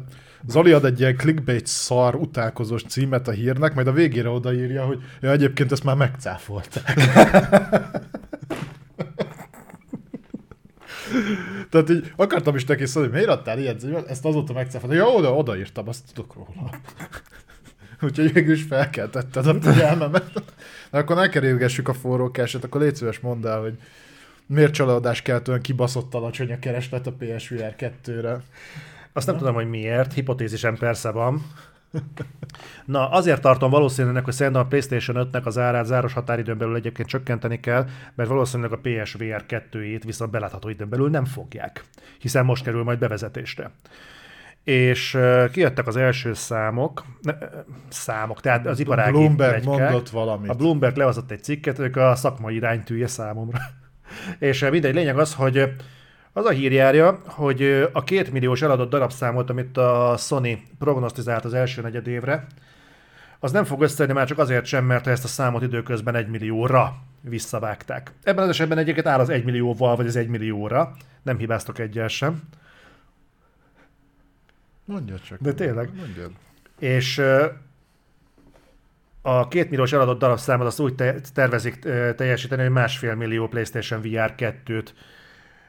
Zoli 0.49 0.73
ad 0.73 0.85
egy 0.85 1.01
ilyen 1.01 1.17
clickbait 1.17 1.67
szar, 1.67 2.15
utálkozós 2.15 2.83
címet 2.83 3.29
a 3.29 3.31
hírnek, 3.31 3.75
majd 3.75 3.87
a 3.87 3.93
végére 3.93 4.29
odaírja, 4.29 4.85
hogy 4.85 5.03
ja, 5.21 5.31
egyébként 5.31 5.73
ezt 5.73 5.85
már 5.85 5.97
megcáfolták. 5.97 6.95
Tehát 11.71 11.91
így 11.91 12.13
akartam 12.17 12.55
is 12.55 12.65
neki 12.65 12.87
szólni, 12.87 13.09
hogy 13.09 13.19
miért 13.19 13.33
adtál 13.33 13.59
ilyet, 13.59 13.85
ezt 14.09 14.25
azóta 14.25 14.53
megcáfoltam. 14.53 14.99
Ja, 14.99 15.07
oda, 15.07 15.35
odaírtam, 15.35 15.89
azt 15.89 16.05
tudok 16.15 16.35
róla. 16.35 16.71
Úgyhogy 18.01 18.33
végül 18.33 18.55
is 18.55 18.63
felkeltetted 18.63 19.47
a 19.47 19.61
figyelmemet. 19.61 20.33
Na, 20.91 20.99
akkor 20.99 21.17
ne 21.17 21.29
kerülgessük 21.29 21.89
a 21.89 21.95
forrókását, 21.95 22.65
akkor 22.65 22.81
légy 22.81 22.95
szíves 22.95 23.19
mondd 23.19 23.47
el, 23.47 23.61
hogy 23.61 23.79
miért 24.47 24.73
csalódás 24.73 25.23
keltően 25.23 25.61
kibaszott 25.61 26.15
alacsony 26.15 26.53
a 26.53 26.59
kereslet 26.59 27.07
a 27.07 27.13
PSVR 27.13 27.75
2-re? 27.79 28.41
Azt 29.13 29.27
nem 29.27 29.37
tudom, 29.37 29.55
hogy 29.55 29.69
miért, 29.69 30.13
hipotézisem 30.13 30.77
persze 30.77 31.11
van. 31.11 31.47
Na, 32.85 33.11
azért 33.11 33.41
tartom 33.41 33.71
valószínűleg, 33.71 34.25
hogy 34.25 34.35
szerintem 34.35 34.63
a 34.63 34.67
PlayStation 34.67 35.29
5-nek 35.33 35.43
az 35.43 35.59
árát 35.59 35.87
záros 35.87 36.13
határidőn 36.13 36.59
belül 36.59 36.77
egyébként 36.77 37.09
csökkenteni 37.09 37.61
kell, 37.61 37.87
mert 38.15 38.29
valószínűleg 38.29 38.73
a 38.73 38.81
PSVR 38.83 39.45
2-ét 39.49 40.03
viszont 40.05 40.31
belátható 40.31 40.69
időn 40.69 40.89
belül 40.89 41.11
nem 41.11 41.25
fogják, 41.25 41.85
hiszen 42.19 42.45
most 42.45 42.65
kerül 42.65 42.83
majd 42.83 42.99
bevezetésre. 42.99 43.71
És 44.67 45.19
kijöttek 45.53 45.87
az 45.87 45.97
első 45.97 46.35
számok, 46.35 47.05
ne, 47.21 47.33
számok, 47.89 48.41
tehát 48.41 48.67
az 48.67 48.79
iparági 48.79 49.11
Bloomberg 49.11 49.63
plegykák. 49.63 49.91
mondott 49.91 50.09
valamit. 50.09 50.51
A 50.51 50.55
Bloomberg 50.55 50.97
lehozott 50.97 51.31
egy 51.31 51.43
cikket, 51.43 51.79
ők 51.79 51.97
a 51.97 52.15
szakmai 52.15 52.55
iránytűje 52.55 53.07
számomra. 53.07 53.59
És 54.39 54.67
mindegy, 54.71 54.95
lényeg 54.95 55.19
az, 55.19 55.35
hogy 55.35 55.73
az 56.33 56.45
a 56.45 56.51
hír 56.51 56.73
járja, 56.73 57.21
hogy 57.27 57.89
a 57.93 58.05
két 58.05 58.33
milliós 58.33 58.63
eladott 58.63 58.91
darabszámot, 58.91 59.51
amit 59.51 59.77
a 59.77 60.15
Sony 60.19 60.63
prognosztizált 60.79 61.45
az 61.45 61.55
első 61.55 61.83
negyed 61.83 62.07
évre, 62.07 62.47
az 63.39 63.53
nem 63.53 63.65
fog 63.65 63.83
összejönni 63.83 64.19
már 64.19 64.27
csak 64.27 64.39
azért 64.39 64.65
sem, 64.65 64.85
mert 64.85 65.07
ezt 65.07 65.25
a 65.25 65.29
számot 65.29 65.63
időközben 65.63 66.15
egy 66.15 66.29
millióra 66.29 66.97
visszavágták. 67.21 68.13
Ebben 68.23 68.45
az 68.45 68.51
esetben 68.51 68.79
egyébként 68.79 69.07
áll 69.07 69.21
az 69.21 69.29
egy 69.29 69.45
millióval, 69.45 69.97
vagy 69.97 70.07
az 70.07 70.17
egy 70.17 70.29
millióra. 70.29 70.93
Nem 71.23 71.39
hibáztok 71.39 71.79
egyel 71.79 72.09
sem. 72.09 72.43
Mondja 74.87 75.19
csak. 75.19 75.41
De 75.41 75.53
tényleg. 75.53 75.91
Mondjad. 75.95 76.31
És 76.79 77.23
a 79.23 79.49
két 79.49 79.71
milliós 79.71 79.93
eladott 79.93 80.19
darabszámot 80.19 80.67
azt 80.67 80.81
úgy 80.81 80.95
te- 80.95 81.21
tervezik 81.35 81.79
teljesíteni, 82.17 82.63
hogy 82.63 82.71
másfél 82.71 83.15
millió 83.15 83.49
PlayStation 83.49 84.01
VR 84.01 84.35
2-t 84.37 84.89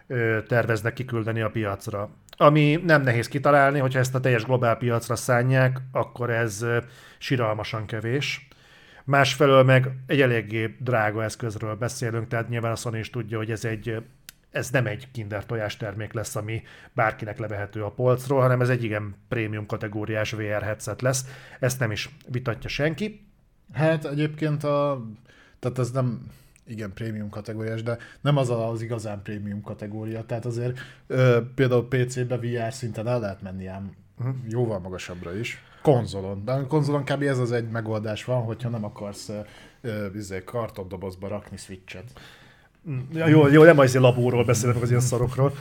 ö, 0.08 0.40
terveznek 0.48 0.94
kiküldeni 0.94 1.42
a 1.42 1.50
piacra. 1.50 2.10
Ami 2.38 2.82
nem 2.86 3.02
nehéz 3.02 3.28
kitalálni, 3.28 3.80
hogyha 3.80 4.00
ezt 4.00 4.16
a 4.16 4.20
teljes 4.20 4.44
globál 4.44 4.78
piacra 4.78 5.16
szánják, 5.16 5.82
akkor 5.92 6.30
ez 6.30 6.66
siralmasan 7.18 7.86
kevés. 7.86 8.48
Másfelől 9.04 9.64
meg 9.64 9.92
egy 10.08 10.22
eléggé 10.22 10.76
drága 10.80 11.24
eszközről 11.24 11.76
beszélünk, 11.76 12.28
tehát 12.28 12.50
nyilván 12.50 12.72
a 12.72 12.76
Sony 12.76 12.96
is 12.96 13.10
tudja, 13.10 13.38
hogy 13.38 13.52
ez 13.52 13.66
egy 13.66 14.04
ez 14.58 14.70
nem 14.70 14.86
egy 14.86 15.12
kinder 15.12 15.46
tojás 15.46 15.78
termék 15.78 16.14
lesz, 16.14 16.36
ami 16.36 16.62
bárkinek 16.94 17.38
levehető 17.40 17.84
a 17.84 17.92
polcról, 17.92 18.42
hanem 18.42 18.62
ez 18.62 18.70
egy 18.70 18.84
igen 18.84 19.16
prémium 19.28 19.66
kategóriás 19.66 20.32
VR 20.32 20.62
headset 20.64 21.02
lesz. 21.02 21.26
Ezt 21.60 21.80
nem 21.80 21.92
is 21.92 22.10
vitatja 22.28 22.70
senki. 22.70 23.28
Hát 23.74 24.06
egyébként 24.06 24.64
a... 24.64 25.06
Tehát 25.60 25.80
ez 25.80 25.92
nem 25.92 26.26
igen, 26.68 26.94
prémium 26.94 27.30
kategóriás, 27.30 27.84
de 27.84 27.98
nem 28.22 28.38
az 28.38 28.50
az 28.50 28.82
igazán 28.82 29.22
prémium 29.22 29.62
kategória. 29.62 30.26
Tehát 30.26 30.46
azért 30.46 30.80
ö, 31.08 31.40
például 31.56 31.88
PC-be 31.88 32.38
VR 32.38 32.74
szinten 32.74 33.08
el 33.08 33.20
lehet 33.20 33.42
menni 33.42 33.66
ám 33.66 33.92
Mhm. 34.20 34.30
jóval 34.50 34.80
magasabbra 34.80 35.36
is. 35.36 35.64
Konzolon. 35.82 36.46
De 36.46 36.64
konzolon 36.68 37.04
kb. 37.04 37.22
ez 37.22 37.38
az 37.40 37.52
egy 37.52 37.70
megoldás 37.70 38.24
van, 38.26 38.42
hogyha 38.44 38.70
nem 38.70 38.84
akarsz 38.84 39.32
ö, 39.82 40.06
izé, 40.16 40.44
kartondobozba 40.44 41.28
rakni 41.28 41.58
switchet. 41.58 42.20
Ja, 43.14 43.28
jó, 43.28 43.48
jó, 43.48 43.64
nem 43.64 43.80
az 43.80 43.90
ilyen 43.90 44.02
labóról 44.02 44.44
beszélek, 44.44 44.82
az 44.82 44.90
ilyen 44.90 45.02
szarokról. 45.02 45.54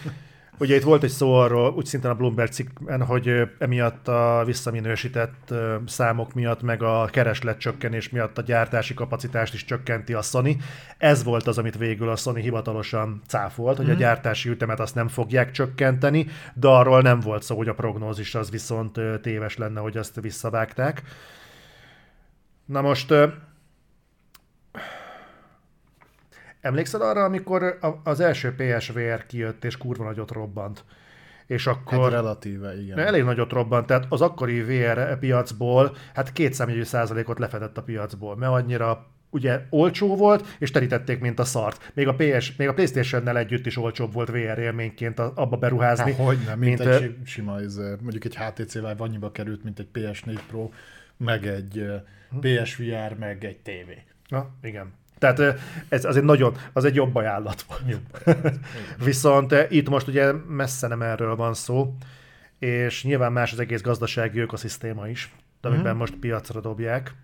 Ugye 0.59 0.75
itt 0.75 0.83
volt 0.83 1.03
egy 1.03 1.11
szó 1.11 1.35
arról, 1.35 1.73
úgy 1.73 1.87
szintén 1.87 2.11
a 2.11 2.15
Bloomberg 2.15 2.51
cikkben, 2.51 3.03
hogy 3.05 3.51
emiatt 3.59 4.09
a 4.09 4.43
visszaminősített 4.45 5.55
számok 5.87 6.35
miatt, 6.35 6.63
meg 6.63 6.83
a 6.83 7.09
kereslet 7.13 7.59
csökkenés 7.59 8.09
miatt 8.09 8.39
a 8.39 8.43
gyártási 8.43 8.95
kapacitást 8.95 9.55
is 9.55 9.65
csökkenti 9.65 10.13
a 10.13 10.23
Sony. 10.23 10.63
Ez 10.99 11.25
volt 11.25 11.47
az, 11.47 11.59
amit 11.59 11.79
végül 11.79 12.09
a 12.09 12.17
Sony 12.17 12.37
hivatalosan 12.37 13.23
cáfolt, 13.27 13.77
hogy 13.77 13.91
a 13.91 13.95
gyártási 13.95 14.49
ütemet 14.49 14.81
azt 14.81 14.95
nem 14.95 15.09
fogják 15.09 15.51
csökkenteni, 15.51 16.27
de 16.55 16.69
arról 16.69 17.01
nem 17.01 17.21
volt 17.21 17.43
szó, 17.43 17.57
hogy 17.57 17.69
a 17.69 17.75
prognózis 17.75 18.35
az 18.35 18.51
viszont 18.51 19.01
téves 19.23 19.57
lenne, 19.57 19.81
hogy 19.81 19.97
azt 19.97 20.21
visszavágták. 20.21 21.03
Na 22.65 22.81
most 22.81 23.11
ö, 23.11 23.27
Emlékszel 26.67 27.01
arra, 27.01 27.25
amikor 27.25 27.79
az 28.05 28.21
első 28.21 28.55
PSVR 28.55 29.27
kijött, 29.27 29.65
és 29.65 29.77
kurva 29.77 30.05
nagyot 30.05 30.31
robbant? 30.31 30.85
És 31.47 31.65
Hát 31.67 31.75
akkor 31.75 32.11
relatíve, 32.11 32.83
igen. 32.83 32.99
elég 32.99 33.23
nagyot 33.23 33.53
robbant, 33.53 33.87
tehát 33.87 34.07
az 34.09 34.21
akkori 34.21 34.63
VR 34.63 35.19
piacból, 35.19 35.97
hát 36.15 36.33
két 36.33 36.53
számjegyű 36.55 36.83
százalékot 36.83 37.39
lefedett 37.39 37.79
a 37.79 37.83
piacból, 37.83 38.37
mert 38.37 38.53
annyira 38.53 39.07
ugye 39.31 39.61
olcsó 39.71 40.17
volt, 40.17 40.47
és 40.59 40.71
terítették, 40.71 41.21
mint 41.21 41.39
a 41.39 41.45
szart. 41.45 41.91
Még 41.95 42.09
a, 42.09 42.15
PS, 42.15 42.57
még 42.57 42.69
a 42.69 42.75
Playstation-nel 42.75 43.39
együtt 43.39 43.67
is 43.67 43.77
olcsóbb 43.77 44.13
volt 44.13 44.29
VR 44.31 44.59
élményként 44.59 45.19
abba 45.19 45.57
beruházni. 45.57 46.13
Hát, 46.13 46.25
hogy 46.27 46.39
nem, 46.47 46.59
mint, 46.59 46.79
mint, 46.79 46.91
egy 46.91 47.03
ö, 47.03 47.05
si- 47.05 47.17
sima, 47.25 47.61
ez, 47.61 47.77
mondjuk 48.01 48.25
egy 48.25 48.37
HTC 48.37 48.73
Vive 48.73 48.95
annyiba 48.99 49.33
került, 49.33 49.65
mint 49.65 49.79
egy 49.79 49.89
PS4 49.95 50.39
Pro, 50.49 50.71
meg 51.17 51.47
egy 51.47 51.87
Hm. 52.31 52.39
PSVR, 52.39 53.17
meg 53.19 53.45
egy 53.45 53.59
TV. 53.59 53.91
Na, 54.29 54.51
igen. 54.63 54.93
Tehát 55.19 55.43
ez 55.89 56.05
az 56.05 56.17
egy 56.17 56.23
nagyon, 56.23 56.57
az 56.73 56.85
egy 56.85 56.95
jobb 56.95 57.15
ajánlat 57.17 57.63
volt. 57.69 57.83
Jobb. 57.87 58.37
Viszont 59.05 59.53
eh, 59.53 59.67
itt 59.69 59.89
most 59.89 60.09
ugye 60.09 60.33
messze 60.33 60.87
nem 60.87 61.03
erről 61.03 61.37
van 61.37 61.55
szó, 61.55 61.95
és 62.59 63.05
nyilván 63.05 63.33
más 63.33 63.53
az 63.53 63.61
egész 63.61 63.81
gazdasági 63.83 64.39
ökoszisztéma 64.39 65.09
is, 65.09 65.33
amiben 65.63 65.87
Mhm. 65.91 65.97
most 65.97 66.15
piacra 66.15 66.61
dobják. 66.61 67.15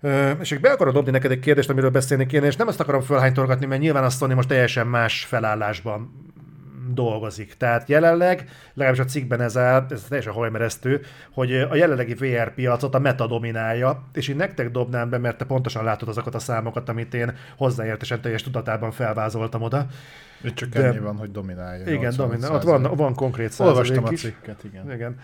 Ö, 0.00 0.30
és 0.30 0.50
még 0.50 0.60
be 0.60 0.70
akarod 0.70 0.94
dobni 0.94 1.10
neked 1.10 1.30
egy 1.30 1.38
kérdést, 1.40 1.70
amiről 1.70 1.90
beszélni 1.90 2.26
kéne, 2.26 2.46
és 2.46 2.56
nem 2.56 2.68
azt 2.68 2.80
akarom 2.80 3.00
fölhánytorgatni, 3.00 3.66
mert 3.66 3.80
nyilván 3.80 4.04
a 4.04 4.10
Sony 4.10 4.34
most 4.34 4.48
teljesen 4.48 4.86
más 4.86 5.24
felállásban 5.24 6.26
dolgozik. 6.94 7.54
Tehát 7.54 7.88
jelenleg, 7.88 8.48
legalábbis 8.74 9.04
a 9.04 9.08
cikkben 9.08 9.40
ez 9.40 9.56
áll, 9.56 9.86
ez 9.90 10.02
teljesen 10.02 10.32
hajmeresztő, 10.32 11.00
hogy 11.32 11.54
a 11.54 11.74
jelenlegi 11.74 12.14
VR 12.14 12.54
piacot 12.54 12.94
a 12.94 12.98
Meta 12.98 13.26
dominálja, 13.26 14.02
és 14.12 14.28
én 14.28 14.36
nektek 14.36 14.70
dobnám 14.70 15.10
be, 15.10 15.18
mert 15.18 15.38
te 15.38 15.44
pontosan 15.44 15.84
látod 15.84 16.08
azokat 16.08 16.34
a 16.34 16.38
számokat, 16.38 16.88
amit 16.88 17.14
én 17.14 17.36
hozzáértesen 17.56 18.20
teljes 18.20 18.42
tudatában 18.42 18.90
felvázoltam 18.90 19.62
oda. 19.62 19.86
Itt 20.42 20.54
csak 20.54 20.68
De- 20.68 20.84
ennyi 20.84 20.98
van, 20.98 21.16
hogy 21.16 21.30
dominálja. 21.30 21.82
Igen, 21.82 21.98
85 21.98 22.16
dominál. 22.16 22.54
Ott 22.54 22.62
van, 22.62 22.96
van 22.96 23.14
konkrét 23.14 23.50
százalék 23.50 23.76
Olvastam 23.76 24.04
a 24.04 24.08
cikket, 24.08 24.64
igen. 24.64 24.92
Igen. 24.92 25.16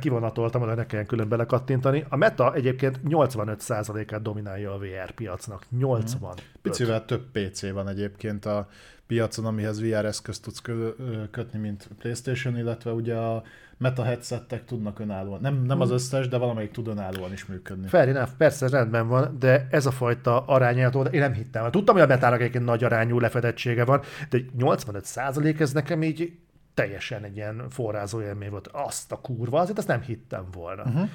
Kivonatoltam, 0.00 0.62
oda 0.62 0.74
ne 0.74 0.86
kelljen 0.86 1.06
külön 1.08 1.28
belekattintani. 1.28 2.04
A 2.08 2.16
Meta 2.16 2.54
egyébként 2.54 3.00
85%-át 3.08 4.22
dominálja 4.22 4.72
a 4.72 4.78
VR 4.78 5.10
piacnak. 5.10 5.66
80. 5.78 6.34
Picivel 6.62 7.04
több 7.04 7.22
PC 7.32 7.70
van 7.70 7.88
egyébként 7.88 8.44
a 8.44 8.68
piacon, 9.06 9.44
amihez 9.44 9.80
VR 9.80 10.04
eszközt 10.04 10.42
tudsz 10.42 10.60
kötni, 11.30 11.58
mint 11.58 11.88
PlayStation, 11.98 12.58
illetve 12.58 12.92
ugye 12.92 13.14
a 13.14 13.42
Meta 13.78 14.02
headsettek 14.02 14.64
tudnak 14.64 14.98
önállóan. 14.98 15.40
Nem, 15.40 15.62
nem 15.62 15.80
az 15.80 15.90
összes, 15.90 16.28
de 16.28 16.36
valamelyik 16.36 16.70
tud 16.70 16.86
önállóan 16.86 17.32
is 17.32 17.46
működni. 17.46 17.88
Fair 17.88 18.08
enough, 18.08 18.30
persze 18.36 18.68
rendben 18.68 19.08
van, 19.08 19.36
de 19.38 19.66
ez 19.70 19.86
a 19.86 19.90
fajta 19.90 20.40
arányától 20.40 21.06
én 21.06 21.20
nem 21.20 21.32
hittem. 21.32 21.70
Tudtam, 21.70 21.94
hogy 21.94 22.04
a 22.04 22.06
metának 22.06 22.40
egyébként 22.40 22.64
nagy 22.64 22.84
arányú 22.84 23.18
lefedettsége 23.18 23.84
van, 23.84 24.00
de 24.30 24.38
85% 24.58 25.60
ez 25.60 25.72
nekem 25.72 26.02
így 26.02 26.38
teljesen 26.74 27.24
egy 27.24 27.36
ilyen 27.36 27.66
forrázó 27.70 28.20
élmény 28.20 28.50
volt. 28.50 28.68
Azt 28.72 29.12
a 29.12 29.20
kurva, 29.20 29.60
azért 29.60 29.78
azt 29.78 29.88
nem 29.88 30.02
hittem 30.02 30.44
volna. 30.52 30.82
Uh-huh. 30.82 31.08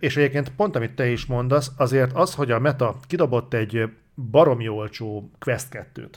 És 0.00 0.16
egyébként 0.16 0.52
pont 0.56 0.76
amit 0.76 0.94
te 0.94 1.08
is 1.08 1.26
mondasz, 1.26 1.72
azért 1.76 2.12
az, 2.12 2.34
hogy 2.34 2.50
a 2.50 2.58
Meta 2.58 2.96
kidobott 3.06 3.54
egy 3.54 3.92
baromi 4.30 4.68
olcsó 4.68 5.30
Quest 5.38 5.66
2-t, 5.70 6.14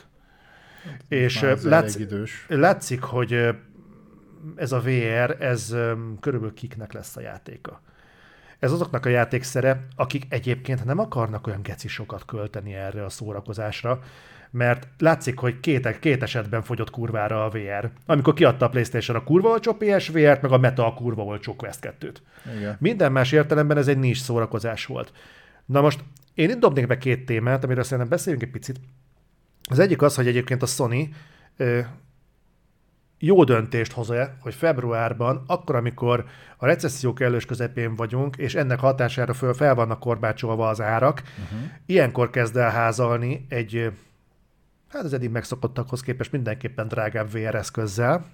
és 1.07 1.41
Már 1.41 1.51
ez 1.51 1.63
látsz, 1.65 1.95
idős. 1.95 2.45
látszik, 2.47 3.01
hogy 3.01 3.49
ez 4.55 4.71
a 4.71 4.79
VR, 4.79 5.35
ez 5.39 5.75
körülbelül 6.19 6.53
kiknek 6.53 6.93
lesz 6.93 7.15
a 7.15 7.21
játéka. 7.21 7.81
Ez 8.59 8.71
azoknak 8.71 9.05
a 9.05 9.09
játékszere, 9.09 9.85
akik 9.95 10.25
egyébként 10.29 10.85
nem 10.85 10.99
akarnak 10.99 11.47
olyan 11.47 11.61
geci 11.61 11.87
sokat 11.87 12.25
költeni 12.25 12.73
erre 12.73 13.05
a 13.05 13.09
szórakozásra, 13.09 13.99
mert 14.51 14.87
látszik, 14.97 15.39
hogy 15.39 15.59
két, 15.59 15.99
két 15.99 16.23
esetben 16.23 16.61
fogyott 16.61 16.89
kurvára 16.89 17.45
a 17.45 17.49
VR. 17.49 17.89
Amikor 18.05 18.33
kiadta 18.33 18.65
a 18.65 18.69
PlayStation 18.69 19.17
a 19.17 19.23
kurva 19.23 19.49
olcsó 19.49 19.73
PSVR-t, 19.73 20.41
meg 20.41 20.51
a 20.51 20.57
Meta 20.57 20.85
a 20.85 20.93
kurva 20.93 21.23
olcsó 21.23 21.55
Quest 21.55 21.93
2-t. 21.99 22.15
Igen. 22.57 22.75
Minden 22.79 23.11
más 23.11 23.31
értelemben 23.31 23.77
ez 23.77 23.87
egy 23.87 23.97
nis 23.97 24.17
szórakozás 24.17 24.85
volt. 24.85 25.11
Na 25.65 25.81
most 25.81 26.03
én 26.33 26.49
itt 26.49 26.59
dobnék 26.59 26.87
be 26.87 26.97
két 26.97 27.25
témát, 27.25 27.63
amiről 27.63 27.83
szerintem 27.83 28.09
beszéljünk 28.09 28.43
egy 28.45 28.51
picit. 28.51 28.79
Az 29.69 29.79
egyik 29.79 30.01
az, 30.01 30.15
hogy 30.15 30.27
egyébként 30.27 30.61
a 30.61 30.65
Sony 30.65 31.13
ö, 31.57 31.79
jó 33.19 33.43
döntést 33.43 33.91
hoz-e, 33.91 34.37
hogy 34.39 34.53
februárban, 34.53 35.43
akkor, 35.47 35.75
amikor 35.75 36.25
a 36.57 36.65
recesszió 36.65 37.13
kellős 37.13 37.45
közepén 37.45 37.95
vagyunk, 37.95 38.37
és 38.37 38.55
ennek 38.55 38.79
hatására 38.79 39.33
föl 39.33 39.53
fel 39.53 39.75
vannak 39.75 39.99
korbácsolva 39.99 40.69
az 40.69 40.81
árak, 40.81 41.21
uh-huh. 41.21 41.59
ilyenkor 41.85 42.29
kezd 42.29 42.57
el 42.57 42.69
házalni 42.69 43.45
egy, 43.49 43.91
hát 44.89 45.03
az 45.03 45.13
eddig 45.13 45.29
megszokottakhoz 45.29 46.01
képest 46.01 46.31
mindenképpen 46.31 46.87
drágább 46.87 47.31
VR 47.31 47.55
eszközzel. 47.55 48.25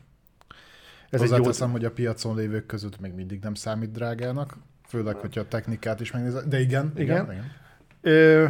Ez 1.09 1.21
egy 1.21 1.59
jó... 1.59 1.67
hogy 1.71 1.85
a 1.85 1.91
piacon 1.91 2.35
lévők 2.35 2.65
között 2.65 2.99
még 2.99 3.13
mindig 3.13 3.39
nem 3.41 3.53
számít 3.53 3.91
drágának, 3.91 4.57
főleg, 4.87 5.15
hogyha 5.15 5.41
a 5.41 5.47
technikát 5.47 5.99
is 5.99 6.11
megnézed. 6.11 6.43
De 6.47 6.59
igen, 6.59 6.91
igen. 6.95 7.23
Igen. 7.23 7.31
igen. 7.31 7.51
Ö, 8.01 8.47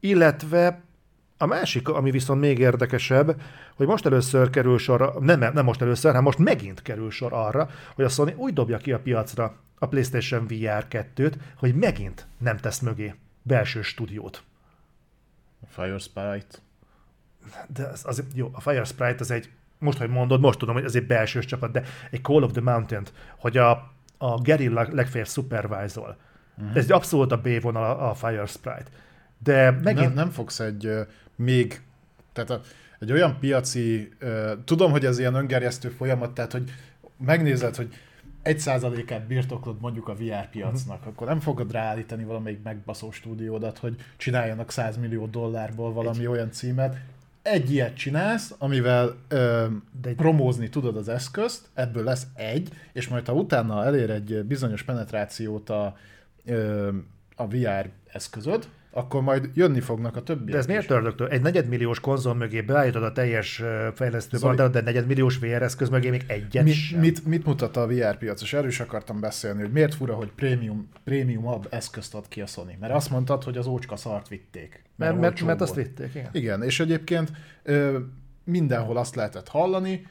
illetve 0.00 0.80
A 1.38 1.46
másik, 1.46 1.88
ami 1.88 2.10
viszont 2.10 2.40
még 2.40 2.58
érdekesebb, 2.58 3.40
hogy 3.74 3.86
most 3.86 4.06
először 4.06 4.50
kerül 4.50 4.78
sor, 4.78 5.14
nem, 5.20 5.38
nem 5.38 5.64
most 5.64 5.82
először, 5.82 6.10
hanem 6.10 6.22
most 6.22 6.38
megint 6.38 6.82
kerül 6.82 7.10
sor 7.10 7.32
arra, 7.32 7.68
hogy 7.94 8.04
a 8.04 8.08
Sony 8.08 8.34
úgy 8.36 8.52
dobja 8.52 8.78
ki 8.78 8.92
a 8.92 9.00
piacra 9.00 9.56
a 9.78 9.86
PlayStation 9.86 10.46
VR 10.46 10.86
2-t, 10.90 11.32
hogy 11.56 11.74
megint 11.74 12.26
nem 12.38 12.56
tesz 12.56 12.80
mögé 12.80 13.14
belső 13.42 13.82
stúdiót. 13.82 14.42
A 15.60 15.66
Fire 15.68 15.98
Sprite. 15.98 16.58
De 17.68 17.86
az, 17.86 18.02
az, 18.06 18.24
jó, 18.34 18.50
a 18.52 18.60
Fire 18.60 18.84
Sprite 18.84 19.20
az 19.20 19.30
egy, 19.30 19.50
most, 19.78 19.98
hogy 19.98 20.10
mondod, 20.10 20.40
most 20.40 20.58
tudom, 20.58 20.74
hogy 20.74 20.84
az 20.84 20.96
egy 20.96 21.06
belsős 21.06 21.44
csapat, 21.44 21.72
de 21.72 21.82
egy 22.10 22.22
Call 22.22 22.42
of 22.42 22.52
the 22.52 22.60
Mountain-t, 22.60 23.12
hogy 23.36 23.56
a, 23.56 23.70
a 24.18 24.40
Guerrilla 24.42 24.86
legfeljebb 24.90 25.28
supervisor, 25.28 26.16
uh-huh. 26.56 26.76
ez 26.76 26.84
egy 26.84 26.92
abszolút 26.92 27.32
a 27.32 27.40
B-vonal 27.40 27.84
a, 27.84 28.10
a 28.10 28.14
Fire 28.14 28.46
Sprite. 28.46 28.90
De 29.38 29.70
megint... 29.70 30.06
Nem, 30.06 30.14
nem 30.14 30.30
fogsz 30.30 30.60
egy 30.60 31.06
még, 31.36 31.80
tehát 32.32 32.50
a, 32.50 32.60
egy 32.98 33.12
olyan 33.12 33.36
piaci, 33.40 34.12
uh, 34.22 34.50
tudom, 34.64 34.90
hogy 34.90 35.04
ez 35.04 35.18
ilyen 35.18 35.34
öngerjesztő 35.34 35.88
folyamat, 35.88 36.34
tehát 36.34 36.52
hogy 36.52 36.70
megnézed, 37.18 37.76
hogy 37.76 37.94
egy 38.46 38.58
százalékát 38.58 39.26
birtoklod 39.26 39.80
mondjuk 39.80 40.08
a 40.08 40.14
VR 40.14 40.48
piacnak, 40.50 40.96
uh-huh. 40.96 41.12
akkor 41.12 41.26
nem 41.26 41.40
fogod 41.40 41.72
ráállítani 41.72 42.24
valamelyik 42.24 42.62
megbaszó 42.62 43.10
stúdiódat, 43.10 43.78
hogy 43.78 43.96
csináljanak 44.16 44.70
100 44.70 44.96
millió 44.96 45.26
dollárból 45.26 45.92
valami 45.92 46.18
egy. 46.18 46.26
olyan 46.26 46.50
címet. 46.50 46.96
Egy 47.42 47.72
ilyet 47.72 47.96
csinálsz, 47.96 48.54
amivel 48.58 49.16
ö, 49.28 49.66
De 50.00 50.08
egy... 50.08 50.14
promózni 50.14 50.68
tudod 50.68 50.96
az 50.96 51.08
eszközt, 51.08 51.68
ebből 51.74 52.04
lesz 52.04 52.26
egy, 52.34 52.68
és 52.92 53.08
majd 53.08 53.26
ha 53.26 53.32
utána 53.32 53.84
elér 53.84 54.10
egy 54.10 54.44
bizonyos 54.44 54.82
penetrációt 54.82 55.70
a, 55.70 55.96
ö, 56.44 56.88
a 57.36 57.46
VR 57.46 57.88
eszközöd, 58.06 58.68
akkor 58.96 59.22
majd 59.22 59.50
jönni 59.54 59.80
fognak 59.80 60.16
a 60.16 60.22
többiek 60.22 60.50
De 60.50 60.56
ez 60.56 60.66
miért 60.66 60.90
ördögtől? 60.90 61.28
Egy 61.28 61.42
negyedmilliós 61.42 62.00
konzol 62.00 62.34
mögé 62.34 62.60
beállítod 62.60 63.02
a 63.02 63.12
teljes 63.12 63.62
fejlesztő 63.94 64.36
szóval 64.36 64.56
bandát, 64.56 64.72
de 64.72 64.80
negyedmilliós 64.80 65.38
VR 65.38 65.62
eszköz 65.62 65.88
mögé 65.88 66.10
még 66.10 66.24
egyet 66.26 66.64
mit, 66.64 66.74
sem. 66.74 67.00
Mit, 67.00 67.26
mit 67.26 67.46
mutat 67.46 67.76
a 67.76 67.86
VR 67.86 68.18
piac? 68.18 68.42
És 68.42 68.52
erről 68.52 68.68
is 68.68 68.80
akartam 68.80 69.20
beszélni, 69.20 69.60
hogy 69.60 69.72
miért 69.72 69.94
fura, 69.94 70.14
hogy 70.14 70.30
prémium, 70.36 70.88
prémiumabb 71.04 71.66
eszközt 71.70 72.14
ad 72.14 72.28
ki 72.28 72.40
a 72.40 72.46
Sony. 72.46 72.76
Mert 72.80 72.92
azt 72.92 73.10
mondtad, 73.10 73.44
hogy 73.44 73.56
az 73.56 73.66
ócska 73.66 73.96
szart 73.96 74.28
vitték. 74.28 74.82
Mert, 74.96 75.20
mert, 75.20 75.42
mert 75.42 75.60
azt 75.60 75.74
vitték, 75.74 76.14
igen. 76.14 76.28
Igen, 76.32 76.62
és 76.62 76.80
egyébként 76.80 77.30
ö, 77.62 77.98
mindenhol 78.44 78.96
azt 78.96 79.14
lehetett 79.14 79.48
hallani, 79.48 80.06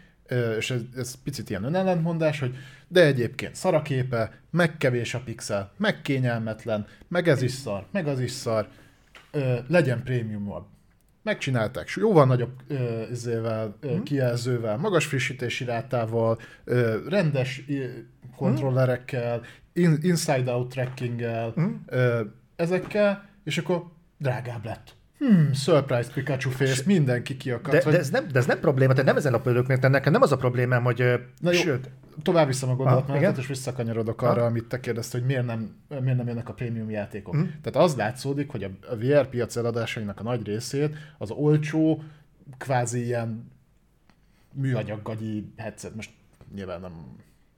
és 0.57 0.71
ez, 0.71 0.81
ez 0.95 1.15
picit 1.23 1.49
ilyen 1.49 1.63
önellentmondás, 1.63 2.39
hogy 2.39 2.55
de 2.87 3.05
egyébként 3.05 3.55
szaraképe, 3.55 4.31
meg 4.51 4.77
kevés 4.77 5.13
a 5.13 5.21
pixel, 5.25 5.71
meg 5.77 6.01
kényelmetlen, 6.01 6.85
meg 7.07 7.27
ez 7.27 7.41
is 7.41 7.51
szar, 7.51 7.85
meg 7.91 8.07
az 8.07 8.19
is 8.19 8.31
szar, 8.31 8.67
ö, 9.31 9.57
legyen 9.67 10.03
prémiumabb. 10.03 10.65
Megcsinálták 11.23 11.89
jóval 11.95 12.25
nagyobb 12.25 12.53
ö, 12.67 13.01
izével, 13.11 13.75
ö, 13.79 13.89
hmm. 13.89 14.03
kijelzővel, 14.03 14.77
magas 14.77 15.05
frissítési 15.05 15.63
rátával, 15.63 16.39
ö, 16.63 16.97
rendes 17.09 17.63
ö, 17.67 17.85
kontrollerekkel, 18.35 19.41
in, 19.73 19.97
inside-out 20.01 20.69
trackinggel, 20.69 21.49
hmm. 21.49 21.83
ö, 21.87 22.21
ezekkel, 22.55 23.29
és 23.43 23.57
akkor 23.57 23.83
drágább 24.17 24.65
lett 24.65 24.95
hmm, 25.27 25.53
surprise 25.53 26.09
Pikachu 26.13 26.49
face, 26.49 26.81
mindenki 26.85 27.37
kiakadt. 27.37 27.71
De, 27.71 27.83
hogy... 27.83 27.93
de, 27.93 27.99
ez 27.99 28.09
nem, 28.09 28.27
de 28.27 28.39
ez 28.39 28.45
nem 28.45 28.59
probléma, 28.59 28.91
tehát 28.91 29.05
nem 29.05 29.17
ezen 29.17 29.33
a 29.33 29.39
pődök, 29.39 29.67
mert 29.67 29.89
nekem 29.89 30.11
nem 30.11 30.21
az 30.21 30.31
a 30.31 30.37
problémám, 30.37 30.83
hogy 30.83 30.97
Na 31.39 31.51
jó, 31.51 31.59
sőt. 31.59 31.89
Tovább 32.21 32.47
viszem 32.47 32.69
a 32.69 32.75
gondolatmenetet, 32.75 33.37
és 33.37 33.47
visszakanyarodok 33.47 34.21
arra, 34.21 34.41
ah. 34.41 34.47
amit 34.47 34.65
te 34.65 34.79
kérdezte, 34.79 35.17
hogy 35.17 35.27
miért 35.27 35.45
nem, 35.45 35.75
miért 35.87 36.17
nem 36.17 36.27
jönnek 36.27 36.49
a 36.49 36.53
prémium 36.53 36.89
játékok. 36.89 37.35
Mm. 37.35 37.41
Tehát 37.61 37.87
az 37.87 37.95
látszódik, 37.95 38.49
hogy 38.49 38.63
a, 38.63 38.69
a 38.89 38.95
VR 38.95 39.27
piac 39.27 39.55
eladásainak 39.55 40.19
a 40.19 40.23
nagy 40.23 40.45
részét 40.45 40.95
az 41.17 41.31
olcsó, 41.31 42.03
kvázi 42.57 43.03
ilyen 43.03 43.51
műanyaggagyi 44.53 45.53
headset, 45.57 45.95
most 45.95 46.09
nyilván 46.55 46.81
nem, 46.81 46.91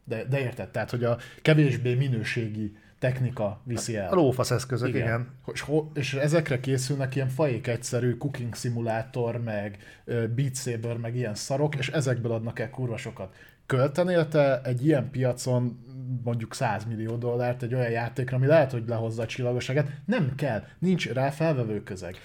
de, 0.04 0.24
de 0.24 0.40
érted, 0.40 0.70
tehát, 0.70 0.90
hogy 0.90 1.04
a 1.04 1.18
kevésbé 1.42 1.94
minőségi 1.94 2.78
technika 3.00 3.62
viszi 3.64 3.96
el. 3.96 4.12
A 4.12 4.16
lófasz 4.16 4.52
eszközök, 4.52 4.88
igen. 4.88 5.02
igen. 5.02 5.28
És, 5.54 5.66
és 5.94 6.14
ezekre 6.14 6.60
készülnek 6.60 7.16
ilyen 7.16 7.30
fajék 7.30 7.68
egyszerű 7.68 8.18
cooking 8.18 8.56
szimulátor, 8.56 9.44
meg 9.44 9.78
Beat 10.06 10.56
Saber, 10.56 10.98
meg 10.98 11.16
ilyen 11.16 11.36
szarok, 11.36 11.76
és 11.76 11.90
ezekből 11.90 12.32
adnak 12.32 12.60
el 12.60 12.70
kurva 12.70 12.98
sokat. 12.98 13.36
Költenél 13.66 14.28
te 14.28 14.62
egy 14.62 14.86
ilyen 14.86 15.10
piacon 15.12 15.86
mondjuk 16.24 16.54
100 16.54 16.86
millió 16.86 17.16
dollárt 17.16 17.64
egy 17.64 17.74
olyan 17.74 17.90
játékra, 17.90 18.36
ami 18.36 18.46
lehet, 18.46 18.72
hogy 18.72 18.84
lehozza 18.88 19.22
a 19.22 19.26
csillagosságet? 19.26 19.88
Nem 20.06 20.36
kell, 20.36 20.64
nincs 20.80 21.10
rá 21.10 21.30
felvevő 21.30 21.84
közeg. 21.84 22.16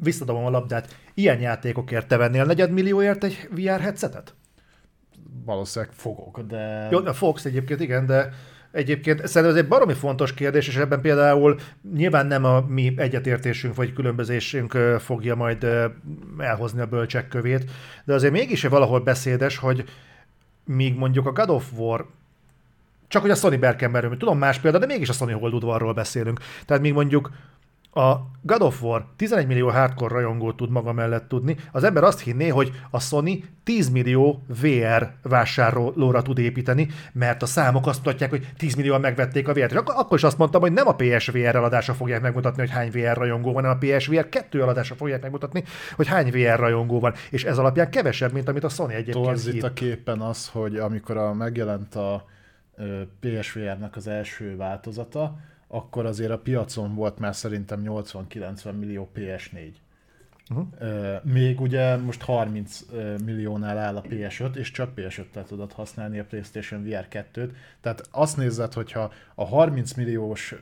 Visszadom 0.00 0.44
a 0.44 0.50
labdát. 0.50 0.96
Ilyen 1.14 1.40
játékokért 1.40 2.08
te 2.08 2.16
vennél 2.16 2.44
negyed 2.44 2.70
millióért 2.70 3.24
egy 3.24 3.48
VR 3.50 3.80
headsetet? 3.80 4.34
Valószínűleg 5.44 5.94
fogok, 5.94 6.40
de... 6.40 6.88
Jó, 6.90 6.98
fogsz 6.98 7.44
egyébként, 7.44 7.80
igen, 7.80 8.06
de 8.06 8.30
Egyébként 8.76 9.26
szerintem 9.26 9.56
ez 9.56 9.62
egy 9.62 9.68
baromi 9.68 9.94
fontos 9.94 10.34
kérdés, 10.34 10.68
és 10.68 10.76
ebben 10.76 11.00
például 11.00 11.58
nyilván 11.94 12.26
nem 12.26 12.44
a 12.44 12.60
mi 12.68 12.94
egyetértésünk 12.96 13.74
vagy 13.74 13.92
különbözésünk 13.92 14.72
fogja 14.98 15.34
majd 15.34 15.66
elhozni 16.38 16.80
a 16.80 16.86
bölcsek 16.86 17.28
kövét, 17.28 17.70
de 18.04 18.14
azért 18.14 18.32
mégis 18.32 18.62
valahol 18.62 19.00
beszédes, 19.00 19.56
hogy 19.56 19.84
míg 20.64 20.96
mondjuk 20.96 21.26
a 21.26 21.32
God 21.32 21.50
of 21.50 21.72
War 21.76 22.06
csak 23.08 23.22
hogy 23.22 23.30
a 23.30 23.34
Sony 23.34 23.58
Berkenberről, 23.58 24.16
tudom 24.16 24.38
más 24.38 24.58
példa, 24.58 24.78
de 24.78 24.86
mégis 24.86 25.08
a 25.08 25.12
Sony 25.12 25.32
Holdudvarról 25.32 25.92
beszélünk. 25.92 26.40
Tehát 26.66 26.82
még 26.82 26.92
mondjuk 26.92 27.30
a 27.96 28.30
God 28.42 28.62
of 28.62 28.82
War 28.82 29.06
11 29.16 29.46
millió 29.46 29.68
hardcore 29.68 30.14
rajongót 30.14 30.56
tud 30.56 30.70
maga 30.70 30.92
mellett 30.92 31.28
tudni, 31.28 31.56
az 31.72 31.84
ember 31.84 32.04
azt 32.04 32.20
hinné, 32.20 32.48
hogy 32.48 32.72
a 32.90 33.00
Sony 33.00 33.44
10 33.64 33.88
millió 33.88 34.42
VR 34.60 35.12
vásárlóra 35.22 36.22
tud 36.22 36.38
építeni, 36.38 36.88
mert 37.12 37.42
a 37.42 37.46
számok 37.46 37.86
azt 37.86 38.04
mutatják, 38.04 38.30
hogy 38.30 38.48
10 38.56 38.74
millióan 38.74 39.00
megvették 39.00 39.48
a 39.48 39.52
VR-t. 39.52 39.70
És 39.70 39.76
akkor, 39.76 40.16
is 40.16 40.24
azt 40.24 40.38
mondtam, 40.38 40.60
hogy 40.60 40.72
nem 40.72 40.88
a 40.88 40.94
PSVR 40.94 41.54
eladása 41.54 41.94
fogják 41.94 42.20
megmutatni, 42.20 42.60
hogy 42.60 42.70
hány 42.70 42.90
VR 42.90 43.16
rajongó 43.16 43.52
van, 43.52 43.64
hanem 43.64 43.78
a 43.80 43.86
PSVR 43.86 44.28
2 44.28 44.62
eladása 44.62 44.94
fogják 44.94 45.22
megmutatni, 45.22 45.64
hogy 45.96 46.06
hány 46.06 46.30
VR 46.30 46.58
rajongó 46.58 47.00
van. 47.00 47.14
És 47.30 47.44
ez 47.44 47.58
alapján 47.58 47.90
kevesebb, 47.90 48.32
mint 48.32 48.48
amit 48.48 48.64
a 48.64 48.68
Sony 48.68 48.92
egyébként 48.92 49.46
itt 49.46 49.62
a 49.62 49.72
képen 49.72 50.20
az, 50.20 50.48
hogy 50.48 50.76
amikor 50.76 51.16
a, 51.16 51.34
megjelent 51.34 51.94
a 51.94 52.24
PSVR-nek 53.20 53.96
az 53.96 54.06
első 54.06 54.56
változata, 54.56 55.36
akkor 55.76 56.06
azért 56.06 56.30
a 56.30 56.38
piacon 56.38 56.94
volt 56.94 57.18
már 57.18 57.34
szerintem 57.34 57.82
80-90 57.84 58.78
millió 58.78 59.10
PS4. 59.14 59.72
Uh-huh. 60.50 60.66
Még 61.22 61.60
ugye 61.60 61.96
most 61.96 62.22
30 62.22 62.80
milliónál 63.24 63.78
áll 63.78 63.96
a 63.96 64.02
PS5, 64.02 64.54
és 64.54 64.70
csak 64.70 64.92
PS5-tel 64.96 65.44
tudod 65.44 65.72
használni 65.72 66.18
a 66.18 66.24
PlayStation 66.24 66.82
VR 66.82 67.06
2-t. 67.10 67.50
Tehát 67.80 68.08
azt 68.10 68.36
nézed, 68.36 68.72
hogyha 68.72 69.12
a 69.34 69.44
30 69.44 69.92
milliós 69.92 70.54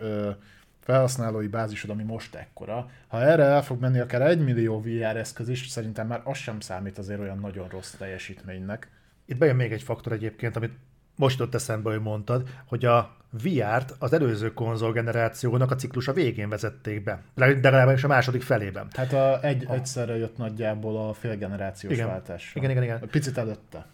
felhasználói 0.81 1.47
bázisod, 1.47 1.91
ami 1.91 2.03
most 2.03 2.35
ekkora, 2.35 2.91
ha 3.07 3.23
erre 3.23 3.43
el 3.43 3.63
fog 3.63 3.81
menni 3.81 3.99
akár 3.99 4.23
1 4.23 4.45
millió 4.45 4.81
VR 4.81 5.17
eszköz 5.17 5.49
is, 5.49 5.69
szerintem 5.69 6.07
már 6.07 6.21
az 6.25 6.37
sem 6.37 6.61
számít 6.61 6.99
azért 6.99 7.21
olyan 7.21 7.39
nagyon 7.39 7.69
rossz 7.69 7.91
teljesítménynek. 7.91 8.91
Itt 9.25 9.39
bejön 9.39 9.57
még 9.57 9.73
egy 9.73 9.83
faktor 9.83 10.13
egyébként, 10.13 10.57
amit 10.57 10.73
most 11.17 11.41
ott 11.41 11.55
eszembe, 11.55 11.91
hogy 11.91 12.01
mondtad, 12.01 12.49
hogy 12.67 12.85
a 12.85 13.17
VR-t 13.43 13.95
az 13.99 14.13
előző 14.13 14.53
konzolgenerációnak 14.53 15.71
a 15.71 15.75
ciklusa 15.75 16.13
végén 16.13 16.49
vezették 16.49 17.05
be, 17.05 17.23
de 17.35 17.45
legalábbis 17.45 18.05
a 18.05 18.09
második 18.09 18.43
felében. 18.43 18.87
Hát 18.93 19.13
a 19.13 19.43
egy, 19.43 19.65
a... 19.69 19.73
egyszerre 19.73 20.17
jött 20.17 20.37
nagyjából 20.37 21.09
a 21.09 21.13
félgenerációs 21.13 21.93
igen. 21.93 22.07
váltás. 22.07 22.53
Igen, 22.55 22.71
igen, 22.71 22.83
igen. 22.83 23.01
Picit 23.11 23.39
előtte. 23.39 23.87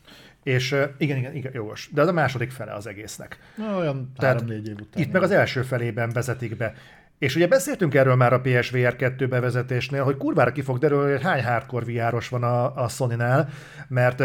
És 0.42 0.76
igen, 0.98 1.16
igen, 1.16 1.34
igen, 1.34 1.52
jogos. 1.54 1.90
De 1.92 2.00
az 2.00 2.08
a 2.08 2.12
második 2.12 2.50
fele 2.50 2.72
az 2.72 2.86
egésznek. 2.86 3.38
Na, 3.56 3.76
olyan 3.76 4.12
három-négy 4.16 4.68
év 4.68 4.74
után. 4.80 5.02
Itt 5.02 5.12
meg 5.12 5.22
az 5.22 5.30
első 5.30 5.62
felében 5.62 6.10
vezetik 6.10 6.56
be. 6.56 6.74
És 7.18 7.36
ugye 7.36 7.46
beszéltünk 7.46 7.94
erről 7.94 8.14
már 8.14 8.32
a 8.32 8.40
PSVR 8.40 8.96
2 8.96 9.28
bevezetésnél, 9.28 10.04
hogy 10.04 10.16
kurvára 10.16 10.52
ki 10.52 10.62
fog 10.62 10.78
derülni, 10.78 11.10
hogy 11.10 11.22
hány 11.22 11.44
hardcore 11.44 11.84
VR-os 11.92 12.28
van 12.28 12.42
a, 12.42 12.82
a 12.82 12.88
Sony-nál, 12.88 13.48
mert 13.88 14.22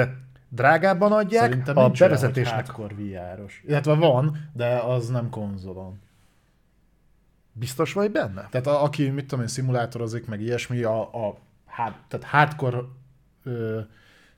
drágábban 0.56 1.12
adják 1.12 1.44
Szerintem 1.44 1.78
a 1.78 1.90
bevezetésnek. 1.90 2.80
Olyan, 2.80 2.92
VR-os. 2.96 3.64
Illetve 3.68 3.94
van, 3.94 4.50
de 4.54 4.78
az 4.78 5.10
nem 5.10 5.30
konzolon. 5.30 6.00
Biztos 7.52 7.94
vagy 7.94 8.12
benne? 8.12 8.48
Tehát 8.50 8.68
a, 8.68 8.84
aki, 8.84 9.10
mit 9.10 9.26
tudom 9.28 9.42
én, 9.42 9.50
szimulátorozik, 9.50 10.28
meg 10.28 10.42
ilyesmi, 10.42 10.84
a, 10.84 11.28
a 11.28 11.38
hát, 11.66 11.96
tehát 12.08 12.26
hardcore 12.26 12.78
ö, 13.44 13.80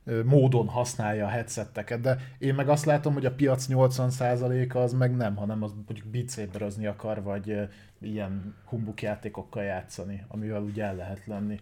ö, 0.04 0.24
módon 0.24 0.68
használja 0.68 1.26
a 1.26 1.30
headsetteket, 1.30 2.02
de 2.02 2.18
én 2.38 2.56
meg 2.56 2.70
azt 2.70 2.86
látom, 2.86 3.14
hogy 3.14 3.26
a 3.26 3.34
piac 3.34 3.66
80%-a 3.70 4.78
az 4.78 4.94
meg 4.94 5.16
nem, 5.16 5.36
hanem 5.36 5.64
az 5.64 5.74
mondjuk 5.74 6.08
beat 6.08 6.86
akar, 6.86 7.24
vagy 7.24 7.50
ö, 7.50 7.64
ilyen 8.02 8.56
humbuk 8.66 9.02
játékokkal 9.02 9.64
játszani, 9.64 10.26
amivel 10.28 10.62
úgy 10.62 10.80
el 10.80 10.96
lehet 10.96 11.26
lenni 11.26 11.60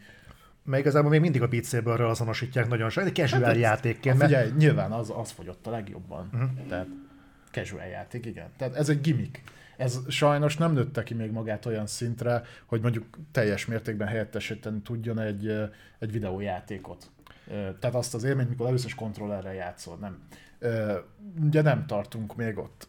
mert 0.65 0.81
igazából 0.81 1.09
még 1.09 1.19
mindig 1.19 1.41
a 1.41 1.47
Beat 1.47 1.65
Saberről 1.65 2.09
azonosítják 2.09 2.67
nagyon 2.67 2.89
sok, 2.89 3.03
egy 3.03 3.15
casual 3.15 3.43
hát 3.43 3.55
játékként. 3.55 4.17
Mert... 4.17 4.57
nyilván 4.57 4.91
az, 4.91 5.13
az 5.15 5.31
fogyott 5.31 5.67
a 5.67 5.69
legjobban. 5.69 6.29
Uh-huh. 6.33 6.67
Tehát 6.67 6.87
casual 7.51 7.85
játék, 7.85 8.25
igen. 8.25 8.47
Tehát 8.57 8.75
ez 8.75 8.89
egy 8.89 9.01
gimmick. 9.01 9.41
Ez 9.77 9.99
sajnos 10.07 10.57
nem 10.57 10.73
nőtte 10.73 11.03
ki 11.03 11.13
még 11.13 11.31
magát 11.31 11.65
olyan 11.65 11.87
szintre, 11.87 12.41
hogy 12.65 12.81
mondjuk 12.81 13.05
teljes 13.31 13.65
mértékben 13.65 14.07
helyettesíteni 14.07 14.81
tudjon 14.81 15.19
egy, 15.19 15.47
egy 15.99 16.11
videójátékot. 16.11 17.09
Tehát 17.79 17.95
azt 17.95 18.13
az 18.13 18.23
élményt, 18.23 18.49
mikor 18.49 18.67
először 18.67 18.87
is 18.87 18.95
kontrollerrel 18.95 19.53
játszol, 19.53 19.97
nem. 19.97 20.17
Ugye 21.43 21.61
nem 21.61 21.85
tartunk 21.85 22.35
még 22.35 22.57
ott. 22.57 22.87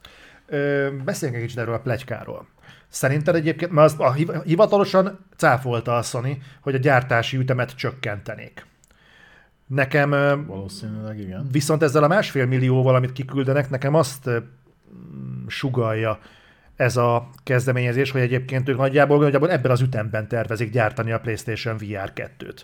Beszéljünk 1.05 1.40
egy 1.40 1.47
kicsit 1.47 1.59
erről 1.59 1.74
a 1.74 1.81
plegykáról. 1.81 2.47
Szerinted 2.88 3.34
egyébként, 3.34 3.70
mert 3.70 3.92
az, 3.92 4.00
a 4.00 4.12
hivatalosan 4.42 5.18
cáfolta 5.36 5.96
a 5.96 6.02
Sony, 6.02 6.42
hogy 6.60 6.74
a 6.74 6.78
gyártási 6.78 7.36
ütemet 7.36 7.76
csökkentenék. 7.76 8.66
Nekem... 9.66 10.10
Valószínűleg 10.46 11.18
igen. 11.18 11.48
Viszont 11.52 11.82
ezzel 11.82 12.02
a 12.02 12.08
másfél 12.08 12.46
millióval, 12.46 12.94
amit 12.94 13.12
kiküldenek, 13.12 13.70
nekem 13.70 13.94
azt 13.94 14.30
sugalja 15.46 16.18
ez 16.76 16.96
a 16.96 17.28
kezdeményezés, 17.42 18.10
hogy 18.10 18.20
egyébként 18.20 18.68
ők 18.68 18.76
nagyjából, 18.76 19.18
nagyjából 19.18 19.50
ebben 19.50 19.70
az 19.70 19.80
ütemben 19.80 20.28
tervezik 20.28 20.70
gyártani 20.70 21.12
a 21.12 21.20
PlayStation 21.20 21.76
VR 21.76 22.12
2-t. 22.14 22.60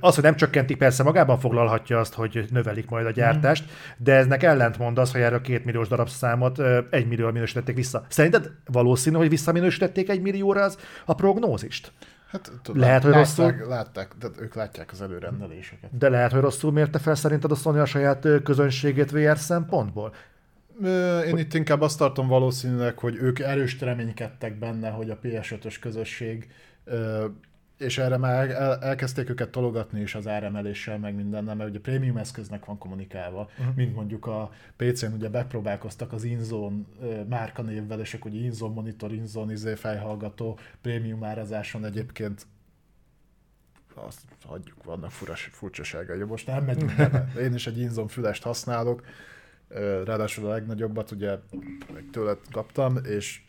Az, 0.00 0.14
hogy 0.14 0.24
nem 0.24 0.36
csökkentik, 0.36 0.76
persze 0.76 1.02
magában 1.02 1.38
foglalhatja 1.38 1.98
azt, 1.98 2.14
hogy 2.14 2.44
növelik 2.50 2.88
majd 2.88 3.06
a 3.06 3.10
gyártást, 3.10 3.64
de 3.96 4.14
eznek 4.14 4.42
ellentmond 4.42 4.98
az, 4.98 5.12
hogy 5.12 5.20
erre 5.20 5.36
a 5.36 5.40
két 5.40 5.64
milliós 5.64 5.88
darabszámot 5.88 6.58
egy 6.90 7.06
millió 7.06 7.30
minősítették 7.30 7.76
vissza. 7.76 8.04
Szerinted 8.08 8.50
valószínű, 8.66 9.16
hogy 9.16 9.28
visszaminősítették 9.28 10.08
egy 10.08 10.20
millióra 10.20 10.62
az 10.62 10.78
a 11.04 11.14
prognózist? 11.14 11.92
Hát, 12.30 12.52
tudom, 12.62 12.80
lehet, 12.80 13.02
hogy 13.02 13.12
rosszul... 13.12 13.44
Látták, 13.44 13.66
látták, 13.66 14.12
de 14.18 14.26
ők 14.40 14.54
látják 14.54 14.92
az 14.92 15.02
előrendeléseket. 15.02 15.98
De 15.98 16.08
lehet, 16.08 16.32
hogy 16.32 16.40
rosszul 16.40 16.72
mérte 16.72 16.98
fel 16.98 17.14
szerinted 17.14 17.50
a 17.50 17.54
Sony 17.54 17.78
a 17.78 17.84
saját 17.84 18.26
közönségét 18.44 19.10
VR 19.10 19.38
szempontból? 19.38 20.14
Én 21.26 21.38
itt 21.38 21.54
inkább 21.54 21.80
azt 21.80 21.98
tartom 21.98 22.28
valószínűleg, 22.28 22.98
hogy 22.98 23.16
ők 23.16 23.38
erős 23.38 23.80
reménykedtek 23.80 24.58
benne, 24.58 24.88
hogy 24.88 25.10
a 25.10 25.18
PS5-ös 25.22 25.76
közösség 25.80 26.48
és 27.82 27.98
erre 27.98 28.16
már 28.16 28.50
el, 28.50 28.78
elkezdték 28.78 29.30
őket 29.30 29.50
tologatni 29.50 30.00
is 30.00 30.14
az 30.14 30.26
áremeléssel, 30.26 30.98
meg 30.98 31.14
mindennel, 31.14 31.54
mert 31.54 31.70
ugye 31.70 31.80
prémium 31.80 32.16
eszköznek 32.16 32.64
van 32.64 32.78
kommunikálva, 32.78 33.50
uh-huh. 33.58 33.74
mint 33.74 33.94
mondjuk 33.94 34.26
a 34.26 34.50
PC-n 34.76 35.12
ugye 35.12 35.28
bepróbálkoztak 35.28 36.12
az 36.12 36.24
InZone 36.24 36.76
márkanévvel, 37.28 38.00
és 38.00 38.14
akkor 38.14 38.30
ugye 38.30 38.40
InZone 38.40 38.74
monitor, 38.74 39.12
InZone 39.12 39.52
izé 39.52 39.74
fejhallgató, 39.74 40.58
prémium 40.80 41.24
árazáson 41.24 41.84
egyébként 41.84 42.46
azt 43.94 44.20
hagyjuk, 44.44 44.84
vannak 44.84 45.10
furas, 45.10 45.50
furcsaságai. 45.52 46.22
Most 46.22 46.46
nem 46.46 46.64
megyünk 46.64 46.96
bele. 46.96 47.32
Én 47.44 47.54
is 47.54 47.66
egy 47.66 47.78
InZone 47.78 48.08
fülest 48.08 48.42
használok, 48.42 49.02
ráadásul 50.04 50.46
a 50.46 50.50
legnagyobbat 50.50 51.10
ugye 51.10 51.38
tőled 52.12 52.38
kaptam, 52.50 52.96
és 53.04 53.42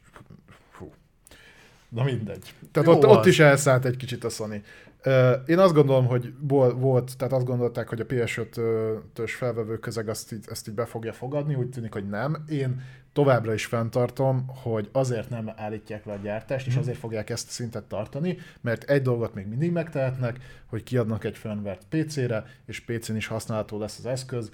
Na 1.94 2.04
mindegy. 2.04 2.54
Tehát 2.72 2.90
ott, 2.90 3.06
ott 3.06 3.26
is 3.26 3.40
elszállt 3.40 3.86
egy 3.86 3.98
kicsit 3.98 4.24
a 4.24 4.30
Sony. 4.30 4.64
Én 5.46 5.60
azt 5.60 5.74
gondolom, 5.74 6.06
hogy 6.06 6.34
volt, 6.76 7.18
tehát 7.18 7.34
azt 7.34 7.46
gondolták, 7.46 7.90
hogy 7.90 8.00
a 8.00 8.06
PS5-ös 8.06 9.32
felvevő 9.38 9.78
közeg 9.78 10.10
azt 10.10 10.32
így, 10.32 10.46
ezt 10.50 10.68
így 10.68 10.74
be 10.74 10.86
fogja 10.86 11.14
fogadni, 11.14 11.56
úgy 11.56 11.70
tűnik, 11.70 11.94
hogy 11.94 12.10
nem. 12.10 12.44
Én 12.50 12.82
továbbra 13.14 13.54
is 13.54 13.66
fenntartom, 13.66 14.46
hogy 14.48 14.90
azért 14.92 15.30
nem 15.30 15.52
állítják 15.56 16.06
le 16.06 16.14
a 16.14 16.20
gyártást, 16.24 16.68
és 16.68 16.74
mhm. 16.74 16.82
azért 16.82 16.98
fogják 16.98 17.30
ezt 17.30 17.48
a 17.48 17.52
szintet 17.52 17.84
tartani, 17.84 18.38
mert 18.62 18.84
egy 18.84 19.02
dolgot 19.02 19.34
még 19.34 19.48
mindig 19.48 19.72
megtehetnek, 19.72 20.40
hogy 20.66 20.84
kiadnak 20.84 21.24
egy 21.24 21.38
firmware 21.38 21.78
PC-re, 21.90 22.46
és 22.66 22.80
PC-n 22.80 23.16
is 23.16 23.28
használható 23.28 23.80
lesz 23.80 23.98
az 23.98 24.06
eszköz, 24.06 24.52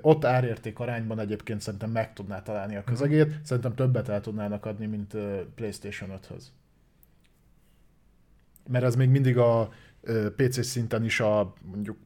ott 0.00 0.24
árérték 0.24 0.78
arányban 0.78 1.18
egyébként 1.18 1.60
szerintem 1.60 1.90
meg 1.90 2.12
tudná 2.12 2.42
találni 2.42 2.76
a 2.76 2.80
mhm. 2.80 2.88
közegét, 2.88 3.40
szerintem 3.42 3.74
többet 3.74 4.08
el 4.08 4.20
tudnának 4.20 4.66
adni, 4.66 4.86
mint 4.86 5.16
PlayStation 5.54 6.10
5-höz 6.10 6.42
mert 8.70 8.84
ez 8.84 8.94
még 8.94 9.08
mindig 9.08 9.38
a 9.38 9.68
PC 10.36 10.64
szinten 10.64 11.04
is 11.04 11.20
a 11.20 11.54
mondjuk 11.62 11.96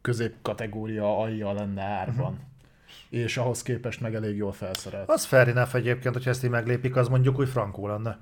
középkategória 0.00 1.18
alja 1.18 1.52
lenne 1.52 1.82
árban. 1.82 2.32
Uh-huh. 2.32 2.44
És 3.08 3.36
ahhoz 3.36 3.62
képest 3.62 4.00
meg 4.00 4.14
elég 4.14 4.36
jól 4.36 4.52
felszerelt. 4.52 5.08
Az 5.08 5.24
fair 5.24 5.48
enough 5.48 5.74
egyébként, 5.74 6.14
hogyha 6.14 6.30
ezt 6.30 6.44
így 6.44 6.50
meglépik, 6.50 6.96
az 6.96 7.08
mondjuk 7.08 7.38
úgy 7.38 7.48
frankó 7.48 7.86
lenne. 7.86 8.18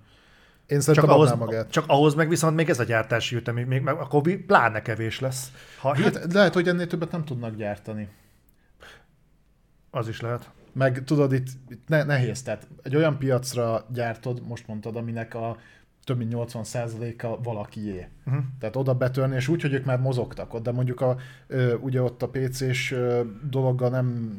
Én 0.66 0.80
szerintem 0.80 1.04
csak 1.04 1.14
ahhoz, 1.14 1.34
magát. 1.38 1.70
Csak 1.70 1.84
ahhoz 1.86 2.14
meg 2.14 2.28
viszont 2.28 2.56
még 2.56 2.68
ez 2.68 2.80
a 2.80 2.84
gyártási 2.84 3.36
ütem, 3.36 3.54
még, 3.54 3.82
meg 3.82 3.96
akkor 3.96 4.22
pláne 4.46 4.82
kevés 4.82 5.20
lesz. 5.20 5.52
Ha 5.80 5.94
hát 5.94 6.16
hit... 6.16 6.32
lehet, 6.32 6.54
hogy 6.54 6.68
ennél 6.68 6.86
többet 6.86 7.10
nem 7.10 7.24
tudnak 7.24 7.56
gyártani. 7.56 8.08
Az 9.90 10.08
is 10.08 10.20
lehet. 10.20 10.50
Meg 10.72 11.04
tudod, 11.04 11.32
itt, 11.32 11.46
itt 11.68 11.88
ne, 11.88 12.02
nehéz, 12.02 12.42
tehát 12.42 12.66
egy 12.82 12.96
olyan 12.96 13.18
piacra 13.18 13.86
gyártod, 13.92 14.46
most 14.46 14.66
mondtad, 14.66 14.96
aminek 14.96 15.34
a 15.34 15.56
több 16.04 16.18
mint 16.18 16.32
80%-a 16.34 17.42
valakié. 17.42 18.08
Uh-huh. 18.26 18.44
Tehát 18.58 18.76
oda 18.76 18.94
betörni, 18.94 19.34
és 19.34 19.48
úgy, 19.48 19.62
hogy 19.62 19.72
ők 19.72 19.84
már 19.84 20.00
mozogtak 20.00 20.54
ott, 20.54 20.62
de 20.62 20.72
mondjuk 20.72 21.00
a, 21.00 21.16
ugye 21.80 22.02
ott 22.02 22.22
a 22.22 22.28
PC-s 22.28 22.94
dologgal 23.50 23.90
nem, 23.90 24.38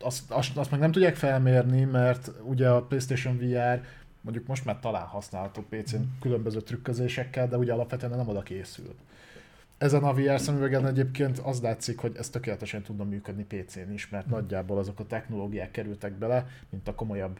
azt, 0.00 0.30
azt, 0.30 0.56
azt 0.56 0.70
meg 0.70 0.80
nem 0.80 0.92
tudják 0.92 1.16
felmérni, 1.16 1.84
mert 1.84 2.30
ugye 2.42 2.68
a 2.68 2.82
PlayStation 2.82 3.36
VR 3.38 3.82
mondjuk 4.20 4.46
most 4.46 4.64
már 4.64 4.78
talán 4.80 5.06
használható 5.06 5.64
PC-n 5.68 5.94
uh-huh. 5.94 6.10
különböző 6.20 6.60
trükközésekkel, 6.60 7.48
de 7.48 7.56
ugye 7.56 7.72
alapvetően 7.72 8.16
nem 8.16 8.28
oda 8.28 8.42
készül. 8.42 8.94
Ezen 9.78 10.02
a 10.02 10.14
VR 10.14 10.40
szemüvegen 10.40 10.86
egyébként 10.86 11.38
az 11.38 11.60
látszik, 11.60 11.98
hogy 11.98 12.16
ez 12.16 12.28
tökéletesen 12.28 12.82
tudna 12.82 13.04
működni 13.04 13.44
PC-n 13.44 13.92
is, 13.92 14.08
mert 14.08 14.24
uh-huh. 14.24 14.40
nagyjából 14.40 14.78
azok 14.78 15.00
a 15.00 15.06
technológiák 15.06 15.70
kerültek 15.70 16.12
bele, 16.12 16.46
mint 16.70 16.88
a 16.88 16.94
komolyabb 16.94 17.38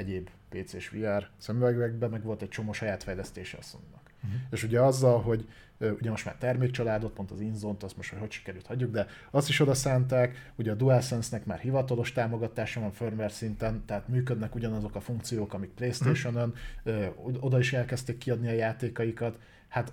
egyéb 0.00 0.30
PC-s 0.48 0.88
VR 0.88 1.28
szemüvegekben, 1.36 2.10
meg 2.10 2.22
volt 2.22 2.42
egy 2.42 2.48
csomó 2.48 2.72
saját 2.72 3.02
fejlesztése 3.02 3.56
a 3.56 3.62
sony 3.62 3.80
uh-huh. 4.24 4.40
És 4.50 4.62
ugye 4.62 4.80
azzal, 4.80 5.20
hogy 5.20 5.48
ugye 5.78 6.10
most 6.10 6.24
már 6.24 6.34
termékcsaládot, 6.34 7.12
pont 7.12 7.30
az 7.30 7.40
Inzont, 7.40 7.82
azt 7.82 7.96
most, 7.96 8.10
hogy 8.10 8.18
hogy 8.18 8.30
sikerült 8.30 8.66
hagyjuk, 8.66 8.90
de 8.90 9.06
azt 9.30 9.48
is 9.48 9.60
oda 9.60 9.74
szánták, 9.74 10.52
ugye 10.56 10.70
a 10.70 10.74
DualSense-nek 10.74 11.44
már 11.44 11.58
hivatalos 11.58 12.12
támogatása 12.12 12.80
van 12.80 12.92
firmware 12.92 13.28
szinten, 13.28 13.84
tehát 13.86 14.08
működnek 14.08 14.54
ugyanazok 14.54 14.94
a 14.94 15.00
funkciók, 15.00 15.54
amik 15.54 15.70
Playstation-on, 15.70 16.54
uh-huh. 16.84 17.44
oda 17.44 17.58
is 17.58 17.72
elkezdték 17.72 18.18
kiadni 18.18 18.48
a 18.48 18.52
játékaikat, 18.52 19.38
hát 19.68 19.92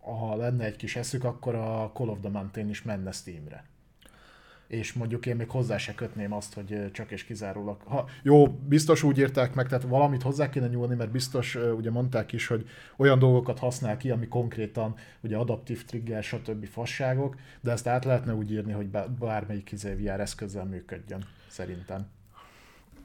ha 0.00 0.36
lenne 0.36 0.64
egy 0.64 0.76
kis 0.76 0.96
eszük, 0.96 1.24
akkor 1.24 1.54
a 1.54 1.90
Call 1.94 2.08
of 2.08 2.18
the 2.20 2.30
Mountain 2.30 2.68
is 2.68 2.82
menne 2.82 3.10
Steamre 3.10 3.64
és 4.72 4.92
mondjuk 4.92 5.26
én 5.26 5.36
még 5.36 5.50
hozzá 5.50 5.76
se 5.76 5.94
kötném 5.94 6.32
azt, 6.32 6.54
hogy 6.54 6.90
csak 6.92 7.10
és 7.10 7.24
kizárólag. 7.24 7.76
Ha, 7.84 8.08
jó, 8.22 8.48
biztos 8.48 9.02
úgy 9.02 9.18
írták 9.18 9.54
meg, 9.54 9.68
tehát 9.68 9.84
valamit 9.84 10.22
hozzá 10.22 10.48
kéne 10.48 10.66
nyúlni, 10.66 10.94
mert 10.94 11.10
biztos 11.10 11.54
ugye 11.76 11.90
mondták 11.90 12.32
is, 12.32 12.46
hogy 12.46 12.68
olyan 12.96 13.18
dolgokat 13.18 13.58
használ 13.58 13.96
ki, 13.96 14.10
ami 14.10 14.28
konkrétan 14.28 14.94
ugye 15.20 15.36
adaptív 15.36 15.84
trigger, 15.84 16.22
stb. 16.22 16.66
fasságok, 16.66 17.36
de 17.60 17.70
ezt 17.70 17.86
át 17.86 18.04
lehetne 18.04 18.34
úgy 18.34 18.52
írni, 18.52 18.72
hogy 18.72 18.88
bármelyik 19.18 19.72
izé 19.72 19.94
VR 19.94 20.20
eszközzel 20.20 20.64
működjön, 20.64 21.24
szerintem. 21.48 22.06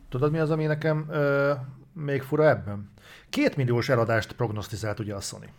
Tudod 0.09 0.31
mi 0.31 0.37
az, 0.37 0.51
ami 0.51 0.65
nekem 0.65 1.05
ö, 1.09 1.53
még 1.93 2.21
fura 2.21 2.49
ebben? 2.49 2.89
Két 3.29 3.55
milliós 3.55 3.89
eladást 3.89 4.33
prognosztizált 4.33 4.99
ugye 4.99 5.13
a 5.13 5.19
Sony 5.21 5.49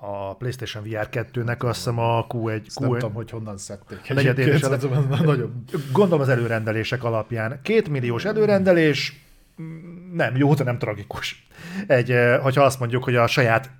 a 0.00 0.36
PlayStation 0.36 0.82
VR 0.82 1.08
2-nek, 1.10 1.58
azt 1.58 1.76
hiszem 1.76 1.98
a 1.98 2.26
Q1... 2.26 2.62
Q1 2.74 2.80
nem 2.80 2.90
tudom, 2.90 3.12
hogy 3.12 3.30
honnan 3.30 3.58
szedték. 3.58 4.14
Negyedéves 4.14 4.60
nagyobb. 5.08 5.52
Gondolom 5.92 6.20
az 6.20 6.28
előrendelések 6.28 7.04
alapján. 7.04 7.60
Két 7.62 7.88
milliós 7.88 8.24
előrendelés, 8.24 9.26
nem 10.12 10.36
jó, 10.36 10.54
de 10.54 10.64
nem 10.64 10.78
tragikus. 10.78 11.46
Egy, 11.86 12.10
eh, 12.10 12.40
hogyha 12.40 12.62
azt 12.62 12.78
mondjuk, 12.78 13.04
hogy 13.04 13.16
a 13.16 13.26
saját 13.26 13.70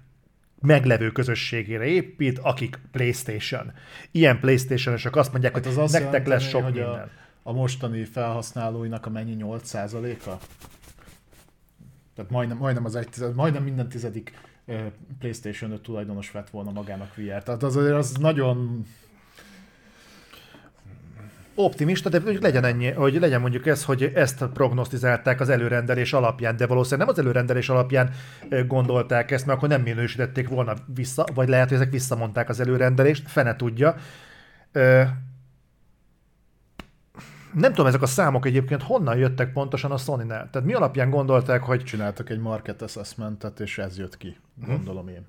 meglevő 0.60 1.10
közösségére 1.10 1.84
épít, 1.84 2.38
akik 2.38 2.78
PlayStation. 2.92 3.72
Ilyen 4.10 4.40
PlayStation-esek 4.40 5.16
azt 5.16 5.32
mondják, 5.32 5.54
hát 5.54 5.66
az 5.66 5.74
hogy 5.74 5.82
azt 5.84 5.92
nektek 5.92 6.10
jelenteni, 6.10 6.34
lesz 6.34 6.48
sok 6.48 6.62
hogy 6.62 6.72
minden. 6.72 7.10
A, 7.42 7.50
a 7.50 7.52
mostani 7.52 8.04
felhasználóinak 8.04 9.06
a 9.06 9.10
mennyi 9.10 9.36
8%-a? 9.38 10.30
Tehát 12.14 12.30
majdnem, 12.30 12.56
majdnem, 12.56 12.84
az 12.84 12.94
egy, 12.94 13.08
majdnem 13.34 13.62
minden 13.62 13.88
tizedik 13.88 14.32
PlayStation 15.18 15.70
5 15.72 15.82
tulajdonos 15.82 16.30
vett 16.30 16.50
volna 16.50 16.70
magának 16.70 17.14
VR. 17.16 17.42
Tehát 17.42 17.62
az 17.62 17.76
azért 17.76 17.94
az 17.94 18.12
nagyon 18.12 18.84
optimista, 21.54 22.08
de 22.08 22.20
hogy 22.20 22.38
legyen 22.40 22.64
ennyi, 22.64 22.90
hogy 22.90 23.14
legyen 23.14 23.40
mondjuk 23.40 23.66
ez, 23.66 23.84
hogy 23.84 24.12
ezt 24.14 24.44
prognosztizálták 24.44 25.40
az 25.40 25.48
előrendelés 25.48 26.12
alapján, 26.12 26.56
de 26.56 26.66
valószínűleg 26.66 27.06
nem 27.06 27.16
az 27.16 27.22
előrendelés 27.22 27.68
alapján 27.68 28.10
gondolták 28.66 29.30
ezt, 29.30 29.46
mert 29.46 29.58
akkor 29.58 29.68
nem 29.68 29.82
minősítették 29.82 30.48
volna 30.48 30.74
vissza, 30.94 31.26
vagy 31.34 31.48
lehet, 31.48 31.68
hogy 31.68 31.76
ezek 31.76 31.90
visszamondták 31.90 32.48
az 32.48 32.60
előrendelést, 32.60 33.28
fene 33.28 33.56
tudja 33.56 33.96
nem 37.54 37.70
tudom, 37.70 37.86
ezek 37.86 38.02
a 38.02 38.06
számok 38.06 38.46
egyébként 38.46 38.82
honnan 38.82 39.16
jöttek 39.16 39.52
pontosan 39.52 39.90
a 39.90 39.96
Sony-nál. 39.96 40.50
Tehát 40.50 40.68
mi 40.68 40.72
alapján 40.74 41.10
gondolták, 41.10 41.62
hogy... 41.62 41.84
Csináltak 41.84 42.30
egy 42.30 42.38
market 42.38 42.82
assessmentet, 42.82 43.60
és 43.60 43.78
ez 43.78 43.98
jött 43.98 44.16
ki, 44.16 44.36
gondolom 44.66 45.08
én. 45.08 45.26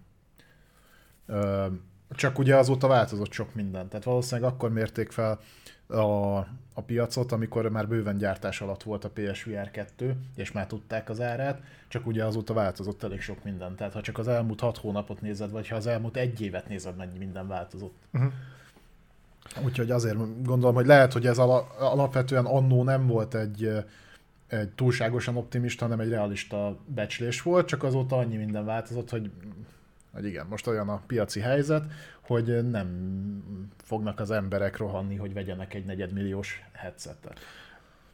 Ö, 1.26 1.66
Csak 2.12 2.40
ugye 2.40 2.56
azóta 2.56 2.88
változott 2.88 3.32
sok 3.32 3.56
minden. 3.56 3.88
Tehát 3.88 4.06
valószínűleg 4.06 4.52
akkor 4.52 4.72
mérték 4.72 5.12
fel 5.12 5.40
a, 5.88 6.38
a 6.74 6.82
piacot, 6.86 7.32
amikor 7.32 7.70
már 7.70 7.88
bőven 7.88 8.18
gyártás 8.18 8.62
alatt 8.62 8.84
volt 8.84 9.04
a 9.06 9.10
PSVR 9.10 9.72
2, 9.72 10.16
és 10.36 10.52
már 10.52 10.68
tudták 10.68 11.10
az 11.10 11.22
árát, 11.22 11.62
csak 11.88 12.08
ugye 12.08 12.26
azóta 12.26 12.54
változott 12.54 13.04
elég 13.04 13.22
sok 13.22 13.44
minden. 13.44 13.76
Tehát 13.76 13.94
ha 13.94 14.02
csak 14.02 14.18
az 14.18 14.28
elmúlt 14.28 14.60
hat 14.60 14.78
hónapot 14.78 15.22
nézed, 15.22 15.52
vagy 15.52 15.68
ha 15.68 15.76
az 15.76 15.88
elmúlt 15.88 16.18
egy 16.18 16.42
évet 16.42 16.68
nézed, 16.68 16.96
mennyi 16.96 17.18
minden 17.18 17.48
változott. 17.48 17.98
Uh-huh. 18.14 18.32
Úgyhogy 19.64 19.92
azért 19.92 20.44
gondolom, 20.44 20.76
hogy 20.76 20.86
lehet, 20.86 21.14
hogy 21.14 21.26
ez 21.26 21.38
alapvetően 21.38 22.46
annó 22.46 22.84
nem 22.84 23.08
volt 23.08 23.36
egy, 23.36 23.86
egy 24.48 24.70
túlságosan 24.70 25.36
optimista, 25.36 25.84
hanem 25.84 26.00
egy 26.00 26.10
realista 26.10 26.78
becslés 26.86 27.42
volt, 27.42 27.68
csak 27.68 27.84
azóta 27.84 28.18
annyi 28.18 28.38
minden 28.38 28.66
változott, 28.66 29.10
hogy 29.10 29.32
hogy 30.14 30.26
igen, 30.26 30.46
most 30.50 30.68
olyan 30.68 30.90
a 30.90 31.02
piaci 31.08 31.40
helyzet, 31.40 31.84
hogy 32.22 32.70
nem 32.70 32.88
fognak 33.84 34.20
az 34.20 34.32
emberek 34.32 34.78
rohanni, 34.78 35.16
hogy 35.16 35.34
vegyenek 35.34 35.74
egy 35.74 35.86
negyedmilliós 35.86 36.64
headsetet. 36.72 37.40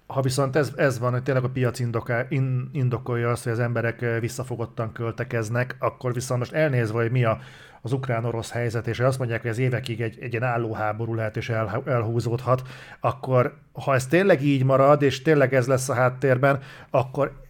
Ha 0.08 0.22
viszont 0.22 0.56
ez, 0.56 0.72
ez 0.76 1.00
van, 1.00 1.12
hogy 1.12 1.24
tényleg 1.24 1.44
a 1.44 1.50
piac 1.50 1.80
indoká, 1.80 2.26
in, 2.30 2.70
indokolja 2.72 3.30
azt, 3.30 3.44
hogy 3.44 3.52
az 3.52 3.60
emberek 3.60 4.20
visszafogottan 4.20 4.92
költekeznek, 4.92 5.76
akkor 5.80 6.14
viszont 6.14 6.40
most 6.40 6.54
elnézve, 6.54 7.02
hogy 7.02 7.12
mi 7.12 7.24
a, 7.24 7.40
az 7.86 7.92
ukrán-orosz 7.92 8.52
helyzet, 8.52 8.88
és 8.88 9.00
azt 9.00 9.18
mondják, 9.18 9.42
hogy 9.42 9.50
ez 9.50 9.58
évekig 9.58 10.02
egy, 10.02 10.18
egy 10.22 10.32
ilyen 10.32 10.44
álló 10.44 10.74
háború 10.74 11.14
lehet 11.14 11.38
és 11.38 11.50
el, 11.50 11.84
elhúzódhat, 11.86 12.62
akkor 13.00 13.58
ha 13.74 13.94
ez 13.94 14.08
tényleg 14.08 14.42
így 14.42 14.64
marad, 14.64 15.02
és 15.02 15.22
tényleg 15.22 15.54
ez 15.54 15.68
lesz 15.68 15.90
a 15.90 15.94
háttérben, 15.94 16.60
akkor 16.90 17.45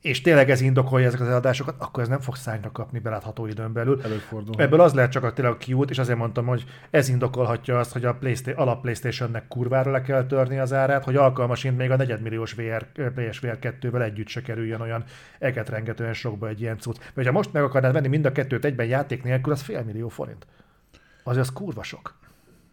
és 0.00 0.20
tényleg 0.20 0.50
ez 0.50 0.60
indokolja 0.60 1.06
ezeket 1.06 1.26
az 1.26 1.32
eladásokat, 1.32 1.74
akkor 1.78 2.02
ez 2.02 2.08
nem 2.08 2.20
fog 2.20 2.36
szányra 2.36 2.72
kapni 2.72 2.98
belátható 2.98 3.46
időn 3.46 3.72
belül. 3.72 4.00
Előfordul. 4.02 4.62
Ebből 4.62 4.80
az 4.80 4.94
lehet 4.94 5.10
csak 5.10 5.24
a 5.24 5.32
tényleg 5.32 5.56
kiút, 5.56 5.90
és 5.90 5.98
azért 5.98 6.18
mondtam, 6.18 6.46
hogy 6.46 6.64
ez 6.90 7.08
indokolhatja 7.08 7.78
azt, 7.78 7.92
hogy 7.92 8.04
a 8.04 8.14
Playstation, 8.14 8.66
alap 8.66 8.80
Playstation-nek 8.80 9.48
kurvára 9.48 9.90
le 9.90 10.02
kell 10.02 10.26
törni 10.26 10.58
az 10.58 10.72
árát, 10.72 11.04
hogy 11.04 11.16
alkalmasint 11.16 11.76
még 11.76 11.90
a 11.90 11.96
negyedmilliós 11.96 12.52
VR, 12.52 12.86
PSVR 12.92 13.58
2-vel 13.60 14.02
együtt 14.02 14.28
se 14.28 14.42
kerüljön 14.42 14.80
olyan 14.80 15.04
eget 15.38 15.68
rengetően 15.68 16.14
sokba 16.14 16.48
egy 16.48 16.60
ilyen 16.60 16.78
cucc. 16.78 16.96
Mert 17.14 17.28
ha 17.28 17.34
most 17.34 17.52
meg 17.52 17.62
akarnád 17.62 17.92
venni 17.92 18.08
mind 18.08 18.24
a 18.24 18.32
kettőt 18.32 18.64
egyben 18.64 18.86
játék 18.86 19.22
nélkül, 19.22 19.52
az 19.52 19.62
fél 19.62 19.82
millió 19.82 20.08
forint. 20.08 20.46
Azért 21.22 21.42
az 21.42 21.52
kurva 21.52 21.82
sok. 21.82 22.18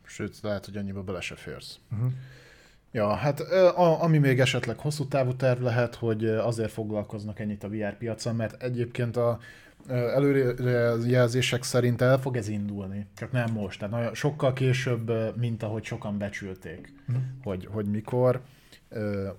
Sőt, 0.04 0.40
lehet, 0.42 0.66
hogy 0.66 0.78
annyiba 0.78 1.04
bele 1.04 1.22
se 1.22 1.36
férsz. 1.36 1.80
Uh-huh. 1.92 2.12
Ja, 2.96 3.14
hát 3.14 3.40
a, 3.40 4.04
ami 4.04 4.18
még 4.18 4.40
esetleg 4.40 4.80
hosszú 4.80 5.08
távú 5.08 5.36
terv 5.36 5.62
lehet, 5.62 5.96
hogy 5.96 6.26
azért 6.26 6.72
foglalkoznak 6.72 7.40
ennyit 7.40 7.64
a 7.64 7.70
VR 7.70 7.98
piacon, 7.98 8.36
mert 8.36 8.64
egyébként 8.64 9.18
a 9.18 9.40
előrejelzések 9.88 11.64
szerint 11.64 12.02
el 12.02 12.20
fog 12.20 12.38
ez 12.38 12.48
indulni, 12.48 13.08
csak 13.18 13.32
nem 13.32 13.52
most, 13.52 13.80
tehát 13.80 13.94
nagyon, 13.94 14.14
sokkal 14.14 14.54
később, 14.54 15.12
mint 15.38 15.64
ahogy 15.64 15.84
sokan 15.84 16.18
becsülték, 16.18 16.94
mm. 17.12 17.16
hogy, 17.44 17.68
hogy 17.72 17.86
mikor, 17.86 18.42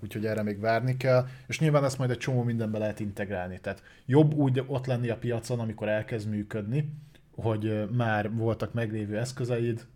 úgyhogy 0.02 0.26
erre 0.26 0.42
még 0.42 0.60
várni 0.60 0.96
kell, 0.96 1.26
és 1.46 1.60
nyilván 1.60 1.84
ezt 1.84 1.98
majd 1.98 2.10
egy 2.10 2.18
csomó 2.18 2.42
mindenbe 2.42 2.78
lehet 2.78 3.00
integrálni, 3.00 3.58
tehát 3.58 3.82
jobb 4.06 4.34
úgy 4.34 4.64
ott 4.66 4.86
lenni 4.86 5.08
a 5.08 5.16
piacon, 5.16 5.60
amikor 5.60 5.88
elkezd 5.88 6.28
működni, 6.28 6.92
hogy 7.34 7.88
már 7.90 8.32
voltak 8.32 8.72
meglévő 8.72 9.18
eszközeid, 9.18 9.86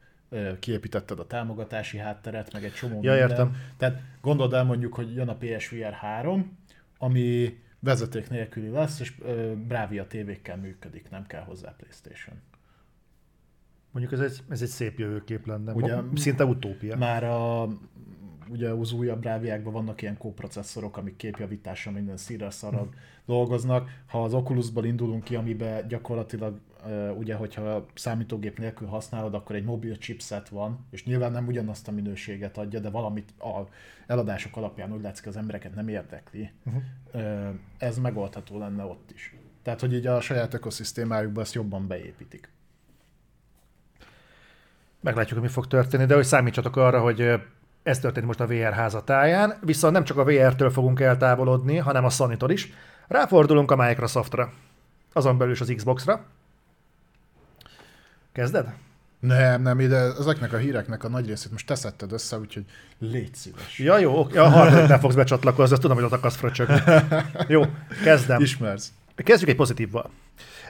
kiépítetted 0.59 1.19
a 1.19 1.27
támogatási 1.27 1.99
hátteret, 1.99 2.53
meg 2.53 2.65
egy 2.65 2.73
csomó 2.73 2.99
ja, 3.03 3.11
minden. 3.11 3.31
értem. 3.31 3.57
Tehát 3.77 4.03
gondold 4.21 4.53
el 4.53 4.65
mondjuk, 4.65 4.95
hogy 4.95 5.15
jön 5.15 5.29
a 5.29 5.37
PSVR 5.37 5.93
3, 5.93 6.59
ami 6.99 7.59
vezeték 7.79 8.31
nélküli 8.31 8.69
lesz, 8.69 9.01
és 9.01 9.15
Bravia 9.67 10.07
tévékkel 10.07 10.57
működik, 10.57 11.11
nem 11.11 11.27
kell 11.27 11.43
hozzá 11.43 11.75
PlayStation. 11.77 12.37
Mondjuk 13.91 14.13
ez 14.13 14.21
egy, 14.21 14.43
ez 14.49 14.63
egy 14.63 14.69
szép 14.69 14.99
jövőkép 14.99 15.47
lenne. 15.47 15.73
Ugye, 15.73 15.97
Szinte 16.15 16.45
utópia. 16.45 16.97
Már 16.97 17.25
a, 17.25 17.69
ugye 18.49 18.69
az 18.69 18.93
újabb 18.93 19.21
Braviákban 19.21 19.73
vannak 19.73 20.03
ilyen 20.03 20.19
kóprocesszorok, 20.19 20.97
amik 20.97 21.17
képjavításra 21.17 21.91
minden 21.91 22.17
szírra 22.17 22.51
szarra 22.51 22.81
hmm. 22.81 22.95
dolgoznak. 23.25 23.91
Ha 24.07 24.25
az 24.25 24.35
Oculusból 24.35 24.85
indulunk 24.85 25.25
ki, 25.25 25.37
amiben 25.37 25.89
gyakorlatilag 25.89 26.61
ugye, 27.17 27.35
hogyha 27.35 27.87
számítógép 27.95 28.59
nélkül 28.59 28.89
használod, 28.89 29.35
akkor 29.35 29.57
egy 29.57 29.65
mobil 29.65 29.97
chipset 29.97 30.49
van, 30.49 30.87
és 30.91 31.05
nyilván 31.05 31.33
nem 31.33 31.47
ugyanazt 31.47 31.89
a 31.89 31.93
minőséget 31.93 32.59
adja, 32.59 32.81
de 32.81 32.91
valamit 32.91 33.31
a 33.39 33.69
eladások 34.07 34.57
alapján 34.57 34.93
úgy 34.93 35.03
látszik, 35.03 35.27
az 35.27 35.37
embereket 35.37 35.75
nem 35.75 35.89
érdekli. 35.89 36.51
Uh-huh. 36.65 36.83
Ez 37.79 37.99
megoldható 37.99 38.59
lenne 38.59 38.85
ott 38.85 39.11
is. 39.15 39.35
Tehát, 39.63 39.81
hogy 39.81 39.95
így 39.95 40.07
a 40.07 40.21
saját 40.21 40.55
ökoszisztémájukba 40.55 41.41
ezt 41.41 41.55
jobban 41.55 41.87
beépítik. 41.87 42.49
Meglátjuk, 45.01 45.39
hogy 45.39 45.49
mi 45.49 45.55
fog 45.55 45.67
történni, 45.67 46.05
de 46.05 46.15
hogy 46.15 46.25
számítsatok 46.25 46.77
arra, 46.77 47.01
hogy 47.01 47.41
ez 47.83 47.99
történik 47.99 48.27
most 48.27 48.41
a 48.41 48.47
VR 48.47 48.73
házatáján, 48.73 49.59
viszont 49.61 49.95
nem 49.95 50.05
csak 50.05 50.17
a 50.17 50.25
VR-től 50.25 50.71
fogunk 50.71 51.01
eltávolodni, 51.01 51.77
hanem 51.77 52.05
a 52.05 52.11
sony 52.11 52.37
is. 52.47 52.73
Ráfordulunk 53.09 53.71
a 53.71 53.77
Microsoftra, 53.77 54.53
azon 55.13 55.39
belül 55.39 55.53
is 55.53 55.61
az 55.61 55.73
Xbox-ra, 55.77 56.25
Kezded? 58.33 58.75
Nem, 59.21 59.63
nem, 59.63 59.81
ide 59.81 59.97
ezeknek 59.97 60.53
a 60.53 60.57
híreknek 60.57 61.05
a 61.05 61.09
nagy 61.09 61.27
részét 61.27 61.51
most 61.51 61.67
teszetted 61.67 62.13
össze, 62.13 62.39
úgyhogy 62.39 62.65
légy 62.99 63.35
szíves. 63.35 63.79
Ja, 63.79 63.99
jó, 63.99 64.19
oké, 64.19 64.37
a 64.37 64.49
harmadiknál 64.49 64.99
fogsz 64.99 65.15
becsatlakozni, 65.15 65.79
tudom, 65.79 65.97
hogy 65.97 66.05
ott 66.05 66.13
akarsz 66.13 66.37
fröcsögni. 66.37 66.81
Jó, 67.49 67.63
kezdem. 68.03 68.41
Ismersz. 68.41 68.93
Kezdjük 69.15 69.51
egy 69.51 69.57
pozitívval. 69.57 70.11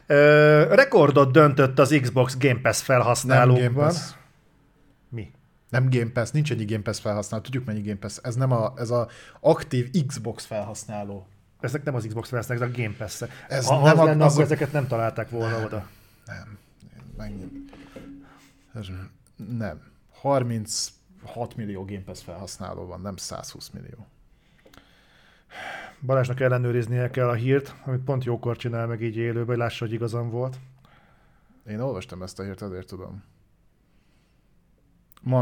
Ö, 0.07 0.75
rekordot 0.75 1.33
döntött 1.33 1.79
az 1.79 1.99
Xbox 2.01 2.37
Game 2.39 2.61
Pass 2.63 2.83
felhasználókban. 2.83 3.63
Nem 3.63 3.73
Game 3.75 3.87
Pass. 3.87 4.11
Mi? 5.09 5.31
Nem 5.69 5.91
Game 5.91 6.11
Pass, 6.13 6.31
nincs 6.31 6.53
ennyi 6.53 6.65
Game 6.65 6.83
Pass 6.83 7.01
felhasználó, 7.01 7.43
tudjuk 7.43 7.65
mennyi 7.65 7.81
Game 7.81 7.99
Pass. 7.99 8.19
Ez 8.23 8.35
nem 8.35 8.53
a, 8.53 8.73
ez 8.77 8.91
a 8.91 9.09
aktív 9.41 9.91
Xbox 10.07 10.45
felhasználó. 10.45 11.27
Ezek 11.61 11.85
nem 11.85 11.95
az 11.95 12.05
Xbox 12.07 12.29
felhasználók, 12.29 12.63
ez 12.63 12.71
a 12.71 12.83
Game 12.83 12.95
Pass. 12.99 13.23
Ez 13.49 13.67
ha 13.67 13.83
nem 13.83 13.99
az 13.99 14.07
lenne, 14.07 14.25
az 14.25 14.33
akkor 14.33 14.45
ezeket 14.45 14.73
nem 14.73 14.87
találták 14.87 15.31
volna 15.31 15.57
nem, 15.57 15.65
oda. 15.65 15.87
Nem, 16.27 16.59
mennyi? 17.21 17.65
Nem. 19.37 19.83
36 20.13 21.57
millió 21.57 21.85
Game 21.85 22.03
Pass 22.03 22.23
felhasználó 22.23 22.87
van, 22.87 23.01
nem 23.01 23.17
120 23.17 23.71
millió. 23.71 24.07
Balázsnak 26.07 26.41
ellenőriznie 26.41 27.11
kell 27.11 27.29
a 27.29 27.35
hírt, 27.35 27.75
amit 27.85 28.01
pont 28.01 28.25
jókor 28.25 28.57
csinál 28.57 28.87
meg 28.87 29.03
így 29.03 29.17
élőben, 29.17 29.47
hogy 29.47 29.57
lássa, 29.57 29.85
hogy 29.85 29.95
igazam 29.95 30.31
volt. 30.31 30.59
Én 31.67 31.81
olvastam 31.81 32.23
ezt 32.23 32.39
a 32.39 32.43
hírt, 32.43 32.63
ezért 32.63 32.87
tudom. 32.87 33.25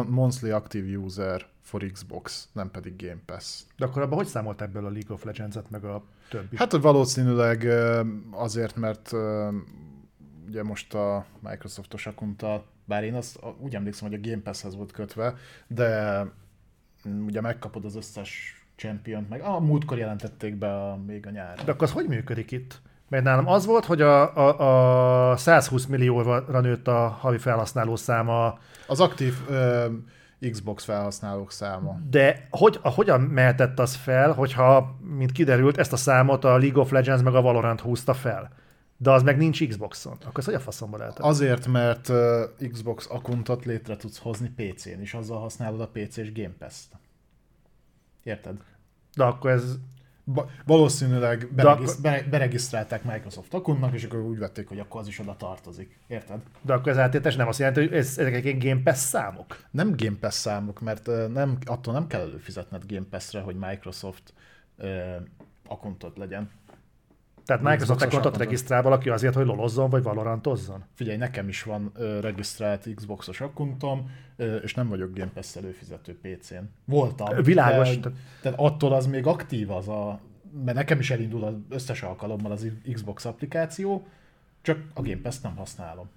Monthly 0.09 0.51
Active 0.51 0.99
User 0.99 1.47
for 1.61 1.91
Xbox, 1.93 2.49
nem 2.53 2.71
pedig 2.71 2.97
Game 2.97 3.21
Pass. 3.27 3.63
De 3.77 3.85
akkor 3.85 4.03
abban 4.03 4.17
hogy 4.17 4.27
számolt 4.27 4.63
ebből 4.63 4.87
a 4.87 4.91
League 4.91 5.15
of 5.15 5.25
Legends-et, 5.25 5.71
meg 5.71 5.85
a 5.85 6.05
többi? 6.31 6.57
Hát 6.57 6.73
valószínűleg 6.73 7.65
azért, 8.31 8.77
mert 8.77 9.13
ugye 10.49 10.63
most 10.63 10.95
a 10.95 11.27
Microsoftos 11.41 12.07
akunta, 12.07 12.65
bár 12.85 13.05
én 13.05 13.15
azt 13.15 13.39
úgy 13.61 13.75
emlékszem, 13.75 14.09
hogy 14.09 14.21
a 14.23 14.29
Game 14.29 14.43
Pass-hez 14.43 14.77
volt 14.77 14.93
kötve, 14.93 15.35
de 15.67 16.21
mm, 17.09 17.25
ugye 17.27 17.41
megkapod 17.41 17.85
az 17.85 17.97
összes 17.97 18.63
champion 18.77 19.27
meg 19.29 19.41
a 19.41 19.61
múltkor 19.61 19.99
jelentették 19.99 20.57
be 20.57 20.75
a, 20.75 20.97
még 21.07 21.27
a 21.27 21.31
nyár. 21.31 21.65
De 21.65 21.71
akkor 21.71 21.83
az 21.83 21.93
hogy 21.93 22.07
működik 22.09 22.51
itt? 22.51 22.81
Mert 23.09 23.25
nálam 23.25 23.49
az 23.49 23.67
volt, 23.67 23.85
hogy 23.85 24.01
a, 24.01 24.37
a, 24.37 25.31
a 25.31 25.37
120 25.37 25.87
millióra 25.87 26.61
nőtt 26.61 26.89
a 26.89 27.09
havi 27.09 27.39
felhasználó 27.39 27.97
száma. 27.97 28.59
Az 28.87 29.01
aktív 29.01 29.35
ö, 29.49 29.87
Xbox 30.51 30.85
felhasználók 30.85 31.53
száma. 31.53 31.99
De 32.11 32.47
hogy, 32.51 32.79
a, 32.83 32.89
hogyan 32.89 33.21
mehetett 33.21 33.79
az 33.79 33.95
fel, 33.95 34.33
hogyha, 34.33 34.97
mint 35.17 35.33
kiderült, 35.33 35.79
ezt 35.79 35.93
a 35.93 35.97
számot 35.97 36.45
a 36.45 36.59
League 36.59 36.81
of 36.81 36.91
Legends 36.91 37.23
meg 37.23 37.35
a 37.35 37.43
Valorant 37.43 37.81
húzta 37.81 38.15
fel? 38.15 38.51
De 39.01 39.11
az 39.11 39.23
meg 39.23 39.37
nincs 39.37 39.69
Xboxon. 39.69 40.13
Akkor 40.13 40.39
ez 40.39 40.45
hogy 40.45 40.55
a 40.55 40.61
faszomba 40.61 40.97
lehet? 40.97 41.19
Azért, 41.19 41.67
mert 41.67 42.09
uh, 42.09 42.69
Xbox 42.71 43.07
akuntot 43.11 43.65
létre 43.65 43.97
tudsz 43.97 44.19
hozni 44.19 44.53
PC-n, 44.57 45.01
és 45.01 45.15
azzal 45.15 45.41
használod 45.41 45.81
a 45.81 45.89
PC-s 45.89 46.33
Game 46.33 46.55
Pass-t. 46.59 46.97
Érted? 48.23 48.57
De 49.17 49.25
akkor 49.25 49.51
ez... 49.51 49.79
Ba- 50.25 50.51
valószínűleg 50.65 51.49
beregiszt- 51.55 52.07
akkor... 52.07 52.25
beregisztrálták 52.29 53.05
Microsoft 53.05 53.55
akuntnak, 53.55 53.95
és 53.95 54.05
akkor 54.05 54.21
úgy 54.21 54.39
vették, 54.39 54.69
hogy 54.69 54.79
akkor 54.79 55.01
az 55.01 55.07
is 55.07 55.19
oda 55.19 55.37
tartozik. 55.37 55.99
Érted? 56.07 56.41
De 56.63 56.73
akkor 56.73 56.93
ez 56.93 56.99
áttétes 56.99 57.37
nem 57.37 57.49
azt 57.49 57.59
jelenti, 57.59 57.81
hogy 57.81 57.93
ez, 57.93 58.19
ezek 58.19 58.35
egy 58.45 58.65
Game 58.65 58.83
Pass 58.83 58.99
számok? 58.99 59.65
Nem 59.71 59.95
Game 59.97 60.17
Pass 60.21 60.35
számok, 60.35 60.81
mert 60.81 61.07
nem, 61.33 61.59
attól 61.65 61.93
nem 61.93 62.07
kell 62.07 62.21
előfizetned 62.21 62.83
Game 62.87 63.07
Pass-re, 63.11 63.41
hogy 63.41 63.57
Microsoft 63.57 64.35
uh, 64.79 65.15
akuntot 65.67 66.19
legyen. 66.19 66.51
Tehát 67.49 67.63
Microsoft 67.63 68.03
accountot 68.03 68.37
regisztrál 68.37 68.83
valaki 68.83 69.09
azért, 69.09 69.35
hogy 69.35 69.47
lolozzon, 69.47 69.91
vagy 69.91 70.03
valorantozzon? 70.03 70.85
Figyelj, 70.95 71.17
nekem 71.17 71.49
is 71.49 71.63
van 71.63 71.93
ö, 71.95 72.21
regisztrált 72.21 72.89
Xboxos 72.95 73.41
akkuntom, 73.41 74.11
ö, 74.37 74.57
és 74.57 74.75
nem 74.75 74.89
vagyok 74.89 75.15
Game 75.15 75.31
Pass 75.35 75.57
előfizető 75.57 76.19
PC-n. 76.23 76.63
Voltam. 76.85 77.43
Világos. 77.43 77.99
De, 77.99 78.11
tehát 78.43 78.59
attól 78.59 78.93
az 78.93 79.07
még 79.07 79.27
aktív 79.27 79.71
az 79.71 79.89
a... 79.89 80.21
Mert 80.65 80.77
nekem 80.77 80.99
is 80.99 81.11
elindul 81.11 81.45
az 81.45 81.55
összes 81.69 82.03
alkalommal 82.03 82.53
az 82.53 82.67
Xbox 82.93 83.25
applikáció, 83.25 84.07
csak 84.63 84.79
a 84.95 85.03
Game 85.03 85.21
Pass-t 85.23 85.43
nem 85.43 85.57
használom. 85.57 86.09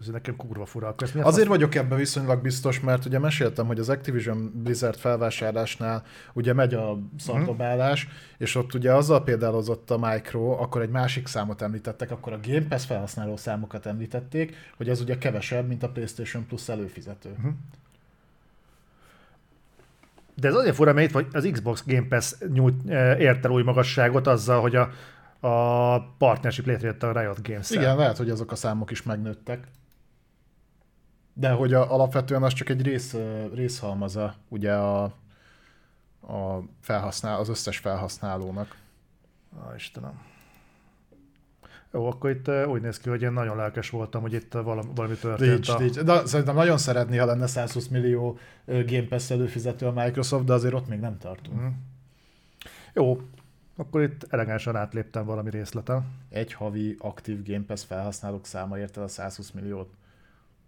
Ez 0.00 0.06
nekem 0.06 0.36
kurva 0.36 0.66
fura. 0.66 0.88
Akkor 0.88 1.08
Azért 1.22 1.48
vagyok 1.48 1.74
ebben 1.74 1.98
viszonylag 1.98 2.42
biztos, 2.42 2.80
mert 2.80 3.04
ugye 3.04 3.18
meséltem, 3.18 3.66
hogy 3.66 3.78
az 3.78 3.88
Activision 3.88 4.52
Blizzard 4.54 4.96
felvásárlásnál 4.96 6.02
ugye 6.32 6.52
megy 6.52 6.74
a 6.74 6.98
szardobálás, 7.18 8.06
mm. 8.06 8.10
és 8.38 8.54
ott 8.54 8.74
ugye 8.74 8.92
azzal 8.92 9.24
példálozott 9.24 9.90
a 9.90 9.98
Micro, 9.98 10.50
akkor 10.50 10.82
egy 10.82 10.90
másik 10.90 11.26
számot 11.26 11.62
említettek, 11.62 12.10
akkor 12.10 12.32
a 12.32 12.38
Game 12.42 12.66
Pass 12.68 12.84
felhasználó 12.84 13.36
számokat 13.36 13.86
említették, 13.86 14.56
hogy 14.76 14.88
az 14.88 15.00
ugye 15.00 15.18
kevesebb, 15.18 15.68
mint 15.68 15.82
a 15.82 15.88
PlayStation 15.88 16.46
Plus 16.46 16.68
előfizető. 16.68 17.30
Mm. 17.46 17.50
De 20.34 20.48
ez 20.48 20.54
azért 20.54 20.74
fura, 20.74 20.92
mert 20.92 21.20
itt 21.20 21.34
az 21.34 21.48
Xbox 21.52 21.84
Game 21.86 22.06
Pass 22.08 22.34
nyújt, 22.52 22.90
eh, 22.90 23.20
ért 23.20 23.44
el 23.44 23.50
új 23.50 23.62
magasságot 23.62 24.26
azzal, 24.26 24.60
hogy 24.60 24.76
a, 24.76 24.90
a 25.48 26.00
partnership 26.18 26.66
létrejött 26.66 27.02
a 27.02 27.20
Riot 27.20 27.48
games. 27.48 27.70
Igen, 27.70 27.96
lehet, 27.96 28.16
hogy 28.16 28.30
azok 28.30 28.52
a 28.52 28.54
számok 28.54 28.90
is 28.90 29.02
megnőttek. 29.02 29.66
De 31.38 31.50
hogy 31.50 31.74
a, 31.74 31.92
alapvetően 31.92 32.42
az 32.42 32.52
csak 32.52 32.68
egy 32.68 32.82
rész, 32.82 33.16
részhalmaza 33.54 34.34
ugye 34.48 34.72
a, 34.74 35.02
a 36.20 36.62
felhasznál, 36.80 37.38
az 37.38 37.48
összes 37.48 37.78
felhasználónak. 37.78 38.76
Á, 39.60 39.74
Istenem. 39.74 40.20
Jó, 41.92 42.06
akkor 42.06 42.30
itt 42.30 42.50
úgy 42.66 42.82
néz 42.82 42.98
ki, 42.98 43.08
hogy 43.08 43.22
én 43.22 43.32
nagyon 43.32 43.56
lelkes 43.56 43.90
voltam, 43.90 44.22
hogy 44.22 44.32
itt 44.32 44.52
valami, 44.52 44.88
valami 44.94 45.14
történt. 45.14 45.50
Nincs, 45.50 45.68
a... 45.68 45.78
nincs. 45.78 45.98
De 45.98 46.26
szerintem 46.26 46.54
nagyon 46.54 46.78
szeretné, 46.78 47.16
ha 47.16 47.24
lenne 47.24 47.46
120 47.46 47.88
millió 47.88 48.38
Game 48.64 49.06
Pass 49.08 49.30
előfizető 49.30 49.86
a 49.86 49.92
Microsoft, 49.92 50.44
de 50.44 50.52
azért 50.52 50.74
ott 50.74 50.88
még 50.88 51.00
nem 51.00 51.18
tartunk. 51.18 51.60
Mm. 51.60 51.68
Jó, 52.92 53.20
akkor 53.76 54.02
itt 54.02 54.26
elegánsan 54.28 54.76
átléptem 54.76 55.24
valami 55.24 55.50
részleten. 55.50 56.06
Egy 56.28 56.52
havi 56.52 56.96
aktív 56.98 57.42
Game 57.42 57.64
Pass 57.64 57.84
felhasználók 57.84 58.46
száma 58.46 58.78
érte 58.78 59.02
a 59.02 59.08
120 59.08 59.50
milliót. 59.50 59.88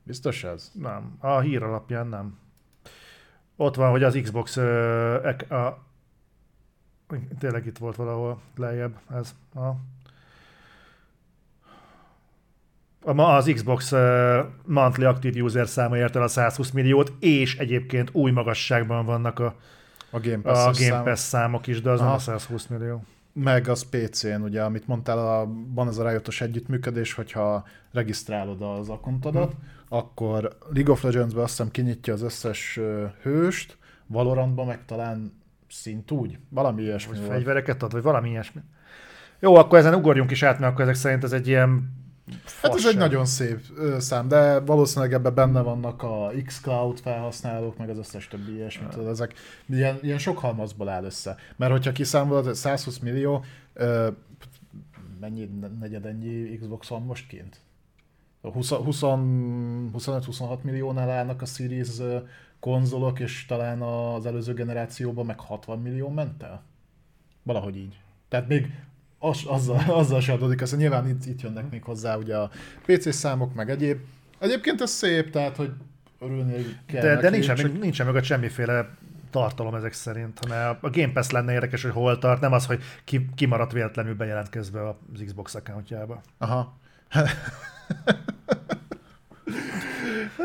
Biztos 0.09 0.45
ez? 0.45 0.71
Nem. 0.75 1.17
A 1.19 1.41
hír 1.41 1.63
alapján 1.63 2.07
nem. 2.07 2.39
Ott 3.57 3.75
van, 3.75 3.91
hogy 3.91 4.03
az 4.03 4.19
Xbox 4.23 4.57
ö, 4.57 5.31
a, 5.49 5.79
tényleg 7.39 7.67
itt 7.67 7.79
volt 7.79 7.97
valahol 7.97 8.41
lejjebb 8.57 8.99
ez. 9.11 9.35
A, 9.55 9.75
az 13.23 13.51
Xbox 13.55 13.93
monthly 14.65 15.05
active 15.05 15.43
user 15.43 15.69
száma 15.69 15.97
ért 15.97 16.17
el 16.17 16.23
a 16.23 16.29
120 16.29 16.71
milliót, 16.71 17.13
és 17.21 17.59
egyébként 17.59 18.11
új 18.13 18.31
magasságban 18.31 19.05
vannak 19.05 19.39
a, 19.39 19.55
a 20.11 20.21
Game 20.21 20.43
Pass, 20.43 20.81
a 20.81 20.89
Game 20.89 21.03
Pass 21.03 21.19
szám. 21.19 21.43
számok 21.43 21.67
is, 21.67 21.81
de 21.81 21.91
az 21.91 22.01
Aha. 22.01 22.09
nem 22.09 22.17
a 22.17 22.21
120 22.21 22.67
millió. 22.67 23.05
Meg 23.33 23.69
az 23.69 23.89
PC-n, 23.89 24.43
ugye, 24.43 24.63
amit 24.63 24.87
mondtál, 24.87 25.19
a, 25.19 25.49
van 25.75 25.87
az 25.87 25.99
a 25.99 26.03
rájöttos 26.03 26.41
együttműködés, 26.41 27.13
hogyha 27.13 27.65
regisztrálod 27.93 28.63
az 28.63 28.89
akontodat, 28.89 29.53
hmm 29.53 29.77
akkor 29.89 30.59
League 30.73 30.93
of 30.93 31.03
Legends-ben 31.03 31.43
azt 31.43 31.57
hiszem 31.57 31.71
kinyitja 31.71 32.13
az 32.13 32.23
összes 32.23 32.81
hőst, 33.23 33.77
Valorantban 34.07 34.67
meg 34.67 34.85
talán 34.85 35.33
szint 35.69 36.11
úgy, 36.11 36.39
valami 36.49 36.83
ilyesmi. 36.83 37.19
Vagy 37.19 37.27
fegyvereket 37.29 37.83
ad, 37.83 37.93
vagy 37.93 38.03
valami 38.03 38.29
ilyesmi. 38.29 38.61
Jó, 39.41 39.55
akkor 39.55 39.79
ezen 39.79 39.95
ugorjunk 39.95 40.31
is 40.31 40.43
át, 40.43 40.59
mert 40.59 40.73
akkor 40.73 40.83
ezek 40.83 40.95
szerint 40.95 41.25
ez 41.25 41.33
egy 41.33 41.47
ilyen 41.47 41.97
Hát 42.63 42.75
ez 42.75 42.87
egy 42.87 42.97
nagyon 42.97 43.25
szép 43.25 43.61
szám, 43.99 44.29
de 44.29 44.61
valószínűleg 44.61 45.13
ebben 45.13 45.35
benne 45.35 45.61
vannak 45.61 46.03
a 46.03 46.31
xCloud 46.47 47.01
felhasználók, 47.01 47.79
meg 47.79 47.91
az 47.91 47.99
összes 47.99 48.29
többi 48.29 48.55
ilyesmit. 48.55 48.95
Ja. 48.97 49.09
Ezek 49.09 49.35
ilyen, 49.69 49.99
ilyen 50.03 50.19
sok 50.19 50.39
halmazból 50.39 50.89
áll 50.89 51.05
össze. 51.05 51.37
Mert 51.57 51.73
hogyha 51.73 51.93
kiszámolod, 51.93 52.55
120 52.55 52.99
millió, 52.99 53.45
mennyi 55.21 55.51
negyed 55.81 56.07
ennyi 56.07 56.59
Xbox 56.59 56.89
van 56.89 57.03
most 57.03 57.27
kint? 57.27 57.61
25-26 58.43 60.63
milliónál 60.63 61.11
állnak 61.11 61.43
a 61.43 61.47
Series 61.47 61.89
konzolok, 62.61 63.21
és 63.21 63.47
talán 63.47 63.83
az 63.83 64.27
előző 64.27 64.53
generációban 64.53 65.27
meg 65.27 65.41
60 65.41 65.79
millió 65.79 66.09
ment 66.09 66.43
el? 66.43 66.63
Valahogy 67.43 67.77
így. 67.77 68.01
Tehát 68.29 68.49
még 68.49 68.71
az, 69.19 69.43
azzal, 69.47 69.83
azzal 70.01 70.21
se 70.21 70.33
adódik, 70.33 70.63
azt 70.63 70.77
nyilván 70.77 71.09
itt, 71.09 71.27
itt 71.27 71.41
jönnek 71.41 71.71
még 71.71 71.83
hozzá 71.83 72.17
ugye 72.17 72.37
a 72.37 72.51
PC 72.87 73.15
számok, 73.15 73.55
meg 73.55 73.71
egyéb. 73.71 73.99
Egyébként 74.39 74.81
ez 74.81 74.91
szép, 74.91 75.31
tehát 75.31 75.57
hogy 75.57 75.73
örülni 76.21 76.65
kell 76.87 77.03
De, 77.03 77.09
neki, 77.09 77.23
de 77.23 77.31
nincsen, 77.31 77.57
csak... 77.57 77.81
nincsen 77.81 78.07
mögött 78.07 78.25
semmiféle 78.25 78.97
tartalom 79.31 79.75
ezek 79.75 79.93
szerint, 79.93 80.39
hanem 80.39 80.77
a 80.81 80.91
Game 80.91 81.13
Pass 81.13 81.31
lenne 81.31 81.53
érdekes, 81.53 81.83
hogy 81.83 81.93
hol 81.93 82.19
tart, 82.19 82.41
nem 82.41 82.53
az, 82.53 82.67
hogy 82.67 82.83
ki, 83.05 83.29
kimaradt 83.35 83.73
véletlenül 83.73 84.15
bejelentkezve 84.15 84.89
az 84.89 85.23
Xbox 85.25 85.55
accountjába. 85.55 86.21
Aha. 86.39 86.79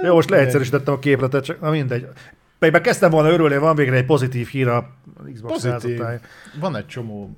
Jó, 0.04 0.14
most 0.14 0.30
leegyszerűsítettem 0.30 0.94
a 0.94 1.00
képletet, 1.00 1.44
csak 1.44 1.60
na 1.60 1.70
mindegy. 1.70 2.08
Pedig 2.60 2.82
kezdtem 2.82 3.12
volna 3.12 3.30
örülni, 3.30 3.58
van 3.58 3.76
végre 3.76 3.96
egy 3.96 4.06
pozitív 4.06 4.48
hír 4.48 4.68
a 4.68 4.90
Xbox 5.34 5.54
pozitív. 5.54 6.02
Van 6.60 6.76
egy 6.76 6.88
csomó 6.88 7.36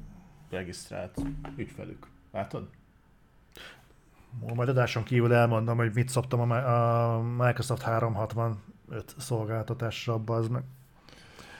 regisztrált 0.49 1.21
ügyfelük. 1.57 2.07
Látod? 2.31 2.67
Majd 4.55 4.69
adáson 4.69 5.03
kívül 5.03 5.33
elmondom, 5.33 5.77
hogy 5.77 5.91
mit 5.93 6.09
szoptam 6.09 6.51
a 6.51 7.21
Microsoft 7.21 7.81
365 7.81 8.57
szolgáltatásra, 9.17 10.21
az 10.25 10.47
meg. 10.47 10.63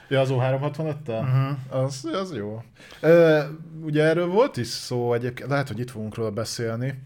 Ja, 0.08 0.20
az 0.20 0.28
O365-tel? 0.32 1.20
Uh-huh. 1.20 1.82
Az, 1.84 2.08
az 2.12 2.34
jó. 2.34 2.62
Uh, 3.02 3.42
ugye 3.82 4.02
erről 4.02 4.26
volt 4.26 4.56
is 4.56 4.66
szó, 4.66 5.14
egyébként 5.14 5.48
lehet, 5.48 5.68
hogy 5.68 5.78
itt 5.78 5.90
fogunk 5.90 6.14
róla 6.14 6.30
beszélni. 6.30 7.02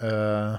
Uh, 0.00 0.52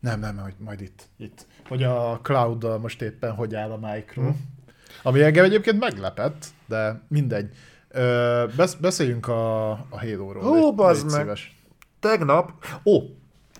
nem, 0.00 0.20
nem, 0.20 0.34
majd, 0.34 0.54
majd 0.58 0.80
itt, 0.80 1.08
itt. 1.16 1.46
Hogy 1.68 1.82
a 1.82 2.20
cloud 2.22 2.80
most 2.80 3.02
éppen 3.02 3.32
hogy 3.32 3.54
áll 3.54 3.70
a 3.70 3.92
Micro. 3.92 4.22
Hmm. 4.22 4.58
Ami 5.02 5.22
engem 5.22 5.44
egyébként 5.44 5.80
meglepett, 5.80 6.46
de 6.66 7.02
mindegy. 7.08 7.50
Ö, 7.88 8.44
besz, 8.56 8.74
beszéljünk 8.74 9.28
a, 9.28 9.70
a 9.70 9.98
Halo-ról. 10.00 10.44
Ó, 10.44 10.74
bazd 10.74 11.10
meg. 11.10 11.20
Szíves. 11.20 11.54
Tegnap, 12.00 12.52
ó, 12.84 13.00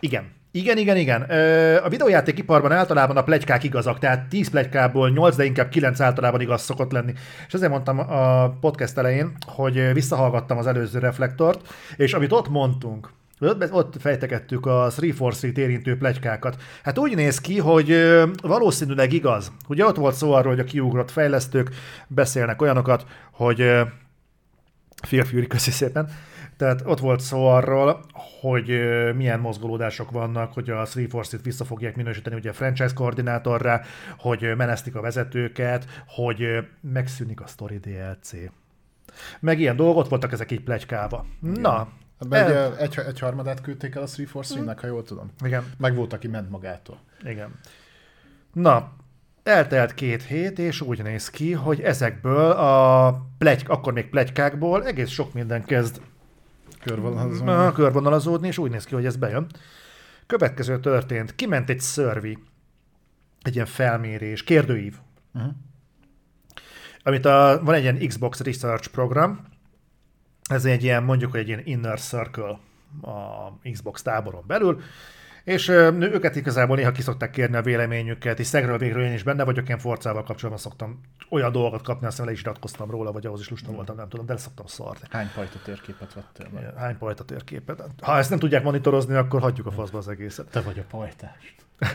igen, 0.01 0.33
igen, 0.53 0.79
igen, 0.79 0.97
igen. 0.97 1.23
A 1.83 1.89
videójátékiparban 1.89 2.73
általában 2.73 3.17
a 3.17 3.23
plegykák 3.23 3.65
igazak, 3.65 3.99
tehát 3.99 4.29
10 4.29 4.51
plegykából 4.51 5.11
8, 5.11 5.37
de 5.37 5.45
inkább 5.45 5.69
9 5.69 6.01
általában 6.01 6.41
igaz 6.41 6.63
szokott 6.63 6.93
lenni. 6.93 7.13
És 7.47 7.55
ezért 7.55 7.71
mondtam 7.71 7.99
a 7.99 8.49
podcast 8.61 8.99
elején, 8.99 9.37
hogy 9.47 9.93
visszahallgattam 9.93 10.59
az 10.59 10.67
előző 10.67 10.99
reflektort, 10.99 11.75
és 11.97 12.13
amit 12.15 12.33
ott 12.33 12.49
mondtunk, 12.49 13.11
ott, 13.49 13.73
ott 13.73 14.01
fejtegettük 14.01 14.67
a 14.67 14.91
343-t 14.91 15.57
érintő 15.57 15.97
plegykákat. 15.97 16.63
Hát 16.83 16.99
úgy 16.99 17.15
néz 17.15 17.41
ki, 17.41 17.59
hogy 17.59 17.97
valószínűleg 18.43 19.13
igaz. 19.13 19.53
Ugye 19.69 19.85
ott 19.85 19.97
volt 19.97 20.15
szó 20.15 20.33
arról, 20.33 20.53
hogy 20.53 20.61
a 20.61 20.65
kiugrott 20.65 21.11
fejlesztők 21.11 21.71
beszélnek 22.09 22.63
olyanokat, 22.63 23.07
hogy 23.33 23.59
Fear 25.03 25.27
Fury, 25.27 25.47
köszi 25.47 25.71
szépen. 25.71 26.09
Tehát 26.57 26.83
ott 26.85 26.99
volt 26.99 27.21
szó 27.21 27.47
arról, 27.47 28.05
hogy 28.41 28.67
milyen 29.17 29.41
mozgolódások 29.41 30.11
vannak, 30.11 30.53
hogy 30.53 30.71
a 30.71 30.85
343-t 30.85 31.39
vissza 31.43 31.65
fogják 31.65 31.97
minősíteni 31.97 32.37
ugye 32.37 32.51
a 32.51 32.53
franchise 32.53 32.95
koordinátorra, 32.95 33.81
hogy 34.19 34.53
menesztik 34.57 34.95
a 34.95 35.01
vezetőket, 35.01 35.87
hogy 36.07 36.47
megszűnik 36.81 37.41
a 37.41 37.47
story 37.47 37.79
DLC. 37.79 38.33
Meg 39.41 39.61
ilyen 39.61 39.77
dolgok, 39.77 40.09
voltak 40.09 40.33
ezek 40.33 40.51
így 40.51 40.63
plegykálva. 40.63 41.27
Na, 41.41 41.89
Ebben 42.21 42.53
el... 42.53 42.77
egy, 42.77 42.99
egy, 42.99 43.07
egy 43.07 43.19
harmadát 43.19 43.61
küldték 43.61 43.95
el 43.95 44.03
a 44.03 44.07
343-nek, 44.07 44.61
mm. 44.61 44.81
ha 44.81 44.87
jól 44.87 45.03
tudom. 45.03 45.31
Igen. 45.45 45.65
Meg 45.79 45.95
volt, 45.95 46.13
aki 46.13 46.29
ment 46.29 46.51
magától. 46.51 47.01
Igen. 47.25 47.55
Na, 48.53 48.93
eltelt 49.43 49.95
két 49.95 50.23
hét, 50.23 50.59
és 50.59 50.81
úgy 50.81 51.03
néz 51.03 51.31
ki, 51.31 51.53
hogy 51.53 51.81
ezekből 51.81 52.51
a 52.51 53.27
plegy, 53.39 53.65
akkor 53.67 53.93
még 53.93 54.09
plegykákból 54.09 54.87
egész 54.87 55.09
sok 55.09 55.33
minden 55.33 55.65
kezd 55.65 56.01
körvonalazódni. 56.81 57.73
körvonalazódni, 57.73 58.47
és 58.47 58.59
úgy 58.59 58.71
néz 58.71 58.85
ki, 58.85 58.95
hogy 58.95 59.07
ez 59.07 59.17
bejön. 59.17 59.47
Következő 60.27 60.81
történt, 60.81 61.35
kiment 61.35 61.71
egy 61.71 61.81
szörvi, 61.81 62.39
egy 63.43 63.55
ilyen 63.55 63.67
felmérés, 63.67 64.45
kérdőív, 64.45 64.97
uh-huh. 65.35 65.53
amit 67.03 67.25
a, 67.25 67.61
van 67.65 67.75
egy 67.75 67.83
ilyen 67.83 68.07
Xbox 68.09 68.41
Research 68.41 68.89
program, 68.89 69.50
ez 70.51 70.65
egy 70.65 70.83
ilyen, 70.83 71.03
mondjuk, 71.03 71.37
egy 71.37 71.49
ilyen 71.49 71.63
inner 71.65 72.01
circle 72.01 72.59
a 73.03 73.71
Xbox 73.73 74.03
táboron 74.03 74.45
belül, 74.47 74.81
és 75.45 75.69
őket 75.69 76.37
igazából 76.37 76.77
néha 76.77 76.93
kiszokták 76.93 77.31
kérni 77.31 77.57
a 77.57 77.63
véleményüket, 77.63 78.39
és 78.39 78.47
szegről 78.47 78.79
végről 78.79 79.05
én 79.05 79.13
is 79.13 79.23
benne 79.23 79.45
vagyok, 79.45 79.69
én 79.69 79.79
forcával 79.79 80.23
kapcsolatban 80.23 80.63
szoktam 80.63 81.01
olyan 81.29 81.53
dolgokat 81.53 81.83
kapni, 81.83 82.07
aztán 82.07 82.27
le 82.27 82.33
is 82.33 82.41
iratkoztam 82.41 82.91
róla, 82.91 83.13
vagy 83.13 83.27
ahhoz 83.27 83.41
is 83.41 83.49
lustam 83.49 83.75
voltam, 83.75 83.97
nem 83.97 84.09
tudom, 84.09 84.27
de 84.27 84.37
szoktam 84.37 84.67
szarni. 84.67 85.07
Hány 85.11 85.31
pajta 85.35 85.59
térképet 85.65 86.15
vettél 86.15 86.49
meg? 86.55 86.75
Hány 86.77 86.99
pajta 86.99 87.25
térképet? 87.25 87.83
Ha 88.01 88.19
ezt 88.19 88.31
nem 88.31 88.39
tudják 88.39 88.63
monitorozni, 88.63 89.15
akkor 89.15 89.41
hagyjuk 89.41 89.67
a 89.67 89.71
faszba 89.71 89.99
az 89.99 90.09
egészet. 90.09 90.51
Te 90.51 90.61
vagy 90.61 90.79
a 90.79 90.85
pajtást. 90.91 91.55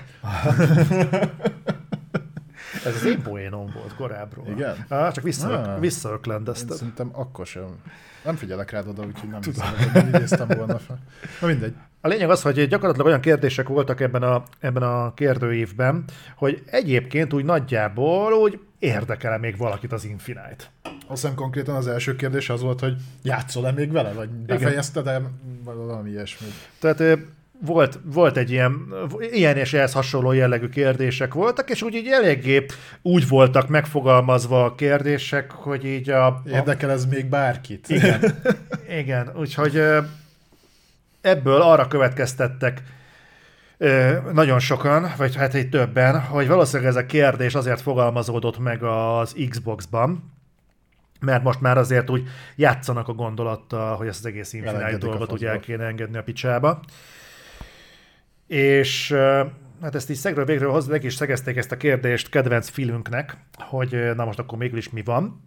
Ez 2.86 2.96
az 2.96 3.06
én 3.06 3.22
poénom 3.22 3.72
volt 3.74 3.96
korábbról. 3.96 4.48
Igen? 4.48 4.86
Ah, 4.88 5.12
csak 5.12 5.24
vissza, 5.24 5.78
visszaöklendezted. 5.80 6.78
Szerintem 6.78 7.10
akkor 7.14 7.46
sem. 7.46 7.82
Nem 8.26 8.36
figyelek 8.36 8.72
rád 8.72 8.88
oda, 8.88 9.04
úgyhogy 9.04 9.30
nem 9.30 9.42
hiszem, 9.42 9.74
hogy 9.94 10.08
idéztem 10.08 10.48
volna 10.48 10.80
fel. 10.80 11.00
Na 11.42 11.48
mindegy. 11.48 11.74
A 12.02 12.08
lényeg 12.08 12.30
az, 12.30 12.42
hogy 12.42 12.68
gyakorlatilag 12.68 13.08
olyan 13.08 13.22
kérdések 13.22 13.68
voltak 13.68 14.00
ebben 14.02 14.24
a, 14.24 14.44
ebben 14.60 14.84
a 14.84 15.14
kérdőívben, 15.14 16.04
hogy 16.36 16.64
egyébként 16.66 17.34
úgy 17.34 17.46
nagyjából 17.46 18.34
úgy 18.34 18.60
érdekel 18.80 19.40
még 19.40 19.58
valakit 19.58 19.92
az 19.92 20.06
Infinite. 20.06 20.64
Azt 20.84 21.22
hiszem 21.22 21.36
konkrétan 21.36 21.76
az 21.76 21.88
első 21.88 22.16
kérdés 22.16 22.50
az 22.50 22.62
volt, 22.62 22.80
hogy 22.80 22.96
játszol-e 23.24 23.72
még 23.72 23.92
vele, 23.92 24.14
vagy 24.14 24.30
befejezted 24.30 25.08
e 25.08 25.22
valami 25.64 26.10
ilyesmi. 26.10 26.48
Tehát 26.80 27.20
volt, 27.62 28.00
volt 28.04 28.38
egy 28.38 28.52
ilyen, 28.52 28.94
ilyen 29.32 29.58
és 29.58 29.74
ehhez 29.74 29.94
hasonló 29.94 30.32
jellegű 30.32 30.70
kérdések 30.70 31.34
voltak, 31.34 31.70
és 31.70 31.82
úgy 31.82 31.96
így 31.96 32.08
eléggé 32.08 32.66
úgy 33.02 33.28
voltak 33.28 33.68
megfogalmazva 33.68 34.66
a 34.66 34.76
kérdések, 34.76 35.52
hogy 35.52 35.86
így 35.86 36.10
a... 36.10 36.26
a... 36.26 36.42
Érdekel 36.46 36.92
ez 36.92 37.06
még 37.06 37.26
bárkit? 37.26 37.90
Igen, 37.90 38.22
igen, 39.02 39.32
úgyhogy 39.36 39.82
ebből 41.22 41.62
arra 41.62 41.88
következtettek 41.88 42.82
nagyon 44.34 44.60
sokan, 44.60 45.14
vagy 45.18 45.36
hát 45.36 45.54
egy 45.54 45.70
többen, 45.70 46.22
hogy 46.22 46.48
valószínűleg 46.48 46.92
ez 46.92 46.96
a 47.04 47.06
kérdés 47.06 47.56
azért 47.56 47.82
fogalmazódott 47.82 48.60
meg 48.60 48.84
az 48.84 49.36
Xbox-ban, 49.50 50.34
mert 51.20 51.44
most 51.44 51.62
már 51.62 51.78
azért 51.78 52.10
úgy 52.10 52.28
játszanak 52.56 53.08
a 53.08 53.14
gondolattal, 53.14 53.96
hogy 53.96 54.08
ezt 54.08 54.20
az 54.20 54.26
egész 54.26 54.54
Infinite 54.54 54.98
dolgot 54.98 55.32
úgy 55.32 55.46
el 55.46 55.60
kéne 55.60 55.84
engedni 55.84 56.18
a 56.18 56.24
picsába. 56.24 56.80
És 58.48 59.12
hát 59.82 59.96
ezt 59.96 60.10
így 60.10 60.16
szegről 60.16 60.46
végről 60.46 60.72
hozzá, 60.72 60.92
meg 60.92 61.04
is 61.04 61.14
szegezték 61.14 61.58
ezt 61.58 61.72
a 61.72 61.78
kérdést 61.78 62.30
kedvenc 62.30 62.70
filmünknek, 62.70 63.38
hogy 63.58 64.16
na 64.16 64.26
most 64.26 64.40
akkor 64.40 64.58
mégis 64.58 64.90
mi 64.90 65.04
van. 65.04 65.46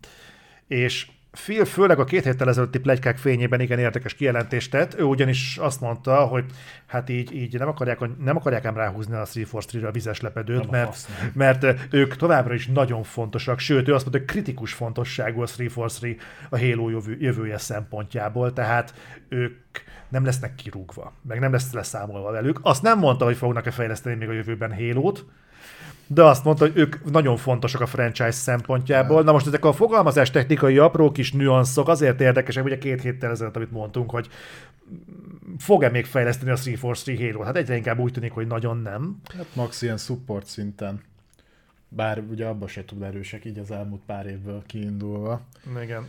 És 0.66 1.06
Phil 1.44 1.64
főleg 1.64 1.98
a 1.98 2.04
két 2.04 2.24
héttel 2.24 2.48
ezelőtti 2.48 2.78
plegykák 2.78 3.18
fényében 3.18 3.60
igen 3.60 3.78
érdekes 3.78 4.14
kijelentést 4.14 4.70
tett. 4.70 4.98
Ő 4.98 5.02
ugyanis 5.02 5.56
azt 5.56 5.80
mondta, 5.80 6.16
hogy 6.16 6.44
hát 6.86 7.08
így, 7.08 7.34
így 7.34 7.58
nem, 7.58 7.68
akarják, 7.68 7.98
nem 8.18 8.36
akarják 8.36 8.64
ám 8.64 8.76
ráhúzni 8.76 9.14
a 9.14 9.24
343-re 9.24 9.88
a 9.88 9.90
vizes 9.90 10.20
lepedőt, 10.20 10.70
nem 10.70 10.70
mert, 10.70 11.08
mert 11.34 11.66
ők 11.90 12.16
továbbra 12.16 12.54
is 12.54 12.66
nagyon 12.66 13.02
fontosak, 13.02 13.58
sőt, 13.58 13.88
ő 13.88 13.94
azt 13.94 14.02
mondta, 14.02 14.18
hogy 14.18 14.34
kritikus 14.34 14.72
fontosságú 14.72 15.42
a 15.42 15.46
343 15.46 16.16
a 16.50 16.58
Halo 16.58 16.88
jövő, 16.88 17.16
jövője 17.20 17.58
szempontjából, 17.58 18.52
tehát 18.52 18.94
ők 19.28 19.56
nem 20.08 20.24
lesznek 20.24 20.54
kirúgva, 20.54 21.12
meg 21.22 21.40
nem 21.40 21.52
lesz 21.52 21.72
leszámolva 21.72 22.30
velük. 22.30 22.58
Azt 22.62 22.82
nem 22.82 22.98
mondta, 22.98 23.24
hogy 23.24 23.36
fognak-e 23.36 23.70
fejleszteni 23.70 24.16
még 24.16 24.28
a 24.28 24.32
jövőben 24.32 24.74
Halo-t, 24.74 25.24
de 26.08 26.22
azt 26.22 26.44
mondta, 26.44 26.64
hogy 26.64 26.76
ők 26.76 27.10
nagyon 27.10 27.36
fontosak 27.36 27.80
a 27.80 27.86
franchise 27.86 28.30
szempontjából. 28.30 29.22
Na 29.22 29.32
most 29.32 29.46
ezek 29.46 29.64
a 29.64 29.72
fogalmazás 29.72 30.30
technikai 30.30 30.78
apró 30.78 31.12
kis 31.12 31.32
nüanszok 31.32 31.88
azért 31.88 32.20
érdekesek, 32.20 32.64
ugye 32.64 32.78
két 32.78 33.02
héttel 33.02 33.30
ezelőtt, 33.30 33.56
amit 33.56 33.70
mondtunk, 33.70 34.10
hogy 34.10 34.28
fog-e 35.58 35.88
még 35.88 36.04
fejleszteni 36.04 36.50
a 36.50 36.56
343 36.56 37.32
Halo? 37.32 37.44
Hát 37.44 37.56
egyre 37.56 37.76
inkább 37.76 37.98
úgy 37.98 38.12
tűnik, 38.12 38.32
hogy 38.32 38.46
nagyon 38.46 38.76
nem. 38.82 39.20
Hát 39.36 39.46
max 39.54 39.82
ilyen 39.82 39.96
support 39.96 40.46
szinten. 40.46 41.00
Bár 41.88 42.22
ugye 42.30 42.46
abba 42.46 42.66
se 42.66 42.84
tud 42.84 43.02
erősek 43.02 43.44
így 43.44 43.58
az 43.58 43.70
elmúlt 43.70 44.02
pár 44.06 44.26
évből 44.26 44.62
kiindulva. 44.66 45.40
Igen. 45.82 46.06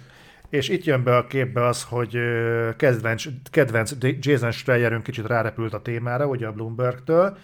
És 0.49 0.69
itt 0.69 0.84
jön 0.84 1.03
be 1.03 1.17
a 1.17 1.27
képbe 1.27 1.65
az, 1.65 1.84
hogy 1.84 2.17
kedvenc, 2.76 3.23
kedvenc 3.49 3.91
Jason 4.19 4.51
Schreierünk 4.51 5.03
kicsit 5.03 5.27
rárepült 5.27 5.73
a 5.73 5.81
témára, 5.81 6.27
ugye 6.27 6.47
a 6.47 6.51
Bloomberg-től, 6.51 7.38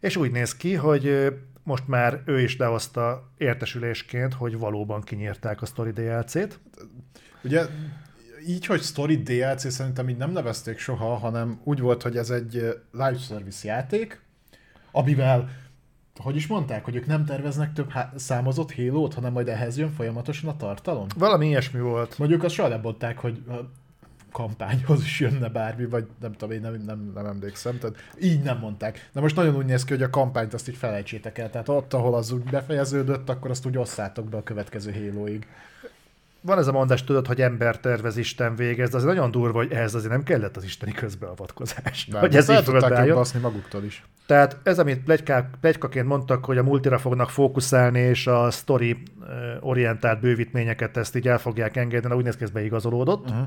és 0.00 0.16
úgy 0.16 0.30
néz 0.30 0.56
ki, 0.56 0.74
hogy 0.74 1.34
most 1.70 1.88
már 1.88 2.22
ő 2.24 2.40
is 2.40 2.56
lehozta 2.56 3.30
értesülésként, 3.36 4.34
hogy 4.34 4.58
valóban 4.58 5.00
kinyírták 5.00 5.62
a 5.62 5.66
Story 5.66 5.90
DLC-t. 5.90 6.60
Ugye 7.44 7.66
így, 8.46 8.66
hogy 8.66 8.80
Story 8.80 9.22
DLC 9.22 9.72
szerintem 9.72 10.08
így 10.08 10.16
nem 10.16 10.30
nevezték 10.30 10.78
soha, 10.78 11.14
hanem 11.14 11.60
úgy 11.64 11.80
volt, 11.80 12.02
hogy 12.02 12.16
ez 12.16 12.30
egy 12.30 12.52
live 12.92 13.18
service 13.18 13.68
játék, 13.68 14.20
amivel 14.92 15.48
hogy 16.22 16.36
is 16.36 16.46
mondták, 16.46 16.84
hogy 16.84 16.96
ők 16.96 17.06
nem 17.06 17.24
terveznek 17.24 17.72
több 17.72 17.90
há- 17.90 18.18
számozott 18.18 18.74
halo 18.74 19.08
hanem 19.14 19.32
majd 19.32 19.48
ehhez 19.48 19.78
jön 19.78 19.90
folyamatosan 19.90 20.50
a 20.50 20.56
tartalom? 20.56 21.06
Valami 21.16 21.46
ilyesmi 21.46 21.80
volt. 21.80 22.18
Mondjuk 22.18 22.42
azt 22.42 22.54
soha 22.54 22.68
nem 22.68 22.80
mondták, 22.80 23.18
hogy 23.18 23.42
kampányhoz 24.32 25.02
is 25.02 25.20
jönne 25.20 25.48
bármi, 25.48 25.86
vagy 25.86 26.06
nem 26.20 26.32
tudom, 26.32 26.50
én 26.54 26.60
nem, 26.60 26.82
nem, 26.86 27.10
nem 27.14 27.26
emlékszem. 27.26 27.78
Tehát 27.78 27.96
így 28.20 28.42
nem 28.42 28.58
mondták. 28.58 29.08
De 29.12 29.20
most 29.20 29.36
nagyon 29.36 29.56
úgy 29.56 29.66
néz 29.66 29.84
ki, 29.84 29.92
hogy 29.92 30.02
a 30.02 30.10
kampányt 30.10 30.54
azt 30.54 30.68
így 30.68 30.76
felejtsétek 30.76 31.38
el. 31.38 31.50
Tehát 31.50 31.68
ott, 31.68 31.94
ahol 31.94 32.14
az 32.14 32.30
úgy 32.30 32.42
befejeződött, 32.42 33.28
akkor 33.28 33.50
azt 33.50 33.66
úgy 33.66 33.76
osszátok 33.76 34.28
be 34.28 34.36
a 34.36 34.42
következő 34.42 34.90
hélóig. 34.90 35.46
Van 36.42 36.58
ez 36.58 36.66
a 36.66 36.72
mondás, 36.72 37.04
tudod, 37.04 37.26
hogy 37.26 37.40
ember 37.40 37.78
tervez, 37.78 38.16
Isten 38.16 38.56
végez, 38.56 38.90
de 38.90 38.96
az 38.96 39.04
nagyon 39.04 39.30
durva, 39.30 39.58
hogy 39.58 39.72
ehhez 39.72 39.94
azért 39.94 40.12
nem 40.12 40.22
kellett 40.22 40.56
az 40.56 40.64
isteni 40.64 40.92
közbeavatkozás. 40.92 42.08
De 42.10 42.18
hogy 42.18 42.36
ez 42.36 42.50
így 42.50 42.64
tudták 42.64 43.14
baszni 43.14 43.40
maguktól 43.40 43.84
is. 43.84 44.04
Tehát 44.26 44.56
ez, 44.62 44.78
amit 44.78 45.02
plegykaként 45.60 46.06
mondtak, 46.06 46.44
hogy 46.44 46.58
a 46.58 46.62
multira 46.62 46.98
fognak 46.98 47.30
fókuszálni, 47.30 48.00
és 48.00 48.26
a 48.26 48.50
story 48.50 49.02
orientált 49.60 50.20
bővítményeket 50.20 50.96
ezt 50.96 51.16
így 51.16 51.28
el 51.28 51.38
fogják 51.38 51.76
engedni, 51.76 52.08
de 52.08 52.14
úgy 52.14 52.24
néz 52.24 52.36
ki, 52.36 52.42
ez 52.42 52.50
beigazolódott. 52.50 53.30
Uh-huh. 53.30 53.46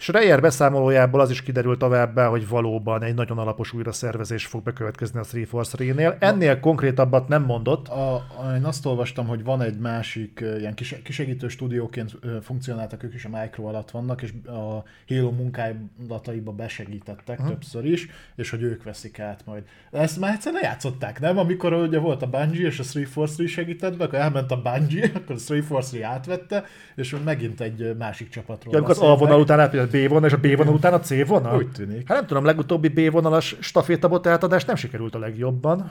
Schreier 0.00 0.40
beszámolójából 0.40 1.20
az 1.20 1.30
is 1.30 1.42
kiderült 1.42 1.78
továbbá, 1.78 2.26
hogy 2.28 2.48
valóban 2.48 3.02
egy 3.02 3.14
nagyon 3.14 3.38
alapos 3.38 3.72
újraszervezés 3.72 4.46
fog 4.46 4.62
bekövetkezni 4.62 5.20
a 5.20 5.22
343-nél. 5.22 6.16
Ennél 6.18 6.60
konkrétabbat 6.60 7.28
nem 7.28 7.42
mondott. 7.42 7.88
A, 7.88 8.14
a, 8.14 8.54
én 8.56 8.64
azt 8.64 8.86
olvastam, 8.86 9.26
hogy 9.26 9.44
van 9.44 9.62
egy 9.62 9.78
másik 9.78 10.44
ilyen 10.58 10.74
kis, 10.74 10.94
kisegítő 11.04 11.48
stúdióként 11.48 12.18
funkcionáltak, 12.42 13.02
ők 13.02 13.14
is 13.14 13.24
a 13.24 13.28
Micro 13.28 13.64
alatt 13.64 13.90
vannak, 13.90 14.22
és 14.22 14.32
a 14.46 14.82
Halo 15.08 15.30
munkálataiba 15.30 16.52
besegítettek 16.52 17.38
uh-huh. 17.38 17.48
többször 17.48 17.84
is, 17.84 18.06
és 18.36 18.50
hogy 18.50 18.62
ők 18.62 18.82
veszik 18.82 19.18
át 19.18 19.40
majd. 19.44 19.62
Ezt 19.90 20.20
már 20.20 20.32
egyszer 20.32 20.52
lejátszották, 20.52 21.20
nem? 21.20 21.38
Amikor 21.38 21.72
ugye 21.72 21.98
volt 21.98 22.22
a 22.22 22.26
Bungie, 22.26 22.66
és 22.66 22.78
a 22.78 22.84
343 22.84 23.46
segített 23.46 23.96
be, 23.96 24.04
akkor 24.04 24.18
elment 24.18 24.50
a 24.50 24.62
Bungie, 24.62 25.10
akkor 25.18 25.36
a 25.36 25.52
343 25.52 26.04
átvette, 26.04 26.64
és 26.96 27.16
megint 27.24 27.60
egy 27.60 27.96
másik 27.96 28.28
csapatról. 28.28 28.74
Ja, 28.74 28.78
amikor 28.78 28.96
az 29.02 29.10
A 29.10 29.16
vonal 29.16 29.40
után 29.40 29.60
B 29.90 30.08
vonal, 30.08 30.28
és 30.28 30.32
a 30.32 30.38
B 30.38 30.56
vonal 30.56 30.74
után 30.74 30.92
a 30.92 31.00
C 31.00 31.26
vonal? 31.26 31.56
Úgy 31.56 31.70
tűnik. 31.70 32.08
Hát 32.08 32.16
nem 32.16 32.26
tudom, 32.26 32.44
legutóbbi 32.44 32.88
B 32.88 33.10
vonalas 33.10 33.56
stafétabot 33.60 34.26
átadás 34.26 34.64
nem 34.64 34.76
sikerült 34.76 35.14
a 35.14 35.18
legjobban. 35.18 35.90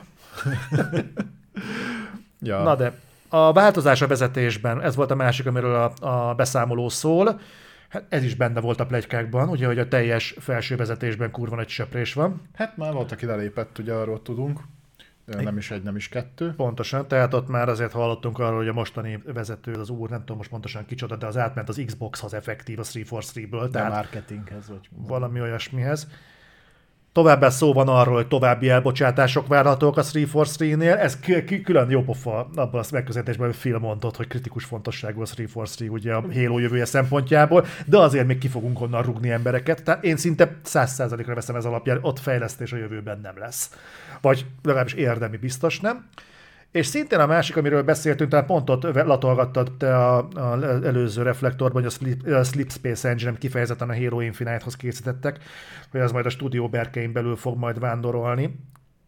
ja. 2.39 2.63
Na 2.63 2.75
de, 2.75 2.93
a 3.29 3.53
változás 3.53 4.01
a 4.01 4.07
vezetésben, 4.07 4.81
ez 4.81 4.95
volt 4.95 5.11
a 5.11 5.15
másik, 5.15 5.45
amiről 5.45 5.93
a, 6.01 6.07
a 6.07 6.33
beszámoló 6.33 6.89
szól. 6.89 7.39
Hát 7.89 8.05
ez 8.09 8.23
is 8.23 8.35
benne 8.35 8.59
volt 8.59 8.79
a 8.79 8.85
plegykákban, 8.85 9.49
ugye, 9.49 9.65
hogy 9.65 9.79
a 9.79 9.87
teljes 9.87 10.35
felső 10.39 10.75
vezetésben 10.75 11.31
kurva 11.31 11.55
nagy 11.55 11.67
söprés 11.67 12.13
van. 12.13 12.41
Hát 12.53 12.77
már 12.77 12.93
volt, 12.93 13.11
aki 13.11 13.25
lelépett, 13.25 13.77
ugye 13.77 13.93
arról 13.93 14.21
tudunk 14.21 14.59
nem 15.35 15.57
is 15.57 15.71
egy, 15.71 15.83
nem 15.83 15.95
is 15.95 16.09
kettő. 16.09 16.53
Pontosan, 16.55 17.07
tehát 17.07 17.33
ott 17.33 17.47
már 17.47 17.69
azért 17.69 17.91
hallottunk 17.91 18.39
arról, 18.39 18.57
hogy 18.57 18.67
a 18.67 18.73
mostani 18.73 19.21
vezető, 19.25 19.73
az 19.73 19.89
úr, 19.89 20.09
nem 20.09 20.19
tudom 20.19 20.37
most 20.37 20.49
pontosan 20.49 20.85
kicsoda, 20.85 21.15
de 21.15 21.25
az 21.25 21.37
átment 21.37 21.69
az 21.69 21.81
Xbox-hoz 21.85 22.33
effektív 22.33 22.79
a 22.79 22.83
343-ből. 22.83 23.69
Tehát 23.69 23.91
marketinghez, 23.91 24.67
vagy 24.67 24.89
valami 24.91 25.41
olyasmihez. 25.41 26.07
Továbbá 27.17 27.49
szó 27.49 27.73
van 27.73 27.87
arról, 27.87 28.15
hogy 28.15 28.27
további 28.27 28.69
elbocsátások 28.69 29.47
várhatók 29.47 29.97
a 29.97 30.03
343-nél. 30.03 30.97
Ez 30.97 31.19
külön 31.63 31.89
jó 31.89 32.03
pofa 32.03 32.49
abban 32.55 32.81
a 32.81 32.85
megközelítésben, 32.91 33.47
hogy 33.47 33.55
film 33.55 33.81
mondott, 33.81 34.15
hogy 34.15 34.27
kritikus 34.27 34.63
fontosságú 34.63 35.21
a 35.21 35.25
343 35.25 35.91
ugye 35.91 36.13
a 36.13 36.23
Halo 36.33 36.59
jövője 36.59 36.85
szempontjából, 36.85 37.65
de 37.85 37.97
azért 37.97 38.27
még 38.27 38.37
ki 38.37 38.47
fogunk 38.47 38.81
onnan 38.81 39.01
rugni 39.01 39.29
embereket. 39.29 39.83
Tehát 39.83 40.03
én 40.03 40.17
szinte 40.17 40.55
100%-ra 40.65 41.33
veszem 41.33 41.55
ez 41.55 41.65
alapján, 41.65 41.99
ott 42.01 42.19
fejlesztés 42.19 42.73
a 42.73 42.77
jövőben 42.77 43.19
nem 43.23 43.37
lesz 43.37 43.71
vagy 44.21 44.45
legalábbis 44.63 44.93
érdemi 44.93 45.37
biztos 45.37 45.79
nem. 45.79 46.05
És 46.77 46.85
szintén 46.85 47.19
a 47.19 47.25
másik, 47.25 47.57
amiről 47.57 47.83
beszéltünk, 47.83 48.29
tehát 48.29 48.45
pont 48.45 48.69
ott 48.69 48.83
latolgattad 48.83 49.71
te 49.77 49.95
a, 49.95 50.17
a 50.17 50.63
előző 50.83 51.21
reflektorban, 51.21 51.81
hogy 51.81 51.85
a 51.85 51.89
Sleep, 51.89 52.25
a 52.25 52.43
Sleep 52.43 52.71
Space 52.71 53.09
Engine 53.09 53.37
kifejezetten 53.37 53.89
a 53.89 53.93
Hero 53.93 54.19
Infinite-hoz 54.19 54.75
készítettek, 54.75 55.39
hogy 55.91 55.99
az 55.99 56.11
majd 56.11 56.25
a 56.25 56.29
stúdió 56.29 56.69
berkein 56.69 57.11
belül 57.11 57.35
fog 57.35 57.57
majd 57.57 57.79
vándorolni. 57.79 58.59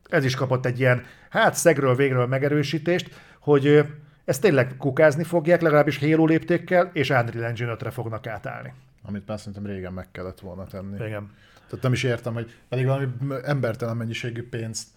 Ez 0.10 0.26
is 0.26 0.36
kapott 0.36 0.66
egy 0.66 0.80
ilyen, 0.80 1.04
hát 1.30 1.56
szegről 1.56 1.96
végről 1.96 2.28
megerősítést, 2.28 3.22
hogy 3.40 3.86
ezt 4.26 4.41
tényleg 4.41 4.76
kukázni 4.78 5.24
fogják, 5.24 5.62
legalábbis 5.62 6.00
Halo 6.00 6.26
léptékkel, 6.26 6.90
és 6.94 7.10
Unreal 7.10 7.46
Engine 7.46 7.76
5-re 7.80 7.90
fognak 7.90 8.28
átállni. 8.28 8.74
Amit 9.04 9.28
már 9.28 9.40
szerintem 9.40 9.66
régen 9.66 9.94
meg 9.94 10.08
kellett 10.12 10.40
volna 10.40 10.64
tenni. 10.64 10.96
Igen. 10.96 11.32
Tehát 11.68 11.84
nem 11.84 11.94
is 11.94 12.04
értem, 12.04 12.34
hogy 12.34 12.56
pedig 12.70 12.86
valami 12.86 13.08
embertelen 13.44 13.98
mennyiségű 13.98 14.50
pénzt 14.50 14.88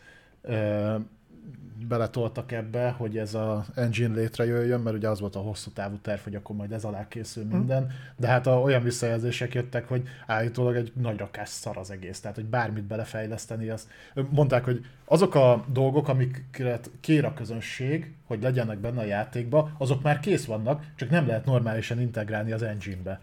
beletoltak 1.89 2.53
ebbe, 2.53 2.91
hogy 2.91 3.19
ez 3.19 3.35
a 3.35 3.65
engine 3.75 4.15
létrejöjjön, 4.15 4.81
mert 4.81 4.97
ugye 4.97 5.09
az 5.09 5.21
volt 5.21 5.37
a 5.37 5.41
hosszú 5.41 5.71
távú 5.71 5.97
terv, 5.97 6.21
hogy 6.21 6.35
akkor 6.35 6.57
majd 6.57 6.73
ez 6.73 6.85
alá 6.85 7.09
készül 7.09 7.45
hm. 7.45 7.57
minden, 7.57 7.91
de 8.17 8.27
hát 8.27 8.47
a, 8.47 8.61
olyan 8.61 8.83
visszajelzések 8.83 9.55
jöttek, 9.55 9.89
hogy 9.89 10.09
állítólag 10.27 10.77
egy 10.77 10.93
nagy 10.95 11.19
rakás 11.19 11.49
szar 11.49 11.77
az 11.77 11.91
egész, 11.91 12.21
tehát 12.21 12.37
hogy 12.37 12.47
bármit 12.47 12.85
belefejleszteni, 12.85 13.69
azt 13.69 13.89
mondták, 14.31 14.65
hogy 14.65 14.87
azok 15.05 15.35
a 15.35 15.65
dolgok, 15.73 16.09
amiket 16.09 16.91
kér 17.01 17.25
a 17.25 17.35
közönség, 17.35 18.15
hogy 18.27 18.43
legyenek 18.43 18.79
benne 18.79 19.01
a 19.01 19.05
játékba, 19.05 19.71
azok 19.79 20.03
már 20.03 20.21
kész 20.21 20.45
vannak, 20.45 20.85
csak 20.95 21.11
nem 21.11 21.27
lehet 21.27 21.45
normálisan 21.45 22.01
integrálni 22.01 22.53
az 22.53 22.63
engine-be. 22.63 23.21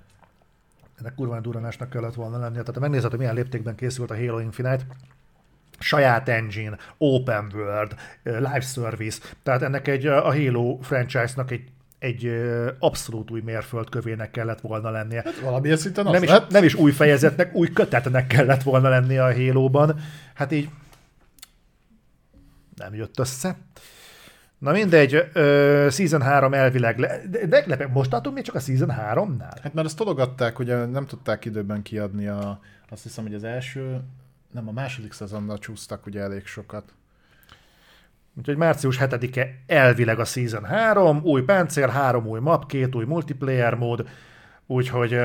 ennek 0.99 1.15
kurva 1.15 1.39
duranásnak 1.39 1.89
kellett 1.89 2.13
volna 2.13 2.37
lennie. 2.37 2.59
Tehát 2.59 2.73
ha 2.73 2.79
megnézed, 2.79 3.09
hogy 3.09 3.19
milyen 3.19 3.35
léptékben 3.35 3.75
készült 3.75 4.11
a 4.11 4.15
Halo 4.15 4.39
Infinite, 4.39 4.85
saját 5.79 6.29
engine, 6.29 6.77
open 6.97 7.51
world, 7.53 7.95
live 8.23 8.61
service, 8.61 9.19
tehát 9.43 9.61
ennek 9.61 9.87
egy, 9.87 10.05
a 10.05 10.33
Halo 10.33 10.77
franchise-nak 10.81 11.51
egy 11.51 11.63
egy 11.99 12.41
abszolút 12.79 13.31
új 13.31 13.41
mérföldkövének 13.41 14.31
kellett 14.31 14.61
volna 14.61 14.89
lennie. 14.89 15.21
Hát 15.25 15.39
valamilyen 15.39 15.77
szinten 15.77 16.05
nem, 16.05 16.23
is, 16.23 16.29
nem 16.49 16.63
is 16.63 16.75
új 16.75 16.91
fejezetnek, 16.91 17.55
új 17.55 17.73
kötetnek 17.73 18.27
kellett 18.27 18.63
volna 18.63 18.89
lennie 18.89 19.23
a 19.23 19.33
Halo-ban. 19.33 19.99
Hát 20.33 20.51
így 20.51 20.69
nem 22.75 22.95
jött 22.95 23.19
össze. 23.19 23.57
Na 24.57 24.71
mindegy, 24.71 25.15
uh, 25.15 25.23
Season 25.89 26.21
3 26.21 26.53
elvileg, 26.53 26.97
le, 26.97 27.21
de, 27.29 27.65
de 27.65 27.87
most 27.87 28.09
tartunk 28.09 28.35
még 28.35 28.43
csak 28.43 28.55
a 28.55 28.59
Season 28.59 28.91
3-nál? 28.91 29.57
Hát 29.63 29.73
mert 29.73 29.87
azt 29.87 29.97
tologatták, 29.97 30.59
ugye 30.59 30.85
nem 30.85 31.05
tudták 31.05 31.45
időben 31.45 31.81
kiadni 31.81 32.27
a, 32.27 32.59
azt 32.89 33.03
hiszem, 33.03 33.23
hogy 33.23 33.33
az 33.33 33.43
első, 33.43 34.01
nem 34.51 34.67
a 34.67 34.71
második 34.71 35.11
szezonnal 35.11 35.57
csúsztak 35.57 36.05
ugye 36.05 36.21
elég 36.21 36.45
sokat. 36.45 36.93
Úgyhogy 38.37 38.57
március 38.57 38.97
7-e 38.99 39.47
elvileg 39.67 40.19
a 40.19 40.25
Season 40.25 40.63
3, 40.63 41.21
új 41.23 41.41
páncél, 41.41 41.87
három 41.87 42.25
új 42.25 42.39
map, 42.39 42.67
két 42.67 42.95
új 42.95 43.05
multiplayer 43.05 43.75
mód, 43.75 44.07
úgyhogy 44.65 45.19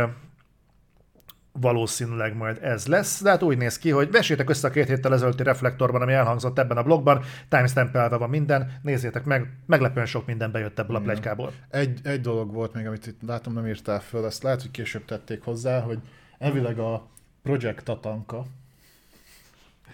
valószínűleg 1.60 2.36
majd 2.36 2.58
ez 2.62 2.86
lesz, 2.86 3.22
de 3.22 3.30
hát 3.30 3.42
úgy 3.42 3.56
néz 3.56 3.78
ki, 3.78 3.90
hogy 3.90 4.10
vesétek 4.10 4.50
össze 4.50 4.68
a 4.68 4.70
két 4.70 4.88
héttel 4.88 5.12
ezelőtti 5.12 5.42
reflektorban, 5.42 6.02
ami 6.02 6.12
elhangzott 6.12 6.58
ebben 6.58 6.76
a 6.76 6.82
blogban, 6.82 7.22
timestampelve 7.48 8.16
van 8.16 8.30
minden, 8.30 8.72
nézzétek 8.82 9.24
meg, 9.24 9.58
meglepően 9.66 10.06
sok 10.06 10.26
minden 10.26 10.50
bejött 10.50 10.78
ebből 10.78 10.96
a 10.96 11.00
plegykából. 11.00 11.52
Egy, 11.70 12.00
egy 12.02 12.20
dolog 12.20 12.52
volt 12.52 12.74
még, 12.74 12.86
amit 12.86 13.06
itt 13.06 13.20
látom 13.26 13.52
nem 13.52 13.66
írtál 13.66 14.00
föl, 14.00 14.24
ezt 14.24 14.42
lehet, 14.42 14.62
hogy 14.62 14.70
később 14.70 15.04
tették 15.04 15.42
hozzá, 15.42 15.80
hogy 15.80 15.98
elvileg 16.38 16.78
a 16.78 17.06
Project 17.42 17.84
Tatanka, 17.84 18.44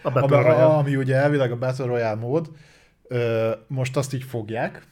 a 0.02 0.10
Battle 0.10 0.36
ami, 0.36 0.46
Royale. 0.46 0.64
ami 0.64 0.96
ugye 0.96 1.14
elvileg 1.14 1.52
a 1.52 1.58
Battle 1.58 1.84
Royale 1.84 2.20
mód, 2.20 2.50
most 3.66 3.96
azt 3.96 4.14
így 4.14 4.22
fogják, 4.22 4.86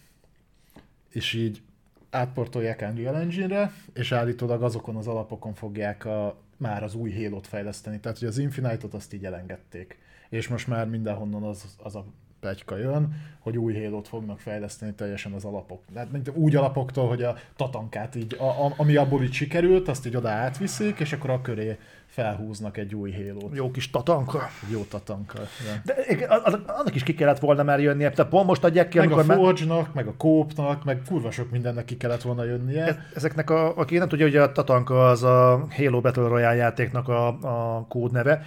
és 1.09 1.33
így 1.33 1.63
átportolják 2.11 2.87
Unreal 2.91 3.17
Engine-re, 3.17 3.73
és 3.93 4.13
állítólag 4.13 4.63
azokon 4.63 4.97
az 4.97 5.07
alapokon 5.07 5.55
fogják 5.55 6.05
a, 6.05 6.37
már 6.57 6.83
az 6.83 6.95
új 6.95 7.13
Halo-t 7.13 7.47
fejleszteni. 7.47 8.01
Tehát, 8.01 8.19
hogy 8.19 8.29
az 8.29 8.39
Infinite-ot 8.39 8.95
azt 8.95 9.13
így 9.13 9.25
elengedték. 9.25 9.99
És 10.29 10.49
most 10.49 10.67
már 10.67 10.87
mindenhonnan 10.87 11.43
az, 11.43 11.65
az 11.83 11.95
a 11.95 12.05
pegyka 12.41 12.77
jön, 12.77 13.15
hogy 13.39 13.59
új 13.59 13.83
halo 13.83 14.03
fognak 14.03 14.41
fejleszteni 14.41 14.95
teljesen 14.95 15.33
az 15.33 15.45
alapok. 15.45 15.81
Tehát 15.95 16.09
úgy 16.35 16.57
alapoktól, 16.57 17.09
hogy 17.09 17.23
a 17.23 17.37
tatankát 17.57 18.15
így, 18.15 18.37
a, 18.39 18.45
a, 18.45 18.73
ami 18.77 18.97
abból 18.97 19.23
így 19.23 19.33
sikerült, 19.33 19.89
azt 19.89 20.07
így 20.07 20.17
oda 20.17 20.29
átviszik, 20.29 21.01
és 21.01 21.13
akkor 21.13 21.31
a 21.31 21.41
köré 21.41 21.79
felhúznak 22.07 22.77
egy 22.77 22.95
új 22.95 23.11
hélót. 23.11 23.55
Jó 23.55 23.71
kis 23.71 23.91
tatanka. 23.91 24.49
Jó 24.71 24.83
tatanka. 24.83 25.39
Ja. 25.39 25.81
De 25.85 26.27
annak 26.67 26.95
is 26.95 27.03
ki 27.03 27.15
kellett 27.15 27.39
volna 27.39 27.63
már 27.63 27.81
jönnie, 27.81 28.11
tehát 28.11 28.31
pont 28.31 28.47
most 28.47 28.65
adják 28.65 28.89
ki, 28.89 28.99
meg 28.99 29.13
a 29.13 29.25
Forge-nak, 29.25 29.95
meg... 29.95 30.05
meg 30.05 30.07
a 30.07 30.17
Coop-nak, 30.17 30.85
meg 30.85 31.03
kurva 31.09 31.31
sok 31.31 31.51
mindennek 31.51 31.85
ki 31.85 31.97
kellett 31.97 32.23
volna 32.23 32.45
jönnie. 32.45 33.07
Ezeknek, 33.15 33.51
a, 33.51 33.77
aki 33.77 33.99
nem 33.99 34.09
tudja, 34.09 34.25
hogy 34.27 34.37
a 34.37 34.53
tatanka 34.53 35.09
az 35.09 35.23
a 35.23 35.67
Halo 35.77 36.01
Battle 36.01 36.29
Royale 36.29 36.55
játéknak 36.55 37.09
a, 37.09 37.27
a 37.27 37.87
kódneve, 37.89 38.43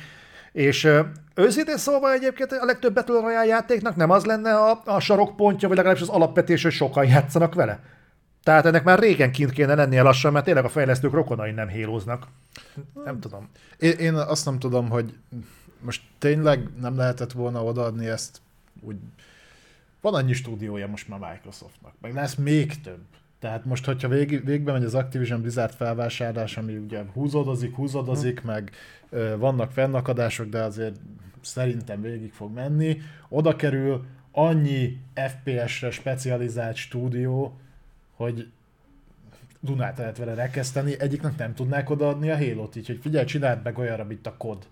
és 0.52 0.90
őszintén 1.36 1.78
szóval 1.78 2.12
egyébként 2.12 2.52
a 2.52 2.66
legtöbb 2.66 2.94
Battle 2.94 3.20
Royale 3.20 3.46
játéknak 3.46 3.96
nem 3.96 4.10
az 4.10 4.26
lenne 4.26 4.56
a, 4.56 4.82
a 4.86 5.00
sarokpontja, 5.00 5.68
vagy 5.68 5.78
legalábbis 5.78 6.04
az 6.04 6.16
alapvetés, 6.16 6.64
hogy 6.64 6.72
sokan 6.72 7.06
játszanak 7.06 7.54
vele? 7.54 7.80
Tehát 8.44 8.66
ennek 8.66 8.84
már 8.84 9.00
régen 9.00 9.32
kint 9.32 9.52
kéne 9.52 9.76
lennie 9.76 10.02
lassan, 10.02 10.32
mert 10.32 10.46
tényleg 10.46 10.66
a 10.66 10.70
fejlesztők 10.70 11.14
rokonai 11.14 11.52
nem 11.52 11.68
hélóznak. 11.68 12.28
Nem 13.04 13.20
tudom. 13.20 13.50
Én, 13.78 13.92
én 13.92 14.14
azt 14.14 14.46
nem 14.46 14.60
tudom, 14.60 14.90
hogy 14.90 15.14
most 15.80 16.02
tényleg 16.18 16.68
nem 16.82 16.98
lehetett 16.98 17.32
volna 17.32 17.64
odaadni 17.64 18.08
ezt 18.08 18.42
úgy... 18.82 18.96
Van 20.02 20.14
annyi 20.14 20.34
stúdiója 20.34 20.88
most 20.88 21.08
már 21.08 21.20
Microsoftnak, 21.20 21.94
meg 22.02 22.14
lesz 22.14 22.36
még 22.36 22.82
több. 22.82 23.00
Tehát 23.40 23.66
most, 23.66 23.86
hogyha 23.86 24.08
vég, 24.08 24.46
végbe 24.46 24.72
megy 24.72 24.84
az 24.84 24.96
Activision 24.96 25.42
Blizzard 25.42 25.74
felvásárlás, 25.74 26.58
ami 26.58 26.76
ugye 26.76 27.04
húzódozik, 27.14 27.76
húzódozik, 27.76 28.40
hmm. 28.40 28.52
meg 28.52 28.72
vannak 29.38 29.72
fennakadások, 29.72 30.50
de 30.50 30.62
azért 30.62 30.96
szerintem 31.42 32.02
végig 32.02 32.32
fog 32.32 32.54
menni, 32.54 33.02
oda 33.30 33.56
kerül 33.56 34.06
annyi 34.32 34.98
FPS-re 35.16 35.92
specializált 35.92 36.76
stúdió, 36.76 37.60
hogy 38.16 38.48
Dunát 39.60 39.98
lehet 39.98 40.18
vele 40.18 40.34
rekeszteni, 40.34 41.00
egyiknek 41.00 41.38
nem 41.38 41.54
tudnák 41.54 41.90
odaadni 41.90 42.30
a 42.30 42.38
Halo-t, 42.38 42.76
így 42.76 42.88
hogy 42.88 43.00
figyelj, 43.02 43.26
csináld 43.26 43.64
meg 43.64 43.78
olyanra, 43.78 44.04
mint 44.04 44.28
a 44.28 44.38
kod. 44.38 44.68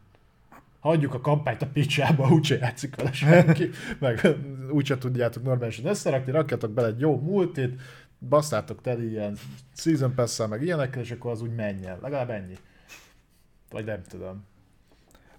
Hagyjuk 0.79 1.13
a 1.13 1.21
kampányt 1.21 1.61
a 1.61 1.67
picsába, 1.67 2.29
úgyse 2.37 2.57
játszik 2.57 2.95
vele 2.95 3.11
senki, 3.11 3.69
meg 3.99 4.27
úgyse 4.71 4.97
tudjátok 4.97 5.43
normálisan 5.43 5.85
összerakni, 5.85 6.31
rakjatok 6.31 6.71
bele 6.71 6.87
egy 6.87 6.99
jó 6.99 7.19
multit, 7.19 7.81
basszátok 8.29 8.81
teli 8.81 9.09
ilyen 9.09 9.37
season 9.73 10.13
pass 10.13 10.41
meg 10.49 10.61
ilyenekkel, 10.61 11.01
és 11.01 11.11
akkor 11.11 11.31
az 11.31 11.41
úgy 11.41 11.55
menjen. 11.55 11.97
Legalább 12.01 12.29
ennyi. 12.29 12.57
Vagy 13.69 13.85
nem 13.85 14.01
tudom. 14.09 14.45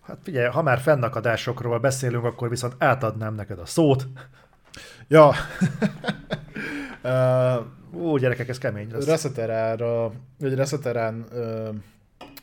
Hát 0.00 0.18
figyelj, 0.22 0.48
ha 0.48 0.62
már 0.62 0.78
fennakadásokról 0.78 1.78
beszélünk, 1.78 2.24
akkor 2.24 2.48
viszont 2.48 2.74
átadnám 2.78 3.34
neked 3.34 3.58
a 3.58 3.66
szót. 3.66 4.06
Ja. 5.08 5.32
Ó, 7.94 8.16
gyerekek, 8.16 8.48
ez 8.48 8.58
kemény 8.58 8.90
lesz. 8.92 9.06
Reszeterára, 9.06 10.12
egy 10.40 10.54
Reszeterán 10.54 11.26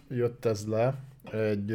jött 0.09 0.45
ez 0.45 0.67
le, 0.67 0.93
egy, 1.31 1.71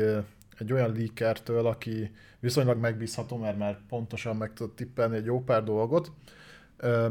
egy 0.59 0.73
olyan 0.73 0.93
leakertől, 0.93 1.67
aki 1.67 2.11
viszonylag 2.41 2.79
megbízható, 2.79 3.37
mert 3.37 3.59
már 3.59 3.79
pontosan 3.89 4.37
meg 4.37 4.53
tud 4.53 4.71
tippelni 4.75 5.17
egy 5.17 5.25
jó 5.25 5.45
pár 5.45 5.65
dolgot. 5.65 6.13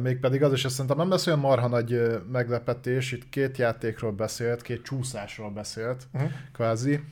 Mégpedig 0.01 0.43
az 0.43 0.53
is, 0.53 0.65
azt 0.65 0.73
szerintem 0.73 0.97
nem 0.97 1.09
lesz 1.09 1.27
olyan 1.27 1.39
marha 1.39 1.67
nagy 1.67 2.21
meglepetés, 2.31 3.11
itt 3.11 3.29
két 3.29 3.57
játékról 3.57 4.11
beszélt, 4.11 4.61
két 4.61 4.83
csúszásról 4.83 5.49
beszélt, 5.49 6.07
uh-huh. 6.13 6.31
kvázi. 6.53 7.03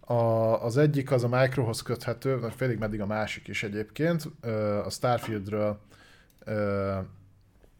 A, 0.00 0.14
az 0.64 0.76
egyik 0.76 1.10
az 1.10 1.24
a 1.24 1.28
Microhoz 1.28 1.82
köthető, 1.82 2.38
vagy 2.38 2.52
félig 2.56 2.78
meddig 2.78 3.00
a 3.00 3.06
másik 3.06 3.48
is 3.48 3.62
egyébként, 3.62 4.28
a 4.84 4.90
Starfieldről 4.90 5.80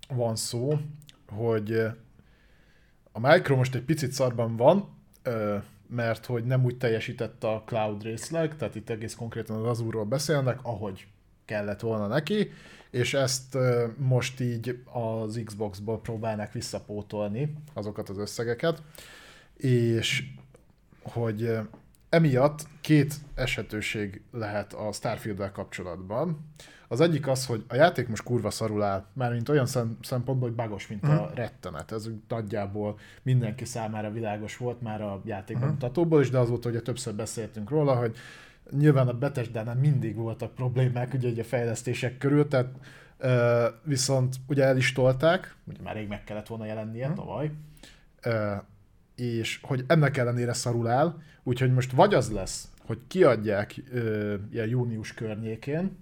van 0.08 0.36
szó, 0.36 0.78
hogy 1.28 1.86
a 3.12 3.20
Micro 3.20 3.56
most 3.56 3.74
egy 3.74 3.82
picit 3.82 4.12
szarban 4.12 4.56
van, 4.56 4.88
mert 5.86 6.26
hogy 6.26 6.44
nem 6.44 6.64
úgy 6.64 6.76
teljesített 6.76 7.44
a 7.44 7.62
cloud 7.66 8.02
részleg, 8.02 8.56
tehát 8.56 8.74
itt 8.74 8.90
egész 8.90 9.14
konkrétan 9.14 9.56
az 9.56 9.66
Azure-ról 9.66 10.04
beszélnek, 10.04 10.58
ahogy 10.62 11.06
kellett 11.44 11.80
volna 11.80 12.06
neki, 12.06 12.50
és 12.94 13.14
ezt 13.14 13.58
most 13.96 14.40
így 14.40 14.82
az 14.92 15.40
Xbox-ból 15.44 16.00
próbálnak 16.00 16.52
visszapótolni 16.52 17.54
azokat 17.72 18.08
az 18.08 18.18
összegeket, 18.18 18.82
és 19.56 20.24
hogy 21.02 21.58
emiatt 22.08 22.66
két 22.80 23.14
esetőség 23.34 24.22
lehet 24.32 24.72
a 24.72 24.92
Starfield-del 24.92 25.52
kapcsolatban. 25.52 26.50
Az 26.88 27.00
egyik 27.00 27.28
az, 27.28 27.46
hogy 27.46 27.64
a 27.68 27.74
játék 27.74 28.08
most 28.08 28.22
kurva 28.22 28.50
szarul 28.50 28.82
áll, 28.82 29.06
mármint 29.12 29.48
olyan 29.48 29.66
szempontból, 30.00 30.48
hogy 30.48 30.54
bagos, 30.54 30.88
mint 30.88 31.04
a 31.04 31.12
mhm. 31.12 31.34
rettenet. 31.34 31.92
Ez 31.92 32.08
nagyjából 32.28 32.98
mindenki 33.22 33.64
számára 33.64 34.10
világos 34.10 34.56
volt 34.56 34.80
már 34.80 35.02
a 35.02 35.20
játék 35.24 35.58
bemutatóból 35.58 36.20
is, 36.20 36.30
de 36.30 36.38
az 36.38 36.48
volt, 36.48 36.64
hogy 36.64 36.82
többször 36.82 37.14
beszéltünk 37.14 37.70
róla, 37.70 37.94
hogy 37.94 38.16
nyilván 38.76 39.08
a 39.08 39.18
Bethesda-nál 39.18 39.74
mindig 39.74 40.16
voltak 40.16 40.54
problémák 40.54 41.14
ugye, 41.14 41.40
a 41.40 41.44
fejlesztések 41.44 42.18
körül, 42.18 42.48
tehát 42.48 42.70
uh, 43.20 43.64
viszont 43.82 44.36
ugye 44.46 44.64
el 44.64 44.76
is 44.76 44.92
tolták, 44.92 45.56
ugye 45.64 45.78
már 45.82 45.94
rég 45.94 46.08
meg 46.08 46.24
kellett 46.24 46.46
volna 46.46 46.64
jelennie 46.64 47.08
uh-huh. 47.08 47.24
tavaly, 47.24 47.50
uh, 48.26 48.62
és 49.16 49.60
hogy 49.62 49.84
ennek 49.86 50.16
ellenére 50.16 50.52
szarul 50.52 50.88
áll, 50.88 51.14
úgyhogy 51.42 51.72
most 51.72 51.92
vagy 51.92 52.14
az 52.14 52.30
lesz, 52.30 52.68
hogy 52.86 52.98
kiadják 53.06 53.82
uh, 53.92 54.34
ilyen 54.52 54.68
június 54.68 55.14
környékén, 55.14 55.96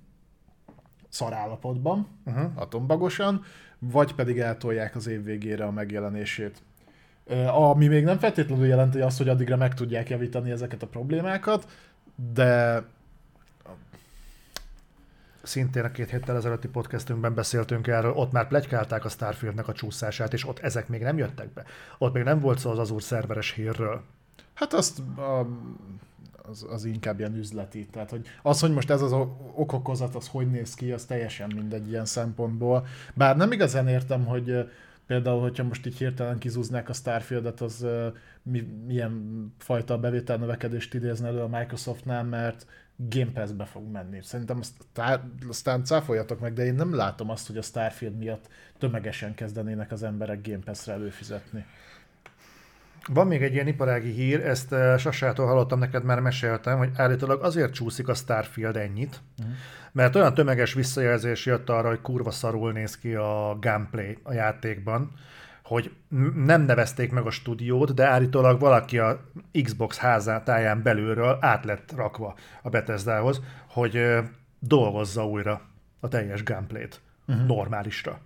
szarállapotban, 1.09 2.07
uh-huh. 2.25 2.51
atombagosan, 2.55 3.43
vagy 3.79 4.15
pedig 4.15 4.39
eltolják 4.39 4.97
az 4.97 5.07
év 5.07 5.25
végére 5.25 5.65
a 5.65 5.71
megjelenését. 5.71 6.63
Ami 7.47 7.87
még 7.87 8.05
nem 8.05 8.19
feltétlenül 8.19 8.67
jelenti 8.67 9.01
azt, 9.01 9.19
hogy 9.19 9.29
addigra 9.29 9.57
meg 9.57 9.75
tudják 9.75 10.11
javítani 10.11 10.51
ezeket 10.51 10.83
a 10.83 10.87
problémákat, 10.87 11.67
de 12.33 12.85
szintén 15.43 15.85
a 15.85 15.91
két 15.91 16.11
héttel 16.11 16.37
ezelőtti 16.37 16.69
podcastünkben 16.69 17.35
beszéltünk 17.35 17.87
erről, 17.87 18.13
ott 18.13 18.33
már 18.33 18.49
plegykálták 18.49 19.05
a 19.05 19.09
Starfieldnek 19.09 19.69
a 19.69 19.73
csúszását, 19.73 20.33
és 20.33 20.49
ott 20.49 20.59
ezek 20.59 20.89
még 20.89 21.03
nem 21.03 21.19
jöttek 21.19 21.53
be. 21.53 21.65
Ott 21.99 22.13
még 22.13 22.23
nem 22.23 22.41
volt 22.41 22.59
szó 22.59 22.71
az 22.71 22.79
Azure 22.79 23.03
szerveres 23.03 23.53
hírről. 23.53 24.03
Hát 24.55 24.73
azt 24.73 24.99
a, 25.17 25.47
az, 26.43 26.67
az 26.71 26.85
inkább 26.85 27.19
ilyen 27.19 27.37
üzleti. 27.37 27.87
Tehát, 27.87 28.11
hogy 28.11 28.27
az, 28.43 28.61
hogy 28.61 28.73
most 28.73 28.91
ez 28.91 29.03
az 29.03 29.13
okokozat, 29.55 30.15
az 30.15 30.29
hogy 30.29 30.51
néz 30.51 30.75
ki, 30.75 30.93
az 30.93 31.05
teljesen 31.05 31.53
mindegy 31.55 31.89
ilyen 31.89 32.05
szempontból. 32.05 32.87
Bár 33.15 33.37
nem 33.37 33.53
igazán 33.53 33.89
értem, 33.89 34.25
hogy 34.25 34.71
Például, 35.07 35.41
hogyha 35.41 35.65
most 35.65 35.87
így 35.87 35.97
hirtelen 35.97 36.39
kizúznák 36.39 36.89
a 36.89 36.93
Starfieldet, 36.93 37.61
az 37.61 37.87
mi, 38.43 38.61
milyen 38.61 39.47
fajta 39.59 39.99
bevételnövekedést 39.99 40.95
idézne 40.95 41.27
elő 41.27 41.41
a 41.41 41.49
Microsoftnál, 41.49 42.25
mert 42.25 42.67
Game 42.97 43.31
Pass-be 43.31 43.65
fog 43.65 43.91
menni. 43.91 44.23
Szerintem 44.23 44.59
azt 44.59 44.73
tár, 44.93 45.21
aztán 45.49 45.85
cáfoljatok 45.85 46.41
meg, 46.41 46.53
de 46.53 46.65
én 46.65 46.75
nem 46.75 46.95
látom 46.95 47.31
azt, 47.31 47.47
hogy 47.47 47.57
a 47.57 47.63
Starfield 47.63 48.17
miatt 48.17 48.49
tömegesen 48.79 49.35
kezdenének 49.35 49.93
az 49.93 50.03
emberek 50.03 50.47
Game 50.47 50.63
Pass-re 50.65 50.93
előfizetni. 50.93 51.65
Van 53.09 53.27
még 53.27 53.43
egy 53.43 53.53
ilyen 53.53 53.67
iparági 53.67 54.11
hír, 54.11 54.41
ezt 54.41 54.73
uh, 54.73 54.99
Sasától 54.99 55.47
hallottam, 55.47 55.79
neked 55.79 56.05
már 56.05 56.21
meséltem, 56.21 56.79
hogy 56.79 56.91
állítólag 56.97 57.43
azért 57.43 57.73
csúszik 57.73 58.09
a 58.09 58.15
Starfield 58.15 58.77
ennyit, 58.77 59.21
uh-huh. 59.39 59.55
mert 59.93 60.15
olyan 60.15 60.35
tömeges 60.35 60.75
visszajelzés 60.75 61.47
jött 61.47 61.69
arra, 61.69 61.89
hogy 61.89 62.01
kurva 62.01 62.31
szarul 62.31 62.73
néz 62.73 62.99
ki 62.99 63.15
a 63.15 63.57
gameplay 63.61 64.19
a 64.23 64.33
játékban, 64.33 65.11
hogy 65.63 65.93
nem 66.35 66.63
nevezték 66.63 67.11
meg 67.13 67.27
a 67.27 67.31
stúdiót, 67.31 67.95
de 67.95 68.07
állítólag 68.07 68.61
valaki 68.61 68.99
a 68.99 69.21
Xbox 69.63 69.99
házátáján 69.99 70.83
belülről 70.83 71.39
át 71.41 71.65
lett 71.65 71.93
rakva 71.97 72.35
a 72.63 72.69
Bethesdához, 72.69 73.41
hogy 73.67 73.97
uh, 73.97 74.19
dolgozza 74.59 75.27
újra 75.27 75.61
a 76.01 76.09
teljes 76.09 76.43
gameplayt 76.43 77.01
uh-huh. 77.27 77.47
normálisra. 77.47 78.21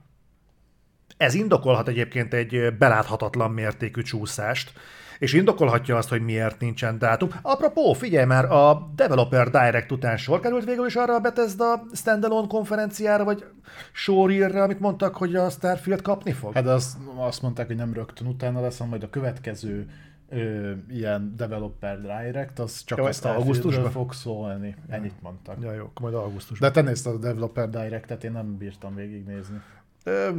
Ez 1.17 1.35
indokolhat 1.35 1.89
egyébként 1.89 2.35
egy 2.35 2.77
beláthatatlan 2.79 3.51
mértékű 3.51 4.03
csúszást, 4.03 4.73
és 5.19 5.33
indokolhatja 5.33 5.97
azt, 5.97 6.09
hogy 6.09 6.23
miért 6.23 6.61
nincsen 6.61 6.99
dátum. 6.99 7.29
Apropó, 7.43 7.93
figyelj 7.93 8.27
már, 8.27 8.45
a 8.45 8.91
Developer 8.95 9.51
Direct 9.51 9.93
után 9.93 10.17
sor 10.17 10.41
került 10.41 10.65
végül 10.65 10.87
is 10.87 10.95
arra 10.95 11.15
a 11.15 11.21
Bethesda 11.21 11.87
standalone 11.93 12.47
konferenciára, 12.47 13.25
vagy 13.25 13.45
showreel 13.93 14.63
amit 14.63 14.81
mondtak, 14.81 15.17
hogy 15.17 15.35
a 15.35 15.51
Starfield 15.51 16.03
kapni 16.03 16.33
fog? 16.33 16.53
Hát 16.53 16.67
azt, 16.67 16.97
azt 17.17 17.43
mondták, 17.43 17.67
hogy 17.67 17.77
nem 17.77 17.93
rögtön 17.93 18.27
utána 18.27 18.61
lesz, 18.61 18.77
hanem 18.77 18.91
majd 18.91 19.03
a 19.03 19.11
következő 19.11 19.91
ö, 20.29 20.73
ilyen 20.91 21.35
Developer 21.37 22.01
Direct, 22.01 22.59
az 22.59 22.85
csak 22.85 22.99
Jó, 22.99 23.05
a 23.05 23.09
ezt 23.09 23.19
Starfieldről 23.19 23.55
augusztusban? 23.55 23.91
fog 23.91 24.13
szólni. 24.13 24.77
Ennyit 24.89 25.23
mondtak. 25.23 25.57
Ja, 25.63 25.73
jó, 25.73 25.91
majd 26.01 26.15
augusztusban. 26.15 26.69
De 26.69 26.81
te 26.81 26.89
nézted 26.89 27.15
a 27.15 27.19
Developer 27.19 27.71
Direct-et, 27.71 28.25
én 28.25 28.33
nem 28.33 28.57
bírtam 28.57 28.95
végignézni. 28.95 29.61
De... 30.05 30.31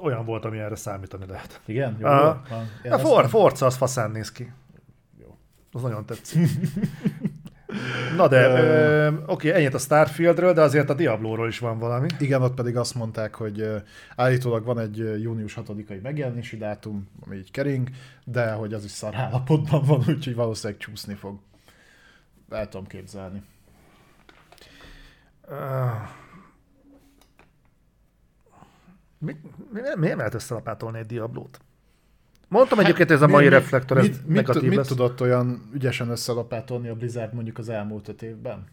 olyan 0.00 0.24
volt, 0.24 0.44
ami 0.44 0.58
erre 0.58 0.76
számítani 0.76 1.26
lehet. 1.26 1.60
Igen? 1.64 1.96
Jó, 2.00 2.06
Aha. 2.06 2.42
jó? 2.82 2.92
A 2.92 2.98
For, 2.98 3.28
Forza 3.28 3.66
az 3.66 3.76
faszán 3.76 4.10
néz 4.10 4.32
ki. 4.32 4.52
Jó. 5.20 5.36
Az 5.72 5.82
nagyon 5.82 6.06
tetszik. 6.06 6.48
Na 8.16 8.28
de, 8.28 8.46
ö, 8.46 9.10
oké, 9.26 9.52
ennyit 9.52 9.74
a 9.74 9.78
Starfieldről, 9.78 10.52
de 10.52 10.60
azért 10.60 10.90
a 10.90 10.94
Diablóról 10.94 11.48
is 11.48 11.58
van 11.58 11.78
valami. 11.78 12.08
Igen, 12.18 12.42
ott 12.42 12.54
pedig 12.54 12.76
azt 12.76 12.94
mondták, 12.94 13.34
hogy 13.34 13.68
állítólag 14.16 14.64
van 14.64 14.78
egy 14.78 15.22
június 15.22 15.58
6-ai 15.60 16.02
megjelenési 16.02 16.56
dátum, 16.56 17.08
ami 17.26 17.36
így 17.36 17.50
kering, 17.50 17.88
de 18.24 18.52
hogy 18.52 18.72
az 18.74 18.84
is 18.84 18.90
szar 18.90 19.14
állapotban 19.14 19.82
van, 19.84 19.98
úgyhogy 20.08 20.34
valószínűleg 20.34 20.80
csúszni 20.80 21.14
fog. 21.14 21.38
El 22.50 22.68
tudom 22.68 22.86
képzelni. 22.86 23.42
Ö, 25.48 25.54
Mi, 29.24 29.36
mi, 29.72 29.80
miért 29.96 30.16
lehet 30.16 30.34
összelapátolni 30.34 30.98
egy 30.98 31.06
Diablót? 31.06 31.60
Mondtam 32.48 32.78
egyébként, 32.78 33.10
ez 33.10 33.22
a 33.22 33.26
mai 33.26 33.44
Mi- 33.44 33.50
reflektor, 33.50 33.98
ez 33.98 34.06
mit, 34.06 34.26
mit, 34.26 34.36
negatív 34.36 34.68
mit 34.68 34.76
lesz. 34.76 34.86
tudott 34.86 35.20
olyan 35.20 35.68
ügyesen 35.72 36.08
összelapátolni 36.08 36.88
a 36.88 36.94
Blizzard 36.94 37.34
mondjuk 37.34 37.58
az 37.58 37.68
elmúlt 37.68 38.08
öt 38.08 38.22
évben? 38.22 38.64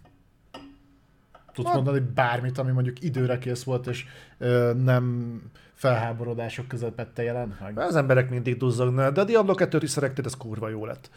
Tudsz 1.54 1.68
Hát- 1.68 1.76
mondani 1.76 2.00
bármit, 2.00 2.58
ami 2.58 2.72
mondjuk 2.72 3.02
időre 3.04 3.38
kész 3.38 3.64
volt, 3.64 3.88
és 3.88 4.06
ö, 4.38 4.74
nem 4.84 5.36
felháborodások 5.74 6.68
közepette 6.68 7.24
jelent 7.24 7.60
meg? 7.60 7.78
Az 7.80 7.96
emberek 7.96 8.30
mindig 8.30 8.58
duzzognak, 8.58 9.14
de 9.14 9.22
a 9.22 9.24
Diablo 9.24 9.54
2-t 9.58 9.80
is 9.82 9.90
szeretted, 9.90 10.26
ez 10.26 10.38
kurva 10.38 10.70
jó 10.70 10.86
lett. 10.86 11.10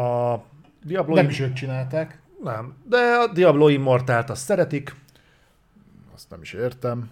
A 0.00 0.36
Diablo 0.84 1.14
Nem 1.14 1.28
is 1.28 1.40
ők 1.40 1.52
csinálták, 1.52 2.20
nem, 2.44 2.74
de 2.84 2.96
a 2.96 3.32
Diablo 3.32 3.68
Immortalt 3.68 4.30
azt 4.30 4.44
szeretik. 4.44 4.94
azt 6.14 6.30
nem 6.30 6.40
is 6.42 6.52
értem. 6.52 7.08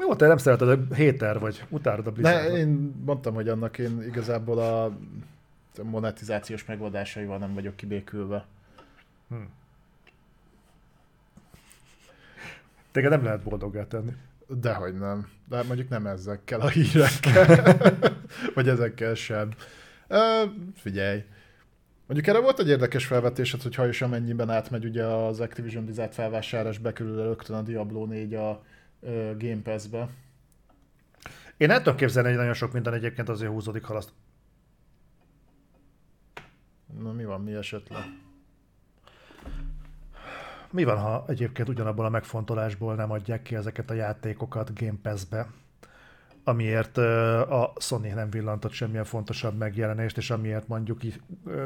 Jó, 0.00 0.14
te 0.14 0.26
nem 0.26 0.36
szereted 0.36 0.68
a 0.68 0.94
héter, 0.94 1.38
vagy 1.38 1.64
utálod 1.68 2.06
a 2.06 2.10
De 2.10 2.10
Blizzardot. 2.10 2.56
én 2.56 2.94
mondtam, 3.04 3.34
hogy 3.34 3.48
annak 3.48 3.78
én 3.78 4.02
igazából 4.02 4.58
a 4.58 4.98
monetizációs 5.82 6.64
megoldásaival 6.64 7.38
nem 7.38 7.54
vagyok 7.54 7.76
kibékülve. 7.76 8.46
Téged 12.92 13.10
nem 13.10 13.24
lehet 13.24 13.42
boldoggá 13.42 13.86
tenni. 13.86 14.12
Dehogy 14.48 14.94
nem. 14.94 15.28
De 15.48 15.62
mondjuk 15.62 15.88
nem 15.88 16.06
ezekkel 16.06 16.60
a 16.60 16.68
hírekkel. 16.68 17.76
Vagy 18.54 18.68
ezekkel 18.68 19.14
sem. 19.14 19.50
Ö, 20.08 20.42
figyelj. 20.74 21.24
Mondjuk 22.06 22.28
erre 22.28 22.40
volt 22.44 22.58
egy 22.58 22.68
érdekes 22.68 23.06
felvetésed, 23.06 23.62
hogy 23.62 23.74
ha 23.74 23.88
és 23.88 24.02
amennyiben 24.02 24.50
átmegy 24.50 24.84
ugye 24.84 25.04
az 25.04 25.40
Activision 25.40 25.84
Blizzard 25.84 26.12
felvásárlás, 26.12 26.78
bekerül 26.78 27.22
rögtön 27.22 27.56
a 27.56 27.62
Diablo 27.62 28.06
4 28.06 28.34
a 28.34 28.62
Game 29.38 29.60
Pass-be. 29.62 30.08
Én 31.56 31.70
el 31.70 31.78
tudom 31.78 31.96
képzelni, 31.96 32.28
hogy 32.28 32.38
nagyon 32.38 32.54
sok 32.54 32.72
minden 32.72 32.94
egyébként 32.94 33.28
azért 33.28 33.50
húzódik 33.50 33.84
halaszt. 33.84 34.12
Na 36.98 37.12
mi 37.12 37.24
van, 37.24 37.40
mi 37.40 37.54
esett 37.54 37.88
le? 37.88 38.06
Mi 40.70 40.84
van, 40.84 40.98
ha 40.98 41.24
egyébként 41.28 41.68
ugyanabból 41.68 42.04
a 42.04 42.08
megfontolásból 42.08 42.94
nem 42.94 43.10
adják 43.10 43.42
ki 43.42 43.54
ezeket 43.54 43.90
a 43.90 43.94
játékokat 43.94 44.78
Game 44.78 44.98
Pass-be, 45.02 45.46
amiért 46.48 46.98
a 47.48 47.72
Sony 47.78 48.14
nem 48.14 48.30
villantott 48.30 48.72
semmilyen 48.72 49.04
fontosabb 49.04 49.56
megjelenést, 49.56 50.16
és 50.16 50.30
amiért 50.30 50.68
mondjuk 50.68 51.00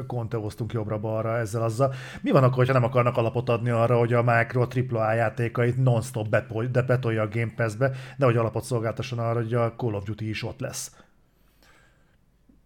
konteóztunk 0.07 0.73
jobbra-balra 0.73 1.37
ezzel 1.37 1.63
azzal. 1.63 1.93
Mi 2.21 2.31
van 2.31 2.43
akkor, 2.43 2.55
hogyha 2.55 2.73
nem 2.73 2.83
akarnak 2.83 3.17
alapot 3.17 3.49
adni 3.49 3.69
arra, 3.69 3.97
hogy 3.97 4.13
a 4.13 4.23
Micro 4.23 4.67
AAA 4.91 5.13
játékait 5.13 5.77
non-stop 5.77 6.29
bepol- 6.29 6.71
de 6.71 6.81
betolja 6.81 7.21
a 7.21 7.27
Game 7.27 7.51
Pass-be, 7.55 7.91
de 8.17 8.25
hogy 8.25 8.37
alapot 8.37 8.63
szolgáltasson 8.63 9.19
arra, 9.19 9.41
hogy 9.41 9.53
a 9.53 9.73
Call 9.75 9.93
of 9.93 10.03
Duty 10.03 10.29
is 10.29 10.43
ott 10.43 10.59
lesz. 10.59 10.95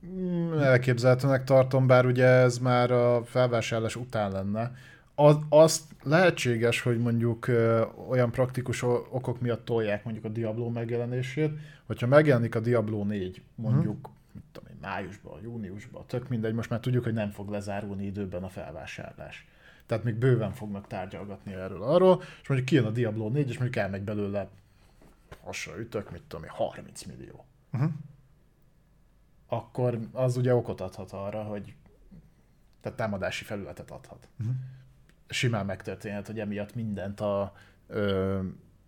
Mm, 0.06 0.58
Elképzelhetőnek 0.60 1.44
tartom, 1.44 1.88
bár 1.88 2.06
ugye 2.06 2.26
ez 2.26 2.58
már 2.58 2.92
a 2.92 3.24
felvásárlás 3.24 3.96
után 3.96 4.32
lenne. 4.32 4.72
Az, 5.16 5.38
azt 5.50 5.84
lehetséges, 6.04 6.82
hogy 6.82 7.00
mondjuk 7.00 7.48
ö, 7.48 7.86
olyan 8.10 8.32
praktikus 8.32 8.82
okok 8.82 9.42
miatt 9.42 9.66
tolják 9.66 10.04
mondjuk 10.04 10.26
a 10.26 10.30
Diablo 10.30 10.70
megjelenését, 10.70 11.60
hogyha 11.86 12.08
megjelenik 12.08 12.56
a 12.56 12.60
Diablo 12.60 13.04
4 13.04 13.42
mondjuk, 13.56 14.10
mit 14.32 14.44
tudom 14.52 14.70
én, 14.70 14.78
májusban, 14.82 15.42
júniusban, 15.42 16.04
tök 16.08 16.28
mindegy, 16.28 16.54
most 16.54 16.70
már 16.70 16.80
tudjuk, 16.80 17.04
hogy 17.04 17.14
nem 17.14 17.32
fog 17.32 17.50
lezárulni 17.50 18.06
időben 18.06 18.44
a 18.44 18.50
felvásárlás. 18.50 19.48
Tehát 19.86 20.04
még 20.04 20.16
bőven 20.16 20.52
fognak 20.52 20.88
tárgyalgatni 20.88 21.54
erről 21.54 21.84
arról, 21.84 22.22
és 22.42 22.48
mondjuk 22.48 22.70
kijön 22.70 22.86
a 22.86 22.92
Diablo 22.92 23.30
4, 23.30 23.50
és 23.50 23.58
mondjuk 23.58 23.84
elmegy 23.84 24.02
belőle 24.02 24.50
hasra 25.44 25.80
ütök, 25.80 26.12
mit 26.12 26.22
tudom 26.28 26.44
én, 26.44 26.52
30 26.52 27.04
millió 27.04 27.46
Uh-huh. 27.74 27.92
akkor 29.48 30.00
az 30.12 30.38
ugye 30.38 30.54
okot 30.56 30.82
adhat 30.82 31.12
arra, 31.12 31.44
hogy 31.44 31.76
tehát 32.82 32.98
támadási 32.98 33.44
felületet 33.44 33.92
adhat. 33.92 34.28
Uh-huh. 34.40 34.56
Simán 35.30 35.66
megtörténhet, 35.66 36.28
hogy 36.28 36.40
emiatt 36.40 36.76
mindent 36.76 37.20
a 37.20 37.54
ö, 37.88 38.40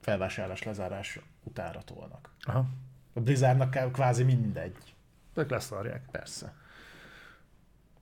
felvásárlás 0.01 0.63
lezárás 0.63 1.19
utára 1.43 1.81
tolnak. 1.85 2.29
Aha. 2.41 2.65
A 3.13 3.19
Blizzardnak 3.19 3.91
kvázi 3.91 4.23
mindegy. 4.23 4.75
Ők 5.33 5.49
leszarják. 5.49 6.01
Persze. 6.11 6.53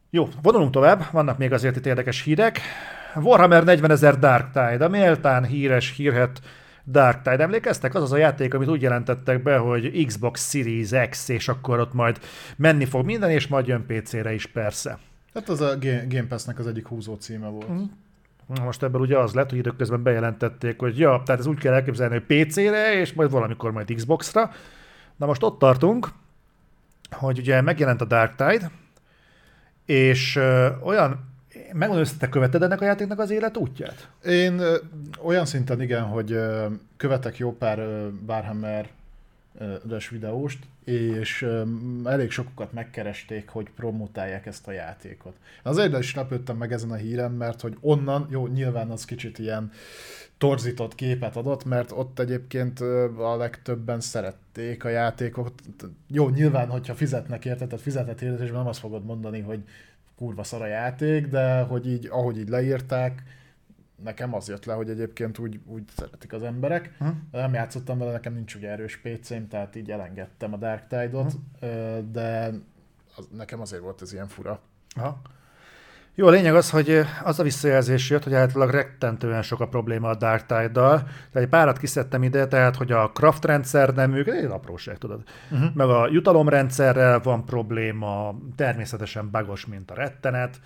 Jó, 0.10 0.28
vonulunk 0.42 0.72
tovább, 0.72 1.12
vannak 1.12 1.38
még 1.38 1.54
azért 1.54 1.76
itt 1.76 1.86
érdekes 1.86 2.22
hírek. 2.22 2.60
Warhammer 3.16 3.64
40 3.64 3.92
ezer 3.92 4.20
Dark 4.20 4.46
Tide, 4.46 4.86
a 4.86 4.90
méltán 4.90 5.46
híres, 5.46 5.96
hírhet 5.96 6.42
Dark 6.86 7.22
Tide. 7.22 7.44
Emlékeztek? 7.44 7.96
Az 7.96 8.02
az 8.02 8.12
a 8.12 8.18
játék, 8.18 8.54
amit 8.54 8.68
úgy 8.68 8.82
jelentettek 8.82 9.44
be, 9.44 9.58
hogy 9.58 10.06
Xbox 10.06 10.50
Series 10.50 11.10
X, 11.10 11.30
és 11.30 11.48
akkor 11.48 11.80
ott 11.80 11.94
majd 11.94 12.20
menni 12.56 12.86
fog 12.86 13.06
minden, 13.06 13.30
és 13.30 13.48
majd 13.48 13.68
jön 13.68 13.86
PC-re 13.86 14.34
is 14.34 14.46
persze. 14.46 14.98
Hát 15.34 15.50
az 15.50 15.62
a 15.62 15.78
Ga- 15.78 16.08
Game 16.08 16.28
Pass-nek 16.28 16.60
az 16.60 16.68
egyik 16.68 16.88
húzó 16.88 17.16
címe 17.16 17.48
volt. 17.48 17.68
Most 18.48 18.84
ebből 18.84 19.02
ugye 19.02 19.18
az 19.18 19.34
lett, 19.34 19.50
hogy 19.50 19.58
időközben 19.58 20.04
bejelentették, 20.04 20.80
hogy 20.80 21.00
ja, 21.00 21.22
tehát 21.26 21.42
ez 21.42 21.48
úgy 21.48 21.60
kell 21.60 21.74
elképzelni, 21.74 22.22
hogy 22.26 22.46
PC-re, 22.46 22.94
és 23.00 23.14
majd 23.14 23.32
valamikor 23.32 23.72
majd 23.72 23.94
Xbox-ra. 23.96 24.52
Na 25.16 25.26
most 25.26 25.44
ott 25.44 25.60
tartunk, 25.60 26.10
hogy 27.12 27.38
ugye 27.38 27.62
megjelent 27.62 28.02
a 28.02 28.06
Dark 28.06 28.36
Tide, 28.36 28.72
és 29.86 30.36
ö, 30.36 30.68
olyan, 30.84 31.34
megmondom, 31.54 32.06
hogy 32.06 32.18
te 32.18 32.30
követed 32.30 32.64
ennek 32.64 32.82
a 32.82 32.86
játéknak 32.86 33.20
az 33.20 33.30
élet 33.30 33.58
útját? 33.58 34.10
Én 34.26 34.60
ö, 34.60 34.78
olyan 35.24 35.46
szinten 35.46 35.82
igen, 35.82 36.04
hogy 36.04 36.32
ö, 36.32 36.66
követek 36.98 37.38
jó 37.38 37.58
pár 37.58 37.80
ö, 37.80 38.08
Warhammer 38.28 38.90
üres 39.86 40.10
videóst, 40.10 40.60
és 40.84 41.48
elég 42.04 42.32
sokukat 42.32 42.74
megkeresték, 42.74 43.50
hogy 43.50 43.70
promotálják 43.76 44.46
ezt 44.46 44.68
a 44.68 44.72
játékot. 44.72 45.36
Azért 45.64 46.00
is 46.00 46.16
lepődtem 46.16 46.58
meg 46.58 46.72
ezen 46.72 46.92
a 46.92 46.96
híren, 46.96 47.32
mert 47.32 47.62
hogy 47.62 47.78
onnan, 47.80 48.28
jó, 48.30 48.48
nyilván 48.48 48.90
az 48.90 49.06
kicsit 49.06 49.40
ilyen 49.40 49.72
torzított 50.38 50.96
képet 50.96 51.36
adott, 51.36 51.66
mert 51.66 51.92
ott 51.92 52.20
egyébként 52.20 52.80
a 53.18 53.36
legtöbben 53.38 54.00
szerették 54.00 54.84
a 54.84 54.90
játékot. 54.90 55.54
Jó, 56.08 56.30
nyilván, 56.30 56.70
hogyha 56.70 56.96
fizetnek 56.96 57.46
érte, 57.46 57.66
tehát 57.66 57.82
fizetett 57.82 58.20
hirdetésben 58.20 58.58
nem 58.58 58.68
azt 58.68 58.80
fogod 58.80 59.06
mondani, 59.06 59.40
hogy 59.40 59.60
kurva 60.18 60.44
szar 60.44 60.62
a 60.62 60.68
játék, 60.68 61.28
de 61.28 61.62
hogy 61.62 61.88
így, 61.88 62.08
ahogy 62.12 62.38
így 62.38 62.50
leírták, 62.50 63.24
nekem 64.04 64.34
az 64.34 64.48
jött 64.48 64.66
le, 64.66 64.74
hogy 64.74 64.90
egyébként 64.90 65.38
úgy, 65.38 65.60
úgy 65.66 65.84
szeretik 65.98 66.34
az 66.34 66.44
emberek. 66.44 66.96
Hm? 67.00 67.08
Nem 67.32 67.54
játszottam 67.54 67.98
vele, 67.98 68.12
nekem 68.12 68.34
nincs 68.34 68.56
ugye 68.56 68.70
erős 68.70 68.98
PC-m, 68.98 69.48
tehát 69.50 69.76
így 69.76 69.92
elengedtem 69.92 70.54
a 70.54 70.58
Dark 70.58 70.88
Tide-ot, 70.88 71.32
hm? 71.60 71.68
de 72.12 72.54
az, 73.16 73.28
nekem 73.32 73.62
azért 73.62 73.82
volt 73.82 74.02
ez 74.02 74.14
ilyen 74.14 74.28
fura. 74.28 74.60
Aha. 74.96 75.22
Jó, 76.18 76.28
a 76.28 76.30
lényeg 76.30 76.56
az, 76.56 76.70
hogy 76.70 77.02
az 77.24 77.40
a 77.40 77.44
visszajelzés 77.44 78.10
jött, 78.10 78.24
hogy 78.24 78.34
általában 78.34 78.74
rettentően 78.74 79.42
sok 79.42 79.60
a 79.60 79.68
probléma 79.68 80.10
a 80.10 80.16
Dark 80.16 80.46
Tide-dal. 80.46 80.98
Tehát 80.98 81.34
egy 81.34 81.48
párat 81.48 81.78
kiszedtem 81.78 82.24
ide, 82.24 82.48
tehát 82.48 82.76
hogy 82.76 82.92
a 82.92 83.12
craft 83.12 83.46
rendszer 83.46 83.94
nem 83.94 84.12
működik, 84.12 84.40
egy 84.40 84.46
apróság, 84.46 84.98
tudod. 84.98 85.24
Uh-huh. 85.52 85.74
Meg 85.74 85.88
a 85.88 86.08
jutalomrendszerrel 86.12 87.20
van 87.20 87.46
probléma, 87.46 88.36
természetesen 88.56 89.32
bagos, 89.32 89.66
mint 89.66 89.92
a 89.92 89.94
rettenet. 89.94 90.60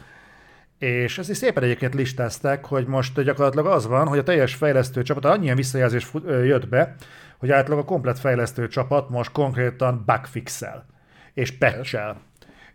És 0.79 1.17
ezt 1.17 1.29
is 1.29 1.37
szépen 1.37 1.63
egyébként 1.63 1.93
listázták, 1.93 2.65
hogy 2.65 2.85
most 2.85 3.21
gyakorlatilag 3.21 3.65
az 3.65 3.87
van, 3.87 4.07
hogy 4.07 4.17
a 4.17 4.23
teljes 4.23 4.55
fejlesztő 4.55 5.01
csapat, 5.01 5.25
annyian 5.25 5.55
visszajelzés 5.55 6.11
jött 6.25 6.67
be, 6.67 6.95
hogy 7.37 7.51
általában 7.51 7.83
a 7.83 7.87
komplet 7.87 8.19
fejlesztő 8.19 8.67
csapat 8.67 9.09
most 9.09 9.31
konkrétan 9.31 10.03
bugfixel 10.05 10.85
és 11.33 11.51
patchel 11.51 12.21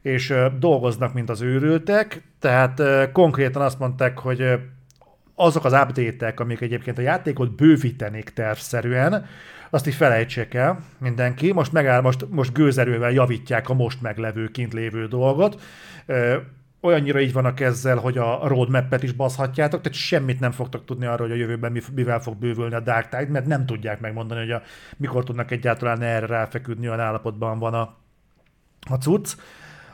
és 0.02 0.34
dolgoznak, 0.58 1.14
mint 1.14 1.30
az 1.30 1.40
őrültek, 1.40 2.22
tehát 2.38 2.82
konkrétan 3.12 3.62
azt 3.62 3.78
mondták, 3.78 4.18
hogy 4.18 4.44
azok 5.34 5.64
az 5.64 5.72
update-ek, 5.72 6.40
amik 6.40 6.60
egyébként 6.60 6.98
a 6.98 7.02
játékot 7.02 7.54
bővítenék 7.54 8.30
tervszerűen, 8.30 9.26
azt 9.70 9.86
így 9.86 9.94
felejtsék 9.94 10.54
el 10.54 10.84
mindenki. 10.98 11.52
Most 11.52 11.72
megáll, 11.72 12.00
most, 12.00 12.26
most 12.30 12.52
gőzerővel 12.52 13.10
javítják 13.10 13.68
a 13.68 13.74
most 13.74 14.02
meglevő, 14.02 14.48
kint 14.48 14.72
lévő 14.72 15.06
dolgot. 15.06 15.62
Olyannyira 16.84 17.20
így 17.20 17.32
vannak 17.32 17.60
ezzel, 17.60 17.96
hogy 17.96 18.18
a 18.18 18.48
roadmap-et 18.48 19.02
is 19.02 19.12
baszhatjátok, 19.12 19.80
tehát 19.80 19.98
semmit 19.98 20.40
nem 20.40 20.50
fogtok 20.50 20.84
tudni 20.84 21.06
arról, 21.06 21.28
hogy 21.28 21.36
a 21.36 21.40
jövőben 21.40 21.82
mivel 21.94 22.20
fog 22.20 22.36
bővülni 22.36 22.74
a 22.74 22.80
Dark 22.80 23.08
Tide, 23.08 23.30
mert 23.30 23.46
nem 23.46 23.66
tudják 23.66 24.00
megmondani, 24.00 24.40
hogy 24.40 24.50
a, 24.50 24.62
mikor 24.96 25.24
tudnak 25.24 25.50
egyáltalán 25.50 26.02
erre 26.02 26.26
ráfeküdni, 26.26 26.86
olyan 26.86 27.00
állapotban 27.00 27.58
van 27.58 27.74
a, 27.74 27.96
a 28.90 28.94
cucc. 28.94 29.36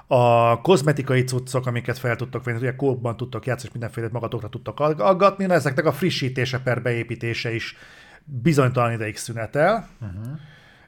A 0.06 0.60
kozmetikai 0.60 1.24
cuccok, 1.24 1.66
amiket 1.66 1.98
fel 1.98 2.16
tudtok 2.16 2.44
venni, 2.44 2.58
ugye 2.58 2.76
kódban 2.76 3.16
tudtok 3.16 3.46
játszani, 3.46 3.66
és 3.66 3.72
mindenféle 3.72 4.08
magatokra 4.12 4.48
tudtok 4.48 4.80
aggatni, 4.80 5.46
na 5.46 5.54
ezeknek 5.54 5.84
a 5.84 5.92
frissítése 5.92 6.60
per 6.60 6.82
beépítése 6.82 7.54
is 7.54 7.76
bizonytalan 8.24 8.92
ideig 8.92 9.16
szünetel. 9.16 9.88
Uh-huh. 10.00 10.38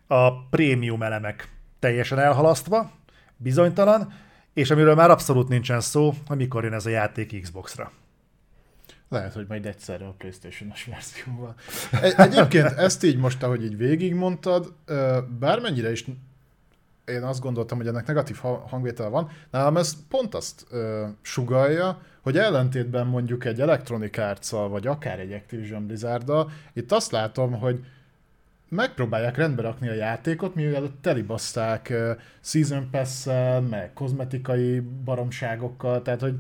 A 0.06 0.48
prémium 0.48 1.02
elemek 1.02 1.48
teljesen 1.78 2.18
elhalasztva, 2.18 2.90
bizonytalan, 3.36 4.12
és 4.54 4.70
amiről 4.70 4.94
már 4.94 5.10
abszolút 5.10 5.48
nincsen 5.48 5.80
szó, 5.80 6.14
hogy 6.26 6.36
mikor 6.36 6.64
jön 6.64 6.72
ez 6.72 6.86
a 6.86 6.90
játék 6.90 7.42
Xbox-ra. 7.42 7.92
Lehet, 9.08 9.32
hogy 9.32 9.46
majd 9.48 9.66
egyszerre 9.66 10.06
a 10.06 10.14
Playstation-os 10.18 10.84
verzióval. 10.84 11.54
Egy, 12.02 12.14
egyébként 12.16 12.66
ezt 12.66 13.04
így 13.04 13.16
most, 13.16 13.42
ahogy 13.42 13.64
így 13.64 13.76
végigmondtad, 13.76 14.72
bármennyire 15.38 15.90
is 15.90 16.04
én 17.04 17.22
azt 17.22 17.40
gondoltam, 17.40 17.78
hogy 17.78 17.86
ennek 17.86 18.06
negatív 18.06 18.36
hangvétele 18.68 19.08
van. 19.08 19.30
Nálam 19.50 19.76
ez 19.76 19.96
pont 20.08 20.34
azt 20.34 20.66
ö, 20.70 21.06
sugalja, 21.22 22.02
hogy 22.22 22.38
ellentétben 22.38 23.06
mondjuk 23.06 23.44
egy 23.44 23.60
Electronic 23.60 24.18
arts 24.18 24.50
vagy 24.50 24.86
akár 24.86 25.18
egy 25.18 25.32
Activision 25.32 25.86
blizzard 25.86 26.32
itt 26.72 26.92
azt 26.92 27.10
látom, 27.10 27.52
hogy 27.52 27.84
megpróbálják 28.74 29.36
rendbe 29.36 29.62
rakni 29.62 29.88
a 29.88 29.94
játékot, 29.94 30.54
mivel 30.54 30.90
telibaszták 31.00 31.92
Season 32.40 32.88
pass 32.90 33.24
meg 33.70 33.90
kozmetikai 33.94 34.80
baromságokkal, 34.80 36.02
tehát 36.02 36.20
hogy 36.20 36.34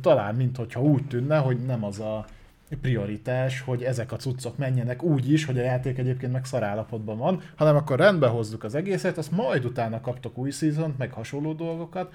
talán 0.00 0.34
mintha 0.34 0.82
úgy 0.82 1.06
tűnne, 1.06 1.36
hogy 1.36 1.64
nem 1.64 1.84
az 1.84 2.00
a 2.00 2.24
prioritás, 2.80 3.60
hogy 3.60 3.82
ezek 3.82 4.12
a 4.12 4.16
cuccok 4.16 4.58
menjenek 4.58 5.02
úgy 5.02 5.32
is, 5.32 5.44
hogy 5.44 5.58
a 5.58 5.62
játék 5.62 5.98
egyébként 5.98 6.32
meg 6.32 6.44
szarállapotban 6.44 7.18
van, 7.18 7.42
hanem 7.56 7.76
akkor 7.76 7.98
rendbe 7.98 8.26
hozzuk 8.26 8.64
az 8.64 8.74
egészet, 8.74 9.18
azt 9.18 9.30
majd 9.30 9.64
utána 9.64 10.00
kaptok 10.00 10.38
új 10.38 10.50
szezont, 10.50 10.98
meg 10.98 11.12
hasonló 11.12 11.52
dolgokat, 11.52 12.14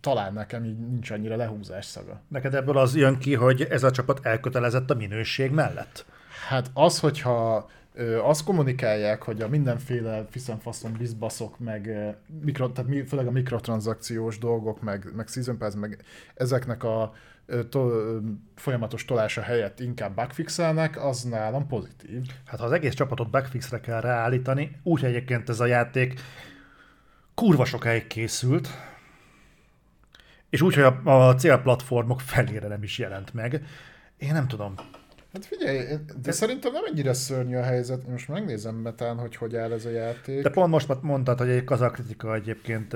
talán 0.00 0.32
nekem 0.32 0.64
így 0.64 0.78
nincs 0.78 1.10
annyira 1.10 1.36
lehúzás 1.36 1.84
szaga. 1.84 2.20
Neked 2.28 2.54
ebből 2.54 2.78
az 2.78 2.96
jön 2.96 3.18
ki, 3.18 3.34
hogy 3.34 3.62
ez 3.62 3.82
a 3.82 3.90
csapat 3.90 4.26
elkötelezett 4.26 4.90
a 4.90 4.94
minőség 4.94 5.50
mellett? 5.50 6.04
Hát 6.48 6.70
az, 6.74 7.00
hogyha 7.00 7.68
ö, 7.94 8.18
azt 8.18 8.44
kommunikálják, 8.44 9.22
hogy 9.22 9.42
a 9.42 9.48
mindenféle 9.48 10.26
fiszemfaszon 10.30 10.92
bizbaszok, 10.98 11.58
meg 11.58 11.90
mikro, 12.42 12.68
tehát 12.68 12.90
mi, 12.90 13.02
főleg 13.02 13.26
a 13.26 13.30
mikrotranszakciós 13.30 14.38
dolgok, 14.38 14.82
meg, 14.82 15.12
meg 15.14 15.28
season 15.28 15.58
pass, 15.58 15.74
meg 15.74 16.04
ezeknek 16.34 16.84
a 16.84 17.12
to, 17.68 17.90
folyamatos 18.54 19.04
tolása 19.04 19.40
helyett 19.40 19.80
inkább 19.80 20.14
bugfixelnek, 20.14 21.04
az 21.04 21.22
nálam 21.22 21.66
pozitív. 21.66 22.22
Hát 22.46 22.58
ha 22.58 22.64
az 22.64 22.72
egész 22.72 22.94
csapatot 22.94 23.30
bugfixre 23.30 23.80
kell 23.80 24.00
ráállítani, 24.00 24.80
úgy 24.82 25.04
egyébként 25.04 25.48
ez 25.48 25.60
a 25.60 25.66
játék 25.66 26.20
kurva 27.34 27.64
sokáig 27.64 28.06
készült, 28.06 28.68
és 30.50 30.62
úgy, 30.62 30.74
hogy 30.74 30.82
a, 31.04 31.28
a 31.28 31.34
célplatformok 31.34 32.20
felére 32.20 32.68
nem 32.68 32.82
is 32.82 32.98
jelent 32.98 33.34
meg. 33.34 33.62
Én 34.16 34.32
nem 34.32 34.48
tudom. 34.48 34.74
Hát 35.34 35.44
figyelj, 35.44 35.78
de, 35.78 36.00
de 36.22 36.32
szerintem 36.32 36.72
nem 36.72 36.84
ennyire 36.84 37.12
szörnyű 37.12 37.56
a 37.56 37.62
helyzet. 37.62 38.08
Most 38.08 38.28
megnézem 38.28 38.74
metán, 38.74 39.18
hogy 39.18 39.36
hogy 39.36 39.56
áll 39.56 39.72
ez 39.72 39.84
a 39.84 39.90
játék. 39.90 40.42
De 40.42 40.50
pont 40.50 40.70
most 40.70 41.02
mondtad, 41.02 41.38
hogy 41.38 41.48
egy 41.48 41.64
kazakritika 41.64 42.34
egyébként 42.34 42.92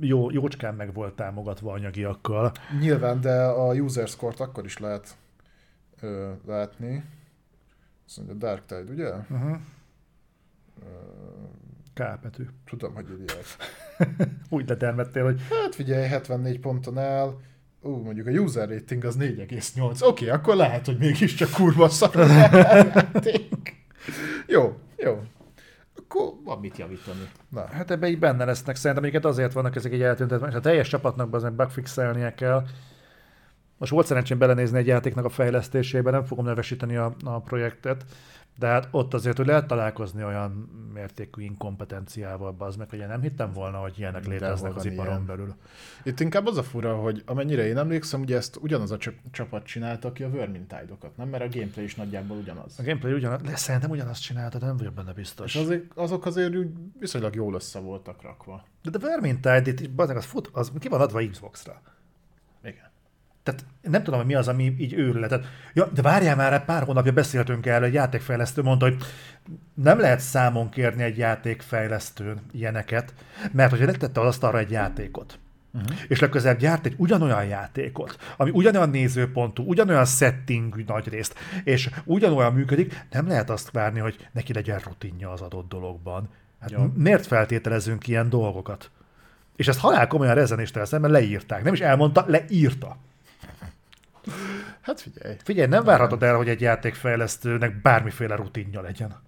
jó, 0.00 0.30
jócskán 0.30 0.74
meg 0.74 0.94
volt 0.94 1.14
támogatva 1.14 1.72
anyagiakkal. 1.72 2.52
Nyilván, 2.80 3.20
de 3.20 3.42
a 3.42 3.74
user 3.74 4.08
score-t 4.08 4.40
akkor 4.40 4.64
is 4.64 4.78
lehet 4.78 5.16
ö, 6.00 6.30
látni. 6.46 7.04
Azt 8.06 8.16
mondja 8.16 8.34
Dark 8.34 8.64
Tide, 8.66 8.92
ugye? 8.92 9.10
Uh-huh. 9.10 9.56
Kápetű. 11.94 12.44
Tudom, 12.64 12.94
hogy 12.94 13.06
írják. 13.10 13.44
Úgy 14.50 14.68
letermettél, 14.68 15.24
hogy... 15.24 15.40
Hát 15.50 15.74
figyelj, 15.74 16.06
74 16.06 16.60
ponton 16.60 16.98
áll 16.98 17.34
Ú, 17.86 18.02
mondjuk 18.02 18.26
a 18.26 18.30
user 18.30 18.68
rating 18.68 19.04
az 19.04 19.16
4,8. 19.18 20.02
Oké, 20.02 20.02
okay, 20.02 20.28
akkor 20.28 20.56
lehet, 20.56 20.86
hogy 20.86 20.98
mégiscsak 20.98 21.50
kurva 21.50 21.88
szar 21.88 22.10
Jó, 24.46 24.76
jó. 24.96 25.22
Akkor 25.96 26.32
van 26.44 26.58
mit 26.58 26.78
javítani. 26.78 27.30
Na. 27.48 27.66
Hát 27.66 27.90
ebbe 27.90 28.08
így 28.08 28.18
benne 28.18 28.44
lesznek. 28.44 28.76
Szerintem 28.76 29.04
amiket 29.04 29.24
azért 29.24 29.52
vannak 29.52 29.76
ezek 29.76 29.92
egy 29.92 30.02
eltüntetve, 30.02 30.48
és 30.48 30.54
a 30.54 30.60
teljes 30.60 30.88
csapatnak 30.88 31.34
azért 31.34 31.54
bugfixelnie 31.54 32.34
kell. 32.34 32.64
Most 33.78 33.92
volt 33.92 34.06
szerencsém 34.06 34.38
belenézni 34.38 34.78
egy 34.78 34.86
játéknak 34.86 35.24
a 35.24 35.28
fejlesztésébe, 35.28 36.10
nem 36.10 36.24
fogom 36.24 36.44
nevesíteni 36.44 36.96
a, 36.96 37.16
a 37.24 37.40
projektet, 37.40 38.04
de 38.58 38.66
hát 38.66 38.88
ott 38.90 39.14
azért, 39.14 39.36
hogy 39.36 39.46
lehet 39.46 39.66
találkozni 39.66 40.24
olyan 40.24 40.50
mértékű 40.92 41.42
inkompetenciával, 41.42 42.54
az 42.58 42.76
meg, 42.76 42.90
hogy 42.90 42.98
én 42.98 43.06
nem 43.06 43.20
hittem 43.20 43.52
volna, 43.52 43.78
hogy 43.78 43.98
ilyenek 43.98 44.22
De 44.22 44.28
léteznek 44.28 44.76
az 44.76 44.84
iparon 44.84 45.12
ilyen. 45.12 45.26
belül. 45.26 45.54
Itt 46.02 46.20
inkább 46.20 46.46
az 46.46 46.56
a 46.56 46.62
fura, 46.62 46.96
hogy 46.96 47.22
amennyire 47.26 47.66
én 47.66 47.76
emlékszem, 47.76 48.20
ugye 48.20 48.36
ezt 48.36 48.56
ugyanaz 48.60 48.90
a 48.90 48.98
csapat 49.30 49.64
csinálta, 49.64 50.08
aki 50.08 50.22
a 50.22 50.30
Vermintide-okat, 50.30 51.16
nem? 51.16 51.28
Mert 51.28 51.42
a 51.44 51.58
gameplay 51.58 51.84
is 51.84 51.94
nagyjából 51.94 52.36
ugyanaz. 52.36 52.78
A 52.78 52.82
gameplay 52.82 53.12
ugyanaz, 53.12 53.42
de 53.42 53.56
szerintem 53.56 53.90
ugyanazt 53.90 54.22
csinálta, 54.22 54.58
de 54.58 54.66
nem 54.66 54.76
vagyok 54.76 54.94
benne 54.94 55.12
biztos. 55.12 55.54
És 55.54 55.60
azért, 55.60 55.84
azok 55.94 56.26
azért 56.26 56.54
viszonylag 56.98 57.34
jól 57.34 57.54
össze 57.54 57.78
voltak 57.78 58.22
rakva. 58.22 58.64
De 58.82 58.90
a 58.92 58.98
Vermintide, 58.98 59.62
itt, 59.64 60.00
az, 60.00 60.24
fut, 60.24 60.50
az 60.52 60.72
ki 60.78 60.88
van 60.88 61.00
adva 61.00 61.28
Xbox-ra. 61.30 61.82
Tehát 63.46 63.64
nem 63.82 64.02
tudom, 64.02 64.18
hogy 64.18 64.28
mi 64.28 64.34
az, 64.34 64.48
ami 64.48 64.74
így 64.78 64.92
őrületet. 64.92 65.46
Ja, 65.74 65.86
de 65.94 66.02
várjál 66.02 66.36
már, 66.36 66.64
pár 66.64 66.82
hónapja 66.82 67.12
beszéltünk 67.12 67.66
erről, 67.66 67.86
egy 67.86 67.92
játékfejlesztő 67.92 68.62
mondta, 68.62 68.84
hogy 68.84 68.96
nem 69.74 69.98
lehet 69.98 70.20
számon 70.20 70.68
kérni 70.68 71.02
egy 71.02 71.18
játékfejlesztőn 71.18 72.40
ilyeneket, 72.52 73.14
mert 73.52 73.70
hogyha 73.70 73.86
letette 73.86 74.20
az 74.20 74.26
asztalra 74.26 74.58
egy 74.58 74.70
játékot, 74.70 75.38
Uh-huh. 75.76 75.96
És 76.08 76.20
legközelebb 76.20 76.58
gyárt 76.58 76.86
egy 76.86 76.94
ugyanolyan 76.96 77.44
játékot, 77.44 78.16
ami 78.36 78.50
ugyanolyan 78.50 78.90
nézőpontú, 78.90 79.64
ugyanolyan 79.64 80.04
settingű 80.04 80.84
nagy 80.86 81.08
részt, 81.08 81.34
és 81.64 81.90
ugyanolyan 82.04 82.52
működik, 82.52 83.06
nem 83.10 83.28
lehet 83.28 83.50
azt 83.50 83.70
várni, 83.70 83.98
hogy 83.98 84.28
neki 84.32 84.52
legyen 84.52 84.78
rutinja 84.78 85.30
az 85.30 85.40
adott 85.40 85.68
dologban. 85.68 86.28
Hát 86.60 86.70
ja. 86.70 86.92
miért 86.94 87.26
feltételezünk 87.26 88.06
ilyen 88.06 88.28
dolgokat? 88.28 88.90
És 89.56 89.68
ezt 89.68 89.78
halál 89.78 90.06
komolyan 90.06 90.34
rezenéstől 90.34 90.84
szemben 90.84 91.10
leírták. 91.10 91.62
Nem 91.62 91.72
is 91.72 91.80
elmondta, 91.80 92.24
leírta. 92.28 92.96
Hát 94.80 95.00
figyelj. 95.00 95.36
Figyelj, 95.44 95.68
nem 95.68 95.84
várhatod 95.84 96.22
el, 96.22 96.36
hogy 96.36 96.48
egy 96.48 96.60
játékfejlesztőnek 96.60 97.80
bármiféle 97.80 98.34
rutinja 98.34 98.80
legyen. 98.80 99.22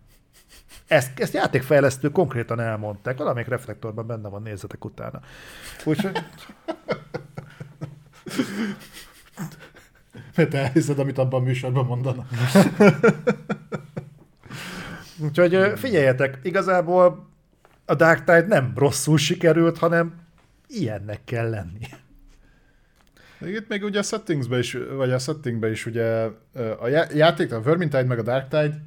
Ezt, 0.87 1.21
ezt 1.21 1.35
játékfejlesztő 1.35 2.11
konkrétan 2.11 2.61
elmondták, 2.61 3.19
valamelyik 3.19 3.49
reflektorban 3.49 4.07
benne 4.07 4.29
van, 4.29 4.43
nézzetek 4.43 4.85
utána. 4.85 5.21
Úgyhogy 5.85 6.23
Mert 10.35 10.55
elhiszed, 10.55 10.99
amit 10.99 11.19
abban 11.19 11.41
a 11.41 11.45
műsorban 11.45 11.87
mondanak. 11.87 12.29
Úgyhogy 15.19 15.73
figyeljetek, 15.77 16.39
igazából 16.43 17.27
a 17.85 17.95
Dark 17.95 18.19
Tide 18.19 18.47
nem 18.47 18.73
rosszul 18.77 19.19
sikerült, 19.19 19.79
hanem 19.79 20.15
ilyennek 20.67 21.25
kell 21.25 21.51
lenni. 21.51 21.87
Itt 23.41 23.69
még 23.69 23.83
ugye 23.85 23.99
a 23.99 24.03
settingsbe 24.03 24.59
is, 24.59 24.77
vagy 24.97 25.11
a 25.11 25.19
settingbe 25.19 25.71
is 25.71 25.87
ugye 25.87 26.29
a 26.81 26.87
já- 26.89 27.13
játék, 27.15 27.53
a 27.53 27.63
Vermintide 27.63 28.03
meg 28.05 28.19
a 28.19 28.23
Dark 28.23 28.49
Tide, 28.49 28.83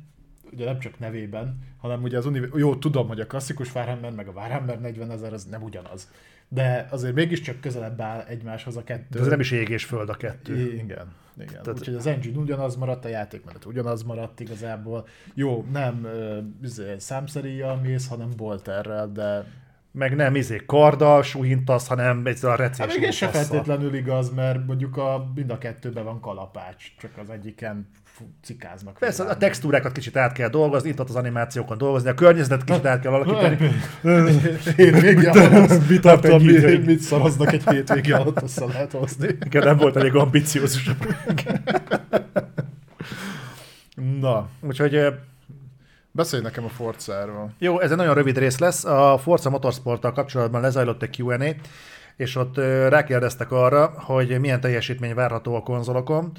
ugye 0.52 0.66
nem 0.66 0.80
csak 0.80 1.00
nevében, 1.00 1.60
hanem 1.78 2.04
ugye 2.04 2.18
az 2.18 2.26
univ- 2.26 2.56
jó, 2.56 2.76
tudom, 2.76 3.08
hogy 3.08 3.20
a 3.20 3.28
klasszikus 3.28 3.76
Warhammer 3.76 4.12
meg 4.12 4.28
a 4.28 4.32
Warhammer 4.32 4.80
40 4.82 5.12
ezer 5.12 5.34
az 5.34 5.44
nem 5.46 5.64
ugyanaz. 5.64 6.10
De 6.48 6.88
azért 6.90 7.14
mégiscsak 7.14 7.60
közelebb 7.62 8.02
áll 8.02 8.22
egymáshoz 8.28 8.78
a 8.78 8.84
kettő. 8.84 9.06
De 9.10 9.20
ez 9.20 9.28
nem 9.28 9.40
is 9.40 9.52
ég 9.52 9.70
és 9.70 9.86
föld 9.86 10.10
a 10.10 10.14
kettő. 10.14 10.56
I- 10.58 10.74
Igen, 10.74 11.14
igen. 11.38 11.62
Tehát-. 11.64 11.80
Úgyhogy 11.80 11.96
az 11.96 12.06
engine 12.08 12.38
ugyanaz 12.38 12.76
maradt, 12.76 13.06
a 13.06 13.08
játékmenet 13.08 13.66
ugyanaz 13.66 14.04
maradt 14.04 14.40
igazából. 14.40 15.08
Jó, 15.34 15.66
nem 15.72 16.04
ö, 16.04 16.38
izé, 16.64 16.96
számszeríjjal 16.98 17.76
mész, 17.76 18.08
hanem 18.08 18.30
bolterrel, 18.38 19.12
de 19.12 19.46
Meg 19.94 20.16
nem 20.16 20.36
izé 20.36 20.62
karddal 20.66 21.24
súhintasz, 21.24 21.88
hanem 21.88 22.26
egy 22.26 22.46
a 22.46 22.50
hát 22.50 22.58
recés 22.58 22.96
még 22.96 23.04
ez 23.04 23.16
se 23.16 23.28
feltétlenül 23.28 23.94
igaz, 23.94 24.34
mert 24.34 24.66
mondjuk 24.66 24.98
a, 24.98 25.32
mind 25.36 25.50
a 25.50 25.58
kettőben 25.58 26.04
van 26.04 26.22
kalapács, 26.22 26.86
csak 27.00 27.12
az 27.18 27.30
egyiken 27.30 27.90
cikáznak. 28.42 28.98
Persze, 28.98 29.24
a 29.24 29.38
textúrákat 29.38 29.92
kicsit 29.92 30.18
át 30.18 30.32
kell 30.32 30.50
dolgozni, 30.50 30.90
itt 30.90 31.00
ott 31.00 31.10
az 31.10 31.16
animációkon 31.16 31.78
dolgozni, 31.78 32.10
a 32.10 32.14
környezetet 32.14 32.64
kicsit 32.64 32.86
át 32.86 33.02
kell 33.02 33.14
alakítani. 33.14 33.58
Hétvégi 34.78 35.26
alatt, 35.26 35.88
Mit 35.90 36.02
tart 36.02 36.24
nem 36.24 36.32
egy 36.32 36.38
tudom, 36.38 36.56
idő? 36.56 36.84
mit, 36.84 37.00
szaroznak 37.00 37.52
egy 37.52 37.70
hétvégi 37.70 38.12
alatt, 38.12 38.42
össze 38.42 38.66
lehet 38.66 38.92
hozni. 38.92 39.28
Igen, 39.46 39.64
nem 39.64 39.78
volt 39.78 39.96
elég 39.96 40.16
ambiciózus. 40.16 40.90
Na, 44.20 44.50
Úgyhogy 44.62 45.00
beszélj 46.12 46.42
nekem 46.42 46.64
a 46.64 46.70
Forzáról. 46.70 47.54
Jó, 47.58 47.80
ez 47.80 47.92
egy 47.92 47.98
nagyon 47.98 48.14
rövid 48.14 48.38
rész 48.38 48.58
lesz. 48.58 48.86
A 48.86 49.18
Forza 49.18 49.50
Motorsporttal 49.50 50.12
kapcsolatban 50.12 50.62
lezajlott 50.62 51.02
egy 51.02 51.20
Q&A, 51.20 51.56
és 52.16 52.36
ott 52.36 52.58
rákérdeztek 52.88 53.52
arra, 53.52 53.94
hogy 53.96 54.40
milyen 54.40 54.62
teljesítmény 54.62 55.14
várható 55.14 55.56
a 55.56 55.62
konzolokon, 55.64 56.32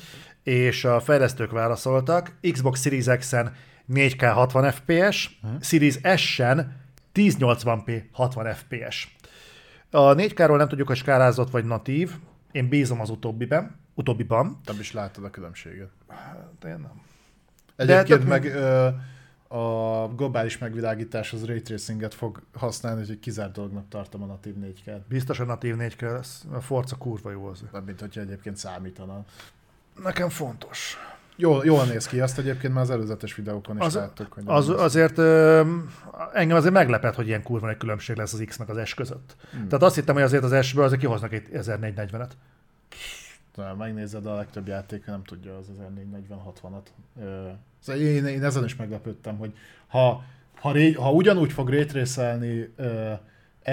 és 0.43 0.85
a 0.85 1.01
fejlesztők 1.01 1.51
válaszoltak. 1.51 2.35
Xbox 2.53 2.81
Series 2.81 3.07
X-en 3.19 3.53
4K 3.95 4.31
60 4.35 4.71
FPS, 4.71 5.41
Series 5.61 5.99
S-en 6.17 6.77
1080p 7.15 8.03
60 8.13 8.55
FPS. 8.55 9.17
A 9.91 10.15
4K-ról 10.15 10.57
nem 10.57 10.69
tudjuk, 10.69 10.89
hogy 10.89 10.97
skálázott 10.97 11.51
vagy 11.51 11.65
natív. 11.65 12.11
Én 12.53 12.69
bízom 12.69 13.01
az 13.01 13.11
utóbbiben. 13.11 13.81
Utóbbiban. 13.95 14.61
Nem 14.65 14.77
is 14.81 14.93
látod 14.93 15.25
a 15.25 15.31
különbséget. 15.31 15.91
De 16.61 16.69
én 16.69 16.79
nem. 16.79 17.03
Egyébként 17.77 18.19
tök- 18.19 18.29
meg 18.29 18.45
ö, 18.45 18.89
a 19.53 20.09
globális 20.17 20.59
megvilágítás 20.59 21.33
az 21.33 21.45
ray 21.45 21.63
tracinget 21.63 22.15
fog 22.15 22.43
használni, 22.53 23.01
úgyhogy 23.01 23.19
kizárt 23.19 23.53
dolognak 23.53 23.89
tartom 23.89 24.23
a 24.23 24.27
natív 24.27 24.55
4 24.55 24.83
k 24.85 24.91
Biztos 25.09 25.41
a 25.41 25.45
natív 25.45 25.75
4K 25.79 26.01
lesz. 26.13 26.45
A 26.53 26.61
Forza 26.61 26.97
kurva 26.97 27.31
jó 27.31 27.47
az. 27.47 27.65
Nem, 27.73 27.85
mint 27.85 28.01
hogyha 28.01 28.21
egyébként 28.21 28.57
számítana. 28.57 29.25
Nekem 30.03 30.29
fontos. 30.29 30.97
Jól, 31.37 31.65
jól 31.65 31.85
néz 31.85 32.07
ki, 32.07 32.21
azt 32.21 32.39
egyébként 32.39 32.73
már 32.75 32.83
az 32.83 32.91
előzetes 32.91 33.35
videókon 33.35 33.77
is 33.77 33.83
Az- 33.83 33.95
láttuk. 33.95 34.33
Hogy 34.33 34.43
Az, 34.47 34.69
azért 34.69 35.19
ö, 35.19 35.63
engem 36.33 36.57
azért 36.57 36.73
meglepett, 36.75 37.15
hogy 37.15 37.27
ilyen 37.27 37.43
kurva 37.43 37.67
nagy 37.67 37.77
különbség 37.77 38.17
lesz 38.17 38.33
az 38.33 38.43
X 38.47 38.57
meg 38.57 38.71
az 38.71 38.87
S 38.87 38.95
között. 38.95 39.37
Hmm. 39.51 39.69
Tehát 39.69 39.83
azt 39.83 39.95
hittem, 39.95 40.15
hogy 40.15 40.25
azért 40.25 40.45
az 40.45 40.65
S-ből 40.65 40.85
azért 40.85 41.01
kihoznak 41.01 41.33
egy 41.33 41.49
1440-et. 41.53 42.31
Na, 43.57 43.75
megnézed 43.75 44.27
a 44.27 44.35
legtöbb 44.35 44.67
játék, 44.67 45.07
nem 45.07 45.23
tudja 45.25 45.57
az 45.57 45.67
1440-60-at. 45.81 46.87
Ö, 47.23 47.49
Szóval 47.79 48.03
én, 48.03 48.27
én 48.27 48.45
ezen 48.45 48.65
is 48.65 48.77
meglepődtem, 48.77 49.37
hogy 49.37 49.53
ha, 49.87 50.25
ha, 50.61 50.73
ré, 50.73 50.93
ha 50.93 51.13
ugyanúgy 51.13 51.53
fog 51.53 51.69
raytracelni 51.69 52.73
ö, 52.77 53.13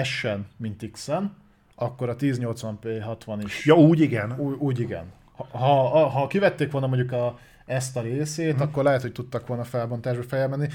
S-en, 0.02 0.46
mint 0.56 0.90
X-en, 0.90 1.36
akkor 1.74 2.08
a 2.08 2.16
1080p 2.16 3.00
60 3.04 3.40
is 3.40 3.66
Ja, 3.66 3.74
úgy 3.74 4.00
igen. 4.00 4.34
Úgy, 4.38 4.56
úgy 4.58 4.80
igen. 4.80 5.04
Ha, 5.50 5.58
ha, 5.58 6.06
ha 6.08 6.26
kivették 6.26 6.70
volna 6.70 6.86
mondjuk 6.86 7.12
a, 7.12 7.38
ezt 7.66 7.96
a 7.96 8.00
részét, 8.00 8.52
Mhm. 8.54 8.62
akkor 8.62 8.84
lehet, 8.84 9.02
hogy 9.02 9.12
tudtak 9.12 9.46
volna 9.46 9.64
felbontásba 9.64 10.22
feljamenni. 10.22 10.68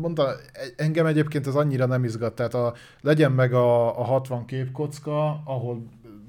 Mondta, 0.00 0.28
engem 0.76 1.06
egyébként 1.06 1.46
ez 1.46 1.54
annyira 1.54 1.86
nem 1.86 2.04
izgat, 2.04 2.34
tehát 2.34 2.54
a, 2.54 2.74
legyen 3.00 3.32
meg 3.32 3.52
a, 3.52 3.98
a 4.00 4.04
60 4.04 4.44
képkocka, 4.44 5.28
ahol 5.44 5.86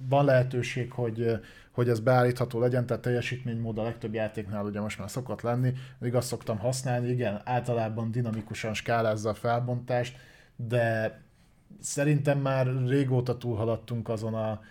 van 0.09 0.25
lehetőség, 0.25 0.91
hogy, 0.91 1.39
hogy 1.77 1.89
ez 1.89 1.99
beállítható 1.99 2.59
legyen, 2.59 2.85
tehát 2.85 3.01
teljesítménymód 3.01 3.77
a 3.77 3.83
legtöbb 3.83 4.13
játéknál 4.13 4.65
ugye 4.65 4.81
most 4.81 4.99
már 4.99 5.09
szokott 5.09 5.41
lenni, 5.41 5.73
még 5.97 6.15
azt 6.15 6.27
szoktam 6.27 6.57
használni, 6.57 7.09
igen, 7.09 7.41
általában 7.45 8.11
dinamikusan 8.11 8.73
skálázza 8.73 9.29
a 9.29 9.33
felbontást, 9.33 10.17
de 10.55 11.19
szerintem 11.79 12.39
már 12.39 12.67
régóta 12.85 13.37
túlhaladtunk 13.37 14.09
azon 14.09 14.33
a, 14.33 14.61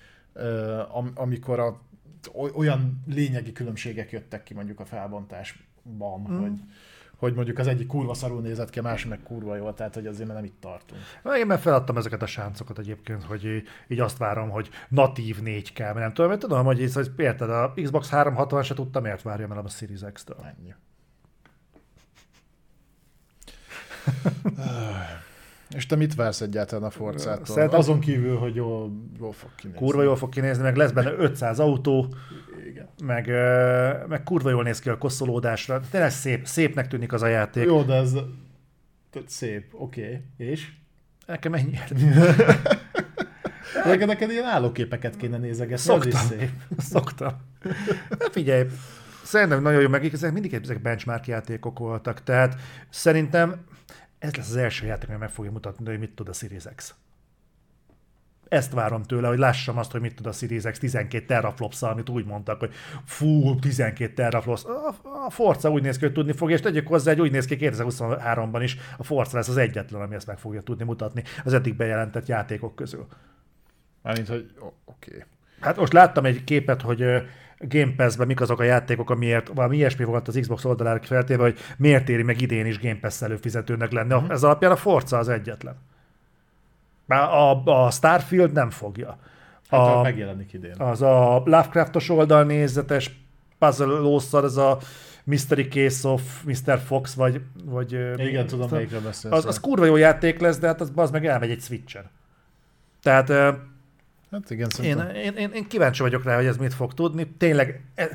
amikor 1.15 1.59
a, 1.59 1.81
oly- 2.33 2.53
olyan 2.55 3.03
lényegi 3.07 3.53
különbségek 3.53 4.11
jöttek 4.13 4.43
ki 4.43 4.55
mondjuk 4.55 4.81
a 4.81 4.85
felbontásban, 4.85 6.21
mm. 6.21 6.41
hogy, 6.41 6.61
hogy 7.17 7.35
mondjuk 7.35 7.59
az 7.59 7.67
egyik 7.67 7.87
kurva 7.87 8.15
szarul 8.15 8.41
nézett 8.41 8.71
ki, 8.71 8.79
a 8.79 8.83
másik 8.83 9.09
meg 9.09 9.23
kurva 9.23 9.57
jól, 9.57 9.75
tehát 9.75 9.95
hogy 9.95 10.07
azért 10.07 10.33
nem 10.33 10.45
itt 10.45 10.61
tartunk. 10.61 11.01
Én 11.39 11.47
már 11.47 11.59
feladtam 11.59 11.97
ezeket 11.97 12.23
a 12.23 12.27
sáncokat 12.27 12.79
egyébként, 12.79 13.25
hogy 13.25 13.65
így- 13.89 14.01
azt 14.01 14.19
várom, 14.19 14.49
hogy 14.51 14.69
natív 14.89 15.39
4K, 15.43 15.79
mert 15.79 15.95
nem 15.95 16.13
tudom, 16.13 16.31
mert 16.31 16.41
tudom, 16.41 16.65
hogy, 16.65 16.81
így, 16.81 16.93
hogy 16.95 17.11
érted, 17.17 17.51
a 17.51 17.73
Xbox 17.83 18.09
360 18.11 18.63
se 18.63 18.75
tudta, 18.75 19.01
miért 19.01 19.23
várjam 19.23 19.53
el 19.53 19.59
a 19.59 19.69
Series 19.69 20.01
X-től. 20.13 20.37
Ennyi. 20.57 20.75
És 25.75 25.87
te 25.87 25.97
mit 25.97 26.15
vársz 26.15 26.41
egyáltalán 26.41 26.85
a 26.85 26.91
Forzától? 26.91 27.45
Szerintem- 27.47 27.79
Azon 27.79 28.01
kívül, 28.01 28.37
hogy 28.39 28.55
jól, 28.55 28.93
jól 29.19 29.33
fog 29.33 29.51
kinézni. 29.55 29.81
Kurva 29.81 30.03
jól 30.03 30.17
fog 30.17 30.29
kinézni, 30.29 30.63
meg 30.63 30.77
lesz 30.77 30.91
benne 30.91 31.13
500 31.13 31.59
autó, 31.59 32.07
Igen. 32.77 32.89
meg, 33.05 33.27
meg 34.09 34.23
kurva 34.23 34.51
jól 34.51 34.63
néz 34.63 34.79
ki 34.79 34.89
a 34.89 34.99
koszolódásra. 34.99 35.81
Tényleg 35.91 36.11
szép, 36.11 36.47
szépnek 36.47 36.89
tűnik 36.89 37.13
az 37.13 37.23
a 37.23 37.27
játék. 37.27 37.65
Jó, 37.65 37.83
de 37.83 37.95
ez 37.95 38.13
tehát 39.11 39.29
szép, 39.29 39.67
oké. 39.73 40.03
Okay. 40.03 40.49
És? 40.49 40.73
Nekem 41.27 41.55
ennyi. 41.55 41.79
Neked, 43.85 44.07
neked 44.07 44.31
ilyen 44.31 44.45
állóképeket 44.45 45.17
kéne 45.17 45.39
nézegetni, 45.39 45.93
az 45.93 46.07
is 46.07 46.15
Szoktam. 46.15 46.39
szép. 46.39 46.51
Szoktam. 46.93 47.33
Na 48.09 48.31
figyelj, 48.31 48.67
szerintem 49.25 49.63
nagyon 49.63 49.81
jó, 49.81 49.89
meg 49.89 50.13
ezek 50.13 50.33
mindig 50.33 50.55
ezek 50.55 50.83
benchmark 50.83 51.27
játékok 51.27 51.79
voltak, 51.79 52.23
tehát 52.23 52.61
szerintem 52.89 53.65
ez 54.19 54.35
lesz 54.35 54.49
az 54.49 54.57
első 54.57 54.87
játék, 54.87 55.09
ami 55.09 55.19
meg 55.19 55.31
fogja 55.31 55.51
mutatni, 55.51 55.87
hogy 55.87 55.99
mit 55.99 56.15
tud 56.15 56.29
a 56.29 56.33
Series 56.33 56.65
X. 56.75 56.95
Ezt 58.49 58.73
várom 58.73 59.03
tőle, 59.03 59.29
hogy 59.29 59.39
lássam 59.39 59.79
azt, 59.79 59.93
hogy 59.93 60.01
mit 60.01 60.15
tud 60.15 60.27
a 60.27 60.33
Series 60.33 60.63
X 60.63 60.79
12 60.79 61.27
teraflops 61.27 61.83
amit 61.83 62.09
úgy 62.09 62.25
mondtak, 62.25 62.59
hogy 62.59 62.75
fú, 63.05 63.59
12 63.59 64.13
teraflops. 64.13 64.65
A, 65.27 65.31
Forza 65.31 65.71
úgy 65.71 65.83
néz 65.83 65.97
ki, 65.97 66.05
hogy 66.05 66.15
tudni 66.15 66.33
fog, 66.33 66.51
és 66.51 66.61
tegyük 66.61 66.87
hozzá, 66.87 67.11
hogy 67.13 67.21
úgy 67.21 67.31
néz 67.31 67.45
ki 67.45 67.57
2023-ban 67.61 68.61
is, 68.63 68.77
a 68.99 69.05
Forza 69.05 69.37
lesz 69.37 69.49
az 69.49 69.57
egyetlen, 69.57 70.01
ami 70.01 70.15
ezt 70.15 70.27
meg 70.27 70.39
fogja 70.39 70.61
tudni 70.61 70.85
mutatni 70.85 71.23
az 71.45 71.53
eddig 71.53 71.77
bejelentett 71.77 72.27
játékok 72.27 72.75
közül. 72.75 73.07
Mármint, 74.03 74.29
hogy 74.29 74.51
oké. 74.85 75.11
Okay. 75.11 75.23
Hát 75.61 75.77
most 75.77 75.93
láttam 75.93 76.25
egy 76.25 76.45
képet, 76.45 76.83
hogy 76.83 77.05
Game 77.59 77.93
Pass-ben 77.97 78.27
mik 78.27 78.41
azok 78.41 78.61
a 78.61 78.63
játékok, 78.63 79.11
amiért 79.11 79.49
valami 79.49 79.77
ilyesmi 79.77 80.05
volt 80.05 80.29
az 80.29 80.39
Xbox 80.41 80.65
oldalára 80.65 81.03
feltéve, 81.03 81.43
hogy 81.43 81.59
miért 81.77 82.09
éri 82.09 82.23
meg 82.23 82.41
idén 82.41 82.67
is 82.67 82.81
Game 82.81 82.99
Pass 83.01 83.23
előfizetőnek 83.23 83.93
lenni. 83.93 84.15
Mhm. 84.15 84.31
Ez 84.31 84.43
alapján 84.43 84.73
a 84.73 84.77
Forza 84.77 85.19
az 85.19 85.29
egyetlen. 85.29 85.77
A, 87.07 87.71
a 87.71 87.91
Starfield 87.91 88.53
nem 88.53 88.71
fogja. 88.71 89.19
Hát 89.69 89.81
A, 89.81 90.03
megjelenik 90.03 90.53
idén. 90.53 90.75
az 90.79 91.03
a 91.03 91.43
Lovecraftos 91.45 92.09
oldalnézetes 92.09 93.11
puzzle 93.59 93.85
lószar, 93.87 94.45
ez 94.45 94.57
a 94.57 94.79
Mystery 95.25 95.69
Case 95.69 96.09
of 96.09 96.43
Mr. 96.45 96.79
Fox, 96.79 97.15
vagy... 97.15 97.41
vagy 97.65 97.93
Igen, 98.17 98.47
tudom, 98.47 98.69
melyikről 98.71 99.01
beszélsz. 99.01 99.35
az, 99.35 99.45
az 99.45 99.61
kurva 99.61 99.85
jó 99.85 99.97
játék 99.97 100.41
lesz, 100.41 100.59
de 100.59 100.67
hát 100.67 100.81
az, 100.81 100.93
az 100.95 101.11
meg 101.11 101.27
elmegy 101.27 101.51
egy 101.51 101.61
Switchen. 101.61 102.11
Tehát 103.03 103.33
Hát 104.31 104.51
igen, 104.51 104.65
én, 104.65 104.71
szerintem. 104.71 105.15
én, 105.15 105.33
én, 105.33 105.51
én 105.51 105.67
kíváncsi 105.69 106.03
vagyok 106.03 106.25
rá, 106.25 106.37
hogy 106.37 106.47
ez 106.47 106.57
mit 106.57 106.75
fog 106.75 106.95
tudni. 106.95 107.35
Tényleg 107.39 107.85
e, 107.95 108.09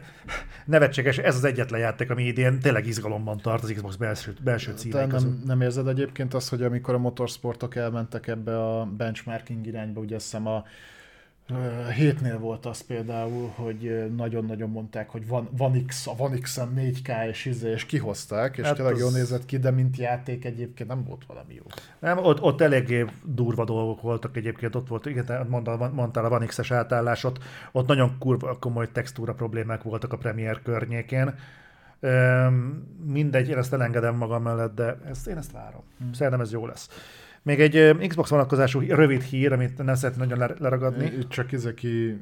nevetséges, 0.65 1.17
ez 1.17 1.35
az 1.35 1.43
egyetlen 1.43 1.79
játék, 1.79 2.09
ami 2.09 2.23
idén 2.23 2.59
tényleg 2.59 2.87
izgalomban 2.87 3.37
tart 3.37 3.63
az 3.63 3.71
Xbox 3.75 3.95
belső, 3.95 4.33
belső 4.43 4.73
címei 4.75 5.07
közül. 5.07 5.29
nem, 5.29 5.41
nem 5.45 5.61
érzed 5.61 5.87
egyébként 5.87 6.33
azt, 6.33 6.49
hogy 6.49 6.63
amikor 6.63 6.93
a 6.93 6.97
motorsportok 6.97 7.75
elmentek 7.75 8.27
ebbe 8.27 8.63
a 8.63 8.85
benchmarking 8.85 9.67
irányba, 9.67 9.99
ugye 9.99 10.15
azt 10.15 10.23
hiszem 10.23 10.47
a 10.47 10.63
Hétnél 11.95 12.39
volt 12.39 12.65
az 12.65 12.81
például, 12.81 13.51
hogy 13.55 14.11
nagyon-nagyon 14.15 14.69
mondták, 14.69 15.09
hogy 15.09 15.27
van, 15.27 15.49
van 15.57 15.85
X, 15.85 16.07
a 16.07 16.15
van 16.17 16.39
X-en 16.39 16.73
4K 16.75 17.27
és, 17.27 17.45
izé, 17.45 17.71
és 17.71 17.85
kihozták, 17.85 18.57
és 18.57 18.65
hát 18.65 18.75
tényleg 18.75 18.93
az... 18.93 18.99
jól 18.99 19.11
nézett 19.11 19.45
ki, 19.45 19.57
de 19.57 19.71
mint 19.71 19.97
játék 19.97 20.45
egyébként 20.45 20.89
nem 20.89 21.03
volt 21.03 21.25
valami 21.25 21.53
jó. 21.53 21.63
Nem, 21.99 22.17
ott, 22.17 22.41
ott 22.41 22.61
eléggé 22.61 23.05
durva 23.23 23.63
dolgok 23.63 24.01
voltak 24.01 24.37
egyébként, 24.37 24.75
ott 24.75 24.87
volt, 24.87 25.05
igen, 25.05 25.47
mondtál, 25.49 25.91
mondtál 25.93 26.25
a 26.25 26.29
van 26.29 26.45
X-es 26.45 26.71
átállás, 26.71 27.23
ott, 27.23 27.39
ott 27.71 27.87
nagyon 27.87 28.15
kurva 28.19 28.57
komoly 28.59 28.91
textúra 28.91 29.33
problémák 29.33 29.83
voltak 29.83 30.13
a 30.13 30.17
Premiere 30.17 30.59
környékén. 30.63 31.33
Üm, 31.99 32.87
mindegy, 33.05 33.49
én 33.49 33.57
ezt 33.57 33.73
elengedem 33.73 34.15
magam 34.15 34.43
mellett, 34.43 34.75
de 34.75 34.97
ezt, 35.09 35.27
én 35.27 35.37
ezt 35.37 35.51
várom. 35.51 35.81
Hmm. 35.97 36.13
Szerintem 36.13 36.41
ez 36.41 36.51
jó 36.51 36.65
lesz. 36.65 36.89
Még 37.43 37.59
egy 37.59 38.07
Xbox 38.07 38.29
vonatkozású 38.29 38.79
rövid 38.79 39.21
hír, 39.21 39.51
amit 39.51 39.83
nem 39.83 39.95
szeretném 39.95 40.27
nagyon 40.27 40.55
leragadni. 40.59 41.05
Itt 41.05 41.29
csak 41.29 41.51
ezeki 41.51 42.19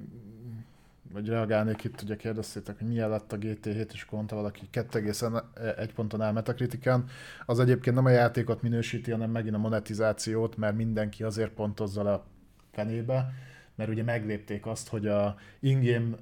vagy 1.13 1.27
reagálnék 1.27 1.83
itt, 1.83 2.01
ugye 2.01 2.15
kérdeztétek, 2.15 2.77
hogy 2.77 2.87
milyen 2.87 3.09
lett 3.09 3.33
a 3.33 3.37
GT7, 3.37 3.93
és 3.93 4.05
mondta 4.09 4.35
valaki 4.35 4.69
2,1 4.73 5.89
ponton 5.95 6.21
áll 6.21 6.31
Metacriticán. 6.31 7.05
Az 7.45 7.59
egyébként 7.59 7.95
nem 7.95 8.05
a 8.05 8.09
játékot 8.09 8.61
minősíti, 8.61 9.11
hanem 9.11 9.31
megint 9.31 9.55
a 9.55 9.57
monetizációt, 9.57 10.57
mert 10.57 10.75
mindenki 10.75 11.23
azért 11.23 11.51
pontozza 11.51 12.03
le 12.03 12.11
a 12.11 12.25
fenébe, 12.71 13.33
mert 13.75 13.89
ugye 13.89 14.03
meglépték 14.03 14.65
azt, 14.65 14.87
hogy 14.89 15.07
a 15.07 15.35
ingame 15.59 16.15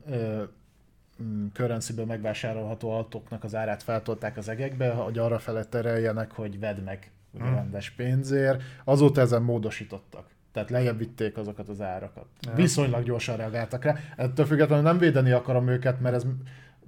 currency 1.53 1.93
megvásárolható 2.07 2.91
autóknak 2.91 3.43
az 3.43 3.55
árát 3.55 3.83
feltolták 3.83 4.37
az 4.37 4.49
egekbe, 4.49 4.89
hogy 4.89 5.17
arra 5.17 5.39
felett 5.39 5.69
tereljenek, 5.69 6.31
hogy 6.31 6.59
vedd 6.59 6.79
meg 6.83 7.11
ugye 7.31 7.43
hmm. 7.43 7.55
rendes 7.55 7.89
pénzért. 7.89 8.63
Azóta 8.83 9.21
ezen 9.21 9.41
módosítottak. 9.41 10.25
Tehát 10.51 10.69
lejjebb 10.69 10.97
vitték 10.97 11.37
azokat 11.37 11.69
az 11.69 11.81
árakat. 11.81 12.25
Ja. 12.41 12.53
Viszonylag 12.53 13.03
gyorsan 13.03 13.37
reagáltak 13.37 13.83
rá. 13.83 13.95
Ettől 14.15 14.45
függetlenül 14.45 14.83
nem 14.83 14.97
védeni 14.97 15.31
akarom 15.31 15.67
őket, 15.67 15.99
mert 15.99 16.15
ez 16.15 16.25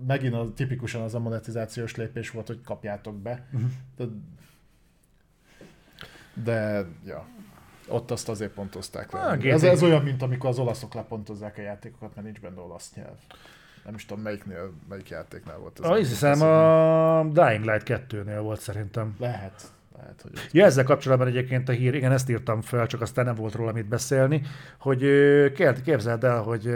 megint 0.08 0.34
a, 0.34 0.54
tipikusan 0.56 1.02
az 1.02 1.16
a 1.16 1.20
monetizációs 1.20 1.96
lépés 1.96 2.32
volt, 2.32 2.48
hogy 2.48 2.62
kapjátok 2.62 3.16
be. 3.16 3.48
Uh-huh. 3.52 3.70
De, 3.96 4.06
de, 6.44 6.86
ja, 7.06 7.28
ott 7.88 8.12
azt 8.12 8.30
azért 8.30 8.52
pontozták 8.52 9.12
le. 9.12 9.20
Ah, 9.20 9.46
ez, 9.46 9.64
ez 9.64 9.84
olyan, 9.84 10.04
mint 10.04 10.22
amikor 10.22 10.50
az 10.50 10.60
olaszok 10.60 10.94
lepontozzák 10.94 11.58
a 11.58 11.62
játékokat, 11.62 12.16
mert 12.16 12.26
nincs 12.28 12.40
benne 12.40 12.60
olasz 12.60 12.94
nyelv. 12.96 13.18
Nem 13.86 13.96
is 13.96 14.06
tudom, 14.06 14.24
melyiknél, 14.24 14.74
melyik 14.90 15.10
játéknál 15.10 15.58
volt 15.58 15.80
ez. 15.80 15.86
Ah, 15.86 15.98
hiszem 15.98 16.42
a 16.42 17.24
Dying 17.24 17.66
Light 17.66 17.84
2-nél 18.10 18.40
volt 18.42 18.60
szerintem. 18.60 19.16
Lehet. 19.20 19.72
Lehet, 20.02 20.22
hogy 20.22 20.32
ja, 20.52 20.66
ezzel 20.66 20.84
kapcsolatban 20.84 21.28
egyébként 21.28 21.70
a 21.70 21.72
hír, 21.72 21.94
igen, 21.94 22.12
ezt 22.12 22.30
írtam 22.30 22.62
fel, 22.62 22.88
csak 22.88 23.02
aztán 23.02 23.26
nem 23.26 23.36
volt 23.36 23.54
róla 23.54 23.72
mit 23.72 23.88
beszélni, 23.88 24.42
hogy 24.80 25.00
képzeld 25.84 26.24
el, 26.24 26.42
hogy 26.42 26.70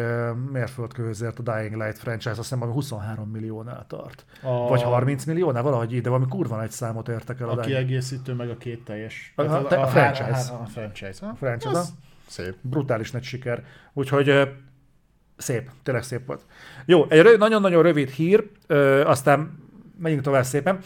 mérföldkőzért 0.51 1.39
a 1.39 1.41
Dying 1.41 1.75
Light 1.75 1.97
franchise 1.97 2.29
azt 2.29 2.39
hiszem, 2.39 2.61
23 2.61 3.29
milliónál 3.29 3.85
tart. 3.87 4.25
A... 4.41 4.67
Vagy 4.67 4.81
30 4.81 5.25
milliónál, 5.25 5.63
valahogy 5.63 5.93
így, 5.93 6.01
de 6.01 6.09
valami 6.09 6.27
kurva 6.29 6.55
nagy 6.55 6.71
számot 6.71 7.07
értek 7.07 7.39
el. 7.39 7.49
A, 7.49 7.51
a 7.51 7.59
kiegészítő, 7.59 8.33
meg 8.33 8.49
a 8.49 8.57
két 8.57 8.83
teljes. 8.83 9.33
A, 9.35 9.41
a, 9.41 9.69
a, 9.69 9.81
a, 9.81 9.87
franchise. 9.87 10.53
A, 10.53 10.65
franchise. 10.65 11.25
A 11.25 11.35
franchise. 11.35 11.81
Szép. 12.27 12.55
Brutális 12.61 13.11
nagy 13.11 13.23
siker. 13.23 13.63
Úgyhogy 13.93 14.49
szép, 15.37 15.69
tényleg 15.83 16.03
szép 16.03 16.25
volt. 16.25 16.45
Jó, 16.85 17.05
egy 17.09 17.37
nagyon-nagyon 17.37 17.83
rövid 17.83 18.09
hír, 18.09 18.49
aztán 19.05 19.61
megyünk 19.99 20.21
tovább 20.21 20.43
szépen. 20.43 20.79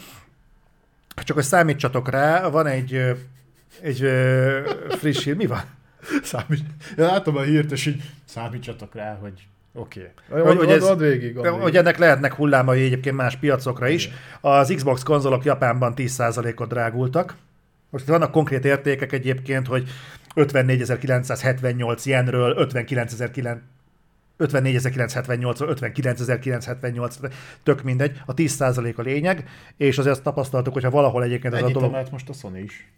Csak 1.23 1.35
hogy 1.35 1.45
számítsatok 1.45 2.09
rá, 2.09 2.47
van 2.47 2.67
egy, 2.67 3.01
egy 3.81 4.09
friss 4.89 5.23
hír. 5.23 5.35
Mi 5.35 5.45
van? 5.45 5.61
Számít. 6.23 6.65
Ja, 6.97 7.05
látom 7.05 7.37
a 7.37 7.41
hírt, 7.41 7.71
és 7.71 7.85
így 7.85 8.01
számítsatok 8.25 8.95
rá, 8.95 9.17
hogy 9.21 9.47
Oké. 9.73 10.11
Okay. 10.29 10.41
Hogy, 10.43 10.57
hogy, 10.57 10.69
ez, 10.69 10.97
végig, 10.97 11.37
ad 11.37 11.61
hogy 11.61 11.77
ennek 11.77 11.97
lehetnek 11.97 12.33
hullámai 12.33 12.83
egyébként 12.83 13.15
más 13.15 13.35
piacokra 13.35 13.87
is. 13.87 14.09
Az 14.41 14.73
Xbox 14.75 15.03
konzolok 15.03 15.43
Japánban 15.43 15.93
10%-ot 15.95 16.69
drágultak. 16.69 17.35
Most 17.89 18.07
vannak 18.07 18.31
konkrét 18.31 18.65
értékek 18.65 19.11
egyébként, 19.11 19.67
hogy 19.67 19.89
54.978 20.35 22.03
jenről 22.03 22.67
59.900 22.71 23.19
54.978 24.39 25.55
59.978, 25.59 27.31
tök 27.63 27.83
mindegy, 27.83 28.21
a 28.25 28.33
10% 28.33 28.95
a 28.95 29.01
lényeg, 29.01 29.49
és 29.77 29.97
azért 29.97 30.15
azt 30.15 30.23
tapasztaltuk, 30.23 30.73
hogyha 30.73 30.89
valahol 30.89 31.23
egyébként 31.23 31.53
ez 31.53 31.61
Ennyit 31.61 31.75
a 31.75 31.79
dolog... 31.79 32.07
most 32.11 32.29
a 32.29 32.33
Sony 32.33 32.63
is. 32.63 32.91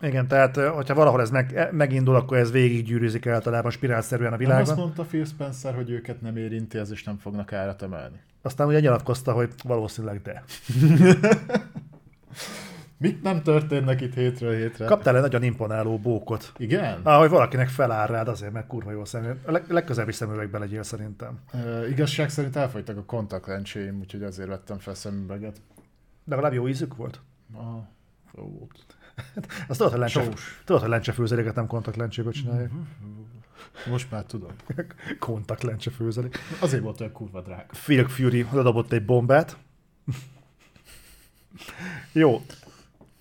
Igen, 0.00 0.28
tehát 0.28 0.56
hogyha 0.56 0.94
valahol 0.94 1.20
ez 1.20 1.30
meg, 1.30 1.68
megindul, 1.72 2.14
akkor 2.14 2.36
ez 2.36 2.52
végiggyűrűzik 2.52 3.26
általában 3.26 3.70
spirálszerűen 3.70 4.32
a 4.32 4.36
világon. 4.36 4.62
Nem 4.62 4.72
azt 4.72 4.80
mondta 4.80 5.02
Phil 5.02 5.24
Spencer, 5.24 5.74
hogy 5.74 5.90
őket 5.90 6.20
nem 6.20 6.36
érinti 6.36 6.78
ez, 6.78 6.90
és 6.90 7.04
nem 7.04 7.18
fognak 7.18 7.52
árat 7.52 7.82
emelni. 7.82 8.20
Aztán 8.42 8.66
ugye 8.66 8.80
nyilatkozta, 8.80 9.32
hogy 9.32 9.50
valószínűleg 9.62 10.22
de. 10.22 10.42
Mit 13.04 13.22
nem 13.22 13.42
történnek 13.42 14.00
itt 14.00 14.14
hétről 14.14 14.54
hétre? 14.56 14.84
Kaptál 14.86 15.16
egy 15.16 15.22
nagyon 15.22 15.42
imponáló 15.42 15.98
bókot. 15.98 16.52
Igen? 16.56 17.00
Ah, 17.02 17.18
hogy 17.18 17.28
valakinek 17.28 17.68
feláll 17.68 18.06
rád 18.06 18.28
azért, 18.28 18.52
mert 18.52 18.66
kurva 18.66 18.90
jó 18.90 19.04
szemüveg. 19.04 19.38
A 19.46 19.50
leg- 19.50 19.70
legközelebbi 19.70 20.12
szemüvegbe 20.12 20.58
legyél 20.58 20.82
szerintem. 20.82 21.38
Uh, 21.52 21.90
igazság 21.90 22.30
szerint 22.30 22.56
elfogytak 22.56 22.96
a 22.96 23.04
kontaktlencséim, 23.04 23.98
úgyhogy 24.00 24.22
azért 24.22 24.48
vettem 24.48 24.78
fel 24.78 24.94
szemüveget. 24.94 25.60
De 26.24 26.34
legalább 26.34 26.52
jó 26.52 26.68
ízük 26.68 26.96
volt? 26.96 27.20
Aha, 27.54 27.88
jó 28.36 28.42
volt. 28.58 28.86
Azt 29.68 29.78
tudod, 29.78 29.90
hogy 29.92 30.00
lencse, 30.00 30.28
tudod, 30.64 30.80
hogy 30.80 30.90
lencsefőzeléket 30.90 31.54
nem 31.54 31.66
kontaktlencséből 31.66 32.32
csinálják. 32.32 32.70
Most 33.90 34.10
már 34.10 34.24
tudom. 34.24 34.50
kontaktlencse 35.18 35.90
főzelék. 35.90 36.38
Azért 36.60 36.82
volt 36.82 37.00
olyan 37.00 37.12
kurva 37.12 37.40
drága. 37.40 37.66
Phil 37.84 38.08
Fury 38.08 38.46
ledobott 38.52 38.92
egy 38.92 39.04
bombát. 39.04 39.56
Jó, 42.12 42.42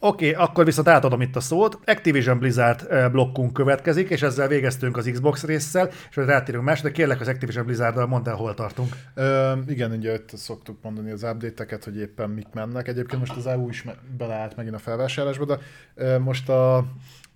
Oké, 0.06 0.30
okay, 0.30 0.46
akkor 0.46 0.66
viszont 0.66 0.88
átadom 0.88 1.22
itt 1.22 1.36
a 1.36 1.40
szót. 1.40 1.80
Activision 1.86 2.40
Blizzard 2.40 3.12
blokkunk 3.12 3.54
következik, 3.54 4.10
és 4.10 4.22
ezzel 4.22 4.48
végeztünk 4.48 4.98
az 4.98 5.10
Xbox 5.12 5.44
résszel, 5.44 5.88
és 6.10 6.16
hogy 6.16 6.26
rátérünk 6.26 6.64
más, 6.64 6.82
de 6.82 6.92
kérlek 6.92 7.22
az 7.22 7.28
Activision 7.28 7.66
Blizzard-dal 7.66 8.08
mondd 8.08 8.30
el, 8.30 8.36
hol 8.36 8.54
tartunk. 8.54 8.96
Ö, 9.14 9.54
igen, 9.68 9.92
ugye 9.92 10.14
itt 10.14 10.30
szoktuk 10.38 10.78
mondani 10.82 11.12
az 11.12 11.24
update-eket, 11.24 11.84
hogy 11.84 11.98
éppen 11.98 12.30
mik 12.30 12.48
mennek. 12.53 12.88
Egyébként 12.88 13.19
most 13.19 13.36
az 13.36 13.48
EU 13.48 13.69
is 13.69 13.86
beleállt 14.18 14.56
megint 14.56 14.76
a 14.76 14.80
felvásárlásba, 14.80 15.45
de 15.45 15.58
ö, 15.95 16.19
most 16.19 16.50
a, 16.50 16.77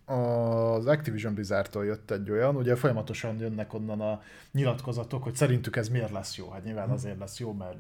az 0.06 0.86
Activision 0.86 1.34
Blizzardtól 1.34 1.86
jött 1.86 2.12
egy 2.12 2.32
olyan, 2.32 2.56
ugye 2.56 2.76
folyamatosan 2.76 3.40
jönnek 3.40 3.74
onnan 3.74 4.02
a 4.02 4.22
nyilatkozatok, 4.52 5.24
hogy 5.24 5.36
szerintük 5.36 5.76
ez 5.76 5.90
miért 5.90 6.12
lesz 6.12 6.38
jó. 6.38 6.50
Hát 6.50 6.64
nyilván 6.64 6.90
azért 6.90 7.20
lesz 7.20 7.40
jó, 7.40 7.54
mert 7.54 7.78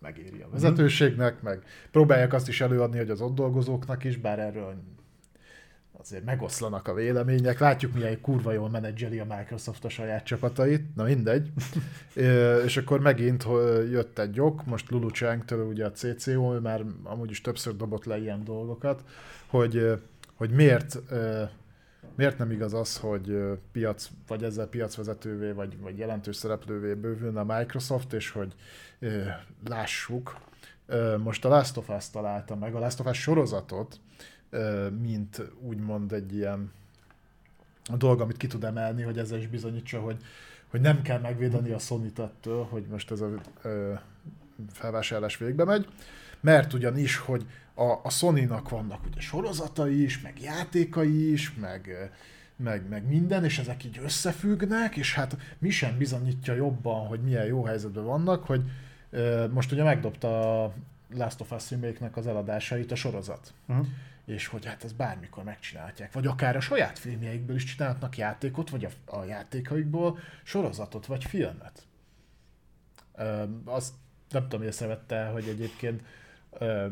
megéri 0.00 0.40
a 0.40 0.48
vezetőségnek, 0.50 1.42
meg 1.42 1.62
próbálják 1.90 2.32
azt 2.32 2.48
is 2.48 2.60
előadni, 2.60 2.98
hogy 2.98 3.10
az 3.10 3.20
ott 3.20 3.34
dolgozóknak 3.34 4.04
is, 4.04 4.16
bár 4.16 4.38
erről 4.38 4.74
azért 6.00 6.24
megoszlanak 6.24 6.88
a 6.88 6.94
vélemények. 6.94 7.58
Látjuk, 7.58 7.94
milyen 7.94 8.20
kurva 8.20 8.52
jól 8.52 8.70
menedzseli 8.70 9.18
a 9.18 9.36
Microsoft 9.36 9.84
a 9.84 9.88
saját 9.88 10.24
csapatait, 10.24 10.94
na 10.96 11.04
mindegy. 11.04 11.50
és 12.66 12.76
akkor 12.76 13.00
megint 13.00 13.46
jött 13.90 14.18
egy 14.18 14.40
ok, 14.40 14.66
most 14.66 14.90
Lulu 14.90 15.10
Chang-től 15.10 15.66
ugye 15.66 15.84
a 15.84 15.90
CCO, 15.90 16.54
ő 16.54 16.58
már 16.58 16.84
amúgy 17.02 17.30
is 17.30 17.40
többször 17.40 17.76
dobott 17.76 18.04
le 18.04 18.18
ilyen 18.18 18.44
dolgokat, 18.44 19.04
hogy, 19.46 20.00
hogy 20.34 20.50
miért 20.50 20.98
miért 22.16 22.38
nem 22.38 22.50
igaz 22.50 22.74
az, 22.74 22.96
hogy 22.96 23.38
piac, 23.72 24.08
vagy 24.26 24.42
ezzel 24.42 24.66
piacvezetővé, 24.66 25.50
vagy, 25.50 25.80
vagy 25.80 25.98
jelentős 25.98 26.36
szereplővé 26.36 26.94
bővülne 26.94 27.40
a 27.40 27.58
Microsoft, 27.58 28.12
és 28.12 28.30
hogy 28.30 28.54
lássuk, 29.68 30.36
most 31.18 31.44
a 31.44 31.48
Last 31.48 31.76
of 31.76 31.88
Us 31.88 32.10
találta 32.10 32.56
meg, 32.56 32.74
a 32.74 32.78
Last 32.78 33.00
of 33.00 33.06
Us 33.06 33.20
sorozatot, 33.20 34.00
mint 35.00 35.42
úgymond 35.60 36.12
egy 36.12 36.34
ilyen 36.34 36.72
dolog, 37.96 38.20
amit 38.20 38.36
ki 38.36 38.46
tud 38.46 38.64
emelni, 38.64 39.02
hogy 39.02 39.18
ezzel 39.18 39.38
is 39.38 39.46
bizonyítsa, 39.46 40.00
hogy, 40.00 40.16
hogy 40.70 40.80
nem 40.80 41.02
kell 41.02 41.18
megvédeni 41.18 41.70
a 41.70 41.78
sony 41.78 42.12
ettől, 42.16 42.64
hogy 42.64 42.86
most 42.90 43.10
ez 43.10 43.20
a 43.20 43.30
felvásárlás 44.72 45.36
végbe 45.36 45.64
megy, 45.64 45.88
mert 46.40 46.72
ugyanis, 46.72 47.16
hogy 47.16 47.46
a, 47.74 48.00
a 48.02 48.10
Sony-nak 48.10 48.68
vannak 48.68 49.06
ugye 49.06 49.20
sorozatai 49.20 50.02
is, 50.02 50.20
meg 50.20 50.40
játékai 50.40 51.32
is, 51.32 51.54
meg, 51.54 52.10
meg, 52.56 52.88
meg 52.88 53.06
minden, 53.06 53.44
és 53.44 53.58
ezek 53.58 53.84
így 53.84 54.00
összefüggnek, 54.02 54.96
és 54.96 55.14
hát 55.14 55.36
mi 55.58 55.70
sem 55.70 55.98
bizonyítja 55.98 56.54
jobban, 56.54 57.06
hogy 57.06 57.20
milyen 57.20 57.46
jó 57.46 57.64
helyzetben 57.64 58.04
vannak, 58.04 58.44
hogy 58.44 58.62
most 59.50 59.72
ugye 59.72 59.82
megdobta 59.82 60.64
a 60.64 60.74
Last 61.14 61.40
of 61.40 61.52
Us 61.52 61.70
remake 61.70 62.10
az 62.14 62.26
eladásait 62.26 62.92
a 62.92 62.94
sorozat. 62.94 63.52
Uh-huh. 63.66 63.86
És 64.24 64.46
hogy 64.46 64.64
hát 64.64 64.84
ez 64.84 64.92
bármikor 64.92 65.44
megcsinálhatják. 65.44 66.12
Vagy 66.12 66.26
akár 66.26 66.56
a 66.56 66.60
saját 66.60 66.98
filmjeikből 66.98 67.56
is 67.56 67.64
csinálhatnak 67.64 68.16
játékot, 68.16 68.70
vagy 68.70 68.84
a, 68.84 69.16
a 69.16 69.24
játékaikból 69.24 70.18
sorozatot, 70.42 71.06
vagy 71.06 71.24
filmet. 71.24 71.86
Ö, 73.14 73.44
azt 73.64 73.94
nem 74.30 74.48
tudom, 74.48 74.66
észrevette, 74.66 75.24
hogy 75.24 75.48
egyébként 75.48 76.02
ö, 76.50 76.86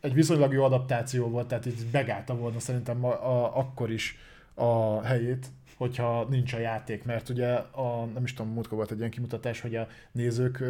egy 0.00 0.14
viszonylag 0.14 0.52
jó 0.52 0.64
adaptáció 0.64 1.28
volt, 1.28 1.48
tehát 1.48 1.66
így 1.66 1.86
begálta 1.86 2.36
volna 2.36 2.58
szerintem 2.58 3.04
a, 3.04 3.10
a, 3.10 3.58
akkor 3.58 3.90
is 3.90 4.18
a 4.54 5.02
helyét 5.02 5.46
hogyha 5.82 6.26
nincs 6.30 6.52
a 6.52 6.58
játék, 6.58 7.04
mert 7.04 7.28
ugye 7.28 7.48
a, 7.54 8.08
nem 8.14 8.24
is 8.24 8.34
tudom, 8.34 8.52
múltkor 8.52 8.76
volt 8.76 8.90
egy 8.90 8.98
ilyen 8.98 9.10
kimutatás, 9.10 9.60
hogy 9.60 9.76
a 9.76 9.86
nézők 10.12 10.64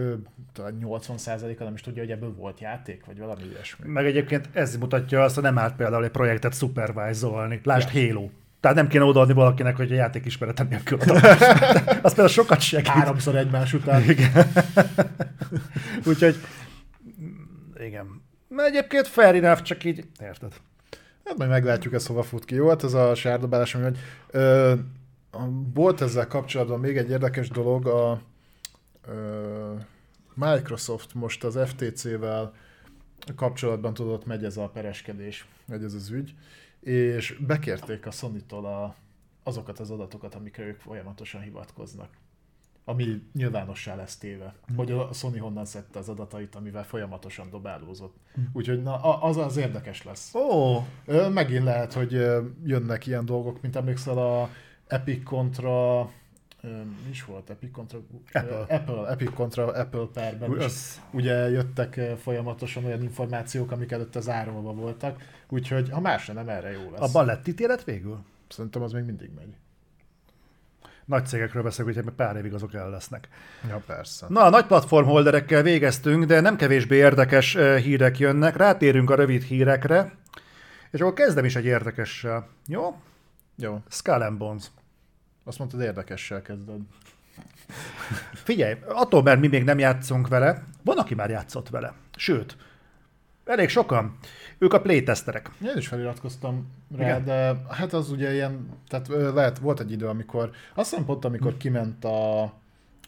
talán 0.52 0.78
80%-a 0.80 1.64
nem 1.64 1.74
is 1.74 1.80
tudja, 1.80 2.02
hogy 2.02 2.10
ebből 2.10 2.34
volt 2.34 2.60
játék, 2.60 3.04
vagy 3.06 3.18
valami 3.18 3.42
ilyesmi. 3.50 3.88
Meg 3.88 4.06
egyébként 4.06 4.48
ez 4.52 4.76
mutatja 4.76 5.22
azt, 5.22 5.34
hogy 5.34 5.42
nem 5.44 5.58
állt 5.58 5.76
például 5.76 6.04
egy 6.04 6.10
projektet 6.10 6.54
supervise-olni. 6.54 7.60
Lásd 7.64 7.94
ja. 7.94 8.06
Halo. 8.06 8.28
Tehát 8.60 8.76
nem 8.76 8.88
kéne 8.88 9.04
odaadni 9.04 9.34
valakinek, 9.34 9.76
hogy 9.76 9.92
a 9.92 9.94
játék 9.94 10.24
ismeretem 10.24 10.66
nélkül 10.68 10.98
adom. 11.00 11.16
Az 12.02 12.14
például 12.14 12.28
sokat 12.28 12.60
segít. 12.60 12.86
Háromszor 12.86 13.36
egymás 13.36 13.72
után. 13.72 14.02
Igen. 14.10 14.32
Úgyhogy 16.08 16.36
igen. 17.78 18.22
Mert 18.48 18.68
egyébként 18.68 19.06
fair 19.06 19.34
enough, 19.34 19.62
csak 19.62 19.84
így, 19.84 20.04
érted? 20.20 20.52
Hát 21.24 21.36
majd 21.36 21.50
meglátjuk, 21.50 21.94
ez 21.94 22.06
hova 22.06 22.22
fut 22.22 22.44
ki. 22.44 22.54
Jó, 22.54 22.68
hát 22.68 22.84
ez 22.84 22.94
a 22.94 23.14
sárdobálás, 23.14 23.74
ami 23.74 23.84
hogy 23.84 23.98
ö, 24.30 24.72
volt 25.74 26.00
ezzel 26.00 26.26
kapcsolatban 26.26 26.80
még 26.80 26.96
egy 26.96 27.10
érdekes 27.10 27.48
dolog, 27.48 27.86
a 27.86 28.22
ö, 29.06 29.74
Microsoft 30.34 31.14
most 31.14 31.44
az 31.44 31.58
FTC-vel 31.64 32.54
kapcsolatban 33.36 33.94
tudott, 33.94 34.26
megy 34.26 34.44
ez 34.44 34.56
a 34.56 34.68
pereskedés, 34.68 35.46
megy 35.66 35.84
ez 35.84 35.94
az 35.94 36.10
ügy, 36.10 36.34
és 36.80 37.38
bekérték 37.46 38.06
a 38.06 38.10
Sony-tól 38.10 38.66
a, 38.66 38.94
azokat 39.42 39.78
az 39.78 39.90
adatokat, 39.90 40.34
amikre 40.34 40.64
ők 40.64 40.80
folyamatosan 40.80 41.40
hivatkoznak 41.40 42.08
ami 42.84 43.22
nyilvánossá 43.32 43.94
lesz 43.94 44.16
téve. 44.16 44.54
Mm. 44.72 44.76
Hogy 44.76 44.90
a 44.90 45.12
Sony 45.12 45.38
honnan 45.38 45.64
szedte 45.64 45.98
az 45.98 46.08
adatait, 46.08 46.54
amivel 46.54 46.84
folyamatosan 46.84 47.50
dobálózott. 47.50 48.16
Mm. 48.40 48.44
Úgyhogy 48.52 48.82
na, 48.82 49.20
az 49.20 49.36
az 49.36 49.56
érdekes 49.56 50.02
lesz. 50.02 50.34
Ó. 50.34 50.40
Oh. 50.40 51.28
Megint 51.28 51.64
lehet, 51.64 51.92
hogy 51.92 52.12
jönnek 52.64 53.06
ilyen 53.06 53.24
dolgok, 53.24 53.62
mint 53.62 53.76
emlékszel 53.76 54.18
a 54.18 54.48
Epic 54.86 55.24
kontra 55.24 56.02
mi 57.04 57.10
is 57.10 57.24
volt 57.24 57.50
Epic 57.50 57.72
kontra 57.72 57.98
Apple, 58.32 58.64
Apple 58.68 59.08
Epic 59.08 59.34
kontra 59.34 59.66
Apple 59.66 60.08
Uj, 60.48 60.58
az... 60.58 61.00
ugye 61.10 61.50
jöttek 61.50 62.00
folyamatosan 62.22 62.84
olyan 62.84 63.02
információk, 63.02 63.70
amik 63.70 63.92
előtt 63.92 64.16
az 64.16 64.28
árulva 64.28 64.72
voltak, 64.72 65.22
úgyhogy 65.48 65.90
ha 65.90 66.00
más 66.00 66.26
nem 66.26 66.48
erre 66.48 66.70
jó 66.70 66.90
lesz. 66.90 67.00
Abban 67.00 67.26
lett 67.26 67.48
ítélet 67.48 67.84
végül? 67.84 68.18
Szerintem 68.48 68.82
az 68.82 68.92
még 68.92 69.04
mindig 69.04 69.30
megy 69.34 69.54
nagy 71.04 71.26
cégekről 71.26 71.62
beszélünk, 71.62 71.94
hogy 71.94 72.12
pár 72.12 72.36
évig 72.36 72.54
azok 72.54 72.74
el 72.74 72.90
lesznek. 72.90 73.28
Ja, 73.68 73.82
persze. 73.86 74.26
Na, 74.28 74.44
a 74.44 74.50
nagy 74.50 74.66
platformholderekkel 74.66 75.62
végeztünk, 75.62 76.24
de 76.24 76.40
nem 76.40 76.56
kevésbé 76.56 76.96
érdekes 76.96 77.56
hírek 77.56 78.18
jönnek. 78.18 78.56
Rátérünk 78.56 79.10
a 79.10 79.14
rövid 79.14 79.42
hírekre, 79.42 80.12
és 80.90 81.00
akkor 81.00 81.12
kezdem 81.12 81.44
is 81.44 81.56
egy 81.56 81.64
érdekessel. 81.64 82.48
Jó? 82.66 82.96
Jó. 83.62 83.80
Skull 83.88 84.22
and 84.22 84.38
Bones. 84.38 84.64
Azt 85.44 85.58
mondtad, 85.58 85.80
érdekessel 85.80 86.42
kezded. 86.42 86.80
Figyelj, 88.32 88.76
attól, 88.88 89.22
mert 89.22 89.40
mi 89.40 89.46
még 89.46 89.64
nem 89.64 89.78
játszunk 89.78 90.28
vele, 90.28 90.64
van, 90.84 90.98
aki 90.98 91.14
már 91.14 91.30
játszott 91.30 91.68
vele. 91.68 91.92
Sőt, 92.16 92.56
elég 93.44 93.68
sokan. 93.68 94.18
Ők 94.58 94.72
a 94.72 94.80
playtesterek. 94.80 95.50
Én 95.62 95.76
is 95.76 95.88
feliratkoztam 95.88 96.72
rá, 96.96 97.04
Igen. 97.04 97.24
de 97.24 97.56
hát 97.68 97.92
az 97.92 98.10
ugye 98.10 98.32
ilyen, 98.32 98.68
tehát 98.88 99.08
lehet, 99.08 99.58
volt 99.58 99.80
egy 99.80 99.92
idő, 99.92 100.06
amikor, 100.06 100.50
azt 100.74 100.90
hiszem 100.90 101.04
pont 101.04 101.24
amikor 101.24 101.56
kiment 101.56 102.04
a, 102.04 102.42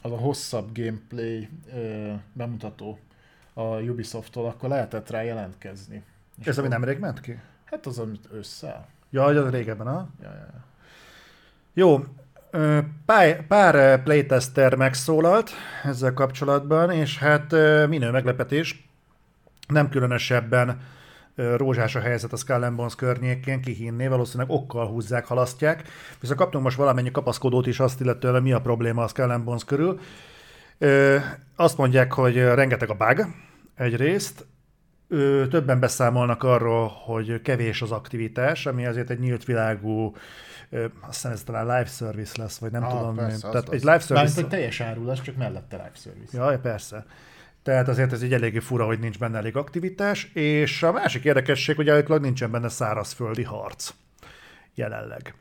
az 0.02 0.12
a 0.12 0.16
hosszabb 0.16 0.78
gameplay 0.78 1.48
ö, 1.74 2.12
bemutató 2.32 2.98
a 3.52 3.62
Ubisoft-tól, 3.62 4.46
akkor 4.46 4.68
lehetett 4.68 5.10
rá 5.10 5.22
jelentkezni. 5.22 6.02
És 6.40 6.46
Ez, 6.46 6.58
ami 6.58 6.68
nemrég 6.68 6.98
ment 6.98 7.20
ki? 7.20 7.38
Hát 7.64 7.86
az, 7.86 7.98
amit 7.98 8.28
össze. 8.32 8.86
Ja, 9.14 9.24
az 9.24 9.50
régebben, 9.50 9.86
ha? 9.86 10.08
Ja, 10.22 10.28
ja, 10.28 10.46
ja. 10.52 10.64
Jó, 11.74 12.04
pár, 13.06 13.46
pár 13.46 14.02
playtester 14.02 14.74
megszólalt 14.74 15.50
ezzel 15.84 16.12
kapcsolatban, 16.12 16.90
és 16.90 17.18
hát 17.18 17.52
minő 17.88 18.10
meglepetés, 18.10 18.88
nem 19.68 19.88
különösebben 19.88 20.80
rózsás 21.34 21.94
a 21.94 22.00
helyzet 22.00 22.32
a 22.32 22.36
Skull 22.36 22.70
Bones 22.70 22.94
környékén, 22.94 23.60
kihinné, 23.60 24.06
valószínűleg 24.06 24.50
okkal 24.50 24.86
húzzák, 24.86 25.26
halasztják. 25.26 25.88
Viszont 26.20 26.38
kaptunk 26.38 26.64
most 26.64 26.76
valamennyi 26.76 27.10
kapaszkodót 27.10 27.66
is 27.66 27.80
azt 27.80 28.00
illetően, 28.00 28.42
mi 28.42 28.52
a 28.52 28.60
probléma 28.60 29.02
a 29.02 29.08
Skull 29.08 29.36
Bones 29.36 29.64
körül. 29.64 30.00
Azt 31.56 31.76
mondják, 31.76 32.12
hogy 32.12 32.36
rengeteg 32.36 32.90
a 32.90 32.94
bug 32.94 33.26
egyrészt, 33.74 34.46
többen 35.50 35.80
beszámolnak 35.80 36.42
arról, 36.42 36.88
hogy 36.88 37.42
kevés 37.42 37.82
az 37.82 37.92
aktivitás, 37.92 38.66
ami 38.66 38.86
azért 38.86 39.10
egy 39.10 39.18
nyílt 39.18 39.44
világú 39.44 40.14
azt 41.00 41.12
hiszem 41.12 41.32
ez 41.32 41.42
talán 41.42 41.62
live 41.62 41.84
service 41.84 42.42
lesz, 42.42 42.58
vagy 42.58 42.70
nem 42.70 42.84
ah, 42.84 42.90
tudom. 42.90 43.14
Persze, 43.14 43.48
Tehát 43.48 43.68
az. 43.68 43.74
egy 43.74 43.80
live 43.80 43.98
service... 43.98 44.14
Mármint, 44.14 44.34
hogy 44.34 44.48
teljes 44.48 44.80
árulás, 44.80 45.20
csak 45.20 45.36
mellette 45.36 45.76
live 45.76 45.90
service. 45.94 46.38
Ja, 46.38 46.58
persze. 46.58 47.04
Tehát 47.62 47.88
azért 47.88 48.12
ez 48.12 48.22
így 48.22 48.32
eléggé 48.32 48.58
fura, 48.58 48.84
hogy 48.86 48.98
nincs 48.98 49.18
benne 49.18 49.38
elég 49.38 49.56
aktivitás, 49.56 50.30
és 50.34 50.82
a 50.82 50.92
másik 50.92 51.24
érdekesség, 51.24 51.76
hogy 51.76 51.88
állítólag 51.88 52.22
nincsen 52.22 52.50
benne 52.50 52.68
szárazföldi 52.68 53.42
harc 53.42 53.90
jelenleg. 54.74 55.34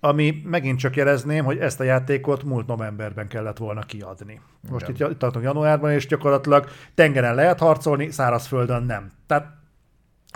Ami 0.00 0.42
megint 0.44 0.78
csak 0.78 0.96
jelezném, 0.96 1.44
hogy 1.44 1.58
ezt 1.58 1.80
a 1.80 1.84
játékot 1.84 2.42
múlt 2.42 2.66
novemberben 2.66 3.28
kellett 3.28 3.56
volna 3.56 3.80
kiadni. 3.80 4.40
Most 4.70 4.88
Igen. 4.88 5.10
itt 5.10 5.18
tartunk 5.18 5.44
januárban, 5.44 5.90
és 5.90 6.06
gyakorlatilag 6.06 6.68
tengeren 6.94 7.34
lehet 7.34 7.58
harcolni, 7.58 8.10
szárazföldön 8.10 8.82
nem. 8.82 9.10
Tehát 9.26 9.56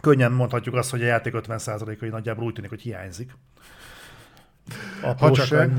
könnyen 0.03 0.33
mondhatjuk 0.33 0.75
azt, 0.75 0.91
hogy 0.91 1.03
a 1.03 1.07
játék 1.07 1.35
50%-ai 1.37 2.09
nagyjából 2.09 2.45
úgy 2.45 2.53
tűnik, 2.53 2.71
hogy 2.71 2.83
hiányzik. 2.83 3.37
Apróság. 5.03 5.73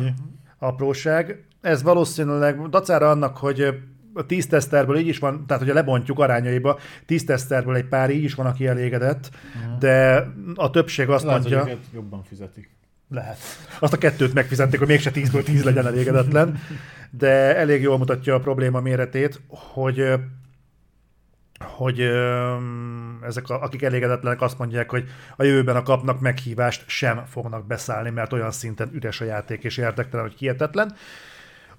Apróság. 0.60 1.46
Ez 1.62 1.84
valószínűleg 1.84 2.70
dacára 2.70 3.10
annak, 3.10 3.38
hogy 3.38 3.84
a 4.14 4.26
tíz 4.26 4.48
teszterből 4.48 4.98
így 4.98 5.08
is 5.08 5.20
van, 5.20 5.46
tehát 5.48 5.62
hogyha 5.62 5.78
lebontjuk 5.78 6.20
arányaiba, 6.20 6.80
tíz 7.06 7.24
teszterből 7.26 7.76
egy 7.76 7.88
pár 7.88 8.10
így 8.10 8.24
is 8.24 8.34
van, 8.34 8.46
aki 8.46 8.68
elégedett, 8.68 9.30
uh-huh. 9.56 9.78
de 9.78 10.28
a 10.56 10.70
többség 10.70 11.10
azt 11.10 11.24
Lehet, 11.24 11.40
mondja... 11.40 11.64
Hogy 11.64 11.80
jobban 11.94 12.24
fizetik. 12.24 12.70
Lehet. 13.14 13.38
Azt 13.80 13.94
a 13.94 13.98
kettőt 13.98 14.34
megfizették, 14.34 14.80
hogy 14.80 14.88
mégse 14.88 15.12
tízből 15.12 15.44
tíz 15.44 15.64
legyen 15.64 15.86
elégedetlen, 15.86 16.62
de 17.10 17.56
elég 17.58 17.82
jól 17.82 17.98
mutatja 17.98 18.36
a 18.36 18.40
probléma 18.40 18.80
méretét, 18.80 19.42
hogy 19.48 20.14
hogy 21.60 22.00
ezek, 23.22 23.50
a, 23.50 23.62
akik 23.62 23.82
elégedetlenek 23.82 24.42
azt 24.42 24.58
mondják, 24.58 24.90
hogy 24.90 25.04
a 25.36 25.44
jövőben 25.44 25.76
a 25.76 25.84
kapnak 25.84 26.20
meghívást 26.20 26.84
sem 26.88 27.24
fognak 27.28 27.68
beszállni, 27.68 28.10
mert 28.10 28.34
olyan 28.34 28.52
szinten 28.52 28.90
üres 28.94 29.22
a 29.22 29.26
játék 29.26 29.64
és 29.64 29.78
érdektelen, 29.78 30.26
hogy 30.26 30.36
hihetetlen. 30.38 30.96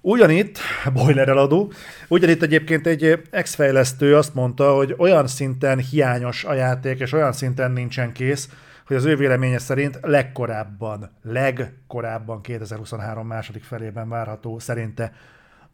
Ugyanitt, 0.01 0.59
boiler 0.93 1.27
eladó, 1.27 1.71
ugyanitt 2.07 2.41
egyébként 2.41 2.87
egy 2.87 3.21
ex-fejlesztő 3.29 4.15
azt 4.15 4.33
mondta, 4.33 4.73
hogy 4.73 4.95
olyan 4.97 5.27
szinten 5.27 5.79
hiányos 5.79 6.43
a 6.43 6.53
játék, 6.53 6.99
és 6.99 7.11
olyan 7.11 7.33
szinten 7.33 7.71
nincsen 7.71 8.11
kész, 8.11 8.49
hogy 8.87 8.95
az 8.95 9.05
ő 9.05 9.15
véleménye 9.15 9.57
szerint 9.57 9.99
legkorábban, 10.01 11.11
legkorábban 11.21 12.41
2023 12.41 13.27
második 13.27 13.63
felében 13.63 14.09
várható 14.09 14.59
szerinte 14.59 15.13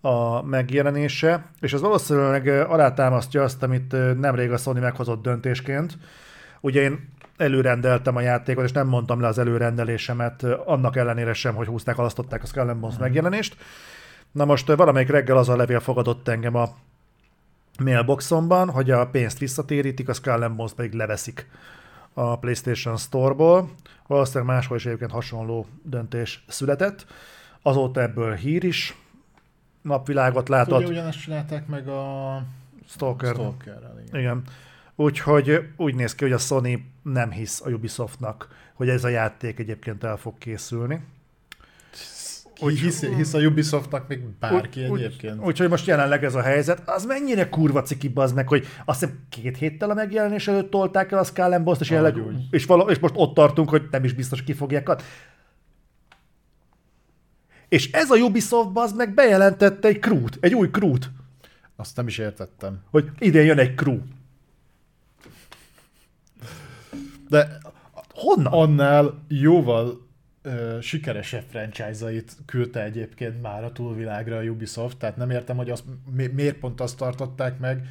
a 0.01 0.41
megjelenése, 0.41 1.45
és 1.59 1.73
ez 1.73 1.81
valószínűleg 1.81 2.47
alátámasztja 2.47 3.43
azt, 3.43 3.63
amit 3.63 4.19
nemrég 4.19 4.51
a 4.51 4.57
Sony 4.57 4.79
meghozott 4.79 5.21
döntésként. 5.21 5.97
Ugye 6.59 6.81
én 6.81 7.09
előrendeltem 7.37 8.15
a 8.15 8.21
játékot, 8.21 8.63
és 8.63 8.71
nem 8.71 8.87
mondtam 8.87 9.21
le 9.21 9.27
az 9.27 9.37
előrendelésemet, 9.37 10.43
annak 10.43 10.95
ellenére 10.95 11.33
sem, 11.33 11.55
hogy 11.55 11.67
húzták, 11.67 11.97
alasztották 11.97 12.43
a 12.43 12.45
Skull 12.45 12.73
Bones 12.73 12.97
mm. 12.97 12.99
megjelenést. 12.99 13.55
Na 14.31 14.45
most 14.45 14.67
valamelyik 14.67 15.09
reggel 15.09 15.37
az 15.37 15.49
a 15.49 15.55
levél 15.55 15.79
fogadott 15.79 16.27
engem 16.27 16.55
a 16.55 16.69
mailboxomban, 17.83 18.69
hogy 18.69 18.91
a 18.91 19.07
pénzt 19.07 19.37
visszatérítik, 19.37 20.09
a 20.09 20.13
Skull 20.13 20.47
Bones 20.47 20.73
pedig 20.73 20.93
leveszik 20.93 21.47
a 22.13 22.39
PlayStation 22.39 22.97
Store-ból. 22.97 23.69
Valószínűleg 24.07 24.55
máshol 24.55 24.77
is 24.77 24.85
egyébként 24.85 25.11
hasonló 25.11 25.65
döntés 25.83 26.43
született. 26.47 27.05
Azóta 27.61 28.01
ebből 28.01 28.33
hír 28.33 28.63
is 28.63 28.95
napvilágot 29.81 30.49
látott. 30.49 30.79
Ugye 30.79 30.87
ugyanezt 30.87 31.21
csinálták 31.21 31.67
meg 31.67 31.87
a 31.87 32.43
Stalker. 32.87 33.33
Stalker 33.33 33.79
igen. 34.05 34.19
igen. 34.19 34.43
Úgyhogy 34.95 35.69
úgy 35.77 35.95
néz 35.95 36.15
ki, 36.15 36.23
hogy 36.23 36.33
a 36.33 36.37
Sony 36.37 36.85
nem 37.01 37.31
hisz 37.31 37.61
a 37.61 37.69
Ubisoftnak, 37.69 38.47
hogy 38.73 38.89
ez 38.89 39.03
a 39.03 39.07
játék 39.07 39.59
egyébként 39.59 40.03
el 40.03 40.17
fog 40.17 40.37
készülni. 40.37 41.01
Úgy 42.61 42.79
hisz, 42.79 43.05
hisz 43.05 43.33
a 43.33 43.39
Ubisoftnak 43.39 44.07
még 44.07 44.21
bárki 44.39 44.87
úgy, 44.87 45.01
egyébként. 45.01 45.39
Úgyhogy 45.39 45.65
úgy, 45.65 45.71
most 45.71 45.87
jelenleg 45.87 46.23
ez 46.23 46.35
a 46.35 46.41
helyzet. 46.41 46.89
Az 46.89 47.05
mennyire 47.05 47.49
kurva 47.49 47.81
ciki 47.81 48.11
az 48.15 48.31
meg, 48.31 48.47
hogy 48.47 48.67
azt 48.85 48.99
hiszem 48.99 49.19
két 49.29 49.57
héttel 49.57 49.89
a 49.89 49.93
megjelenés 49.93 50.47
előtt 50.47 50.69
tolták 50.69 51.11
el 51.11 51.19
a 51.19 51.23
Skull 51.23 51.53
and 51.53 51.77
és, 51.79 51.89
jelenleg, 51.89 52.23
és, 52.51 52.65
vala, 52.65 52.91
és, 52.91 52.99
most 52.99 53.13
ott 53.17 53.33
tartunk, 53.33 53.69
hogy 53.69 53.83
nem 53.91 54.03
is 54.03 54.13
biztos 54.13 54.43
ki 54.43 54.53
fogják 54.53 54.89
És 57.69 57.91
ez 57.91 58.09
a 58.09 58.15
Ubisoft 58.15 58.69
az 58.73 58.93
meg 58.93 59.13
bejelentette 59.13 59.87
egy 59.87 59.99
krút, 59.99 60.37
egy 60.39 60.53
új 60.53 60.69
krút. 60.69 61.11
Azt 61.75 61.95
nem 61.95 62.07
is 62.07 62.17
értettem. 62.17 62.81
Hogy 62.91 63.09
idén 63.19 63.45
jön 63.45 63.57
egy 63.57 63.75
crew. 63.75 63.99
De 67.29 67.57
honnan? 68.13 68.53
Annál 68.53 69.23
jóval 69.27 70.09
ö, 70.41 70.77
sikeresebb 70.81 71.43
franchise-ait 71.47 72.37
küldte 72.45 72.83
egyébként 72.83 73.41
már 73.41 73.63
a 73.63 73.71
túlvilágra 73.71 74.37
a 74.37 74.43
Ubisoft, 74.43 74.97
tehát 74.97 75.17
nem 75.17 75.29
értem, 75.29 75.57
hogy 75.57 75.69
azt, 75.69 75.83
mi, 76.15 76.27
miért 76.27 76.57
pont 76.57 76.81
azt 76.81 76.97
tartották 76.97 77.59
meg. 77.59 77.87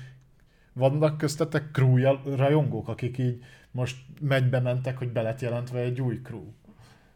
Vannak 0.73 1.19
köztetek 1.19 1.65
crew 1.73 1.97
rajongók, 2.37 2.89
akik 2.89 3.19
így 3.19 3.45
most 3.70 3.97
megybe 4.20 4.61
mentek, 4.61 4.99
hogy 4.99 5.09
be 5.09 5.23
lett 5.23 5.41
jelentve 5.41 5.79
egy 5.79 6.01
új 6.01 6.20
crew. 6.23 6.45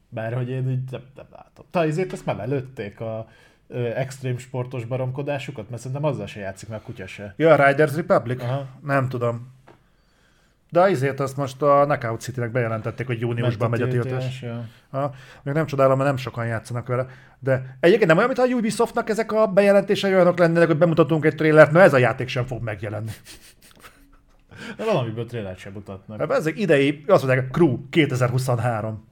Bár 0.09 0.35
hogy 0.35 0.49
én 0.49 0.71
így 0.71 0.91
nem, 0.91 1.03
nem 1.15 1.27
látom. 1.31 1.67
Ta 1.71 1.83
ezért 1.83 2.13
ezt 2.13 2.27
már 2.27 2.37
lelőtték 2.37 3.01
a 3.01 3.29
ö, 3.69 3.85
extrém 3.85 4.39
sportos 4.39 4.85
baromkodásukat, 4.85 5.71
mert 5.71 5.83
szerintem 5.83 6.11
azzal 6.11 6.27
se 6.27 6.41
játszik 6.41 6.69
meg 6.69 6.81
kutya 6.83 7.07
se. 7.07 7.35
Ja, 7.37 7.53
a 7.53 7.69
Riders 7.69 7.95
Republic? 7.95 8.43
Aha. 8.43 8.67
Nem 8.83 9.09
tudom. 9.09 9.54
De 10.75 10.81
azért 10.81 11.21
azt 11.21 11.37
most 11.37 11.63
a 11.63 11.85
Knockout 11.85 12.21
City-nek 12.21 12.51
bejelentették, 12.51 13.07
hogy 13.07 13.21
júniusban 13.21 13.71
megy 13.71 13.83
a 13.83 13.89
tiltás. 13.89 14.43
Ja. 14.43 14.65
Ha, 14.91 15.15
még 15.43 15.55
nem 15.55 15.67
csodálom, 15.67 15.97
mert 15.97 16.09
nem 16.09 16.19
sokan 16.19 16.47
játszanak 16.47 16.87
vele. 16.87 17.07
De 17.39 17.77
egyébként 17.81 18.09
nem 18.09 18.17
olyan, 18.17 18.33
mint 18.37 18.53
a 18.53 18.57
Ubisoftnak 18.57 19.09
ezek 19.09 19.33
a 19.33 19.47
bejelentései 19.47 20.15
olyanok 20.15 20.39
lennének, 20.39 20.67
hogy 20.67 20.79
bemutatunk 20.79 21.25
egy 21.25 21.35
trélert, 21.35 21.71
na 21.71 21.81
ez 21.81 21.93
a 21.93 21.99
játék 21.99 22.29
sem 22.29 22.45
fog 22.45 22.63
megjelenni. 22.63 23.11
De 24.77 24.85
valamiből 24.85 25.27
trélert 25.27 25.59
sem 25.59 25.73
mutatnak. 25.73 26.21
Hát 26.21 26.31
Ezek 26.31 26.59
idei, 26.59 27.05
azt 27.07 27.25
mondják, 27.25 27.51
Crew 27.51 27.89
2023. 27.91 29.05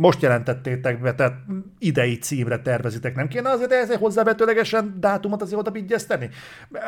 Most 0.00 0.22
jelentettétek 0.22 1.00
be, 1.00 1.14
tehát 1.14 1.36
idei 1.78 2.18
címre 2.18 2.58
tervezitek. 2.58 3.14
Nem 3.14 3.28
kéne 3.28 3.48
azért 3.50 3.72
ezért 3.72 3.98
hozzávetőlegesen 4.00 4.96
dátumot 5.00 5.42
azért 5.42 5.60
oda 5.60 5.70
vigyezteni? 5.70 6.30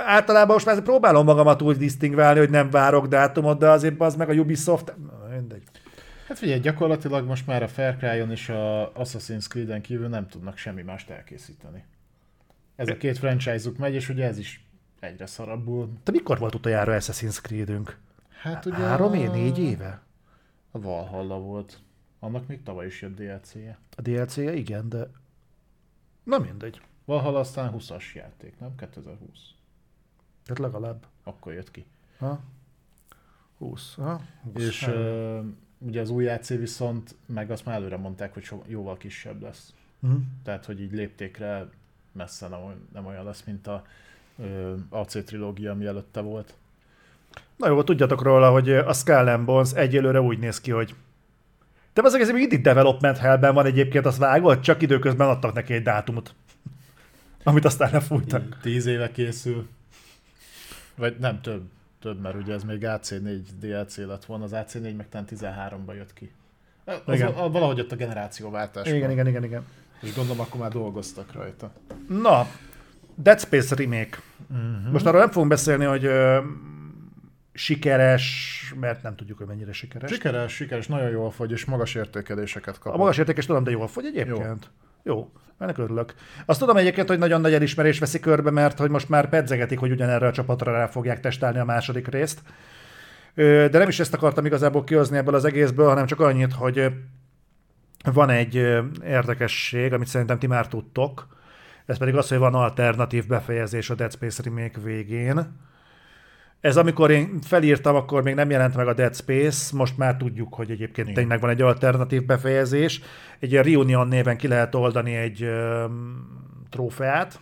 Általában 0.07 0.55
most 0.55 0.67
már 0.67 0.81
próbálom 0.81 1.25
magamat 1.25 1.63
úgy 1.63 1.77
disztingválni, 1.77 2.39
hogy 2.39 2.51
nem 2.51 2.71
várok 2.71 3.07
dátumot, 3.07 3.59
de 3.59 3.69
azért 3.69 4.01
az 4.01 4.17
meg 4.17 4.29
a 4.29 4.33
Ubisoft, 4.33 4.95
mindegy. 5.31 5.63
Hát 6.29 6.39
figyelj, 6.39 6.61
gyakorlatilag 6.61 7.27
most 7.27 7.47
már 7.47 7.63
a 7.63 7.69
Far 7.69 7.97
Cry-on 7.97 8.31
és 8.31 8.49
a 8.49 8.93
Assassin's 8.97 9.49
Creed-en 9.49 9.81
kívül 9.81 10.09
nem 10.09 10.29
tudnak 10.29 10.57
semmi 10.57 10.83
mást 10.83 11.11
elkészíteni. 11.11 11.85
Ez 12.77 12.89
a 12.89 12.97
két 12.97 13.19
franchise-uk 13.19 13.79
megy, 13.79 13.95
és 13.95 14.09
ugye 14.09 14.27
ez 14.27 14.39
is 14.39 14.67
egyre 15.01 15.27
szarabbul. 15.27 15.89
Te 16.03 16.11
mikor 16.11 16.39
volt 16.39 16.55
utoljára 16.55 16.97
Assassin's 17.01 17.41
Creed-ünk? 17.43 17.97
Hát 18.43 18.67
ugye 18.67 18.77
Három 18.77 19.13
a- 19.13 19.33
négy 19.33 19.59
éve? 19.59 20.01
A 20.71 20.81
Valhalla 20.81 21.39
volt. 21.39 21.79
Annak 22.25 22.47
még 22.47 22.63
tavaly 22.63 22.87
is 22.87 23.03
jött 23.03 23.15
DLC-je. 23.17 23.79
A 23.97 24.03
DLC-je 24.03 24.55
igen, 24.55 24.89
de... 24.89 25.09
Na 26.23 26.39
mindegy. 26.39 26.81
Valhalla 27.05 27.39
aztán 27.39 27.73
20-as 27.77 28.15
játék, 28.15 28.59
nem? 28.59 28.75
2020. 28.77 29.19
Tehát 30.45 30.59
legalább. 30.59 31.07
Akkor 31.23 31.53
jött 31.53 31.71
ki. 31.71 31.87
Ha? 32.19 32.41
20. 33.59 33.95
Ha? 33.95 34.21
20. 34.53 34.63
És 34.63 34.87
uh, 34.87 35.45
ugye 35.79 36.01
az 36.01 36.11
új 36.11 36.25
JC 36.25 36.49
viszont, 36.49 37.15
meg 37.27 37.51
azt 37.51 37.65
már 37.65 37.75
előre 37.75 37.97
mondták, 37.97 38.35
hogy 38.35 38.43
so, 38.43 38.63
jóval 38.67 38.97
kisebb 38.97 39.43
lesz. 39.43 39.75
Mhm. 39.99 40.17
Tehát, 40.43 40.65
hogy 40.65 40.81
így 40.81 40.93
léptékre 40.93 41.69
messze 42.13 42.49
nem, 42.49 42.89
nem 42.93 43.07
olyan 43.07 43.25
lesz, 43.25 43.45
mint 43.45 43.67
a 43.67 43.87
ö, 44.39 44.75
AC 44.89 45.25
trilógia, 45.25 45.71
ami 45.71 45.87
előtte 45.87 46.21
volt. 46.21 46.55
Na 47.57 47.69
jó, 47.69 47.83
tudjatok 47.83 48.23
róla, 48.23 48.51
hogy 48.51 48.71
a 48.71 48.93
Skull 48.93 49.37
Bones 49.37 49.73
egyelőre 49.73 50.21
úgy 50.21 50.39
néz 50.39 50.61
ki, 50.61 50.71
hogy 50.71 50.95
de 51.95 52.03
az 52.03 52.15
egész 52.15 52.31
még 52.31 52.41
mindig 52.41 52.61
development 52.61 53.19
hellben 53.19 53.55
van 53.55 53.67
egyébként, 53.67 54.07
azt 54.07 54.19
vágod, 54.19 54.61
csak 54.61 54.83
időközben 54.83 55.29
adtak 55.29 55.53
neki 55.53 55.73
egy 55.73 55.83
dátumot. 55.83 56.35
Amit 57.45 57.65
aztán 57.65 57.91
lefújtak. 57.93 58.59
Tíz 58.61 58.87
éve 58.87 59.11
készül. 59.11 59.69
Vagy 60.97 61.17
nem 61.19 61.41
több, 61.41 61.63
több, 62.01 62.21
mert 62.21 62.35
ugye 62.35 62.53
ez 62.53 62.65
még 62.65 62.83
AC4 62.83 63.41
DLC 63.61 63.97
lett 63.97 64.25
volna, 64.25 64.45
az 64.45 64.53
AC4 64.55 64.97
meg 64.97 65.09
talán 65.09 65.27
13-ban 65.31 65.95
jött 65.95 66.13
ki. 66.13 66.33
Az, 66.85 67.15
Igen. 67.15 67.29
a, 67.29 67.51
valahogy 67.51 67.81
ott 67.81 67.93
a 67.93 67.97
generációváltás 67.97 68.89
Igen, 68.89 69.11
igen, 69.11 69.27
igen, 69.27 69.45
igen. 69.45 69.65
És 70.01 70.15
gondolom, 70.15 70.41
akkor 70.41 70.61
már 70.61 70.71
dolgoztak 70.71 71.33
rajta. 71.33 71.73
Na, 72.09 72.47
Dead 73.15 73.41
Space 73.41 73.75
remake. 73.75 74.19
Uh-huh. 74.51 74.93
Most 74.93 75.07
arról 75.07 75.21
nem 75.21 75.31
fogunk 75.31 75.51
beszélni, 75.51 75.85
hogy 75.85 76.11
sikeres, 77.53 78.75
mert 78.81 79.03
nem 79.03 79.17
tudjuk, 79.17 79.39
hogy 79.39 79.47
mennyire 79.47 79.73
sikeres. 79.73 80.11
Sikeres, 80.11 80.55
sikeres, 80.55 80.87
nagyon 80.87 81.11
jól 81.11 81.31
fogy, 81.31 81.51
és 81.51 81.65
magas 81.65 81.95
értékeléseket 81.95 82.77
A 82.77 82.79
kapott. 82.79 82.99
magas 82.99 83.19
értékes 83.19 83.47
tudom, 83.47 83.65
de 83.65 83.71
jól 83.71 83.89
fogy 83.89 84.05
egyébként. 84.05 84.71
Jó. 85.03 85.15
Jó. 85.15 85.33
Ennek 85.59 85.79
örülök. 85.79 86.15
Azt 86.47 86.59
tudom 86.61 86.77
egyébként, 86.77 87.09
hogy 87.09 87.19
nagyon 87.19 87.41
nagy 87.41 87.55
elismerés 87.55 87.99
veszi 87.99 88.21
körbe, 88.21 88.51
mert 88.51 88.79
hogy 88.79 88.91
most 88.91 89.09
már 89.09 89.29
pedzegetik, 89.29 89.79
hogy 89.79 89.91
ugyanerre 89.91 90.27
a 90.27 90.33
csapatra 90.33 90.73
rá 90.73 90.87
fogják 90.87 91.21
testálni 91.21 91.59
a 91.59 91.65
második 91.65 92.09
részt. 92.09 92.43
De 93.35 93.79
nem 93.79 93.89
is 93.89 94.01
ezt 94.01 94.15
akartam 94.15 94.45
igazából 94.47 94.85
kihozni 94.85 95.17
ebből 95.17 95.35
az 95.35 95.45
egészből, 95.45 95.89
hanem 95.89 96.07
csak 96.07 96.21
annyit, 96.21 96.53
hogy 96.53 96.93
van 98.05 98.31
egy 98.31 98.55
érdekesség, 99.05 99.93
amit 99.93 100.09
szerintem 100.09 100.39
ti 100.39 100.47
már 100.47 100.69
tudtok. 100.69 101.27
Ez 101.87 101.99
pedig 101.99 102.17
az, 102.17 102.29
hogy 102.29 102.39
van 102.39 102.55
alternatív 102.55 103.27
befejezés 103.27 103.91
a 103.91 103.95
Dead 103.95 104.13
Space 104.13 104.43
remake 104.43 104.81
végén. 104.81 105.57
Ez 106.63 106.77
amikor 106.77 107.11
én 107.11 107.39
felírtam, 107.41 107.95
akkor 107.95 108.23
még 108.23 108.35
nem 108.35 108.51
jelent 108.51 108.77
meg 108.77 108.87
a 108.89 108.95
Dead 108.95 109.15
Space, 109.17 109.77
most 109.77 109.97
már 109.99 110.17
tudjuk, 110.17 110.55
hogy 110.55 110.71
egyébként 110.71 111.09
Igen. 111.09 111.21
tényleg 111.21 111.41
van 111.41 111.51
egy 111.51 111.63
alternatív 111.63 112.25
befejezés. 112.27 113.01
Egy 113.39 113.51
ilyen 113.53 113.65
Reunion 113.65 114.09
néven 114.09 114.37
ki 114.37 114.49
lehet 114.49 114.75
oldani 114.75 115.15
egy 115.15 115.43
um, 115.45 116.27
trófeát. 116.71 117.41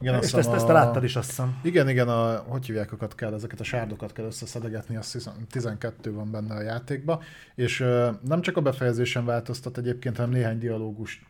Igen, 0.00 0.14
És 0.14 0.18
azt 0.20 0.24
ezt, 0.24 0.34
hiszem 0.36 0.54
ezt 0.54 0.64
a- 0.64 0.66
te 0.66 0.72
láttad 0.72 1.04
is, 1.04 1.16
azt 1.16 1.28
hiszem. 1.28 1.58
Igen, 1.62 1.88
igen, 1.88 2.08
a, 2.08 2.36
hogy 2.36 2.66
hívják 2.66 2.92
őket 2.92 3.14
kell, 3.14 3.34
ezeket 3.34 3.60
a 3.60 3.64
sárdokat 3.64 4.12
kell 4.12 4.24
összeszedegetni, 4.24 4.96
azt 4.96 5.12
hiszem 5.12 5.32
12 5.50 6.12
van 6.12 6.30
benne 6.30 6.54
a 6.54 6.60
játékba, 6.62 7.22
és 7.54 7.80
ö, 7.80 8.10
nem 8.24 8.40
csak 8.40 8.56
a 8.56 8.60
befejezésen 8.60 9.24
változtat 9.24 9.78
egyébként, 9.78 10.16
hanem 10.16 10.30
néhány 10.30 10.58
dialógust 10.58 11.22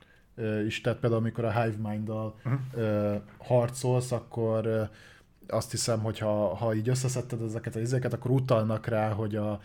is, 0.67 0.81
tehát 0.81 0.99
például 0.99 1.21
amikor 1.21 1.45
a 1.45 1.63
Hive 1.63 1.89
Mind-dal 1.91 2.35
ö, 2.75 3.15
harcolsz, 3.39 4.13
akkor 4.13 4.91
azt 5.49 5.71
hiszem, 5.71 6.01
hogy 6.01 6.19
ha, 6.19 6.55
ha 6.55 6.75
így 6.75 6.89
összeszedted 6.89 7.43
ezeket 7.43 7.77
a 7.77 7.81
izéket, 7.81 8.13
akkor 8.13 8.31
utalnak 8.31 8.87
rá, 8.87 9.13
hogy 9.13 9.37
a 9.37 9.61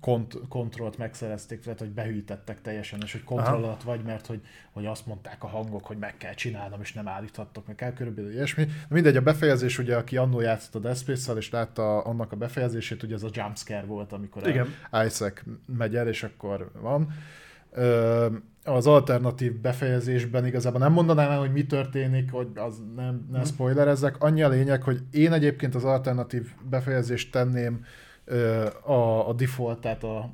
kont- 0.00 0.38
kontrollt 0.48 0.98
megszerezték, 0.98 1.60
tehát 1.60 1.78
hogy 1.78 1.90
behűítettek 1.90 2.62
teljesen, 2.62 3.00
és 3.04 3.12
hogy 3.12 3.24
kontroll 3.24 3.64
alatt 3.64 3.82
vagy, 3.82 4.02
mert 4.02 4.26
hogy, 4.26 4.40
hogy 4.72 4.86
azt 4.86 5.06
mondták 5.06 5.44
a 5.44 5.46
hangok, 5.46 5.86
hogy 5.86 5.98
meg 5.98 6.16
kell 6.16 6.34
csinálnom, 6.34 6.80
és 6.80 6.92
nem 6.92 7.08
állíthattok 7.08 7.66
meg 7.66 7.76
kell, 7.76 7.92
körülbelül 7.92 8.32
ilyesmi. 8.32 8.64
De 8.64 8.72
mindegy, 8.88 9.16
a 9.16 9.20
befejezés, 9.20 9.78
ugye, 9.78 9.96
aki 9.96 10.16
annó 10.16 10.40
játszott 10.40 10.74
a 10.74 10.78
Death 10.78 10.98
Space-szal, 10.98 11.36
és 11.36 11.50
látta 11.50 12.02
annak 12.02 12.32
a 12.32 12.36
befejezését, 12.36 13.02
ugye 13.02 13.14
ez 13.14 13.22
a 13.22 13.30
jumpscare 13.32 13.86
volt, 13.86 14.12
amikor 14.12 14.46
Igen. 14.48 14.66
a 14.90 15.04
Isaac 15.04 15.42
megy 15.66 15.96
el, 15.96 16.08
és 16.08 16.22
akkor 16.22 16.70
van. 16.80 17.12
Ö, 17.70 18.26
az 18.68 18.86
alternatív 18.86 19.60
befejezésben 19.60 20.46
igazából 20.46 20.80
nem 20.80 20.92
mondanám 20.92 21.30
el, 21.30 21.38
hogy 21.38 21.52
mi 21.52 21.66
történik, 21.66 22.30
hogy 22.30 22.48
az 22.54 22.82
nem, 22.96 23.28
nem 23.32 23.44
spoilerezzek. 23.44 24.22
Annyi 24.22 24.42
a 24.42 24.48
lényeg, 24.48 24.82
hogy 24.82 25.00
én 25.10 25.32
egyébként 25.32 25.74
az 25.74 25.84
alternatív 25.84 26.48
befejezést 26.70 27.32
tenném 27.32 27.84
ö, 28.24 28.66
a, 28.82 29.28
a 29.28 29.32
default, 29.32 29.80
tehát 29.80 30.04
a, 30.04 30.30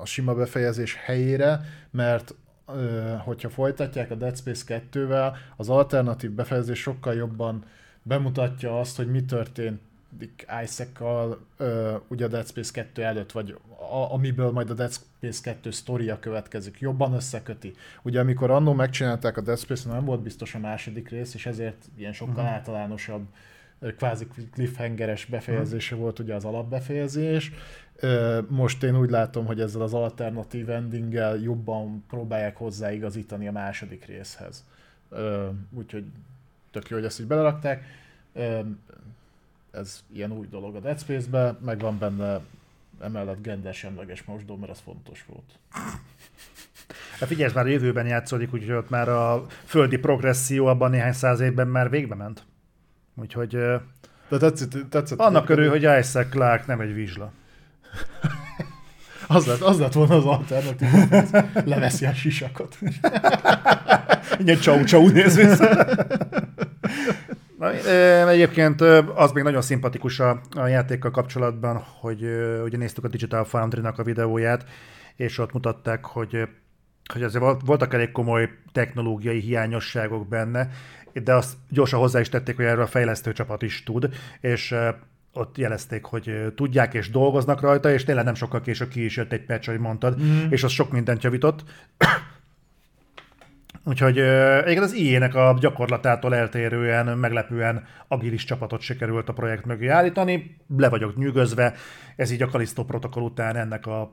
a 0.00 0.04
sima 0.04 0.34
befejezés 0.34 0.94
helyére, 1.04 1.60
mert 1.90 2.34
ö, 2.66 3.12
hogyha 3.24 3.48
folytatják 3.48 4.10
a 4.10 4.14
Dead 4.14 4.36
Space 4.36 4.82
2-vel, 4.92 5.36
az 5.56 5.68
alternatív 5.68 6.30
befejezés 6.30 6.80
sokkal 6.80 7.14
jobban 7.14 7.64
bemutatja 8.02 8.80
azt, 8.80 8.96
hogy 8.96 9.10
mi 9.10 9.24
történt 9.24 9.80
Isaac-kal 10.62 11.46
ö, 11.56 11.96
ugye 12.08 12.24
a 12.24 12.28
Dead 12.28 12.46
Space 12.46 12.72
2 12.72 13.02
előtt, 13.02 13.32
vagy 13.32 13.58
a, 13.90 14.12
amiből 14.12 14.50
majd 14.50 14.70
a 14.70 14.74
Dead 14.74 14.92
Space 14.92 15.40
2 15.42 15.70
sztoria 15.70 16.18
következik, 16.18 16.78
jobban 16.80 17.12
összeköti. 17.12 17.74
Ugye 18.02 18.20
amikor 18.20 18.50
annó 18.50 18.72
megcsinálták 18.72 19.36
a 19.36 19.40
Dead 19.40 19.58
Space, 19.58 19.88
nem 19.88 20.04
volt 20.04 20.22
biztos 20.22 20.54
a 20.54 20.58
második 20.58 21.08
rész, 21.08 21.34
és 21.34 21.46
ezért 21.46 21.84
ilyen 21.96 22.12
sokkal 22.12 22.34
uh-huh. 22.34 22.50
általánosabb, 22.50 23.26
kvázi 23.96 24.26
cliffhangeres 24.52 25.24
befejezése 25.24 25.94
uh-huh. 25.94 26.00
volt 26.00 26.18
ugye 26.18 26.34
az 26.34 26.44
alapbefejezés. 26.44 27.52
Ö, 27.96 28.40
Most 28.48 28.82
én 28.82 28.98
úgy 28.98 29.10
látom, 29.10 29.46
hogy 29.46 29.60
ezzel 29.60 29.82
az 29.82 29.94
alternatív 29.94 30.70
endinggel 30.70 31.36
jobban 31.36 32.04
próbálják 32.08 32.56
hozzáigazítani 32.56 33.48
a 33.48 33.52
második 33.52 34.04
részhez. 34.04 34.64
Ö, 35.08 35.48
Úgyhogy 35.70 36.04
tök 36.70 36.88
jó, 36.88 36.96
hogy 36.96 37.06
ezt 37.06 37.20
így 37.20 37.26
belerakták. 37.26 37.84
Ez 39.80 40.02
ilyen 40.12 40.32
új 40.32 40.46
dolog 40.50 40.74
a 40.74 40.80
Dead 40.80 41.00
Space-be, 41.00 41.58
meg 41.64 41.80
van 41.80 41.98
benne 41.98 42.40
emellett 43.00 43.42
gender 43.42 43.74
semleges 43.74 44.22
mosdó, 44.22 44.56
mert 44.56 44.72
az 44.72 44.80
fontos 44.84 45.24
volt. 45.26 45.58
Hát 47.18 47.28
figyelj, 47.28 47.52
már 47.54 47.64
a 47.64 47.68
jövőben 47.68 48.06
játszódik, 48.06 48.52
úgyhogy 48.54 48.72
ott 48.72 48.90
már 48.90 49.08
a 49.08 49.46
földi 49.64 49.96
progresszió 49.96 50.66
abban 50.66 50.90
néhány 50.90 51.12
száz 51.12 51.40
évben 51.40 51.68
már 51.68 51.90
végbe 51.90 52.14
ment. 52.14 52.44
Úgyhogy 53.14 53.50
De 54.28 54.38
tetszett, 54.38 54.76
tetszett 54.90 55.18
annak 55.18 55.44
körül, 55.44 55.68
hogy 55.68 55.82
Isaac 55.82 56.28
Clarke 56.28 56.64
nem 56.66 56.80
egy 56.80 56.94
vizsla. 56.94 57.32
Az 59.28 59.46
lett, 59.46 59.60
az 59.60 59.78
lett 59.78 59.92
volna 59.92 60.14
az 60.14 60.24
alternatív, 60.24 60.88
hogy 60.88 61.66
leveszi 61.66 62.06
a 62.06 62.14
sisakot. 62.14 62.78
Ilyen 64.38 64.58
csau-csau 64.58 65.08
néz 65.08 65.36
vissza. 65.36 65.86
Na, 67.58 67.72
egyébként 68.28 68.80
az 69.14 69.32
még 69.32 69.44
nagyon 69.44 69.62
szimpatikus 69.62 70.20
a, 70.20 70.40
a 70.50 70.66
játékkal 70.66 71.10
kapcsolatban, 71.10 71.84
hogy 72.00 72.22
ugye 72.64 72.76
néztük 72.76 73.04
a 73.04 73.08
Digital 73.08 73.44
Foundry-nak 73.44 73.98
a 73.98 74.02
videóját, 74.02 74.64
és 75.16 75.38
ott 75.38 75.52
mutatták, 75.52 76.04
hogy 76.04 76.48
hogy 77.12 77.22
azért 77.22 77.44
voltak 77.64 77.94
elég 77.94 78.12
komoly 78.12 78.50
technológiai 78.72 79.40
hiányosságok 79.40 80.28
benne, 80.28 80.70
de 81.12 81.34
azt 81.34 81.54
gyorsan 81.68 82.00
hozzá 82.00 82.20
is 82.20 82.28
tették, 82.28 82.56
hogy 82.56 82.64
erről 82.64 82.82
a 82.82 82.86
fejlesztő 82.86 83.32
csapat 83.32 83.62
is 83.62 83.82
tud, 83.82 84.08
és 84.40 84.74
ott 85.32 85.58
jelezték, 85.58 86.04
hogy 86.04 86.52
tudják 86.54 86.94
és 86.94 87.10
dolgoznak 87.10 87.60
rajta, 87.60 87.92
és 87.92 88.04
tényleg 88.04 88.24
nem 88.24 88.34
sokkal 88.34 88.60
később 88.60 88.88
ki 88.88 89.04
is 89.04 89.16
jött 89.16 89.32
egy 89.32 89.44
patch, 89.44 89.68
ahogy 89.68 89.80
mondtad, 89.80 90.22
mm. 90.22 90.50
és 90.50 90.64
az 90.64 90.70
sok 90.70 90.90
mindent 90.90 91.22
javított. 91.22 91.64
Úgyhogy 93.88 94.18
egyébként 94.18 94.84
az 94.84 94.92
IE-nek 94.92 95.34
a 95.34 95.56
gyakorlatától 95.60 96.34
eltérően, 96.34 97.18
meglepően 97.18 97.84
agilis 98.08 98.44
csapatot 98.44 98.80
sikerült 98.80 99.28
a 99.28 99.32
projekt 99.32 99.64
mögé 99.64 99.88
állítani. 99.88 100.56
Le 100.76 100.88
vagyok 100.88 101.16
nyűgözve, 101.16 101.74
ez 102.16 102.30
így 102.30 102.42
a 102.42 102.48
Kalisztó 102.48 102.84
protokoll 102.84 103.22
után 103.22 103.56
ennek 103.56 103.86
a 103.86 104.10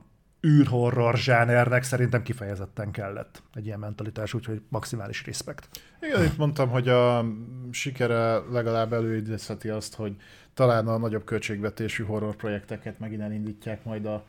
űrhorror 0.48 1.18
zsánernek 1.18 1.84
szerintem 1.84 2.24
kifejezetten 2.24 2.92
kellett 2.92 3.44
egy 3.54 3.66
ilyen 3.66 3.80
mentalitás, 3.80 4.34
úgyhogy 4.34 4.62
maximális 4.70 5.26
respekt. 5.26 5.68
Igen, 6.02 6.24
itt 6.24 6.38
mondtam, 6.38 6.70
hogy 6.70 6.88
a 6.88 7.26
sikere 7.72 8.38
legalább 8.52 8.94
előidézheti 8.94 9.70
azt, 9.70 9.96
hogy 9.96 10.16
talán 10.54 10.88
a 10.88 10.98
nagyobb 10.98 11.24
költségvetésű 11.24 12.04
horror 12.04 12.36
projekteket 12.36 13.00
megint 13.00 13.22
elindítják 13.22 13.84
majd 13.84 14.06
a, 14.06 14.26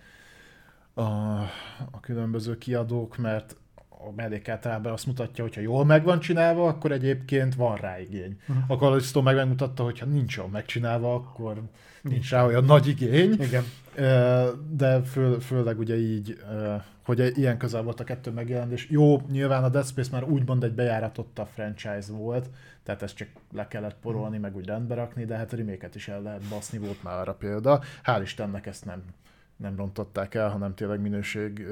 a, 0.95 1.03
a 1.91 2.01
különböző 2.01 2.59
kiadók, 2.59 3.17
mert 3.17 3.57
a 4.09 4.13
mellék 4.17 4.49
általában 4.49 4.93
azt 4.93 5.07
mutatja, 5.07 5.45
hogy 5.45 5.55
ha 5.55 5.61
jól 5.61 5.85
meg 5.85 6.05
van 6.05 6.21
csinálva, 6.21 6.67
akkor 6.67 6.93
egyébként 6.93 7.55
van 7.55 7.77
rá 7.77 8.01
igény. 8.01 8.39
Uh-huh. 8.49 8.71
A 8.71 8.77
Callisto 8.77 9.23
meg 9.23 9.35
megmutatta, 9.35 9.83
hogy 9.83 9.99
ha 9.99 10.07
nincs 10.07 10.37
jól 10.37 10.49
megcsinálva, 10.49 11.15
akkor 11.15 11.63
nincs 12.03 12.31
rá 12.31 12.47
olyan 12.47 12.65
nagy 12.65 12.87
igény. 12.87 13.33
Igen. 13.41 13.65
De 14.71 15.03
fő, 15.03 15.39
főleg 15.39 15.79
ugye 15.79 15.97
így, 15.97 16.39
hogy 17.05 17.33
ilyen 17.39 17.59
közel 17.59 17.83
volt 17.83 18.01
a 18.01 18.05
kettő 18.05 18.31
megjelenés. 18.31 18.91
Jó, 18.91 19.21
nyilván 19.31 19.65
a 19.65 19.69
Dead 19.69 19.87
Space 19.87 20.11
már 20.13 20.25
úgymond 20.25 20.65
egy 20.65 20.73
bejáratott 20.73 21.39
a 21.39 21.47
franchise 21.47 22.13
volt, 22.13 22.51
tehát 22.83 23.03
ezt 23.03 23.17
csak 23.17 23.29
le 23.53 23.69
kellett 23.69 23.97
porolni, 24.03 24.39
meg 24.39 24.57
úgy 24.57 24.67
rendbe 24.67 24.95
rakni, 24.95 25.25
de 25.25 25.37
hát 25.37 25.53
a 25.53 25.57
reméket 25.57 25.95
is 25.95 26.09
el 26.09 26.23
lehet 26.23 26.43
baszni, 26.51 26.79
volt 26.79 27.03
már 27.03 27.19
arra 27.19 27.35
példa. 27.35 27.83
Hál' 28.05 28.21
Istennek 28.23 28.67
ezt 28.67 28.85
nem, 28.85 29.03
nem 29.57 29.77
rontották 29.77 30.35
el, 30.35 30.49
hanem 30.49 30.75
tényleg 30.75 31.01
minőség, 31.01 31.67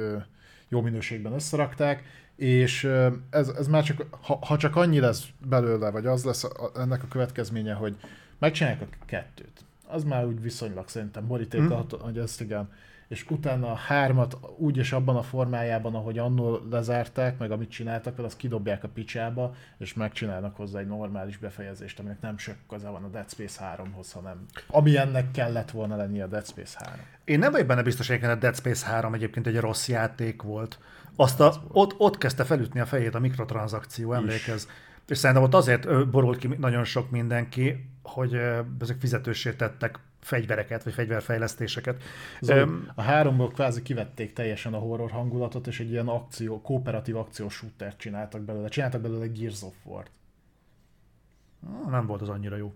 jó 0.68 0.80
minőségben 0.80 1.32
összerakták, 1.32 2.02
és 2.42 2.88
ez, 3.30 3.48
ez 3.48 3.66
már 3.66 3.82
csak, 3.82 4.06
ha, 4.20 4.38
ha 4.46 4.56
csak 4.56 4.76
annyi 4.76 5.00
lesz 5.00 5.26
belőle, 5.46 5.90
vagy 5.90 6.06
az 6.06 6.24
lesz 6.24 6.46
ennek 6.74 7.02
a 7.02 7.08
következménye, 7.08 7.74
hogy 7.74 7.96
megcsinálják 8.38 8.82
a 8.82 9.04
kettőt, 9.04 9.64
az 9.86 10.04
már 10.04 10.26
úgy 10.26 10.42
viszonylag 10.42 10.88
szerintem 10.88 11.26
borítékolható, 11.26 11.96
mm. 11.96 12.00
hogy 12.00 12.18
ezt 12.18 12.40
igen. 12.40 12.70
És 13.08 13.26
utána 13.30 13.70
a 13.70 13.74
hármat 13.74 14.38
úgy 14.56 14.76
és 14.76 14.92
abban 14.92 15.16
a 15.16 15.22
formájában, 15.22 15.94
ahogy 15.94 16.18
annól 16.18 16.66
lezárták, 16.70 17.38
meg 17.38 17.50
amit 17.50 17.70
csináltak, 17.70 18.18
azt 18.18 18.36
kidobják 18.36 18.84
a 18.84 18.88
picsába, 18.88 19.54
és 19.78 19.94
megcsinálnak 19.94 20.56
hozzá 20.56 20.78
egy 20.78 20.86
normális 20.86 21.38
befejezést, 21.38 21.98
aminek 21.98 22.20
nem 22.20 22.38
sok 22.38 22.54
köze 22.68 22.88
van 22.88 23.04
a 23.04 23.08
Dead 23.08 23.30
Space 23.30 23.74
3-hoz, 23.76 24.12
hanem 24.12 24.44
ami 24.66 24.96
ennek 24.96 25.30
kellett 25.30 25.70
volna 25.70 25.96
lenni 25.96 26.20
a 26.20 26.26
Dead 26.26 26.46
Space 26.46 26.78
3. 26.84 27.00
Én 27.24 27.38
nem 27.38 27.50
vagyok 27.50 27.66
benne 27.66 27.82
biztos, 27.82 28.08
hogy 28.08 28.24
a 28.24 28.34
Dead 28.34 28.56
Space 28.56 28.86
3 28.86 29.14
egyébként 29.14 29.46
egy 29.46 29.58
rossz 29.58 29.88
játék 29.88 30.42
volt. 30.42 30.78
Azt 31.16 31.40
a, 31.40 31.62
ott, 31.68 31.94
ott 31.98 32.18
kezdte 32.18 32.44
felütni 32.44 32.80
a 32.80 32.86
fejét 32.86 33.14
a 33.14 33.18
mikrotranszakció, 33.18 34.12
emlékez. 34.12 34.68
És 35.08 35.18
szerintem 35.18 35.44
ott 35.44 35.54
azért 35.54 36.10
borult 36.10 36.38
ki 36.38 36.46
nagyon 36.46 36.84
sok 36.84 37.10
mindenki, 37.10 37.90
hogy 38.02 38.40
ezek 38.80 39.00
fizetősé 39.00 39.52
tettek 39.52 39.98
fegyvereket, 40.20 40.84
vagy 40.84 40.92
fegyverfejlesztéseket. 40.92 42.02
Zoli, 42.40 42.70
a 42.94 43.02
háromból 43.02 43.48
kvázi 43.48 43.82
kivették 43.82 44.32
teljesen 44.32 44.74
a 44.74 44.78
horror 44.78 45.10
hangulatot, 45.10 45.66
és 45.66 45.80
egy 45.80 45.90
ilyen 45.90 46.08
akció, 46.08 46.60
kooperatív 46.60 47.16
akciós 47.16 47.54
shootert 47.54 47.98
csináltak 47.98 48.40
belőle. 48.40 48.68
Csináltak 48.68 49.00
belőle 49.00 49.26
Gears 49.26 49.62
of 49.62 49.74
War-t. 49.84 50.10
Nem 51.90 52.06
volt 52.06 52.22
az 52.22 52.28
annyira 52.28 52.56
jó. 52.56 52.74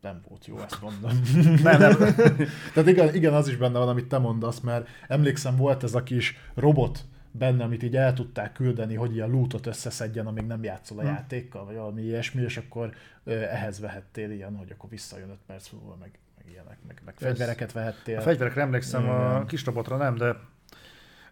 Nem 0.00 0.20
volt 0.28 0.46
jó, 0.46 0.58
ezt 0.58 0.80
mondom. 0.80 1.10
nem, 1.62 1.80
nem. 1.80 1.96
Tehát 2.74 2.88
igen, 2.88 3.14
igen, 3.14 3.34
az 3.34 3.48
is 3.48 3.56
benne 3.56 3.78
van, 3.78 3.88
amit 3.88 4.06
te 4.08 4.18
mondasz, 4.18 4.60
mert 4.60 4.88
emlékszem, 5.08 5.56
volt 5.56 5.82
ez 5.82 5.94
a 5.94 6.02
kis 6.02 6.36
robot 6.54 7.04
benne, 7.32 7.64
amit 7.64 7.82
így 7.82 7.96
el 7.96 8.12
tudták 8.12 8.52
küldeni, 8.52 8.94
hogy 8.94 9.14
ilyen 9.14 9.30
lootot 9.30 9.66
összeszedjen, 9.66 10.26
amíg 10.26 10.46
nem 10.46 10.62
játszol 10.62 10.98
a 10.98 11.00
hmm. 11.00 11.10
játékkal, 11.10 11.64
vagy 11.64 11.74
valami 11.74 12.02
ilyesmi, 12.02 12.42
és 12.42 12.56
akkor 12.56 12.94
ehhez 13.24 13.80
vehettél 13.80 14.30
ilyen, 14.30 14.56
hogy 14.56 14.70
akkor 14.70 14.90
visszajön 14.90 15.30
5 15.30 15.36
perc 15.46 15.70
múlva, 15.70 15.96
meg, 16.00 16.10
meg 16.36 16.52
ilyenek, 16.52 16.78
meg, 16.86 17.00
meg 17.04 17.14
fegyvereket 17.16 17.72
vehettél. 17.72 18.18
A 18.18 18.20
fegyverekre 18.20 18.60
emlékszem, 18.60 19.02
Igen. 19.02 19.14
a 19.14 19.44
kis 19.44 19.64
robotra 19.64 19.96
nem, 19.96 20.14
de 20.14 20.36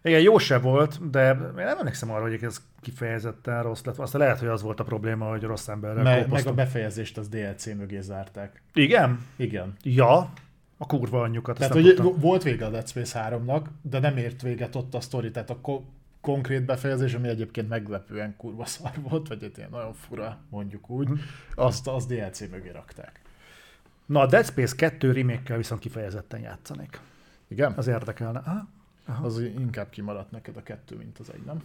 igen, 0.03 0.21
jó 0.21 0.37
se 0.37 0.59
volt, 0.59 1.09
de 1.09 1.29
én 1.29 1.65
nem 1.65 1.77
emlékszem 1.77 2.11
arra, 2.11 2.21
hogy 2.21 2.43
ez 2.43 2.61
kifejezetten 2.79 3.63
rossz 3.63 3.83
lett. 3.83 3.97
Aztán 3.97 4.21
lehet, 4.21 4.39
hogy 4.39 4.47
az 4.47 4.61
volt 4.61 4.79
a 4.79 4.83
probléma, 4.83 5.29
hogy 5.29 5.41
rossz 5.41 5.67
emberrel 5.67 6.03
Me- 6.03 6.27
Meg 6.27 6.47
a 6.47 6.53
befejezést 6.53 7.17
az 7.17 7.29
DLC 7.29 7.65
mögé 7.65 7.99
zárták. 7.99 8.61
Igen? 8.73 9.25
Igen. 9.35 9.75
Ja, 9.83 10.31
a 10.81 10.85
kurva 10.85 11.21
anyjukat. 11.21 11.57
Tehát, 11.57 11.73
hogy 11.73 11.83
tudtam. 11.83 12.19
volt 12.19 12.43
vége 12.43 12.65
a 12.65 12.69
Dead 12.69 12.87
Space 12.87 13.29
3-nak, 13.29 13.65
de 13.81 13.99
nem 13.99 14.17
ért 14.17 14.41
véget 14.41 14.75
ott 14.75 14.93
a 14.93 15.01
sztori, 15.01 15.31
tehát 15.31 15.49
a 15.49 15.57
ko- 15.61 15.83
konkrét 16.21 16.65
befejezés, 16.65 17.13
ami 17.13 17.27
egyébként 17.27 17.69
meglepően 17.69 18.35
kurva 18.37 18.65
szar 18.65 18.91
volt, 19.09 19.27
vagy 19.27 19.43
egy 19.43 19.57
ilyen 19.57 19.69
nagyon 19.71 19.93
fura, 19.93 20.37
mondjuk 20.49 20.89
úgy, 20.89 21.07
hm. 21.07 21.13
azt 21.55 21.87
az 21.87 22.05
DLC 22.05 22.39
mögé 22.39 22.69
rakták. 22.69 23.21
Na, 24.05 24.19
a 24.19 24.25
Dead 24.25 24.45
Space 24.45 24.75
2 24.75 25.11
remake 25.11 25.57
viszont 25.57 25.81
kifejezetten 25.81 26.39
játszanék. 26.39 26.99
Igen? 27.47 27.73
Az 27.77 27.87
érdekelne. 27.87 28.39
Aha. 28.39 28.67
Aha. 29.05 29.25
Az 29.25 29.39
inkább 29.39 29.89
kimaradt 29.89 30.31
neked 30.31 30.57
a 30.57 30.63
kettő, 30.63 30.95
mint 30.95 31.19
az 31.19 31.31
egy, 31.33 31.43
nem? 31.45 31.61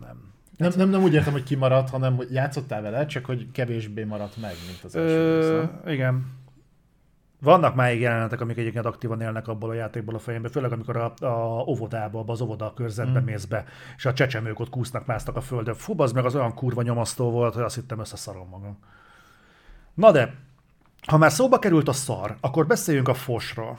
Nem. 0.00 0.32
Nem, 0.56 0.72
nem, 0.76 0.88
nem 0.88 1.02
úgy 1.02 1.14
értem, 1.14 1.32
hogy 1.32 1.42
kimaradt, 1.42 1.90
hanem 1.90 2.16
hogy 2.16 2.32
játszottál 2.32 2.82
vele, 2.82 3.06
csak 3.06 3.24
hogy 3.24 3.50
kevésbé 3.52 4.04
maradt 4.04 4.36
meg, 4.40 4.54
mint 4.66 4.84
az 4.84 4.96
első 4.96 5.18
Ö, 5.84 5.90
Igen. 5.90 6.40
Vannak 7.42 7.74
máig 7.74 8.00
jelenetek, 8.00 8.40
amik 8.40 8.56
egyébként 8.56 8.84
aktívan 8.84 9.20
élnek 9.20 9.48
abból 9.48 9.70
a 9.70 9.74
játékból 9.74 10.14
a 10.14 10.18
fejembe, 10.18 10.48
főleg 10.48 10.72
amikor 10.72 10.96
a, 10.96 11.14
a 11.26 11.64
óvodába, 11.66 12.24
az 12.26 12.40
óvoda 12.40 12.72
körzetbe 12.74 13.20
mm. 13.20 13.24
mész 13.24 13.44
be, 13.44 13.64
és 13.96 14.04
a 14.04 14.12
csecsemők 14.12 14.60
ott 14.60 14.70
kúsznak, 14.70 15.06
másztak 15.06 15.36
a 15.36 15.40
földön. 15.40 15.74
Fú, 15.74 15.94
az 15.96 16.12
meg 16.12 16.24
az 16.24 16.34
olyan 16.34 16.54
kurva 16.54 16.82
nyomasztó 16.82 17.30
volt, 17.30 17.54
hogy 17.54 17.62
azt 17.62 17.74
hittem 17.74 17.98
összeszarom 17.98 18.48
magam. 18.48 18.78
Na 19.94 20.10
de, 20.10 20.34
ha 21.06 21.16
már 21.16 21.32
szóba 21.32 21.58
került 21.58 21.88
a 21.88 21.92
szar, 21.92 22.36
akkor 22.40 22.66
beszéljünk 22.66 23.08
a 23.08 23.14
fosról. 23.14 23.78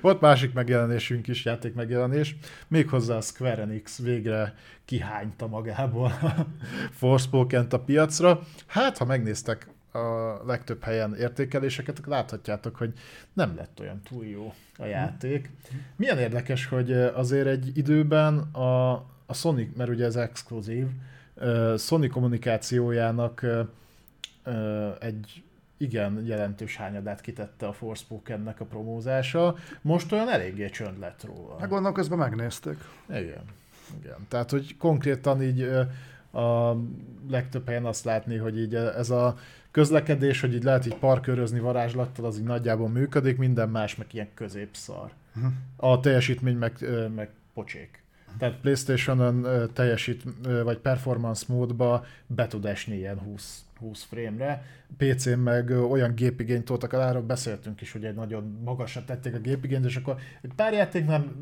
Volt 0.00 0.20
másik 0.20 0.52
megjelenésünk 0.52 1.26
is, 1.26 1.44
játék 1.44 1.74
megjelenés, 1.74 2.36
méghozzá 2.68 3.16
a 3.16 3.20
Square 3.20 3.62
Enix 3.62 3.98
végre 3.98 4.54
kihányta 4.84 5.46
magából 5.46 6.12
a 6.22 6.46
forspoken 7.00 7.66
a 7.70 7.78
piacra. 7.78 8.40
Hát, 8.66 8.98
ha 8.98 9.04
megnéztek 9.04 9.68
a 9.98 10.42
legtöbb 10.46 10.82
helyen 10.82 11.14
értékeléseket, 11.14 12.00
láthatjátok, 12.06 12.76
hogy 12.76 12.92
nem 13.32 13.56
lett 13.56 13.80
olyan 13.80 14.00
túl 14.08 14.24
jó 14.24 14.54
a 14.78 14.84
játék. 14.84 15.50
Milyen 15.96 16.18
érdekes, 16.18 16.66
hogy 16.66 16.92
azért 16.92 17.46
egy 17.46 17.76
időben 17.76 18.38
a, 18.38 18.92
a 19.26 19.34
Sony, 19.34 19.72
mert 19.76 19.90
ugye 19.90 20.04
ez 20.04 20.16
exkluzív, 20.16 20.86
Sony 21.76 22.10
kommunikációjának 22.10 23.46
egy 25.00 25.42
igen 25.76 26.24
jelentős 26.26 26.76
hányadát 26.76 27.20
kitette 27.20 27.66
a 27.66 27.72
Forspokennek 27.72 28.60
a 28.60 28.64
promózása. 28.64 29.56
Most 29.82 30.12
olyan 30.12 30.28
eléggé 30.28 30.68
csönd 30.68 30.98
lett 30.98 31.24
róla. 31.24 31.58
Hát 31.58 31.68
gondolom 31.68 31.92
közben 31.92 32.18
megnézték. 32.18 32.76
Igen. 33.08 33.44
Igen. 34.00 34.26
Tehát, 34.28 34.50
hogy 34.50 34.76
konkrétan 34.76 35.42
így 35.42 35.62
a 36.32 36.76
legtöbb 37.28 37.66
helyen 37.66 37.84
azt 37.84 38.04
látni, 38.04 38.36
hogy 38.36 38.58
így 38.58 38.74
ez 38.74 39.10
a 39.10 39.36
közlekedés, 39.78 40.40
hogy 40.40 40.54
így 40.54 40.62
lehet 40.62 40.86
így 40.86 40.94
parkörözni 40.94 41.60
varázslattal, 41.60 42.24
az 42.24 42.38
így 42.38 42.44
nagyjából 42.44 42.88
működik, 42.88 43.36
minden 43.36 43.68
más 43.68 43.96
meg 43.96 44.06
ilyen 44.10 44.28
középszar. 44.34 45.10
Uh-huh. 45.36 45.52
A 45.76 46.00
teljesítmény 46.00 46.56
meg, 46.56 46.72
meg 47.14 47.30
pocsék. 47.54 48.02
Tehát 48.38 48.60
Playstation-on 48.60 49.46
teljesít, 49.72 50.22
vagy 50.64 50.78
performance 50.78 51.44
módba 51.48 52.04
be 52.26 52.46
tud 52.46 52.64
esni 52.64 52.96
ilyen 52.96 53.18
20, 53.18 53.64
20 53.78 54.02
frame-re. 54.02 54.64
PC-n 54.96 55.38
meg 55.38 55.70
olyan 55.70 56.14
gépigényt 56.14 56.64
toltak 56.64 56.92
el, 56.92 57.08
arról 57.08 57.22
beszéltünk 57.22 57.80
is, 57.80 57.92
hogy 57.92 58.04
egy 58.04 58.14
nagyon 58.14 58.60
magasra 58.64 59.04
tették 59.04 59.34
a 59.34 59.38
gépigényt, 59.38 59.84
és 59.84 59.96
akkor 59.96 60.16
egy 60.42 60.52
pár 60.56 60.72
játéknál 60.72 61.32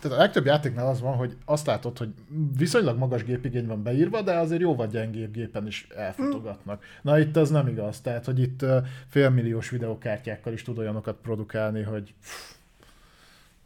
tehát 0.00 0.18
a 0.18 0.20
legtöbb 0.20 0.44
játéknál 0.44 0.86
az 0.86 1.00
van, 1.00 1.16
hogy 1.16 1.36
azt 1.44 1.66
látod, 1.66 1.98
hogy 1.98 2.08
viszonylag 2.56 2.98
magas 2.98 3.24
gépigény 3.24 3.66
van 3.66 3.82
beírva, 3.82 4.22
de 4.22 4.34
azért 4.34 4.60
jóval 4.60 4.86
gyengébb 4.86 5.32
gépen 5.32 5.66
is 5.66 5.86
elfotogatnak. 5.96 6.84
Na 7.02 7.18
itt 7.18 7.36
ez 7.36 7.50
nem 7.50 7.68
igaz, 7.68 8.00
tehát 8.00 8.24
hogy 8.24 8.40
itt 8.40 8.64
félmilliós 9.06 9.70
videokártyákkal 9.70 10.52
is 10.52 10.62
tud 10.62 10.78
olyanokat 10.78 11.16
produkálni, 11.22 11.82
hogy 11.82 12.14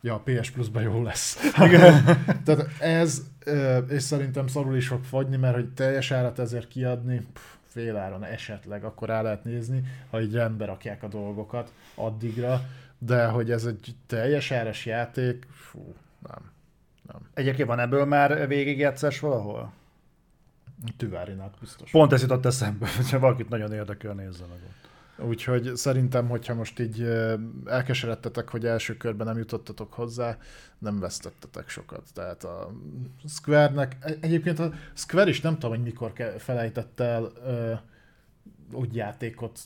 ja, 0.06 0.14
a 0.14 0.22
PS 0.24 0.50
Plus-ban 0.50 0.82
jó 0.82 1.02
lesz. 1.02 1.50
tehát 2.44 2.66
ez, 2.80 3.22
és 3.88 4.02
szerintem 4.02 4.46
szarul 4.46 4.76
is 4.76 4.88
fog 4.88 5.04
fogyni, 5.04 5.36
mert 5.36 5.54
hogy 5.54 5.68
teljes 5.68 6.10
árat 6.10 6.38
ezért 6.38 6.68
kiadni, 6.68 7.26
féláron 7.66 8.24
esetleg, 8.24 8.84
akkor 8.84 9.08
rá 9.08 9.22
lehet 9.22 9.44
nézni, 9.44 9.82
ha 10.10 10.20
így 10.20 10.32
rendbe 10.32 10.64
rakják 10.64 11.02
a 11.02 11.08
dolgokat 11.08 11.72
addigra, 11.94 12.60
de 12.98 13.26
hogy 13.26 13.50
ez 13.50 13.64
egy 13.64 13.94
teljes 14.06 14.50
áras 14.50 14.86
játék, 14.86 15.46
fú, 15.50 15.94
nem. 16.28 16.50
nem. 17.12 17.20
Egyébként 17.34 17.68
van 17.68 17.78
ebből 17.78 18.04
már 18.04 18.48
végigjátszás 18.48 19.20
valahol? 19.20 19.72
Tüvárinát 20.96 21.54
biztos. 21.60 21.90
Pont 21.90 22.12
ez 22.12 22.20
jutott 22.20 22.46
eszembe, 22.46 22.88
hogyha 22.96 23.18
valakit 23.18 23.48
nagyon 23.48 23.72
érdekel, 23.72 24.12
nézze 24.12 24.44
meg 24.46 24.58
ott. 24.66 24.85
Úgyhogy 25.18 25.76
szerintem, 25.76 26.28
hogyha 26.28 26.54
most 26.54 26.80
így 26.80 27.02
elkeseredtetek, 27.64 28.48
hogy 28.48 28.66
első 28.66 28.96
körben 28.96 29.26
nem 29.26 29.38
jutottatok 29.38 29.92
hozzá, 29.92 30.38
nem 30.78 30.98
vesztettetek 30.98 31.68
sokat. 31.68 32.02
Tehát 32.14 32.44
a 32.44 32.72
Square-nek, 33.28 33.96
e- 34.00 34.16
egyébként 34.20 34.58
a 34.58 34.72
Square 34.94 35.28
is 35.28 35.40
nem 35.40 35.52
tudom, 35.52 35.70
hogy 35.70 35.82
mikor 35.82 36.12
felejtett 36.38 37.00
el 37.00 37.32
ö, 37.44 37.72
úgy 38.72 38.94
játékot, 38.94 39.60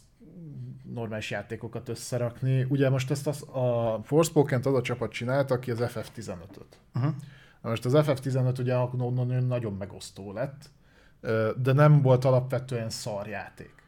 normális 0.95 1.31
játékokat 1.31 1.89
összerakni. 1.89 2.67
Ugye 2.69 2.91
most 2.91 3.11
ezt 3.11 3.27
az, 3.27 3.43
a 3.43 4.01
Forspoken-t 4.03 4.67
az 4.67 4.75
a 4.75 4.83
csapat 4.83 5.11
csinálta, 5.11 5.55
aki 5.55 5.71
az 5.71 5.79
FF15-öt. 5.81 6.79
Uh-huh. 6.95 7.15
Na 7.63 7.69
most 7.69 7.85
az 7.85 7.93
FF15 7.97 8.59
ugye 8.59 8.75
nagyon 9.41 9.73
megosztó 9.73 10.33
lett, 10.33 10.71
de 11.57 11.73
nem 11.73 12.03
volt 12.03 12.25
alapvetően 12.25 12.91
szar 12.91 13.27
játék. 13.27 13.80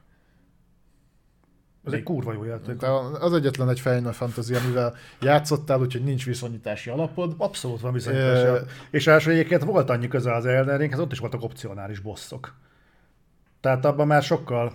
Ez 1.87 1.93
egy 1.93 2.03
kurva 2.03 2.33
jó 2.33 2.45
játék. 2.45 2.77
De 2.77 2.87
az 3.21 3.33
egyetlen 3.33 3.69
egy 3.69 3.81
Final 3.81 4.13
Fantasy, 4.13 4.55
amivel 4.55 4.95
játszottál, 5.21 5.81
úgyhogy 5.81 6.05
nincs 6.05 6.25
viszonyítási 6.25 6.91
alapod. 6.91 7.35
Abszolút 7.39 7.81
van 7.81 7.93
bizonyítás. 7.93 8.43
Ö, 8.43 8.57
És 8.91 9.07
első 9.07 9.31
egyébként 9.31 9.65
volt 9.65 9.91
annyi 9.91 10.09
köze 10.09 10.35
az 10.35 10.47
Elden 10.47 10.79
Ringhez, 10.79 10.99
ott 11.01 11.13
is 11.13 11.19
voltak 11.19 11.43
opcionális 11.43 11.99
bosszok. 11.99 12.55
Tehát 13.61 13.85
abban 13.85 14.07
már 14.07 14.23
sokkal, 14.23 14.73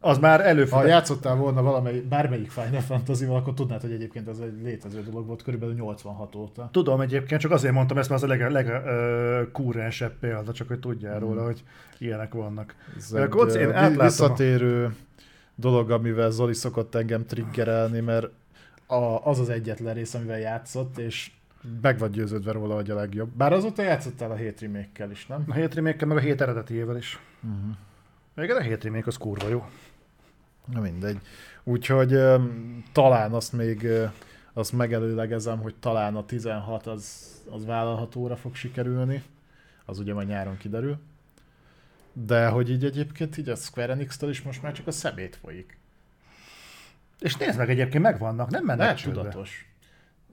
az 0.00 0.18
már 0.18 0.40
Ha 0.40 0.46
előfordul. 0.46 0.88
játszottál 0.88 1.34
volna 1.36 1.62
valamelyik, 1.62 2.04
bármelyik 2.08 2.50
Final 2.50 2.80
Fantasy-val, 2.80 3.36
akkor 3.36 3.54
tudnád, 3.54 3.80
hogy 3.80 3.92
egyébként 3.92 4.28
ez 4.28 4.38
egy 4.38 4.62
létező 4.62 5.02
dolog 5.02 5.26
volt 5.26 5.42
körülbelül 5.42 5.74
86 5.74 6.34
óta. 6.34 6.68
Tudom 6.72 7.00
egyébként, 7.00 7.40
csak 7.40 7.50
azért 7.50 7.74
mondtam 7.74 7.98
ezt, 7.98 8.08
mert 8.10 8.22
az 8.22 8.30
a 8.30 8.32
leg, 8.32 8.50
leg 8.50 8.72
kúrensebb 9.52 10.12
példa, 10.20 10.52
csak 10.52 10.68
hogy 10.68 10.78
tudjál 10.80 11.18
Hmm. 11.18 11.28
róla, 11.28 11.44
hogy 11.44 11.62
ilyenek 11.98 12.32
vannak. 12.34 12.74
Ez 12.96 13.12
egy 13.12 13.60
én 13.60 13.68
ö, 13.68 13.72
átlátom 13.72 13.98
a- 13.98 14.02
visszatérő 14.02 14.94
dolog, 15.60 15.90
amivel 15.90 16.30
Zoli 16.30 16.54
szokott 16.54 16.94
engem 16.94 17.26
triggerelni, 17.26 18.00
mert 18.00 18.26
a, 18.86 19.26
az 19.26 19.38
az 19.38 19.48
egyetlen 19.48 19.94
rész, 19.94 20.14
amivel 20.14 20.38
játszott, 20.38 20.98
és 20.98 21.30
meg 21.80 21.98
vagy 21.98 22.10
győződve 22.10 22.52
róla, 22.52 22.74
hogy 22.74 22.90
a 22.90 22.94
legjobb. 22.94 23.28
Bár 23.28 23.52
azóta 23.52 23.82
játszottál 23.82 24.30
a 24.30 24.34
hét 24.34 24.60
remake 24.60 25.08
is, 25.10 25.26
nem? 25.26 25.44
A 25.48 25.52
hét 25.52 25.74
remake 25.74 26.06
meg 26.06 26.16
a 26.16 26.20
hét 26.20 26.40
eredetiével 26.40 26.96
is. 26.96 27.18
Uh-huh. 27.42 27.76
Igen, 28.44 28.56
a 28.56 28.60
hét 28.60 28.84
remake 28.84 29.06
az 29.06 29.16
kurva 29.16 29.48
jó. 29.48 29.64
Na 30.64 30.80
mindegy. 30.80 31.18
Úgyhogy 31.64 32.12
öm, 32.12 32.84
talán 32.92 33.32
azt 33.32 33.52
még 33.52 33.84
ö, 33.84 34.04
azt 34.52 34.72
megelőlegezem, 34.72 35.58
hogy 35.58 35.74
talán 35.80 36.16
a 36.16 36.24
16 36.24 36.86
az, 36.86 37.26
az 37.50 37.66
vállalhatóra 37.66 38.36
fog 38.36 38.54
sikerülni. 38.54 39.22
Az 39.84 39.98
ugye 39.98 40.14
majd 40.14 40.28
nyáron 40.28 40.56
kiderül. 40.56 40.98
De 42.12 42.46
hogy 42.46 42.70
így 42.70 42.84
egyébként 42.84 43.36
így 43.36 43.48
a 43.48 43.56
Square 43.56 43.92
Enix-től 43.92 44.30
is 44.30 44.42
most 44.42 44.62
már 44.62 44.72
csak 44.72 44.86
a 44.86 44.90
szemét 44.90 45.38
folyik. 45.42 45.78
És 47.20 47.36
nézd 47.36 47.58
meg, 47.58 47.70
egyébként 47.70 48.02
megvannak, 48.02 48.50
nem 48.50 48.64
mennek 48.64 48.96
csődbe. 48.96 49.20
tudatos. 49.20 49.64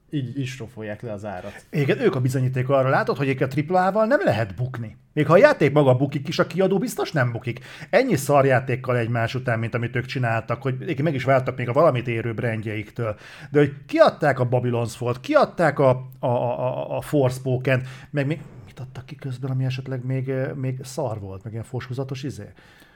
Így 0.10 0.40
is 0.40 0.60
rofolják 0.60 1.02
le 1.02 1.12
az 1.12 1.26
árat. 1.26 1.66
Igen, 1.70 2.00
ők 2.00 2.16
a 2.16 2.22
bizonyíték 2.22 2.70
arra 2.70 2.90
látod, 2.90 3.18
hogy 3.18 3.44
a 3.44 3.48
triplával 3.48 4.06
nem 4.06 4.20
lehet 4.24 4.56
bukni. 4.56 4.98
Még 5.14 5.26
ha 5.28 5.34
a 5.34 5.38
játék 5.38 5.72
maga 5.72 5.96
bukik 5.96 6.28
is, 6.28 6.40
a 6.40 6.48
kiadó 6.48 6.78
biztos 6.78 7.12
nem 7.12 7.32
bukik. 7.32 7.60
Ennyi 7.90 8.16
szarjátékkal 8.16 8.98
egymás 8.98 9.36
után, 9.36 9.60
mint 9.60 9.76
amit 9.76 9.96
ők 9.96 10.06
csináltak, 10.06 10.62
hogy 10.62 11.02
meg 11.04 11.14
is 11.14 11.24
váltak 11.24 11.58
még 11.58 11.70
a 11.70 11.74
valamit 11.74 12.08
érő 12.08 12.34
brandjeiktől. 12.34 13.16
De 13.52 13.60
hogy 13.60 13.74
kiadták 13.86 14.40
a 14.40 14.48
Babylon's 14.48 14.94
Fall, 14.96 15.16
kiadták 15.22 15.80
a, 15.80 15.90
a, 16.20 16.28
a, 16.28 16.98
a 16.98 17.02
Forspoken, 17.02 17.84
meg 18.10 18.28
még 18.28 18.40
mit 18.78 18.88
adtak 18.88 19.06
ki 19.06 19.16
közben, 19.16 19.52
ami 19.52 19.66
esetleg 19.66 20.06
még, 20.06 20.30
eh, 20.30 20.54
még 20.54 20.84
szar 20.84 21.20
volt, 21.20 21.44
meg 21.44 21.52
ilyen 21.54 21.64
foshúzatos 21.64 22.24
izé. 22.24 22.52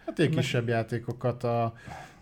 Hát 0.05 0.19
egy 0.19 0.29
kisebb 0.29 0.67
játékokat, 0.67 1.43
a, 1.43 1.73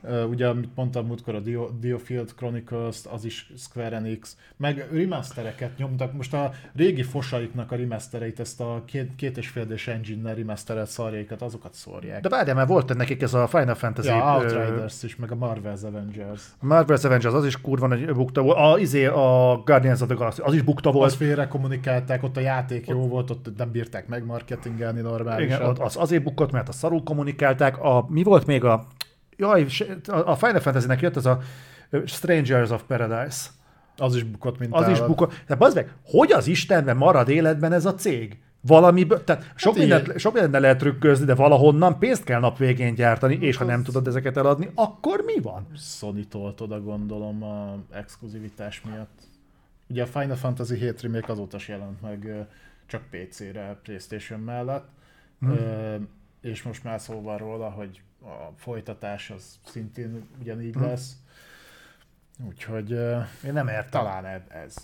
ö, 0.01 0.23
ugye 0.23 0.47
amit 0.47 0.69
mondtam 0.75 1.05
múltkor, 1.05 1.35
a 1.35 1.39
Dio, 1.39 1.69
Diofield 1.79 2.33
Chronicles, 2.35 2.97
az 3.11 3.25
is 3.25 3.51
Square 3.57 3.95
Enix, 3.95 4.37
meg 4.57 4.87
remastereket 4.91 5.77
nyomtak. 5.77 6.13
Most 6.13 6.33
a 6.33 6.51
régi 6.75 7.03
fosaiknak 7.03 7.71
a 7.71 7.75
remastereit, 7.75 8.39
ezt 8.39 8.61
a 8.61 8.83
két, 8.85 9.15
két 9.15 9.37
és 9.37 9.47
fél 9.47 9.65
D-s 9.65 9.87
engine-nel 9.87 10.35
remasterelt 10.35 10.89
szarjaikat, 10.89 11.41
azokat 11.41 11.73
szórják. 11.73 12.21
De 12.21 12.29
várjál, 12.29 12.55
mert 12.55 12.67
volt 12.67 12.95
nekik 12.95 13.21
ez 13.21 13.33
a 13.33 13.47
Final 13.47 13.75
Fantasy... 13.75 14.07
ja, 14.07 14.37
ö, 14.39 14.43
Outriders 14.43 15.03
is, 15.03 15.15
meg 15.15 15.31
a 15.31 15.35
Marvel's 15.35 15.85
Avengers. 15.85 16.43
A 16.59 16.65
Marvel's 16.65 17.05
Avengers 17.05 17.33
az 17.33 17.45
is 17.45 17.61
kurva 17.61 17.87
nagy 17.87 18.13
bukta 18.13 18.41
volt. 18.41 18.57
A, 18.57 18.79
izé, 18.79 19.05
a 19.05 19.61
Guardians 19.65 20.01
of 20.01 20.07
the 20.07 20.15
Galaxy 20.15 20.41
az 20.41 20.53
is 20.53 20.61
bukta 20.61 20.91
volt. 20.91 21.05
Azt 21.05 21.15
félre 21.15 21.47
kommunikálták, 21.47 22.23
ott 22.23 22.37
a 22.37 22.39
játék 22.39 22.87
jó 22.87 23.07
volt, 23.07 23.29
ott 23.29 23.57
nem 23.57 23.71
bírták 23.71 24.07
megmarketingelni 24.07 25.01
normálisan. 25.01 25.57
Igen, 25.57 25.69
ott 25.69 25.77
az 25.79 25.97
azért 25.97 26.23
bukott, 26.23 26.51
mert 26.51 26.67
a 26.69 26.71
szarul 26.71 27.03
kommunikálták. 27.03 27.77
A, 27.77 28.05
mi 28.09 28.23
volt 28.23 28.45
még 28.45 28.63
a... 28.63 28.87
Jaj, 29.39 29.65
a 30.07 30.35
Final 30.35 30.59
Fantasy-nek 30.59 31.01
jött 31.01 31.15
ez 31.15 31.25
a 31.25 31.39
Strangers 32.05 32.69
of 32.69 32.83
Paradise. 32.87 33.49
az 33.97 34.15
is 34.15 34.23
bukott, 34.23 34.59
mint 34.59 34.73
Az 34.73 34.87
is 34.87 34.99
bukott. 35.01 35.33
De 35.47 35.55
bazd 35.55 35.75
meg, 35.75 35.93
hogy 36.05 36.31
az 36.31 36.47
Istenben 36.47 36.97
marad 36.97 37.29
életben 37.29 37.73
ez 37.73 37.85
a 37.85 37.95
cég? 37.95 38.37
Valami, 38.61 39.07
tehát 39.07 39.51
sok, 39.55 39.73
Hát 39.77 39.81
mindent, 39.81 40.19
sok 40.19 40.33
mindent 40.33 40.59
lehet 40.59 40.77
trükközni, 40.77 41.25
de 41.25 41.35
valahonnan 41.35 41.99
pénzt 41.99 42.23
kell 42.23 42.39
nap 42.39 42.57
végén 42.57 42.93
gyártani, 42.95 43.35
és 43.41 43.55
ha 43.55 43.63
Az- 43.63 43.69
nem 43.69 43.83
tudod 43.83 44.07
ezeket 44.07 44.37
eladni, 44.37 44.69
akkor 44.75 45.21
mi 45.25 45.39
van? 45.41 45.67
Sony 45.77 46.27
oda 46.59 46.81
gondolom 46.81 47.43
a 47.43 47.77
exkluzivitás 47.91 48.81
miatt. 48.81 49.19
Ugye 49.89 50.03
a 50.03 50.05
Final 50.05 50.35
Fantasy 50.35 50.75
7 50.75 51.01
remake 51.01 51.31
azóta 51.31 51.57
se 51.57 51.73
jelent 51.73 52.01
meg 52.01 52.47
csak 52.85 53.01
PC-re, 53.09 53.79
Playstation 53.83 54.39
mellett. 54.39 54.87
Hmm. 55.39 56.07
És 56.41 56.63
most 56.63 56.83
már 56.83 57.01
szó 57.01 57.21
van 57.21 57.37
róla, 57.37 57.69
hogy 57.69 58.01
a 58.21 58.51
folytatás 58.57 59.29
az 59.29 59.59
szintén 59.65 60.27
ugyanígy 60.39 60.73
Hmm. 60.73 60.83
lesz. 60.83 61.13
Úgyhogy 62.47 62.91
Én 63.45 63.53
nem 63.53 63.67
értem. 63.67 63.89
talán 63.89 64.43
ez. 64.47 64.75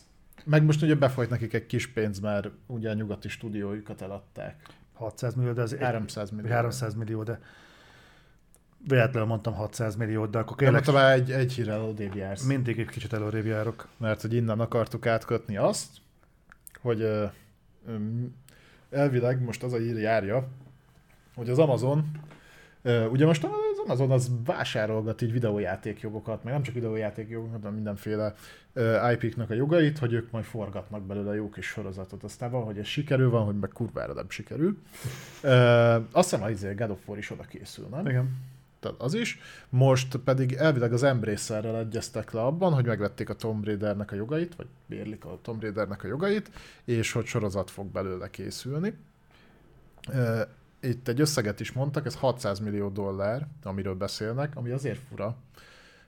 Meg 0.44 0.64
most 0.64 0.82
ugye 0.82 0.96
befolyt 0.96 1.30
nekik 1.30 1.54
egy 1.54 1.66
kis 1.66 1.88
pénz, 1.88 2.20
mert 2.20 2.48
ugye 2.66 2.90
a 2.90 2.94
nyugati 2.94 3.30
stúdiójukat 3.30 4.02
eladták. 4.02 4.62
600 4.94 5.34
millió, 5.36 5.52
de 5.54 5.62
az 5.62 5.76
300 5.80 6.30
millió. 6.30 6.52
300 6.52 6.94
millió, 6.94 7.24
de 7.24 7.40
véletlenül 8.88 9.28
mondtam 9.28 9.54
600 9.54 9.96
milliót, 9.96 10.30
de 10.30 10.38
akkor 10.38 10.58
kérlek, 10.58 10.92
már 10.92 11.12
egy, 11.14 11.32
egy 11.32 11.54
hírrel 11.54 11.82
odébb 11.82 12.16
jársz. 12.16 12.46
mindig 12.46 12.80
egy 12.80 12.88
kicsit 12.90 13.14
előrébb 13.14 13.46
járok. 13.46 13.88
mert 13.98 14.22
hogy 14.22 14.34
innen 14.34 14.60
akartuk 14.60 15.06
átkötni 15.06 15.58
azt, 15.58 15.88
hogy 16.82 17.10
elvileg 18.90 19.42
most 19.42 19.64
az 19.64 19.74
a 19.74 19.80
ír 19.80 19.98
járja, 19.98 20.48
hogy 21.36 21.50
az 21.50 21.60
Amazon, 21.60 22.12
ugye 23.12 23.26
most 23.26 23.44
az 23.44 23.52
Amazon 23.84 24.12
az 24.12 24.32
vásárolgat 24.46 25.22
így 25.22 25.32
videójátékjogokat, 25.32 26.44
meg 26.44 26.54
nem 26.54 26.64
csak 26.64 26.74
videójátékjogokat, 26.74 27.56
hanem 27.62 27.74
mindenféle 27.74 28.34
IP-knak 29.14 29.50
a 29.50 29.54
jogait, 29.54 29.98
hogy 29.98 30.14
ők 30.14 30.32
majd 30.32 30.46
forgatnak 30.46 31.02
belőle 31.02 31.36
jó 31.36 31.50
kis 31.50 31.66
sorozatot. 31.66 32.24
Aztán 32.24 32.52
van, 32.52 32.64
hogy 32.64 32.78
ez 32.78 32.86
sikerül, 32.86 33.30
van, 33.30 33.46
hogy 33.46 33.60
meg 33.60 33.70
kurvára 33.70 34.14
nem 34.14 34.30
sikerül. 34.30 34.78
Azt 36.12 36.30
hiszem, 36.30 36.44
az 36.44 36.52
izé, 36.52 36.74
God 36.74 36.90
of 36.90 37.08
War 37.08 37.18
is 37.18 37.32
oda 37.32 37.44
készül, 37.44 37.88
nem? 37.88 38.08
Igen. 38.08 38.38
Tehát 38.80 39.02
az 39.02 39.14
is. 39.14 39.40
Most 39.70 40.16
pedig 40.16 40.54
elvileg 40.54 40.94
az 40.94 41.04
Embracerrel 41.04 41.78
egyeztek 41.78 42.32
le 42.32 42.42
abban, 42.42 42.74
hogy 42.74 42.86
megvették 42.86 43.30
a 43.30 43.34
Tomb 43.34 43.66
Raidernek 43.66 44.12
a 44.12 44.16
jogait, 44.16 44.56
vagy 44.56 44.68
bérlik 44.86 45.26
a 45.26 45.40
Tomb 45.42 45.62
Raidernek 45.62 46.04
a 46.04 46.08
jogait, 46.08 46.52
és 46.84 47.12
hogy 47.12 47.26
sorozat 47.26 47.70
fog 47.70 47.86
belőle 47.86 48.30
készülni. 48.30 48.94
Itt 50.86 51.08
egy 51.08 51.22
összeget 51.22 51.60
is 51.60 51.72
mondtak, 51.72 52.06
ez 52.06 52.16
600 52.16 52.60
millió 52.60 52.90
dollár, 52.90 53.48
amiről 53.64 53.96
beszélnek, 53.96 54.56
ami 54.56 54.70
azért 54.70 55.00
fura, 55.10 55.38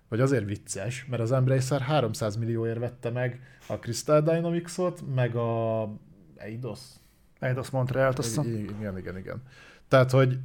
vagy 0.08 0.20
azért 0.20 0.46
vicces, 0.46 1.06
mert 1.10 1.22
az 1.22 1.32
Embracer 1.32 1.82
300 1.82 2.36
millióért 2.36 2.80
vette 2.80 3.10
meg 3.10 3.40
a 3.68 3.74
Crystal 3.74 4.22
Dynamics-ot, 4.22 5.04
meg 5.16 5.36
a 5.36 5.84
Eidos. 6.36 6.80
Eidos 7.40 7.70
Montreal-t, 7.70 8.18
azt 8.20 8.38
Igen, 8.46 8.98
igen, 8.98 9.18
igen. 9.18 9.42
Tehát, 9.88 10.12
hogy 10.12 10.40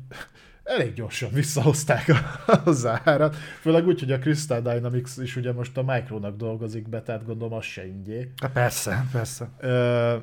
elég 0.65 0.93
gyorsan 0.94 1.31
visszahozták 1.33 2.09
a- 2.09 2.52
az 2.65 2.86
árat, 2.86 3.36
főleg 3.36 3.86
úgy, 3.86 4.01
hogy 4.01 4.12
a 4.12 4.19
Crystal 4.19 4.61
Dynamics 4.61 5.17
is 5.17 5.36
ugye 5.36 5.52
most 5.52 5.77
a 5.77 5.83
Micronak 5.83 6.36
dolgozik 6.36 6.89
be, 6.89 7.02
tehát 7.02 7.25
gondolom 7.27 7.52
az 7.52 7.65
se 7.65 7.86
ingyé. 7.86 8.33
Hát 8.43 8.52
Persze, 8.52 9.07
persze. 9.12 9.49
Ö, 9.59 10.17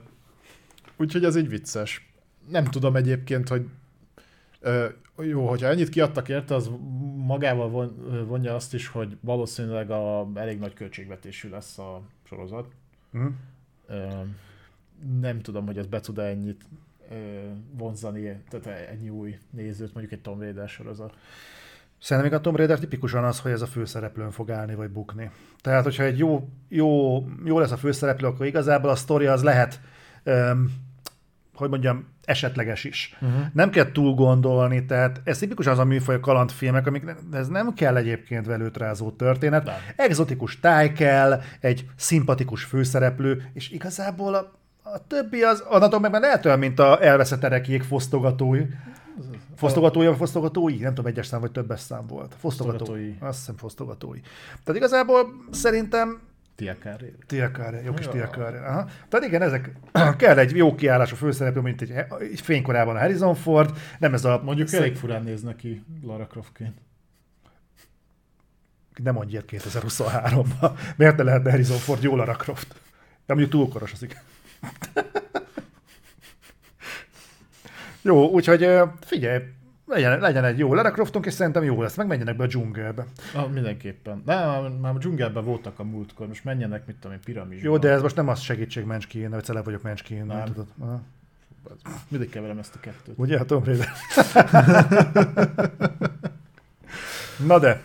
Úgyhogy 0.97 1.23
ez 1.23 1.35
így 1.35 1.49
vicces. 1.49 2.11
Nem 2.49 2.63
tudom 2.65 2.95
egyébként, 2.95 3.47
hogy 3.47 3.65
jó, 5.17 5.47
hogyha 5.47 5.67
ennyit 5.67 5.89
kiadtak 5.89 6.29
érte, 6.29 6.55
az 6.55 6.71
magával 7.15 7.69
von, 7.69 8.25
vonja 8.27 8.55
azt 8.55 8.73
is, 8.73 8.87
hogy 8.87 9.17
valószínűleg 9.21 9.91
a, 9.91 10.29
elég 10.35 10.59
nagy 10.59 10.73
költségvetésű 10.73 11.49
lesz 11.49 11.77
a 11.77 12.01
sorozat. 12.23 12.65
Ö, 13.87 14.07
nem 15.19 15.41
tudom, 15.41 15.65
hogy 15.65 15.77
ez 15.77 15.85
be 15.85 15.99
tud 15.99 16.17
ennyit 16.19 16.65
vonzani, 17.71 18.41
tehát 18.49 18.89
ennyi 18.89 19.09
új 19.09 19.37
nézőt, 19.49 19.93
mondjuk 19.93 20.13
egy 20.13 20.21
Tomb 20.21 20.41
Raider 20.41 20.69
sorozat. 20.69 21.13
Szerintem 21.97 22.31
még 22.31 22.39
a 22.39 22.41
Tomb 22.43 22.57
Raider 22.57 22.79
tipikusan 22.79 23.23
az, 23.23 23.39
hogy 23.39 23.51
ez 23.51 23.61
a 23.61 23.67
főszereplőn 23.67 24.31
fog 24.31 24.51
állni 24.51 24.75
vagy 24.75 24.89
bukni. 24.89 25.31
Tehát, 25.61 25.83
hogyha 25.83 26.03
egy 26.03 26.17
jó, 26.17 26.49
jó, 26.67 27.23
jó 27.45 27.59
lesz 27.59 27.71
a 27.71 27.77
főszereplő, 27.77 28.27
akkor 28.27 28.45
igazából 28.45 28.89
a 28.89 28.95
sztori 28.95 29.25
az 29.25 29.43
lehet 29.43 29.81
öm, 30.23 30.71
hogy 31.59 31.69
mondjam, 31.69 32.07
esetleges 32.23 32.83
is. 32.83 33.17
Uh-huh. 33.21 33.41
Nem 33.53 33.69
kell 33.69 33.91
túl 33.91 34.13
gondolni, 34.13 34.85
tehát 34.85 35.21
ez 35.23 35.37
tipikusan 35.37 35.73
az 35.73 35.79
a 35.79 35.83
műfaj 35.83 36.15
a 36.15 36.19
kalandfilmek, 36.19 36.87
amik 36.87 37.15
ez 37.31 37.47
nem 37.47 37.73
kell 37.73 37.95
egyébként 37.95 38.45
velőtrázó 38.45 39.11
történet. 39.11 39.63
Nem. 39.63 39.75
Exotikus 39.95 40.59
táj 40.59 40.93
kell, 40.93 41.41
egy 41.59 41.85
szimpatikus 41.95 42.63
főszereplő, 42.63 43.49
és 43.53 43.69
igazából 43.69 44.35
a, 44.35 44.51
a 44.83 45.07
többi 45.07 45.41
az, 45.41 45.59
adatok 45.59 46.01
meg 46.01 46.11
már 46.11 46.21
lehet 46.21 46.45
olyan, 46.45 46.59
mint 46.59 46.79
a 46.79 47.03
elveszett 47.03 47.43
erekék 47.43 47.83
fosztogatói. 47.83 48.61
Vagy 49.59 50.15
fosztogatói? 50.17 50.77
Nem 50.77 50.93
tudom, 50.93 51.11
egyes 51.11 51.27
szám 51.27 51.39
vagy 51.39 51.51
többes 51.51 51.79
szám 51.79 52.07
volt. 52.07 52.35
Fosztogatói. 52.39 52.77
Fosztogatói. 52.77 53.27
Azt 53.27 53.37
hiszem 53.37 53.55
fosztogatói. 53.57 54.19
Tehát 54.63 54.75
igazából 54.81 55.33
szerintem 55.51 56.19
Tiakárér. 56.59 57.13
Tiakáre, 57.25 57.81
jó 57.81 57.93
kis 57.93 58.05
Ja. 58.05 58.11
Tiakáre. 58.11 58.65
Aha. 58.65 58.89
Tehát 59.09 59.25
igen, 59.27 59.41
ezek 59.41 59.71
kell 60.17 60.37
egy 60.37 60.55
jó 60.55 60.75
kiállás 60.75 61.11
a 61.11 61.15
főszereplő, 61.15 61.61
mint 61.61 61.81
egy, 61.81 61.91
egy 62.19 62.41
fénykorában 62.41 62.95
a 62.95 62.99
Harrison 62.99 63.35
Ford, 63.35 63.77
nem 63.99 64.13
ez 64.13 64.25
a... 64.25 64.41
Mondjuk 64.43 64.67
szeg- 64.67 64.81
elég 64.81 64.95
furán 64.95 65.23
néz 65.23 65.41
neki 65.41 65.83
Lara 66.03 66.27
Croftként. 66.27 66.77
Nem 69.03 69.13
mondj 69.13 69.31
ilyet 69.31 69.45
2023-ban. 69.51 70.71
Miért 70.95 71.17
ne 71.17 71.23
lehetne 71.23 71.49
Harrison 71.49 71.77
Ford 71.77 72.03
jó 72.03 72.15
Lara 72.15 72.33
Croft? 72.35 72.67
De 73.25 73.33
mondjuk 73.33 73.49
túl 73.49 73.69
koros 73.69 73.91
az 73.91 74.03
igen. 74.03 74.21
jó, 78.01 78.29
úgyhogy 78.29 78.69
figyelj, 79.01 79.43
legyen, 79.89 80.19
legyen 80.19 80.43
egy 80.43 80.57
jó 80.57 80.73
Lara 80.73 80.91
Croftunk, 80.91 81.25
és 81.25 81.33
szerintem 81.33 81.63
jó 81.63 81.81
lesz. 81.81 81.95
Megmenjenek 81.95 82.35
be 82.35 82.43
a 82.43 82.47
dzsungelbe. 82.47 83.05
Ah, 83.35 83.49
mindenképpen. 83.51 84.21
Nem, 84.25 84.63
már, 84.81 84.95
a 84.95 84.97
dzsungelben 84.97 85.43
voltak 85.43 85.79
a 85.79 85.83
múltkor, 85.83 86.27
most 86.27 86.43
menjenek, 86.43 86.85
mit 86.85 86.95
tudom 86.95 87.11
én, 87.11 87.23
piramisba. 87.23 87.67
Jó, 87.67 87.77
de 87.77 87.89
ez 87.89 88.01
most 88.01 88.15
nem 88.15 88.27
az 88.27 88.39
segítség 88.39 88.83
Mencskin, 88.85 89.29
vagy 89.29 89.43
cele 89.43 89.61
vagyok 89.61 89.81
Mencskin, 89.81 90.25
nem 90.25 90.37
Nem. 90.37 90.45
tudod. 90.45 90.67
Aha. 90.79 91.01
Mindig 92.07 92.29
keverem 92.29 92.57
ezt 92.57 92.75
a 92.75 92.79
kettőt. 92.79 93.15
Ugye, 93.17 93.37
a 93.39 93.45
Tomb 93.45 93.65
Raider? 93.65 93.87
Na 97.47 97.59
de, 97.59 97.81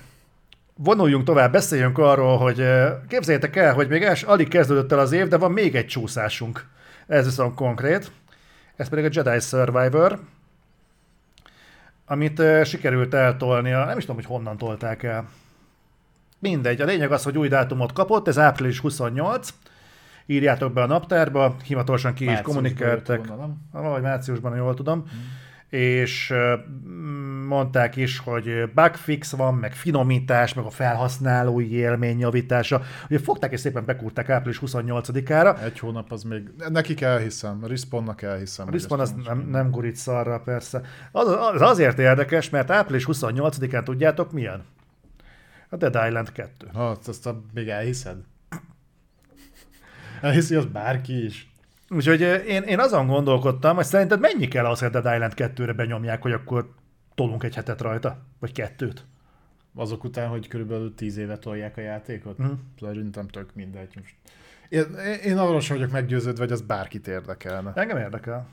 vonuljunk 0.76 1.24
tovább, 1.24 1.52
beszéljünk 1.52 1.99
arról, 1.99 2.36
hogy 2.36 2.60
eh, 2.60 2.92
képzeljétek 3.08 3.57
el, 3.57 3.74
hogy 3.74 3.89
még 3.89 4.02
els, 4.02 4.23
alig 4.23 4.49
kezdődött 4.49 4.92
el 4.92 4.99
az 4.99 5.12
év, 5.12 5.28
de 5.28 5.36
van 5.39 5.52
még 5.52 5.74
egy 5.74 5.86
csúszásunk. 5.86 6.66
Ez 7.07 7.24
viszont 7.24 7.55
konkrét. 7.55 8.10
Ez 8.76 8.89
pedig 8.89 9.05
a 9.05 9.08
Jedi 9.12 9.41
Survivor, 9.41 10.20
amit 12.07 12.42
sikerült 12.65 13.15
eltolnia, 13.15 13.84
nem 13.84 13.97
is 13.97 14.05
tudom, 14.05 14.16
hogy 14.16 14.31
honnan 14.31 14.57
tolták 14.57 15.02
el. 15.02 15.28
Mindegy, 16.39 16.81
a 16.81 16.84
lényeg 16.84 17.12
az, 17.12 17.23
hogy 17.23 17.39
új 17.39 17.49
dátumot 17.49 17.92
kapott, 17.92 18.28
ez 18.28 18.39
április 18.39 18.78
28. 18.78 19.49
Írjátok 20.26 20.73
be 20.73 20.83
a 20.83 20.86
naptárba, 20.86 21.57
hivatalosan 21.65 22.15
ki 22.15 22.31
is 22.31 22.41
kommunikáltak. 22.41 23.26
volna? 23.26 23.49
Valahogy 23.73 24.02
márciusban, 24.02 24.50
ha 24.50 24.57
jól 24.57 24.74
tudom. 24.74 25.08
És 25.74 26.34
mondták 27.46 27.96
is, 27.96 28.18
hogy 28.18 28.70
bugfix 28.74 29.30
van, 29.32 29.54
meg 29.54 29.72
finomítás, 29.72 30.54
meg 30.54 30.64
a 30.64 30.70
felhasználói 30.70 31.72
élmény 31.72 32.18
javítása. 32.18 32.82
Ugye 33.10 33.18
fogták 33.18 33.52
és 33.52 33.60
szépen 33.60 33.84
bekúrták 33.84 34.28
április 34.28 34.60
28-ára. 34.66 35.62
Egy 35.62 35.78
hónap 35.78 36.12
az 36.12 36.22
még... 36.22 36.50
Nekik 36.68 37.00
elhiszem, 37.00 37.64
Respawnnak 37.66 38.22
elhiszem. 38.22 38.68
A 38.68 38.70
Respawn 38.70 39.00
az 39.00 39.14
nem, 39.24 39.38
nem 39.50 39.70
gurít 39.70 39.96
szarra, 39.96 40.40
persze. 40.40 40.80
Az, 41.12 41.28
az 41.28 41.60
azért 41.60 41.98
érdekes, 41.98 42.50
mert 42.50 42.70
április 42.70 43.04
28-án 43.08 43.82
tudjátok 43.82 44.32
milyen? 44.32 44.64
A 45.68 45.76
Dead 45.76 46.06
Island 46.06 46.32
2. 46.32 46.68
Ha, 46.72 46.88
azt- 46.88 47.08
azt 47.08 47.28
még 47.54 47.68
elhiszed? 47.68 48.16
Elhiszi 50.20 50.54
az 50.54 50.64
bárki 50.64 51.24
is. 51.24 51.52
Úgyhogy 51.94 52.20
én, 52.47 52.62
én 52.62 52.78
azon 52.78 53.06
gondolkodtam, 53.06 53.76
hogy 53.76 53.84
szerinted 53.84 54.20
mennyi 54.20 54.48
kell 54.48 54.64
ahhoz, 54.64 54.78
hogy 54.78 54.97
a 54.97 55.00
Dead 55.00 55.14
Island 55.14 55.32
2-re 55.36 55.73
benyomják, 55.73 56.23
hogy 56.23 56.32
akkor 56.32 56.70
tolunk 57.14 57.42
egy 57.42 57.55
hetet 57.55 57.81
rajta? 57.81 58.18
Vagy 58.39 58.52
kettőt? 58.52 59.05
Azok 59.74 60.05
után, 60.05 60.28
hogy 60.28 60.48
körülbelül 60.48 60.94
10 60.94 61.16
éve 61.16 61.39
tolják 61.39 61.76
a 61.76 61.81
játékot. 61.81 62.39
Mhm. 62.39 62.50
Szerintem 62.81 63.28
tök 63.28 63.55
mindegy. 63.55 63.92
Most. 63.97 64.14
Én, 64.68 64.94
én 65.24 65.39
arról 65.39 65.60
sem 65.60 65.76
vagyok 65.76 65.90
meggyőződve, 65.90 66.42
hogy 66.42 66.52
az 66.52 66.60
bárkit 66.60 67.08
érdekelne. 67.08 67.73
Engem 67.74 67.97
érdekel. 67.97 68.47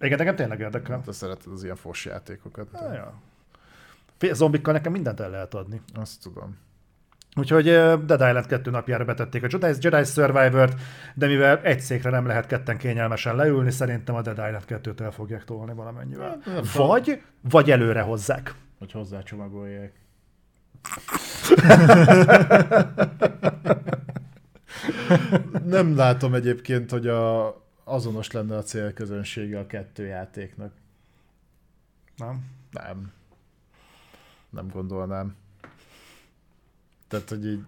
Igen, 0.00 0.18
nekem 0.18 0.36
tényleg 0.36 0.60
érdekel. 0.60 1.00
Te 1.04 1.12
szereted 1.12 1.52
az 1.52 1.64
ilyen 1.64 1.76
fos 1.76 2.04
játékokat. 2.04 2.68
Ja, 2.72 2.92
ja. 2.92 3.14
Figyelj, 4.18 4.38
Zombikkal 4.38 4.72
nekem 4.72 4.92
mindent 4.92 5.20
el 5.20 5.30
lehet 5.30 5.54
adni. 5.54 5.80
Azt 5.94 6.22
tudom. 6.22 6.56
Úgyhogy 7.36 7.64
Dead 7.64 8.20
Island 8.20 8.46
2 8.46 8.70
napjára 8.70 9.04
betették 9.04 9.42
a 9.42 9.46
Jedi, 9.50 9.78
Jedi 9.80 10.04
Survivor-t, 10.04 10.80
de 11.14 11.26
mivel 11.26 11.58
egy 11.58 11.80
székre 11.80 12.10
nem 12.10 12.26
lehet 12.26 12.46
ketten 12.46 12.78
kényelmesen 12.78 13.36
leülni, 13.36 13.70
szerintem 13.70 14.14
a 14.14 14.22
Dead 14.22 14.36
Island 14.36 14.64
2-t 14.68 15.00
el 15.00 15.10
fogják 15.10 15.44
tolni 15.44 15.74
valamennyivel. 15.74 16.40
Hát. 16.44 16.72
Vagy, 16.72 17.22
vagy 17.40 17.70
előre 17.70 18.00
hozzák. 18.00 18.54
Hogy 18.78 18.92
hozzácsomagolják. 18.92 19.92
Nem 25.64 25.96
látom 25.96 26.34
egyébként, 26.34 26.90
hogy 26.90 27.06
a, 27.06 27.54
azonos 27.84 28.30
lenne 28.30 28.56
a 28.56 28.62
célközönsége 28.62 29.58
a 29.58 29.66
kettő 29.66 30.06
játéknak. 30.06 30.72
Nem? 32.16 32.44
Nem. 32.70 33.12
Nem 34.50 34.68
gondolnám. 34.68 35.36
Tehát, 37.10 37.28
hogy 37.28 37.46
így 37.46 37.60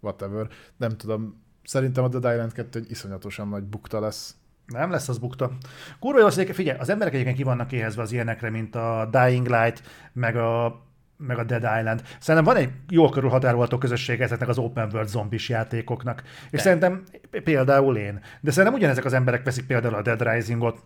whatever. 0.00 0.48
Nem 0.76 0.96
tudom. 0.96 1.42
Szerintem 1.64 2.04
a 2.04 2.08
Dead 2.08 2.32
Island 2.34 2.52
2 2.52 2.78
egy 2.78 2.90
iszonyatosan 2.90 3.48
nagy 3.48 3.62
bukta 3.62 4.00
lesz. 4.00 4.36
Nem 4.66 4.90
lesz 4.90 5.08
az 5.08 5.18
bukta. 5.18 5.52
Kurva 5.98 6.18
jó, 6.18 6.26
az, 6.26 6.34
hogy 6.34 6.50
figyelj, 6.50 6.78
az 6.78 6.88
emberek 6.88 7.12
egyébként 7.12 7.36
ki 7.36 7.42
vannak 7.42 7.72
éhezve 7.72 8.02
az 8.02 8.12
ilyenekre, 8.12 8.50
mint 8.50 8.74
a 8.74 9.08
Dying 9.10 9.46
Light, 9.46 9.82
meg 10.12 10.36
a, 10.36 10.80
meg 11.16 11.38
a 11.38 11.44
Dead 11.44 11.78
Island. 11.78 12.02
Szerintem 12.20 12.54
van 12.54 12.62
egy 12.62 12.70
jól 12.88 13.10
körülhatárolható 13.10 13.78
közösség 13.78 14.20
ezeknek 14.20 14.48
az 14.48 14.58
open 14.58 14.90
world 14.92 15.08
zombis 15.08 15.48
játékoknak. 15.48 16.22
És 16.44 16.50
De. 16.50 16.58
szerintem 16.58 17.04
például 17.30 17.96
én. 17.96 18.20
De 18.40 18.50
szerintem 18.50 18.74
ugyanezek 18.78 19.04
az 19.04 19.12
emberek 19.12 19.44
veszik 19.44 19.66
például 19.66 19.94
a 19.94 20.02
Dead 20.02 20.22
Risingot, 20.22 20.84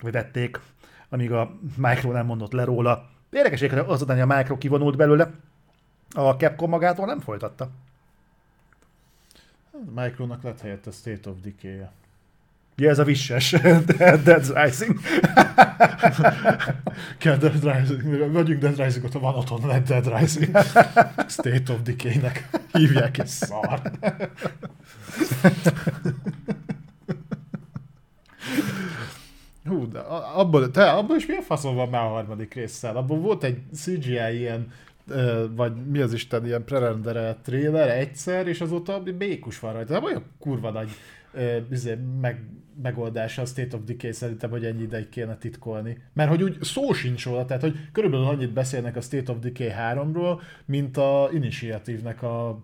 vagy 0.00 0.12
vették, 0.12 0.60
amíg 1.08 1.32
a 1.32 1.58
Micro 1.76 2.12
nem 2.12 2.26
mondott 2.26 2.52
le 2.52 2.64
róla. 2.64 3.08
Érdekes 3.30 3.62
az 3.62 4.02
hogy 4.06 4.20
a 4.20 4.26
Micro 4.26 4.58
kivonult 4.58 4.96
belőle, 4.96 5.30
a 6.14 6.30
Capcom 6.36 6.70
magától 6.70 7.06
nem 7.06 7.20
folytatta. 7.20 7.68
A 9.72 10.00
Micronak 10.00 10.42
lett 10.42 10.60
helyett 10.60 10.86
a 10.86 10.90
State 10.90 11.30
of 11.30 11.36
Decay-je. 11.42 11.90
Ja, 12.76 12.88
ez 12.90 12.98
a 12.98 13.04
visses 13.04 13.50
Dead 14.24 14.52
Rising. 14.54 14.98
Kell 17.18 17.36
Dead 17.36 17.62
Rising, 17.74 18.32
vegyünk 18.32 18.60
Dead 18.60 18.76
Rising-ot, 18.80 19.12
ha 19.12 19.18
van 19.18 19.34
otthon, 19.34 19.66
lett 19.66 19.86
Dead 19.86 20.18
Rising. 20.18 20.56
State 21.28 21.72
of 21.72 21.82
Decay-nek 21.82 22.48
hívják, 22.72 23.18
és 23.18 23.28
szar. 23.28 23.80
Hú, 29.64 29.88
de 29.88 29.98
a- 29.98 30.38
abból, 30.38 30.70
te, 30.70 30.90
abból 30.90 31.16
is 31.16 31.26
milyen 31.26 31.42
faszom 31.42 31.74
van 31.74 31.88
már 31.88 32.04
a 32.04 32.08
harmadik 32.08 32.54
résszel? 32.54 32.96
Abból 32.96 33.18
volt 33.18 33.44
egy 33.44 33.62
CGI 33.74 34.36
ilyen, 34.38 34.72
vagy 35.54 35.72
mi 35.86 36.00
az 36.00 36.12
Isten, 36.12 36.46
ilyen 36.46 36.64
prerenderelt 36.64 37.38
trailer 37.38 37.88
egyszer, 37.88 38.46
és 38.46 38.60
azóta 38.60 39.02
békus 39.02 39.58
van 39.58 39.72
rajta. 39.72 39.92
Nem 39.92 40.04
olyan 40.04 40.24
kurva 40.38 40.70
nagy 40.70 40.90
izé, 41.70 41.98
meg, 42.20 42.44
megoldása 42.82 43.42
a 43.42 43.44
State 43.44 43.76
of 43.76 43.82
Decay 43.84 44.12
szerintem, 44.12 44.50
hogy 44.50 44.64
ennyi 44.64 44.82
ideig 44.82 45.08
kéne 45.08 45.36
titkolni. 45.36 46.02
Mert 46.12 46.30
hogy 46.30 46.42
úgy 46.42 46.56
szó 46.60 46.92
sincs 46.92 47.24
róla, 47.24 47.44
tehát 47.44 47.62
hogy 47.62 47.76
körülbelül 47.92 48.26
annyit 48.26 48.52
beszélnek 48.52 48.96
a 48.96 49.00
State 49.00 49.32
of 49.32 49.38
Decay 49.38 49.72
3-ról, 49.92 50.40
mint 50.64 50.96
a 50.96 51.28
Initiative-nek 51.32 52.22
a 52.22 52.60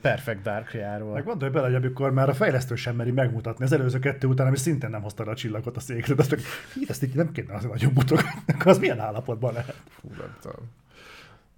Perfect 0.00 0.42
Dark-járól. 0.42 1.12
Meg 1.12 1.24
gondolj 1.24 1.50
bele, 1.50 1.66
hogy 1.66 1.74
amikor 1.74 2.12
már 2.12 2.28
a 2.28 2.34
fejlesztő 2.34 2.74
sem 2.74 2.96
meri 2.96 3.10
megmutatni 3.10 3.64
az 3.64 3.72
előző 3.72 3.98
kettő 3.98 4.26
után, 4.26 4.46
ami 4.46 4.56
szintén 4.56 4.90
nem 4.90 5.02
hozta 5.02 5.24
a 5.24 5.34
csillagot 5.34 5.76
a 5.76 5.80
székre, 5.80 6.14
de 6.14 6.22
azt 6.22 6.34
hí, 6.74 6.84
ezt 6.88 7.02
így 7.02 7.14
nem 7.14 7.32
kéne 7.32 7.54
az 7.54 7.64
nagyon 7.64 7.92
mutogatni, 7.94 8.54
az 8.64 8.78
milyen 8.78 9.00
állapotban 9.00 9.52
lehet. 9.52 9.76
Fú, 9.88 10.08
nem 10.18 10.36
tudom. 10.40 10.70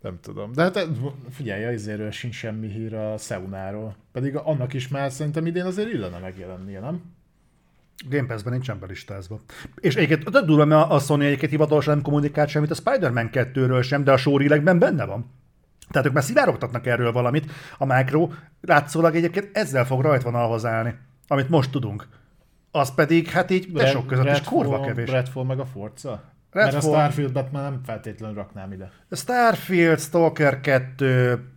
Nem 0.04 0.18
tudom. 0.20 0.52
De 0.52 0.62
hát 0.62 0.88
figyelj, 1.30 1.74
izéről 1.74 2.10
sincs 2.10 2.34
semmi 2.34 2.68
hír 2.68 2.94
a 2.94 3.16
Seunáról. 3.18 3.96
Pedig 4.12 4.36
annak 4.36 4.72
is 4.72 4.88
már 4.88 5.10
szerintem 5.10 5.46
idén 5.46 5.64
azért 5.64 5.92
illene 5.92 6.18
megjelennie, 6.18 6.80
nem? 6.80 7.02
Game 8.08 8.26
Pass-ben 8.26 8.52
nincsen 8.52 8.78
belistázva. 8.78 9.40
És 9.80 9.96
egyébként 9.96 10.30
tök 10.30 10.44
durva, 10.44 10.64
mert 10.64 10.90
a 10.90 10.98
Sony 10.98 11.24
egyébként 11.24 11.50
hivatalosan 11.50 11.94
nem 11.94 12.02
kommunikált 12.02 12.48
semmit 12.48 12.70
a 12.70 12.74
Spider-Man 12.74 13.28
2-ről 13.32 13.84
sem, 13.84 14.04
de 14.04 14.12
a 14.12 14.16
showreelekben 14.16 14.78
benne 14.78 15.04
van. 15.04 15.30
Tehát 15.90 16.06
ők 16.06 16.12
már 16.12 16.22
szivárogtatnak 16.22 16.86
erről 16.86 17.12
valamit. 17.12 17.50
A 17.78 17.84
Micro 17.84 18.28
látszólag 18.60 19.16
egyébként 19.16 19.56
ezzel 19.56 19.86
fog 19.86 20.02
rajtvonalhoz 20.02 20.64
állni, 20.64 20.94
amit 21.26 21.48
most 21.48 21.70
tudunk. 21.70 22.08
Az 22.70 22.94
pedig, 22.94 23.28
hát 23.28 23.50
így 23.50 23.72
tesók 23.74 24.06
között 24.06 24.28
is 24.28 24.40
kurva 24.40 24.80
kevés. 24.80 25.10
Redfall 25.10 25.44
meg 25.44 25.58
a 25.58 25.66
Forza? 25.66 26.33
Mert 26.54 26.68
a 26.68 26.72
Redfall- 26.72 26.94
Starfield-bet 26.94 27.52
már 27.52 27.70
nem 27.70 27.80
feltétlenül 27.84 28.36
raknám 28.36 28.72
ide. 28.72 28.90
Starfield, 29.10 29.98
Stalker 29.98 30.60
2, 30.60 31.48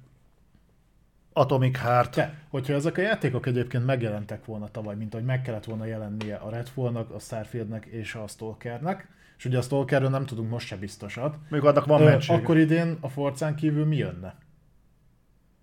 Atomic 1.33 1.77
Heart. 1.77 2.15
De, 2.15 2.33
hogyha 2.49 2.73
ezek 2.73 2.97
a 2.97 3.01
játékok 3.01 3.45
egyébként 3.45 3.85
megjelentek 3.85 4.45
volna 4.45 4.67
tavaly, 4.67 4.95
mint 4.95 5.13
ahogy 5.13 5.25
meg 5.25 5.41
kellett 5.41 5.65
volna 5.65 5.85
jelennie 5.85 6.35
a 6.35 6.49
Redfallnak, 6.49 7.11
a 7.11 7.19
Starfieldnek 7.19 7.85
és 7.85 8.15
a 8.15 8.27
Stalkernek, 8.27 9.07
és 9.37 9.45
ugye 9.45 9.57
a 9.57 9.61
Stalkerről 9.61 10.09
nem 10.09 10.25
tudunk 10.25 10.49
most 10.49 10.67
se 10.67 10.75
biztosat, 10.75 11.37
Még 11.49 11.63
annak 11.63 11.85
van 11.85 12.03
mentség. 12.03 12.35
akkor 12.35 12.57
idén 12.57 12.97
a 12.99 13.09
Forcán 13.09 13.55
kívül 13.55 13.85
mi 13.85 13.95
jönne? 13.95 14.35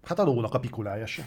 Hát 0.04 0.18
a 0.18 0.24
lónak 0.24 0.54
a 0.54 0.58
pikulája 0.60 1.06
se. 1.06 1.26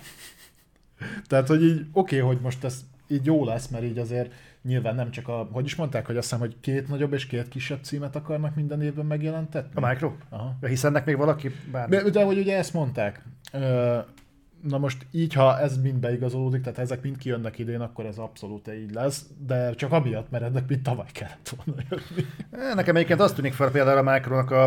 Tehát, 1.30 1.48
hogy 1.48 1.64
így 1.64 1.86
oké, 1.92 2.19
okay, 2.19 2.19
hogy 2.19 2.42
most 2.42 2.64
ez 2.64 2.86
így 3.08 3.26
jó 3.26 3.45
lesz, 3.45 3.68
mert 3.68 3.84
így 3.84 3.98
azért 3.98 4.34
nyilván 4.68 4.96
nem 4.96 5.12
csak 5.12 5.28
a, 5.28 5.48
hogy 5.52 5.66
is 5.66 5.76
mondták, 5.76 6.06
hogy 6.06 6.18
azt 6.18 6.30
hiszem, 6.30 6.40
hogy 6.40 6.56
két 6.60 6.88
nagyobb 6.88 7.14
és 7.14 7.26
két 7.26 7.48
kisebb 7.48 7.84
címet 7.84 8.16
akarnak 8.16 8.56
minden 8.56 8.82
évben 8.82 9.06
megjelentetni? 9.06 9.84
A 9.84 9.88
Micro? 9.88 10.12
Aha. 10.30 10.58
Hisz 10.62 10.84
ennek 10.84 11.06
még 11.06 11.18
valaki 11.18 11.52
bármi. 11.72 11.96
De, 11.96 12.10
de 12.10 12.24
hogy 12.24 12.38
ugye 12.38 12.58
ezt 12.58 12.74
mondták. 12.74 13.24
Na 14.61 14.77
most 14.77 15.06
így, 15.11 15.34
ha 15.34 15.60
ez 15.60 15.82
mind 15.82 15.98
beigazolódik, 15.98 16.61
tehát 16.61 16.80
ezek 16.80 17.02
mind 17.02 17.18
kijönnek 17.18 17.60
idén, 17.60 17.82
akkor 17.82 18.06
ez 18.06 18.18
abszolút 18.18 18.74
így 18.74 18.94
lesz, 18.94 19.26
de 19.48 19.74
csak 19.74 19.92
amiatt, 19.92 20.30
mert 20.30 20.44
ennek 20.44 20.68
mind 20.68 20.82
tavaly 20.82 21.08
kellett 21.11 21.56
volna 21.66 21.82
jönni. 21.90 22.27
Nekem 22.76 22.95
egyébként 22.95 23.19
azt 23.19 23.36
tűnik 23.36 23.53
fel 23.53 23.72
például 23.72 24.08
a 24.08 24.11
Micronak 24.11 24.52
a, 24.52 24.64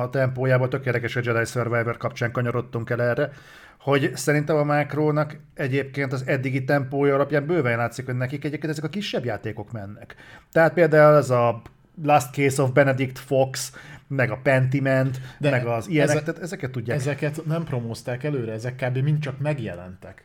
a 0.00 0.10
tempójából, 0.10 0.68
tök 0.68 0.86
érdekes, 0.86 1.14
hogy 1.14 1.24
Jedi 1.24 1.44
Survivor 1.44 1.96
kapcsán 1.96 2.32
kanyarodtunk 2.32 2.90
el 2.90 3.02
erre, 3.02 3.30
hogy 3.78 4.10
szerintem 4.14 4.56
a 4.56 4.76
Micronak 4.76 5.36
egyébként 5.54 6.12
az 6.12 6.26
eddigi 6.26 6.64
tempója 6.64 7.14
alapján 7.14 7.46
bőven 7.46 7.76
látszik, 7.76 8.04
hogy 8.06 8.16
nekik 8.16 8.44
egyébként 8.44 8.72
ezek 8.72 8.84
a 8.84 8.88
kisebb 8.88 9.24
játékok 9.24 9.72
mennek. 9.72 10.14
Tehát 10.52 10.72
például 10.72 11.16
ez 11.16 11.30
a 11.30 11.62
Last 12.02 12.32
Case 12.34 12.62
of 12.62 12.70
Benedict 12.70 13.18
Fox, 13.18 13.72
meg 14.16 14.30
a 14.30 14.38
Pentiment, 14.42 15.20
De 15.38 15.50
meg 15.50 15.66
az 15.66 15.88
ilyenek, 15.88 16.10
ezek- 16.10 16.24
tehát 16.24 16.40
ezeket 16.42 16.70
tudják. 16.70 16.96
Ezeket 16.96 17.44
nem 17.46 17.64
promózták 17.64 18.24
előre, 18.24 18.52
ezek 18.52 18.76
kb. 18.76 18.96
mind 18.96 19.18
csak 19.18 19.38
megjelentek. 19.38 20.24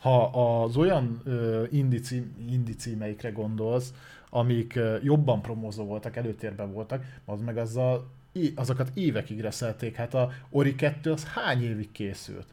Ha 0.00 0.24
az 0.62 0.76
olyan 0.76 1.20
ö, 1.24 1.64
indie, 1.70 2.00
cím, 2.00 2.34
indie 2.50 2.74
címeikre 2.74 3.30
gondolsz, 3.30 3.92
amik 4.30 4.76
ö, 4.76 4.96
jobban 5.02 5.42
promózó 5.42 5.84
voltak, 5.84 6.16
előtérben 6.16 6.72
voltak, 6.72 7.04
az 7.24 7.40
meg 7.40 7.56
azzal, 7.56 8.10
azokat 8.54 8.90
évekig 8.94 9.40
reszelték. 9.40 9.96
Hát 9.96 10.14
a 10.14 10.30
Ori 10.50 10.74
2 10.74 11.12
az 11.12 11.24
hány 11.24 11.62
évig 11.62 11.92
készült? 11.92 12.46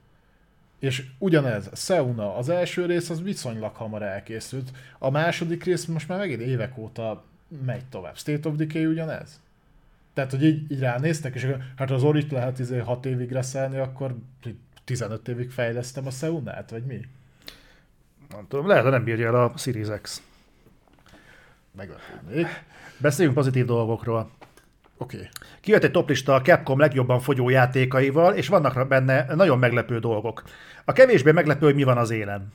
És 0.79 1.05
ugyanez, 1.17 1.69
Seuna, 1.73 2.35
az 2.35 2.49
első 2.49 2.85
rész 2.85 3.09
az 3.09 3.21
viszonylag 3.21 3.75
hamar 3.75 4.01
elkészült, 4.01 4.71
a 4.99 5.09
második 5.09 5.63
rész 5.63 5.85
most 5.85 6.07
már 6.07 6.17
megint 6.17 6.41
évek 6.41 6.77
óta 6.77 7.23
megy 7.65 7.85
tovább. 7.85 8.17
State 8.17 8.49
of 8.49 8.55
Decay 8.55 8.85
ugyanez? 8.85 9.41
Tehát, 10.19 10.33
hogy 10.33 10.43
így, 10.43 10.71
így 10.71 10.79
ránéztek, 10.79 11.35
és 11.35 11.47
hát 11.75 11.91
az 11.91 12.03
Orit 12.03 12.31
lehet 12.31 12.59
izé 12.59 12.77
6 12.77 13.05
évig 13.05 13.31
reszelni, 13.31 13.77
akkor 13.77 14.15
15 14.83 15.27
évig 15.27 15.51
fejlesztem 15.51 16.07
a 16.07 16.09
Seunát, 16.09 16.69
vagy 16.69 16.83
mi? 16.83 16.99
Nem 18.29 18.45
tudom, 18.47 18.67
lehet, 18.67 18.83
hogy 18.83 18.91
nem 18.91 19.03
bírja 19.03 19.27
el 19.27 19.35
a 19.35 19.53
Series 19.57 19.87
X. 20.01 20.21
Meglepődnék. 21.77 22.47
Beszéljünk 22.97 23.35
pozitív 23.35 23.65
dolgokról. 23.65 24.31
Oké. 24.97 25.15
Okay. 25.15 25.29
Kijött 25.61 25.83
egy 25.83 25.91
toplista 25.91 26.33
a 26.33 26.41
Capcom 26.41 26.79
legjobban 26.79 27.19
fogyó 27.19 27.49
játékaival, 27.49 28.33
és 28.33 28.47
vannak 28.47 28.87
benne 28.87 29.35
nagyon 29.35 29.59
meglepő 29.59 29.99
dolgok. 29.99 30.43
A 30.85 30.91
kevésbé 30.91 31.31
meglepő, 31.31 31.65
hogy 31.65 31.75
mi 31.75 31.83
van 31.83 31.97
az 31.97 32.09
élen. 32.09 32.53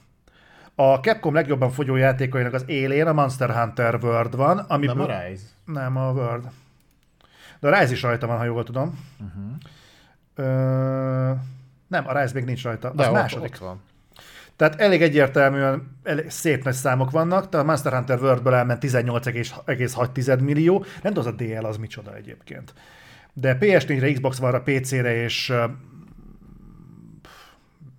A 0.74 0.94
Capcom 0.94 1.34
legjobban 1.34 1.70
fogyó 1.70 1.96
játékainak 1.96 2.52
az 2.52 2.64
élén 2.66 3.06
a 3.06 3.12
Monster 3.12 3.50
Hunter 3.50 3.98
World 4.02 4.36
van, 4.36 4.58
ami... 4.58 4.86
Nem 4.86 5.00
a 5.00 5.04
Rise. 5.04 5.44
Nem, 5.64 5.96
a 5.96 6.10
World. 6.10 6.44
De 7.64 7.70
a 7.70 7.80
Rise 7.80 7.92
is 7.92 8.02
rajta 8.02 8.26
van, 8.26 8.38
ha 8.38 8.44
jól 8.44 8.64
tudom. 8.64 8.98
Uh-huh. 9.20 9.52
Ö... 10.34 11.32
Nem, 11.86 12.08
a 12.08 12.20
Rise 12.20 12.34
még 12.34 12.44
nincs 12.44 12.62
rajta. 12.62 12.88
Az 12.88 12.96
De 12.96 13.06
ott, 13.06 13.12
második. 13.12 13.52
ott 13.52 13.58
van. 13.58 13.82
Tehát 14.56 14.80
elég 14.80 15.02
egyértelműen 15.02 15.96
elég 16.02 16.30
szép 16.30 16.64
nagy 16.64 16.74
számok 16.74 17.10
vannak, 17.10 17.48
tehát 17.48 17.66
a 17.66 17.68
Monster 17.70 17.92
Hunter 17.92 18.20
Worldből 18.22 18.54
elment 18.54 18.84
18,6 18.84 20.40
millió, 20.40 20.84
nem 21.02 21.12
tudom, 21.12 21.18
az 21.18 21.26
a 21.26 21.44
DL 21.44 21.66
az 21.66 21.76
micsoda 21.76 22.14
egyébként. 22.14 22.74
De 23.32 23.58
PS4-re, 23.60 24.12
Xbox 24.12 24.40
One-ra, 24.40 24.62
PC-re 24.62 25.14
és 25.14 25.50
uh, 25.50 25.70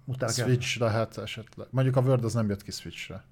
utána 0.06 0.32
kell, 0.32 0.46
Switch 0.46 0.80
lehet 0.80 1.18
esetleg. 1.18 1.68
Mondjuk 1.70 1.96
a 1.96 2.02
Word 2.02 2.24
az 2.24 2.34
nem 2.34 2.50
jött 2.50 2.64
ki 2.64 2.72
Switchre. 2.72 3.24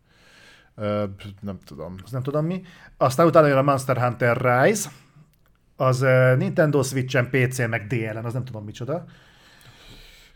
Ö, 0.76 1.04
nem 1.42 1.58
tudom. 1.66 1.96
az 2.04 2.12
nem 2.12 2.24
tudom 2.24 2.46
mi. 2.46 2.62
Aztán 2.98 3.26
utána 3.26 3.48
jön 3.48 3.58
a 3.58 3.62
Monster 3.62 3.98
Hunter 3.98 4.38
Rise, 4.38 4.90
az 5.76 6.02
uh, 6.02 6.38
Nintendo 6.38 6.84
Switch-en, 6.84 7.30
PC-n, 7.30 7.70
meg 7.70 7.88
DL-en, 7.88 8.26
az 8.26 8.34
nem 8.34 8.46
tudom 8.46 8.64
micsoda. 8.64 9.06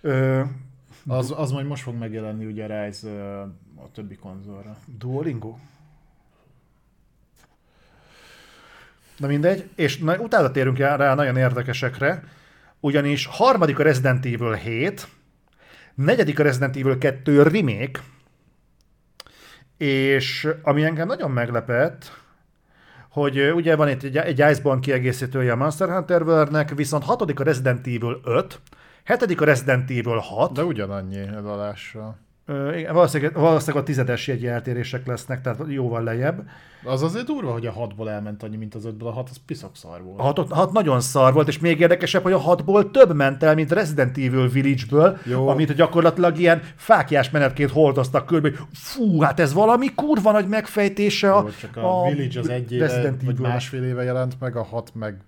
Ö, 0.02 0.42
Az, 1.08 1.34
az 1.38 1.52
majd 1.52 1.66
most 1.66 1.84
fog 1.84 1.96
megjelenni 1.96 2.46
ugye 2.46 2.66
a 2.66 2.84
Rise 2.84 3.42
a 3.76 3.92
többi 3.94 4.16
konzolra. 4.16 4.78
Duolingo? 4.98 5.58
Na 9.18 9.28
mindegy, 9.28 9.70
és 9.76 9.98
na, 9.98 10.18
utána 10.18 10.52
térünk 10.52 10.78
rá 10.78 11.14
nagyon 11.16 11.38
érdekesekre, 11.38 12.24
ugyanis 12.80 13.26
harmadik 13.26 13.80
a 13.80 13.84
Resident 13.84 14.26
Evil 14.26 14.54
7, 14.54 15.08
negyedik 15.96 16.40
a 16.40 16.44
Resident 16.44 16.76
Evil 16.76 16.98
2 16.98 17.42
remake, 17.42 18.00
és 19.78 20.48
ami 20.62 20.84
engem 20.84 21.08
nagyon 21.08 21.32
meglepett, 21.32 22.22
hogy 23.18 23.52
ugye 23.56 23.76
van 23.76 23.90
itt 23.90 24.04
egy, 24.04 24.18
egy 24.18 24.40
Iceborne 24.40 24.80
kiegészítője 24.80 25.52
a 25.52 25.56
Monster 25.56 25.90
Hunter 25.90 26.22
World-nek, 26.22 26.76
viszont 26.76 27.04
hatodik 27.04 27.40
a 27.40 27.44
Resident 27.44 27.88
Evil 27.88 28.20
5, 28.24 28.60
hetedik 29.04 29.42
a 29.42 29.46
Resident 29.46 29.90
Evil 29.90 30.18
6, 30.18 30.52
De 30.52 30.64
ugyanannyi 30.64 31.18
eladással. 31.18 32.27
Igen, 32.48 32.94
valószínűleg, 32.94 33.34
valószínűleg 33.34 33.84
a 33.84 33.86
tizedes 33.86 34.28
jegy 34.28 34.46
eltérések 34.46 35.08
lesznek, 35.08 35.42
tehát 35.42 35.62
jóval 35.68 36.04
lejjebb. 36.04 36.50
Az 36.84 37.04
azért 37.04 37.26
durva, 37.26 37.52
hogy 37.52 37.66
a 37.66 37.74
6-ból 37.74 38.10
elment 38.10 38.44
annyi, 38.44 38.58
mint 38.58 38.76
az 38.76 38.88
5-ből. 38.88 39.06
A 39.06 39.12
6 39.12 39.30
az 39.30 39.38
piszok 39.46 39.72
szar 39.76 40.04
volt. 40.04 40.20
A 40.20 40.24
hat, 40.24 40.52
hat 40.52 40.72
nagyon 40.72 41.02
szar 41.02 41.34
volt, 41.34 41.48
és 41.48 41.60
még 41.60 41.80
érdekesebb, 41.80 42.24
hogy 42.24 42.32
a 42.32 42.38
hatból 42.38 42.92
több 42.92 43.16
ment 43.16 43.44
el, 43.44 43.56
mint 43.56 43.72
Resident 43.72 44.18
Evil 44.18 44.48
Village-ből, 44.48 45.18
Jó. 45.24 45.48
amit 45.48 45.74
gyakorlatilag 45.74 46.40
ilyen 46.40 46.62
fákjás 46.76 47.30
menetként 47.30 47.72
hordoztak 47.72 48.26
körbe, 48.26 48.50
hogy 48.50 48.60
fú, 48.74 49.22
hát 49.22 49.40
ez 49.40 49.54
valami 49.54 49.94
kurva 49.96 50.32
nagy 50.32 50.48
megfejtése 50.48 51.34
a, 51.34 51.42
Jó, 51.42 51.50
csak 51.60 51.78
a, 51.78 52.02
a 52.02 52.10
Village 52.12 52.40
az 52.40 52.50
egy 52.50 52.72
éve, 52.72 52.88
Resident 52.88 53.24
vagy 53.24 53.40
másfél 53.40 53.84
éve 53.84 54.04
jelent 54.04 54.40
meg, 54.40 54.56
a 54.56 54.64
6 54.64 54.92
meg 54.94 55.22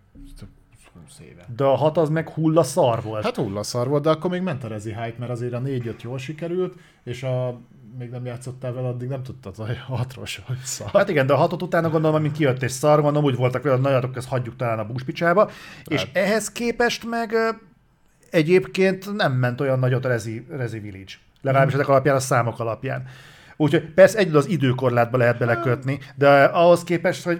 20 1.09 1.19
éve. 1.19 1.45
De 1.55 1.63
a 1.63 1.75
hat 1.75 1.97
az 1.97 2.09
meg 2.09 2.29
hulla 2.29 2.63
szar 2.63 3.01
volt. 3.01 3.23
Hát 3.23 3.35
hullaszar 3.35 3.87
volt, 3.87 4.03
de 4.03 4.09
akkor 4.09 4.29
még 4.29 4.41
ment 4.41 4.63
a 4.63 4.67
rezi 4.67 4.89
hype, 4.89 5.15
mert 5.17 5.31
azért 5.31 5.53
a 5.53 5.59
4 5.59 5.95
jól 6.01 6.17
sikerült, 6.17 6.73
és 7.03 7.23
a 7.23 7.59
még 7.97 8.09
nem 8.09 8.25
játszottál 8.25 8.73
vele, 8.73 8.87
addig 8.87 9.07
nem 9.07 9.23
tudtad 9.23 9.53
a 9.57 9.95
6-ról 9.97 10.25
se, 10.25 10.41
hogy 10.47 10.57
szar. 10.63 10.89
Hát 10.93 11.09
igen, 11.09 11.25
de 11.25 11.33
a 11.33 11.37
hatot 11.37 11.61
utána 11.61 11.89
gondolom, 11.89 12.15
amint 12.15 12.35
kijött 12.35 12.63
és 12.63 12.71
szar, 12.71 13.01
mondom, 13.01 13.23
úgy 13.23 13.35
voltak 13.35 13.63
vele, 13.63 13.77
nagyatok, 13.77 14.15
ezt 14.15 14.27
hagyjuk 14.27 14.55
talán 14.55 14.79
a 14.79 14.85
búspicsába, 14.85 15.49
és 15.85 15.99
Hát. 15.99 16.09
ehhez 16.15 16.51
képest 16.51 17.09
meg 17.09 17.33
egyébként 18.29 19.15
nem 19.15 19.33
ment 19.33 19.61
olyan 19.61 19.79
nagyot 19.79 20.05
a 20.05 20.07
Rezi, 20.07 20.45
Rezi 20.49 20.79
Village. 20.79 21.13
Legalábbis 21.41 21.73
ezek 21.73 21.87
alapján, 21.87 22.15
a 22.15 22.19
számok 22.19 22.59
alapján. 22.59 23.07
Úgyhogy 23.57 23.93
persze 23.93 24.17
egyedül 24.17 24.37
az 24.37 24.49
időkorlátba 24.49 25.17
lehet 25.17 25.37
belekötni, 25.37 25.99
de 26.15 26.43
ahhoz 26.43 26.83
képest, 26.83 27.23
hogy 27.23 27.39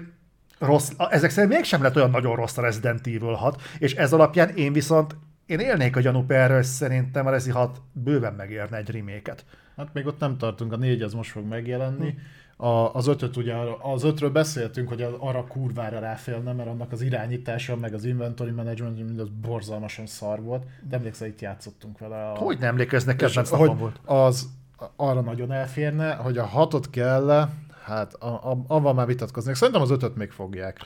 rossz, 0.60 0.92
ezek 1.10 1.30
szerint 1.30 1.54
mégsem 1.54 1.82
lett 1.82 1.96
olyan 1.96 2.10
nagyon 2.10 2.36
rossz 2.36 2.58
a 2.58 2.62
Resident 2.62 3.08
Evil 3.08 3.34
6, 3.34 3.62
és 3.78 3.96
ez 3.96 4.14
alapján 4.14 4.50
én 4.50 4.74
viszont 4.74 5.16
én 5.46 5.60
élnék 5.60 5.96
a 5.96 6.00
gyanúp 6.00 6.32
erre, 6.32 6.54
hogy 6.54 6.64
szerintem 6.64 7.26
a 7.28 7.30
Rezi 7.30 7.52
6 7.52 7.82
bőven 7.92 8.34
megérne 8.34 8.78
egy 8.78 8.90
reméket. 8.90 9.46
Hát 9.78 9.94
még 9.94 10.06
ott 10.06 10.20
nem 10.20 10.38
tartunk, 10.38 10.74
a 10.74 10.78
4 10.78 11.02
az 11.02 11.14
most 11.14 11.32
fog 11.32 11.46
megjelenni. 11.46 12.16
A, 12.58 12.94
az 12.94 13.08
ötöt 13.08 13.38
ugye, 13.38 13.54
az 13.82 14.04
ötről 14.04 14.30
beszéltünk, 14.30 14.88
hogy 14.88 15.02
arra 15.20 15.44
kurvára 15.48 16.00
ráfélne, 16.00 16.54
mert 16.54 16.70
annak 16.70 16.92
az 16.92 17.02
irányítása, 17.02 17.76
meg 17.76 17.94
az 17.94 18.06
inventory 18.06 18.52
management, 18.52 18.98
mind 18.98 19.20
az 19.20 19.30
borzalmasan 19.42 20.06
szar 20.06 20.42
volt. 20.42 20.64
De 20.90 20.96
emlékszel, 20.96 21.28
itt 21.28 21.42
játszottunk 21.42 22.00
vele. 22.00 22.32
A... 22.32 22.36
Hogy 22.36 22.60
nem 22.60 22.70
emlékeznek, 22.70 23.22
És 23.22 23.28
kedvenc 23.28 23.50
hogy 23.50 23.78
volt. 23.78 24.00
az 24.06 24.50
arra 24.96 25.22
nagyon 25.22 25.52
elférne, 25.52 26.14
hogy 26.14 26.38
a 26.38 26.46
hatot 26.46 26.90
kell 26.90 27.50
hát 27.84 28.14
a, 28.14 28.52
a, 28.52 28.64
avval 28.68 28.94
már 28.94 29.06
vitatkoznék. 29.06 29.56
Szerintem 29.56 29.82
az 29.82 29.92
ötöt 29.92 30.16
még 30.16 30.32
fogják. 30.32 30.80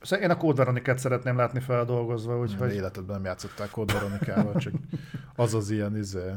Szóval 0.00 0.24
én 0.24 0.30
a 0.30 0.36
Code 0.36 0.56
Veronicát 0.56 0.98
szeretném 0.98 1.36
látni 1.36 1.60
feldolgozva, 1.60 2.38
Hogy... 2.38 2.50
úgyhogy 2.50 2.74
Életedben 2.74 3.16
nem 3.16 3.24
játszottál 3.24 3.70
Code 3.70 3.92
Veronicával, 3.92 4.54
csak 4.54 4.72
az 5.36 5.54
az 5.54 5.70
ilyen 5.70 5.96
izé. 5.96 6.30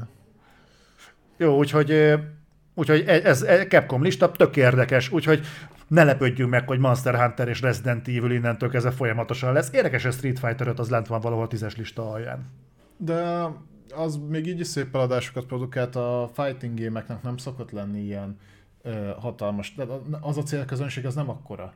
jó, 1.38 1.58
úgyhogy, 1.58 2.14
úgyhogy 2.74 3.04
e- 3.08 3.22
ez, 3.24 3.42
ez 3.42 3.66
Capcom 3.68 4.04
lista 4.04 4.32
tök 4.32 4.56
érdekes, 4.56 5.12
úgyhogy 5.12 5.46
ne 5.88 6.04
lepődjünk 6.04 6.50
meg, 6.52 6.68
hogy 6.68 6.80
Monster 6.80 7.20
Hunter 7.22 7.48
és 7.48 7.62
Resident 7.62 8.08
Evil 8.08 8.32
innentől 8.32 8.70
kezdve 8.70 8.92
folyamatosan 8.92 9.54
lesz. 9.54 9.74
Érdekes, 9.74 10.04
hogy 10.04 10.14
Street 10.14 10.40
Fighter 10.40 10.68
5 10.68 10.80
az 10.80 10.90
lent 10.90 11.08
van 11.08 11.22
valahol 11.22 11.44
a 11.44 11.48
tízes 11.48 11.76
lista 11.76 12.12
alján. 12.12 12.46
De 12.98 13.48
az 13.96 14.20
még 14.30 14.48
így 14.48 14.60
is 14.60 14.68
szép 14.68 14.96
eladásokat 14.96 15.46
produkált, 15.46 15.96
a 15.96 16.30
fighting 16.34 16.74
gémeknek 16.74 17.22
nem 17.22 17.38
szokott 17.38 17.72
lenni 17.72 18.00
ilyen 18.00 18.38
hatalmas. 19.20 19.74
De 19.76 19.86
az 20.22 20.38
a 20.38 20.44
célközönség 20.44 21.06
az 21.06 21.16
nem 21.16 21.30
akkora. 21.30 21.74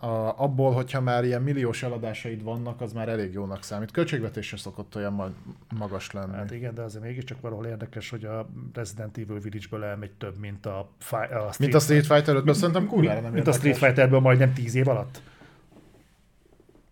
a, 0.00 0.42
abból, 0.42 0.72
hogyha 0.72 1.00
már 1.00 1.24
ilyen 1.24 1.42
milliós 1.42 1.82
eladásaid 1.82 2.42
vannak, 2.42 2.80
az 2.80 2.92
már 2.92 3.08
elég 3.08 3.32
jónak 3.32 3.62
számít. 3.62 3.90
Költségvetésre 3.90 4.56
szokott 4.56 4.96
olyan 4.96 5.12
ma- 5.12 5.32
magas 5.78 6.10
lenni. 6.10 6.34
Hát 6.34 6.50
igen, 6.50 6.74
de 6.74 6.82
azért 6.82 7.04
mégiscsak 7.04 7.40
valahol 7.40 7.66
érdekes, 7.66 8.10
hogy 8.10 8.24
a 8.24 8.48
Resident 8.74 9.18
Evil 9.18 9.40
Village-ből 9.40 9.84
elmegy 9.84 10.12
több, 10.12 10.38
mint 10.38 10.66
a, 10.66 10.78
a 10.78 10.88
Street, 11.00 11.58
Mint 11.58 11.74
a 11.74 11.78
Street 11.78 12.06
Fighter 12.06 12.34
5 12.34 12.54
szerintem 12.54 12.86
kurvára 12.86 13.20
nem 13.20 13.32
mint 13.32 13.46
a. 13.46 13.52
Street 13.52 13.76
Fighterből 13.76 14.20
majdnem 14.20 14.52
10 14.52 14.74
év 14.74 14.88
alatt. 14.88 15.20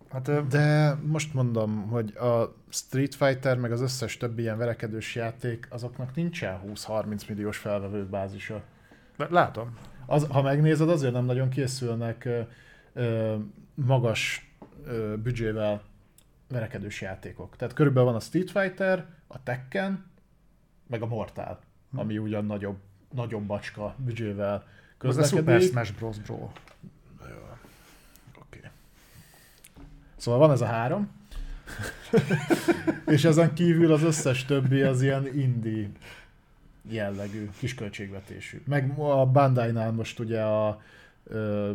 Hát 0.09 0.47
De 0.47 0.97
most 1.05 1.33
mondom, 1.33 1.87
hogy 1.87 2.15
a 2.15 2.55
Street 2.69 3.15
Fighter 3.15 3.57
meg 3.57 3.71
az 3.71 3.81
összes 3.81 4.17
többi 4.17 4.41
ilyen 4.41 4.57
verekedős 4.57 5.15
játék, 5.15 5.67
azoknak 5.69 6.15
nincsen 6.15 6.59
20-30 6.73 7.27
milliós 7.27 7.57
felvevő 7.57 8.05
bázisa. 8.05 8.61
Látom. 9.29 9.77
Az, 10.05 10.27
ha 10.29 10.41
megnézed, 10.41 10.89
azért 10.89 11.13
nem 11.13 11.25
nagyon 11.25 11.49
készülnek 11.49 12.25
ö, 12.25 12.41
ö, 12.93 13.35
magas 13.73 14.51
ö, 14.85 15.13
büdzsével 15.23 15.81
verekedős 16.47 17.01
játékok. 17.01 17.55
Tehát 17.55 17.73
körülbelül 17.73 18.09
van 18.09 18.17
a 18.17 18.23
Street 18.23 18.51
Fighter, 18.51 19.05
a 19.27 19.43
Tekken, 19.43 20.05
meg 20.87 21.01
a 21.01 21.05
Mortal, 21.05 21.59
ami 21.95 22.17
ugyan 22.17 22.45
nagyobb, 22.45 22.77
nagyobb 23.13 23.43
bacska 23.43 23.95
büdzsével 23.97 24.67
Ez 25.01 25.17
a 25.17 25.23
Super 25.23 25.43
közlekedik. 25.43 25.69
Smash 25.69 25.93
Bros. 25.93 26.17
Bro. 26.17 26.49
Oké. 28.39 28.61
Szóval 30.15 30.39
van 30.39 30.51
ez 30.51 30.61
a 30.61 30.65
három. 30.65 31.15
és 33.15 33.25
ezen 33.25 33.53
kívül 33.53 33.93
az 33.93 34.03
összes 34.03 34.45
többi 34.45 34.81
az 34.81 35.01
ilyen 35.01 35.27
indie 35.37 35.89
jellegű, 36.89 37.49
kisköltségvetésű. 37.57 38.61
Meg 38.65 38.99
a 38.99 39.25
Bandai-nál 39.25 39.91
most 39.91 40.19
ugye 40.19 40.41
a 40.41 40.81
ö, 41.23 41.71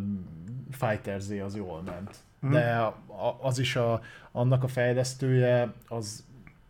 Fighter 0.70 1.20
Z 1.20 1.30
az 1.30 1.56
jól 1.56 1.82
ment. 1.82 2.16
De 2.50 2.76
a, 2.76 3.38
az 3.40 3.58
is 3.58 3.76
a, 3.76 4.00
annak 4.32 4.62
a 4.62 4.68
fejlesztője 4.68 5.72
az, 5.88 6.24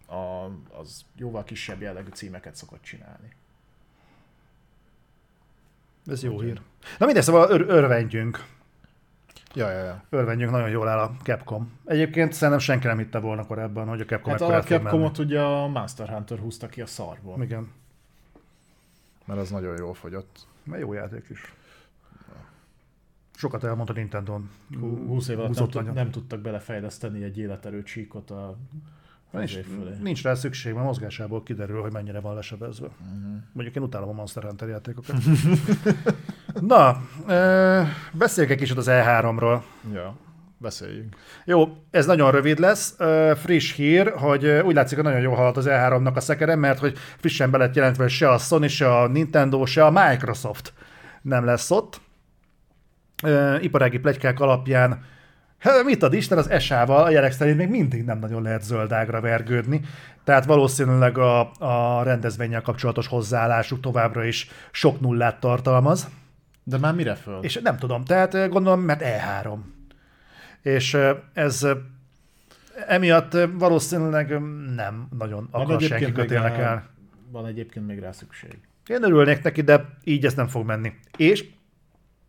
a, 0.07 0.45
az 0.79 1.05
jóval 1.17 1.45
kisebb 1.45 1.81
jellegű 1.81 2.09
címeket 2.13 2.57
szokott 2.57 2.83
csinálni. 2.83 3.29
Ez 6.07 6.23
jó 6.23 6.41
hír. 6.41 6.61
Na 6.99 7.07
mindegy, 7.07 7.25
szóval 7.25 7.51
ör- 7.51 7.69
örvendjünk. 7.69 8.45
Ja, 9.55 9.71
ja, 9.71 9.85
ja. 9.85 10.03
Örvendjünk, 10.11 10.53
nagyon 10.53 10.69
jól 10.71 10.89
áll 10.89 10.99
a 10.99 11.17
Capcom. 11.23 11.79
Egyébként 11.85 12.33
szerintem 12.33 12.59
senki 12.59 12.87
nem 12.87 12.99
hitte 12.99 13.19
volna 13.19 13.47
korábban, 13.47 13.89
hogy 13.89 14.01
a 14.01 14.05
Capcom 14.05 14.31
Hát 14.33 14.41
a 14.41 14.45
fog 14.45 14.53
menni. 14.53 14.83
Capcomot 14.83 15.19
ugye 15.19 15.41
a 15.41 15.67
Monster 15.67 16.09
Hunter 16.09 16.39
húzta 16.39 16.67
ki 16.67 16.81
a 16.81 16.87
szarból. 16.87 17.43
Igen. 17.43 17.71
Mert 19.25 19.41
az 19.41 19.51
nagyon 19.51 19.77
jól 19.77 19.95
fogyott. 19.95 20.47
Mert 20.65 20.81
jó 20.81 20.93
játék 20.93 21.27
is. 21.31 21.55
Sokat 23.35 23.65
elmondta 23.65 23.93
Nintendo-n. 23.93 24.51
20 25.07 25.29
év 25.29 25.39
alatt 25.39 25.55
nem, 25.55 25.69
tud, 25.69 25.93
nem 25.93 26.11
tudtak 26.11 26.41
belefejleszteni 26.41 27.23
egy 27.23 27.39
életerő 27.39 27.83
csíkot 27.83 28.31
a 28.31 28.57
Nincs, 29.31 29.51
az 29.51 29.57
év 29.57 29.67
fölé. 29.67 29.97
nincs 30.03 30.23
rá 30.23 30.35
szükség, 30.35 30.73
mert 30.73 30.87
mozgásából 30.87 31.43
kiderül, 31.43 31.81
hogy 31.81 31.93
mennyire 31.93 32.21
van 32.21 32.35
lesebezve. 32.35 32.87
Uh-huh. 32.87 33.43
Mondjuk 33.53 33.77
én 33.77 33.83
utálom 33.83 34.09
a 34.09 34.13
Monster 34.13 34.43
Hunter 34.43 34.69
játékokat. 34.69 35.17
Na, 36.61 37.03
ö, 37.27 37.83
beszéljünk 38.13 38.55
egy 38.55 38.63
kicsit 38.63 38.77
az 38.77 38.87
E3-ról. 38.91 39.63
Ja, 39.93 40.17
beszéljünk. 40.63 41.17
Jó, 41.45 41.69
ez 41.91 42.07
nagyon 42.07 42.31
rövid 42.31 42.59
lesz. 42.59 42.97
Friss 43.35 43.75
hír, 43.75 44.13
hogy 44.17 44.47
úgy 44.47 44.75
látszik, 44.75 44.97
hogy 44.97 45.07
nagyon 45.07 45.21
jól 45.21 45.35
haladt 45.35 45.57
az 45.57 45.67
E3-nak 45.69 46.15
a 46.15 46.21
szekere, 46.21 46.57
mert 46.57 46.79
hogy 46.79 46.99
frissen 47.17 47.51
be 47.51 47.59
lett 47.59 47.75
jelentve, 47.75 48.09
se 48.09 48.31
a 48.31 48.39
Sony, 48.39 48.69
se 48.69 48.97
a 48.97 49.07
Nintendo, 49.07 49.67
se 49.67 49.85
a 49.85 49.91
Microsoft 49.91 50.73
nem 51.23 51.45
lesz 51.45 51.71
ott. 51.71 52.01
Ö, 53.23 53.57
iparági 53.61 53.99
plegykák 53.99 54.41
alapján 54.41 55.05
Hát, 55.63 55.85
mit 55.85 56.03
ad 56.03 56.15
Isten, 56.15 56.39
az 56.39 56.51
ESA-val 56.51 57.05
a 57.05 57.11
jelek 57.11 57.33
szerint 57.33 57.57
még 57.57 57.69
mindig 57.69 58.05
nem 58.05 58.19
nagyon 58.19 58.43
lehet 58.43 58.63
zöldágra 58.63 59.21
vergődni, 59.21 59.81
tehát 60.25 60.45
valószínűleg 60.45 61.19
a, 61.19 61.51
a 61.59 62.03
rendezvényel 62.03 62.63
kapcsolatos 62.63 63.07
hozzáállásuk 63.07 63.81
továbbra 63.81 64.25
is 64.25 64.51
sok 64.71 65.01
nullát 65.01 65.41
tartalmaz. 65.41 66.09
De 66.65 66.79
már 66.79 66.95
mire 66.95 67.15
föl? 67.15 67.39
És 67.43 67.61
nem 67.63 67.77
tudom, 67.77 68.05
tehát 68.05 68.49
gondolom, 68.49 68.81
mert 68.81 69.03
E3. 69.05 69.57
És 70.63 70.99
ez 71.33 71.67
emiatt 72.87 73.37
valószínűleg 73.53 74.41
nem 74.75 75.09
nagyon 75.19 75.49
akar 75.51 75.81
senki 75.81 76.13
kötélnek 76.13 76.59
el. 76.59 76.91
Van 77.31 77.47
egyébként 77.47 77.87
még 77.87 77.99
rá 77.99 78.13
szükség. 78.13 78.59
Én 78.87 79.03
örülnék 79.03 79.43
neki, 79.43 79.61
de 79.61 79.89
így 80.05 80.25
ez 80.25 80.35
nem 80.35 80.49
fog 80.49 80.67
menni. 80.67 80.93
És 81.17 81.45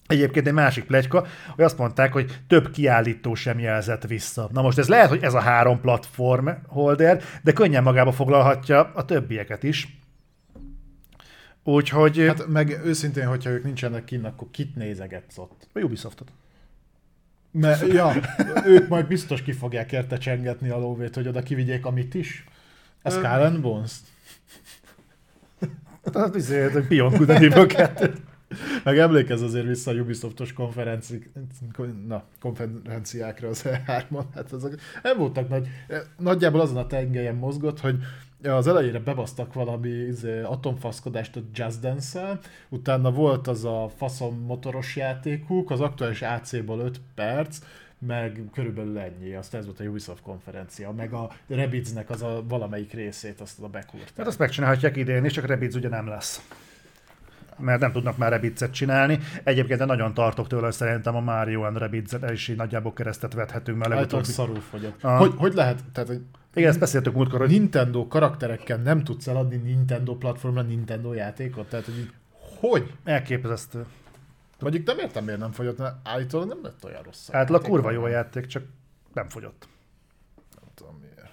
egyébként 0.07 0.47
egy 0.47 0.53
másik 0.53 0.85
plegyka, 0.85 1.25
hogy 1.55 1.63
azt 1.63 1.77
mondták, 1.77 2.13
hogy 2.13 2.39
több 2.47 2.71
kiállító 2.71 3.33
sem 3.35 3.59
jelzett 3.59 4.07
vissza. 4.07 4.49
Na 4.51 4.61
most 4.61 4.77
ez 4.77 4.87
lehet, 4.87 5.09
hogy 5.09 5.23
ez 5.23 5.33
a 5.33 5.39
három 5.39 5.81
platform 5.81 6.47
holder, 6.67 7.23
de 7.43 7.51
könnyen 7.53 7.83
magába 7.83 8.11
foglalhatja 8.11 8.91
a 8.93 9.05
többieket 9.05 9.63
is. 9.63 9.97
Úgyhogy 11.63 12.17
hát, 12.17 12.47
meg 12.47 12.81
őszintén, 12.85 13.27
hogyha 13.27 13.49
ők 13.49 13.63
nincsenek 13.63 14.03
kinn, 14.03 14.23
akkor 14.23 14.47
kit 14.51 14.75
nézegetsz 14.75 15.37
ott? 15.37 15.67
a 15.73 15.79
Ubisoftot. 15.79 16.31
Mert, 17.53 17.87
ja, 17.87 18.13
ők 18.65 18.87
majd 18.87 19.07
biztos 19.07 19.41
ki 19.41 19.51
fogják 19.51 19.91
érte 19.91 20.17
csengetni 20.17 20.69
a 20.69 20.77
lóvét, 20.77 21.15
hogy 21.15 21.27
oda 21.27 21.41
kivigyék 21.41 21.85
amit 21.85 22.13
is. 22.13 22.45
Skull 23.05 23.25
and 23.25 23.61
Bones? 23.61 23.91
Hát 26.03 26.35
azért, 26.35 26.73
hogy 26.73 26.87
and 26.87 27.29
Evil 27.29 27.65
2. 27.65 28.13
Meg 28.83 28.97
emlékezz 28.97 29.41
azért 29.41 29.65
vissza 29.65 29.91
a 29.91 29.93
Ubisoftos 29.93 30.53
konferenci, 30.53 31.31
na, 32.07 32.23
konferenciákra 32.39 33.47
az 33.47 33.63
E3-on. 33.65 34.23
Hát 34.35 34.51
azok 34.51 34.75
nem 35.03 35.17
voltak 35.17 35.49
nagy. 35.49 35.67
Nagyjából 36.17 36.61
azon 36.61 36.77
a 36.77 36.87
tengelyen 36.87 37.35
mozgott, 37.35 37.79
hogy 37.79 37.95
az 38.43 38.67
elejére 38.67 38.99
bebasztak 38.99 39.53
valami 39.53 39.89
izé, 39.89 40.41
atomfaszkodást 40.41 41.35
a 41.35 41.41
Just 41.53 41.79
dance 41.79 42.39
utána 42.69 43.11
volt 43.11 43.47
az 43.47 43.65
a 43.65 43.89
faszom 43.97 44.39
motoros 44.45 44.95
játékuk, 44.95 45.71
az 45.71 45.81
aktuális 45.81 46.21
AC-ból 46.21 46.79
5 46.79 47.01
perc, 47.15 47.57
meg 48.07 48.41
körülbelül 48.53 48.99
ennyi, 48.99 49.33
azt 49.33 49.53
ez 49.53 49.65
volt 49.65 49.79
a 49.79 49.83
Ubisoft 49.83 50.21
konferencia, 50.21 50.91
meg 50.91 51.13
a 51.13 51.31
Rabbidsnek 51.47 52.09
az 52.09 52.21
a 52.21 52.43
valamelyik 52.47 52.93
részét, 52.93 53.41
azt 53.41 53.59
a 53.59 53.67
bekúrt. 53.67 54.13
Hát 54.17 54.27
azt 54.27 54.39
megcsinálhatják 54.39 54.95
idén 54.95 55.25
is, 55.25 55.31
csak 55.31 55.45
Rabbids 55.45 55.75
ugye 55.75 55.89
nem 55.89 56.07
lesz. 56.07 56.47
Mert 57.57 57.79
nem 57.79 57.91
tudnak 57.91 58.17
már 58.17 58.31
Rabbids-et 58.31 58.71
csinálni. 58.71 59.19
Egyébként 59.43 59.79
de 59.79 59.85
nagyon 59.85 60.13
tartok 60.13 60.47
tőle, 60.47 60.63
hogy 60.63 60.73
szerintem 60.73 61.15
a 61.15 61.19
Mario 61.19 61.61
and 61.61 61.77
Rabbids-et 61.77 62.31
is 62.31 62.47
így 62.47 62.55
nagyjából 62.55 62.93
keresztet 62.93 63.33
vethetünk, 63.33 63.77
mert 63.77 63.89
legutóbb... 63.89 64.23
szarul 64.23 64.59
fogyott. 64.59 65.03
Aha. 65.03 65.17
Hogy, 65.17 65.33
hogy 65.37 65.53
lehet, 65.53 65.83
tehát 65.93 66.09
hogy 66.09 66.21
Igen, 66.53 66.69
ezt 66.69 66.79
beszéltük 66.79 67.13
múltkor, 67.13 67.39
hogy 67.39 67.49
Nintendo 67.49 68.07
karakterekkel 68.07 68.77
nem 68.77 69.03
tudsz 69.03 69.27
eladni 69.27 69.55
Nintendo 69.55 70.15
platformra 70.15 70.61
Nintendo 70.61 71.13
játékot? 71.13 71.69
Tehát, 71.69 71.85
hogy 71.85 71.97
így, 71.97 72.13
hogy? 72.59 72.93
elképesztő. 73.03 73.85
Mondjuk 74.59 74.85
nem 74.85 74.97
értem, 74.99 75.23
miért 75.23 75.39
nem 75.39 75.51
fogyott, 75.51 75.77
mert 75.77 75.95
állítólag 76.03 76.47
nem 76.47 76.59
lett 76.63 76.85
olyan 76.85 77.03
rossz. 77.03 77.29
a 77.29 77.37
Átlag 77.37 77.61
játék. 77.61 77.69
kurva 77.69 77.91
jó 77.91 78.03
a 78.03 78.07
játék, 78.07 78.45
csak 78.45 78.63
nem 79.13 79.29
fogyott. 79.29 79.67
Nem 80.55 80.69
tudom 80.75 80.99
miért. 81.01 81.31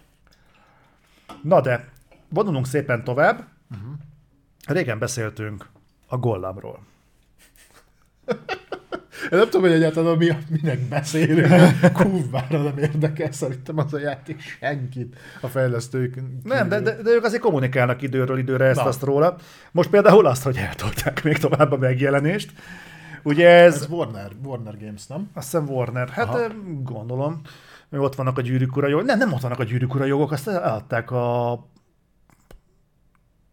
Na 1.43 1.61
de, 1.61 1.89
vonulunk 2.29 2.67
szépen 2.67 3.05
tovább. 3.05 3.49
Uh-huh. 3.71 3.93
Régen 4.67 4.99
beszéltünk 4.99 5.69
a 6.07 6.17
Gollamról. 6.17 6.81
Én 9.23 9.39
nem 9.39 9.45
tudom, 9.45 9.61
hogy 9.61 9.71
egyáltalán 9.73 10.17
mi, 10.17 10.29
minek 10.49 10.81
beszélünk. 10.81 11.93
Kurvára 11.93 12.63
nem 12.63 12.79
érdekel 12.79 13.33
szerintem 13.33 13.79
az 13.79 13.95
a 13.95 13.99
játék 13.99 14.41
senkit 14.41 15.17
a 15.41 15.47
fejlesztők. 15.47 16.15
Nem, 16.43 16.69
de, 16.69 16.81
de, 16.81 17.03
de 17.03 17.11
ők 17.11 17.25
azért 17.25 17.43
kommunikálnak 17.43 18.03
időről 18.03 18.39
időre 18.39 18.65
ezt 18.65 18.81
Na. 18.81 18.87
azt 18.87 19.03
róla. 19.03 19.37
Most 19.73 19.91
például 19.91 20.27
azt, 20.27 20.43
hogy 20.43 20.57
eltolták 20.57 21.25
még 21.25 21.39
tovább 21.39 21.73
a 21.73 21.77
megjelenést. 21.77 22.53
Ugye 23.23 23.49
ez, 23.49 23.75
Ez 23.75 23.87
Warner, 23.89 24.31
Warner 24.45 24.79
Games, 24.79 25.07
nem? 25.07 25.31
azt 25.35 25.51
hiszem 25.51 25.69
Warner, 25.69 26.09
hát 26.09 26.29
Aha. 26.29 26.47
Gondolom, 26.83 27.41
ott 27.91 28.15
vannak 28.15 28.39
a 28.39 28.41
gyűrűk 28.41 28.77
ura 28.77 28.89
jogok. 28.89 29.07
Nem, 29.07 29.19
nem 29.19 29.33
ott 29.33 29.41
vannak 29.41 29.59
a 29.59 29.65
gyűrűk 29.65 29.95
ura 29.95 30.05
jogok, 30.05 30.33
azt 30.33 30.49
eladták 30.49 31.11
a 31.11 31.59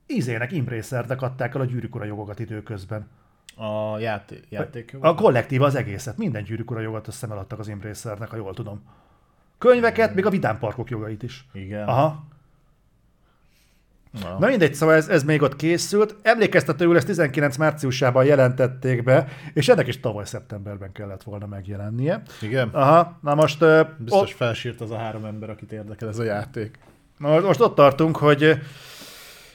Izének, 0.05 0.51
Imbracernek 0.51 1.21
adták 1.21 1.55
el 1.55 1.61
a 1.61 1.65
gyűrűk 1.65 1.95
ura 1.95 2.05
jogokat 2.05 2.39
időközben. 2.39 3.07
A 3.59 3.99
játék, 3.99 4.43
játék 4.49 4.95
A 4.99 5.15
kollektív 5.15 5.61
az 5.61 5.75
egészet, 5.75 6.17
minden 6.17 6.43
gyűrűk 6.43 6.71
ura 6.71 6.79
jogot 6.79 7.07
össze 7.07 7.27
eladtak 7.29 7.59
az 7.59 7.67
Imbracernek, 7.67 8.29
ha 8.29 8.35
jól 8.35 8.53
tudom. 8.53 8.81
Könyveket, 9.57 10.15
még 10.15 10.25
a 10.25 10.29
vidámparkok 10.29 10.89
jogait 10.89 11.23
is. 11.23 11.45
Igen. 11.53 11.87
Aha. 11.87 12.25
Na. 14.21 14.37
Na 14.39 14.47
mindegy, 14.47 14.73
szóval 14.73 14.95
ez, 14.95 15.07
ez 15.07 15.23
még 15.23 15.41
ott 15.41 15.55
készült. 15.55 16.15
Emlékeztetőül 16.21 16.95
ezt 16.95 17.05
19 17.05 17.57
márciusában 17.57 18.25
jelentették 18.25 19.03
be, 19.03 19.27
és 19.53 19.67
ennek 19.69 19.87
is 19.87 19.99
tavaly 19.99 20.25
szeptemberben 20.25 20.91
kellett 20.91 21.23
volna 21.23 21.45
megjelennie. 21.45 22.21
Igen. 22.41 22.69
Aha, 22.69 23.17
na 23.21 23.35
most, 23.35 23.65
Biztos 23.97 24.21
ott, 24.21 24.29
felsírt 24.29 24.81
az 24.81 24.91
a 24.91 24.97
három 24.97 25.25
ember, 25.25 25.49
akit 25.49 25.71
érdekel 25.71 26.07
ez 26.07 26.19
a 26.19 26.23
játék. 26.23 26.79
na 27.17 27.39
most 27.39 27.59
ott 27.59 27.75
tartunk, 27.75 28.17
hogy, 28.17 28.59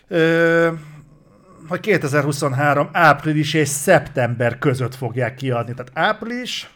ö, 0.09 0.69
hogy 1.69 1.81
2023 1.81 2.89
április 2.93 3.55
és 3.55 3.69
szeptember 3.69 4.59
között 4.59 4.95
fogják 4.95 5.35
kiadni. 5.35 5.75
Tehát 5.75 5.91
április, 5.95 6.71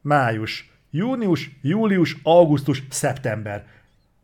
május, 0.00 0.70
június, 0.90 1.50
július, 1.62 2.16
augusztus, 2.22 2.82
szeptember. 2.90 3.66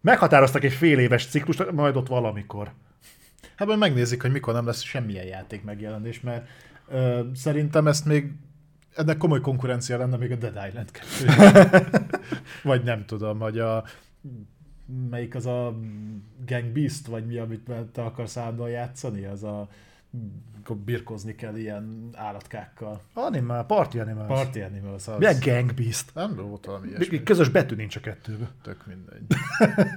Meghatároztak 0.00 0.64
egy 0.64 0.72
fél 0.72 0.98
éves 0.98 1.26
ciklust, 1.26 1.70
majd 1.70 1.96
ott 1.96 2.08
valamikor. 2.08 2.72
Hát 3.56 3.68
majd 3.68 3.78
megnézik, 3.78 4.22
hogy 4.22 4.32
mikor 4.32 4.54
nem 4.54 4.66
lesz 4.66 4.82
semmilyen 4.82 5.26
játék 5.26 5.64
megjelenés, 5.64 6.20
mert 6.20 6.48
ö, 6.88 7.20
szerintem 7.34 7.86
ezt 7.86 8.04
még 8.04 8.32
ennek 8.94 9.16
komoly 9.16 9.40
konkurencia 9.40 9.98
lenne 9.98 10.16
még 10.16 10.32
a 10.32 10.36
Dead 10.36 10.58
Island 10.68 10.90
2. 10.90 11.86
vagy 12.70 12.82
nem 12.82 13.04
tudom, 13.04 13.38
vagy 13.38 13.58
a 13.58 13.84
melyik 15.10 15.34
az 15.34 15.46
a 15.46 15.78
Gang 16.46 16.64
Beast, 16.64 17.06
vagy 17.06 17.26
mi, 17.26 17.36
amit 17.36 17.70
te 17.92 18.02
akarsz 18.02 18.36
állandóan 18.36 18.70
játszani, 18.70 19.24
az 19.24 19.42
a 19.42 19.68
birkozni 20.84 21.34
kell 21.34 21.56
ilyen 21.56 22.08
állatkákkal. 22.14 23.00
Animal, 23.14 23.66
Party 23.66 23.98
Animals. 23.98 24.26
Party 24.26 24.60
Animals. 24.60 25.08
Az... 25.08 25.18
Milyen 25.18 25.38
Gang 25.44 25.74
Beast? 25.74 26.14
Nem 26.14 26.34
volt 26.36 26.64
valami 26.66 26.88
ilyesmi. 26.88 27.22
Közös 27.22 27.48
betű 27.48 27.74
nincs 27.74 27.96
a 27.96 28.00
kettőben. 28.00 28.48
Tök 28.62 28.86
mindegy. 28.86 29.22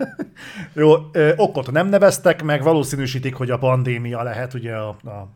Jó, 0.74 0.94
okot 1.36 1.72
nem 1.72 1.88
neveztek 1.88 2.44
meg, 2.44 2.64
valószínűsítik, 2.64 3.36
hogy 3.36 3.50
a 3.50 3.58
pandémia 3.58 4.24
lehet, 4.24 4.54
ugye 4.54 4.76
a, 4.76 4.90
a 4.90 5.30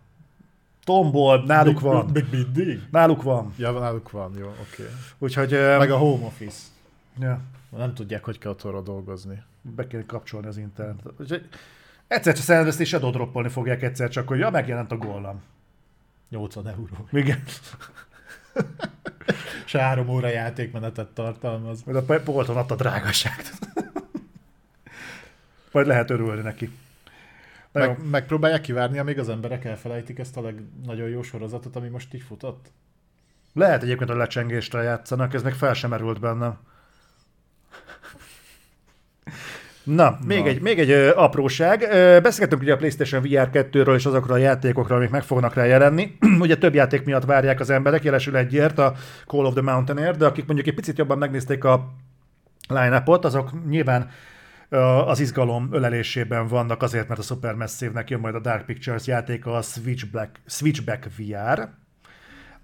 tombol, 0.84 1.44
náluk 1.46 1.74
Még- 1.74 1.92
van. 1.92 2.10
Még 2.14 2.26
mindig? 2.32 2.82
Náluk 2.92 3.24
van. 3.24 3.54
Ja, 3.58 3.72
náluk 3.72 4.12
van, 4.12 4.32
jó, 4.38 4.48
oké. 4.48 4.60
Okay. 4.82 4.94
Úgyhogy 5.18 5.52
Meg 5.52 5.92
a 5.92 5.98
home 5.98 6.26
office. 6.26 6.62
ja, 7.20 7.40
Nem 7.70 7.94
tudják, 7.94 8.24
hogy 8.24 8.38
kell 8.38 8.52
otthonra 8.52 8.82
dolgozni. 8.82 9.44
be 9.62 9.88
kell 9.88 10.06
kapcsolni 10.06 10.48
az 10.48 10.58
internetet. 10.58 11.14
Úgyhogy 11.20 11.48
egyszer 12.08 12.34
csak 12.34 12.44
szervezt 12.44 12.80
és 12.80 12.94
adódroppolni 12.94 13.50
fogják 13.50 13.82
egyszer 13.82 14.10
csak, 14.10 14.28
hogy 14.28 14.40
ja, 14.40 14.50
megjelent 14.50 14.92
a 14.92 14.98
gollam. 14.98 15.44
80 16.30 16.68
euró. 16.68 17.08
Igen. 17.12 17.44
Se 19.66 19.80
három 19.80 20.10
óra 20.10 20.28
játékmenetet 20.28 21.08
tartalmaz. 21.08 21.84
Majd 21.84 22.10
a 22.10 22.20
polton 22.24 22.58
adta 22.58 22.76
drágaságot. 22.76 23.52
Majd 25.72 25.88
lehet 25.88 26.10
örülni 26.10 26.42
neki. 26.42 26.72
Na 27.72 27.84
jó. 27.84 27.88
Meg, 27.88 28.10
megpróbálják 28.10 28.62
kivárni, 28.62 29.00
amíg 29.00 29.20
az 29.20 29.30
emberek 29.30 29.66
elfelejtik 29.66 30.20
ezt 30.20 30.38
a 30.38 30.42
leg, 30.42 30.62
nagyon 30.86 31.10
jó 31.10 31.22
sorozatot, 31.22 31.76
ami 31.76 31.88
most 31.88 32.14
így 32.14 32.22
futott? 32.22 32.72
Lehet 33.54 33.84
egyébként, 33.84 34.10
hogy 34.10 34.20
lecsengésre 34.20 34.82
játszanak, 34.82 35.34
ez 35.34 35.44
meg 35.44 35.54
fel 35.54 35.74
sem 35.74 35.90
merült 35.90 36.20
bennem. 36.20 36.58
Na, 39.86 40.18
még 40.28 40.44
Na. 40.44 40.48
egy, 40.48 40.62
még 40.62 40.80
egy 40.80 40.90
ö, 40.90 41.12
apróság. 41.16 41.82
Ö, 41.82 42.20
Beszélgettünk 42.22 42.62
ugye 42.62 42.74
a 42.74 42.78
PlayStation 42.78 43.22
VR 43.22 43.50
2-ről 43.54 43.96
és 43.96 44.06
azokról 44.06 44.36
a 44.36 44.40
játékokról, 44.40 44.98
amik 44.98 45.10
meg 45.10 45.24
fognak 45.24 45.54
rá 45.54 45.66
jelenni. 45.66 46.18
ugye 46.40 46.58
több 46.58 46.74
játék 46.74 47.04
miatt 47.04 47.26
várják 47.26 47.60
az 47.60 47.70
emberek, 47.70 48.04
jelesül 48.04 48.38
egyért 48.38 48.80
a 48.80 48.94
Call 49.28 49.46
of 49.46 49.54
the 49.54 49.62
Mountaineer, 49.62 50.18
de 50.18 50.26
akik 50.26 50.46
mondjuk 50.46 50.68
egy 50.68 50.74
picit 50.74 50.98
jobban 50.98 51.18
megnézték 51.18 51.64
a 51.64 51.94
line-upot, 52.68 53.26
azok 53.26 53.68
nyilván 53.70 54.10
az 55.06 55.20
izgalom 55.20 55.70
ölelésében 55.72 56.48
vannak 56.48 56.82
azért, 56.82 57.08
mert 57.08 57.20
a 57.20 57.24
Supermassive-nek 57.24 58.10
jön 58.10 58.20
majd 58.20 58.36
a 58.36 58.40
Dark 58.40 58.66
Pictures 58.66 59.08
játéka, 59.08 59.54
a 59.54 59.62
Switchback, 59.62 60.40
Switchback 60.46 61.08
VR, 61.18 61.70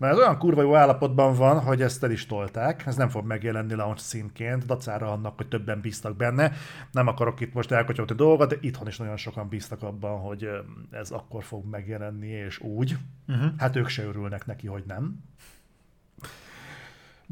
mert 0.02 0.14
ez 0.14 0.20
olyan 0.20 0.38
kurva 0.38 0.62
jó 0.62 0.76
állapotban 0.76 1.36
van, 1.36 1.60
hogy 1.60 1.82
ezt 1.82 2.04
el 2.04 2.12
is 2.12 2.26
tolták, 2.26 2.86
ez 2.86 2.96
nem 2.96 3.10
fog 3.10 3.26
megjelenni 3.26 3.74
launch 3.74 4.02
szintként, 4.02 4.66
dacára 4.66 5.12
annak, 5.12 5.38
hogy 5.38 5.48
többen 5.48 5.82
bíztak 5.82 6.16
benne. 6.16 6.52
Nem 6.92 7.08
akarok 7.08 7.40
itt 7.40 7.54
most 7.54 7.72
elkotyolni 7.72 8.14
dolgot, 8.14 8.50
de 8.50 8.58
itthon 8.62 8.88
is 8.88 8.98
nagyon 8.98 9.18
sokan 9.18 9.48
bíztak 9.48 9.84
abban, 9.84 10.20
hogy 10.20 10.50
ez 10.92 11.12
akkor 11.12 11.44
fog 11.44 11.66
megjelenni, 11.70 12.28
és 12.28 12.60
úgy. 12.60 12.98
Uh-huh. 13.28 13.52
Hát 13.58 13.76
ők 13.76 13.88
se 13.88 14.04
örülnek 14.04 14.46
neki, 14.46 14.68
hogy 14.68 14.84
nem. 14.88 15.24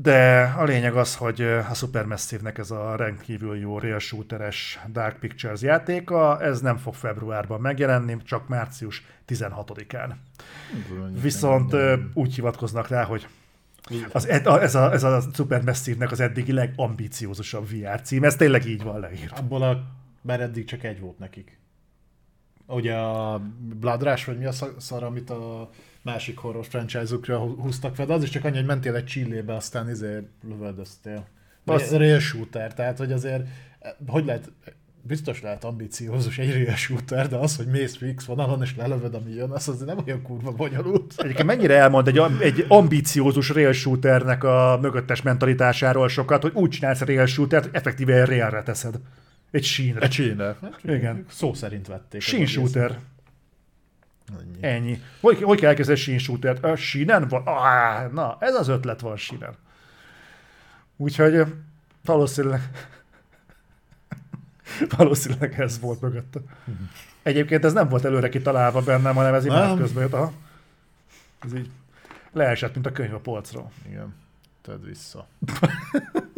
De 0.01 0.53
a 0.57 0.63
lényeg 0.63 0.95
az, 0.95 1.15
hogy 1.15 1.41
a 1.41 1.73
Supermassive-nek 1.73 2.57
ez 2.57 2.71
a 2.71 2.95
rendkívül 2.95 3.57
jó 3.57 3.79
rail 3.79 3.99
shooteres 3.99 4.79
Dark 4.91 5.19
Pictures 5.19 5.61
játéka, 5.61 6.41
ez 6.41 6.61
nem 6.61 6.77
fog 6.77 6.93
februárban 6.93 7.61
megjelenni, 7.61 8.17
csak 8.23 8.47
március 8.47 9.05
16-án. 9.27 10.09
Viszont 11.21 11.75
úgy 12.13 12.35
hivatkoznak 12.35 12.87
rá, 12.87 13.03
hogy 13.03 13.27
az, 14.11 14.27
ez, 14.27 14.75
a, 14.75 14.91
ez 14.91 15.03
a 15.03 15.21
Supermassive-nek 15.33 16.11
az 16.11 16.19
eddigi 16.19 16.51
legambíciózusabb 16.51 17.69
VR 17.69 18.01
cím, 18.01 18.23
ez 18.23 18.35
tényleg 18.35 18.65
így 18.65 18.83
van 18.83 18.99
leírva. 18.99 19.35
Abból 19.35 19.61
a... 19.61 19.83
Mert 20.21 20.41
eddig 20.41 20.65
csak 20.65 20.83
egy 20.83 20.99
volt 20.99 21.19
nekik. 21.19 21.58
Ugye 22.69 22.93
a 22.93 23.41
Blood 23.80 24.03
Rush, 24.03 24.25
vagy 24.25 24.38
mi 24.38 24.45
a 24.45 24.51
szar, 24.77 25.03
amit 25.03 25.30
a 25.30 25.69
másik 26.01 26.38
horror 26.38 26.65
franchise-ukra 26.65 27.38
hú- 27.38 27.59
húztak 27.59 27.95
fel, 27.95 28.06
de 28.06 28.14
az 28.14 28.23
is 28.23 28.30
csak 28.30 28.45
annyi, 28.45 28.56
hogy 28.56 28.65
mentél 28.65 28.95
egy 28.95 29.06
csillébe, 29.06 29.56
aztán 29.56 29.89
izé 29.89 30.27
lövöldöztél. 30.48 31.27
Az... 31.65 31.91
Rail 31.91 32.19
shooter, 32.19 32.73
tehát 32.73 32.98
hogy 32.98 33.11
azért, 33.11 33.48
hogy 34.07 34.25
lehet, 34.25 34.51
biztos 35.01 35.41
lehet 35.41 35.64
ambiciózus 35.64 36.38
egy 36.38 36.51
rail 36.51 36.75
shooter, 36.75 37.27
de 37.27 37.35
az, 37.35 37.56
hogy 37.56 37.67
mész 37.67 37.98
fix 37.98 38.25
vonalon 38.25 38.61
és 38.61 38.75
lelövöd, 38.75 39.14
ami 39.14 39.33
jön, 39.33 39.49
az 39.49 39.69
azért 39.69 39.85
nem 39.85 40.03
olyan 40.06 40.22
kurva 40.22 40.51
bonyolult. 40.51 41.14
Egyébként 41.17 41.48
mennyire 41.48 41.77
elmond 41.77 42.07
egy, 42.07 42.22
egy 42.39 42.65
ambiciózus 42.67 43.49
rail 43.49 43.72
shooternek 43.72 44.43
a 44.43 44.77
mögöttes 44.81 45.22
mentalitásáról 45.22 46.07
sokat, 46.07 46.41
hogy 46.41 46.51
úgy 46.53 46.69
csinálsz 46.69 47.01
rail 47.01 47.25
shootert, 47.25 47.75
effektíve 47.75 48.25
railre 48.25 48.64
teszed. 48.64 48.99
Egy 49.51 49.63
sínre. 49.63 50.01
Egy 50.01 50.09
csillébe. 50.09 50.57
Igen. 50.83 51.25
Szó 51.29 51.53
szerint 51.53 51.87
vették. 51.87 52.21
Sín 52.21 52.45
shooter. 52.45 52.99
Ennyi. 54.39 54.57
Ennyi. 54.61 55.01
Hogy, 55.19 55.41
hogy 55.41 55.59
kell 55.59 55.69
elkezdeni 55.69 55.97
sín 55.99 56.17
shootert? 56.17 56.63
A 56.63 56.75
sínen 56.75 57.27
van? 57.27 57.41
Ah, 57.45 58.11
na, 58.11 58.37
ez 58.39 58.55
az 58.55 58.67
ötlet 58.67 58.99
van 58.99 59.17
sínen. 59.17 59.55
Úgyhogy 60.97 61.45
valószínűleg 62.05 62.61
valószínűleg 64.97 65.59
ez 65.59 65.79
volt 65.79 66.01
mögötte. 66.01 66.39
Egyébként 67.23 67.65
ez 67.65 67.73
nem 67.73 67.89
volt 67.89 68.05
előre 68.05 68.29
kitalálva 68.29 68.81
bennem, 68.81 69.15
hanem 69.15 69.33
ez 69.33 69.45
már 69.45 69.77
közben 69.77 70.03
jött. 70.03 70.13
Aha. 70.13 70.33
Ez 71.39 71.53
így 71.53 71.69
leesett, 72.31 72.73
mint 72.73 72.85
a 72.85 72.91
könyv 72.91 73.13
a 73.13 73.19
polcról. 73.19 73.71
Igen. 73.87 74.15
Tedd 74.61 74.85
vissza. 74.85 75.27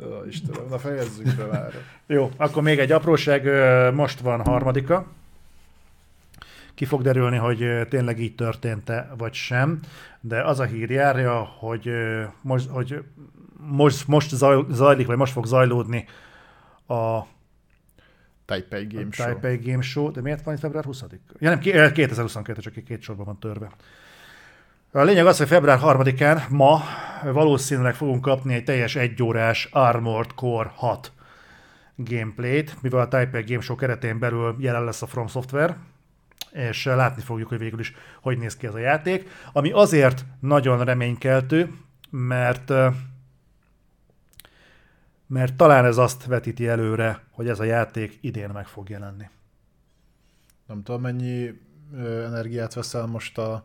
Ó, 0.00 0.24
Istenem, 0.28 0.68
na 0.68 0.78
fejezzük 0.78 1.36
be 1.36 1.44
már. 1.44 1.72
Jó, 2.06 2.30
akkor 2.36 2.62
még 2.62 2.78
egy 2.78 2.92
apróság, 2.92 3.44
most 3.94 4.20
van 4.20 4.40
harmadika. 4.44 5.06
Ki 6.74 6.84
fog 6.84 7.02
derülni, 7.02 7.36
hogy 7.36 7.86
tényleg 7.88 8.20
így 8.20 8.34
történt-e, 8.34 9.10
vagy 9.18 9.32
sem, 9.34 9.80
de 10.20 10.42
az 10.44 10.60
a 10.60 10.64
hír 10.64 10.90
járja, 10.90 11.34
hogy 11.42 11.90
most, 12.40 12.68
hogy 12.68 13.04
most, 13.56 14.08
most 14.08 14.30
zaj- 14.34 14.66
zajlik, 14.70 15.06
vagy 15.06 15.16
most 15.16 15.32
fog 15.32 15.46
zajlódni 15.46 16.06
a 16.86 17.20
Taipei 18.44 18.86
Game 18.86 19.06
Show. 19.10 19.26
Taipei 19.26 19.56
Game 19.70 19.82
Show, 19.82 20.10
de 20.10 20.20
miért 20.20 20.44
van 20.44 20.54
itt 20.54 20.60
február 20.60 20.84
20 20.84 21.04
Ja 21.38 21.48
nem, 21.50 21.58
ki- 21.58 21.72
eh, 21.72 21.92
2022, 21.92 22.60
csak 22.60 22.84
két 22.84 23.02
sorban 23.02 23.24
van 23.24 23.38
törve. 23.38 23.70
A 24.96 25.02
lényeg 25.02 25.26
az, 25.26 25.38
hogy 25.38 25.46
február 25.46 25.78
3-án 25.82 26.48
ma 26.48 26.80
valószínűleg 27.22 27.94
fogunk 27.94 28.20
kapni 28.20 28.54
egy 28.54 28.64
teljes 28.64 28.96
egyórás 28.96 29.68
Armored 29.72 30.34
Core 30.34 30.72
6 30.74 31.12
gameplayt, 31.96 32.82
mivel 32.82 33.00
a 33.00 33.08
Taipei 33.08 33.42
Game 33.42 33.60
Show 33.60 33.76
keretén 33.76 34.18
belül 34.18 34.56
jelen 34.58 34.84
lesz 34.84 35.02
a 35.02 35.06
From 35.06 35.26
Software, 35.26 35.76
és 36.52 36.84
látni 36.84 37.22
fogjuk, 37.22 37.48
hogy 37.48 37.58
végül 37.58 37.78
is 37.78 37.94
hogy 38.20 38.38
néz 38.38 38.56
ki 38.56 38.66
ez 38.66 38.74
a 38.74 38.78
játék, 38.78 39.28
ami 39.52 39.70
azért 39.70 40.24
nagyon 40.40 40.84
reménykeltő, 40.84 41.72
mert 42.10 42.72
mert 45.26 45.54
talán 45.54 45.84
ez 45.84 45.96
azt 45.96 46.24
vetíti 46.24 46.68
előre, 46.68 47.24
hogy 47.30 47.48
ez 47.48 47.60
a 47.60 47.64
játék 47.64 48.18
idén 48.20 48.48
meg 48.48 48.66
fog 48.66 48.88
jelenni. 48.88 49.28
Nem 50.66 50.82
tudom, 50.82 51.00
mennyi 51.00 51.60
energiát 52.24 52.74
veszel 52.74 53.06
most 53.06 53.38
a 53.38 53.64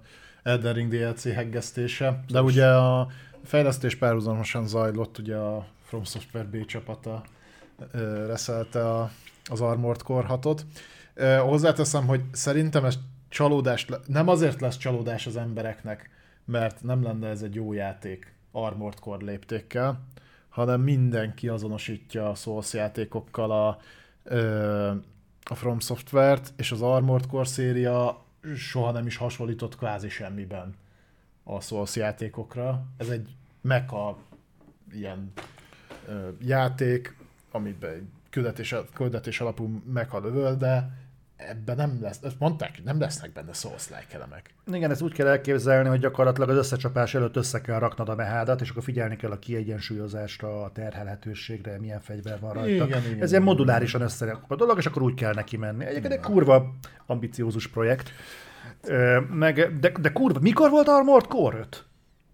Elden 0.50 0.74
Ring 0.74 0.92
DLC 0.92 1.24
heggesztése, 1.34 2.24
de 2.28 2.42
ugye 2.42 2.68
a 2.68 3.08
fejlesztés 3.44 3.96
párhuzamosan 3.96 4.68
zajlott, 4.68 5.18
ugye 5.18 5.36
a 5.36 5.68
From 5.84 6.04
Software 6.04 6.48
B 6.48 6.66
csapata 6.66 7.24
ö, 7.92 8.26
reszelte 8.26 8.90
a, 8.90 9.12
az 9.46 9.62
Armored 9.62 10.02
Core 10.02 10.28
6-ot. 10.30 10.60
Ö, 11.14 11.36
hozzáteszem, 11.36 12.08
hogy 12.08 12.22
szerintem 12.32 12.86
ez 12.86 13.00
csalódás, 13.30 13.86
nem 14.06 14.28
azért 14.28 14.62
lesz 14.62 14.78
csalódás 14.78 15.28
az 15.28 15.38
embereknek, 15.38 16.10
mert 16.46 16.84
nem 16.84 17.04
lenne 17.04 17.28
ez 17.28 17.42
egy 17.42 17.56
jó 17.56 17.74
játék 17.74 18.34
Armored 18.52 19.00
Core 19.00 19.26
léptékkel, 19.26 20.00
hanem 20.50 20.82
mindenki 20.82 21.48
azonosítja 21.48 22.30
a 22.30 22.36
Souls 22.36 22.74
játékokkal 22.74 23.52
a, 23.52 23.68
a 25.44 25.56
From 25.56 25.80
Software-t, 25.80 26.54
és 26.58 26.72
az 26.72 26.82
Armored 26.82 27.28
Core 27.28 27.46
széria 27.46 28.28
soha 28.56 28.92
nem 28.92 29.08
is 29.08 29.16
hasonlított 29.16 29.78
kvázi 29.78 30.10
semmiben 30.10 30.76
a 31.44 31.62
Souls 31.62 31.96
játékokra. 31.96 32.86
Ez 32.98 33.10
egy 33.10 33.36
mecha 33.62 34.18
ilyen 34.92 35.32
ö, 36.08 36.30
játék, 36.42 37.16
amiben 37.52 38.12
küldetés, 38.30 38.76
küldetés 38.94 39.42
alapú 39.42 39.82
mecha 39.86 40.20
lövöl, 40.20 40.56
de 40.56 40.92
ebben 41.40 41.76
nem 41.76 41.98
lesz, 42.02 42.20
ezt 42.24 42.40
mondták, 42.40 42.84
nem 42.84 43.00
lesznek 43.00 43.34
benne 43.34 43.54
souls-like 43.54 44.16
elemek. 44.16 44.54
Igen, 44.74 44.92
ezt 44.92 45.02
úgy 45.02 45.14
kell 45.14 45.28
elképzelni, 45.28 45.90
hogy 45.90 46.00
gyakorlatilag 46.00 46.50
az 46.50 46.58
összecsapás 46.58 47.16
előtt 47.16 47.36
össze 47.36 47.62
kell 47.62 47.80
raknod 47.80 48.10
a 48.10 48.16
mehádat, 48.16 48.62
és 48.62 48.70
akkor 48.70 48.84
figyelni 48.84 49.16
kell 49.16 49.32
a 49.32 49.40
kiegyensúlyozásra, 49.40 50.64
a 50.64 50.72
terhelhetőségre, 50.72 51.80
milyen 51.80 52.02
fegyver 52.02 52.40
van 52.40 52.54
rajta. 52.54 52.86
Igen, 52.86 53.04
igen, 53.06 53.22
Ez 53.22 53.32
ilyen 53.32 53.44
modulárisan 53.44 54.02
összerakva 54.02 54.56
a 54.56 54.58
dolog, 54.58 54.78
és 54.78 54.86
akkor 54.86 55.02
úgy 55.02 55.14
kell 55.14 55.34
neki 55.34 55.58
menni. 55.58 55.86
Egyébként 55.86 56.14
egy 56.14 56.20
kurva 56.20 56.76
ambiciózus 57.06 57.68
projekt. 57.68 58.12
Meg, 59.30 59.80
de, 59.80 59.92
de 60.00 60.12
kurva, 60.12 60.40
mikor 60.40 60.70
volt 60.70 60.88
Armored 60.88 61.28
Core 61.28 61.58
5? 61.58 61.86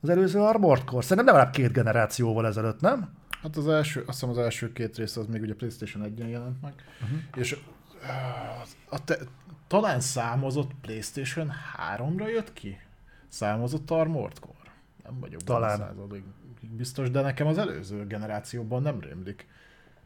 Az 0.02 0.10
előző 0.10 0.40
Armored 0.40 0.84
Core? 0.84 1.02
Szerintem 1.02 1.26
legalább 1.26 1.54
két 1.54 1.72
generációval 1.72 2.48
ezelőtt, 2.48 2.82
nem? 2.82 3.10
Hát 3.42 3.58
az 3.58 3.68
első, 3.68 4.00
azt 4.00 4.20
hiszem 4.20 4.30
az 4.30 4.38
első 4.38 4.72
két 4.72 4.98
rész 4.98 5.18
az 5.18 5.26
még 5.26 5.42
ugye 5.42 5.54
PlayStation 5.54 6.04
1-en 6.04 6.30
jelent 6.30 6.62
meg, 6.62 6.74
uh-huh. 7.02 7.20
és 7.36 7.58
a 8.90 9.04
te, 9.04 9.18
talán 9.68 10.00
számozott 10.00 10.72
PlayStation 10.82 11.52
3-ra 11.98 12.30
jött 12.30 12.54
ki? 12.54 12.78
Számozott 13.28 13.92
Armored 13.92 14.40
Core? 14.40 14.72
Nem 15.04 15.20
vagyok 15.20 15.42
Talán. 15.42 15.96
biztos, 16.78 17.12
de 17.12 17.22
nekem 17.22 17.48
az 17.48 17.58
előző 17.58 18.08
generációban 18.08 18.82
nem 18.82 19.00
rémlik. 19.00 19.48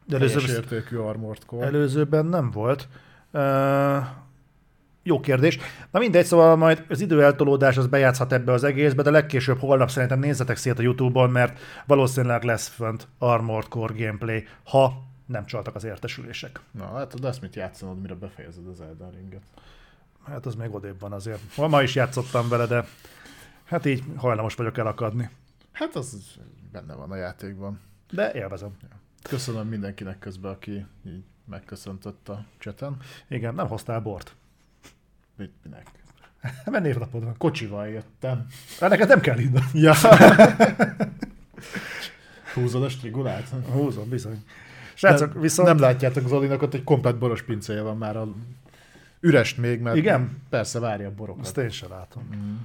De 0.06 0.16
előző, 0.16 0.54
értékű 0.54 0.96
Armored 0.96 1.44
Core. 1.44 1.66
előzőben 1.66 2.26
nem 2.26 2.50
volt. 2.50 2.88
Ö, 3.30 3.98
jó 5.02 5.20
kérdés. 5.20 5.58
Na 5.90 5.98
mindegy, 5.98 6.24
szóval 6.24 6.56
majd 6.56 6.84
az 6.88 7.00
időeltolódás 7.00 7.76
az 7.76 7.86
bejátszhat 7.86 8.32
ebbe 8.32 8.52
az 8.52 8.64
egészbe, 8.64 9.02
de 9.02 9.10
legkésőbb 9.10 9.58
holnap 9.58 9.90
szerintem 9.90 10.18
nézzetek 10.18 10.56
szét 10.56 10.78
a 10.78 10.82
Youtube-on, 10.82 11.30
mert 11.30 11.58
valószínűleg 11.86 12.42
lesz 12.42 12.68
fönt 12.68 13.08
Armored 13.18 13.68
Core 13.68 14.04
gameplay, 14.04 14.44
ha 14.64 15.09
nem 15.30 15.46
csaltak 15.46 15.74
az 15.74 15.84
értesülések. 15.84 16.60
Na, 16.70 16.96
hát 16.96 17.18
lesz 17.20 17.38
mit 17.38 17.56
játszanod, 17.56 18.00
mire 18.00 18.14
befejezed 18.14 18.66
az 18.66 18.80
Elden 18.80 19.10
Ringet. 19.10 19.42
Hát 20.24 20.46
az 20.46 20.54
még 20.54 20.74
odébb 20.74 21.00
van 21.00 21.12
azért. 21.12 21.56
Ma 21.56 21.68
ma 21.68 21.82
is 21.82 21.94
játszottam 21.94 22.48
vele, 22.48 22.66
de 22.66 22.86
hát 23.64 23.86
így 23.86 24.04
hajlamos 24.16 24.54
vagyok 24.54 24.78
elakadni. 24.78 25.30
Hát 25.72 25.96
az 25.96 26.38
benne 26.72 26.94
van 26.94 27.10
a 27.10 27.16
játékban. 27.16 27.80
De 28.10 28.32
élvezem. 28.32 28.76
Köszönöm 29.22 29.68
mindenkinek 29.68 30.18
közben, 30.18 30.52
aki 30.52 30.86
így 31.06 31.24
megköszöntött 31.44 32.28
a 32.28 32.44
cseten. 32.58 32.96
Igen, 33.28 33.54
nem 33.54 33.68
hoztál 33.68 34.00
bort. 34.00 34.34
Mit, 35.36 35.52
minek? 35.62 35.90
Mert 36.70 36.84
névnapod 36.84 37.24
van. 37.24 37.36
Kocsival 37.36 37.88
jöttem. 37.88 38.46
Hát 38.80 38.90
neked 38.90 39.08
nem 39.08 39.20
kell 39.20 39.38
innen. 39.38 39.64
Ja. 39.72 39.94
Húzod 42.54 42.82
a 42.82 42.88
strigulát? 42.88 43.48
Húzom, 43.70 44.08
bizony. 44.08 44.44
Srácok, 45.00 45.32
nem, 45.32 45.42
viszont... 45.42 45.68
Nem 45.68 45.78
látjátok 45.78 46.28
Zolinak, 46.28 46.62
ott 46.62 46.74
egy 46.74 46.84
komplet 46.84 47.18
boros 47.18 47.42
pincéje 47.42 47.82
van 47.82 47.96
már 47.96 48.16
a 48.16 48.28
üres 49.20 49.54
még, 49.54 49.80
mert 49.80 49.96
Igen? 49.96 50.42
persze 50.50 50.78
várja 50.78 51.08
a 51.08 51.12
borokat. 51.16 51.44
Azt 51.44 51.58
én 51.58 51.68
sem 51.68 51.88
látom. 51.90 52.28
Mm. 52.36 52.56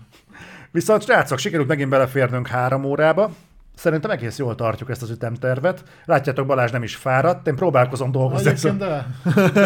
Viszont 0.72 1.04
srácok, 1.04 1.38
sikerült 1.38 1.68
megint 1.68 1.90
beleférnünk 1.90 2.48
három 2.48 2.84
órába. 2.84 3.32
Szerintem 3.76 4.12
egész 4.12 4.38
jól 4.38 4.56
tartjuk 4.56 4.90
ezt 4.90 5.02
az 5.02 5.10
ütemtervet. 5.10 5.84
Látjátok, 6.06 6.46
Balázs 6.46 6.72
nem 6.72 6.84
is 6.84 6.96
fáradt. 6.96 7.48
Én 7.48 7.56
próbálkozom 7.56 8.12
dolgozni. 8.12 8.52
Azon, 8.52 8.78
de 8.78 9.08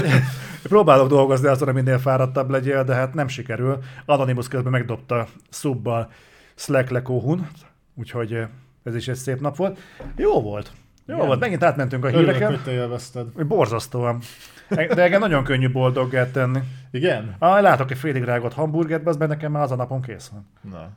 próbálok 0.63 1.07
dolgozni 1.09 1.47
azon, 1.47 1.67
hogy 1.67 1.83
minél 1.83 1.99
fáradtabb 1.99 2.49
legyél, 2.49 2.83
de 2.83 2.93
hát 2.93 3.13
nem 3.13 3.27
sikerül. 3.27 3.79
Anonymous 4.05 4.47
közben 4.47 4.71
megdobta 4.71 5.27
szubbal 5.49 6.11
Slack 6.55 6.89
lekóhun, 6.89 7.47
úgyhogy 7.95 8.33
eh, 8.33 8.47
ez 8.83 8.95
is 8.95 9.07
egy 9.07 9.15
szép 9.15 9.39
nap 9.39 9.55
volt. 9.55 9.79
Jó 10.15 10.41
volt. 10.41 10.71
Jó 11.09 11.15
Igen. 11.15 11.27
volt, 11.27 11.39
megint 11.39 11.63
átmentünk 11.63 12.03
a 12.03 12.07
örülök, 12.07 12.25
híreken. 12.25 12.49
hogy 12.49 12.63
te 12.63 12.71
élvezted. 12.71 13.45
Borzasztóan. 13.45 14.19
De 14.69 15.03
engem 15.03 15.19
nagyon 15.19 15.43
könnyű 15.43 15.71
boldoggá 15.71 16.31
tenni. 16.31 16.59
Igen? 16.91 17.35
Ah, 17.39 17.61
látok 17.61 17.91
egy 17.91 17.97
félig 17.97 18.23
rágott 18.23 18.53
hamburgert, 18.53 19.07
az 19.07 19.17
benne 19.17 19.33
nekem 19.33 19.51
már 19.51 19.63
az 19.63 19.71
a 19.71 19.75
napon 19.75 20.01
kész 20.01 20.27
van. 20.27 20.47
Na. 20.71 20.89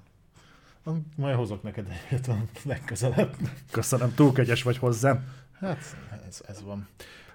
Majd 1.16 1.36
hozok 1.36 1.62
neked 1.62 1.86
egyet 2.10 2.30
legközelebb. 2.64 3.34
Köszönöm, 3.70 4.14
túl 4.14 4.32
kegyes 4.32 4.62
vagy 4.62 4.78
hozzám. 4.78 5.24
Hát, 5.60 5.96
ez, 6.28 6.42
ez 6.48 6.62
van. 6.62 6.88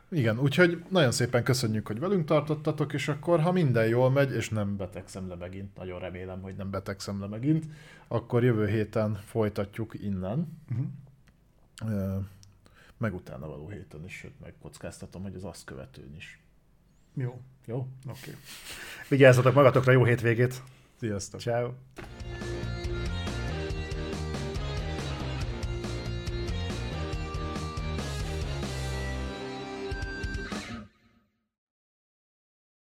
Igen, 0.09 0.39
úgyhogy 0.39 0.83
nagyon 0.89 1.11
szépen 1.11 1.43
köszönjük, 1.43 1.87
hogy 1.87 1.99
velünk 1.99 2.25
tartottatok, 2.25 2.93
és 2.93 3.07
akkor, 3.07 3.39
ha 3.39 3.51
minden 3.51 3.87
jól 3.87 4.11
megy, 4.11 4.31
és 4.31 4.49
nem 4.49 4.77
betegszem 4.77 5.27
le 5.27 5.35
megint, 5.35 5.77
nagyon 5.77 5.99
remélem, 5.99 6.41
hogy 6.41 6.55
nem 6.55 6.69
betegszem 6.69 7.19
le 7.19 7.27
megint, 7.27 7.65
akkor 8.07 8.43
jövő 8.43 8.67
héten 8.67 9.19
folytatjuk 9.25 9.93
innen, 10.03 10.59
uh-huh. 10.69 12.25
Meg 12.97 13.13
utána 13.13 13.47
való 13.47 13.69
héten 13.69 14.03
is, 14.05 14.13
sőt, 14.13 14.39
megkockáztatom, 14.39 15.21
hogy 15.21 15.35
az 15.35 15.43
azt 15.43 15.63
követőn 15.63 16.15
is. 16.15 16.41
Jó, 17.13 17.41
Jó? 17.65 17.77
oké. 17.77 18.19
Okay. 18.29 18.33
Vigyázzatok 19.09 19.53
magatokra, 19.53 19.91
jó 19.91 20.03
hétvégét. 20.03 20.63
Sziasztok! 20.99 21.39
Ciao. 21.39 21.71